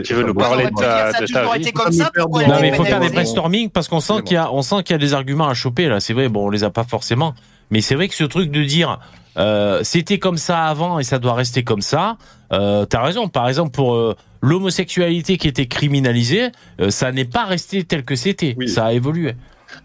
Tu 0.04 0.12
veux 0.14 0.22
nous 0.24 0.34
parler 0.34 0.64
de 0.66 0.70
ta, 0.74 1.12
Ça 1.12 1.18
a 1.18 1.20
de 1.22 1.26
toujours 1.26 1.50
ta 1.52 1.56
été 1.56 1.66
vie 1.66 1.72
comme 1.72 1.92
Ça 1.92 2.10
pourquoi 2.14 2.46
Non, 2.46 2.56
mais 2.60 2.68
il 2.68 2.74
faut 2.74 2.84
faire 2.84 3.00
des 3.00 3.08
brainstorming 3.08 3.70
parce 3.70 3.88
qu'on 3.88 4.00
sent 4.00 4.22
qu'il 4.24 4.34
y 4.34 4.36
a, 4.36 4.52
on 4.52 4.60
sent 4.62 4.82
qu'il 4.84 4.92
y 4.92 4.96
a 4.96 4.98
des 4.98 5.14
arguments 5.14 5.48
à 5.48 5.54
choper 5.54 5.88
là. 5.88 5.98
C'est 6.00 6.12
vrai, 6.12 6.28
bon, 6.28 6.46
on 6.46 6.50
les 6.50 6.64
a 6.64 6.70
pas 6.70 6.84
forcément. 6.84 7.34
Mais 7.70 7.80
c'est 7.80 7.94
vrai 7.94 8.08
que 8.08 8.14
ce 8.14 8.24
truc 8.24 8.50
de 8.50 8.62
dire, 8.62 8.98
euh, 9.38 9.80
c'était 9.84 10.18
comme 10.18 10.36
ça 10.36 10.64
avant 10.66 10.98
et 10.98 11.04
ça 11.04 11.18
doit 11.18 11.34
rester 11.34 11.64
comme 11.64 11.80
ça. 11.82 12.16
Euh, 12.52 12.84
T'as 12.84 13.02
raison. 13.02 13.28
Par 13.28 13.48
exemple, 13.48 13.70
pour 13.70 13.94
euh, 13.94 14.14
l'homosexualité 14.42 15.38
qui 15.38 15.48
était 15.48 15.66
criminalisée, 15.66 16.48
euh, 16.80 16.90
ça 16.90 17.10
n'est 17.12 17.24
pas 17.24 17.44
resté 17.44 17.84
tel 17.84 18.04
que 18.04 18.16
c'était. 18.16 18.54
Oui. 18.58 18.68
Ça 18.68 18.86
a 18.86 18.92
évolué. 18.92 19.34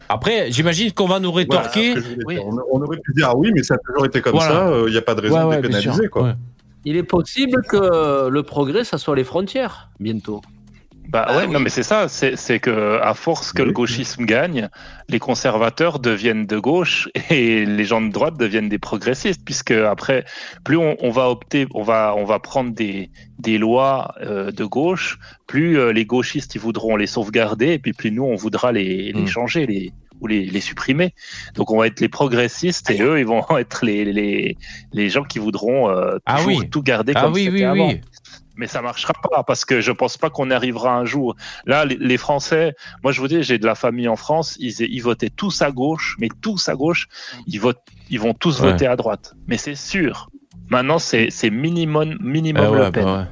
Après, 0.09 0.51
j'imagine 0.51 0.91
qu'on 0.93 1.07
va 1.07 1.19
nous 1.19 1.31
rétorquer. 1.31 1.93
Voilà, 2.25 2.41
on, 2.41 2.57
on 2.71 2.81
aurait 2.81 2.97
pu 2.97 3.13
dire 3.13 3.27
ah 3.31 3.37
oui, 3.37 3.51
mais 3.53 3.63
ça 3.63 3.75
a 3.75 3.77
toujours 3.85 4.05
été 4.05 4.21
comme 4.21 4.33
Voilà. 4.33 4.67
ça. 4.67 4.71
Il 4.87 4.91
n'y 4.91 4.97
a 4.97 5.01
pas 5.01 5.15
de 5.15 5.21
raison 5.21 5.35
Ouais, 5.35 5.41
de 5.43 5.47
ouais, 5.49 5.61
pénaliser, 5.61 6.07
quoi. 6.07 6.23
Ouais. 6.23 6.33
Il 6.85 6.97
est 6.97 7.03
possible 7.03 7.61
que 7.69 8.29
le 8.29 8.43
progrès, 8.43 8.83
ça 8.83 8.97
soit 8.97 9.15
les 9.15 9.23
frontières, 9.23 9.89
bientôt. 9.99 10.41
Bah 11.09 11.27
ouais, 11.35 11.47
non 11.47 11.59
mais 11.59 11.69
c'est 11.69 11.83
ça, 11.83 12.07
c'est 12.07 12.59
que 12.59 12.99
à 13.01 13.13
force 13.13 13.51
que 13.51 13.61
le 13.61 13.71
gauchisme 13.71 14.25
gagne, 14.25 14.69
les 15.09 15.19
conservateurs 15.19 15.99
deviennent 15.99 16.45
de 16.45 16.57
gauche 16.57 17.09
et 17.29 17.65
les 17.65 17.85
gens 17.85 18.01
de 18.01 18.09
droite 18.11 18.37
deviennent 18.37 18.69
des 18.69 18.79
progressistes, 18.79 19.41
puisque 19.43 19.71
après, 19.71 20.23
plus 20.63 20.77
on, 20.77 20.95
on 21.01 21.11
va 21.11 21.29
opter, 21.29 21.67
on 21.73 21.83
va 21.83 22.15
on 22.17 22.23
va 22.23 22.39
prendre 22.39 22.71
des 22.73 23.11
des 23.37 23.57
lois 23.57 24.15
euh, 24.21 24.51
de 24.51 24.63
gauche, 24.63 25.19
plus 25.45 25.77
euh, 25.77 25.91
les 25.91 26.05
gauchistes 26.05 26.55
ils 26.55 26.61
voudront 26.61 26.95
les 26.95 27.07
sauvegarder 27.07 27.73
et 27.73 27.79
puis 27.79 27.93
plus 27.93 28.11
nous 28.11 28.23
on 28.23 28.35
voudra 28.35 28.71
les, 28.71 29.11
les 29.11 29.21
Mm. 29.21 29.27
changer, 29.27 29.65
les 29.65 29.91
ou 30.23 30.27
les, 30.27 30.45
les 30.45 30.61
supprimer. 30.61 31.13
Donc 31.55 31.69
on 31.71 31.77
va 31.77 31.85
être 31.87 31.99
les 31.99 32.09
progressistes 32.09 32.89
et 32.89 33.01
eux 33.03 33.19
ils 33.19 33.25
vont 33.27 33.45
être 33.59 33.85
les 33.85 34.05
les 34.05 34.57
les 34.93 35.09
gens 35.09 35.23
qui 35.23 35.37
voudront 35.39 35.89
euh, 35.89 36.17
Ah 36.25 36.37
toujours 36.37 36.59
oui. 36.61 36.69
tout 36.69 36.81
garder 36.81 37.13
Ah 37.15 37.21
comme 37.23 37.33
oui, 37.33 37.41
c'était 37.45 37.55
oui, 37.57 37.63
avant. 37.63 37.87
oui. 37.89 38.01
Mais 38.55 38.67
ça 38.67 38.81
marchera 38.83 39.13
pas 39.31 39.43
parce 39.43 39.65
que 39.65 39.81
je 39.81 39.91
pense 39.91 40.15
pas 40.17 40.29
qu'on 40.29 40.51
arrivera 40.51 40.95
un 40.95 41.05
jour. 41.05 41.35
Là, 41.65 41.85
les, 41.85 42.17
Français, 42.17 42.75
moi 43.01 43.11
je 43.11 43.19
vous 43.19 43.27
dis, 43.27 43.41
j'ai 43.41 43.57
de 43.57 43.65
la 43.65 43.73
famille 43.73 44.07
en 44.07 44.15
France, 44.15 44.55
ils, 44.59 44.79
ils 44.79 44.99
votaient 45.01 45.31
tous 45.31 45.63
à 45.63 45.71
gauche, 45.71 46.15
mais 46.19 46.29
tous 46.39 46.69
à 46.69 46.75
gauche, 46.75 47.07
ils 47.47 47.59
votent, 47.59 47.81
ils 48.11 48.19
vont 48.19 48.35
tous 48.35 48.61
Ouais. 48.61 48.71
voter 48.71 48.85
à 48.85 48.95
droite. 48.95 49.33
Mais 49.47 49.57
c'est 49.57 49.73
sûr. 49.73 50.29
Maintenant, 50.69 50.99
c'est 50.99 51.29
c'est 51.31 51.49
minimum 51.49 52.15
minimum 52.21 52.63
Ah 52.63 52.71
ouais, 52.71 52.85
Le 52.85 52.91
Pen. 52.91 53.03
bah 53.05 53.17
ouais. 53.21 53.25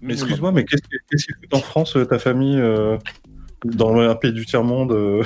Mais 0.00 0.12
excuse-moi, 0.14 0.52
mais 0.52 0.64
qu'est-ce 0.64 0.82
que- 0.82 0.96
qu'est-ce 1.10 1.24
qu'ils 1.26 1.34
foutent 1.34 1.54
en 1.54 1.60
France, 1.60 1.98
ta 2.08 2.20
famille, 2.20 2.60
euh, 2.60 2.96
dans 3.64 3.96
un 3.98 4.14
pays 4.14 4.32
du 4.32 4.46
tiers-monde 4.46 4.92
euh, 4.92 5.24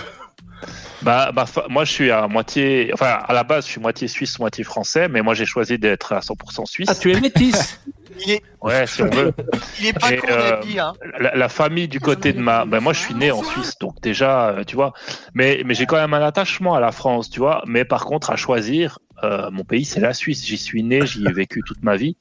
Bah, 1.02 1.32
bah, 1.32 1.46
moi 1.68 1.84
je 1.84 1.92
suis 1.92 2.10
à 2.10 2.28
moitié, 2.28 2.90
enfin 2.94 3.18
à 3.26 3.32
la 3.32 3.42
base 3.42 3.66
je 3.66 3.72
suis 3.72 3.80
moitié 3.80 4.06
suisse, 4.08 4.38
moitié 4.38 4.62
français, 4.64 5.08
mais 5.08 5.20
moi 5.22 5.34
j'ai 5.34 5.46
choisi 5.46 5.78
d'être 5.78 6.12
à 6.12 6.20
100% 6.20 6.66
suisse. 6.66 6.88
Ah, 6.90 6.94
tu 6.94 7.12
es 7.12 7.20
métisse 7.20 7.80
Il 8.24 8.30
est, 8.32 8.42
Ouais, 8.60 8.86
si 8.86 9.02
on 9.02 9.10
veut. 9.10 9.32
il 9.80 9.86
est 9.86 9.92
pas 9.98 10.12
Et, 10.12 10.18
con, 10.18 10.28
euh, 10.30 10.60
hein. 10.78 10.92
la, 11.18 11.34
la 11.34 11.48
famille 11.48 11.88
du 11.88 11.98
côté 11.98 12.32
de 12.32 12.40
ma, 12.40 12.64
ben 12.64 12.78
moi 12.80 12.92
je 12.92 13.00
suis 13.00 13.14
né 13.14 13.32
en 13.32 13.42
Suisse, 13.42 13.74
donc 13.80 14.00
déjà, 14.00 14.50
euh, 14.50 14.64
tu 14.64 14.76
vois, 14.76 14.92
mais 15.34 15.62
mais 15.66 15.74
j'ai 15.74 15.86
quand 15.86 15.96
même 15.96 16.14
un 16.14 16.22
attachement 16.22 16.74
à 16.74 16.80
la 16.80 16.92
France, 16.92 17.30
tu 17.30 17.40
vois. 17.40 17.62
Mais 17.66 17.84
par 17.84 18.04
contre, 18.04 18.30
à 18.30 18.36
choisir, 18.36 19.00
euh, 19.24 19.50
mon 19.50 19.64
pays 19.64 19.84
c'est 19.84 20.00
la 20.00 20.14
Suisse. 20.14 20.46
J'y 20.46 20.58
suis 20.58 20.84
né, 20.84 21.04
j'y 21.06 21.26
ai 21.26 21.32
vécu 21.32 21.62
toute 21.66 21.82
ma 21.82 21.96
vie. 21.96 22.16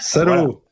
Salaud 0.00 0.62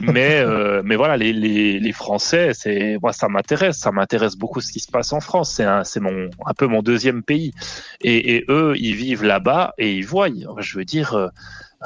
Mais 0.00 0.40
euh, 0.40 0.82
mais 0.84 0.96
voilà, 0.96 1.16
les 1.16 1.32
les, 1.32 1.78
les 1.78 1.92
Français, 1.92 2.52
c'est 2.54 2.98
moi 3.02 3.12
ça 3.12 3.28
m'intéresse, 3.28 3.78
ça 3.78 3.92
m'intéresse 3.92 4.36
beaucoup 4.36 4.60
ce 4.60 4.72
qui 4.72 4.80
se 4.80 4.90
passe 4.90 5.12
en 5.12 5.20
France. 5.20 5.54
C'est 5.54 5.64
un 5.64 5.84
c'est 5.84 6.00
mon 6.00 6.30
un 6.46 6.54
peu 6.54 6.66
mon 6.66 6.82
deuxième 6.82 7.22
pays. 7.22 7.52
Et, 8.00 8.36
et 8.36 8.44
eux, 8.48 8.74
ils 8.76 8.94
vivent 8.94 9.24
là-bas 9.24 9.74
et 9.78 9.94
ils 9.94 10.06
voient. 10.06 10.28
Je 10.58 10.78
veux 10.78 10.84
dire. 10.84 11.14
euh, 11.14 11.28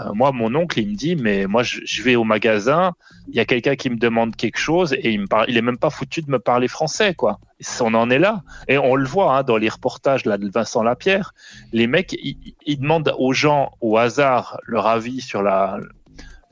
euh, 0.01 0.13
moi, 0.13 0.33
mon 0.33 0.53
oncle, 0.57 0.81
il 0.81 0.89
me 0.89 0.97
dit, 0.97 1.15
mais 1.15 1.47
moi, 1.47 1.63
je, 1.63 1.79
je 1.85 2.03
vais 2.03 2.17
au 2.17 2.25
magasin, 2.25 2.95
il 3.29 3.37
y 3.37 3.41
a 3.41 3.45
quelqu'un 3.45 3.77
qui 3.77 3.91
me 3.91 3.97
demande 3.97 4.35
quelque 4.35 4.59
chose 4.59 4.93
et 4.93 5.13
il 5.13 5.21
me 5.21 5.27
parle, 5.29 5.47
il 5.49 5.57
est 5.57 5.63
même 5.63 5.79
pas 5.79 5.91
foutu 5.91 6.21
de 6.21 6.31
me 6.31 6.41
parler 6.41 6.67
français, 6.67 7.15
quoi. 7.15 7.39
On 7.81 7.95
en 7.95 8.11
est 8.11 8.19
là. 8.19 8.43
Et 8.67 8.77
on 8.77 8.97
le 8.97 9.07
voit 9.07 9.37
hein, 9.37 9.43
dans 9.45 9.57
les 9.57 9.69
reportages 9.69 10.25
là, 10.25 10.37
de 10.37 10.51
Vincent 10.53 10.83
Lapierre. 10.83 11.33
Les 11.73 11.87
mecs, 11.87 12.13
ils, 12.15 12.57
ils 12.67 12.81
demandent 12.81 13.15
aux 13.19 13.33
gens 13.33 13.71
au 13.81 13.97
hasard 13.97 14.59
leur 14.67 14.89
avis 14.89 15.21
sur 15.21 15.43
la 15.43 15.79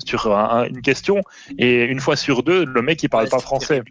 sur 0.07 0.37
un- 0.37 0.65
une 0.65 0.83
question 0.83 1.23
et 1.59 1.85
une 1.85 2.01
fois 2.01 2.17
sur 2.17 2.43
deux, 2.43 2.65
le 2.65 2.83
mec 2.83 3.03
il 3.03 3.09
parle 3.09 3.29
pas 3.29 3.39
français. 3.39 3.83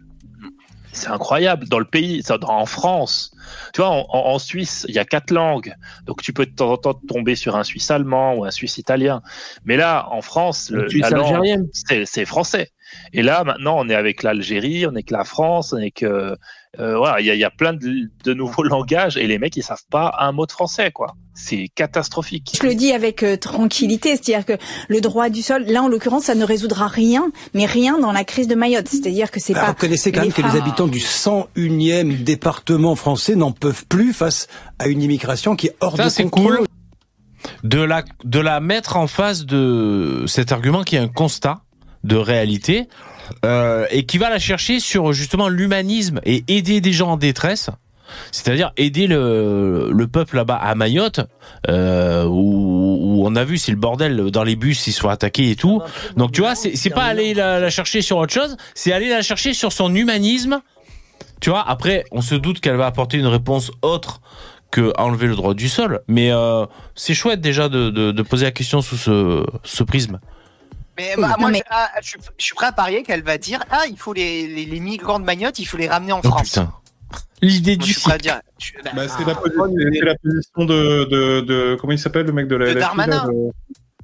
C'est 0.94 1.08
incroyable 1.08 1.68
dans 1.68 1.78
le 1.78 1.86
pays, 1.86 2.22
ça, 2.22 2.36
dans- 2.36 2.50
en 2.50 2.66
France. 2.66 3.34
Tu 3.72 3.80
vois, 3.80 3.88
en, 3.90 4.38
Suisse, 4.38 4.84
il 4.90 4.94
y 4.94 4.98
a 4.98 5.06
quatre 5.06 5.30
langues, 5.30 5.74
donc 6.04 6.20
tu 6.20 6.34
peux 6.34 6.44
de 6.44 6.50
temps 6.54 6.70
en 6.70 6.76
temps 6.76 6.92
tomber 6.92 7.34
sur 7.34 7.56
un 7.56 7.64
Suisse 7.64 7.90
allemand 7.90 8.34
ou 8.34 8.44
un 8.44 8.50
Suisse 8.50 8.76
italien. 8.76 9.22
Mais 9.64 9.78
là, 9.78 10.06
en 10.10 10.20
France, 10.20 10.68
le, 10.70 10.86
la 11.00 11.08
langue, 11.16 11.32
c'est 12.04 12.24
français. 12.26 12.72
Et 13.14 13.22
là, 13.22 13.42
maintenant, 13.42 13.76
on 13.78 13.88
est 13.88 13.94
avec 13.94 14.22
l'Algérie, 14.22 14.86
on 14.86 14.90
est 14.90 14.96
avec 14.96 15.10
la 15.10 15.24
France, 15.24 15.72
on 15.72 15.78
est 15.78 15.80
avec 15.82 16.02
euh, 16.02 16.36
euh, 16.80 16.96
voilà, 16.96 17.20
il 17.20 17.26
y 17.26 17.30
a, 17.30 17.34
il 17.34 17.40
y 17.40 17.44
a 17.44 17.50
plein 17.50 17.72
de, 17.74 18.10
de 18.24 18.34
nouveaux 18.34 18.62
langages 18.74 19.16
et 19.16 19.26
les 19.26 19.38
mecs 19.38 19.56
ils 19.56 19.62
savent 19.62 19.84
pas 19.90 20.14
un 20.18 20.32
mot 20.32 20.46
de 20.46 20.52
français, 20.52 20.90
quoi. 20.90 21.14
C'est 21.34 21.68
catastrophique. 21.74 22.58
Je 22.60 22.66
le 22.66 22.74
dis 22.74 22.92
avec 22.92 23.22
euh, 23.22 23.36
tranquillité, 23.36 24.10
c'est-à-dire 24.16 24.44
que 24.44 24.52
le 24.88 25.00
droit 25.00 25.28
du 25.30 25.40
sol, 25.42 25.64
là 25.66 25.82
en 25.82 25.88
l'occurrence, 25.88 26.24
ça 26.24 26.34
ne 26.34 26.44
résoudra 26.44 26.88
rien, 26.88 27.30
mais 27.54 27.64
rien 27.66 27.98
dans 27.98 28.12
la 28.12 28.24
crise 28.24 28.48
de 28.48 28.54
Mayotte. 28.54 28.88
C'est-à-dire 28.88 29.30
que 29.30 29.40
c'est 29.40 29.54
Ah, 29.56 29.60
pas. 29.60 29.68
Reconnaissez 29.68 30.12
quand 30.12 30.20
les 30.22 30.28
même 30.28 30.34
que 30.36 30.42
les 30.42 30.58
habitants 30.60 30.88
du 30.88 30.98
101e 30.98 32.22
département 32.22 32.94
français 32.96 33.34
n'en 33.34 33.52
peuvent 33.52 33.86
plus 33.86 34.12
face 34.12 34.46
à 34.78 34.88
une 34.88 35.00
immigration 35.02 35.56
qui 35.56 35.68
est 35.68 35.76
hors 35.80 35.96
Ça, 35.96 36.04
de 36.04 36.08
c'est 36.10 36.24
contrôle. 36.24 36.58
cool. 36.58 36.66
De 37.64 37.80
la, 37.80 38.04
de 38.24 38.38
la 38.38 38.60
mettre 38.60 38.96
en 38.96 39.06
face 39.06 39.44
de 39.46 40.24
cet 40.26 40.52
argument 40.52 40.82
qui 40.84 40.96
est 40.96 41.00
un 41.00 41.08
constat 41.08 41.62
de 42.04 42.16
réalité 42.16 42.88
euh, 43.44 43.86
et 43.90 44.04
qui 44.04 44.18
va 44.18 44.30
la 44.30 44.38
chercher 44.38 44.80
sur 44.80 45.12
justement 45.12 45.48
l'humanisme 45.48 46.20
et 46.24 46.44
aider 46.48 46.80
des 46.80 46.92
gens 46.92 47.12
en 47.12 47.16
détresse. 47.16 47.70
C'est-à-dire 48.30 48.72
aider 48.76 49.06
le, 49.06 49.90
le 49.92 50.06
peuple 50.06 50.36
là-bas 50.36 50.56
à 50.56 50.74
Mayotte, 50.74 51.20
euh, 51.68 52.24
où, 52.26 53.22
on 53.24 53.36
a 53.36 53.44
vu 53.44 53.58
c'est 53.58 53.72
le 53.72 53.78
bordel 53.78 54.30
dans 54.30 54.44
les 54.44 54.56
bus, 54.56 54.86
ils 54.86 54.92
sont 54.92 55.08
attaqués 55.08 55.50
et 55.50 55.56
tout. 55.56 55.80
Donc 56.16 56.32
tu 56.32 56.40
vois, 56.40 56.54
c'est 56.54 56.90
pas 56.90 57.04
aller 57.04 57.34
la, 57.34 57.70
chercher 57.70 58.02
sur 58.02 58.18
autre 58.18 58.32
chose, 58.32 58.56
c'est 58.74 58.92
aller 58.92 59.08
la 59.08 59.22
chercher 59.22 59.54
sur 59.54 59.72
son 59.72 59.94
humanisme. 59.94 60.60
Tu 61.40 61.50
vois, 61.50 61.68
après, 61.68 62.04
on 62.12 62.20
se 62.20 62.34
doute 62.34 62.60
qu'elle 62.60 62.76
va 62.76 62.86
apporter 62.86 63.18
une 63.18 63.26
réponse 63.26 63.72
autre 63.82 64.20
que 64.70 64.92
enlever 64.96 65.26
le 65.26 65.34
droit 65.34 65.54
du 65.54 65.68
sol, 65.68 66.00
mais 66.08 66.32
euh, 66.32 66.64
c'est 66.94 67.14
chouette 67.14 67.40
déjà 67.40 67.68
de, 67.68 68.22
poser 68.22 68.46
la 68.46 68.52
question 68.52 68.80
sous 68.80 68.96
ce 68.96 69.82
prisme. 69.82 70.18
Mais 70.98 71.14
Oui, 71.16 71.22
bah, 71.22 71.36
moi, 71.38 71.50
mais- 71.50 71.58
je, 71.58 71.62
ah, 71.70 71.90
je 72.02 72.08
suis- 72.08 72.18
je 72.38 72.44
suis 72.44 72.54
prêt 72.54 72.66
à 72.66 72.72
parier 72.72 73.02
qu'elle 73.02 73.22
va 73.22 73.38
dire 73.38 73.60
Ah, 73.70 73.84
il 73.88 73.96
faut 73.96 74.12
les, 74.12 74.46
les, 74.46 74.64
les 74.66 74.80
migrants 74.80 75.18
de 75.18 75.24
Mayotte, 75.24 75.58
il 75.58 75.64
faut 75.64 75.76
les 75.78 75.88
ramener 75.88 76.12
en 76.12 76.20
Oh 76.22 76.28
France. 76.28 76.50
putain. 76.50 76.72
L'idée 77.40 77.76
du 77.76 77.92
je- 77.92 78.08
bah, 78.08 78.16
Bah, 78.94 79.08
c'est 79.08 79.24
ah, 79.24 79.26
la, 79.26 79.34
posi- 79.34 79.98
c'est 79.98 80.04
la 80.04 80.14
position 80.16 80.64
de, 80.64 81.04
de, 81.04 81.40
de- 81.40 81.76
Comment 81.80 81.92
il 81.92 81.98
s'appelle, 81.98 82.26
le 82.26 82.32
mec 82.32 82.46
de 82.46 82.56
la 82.56 82.66
De 82.68 82.72
là, 82.74 82.80
Darmanin. 82.80 83.26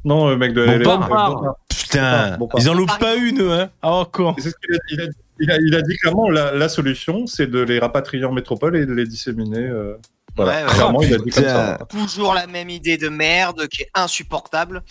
Non, 0.04 0.28
le 0.28 0.36
mec 0.36 0.52
de 0.54 0.62
la. 0.62 0.78
Bompard. 0.78 1.56
Putain, 1.68 2.36
ils 2.58 2.68
en 2.68 2.74
loupent 2.74 2.98
pas 2.98 3.14
une, 3.16 3.40
eux, 3.42 3.52
hein. 3.52 3.70
Ah, 3.82 4.04
c'est 4.38 4.50
ce 4.50 4.54
qu'il 4.62 4.74
a, 4.74 4.78
il 4.90 5.00
a, 5.00 5.04
il 5.40 5.50
a, 5.52 5.56
il 5.60 5.74
a 5.76 5.82
dit 5.82 5.96
clairement, 5.98 6.28
la, 6.28 6.52
la 6.52 6.68
solution, 6.68 7.26
c'est 7.26 7.46
de 7.46 7.60
les 7.60 7.78
rapatrier 7.78 8.24
en 8.24 8.32
métropole 8.32 8.76
et 8.76 8.84
de 8.86 8.92
les 8.92 9.06
disséminer. 9.06 9.58
euh, 9.60 9.94
voilà. 10.36 10.52
Ouais, 10.52 10.64
ouais. 10.66 10.74
Clairement, 10.74 11.02
il 11.02 11.14
a 11.14 11.18
dit 11.18 11.30
comme 11.30 11.44
ça. 11.44 11.78
Toujours 11.88 12.34
la 12.34 12.46
même 12.46 12.70
idée 12.70 12.96
de 12.96 13.08
merde 13.08 13.68
qui 13.68 13.82
est 13.82 13.90
insupportable. 13.94 14.82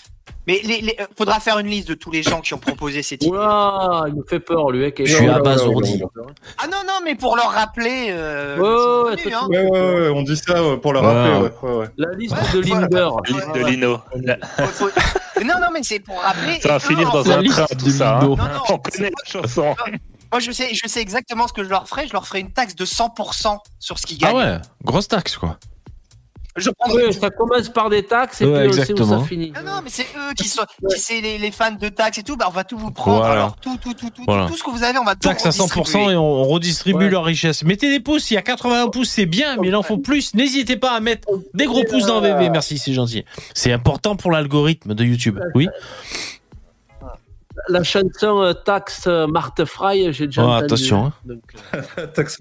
Mais 0.48 0.62
les, 0.64 0.82
les- 0.82 0.96
euh, 1.00 1.06
faudra 1.18 1.40
faire 1.40 1.60
une 1.60 1.68
liste 1.68 1.88
de 1.90 1.94
tous 1.94 2.10
les 2.12 2.24
gens 2.24 2.40
qui 2.42 2.54
ont 2.54 2.58
proposé 2.58 3.04
cette 3.04 3.22
idée. 3.24 3.32
Oula, 3.32 4.06
il 4.08 4.16
me 4.16 4.24
fait 4.24 4.40
peur, 4.40 4.72
lui. 4.72 4.86
hein, 4.86 4.92
Je 4.98 5.14
suis 5.16 5.28
abasourdi. 5.28 6.02
Ah 6.58 6.68
non, 6.68 6.78
non, 6.88 7.00
mais 7.04 7.16
pour 7.16 7.36
leur 7.36 7.52
rappeler. 7.52 8.08
Euh, 8.12 8.58
Ouais, 8.58 9.34
hein. 9.34 9.48
Ouais, 9.50 9.64
ouais, 9.70 9.70
ouais, 10.00 10.10
on 10.10 10.22
dit 10.24 10.38
ça 10.38 10.54
euh, 10.58 10.78
pour 10.78 10.94
le 10.94 11.02
Ouais. 11.02 11.06
rappeler. 11.06 11.50
Ouais, 11.64 11.70
ouais, 11.72 11.78
ouais. 11.80 11.88
La 11.98 12.12
liste 12.18 12.36
de 12.54 12.60
Linder. 12.62 13.10
De 13.54 13.66
Lino. 13.66 14.00
Faut- 14.74 14.88
faut- 14.88 15.42
Non, 15.44 15.56
non, 15.62 15.68
mais 15.74 15.84
c'est 15.84 16.00
pour 16.00 16.20
rappeler. 16.22 16.60
Ça 16.62 16.70
va 16.70 16.80
finir 16.80 17.12
dans 17.12 17.30
un 17.30 17.42
liste 17.42 17.56
train, 17.56 17.66
de 17.76 17.84
tout 17.84 17.90
ça. 17.90 18.18
hein. 18.18 18.20
Lino. 18.22 18.36
Non, 18.36 18.44
non, 18.44 18.62
On 18.70 18.78
connaît 18.78 19.10
la 19.12 19.42
chanson. 19.42 19.76
Moi, 20.32 20.40
je 20.42 20.52
sais, 20.52 20.70
je 20.74 20.88
sais 20.90 21.00
exactement 21.02 21.48
ce 21.48 21.54
que 21.54 21.64
je 21.64 21.70
leur 21.70 21.88
ferai. 21.88 22.08
Je 22.08 22.14
leur 22.14 22.26
ferai 22.28 22.40
une 22.42 22.52
taxe 22.52 22.76
de 22.76 22.86
100% 22.86 23.60
sur 23.80 23.98
ce 24.00 24.06
qu'ils 24.06 24.18
Ah 24.24 24.34
gagnent. 24.34 24.38
ouais, 24.38 24.58
grosse 24.84 25.08
taxe, 25.08 25.38
quoi. 25.38 25.58
Je 26.58 26.70
prendrai 26.72 27.06
Oui, 27.08 27.14
ça 27.14 27.30
commence 27.30 27.70
par 27.70 27.90
des 27.90 28.04
taxes 28.04 28.42
et 28.42 28.46
Ouais, 28.46 28.62
puis 28.62 28.70
on 28.70 28.72
sait 28.74 28.80
où 28.80 28.82
exactement. 28.82 29.22
ça 29.22 29.26
finit. 29.28 29.52
Non, 29.52 29.62
non, 29.64 29.80
mais 29.84 29.90
c'est 29.90 30.04
eux 30.18 30.34
qui 30.36 30.48
sont, 30.48 30.64
qui 30.90 31.00
c'est 31.00 31.22
les, 31.22 31.38
les 31.38 31.52
fans 31.52 31.72
de 31.72 31.88
taxes 31.90 32.18
et 32.18 32.24
tout. 32.24 32.36
Bah, 32.36 32.46
on 32.50 32.52
va 32.52 32.64
tout 32.64 32.78
vous 32.78 32.92
prendre. 32.92 33.18
Voilà. 33.20 33.34
Alors, 33.34 33.56
tout, 33.58 33.78
tout, 33.78 33.94
tout, 33.94 34.10
tout, 34.10 34.24
Voilà. 34.28 34.48
tout 34.48 34.58
ce 34.58 34.64
que 34.64 34.72
vous 34.72 34.84
avez, 34.84 34.98
on 34.98 35.04
va 35.04 35.14
tout 35.14 35.28
Taxe 35.30 35.46
à 35.46 35.50
100% 35.52 35.62
redistribuer. 35.78 36.12
et 36.14 36.16
on, 36.16 36.44
redistribue 36.44 36.98
Ouais. 37.06 37.10
leur 37.10 37.24
richesse. 37.26 37.64
Mettez 37.64 37.90
des 37.92 38.00
pouces, 38.00 38.32
il 38.32 38.34
y 38.34 38.38
a 38.38 38.42
81 38.42 38.88
pouces, 38.90 39.10
c'est 39.10 39.26
bien, 39.28 39.56
mais 39.58 39.68
il 39.68 39.76
en 39.76 39.84
faut 39.84 39.98
plus. 40.00 40.34
N'hésitez 40.34 40.78
pas 40.78 40.92
à 40.96 41.00
mettre 41.00 41.28
des 41.54 41.66
gros 41.66 41.84
pouces 41.84 42.06
dans 42.08 42.22
VV, 42.22 42.50
merci, 42.50 42.78
c'est 42.78 42.94
gentil. 42.94 43.24
C'est 43.54 43.72
important 43.72 44.16
pour 44.16 44.32
l'algorithme 44.32 44.94
de 44.96 45.04
YouTube. 45.04 45.40
Oui 45.56 45.68
La 47.70 47.84
chanson 47.84 48.42
euh, 48.44 48.54
Taxe 48.54 49.06
euh, 49.08 49.28
Marthe 49.28 49.66
Fry, 49.66 50.14
j'ai 50.14 50.28
déjà 50.28 50.44
Oh, 50.44 50.48
entendu. 50.50 50.66
attention, 50.66 51.06
hein. 51.08 51.14
Donc, 51.26 51.42
euh, 51.98 52.08
Taxe- 52.16 52.38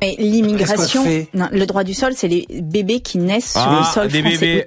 Mais 0.00 0.16
l'immigration, 0.18 1.04
le 1.34 1.64
droit 1.64 1.84
du 1.84 1.94
sol, 1.94 2.12
c'est 2.16 2.28
les 2.28 2.46
bébés 2.62 3.00
qui 3.00 3.18
naissent 3.18 3.52
sur 3.52 3.70
le 3.70 3.78
Ah, 3.80 3.90
sol 3.92 4.08
des 4.08 4.20
français. 4.20 4.38
bébés. 4.38 4.66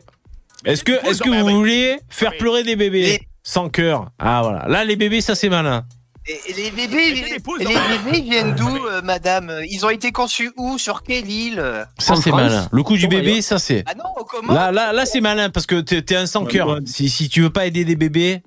Est-ce 0.66 0.84
que, 0.84 0.92
est-ce 1.08 1.22
que 1.24 1.30
vous 1.30 1.58
voulez 1.58 1.98
faire 2.10 2.36
pleurer 2.38 2.64
des 2.64 2.76
bébés 2.76 3.02
Les- 3.04 3.20
sans 3.44 3.70
cœur? 3.70 4.12
Ah 4.20 4.42
voilà, 4.44 4.66
là 4.68 4.84
les 4.84 4.96
bébés 4.96 5.22
ça 5.22 5.36
c'est 5.36 5.50
malin. 5.50 5.86
Et, 6.28 6.54
les 6.54 6.70
bébés, 6.70 7.12
les, 7.16 7.22
les 7.60 8.04
bébés 8.04 8.22
viennent 8.22 8.54
d'où, 8.54 8.68
euh, 8.86 9.02
madame? 9.02 9.52
Ils 9.68 9.84
ont 9.86 9.90
été 9.90 10.12
conçus 10.12 10.52
où? 10.58 10.78
Sur 10.78 11.02
quelle 11.02 11.28
île? 11.30 11.64
Ça 11.98 12.16
c'est 12.18 12.32
malin. 12.32 12.68
Le 12.72 12.84
coup 12.84 12.98
du 12.98 13.08
bébé, 13.08 13.42
ça 13.42 13.58
c'est. 13.58 13.84
Ah 13.88 13.96
non, 13.96 14.04
comment 14.30 14.54
Là, 14.54 14.72
là, 14.72 14.94
là 14.94 15.06
c'est 15.06 15.22
malin 15.22 15.50
parce 15.50 15.66
que 15.66 15.80
t'es, 15.82 16.02
t'es 16.04 16.16
un 16.16 16.28
sans 16.28 16.46
cœur. 16.46 16.80
Si, 16.86 17.10
si 17.10 17.30
tu 17.30 17.42
veux 17.42 17.50
pas 17.50 17.66
aider 17.66 17.84
des 17.84 17.96
bébés, 17.96 18.44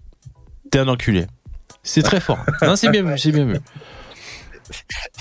t'es 0.71 0.79
un 0.79 0.87
enculé. 0.89 1.27
C'est 1.83 2.03
très 2.03 2.21
fort. 2.21 2.39
Non, 2.63 2.77
c'est 2.77 2.91
bien 2.91 3.03
vu, 3.03 3.19
c'est 3.19 3.33
bien 3.33 3.47
vu. 3.47 3.57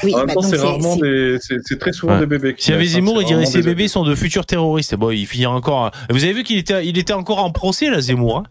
Oui, 0.03 0.13
en 0.13 0.19
même 0.19 0.27
bah, 0.27 0.33
temps, 0.35 0.41
c'est 0.41 0.57
rarement 0.57 0.95
des, 0.95 1.37
très 1.79 1.91
souvent 1.93 2.13
Ouais. 2.13 2.19
des 2.21 2.25
bébés. 2.25 2.55
qui 2.55 2.63
S'il 2.63 2.71
y 2.73 2.75
avait 2.75 2.85
hein, 2.85 2.89
Zemmour, 2.89 3.21
il 3.21 3.25
dirait 3.25 3.45
ces 3.45 3.61
bébés 3.61 3.87
sont 3.87 4.03
de 4.03 4.15
futurs 4.15 4.45
terroristes. 4.45 4.95
Bon, 4.95 5.11
il 5.11 5.25
finira 5.25 5.51
encore. 5.53 5.91
Vous 6.09 6.23
avez 6.23 6.33
vu 6.33 6.43
qu'il 6.43 6.57
était, 6.57 6.85
il 6.87 6.97
était 6.97 7.13
encore 7.13 7.43
en 7.43 7.51
procès 7.51 7.89
là, 7.89 8.01
Zemmour. 8.01 8.37
hein 8.37 8.43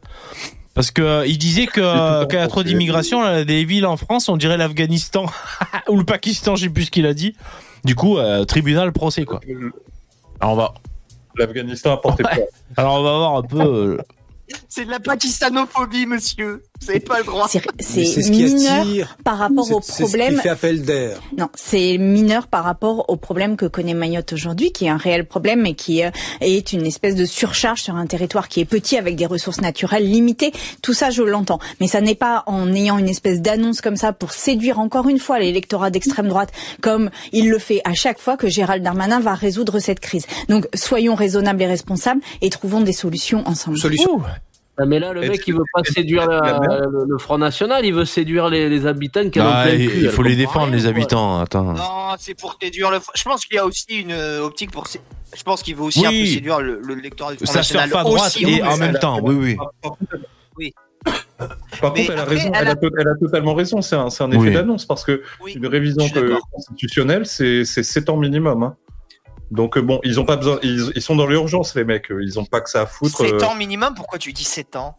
parce 0.73 0.93
que 0.93 1.03
euh, 1.03 1.27
il 1.27 1.37
disait 1.37 1.67
que 1.67 1.81
euh, 1.81 2.27
qu'il 2.27 2.39
y 2.39 2.43
a 2.43 2.47
trop 2.47 2.63
d'immigration, 2.63 3.43
des 3.45 3.65
villes 3.65 3.87
en 3.87 3.97
France, 3.97 4.29
on 4.29 4.37
dirait 4.37 4.57
l'Afghanistan 4.57 5.27
ou 5.89 5.97
le 5.99 6.05
Pakistan, 6.05 6.55
je 6.55 6.65
sais 6.67 6.71
plus 6.71 6.85
ce 6.85 6.91
qu'il 6.93 7.07
a 7.07 7.13
dit. 7.13 7.35
Du 7.85 7.95
coup, 7.97 8.19
euh, 8.19 8.45
tribunal, 8.45 8.93
procès 8.93 9.25
quoi. 9.25 9.41
Alors 10.39 10.53
on 10.55 10.57
va. 10.57 10.75
L'Afghanistan 11.37 11.95
a 11.95 11.97
porté 11.97 12.23
Ouais. 12.25 12.47
Alors 12.77 13.01
on 13.01 13.03
va 13.03 13.17
voir 13.19 13.37
un 13.37 13.43
peu. 13.43 13.61
euh, 13.61 13.99
C'est 14.69 14.85
de 14.85 14.91
la 14.91 15.01
pakistanophobie, 15.01 16.07
monsieur. 16.07 16.63
Vous 16.83 16.91
avez 16.91 17.01
pas 17.01 17.19
le 17.19 17.25
droit. 17.25 17.47
C'est 17.49 17.63
c'est 17.79 18.05
c'est 18.05 18.31
mineur 18.31 19.17
par 19.23 19.37
rapport 19.39 19.71
au 19.71 19.81
C'est- 19.83 19.93
c'est 19.93 19.93
ce 19.93 19.97
qui 19.97 20.03
problème. 20.19 20.41
fait 20.41 20.49
appel 20.49 20.83
d'air. 20.83 21.21
Non, 21.37 21.49
c'est 21.55 21.99
mineur 21.99 22.47
par 22.47 22.65
rapport 22.65 23.05
au 23.09 23.17
problème 23.17 23.57
que 23.57 23.67
connaît 23.67 23.93
Mayotte 23.95 24.33
aujourd'hui, 24.33 24.73
qui 24.73 24.87
est 24.87 24.89
un 24.89 24.97
réel 24.97 25.27
problème 25.27 25.67
et 25.67 25.75
qui 25.75 26.03
euh, 26.03 26.11
est 26.41 26.73
une 26.73 26.87
espèce 26.87 27.15
de 27.17 27.25
surcharge 27.27 27.83
sur 27.83 27.97
un 27.97 28.07
territoire 28.07 28.49
qui 28.49 28.61
est 28.61 28.65
petit 28.65 28.97
avec 28.97 29.17
des 29.17 29.27
ressources 29.27 29.61
naturelles 29.61 30.09
limitées. 30.11 30.53
Tout 30.83 30.95
ça, 30.95 31.11
je 31.11 31.23
l'entends. 31.23 31.59
Mais 31.81 31.87
ça 31.87 32.01
n'est 32.01 32.15
pas 32.15 32.45
en 32.47 32.73
ayant 32.73 32.97
une 32.99 33.09
espèce 33.09 33.41
d'annonce 33.43 33.81
comme 33.83 33.97
ça 33.97 34.13
pour 34.13 34.33
séduire 34.33 34.79
encore 34.81 35.09
une 35.09 35.19
fois 35.19 35.39
l'électorat 35.39 35.91
d'extrême 35.91 36.29
droite, 36.29 36.51
comme 36.81 37.11
il 37.33 37.51
le 37.51 37.59
fait 37.59 37.83
à 37.85 37.93
chaque 37.93 38.19
fois 38.19 38.37
que 38.39 38.49
Gérald 38.49 38.83
Darmanin 38.83 39.21
va 39.21 39.35
résoudre 39.35 39.79
cette 39.81 40.01
crise. 40.01 40.27
Donc, 40.49 40.67
soyons 40.75 41.15
raisonnables 41.15 41.61
et 41.63 41.67
responsables 41.67 42.21
et 42.41 42.49
trouvons 42.51 42.81
des 42.81 42.93
solutions 42.95 43.47
ensemble. 43.47 43.77
Ah, 43.85 44.37
mais 44.87 44.99
là, 44.99 45.13
le 45.13 45.21
mec, 45.21 45.43
il 45.47 45.55
veut 45.55 45.65
pas 45.73 45.83
séduire 45.85 46.27
la- 46.29 46.61
le, 46.93 47.05
le 47.09 47.19
Front 47.19 47.39
National, 47.39 47.85
il 47.85 47.93
veut 47.95 48.05
séduire 48.05 48.49
les, 48.49 48.69
les 48.69 48.87
habitants 48.87 49.29
qui 49.31 49.41
ont 49.41 49.45
ah, 49.47 49.67
le 49.69 49.75
il 49.81 50.09
faut 50.11 50.23
les 50.23 50.37
défendre 50.37 50.73
les 50.73 50.87
habitants. 50.87 51.41
Attends. 51.41 51.73
Non, 51.75 52.15
c'est 52.19 52.35
pour 52.39 52.57
séduire 52.61 52.91
le. 52.91 52.99
Je 53.15 53.23
pense 53.25 53.45
qu'il 53.45 53.57
y 53.57 53.59
a 53.59 53.67
aussi 53.67 53.85
une 54.01 54.13
euh, 54.13 54.43
optique 54.43 54.71
pour. 54.71 54.87
Je 54.87 55.43
pense 55.43 55.63
qu'il 55.63 55.77
veut 55.77 55.83
aussi 55.85 56.05
un 56.05 56.11
Oui. 56.11 56.21
peu 56.25 56.27
séduire 56.35 56.61
le, 56.61 56.81
le 56.83 56.95
lectorat 56.95 57.33
du 57.33 57.39
Front 57.39 57.47
Ça 57.47 57.59
National. 57.61 57.91
à 57.95 58.03
droite 58.03 58.23
aussi, 58.27 58.43
et 58.43 58.47
oui, 58.47 58.63
en 58.63 58.77
même 58.77 58.93
ça- 58.95 58.99
temps. 58.99 59.21
Oui, 59.23 59.35
oui. 59.35 59.57
Oui. 60.57 60.75
Par 61.81 61.95
Mais 61.95 62.01
contre, 62.07 62.13
elle 62.13 62.19
a 62.19 62.23
après, 62.23 62.35
raison. 62.35 62.51
elle 62.53 62.61
Elle 62.61 62.69
a- 62.69 62.71
elle 62.73 63.19
totalement 63.19 63.55
raison. 63.55 63.81
C'est 63.81 63.97
un, 63.97 64.09
effet 64.09 64.37
Oui. 64.37 64.53
d'annonce 64.53 64.85
parce 64.85 65.05
que 65.05 65.23
une 65.55 65.67
révision 65.67 66.05
constitutionnelle, 66.53 67.25
c'est 67.27 67.65
c'est 67.65 67.83
7 67.83 68.11
ans 68.11 68.17
minimum. 68.17 68.63
hein. 68.63 68.77
Donc 69.51 69.77
euh, 69.77 69.83
bon, 69.83 70.01
ils 70.05 70.21
ont 70.21 70.25
pas 70.25 70.37
besoin. 70.37 70.59
Ils, 70.63 70.93
ils 70.95 71.03
sont 71.03 71.17
dans 71.17 71.27
l'urgence, 71.27 71.75
les 71.75 71.85
mecs. 71.85 72.09
Ils 72.11 72.39
ont 72.39 72.45
pas 72.45 72.61
que 72.61 72.71
ça 72.71 72.83
à 72.83 72.87
foutre. 72.87 73.19
7 73.19 73.33
euh, 73.35 73.47
ans 73.47 73.55
minimum, 73.55 73.95
pourquoi 73.95 74.19
tu 74.19 74.33
dis 74.33 74.45
7 74.45 74.77
ans? 74.77 74.97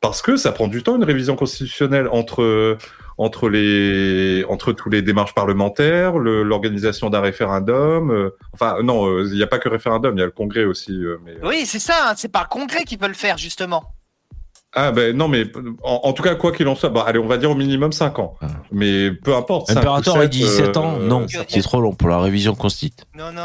parce 0.00 0.22
que 0.22 0.36
ça 0.36 0.52
prend 0.52 0.68
du 0.68 0.82
temps 0.84 0.94
une 0.96 1.02
révision 1.02 1.34
constitutionnelle 1.34 2.08
entre 2.12 2.76
entre 3.16 3.48
les 3.48 4.44
entre 4.48 4.72
tous 4.72 4.90
les 4.90 5.02
démarches 5.02 5.34
parlementaires, 5.34 6.18
le- 6.18 6.44
l'organisation 6.44 7.10
d'un 7.10 7.20
référendum. 7.20 8.10
euh, 8.12 8.30
enfin 8.52 8.80
non, 8.84 9.06
euh, 9.08 9.24
il 9.26 9.34
n'y 9.34 9.42
a 9.42 9.46
pas 9.48 9.58
que 9.58 9.68
référendum, 9.68 10.14
il 10.16 10.20
y 10.20 10.22
a 10.22 10.26
le 10.26 10.30
Congrès 10.30 10.64
aussi. 10.64 10.92
euh, 10.92 11.16
mais 11.24 11.36
Oui, 11.42 11.66
c'est 11.66 11.80
ça, 11.80 12.10
hein, 12.10 12.14
c'est 12.16 12.28
par 12.30 12.42
le 12.44 12.48
Congrès 12.48 12.84
qu'ils 12.84 12.98
veulent 13.00 13.08
le 13.10 13.16
faire, 13.16 13.38
justement. 13.38 13.82
Ah 14.74 14.92
ben 14.92 15.16
non, 15.16 15.28
mais 15.28 15.44
en, 15.82 16.00
en 16.04 16.12
tout 16.12 16.22
cas 16.22 16.34
quoi 16.34 16.52
qu'il 16.52 16.68
en 16.68 16.74
soit, 16.74 16.90
bon 16.90 17.00
allez 17.00 17.18
on 17.18 17.26
va 17.26 17.38
dire 17.38 17.50
au 17.50 17.54
minimum 17.54 17.92
5 17.92 18.18
ans. 18.18 18.34
Mais 18.70 19.10
peu 19.10 19.34
importe. 19.34 19.68
sept, 19.68 19.78
dit 20.30 20.38
17 20.40 20.76
euh, 20.76 20.80
ans. 20.80 20.98
Non, 20.98 21.26
c'est 21.48 21.62
trop 21.62 21.80
long 21.80 21.94
pour 21.94 22.08
la 22.08 22.20
révision 22.20 22.54
constitue. 22.54 23.04
Non, 23.16 23.32
non. 23.32 23.42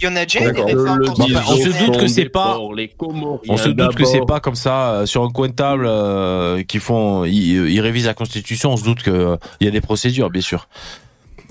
Il 0.00 0.04
y 0.04 0.08
en 0.08 0.14
a 0.14 0.24
déjà 0.24 0.40
eu 0.40 0.42
des 0.44 0.46
D'accord. 0.52 0.66
réformes 0.66 0.98
Le- 0.98 1.06
constitutionnelles. 1.06 1.44
on 1.48 1.56
se 1.56 1.84
doute 1.86 1.96
que 1.98 2.06
c'est 2.06 2.28
pas. 2.28 2.58
On 2.60 3.56
se 3.56 3.68
doute 3.70 3.94
que 3.96 4.04
c'est 4.04 4.24
pas 4.26 4.38
comme 4.38 4.54
ça 4.54 4.92
euh, 4.92 5.06
sur 5.06 5.24
un 5.24 5.30
coin 5.30 5.48
de 5.48 5.54
table 5.54 5.86
euh, 5.86 6.62
qu'ils 6.62 6.80
font, 6.80 7.24
ils, 7.24 7.68
ils 7.68 7.80
révisent 7.80 8.06
la 8.06 8.14
constitution. 8.14 8.72
On 8.72 8.76
se 8.76 8.84
doute 8.84 9.02
que 9.02 9.10
euh, 9.10 9.36
il 9.60 9.64
y 9.64 9.68
a 9.68 9.72
des 9.72 9.80
procédures, 9.80 10.30
bien 10.30 10.42
sûr. 10.42 10.68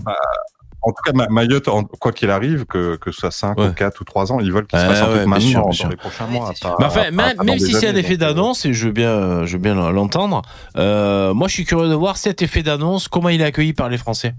Bah, 0.04 0.16
en 0.82 0.90
tout 0.92 1.02
cas, 1.06 1.12
Ma- 1.14 1.28
Mayotte, 1.30 1.68
en- 1.68 1.84
quoi 1.84 2.12
qu'il 2.12 2.30
arrive, 2.30 2.66
que, 2.66 2.96
que 2.98 3.12
ce 3.12 3.20
soit 3.22 3.32
5 3.32 3.60
ou 3.60 3.72
4 3.74 4.00
ou 4.02 4.04
3 4.04 4.32
ans, 4.32 4.40
ils 4.40 4.52
veulent 4.52 4.68
qu'il 4.68 4.80
se 4.80 4.84
Ouais, 4.84 4.90
passe 4.90 5.02
un 5.02 5.08
ouais, 5.10 5.16
truc 5.18 5.28
maintenant, 5.28 5.50
sûr, 5.50 5.62
dans 5.64 5.72
sûr. 5.72 5.90
les 5.90 5.96
prochains 5.98 6.28
mois. 6.28 6.54
pas- 6.62 6.76
Mais 6.80 6.86
enfin, 6.86 7.04
pas- 7.06 7.12
même, 7.12 7.36
pas 7.38 7.58
si 7.60 7.74
c'est 7.74 7.88
un 7.90 7.96
effet 7.96 8.14
euh, 8.14 8.18
d'annonce, 8.18 8.66
et 8.66 8.74
je 8.74 8.86
veux 8.86 8.92
bien, 8.94 9.46
je 9.46 9.54
veux 9.54 9.62
bien 9.62 9.74
l'entendre, 9.76 10.42
euh, 10.78 11.34
moi 11.34 11.48
je 11.48 11.54
suis 11.54 11.66
curieux 11.66 11.90
de 11.90 11.94
voir 11.96 12.18
cet 12.18 12.42
effet 12.42 12.64
d'annonce, 12.64 13.08
comment 13.08 13.30
il 13.30 13.42
est 13.42 13.46
accueilli 13.46 13.74
par 13.74 13.90
les 13.90 13.98
Français. 13.98 14.34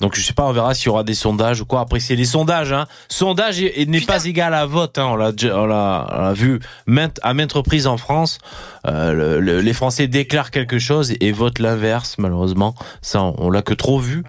Donc 0.00 0.14
je 0.14 0.20
sais 0.22 0.34
pas, 0.34 0.44
on 0.44 0.52
verra 0.52 0.72
s'il 0.74 0.86
y 0.86 0.88
aura 0.90 1.02
des 1.02 1.14
sondages 1.14 1.60
ou 1.60 1.66
quoi. 1.66 1.80
Après 1.80 1.98
c'est 2.00 2.14
les 2.16 2.24
sondages, 2.26 2.72
hein. 2.72 2.86
Sondage 3.08 3.60
est- 3.60 3.80
est- 3.80 3.86
n'est 3.88 4.00
pas 4.00 4.24
égal 4.24 4.54
à 4.54 4.66
vote, 4.66 4.98
hein. 4.98 5.06
On 5.10 5.16
l'a, 5.16 6.32
vu 6.32 6.60
maintes, 6.86 7.18
à 7.22 7.34
maintes 7.34 7.52
reprises 7.52 7.86
en 7.86 7.96
France. 7.96 8.38
Euh, 8.86 9.12
le- 9.12 9.40
le- 9.40 9.60
les 9.60 9.72
Français 9.72 10.06
déclarent 10.06 10.50
quelque 10.50 10.78
chose 10.78 11.10
et, 11.12 11.26
et 11.26 11.32
votent 11.32 11.58
l'inverse, 11.58 12.16
malheureusement. 12.18 12.74
Ça, 13.02 13.22
on, 13.22 13.34
on 13.38 13.50
l'a 13.50 13.62
que 13.62 13.74
trop 13.74 13.98
vu. 13.98 14.22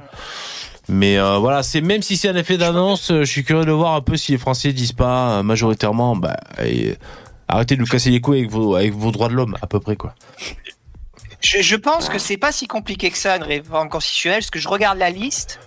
Mais 0.87 1.17
euh, 1.17 1.37
voilà, 1.37 1.63
c'est 1.63 1.81
même 1.81 2.01
si 2.01 2.17
c'est 2.17 2.29
un 2.29 2.35
effet 2.35 2.57
d'annonce, 2.57 3.11
euh, 3.11 3.19
je 3.23 3.31
suis 3.31 3.43
curieux 3.43 3.65
de 3.65 3.71
voir 3.71 3.95
un 3.95 4.01
peu 4.01 4.17
si 4.17 4.31
les 4.31 4.37
Français 4.37 4.71
disent 4.71 4.93
pas 4.93 5.39
euh, 5.39 5.43
majoritairement, 5.43 6.15
bah, 6.15 6.37
arrêtez 7.47 7.75
de 7.75 7.81
nous 7.81 7.87
casser 7.87 8.11
les 8.11 8.21
couilles 8.21 8.47
avec 8.75 8.93
vos, 8.93 9.11
droits 9.11 9.29
de 9.29 9.33
l'homme, 9.33 9.57
à 9.61 9.67
peu 9.67 9.79
près 9.79 9.95
quoi. 9.95 10.13
Je, 11.41 11.75
pense 11.75 12.09
que 12.09 12.17
c'est 12.17 12.37
pas 12.37 12.51
si 12.51 12.67
compliqué 12.67 13.11
que 13.11 13.17
ça, 13.17 13.37
une 13.37 13.43
réforme 13.43 13.89
constitutionnelle, 13.89 14.39
parce 14.39 14.49
que 14.49 14.59
je 14.59 14.67
regarde 14.67 14.97
la 14.97 15.09
liste. 15.09 15.59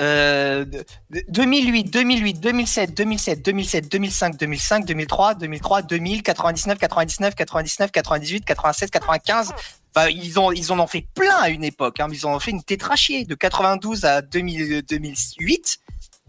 Euh, 0.00 0.64
de- 0.64 0.84
de- 1.10 1.24
2008, 1.28 1.84
2008, 1.84 2.40
2007, 2.40 2.94
2007, 2.94 3.44
2007, 3.44 3.92
2005, 3.92 4.36
2005, 4.36 4.86
2003, 4.86 5.34
2003, 5.34 5.82
2000, 5.82 6.22
99, 6.22 6.78
99, 6.78 7.34
99, 7.36 7.92
98, 7.92 8.44
96, 8.44 8.90
95. 8.90 9.54
Enfin, 9.96 10.08
ils 10.08 10.38
ont, 10.40 10.50
ils 10.50 10.72
en 10.72 10.78
ont 10.80 10.86
fait 10.86 11.06
plein 11.14 11.36
à 11.36 11.48
une 11.50 11.62
époque. 11.64 12.00
Hein. 12.00 12.08
Ils 12.12 12.26
en 12.26 12.34
ont 12.34 12.40
fait 12.40 12.50
une 12.50 12.62
tétrachier. 12.62 13.24
De 13.24 13.34
92 13.34 14.04
à 14.04 14.22
2000, 14.22 14.82
2008, 14.82 15.78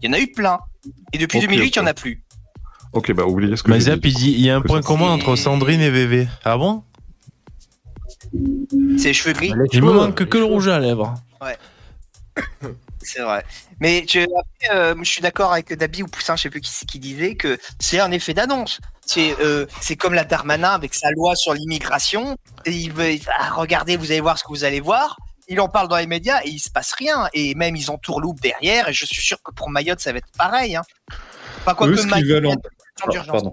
il 0.02 0.06
y 0.06 0.08
en 0.08 0.12
a 0.12 0.20
eu 0.20 0.28
plein. 0.30 0.58
Et 1.12 1.18
depuis 1.18 1.38
Ok, 1.38 1.44
2008, 1.44 1.66
il 1.68 1.76
y 1.76 1.80
en 1.80 1.86
a 1.86 1.94
plus. 1.94 2.22
Ok, 2.92 3.12
bah 3.12 3.24
oubliez 3.24 3.56
ce 3.56 3.62
que 3.62 3.70
Mais 3.70 3.80
Zap, 3.80 4.00
dit. 4.00 4.08
il 4.08 4.14
dit, 4.14 4.30
il 4.32 4.40
y 4.40 4.50
a 4.50 4.56
un 4.56 4.62
point 4.62 4.80
commun 4.80 5.10
entre 5.10 5.34
Sandrine 5.36 5.80
et 5.80 5.90
VV. 5.90 6.28
Ah 6.44 6.56
bon? 6.56 6.82
C'est 8.96 9.08
les 9.08 9.12
cheveux 9.12 9.34
gris. 9.34 9.52
Il 9.72 9.82
me 9.82 9.92
manque 9.92 10.24
que 10.24 10.38
le 10.38 10.44
rouge 10.44 10.68
à 10.68 10.78
lèvres. 10.78 11.14
Ouais. 11.40 11.58
C'est 13.06 13.22
vrai. 13.22 13.44
Mais 13.80 14.04
je, 14.08 14.26
euh, 14.72 14.94
je 14.98 15.08
suis 15.08 15.22
d'accord 15.22 15.52
avec 15.52 15.72
Dabi 15.72 16.02
ou 16.02 16.08
Poussin, 16.08 16.34
je 16.36 16.42
sais 16.42 16.50
plus 16.50 16.60
qui, 16.60 16.72
c'est 16.72 16.86
qui 16.86 16.98
disait 16.98 17.36
que 17.36 17.56
c'est 17.78 18.00
un 18.00 18.10
effet 18.10 18.34
d'annonce. 18.34 18.80
C'est 19.04 19.36
euh, 19.40 19.66
c'est 19.80 19.94
comme 19.94 20.12
la 20.12 20.24
Darmanin 20.24 20.70
avec 20.70 20.92
sa 20.92 21.10
loi 21.12 21.36
sur 21.36 21.54
l'immigration. 21.54 22.36
Il 22.66 22.92
veut, 22.92 23.12
ah, 23.38 23.50
regardez, 23.54 23.96
vous 23.96 24.10
allez 24.10 24.20
voir 24.20 24.38
ce 24.38 24.42
que 24.42 24.48
vous 24.48 24.64
allez 24.64 24.80
voir. 24.80 25.16
Il 25.48 25.60
en 25.60 25.68
parle 25.68 25.86
dans 25.86 25.96
les 25.96 26.08
médias 26.08 26.40
et 26.44 26.48
il 26.48 26.58
se 26.58 26.70
passe 26.70 26.92
rien. 26.94 27.28
Et 27.32 27.54
même 27.54 27.76
ils 27.76 27.92
ont 27.92 27.98
tourloupe 27.98 28.40
derrière. 28.40 28.88
Et 28.88 28.92
je 28.92 29.06
suis 29.06 29.22
sûr 29.22 29.40
que 29.42 29.52
pour 29.52 29.70
Mayotte, 29.70 30.00
ça 30.00 30.10
va 30.10 30.18
être 30.18 30.32
pareil. 30.36 30.74
Hein. 30.74 30.82
Enfin, 31.60 31.74
quoi 31.74 31.86
Eux, 31.86 31.92
que 31.92 31.96
ce 31.98 32.02
qu'ils 32.08 32.26
Mayotte, 32.26 32.46
en-. 32.46 33.52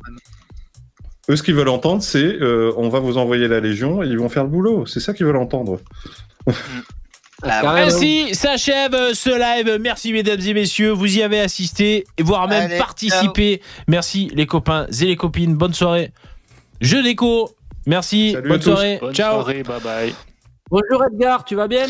Eux, 1.29 1.35
ce 1.35 1.43
qu'ils 1.43 1.53
veulent 1.53 1.69
entendre, 1.69 2.01
c'est 2.01 2.23
euh, 2.23 2.73
on 2.75 2.89
va 2.89 2.99
vous 2.99 3.17
envoyer 3.17 3.47
la 3.47 3.59
Légion 3.59 4.01
et 4.01 4.07
ils 4.07 4.17
vont 4.17 4.29
faire 4.29 4.43
le 4.43 4.49
boulot. 4.49 4.87
C'est 4.87 4.99
ça 4.99 5.13
qu'ils 5.13 5.27
veulent 5.27 5.37
entendre. 5.37 5.79
Ainsi 7.43 8.33
s'achève 8.33 9.13
ce 9.13 9.29
live. 9.29 9.77
Merci 9.81 10.13
mesdames 10.13 10.39
et 10.39 10.53
messieurs, 10.53 10.91
vous 10.91 11.17
y 11.17 11.21
avez 11.21 11.39
assisté, 11.39 12.05
et 12.17 12.23
voire 12.23 12.47
même 12.47 12.63
Allez, 12.65 12.77
participé. 12.77 13.61
Merci 13.87 14.31
les 14.33 14.45
copains 14.45 14.87
et 15.01 15.05
les 15.05 15.15
copines. 15.15 15.55
Bonne 15.55 15.73
soirée. 15.73 16.11
Jeu 16.81 17.03
d'écho. 17.03 17.49
Merci. 17.85 18.35
Bonne 18.47 18.61
soirée. 18.61 18.97
Bonne 19.01 19.13
Ciao. 19.13 19.33
soirée, 19.41 19.63
bye 19.63 19.81
bye. 19.81 20.13
Bonjour 20.69 21.03
Edgar, 21.05 21.43
tu 21.43 21.55
vas 21.55 21.67
bien? 21.67 21.85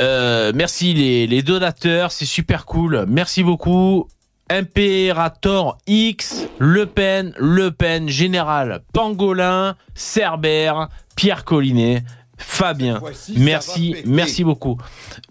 Euh, 0.00 0.52
merci 0.54 0.92
les, 0.92 1.26
les 1.26 1.42
donateurs, 1.42 2.12
c'est 2.12 2.26
super 2.26 2.66
cool. 2.66 3.04
Merci 3.08 3.42
beaucoup. 3.42 4.08
Imperator 4.50 5.78
X, 5.86 6.46
Le 6.58 6.84
Pen, 6.84 7.32
Le 7.38 7.70
Pen, 7.70 8.08
Général, 8.08 8.82
Pangolin, 8.92 9.76
Cerbère, 9.94 10.88
Pierre 11.16 11.44
Collinet, 11.44 12.04
Fabien. 12.46 13.00
Merci, 13.36 13.96
merci 14.04 14.44
beaucoup. 14.44 14.78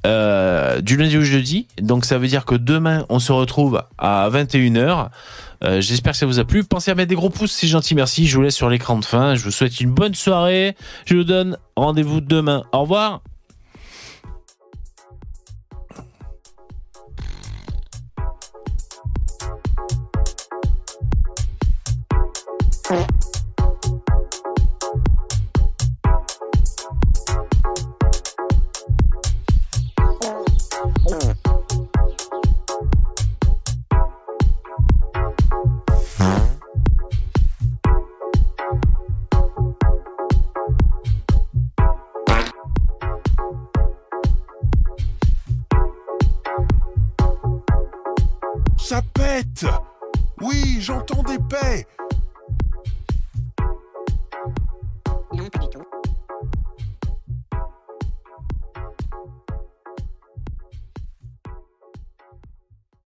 Euh, 0.06 0.82
du 0.82 0.98
lundi 0.98 1.18
au 1.18 1.22
jeudi, 1.22 1.68
donc 1.82 2.06
ça 2.06 2.18
veut 2.18 2.28
dire 2.28 2.44
que 2.44 2.56
demain 2.56 3.06
on 3.10 3.20
se 3.20 3.32
retrouve 3.32 3.84
à 3.98 4.30
21h. 4.30 5.10
Euh, 5.64 5.80
J'espère 5.80 6.14
que 6.14 6.18
ça 6.18 6.26
vous 6.26 6.40
a 6.40 6.44
plu. 6.44 6.64
Pensez 6.64 6.92
à 6.92 6.96
mettre 6.96 7.10
des 7.10 7.16
gros 7.16 7.30
pouces, 7.30 7.52
c'est 7.54 7.68
gentil, 7.68 7.96
merci. 7.96 8.28
Je 8.28 8.36
vous 8.36 8.42
laisse 8.42 8.56
sur 8.56 8.70
l'écran 8.70 8.98
de 8.98 9.06
fin. 9.06 9.36
Je 9.36 9.44
vous 9.44 9.52
souhaite 9.52 9.80
une 9.80 9.92
bonne 9.92 10.16
soirée. 10.16 10.76
Je 11.06 11.16
vous 11.16 11.24
donne 11.24 11.58
rendez-vous 11.76 12.20
demain. 12.20 12.64
Au 12.74 12.82
revoir. 12.82 13.22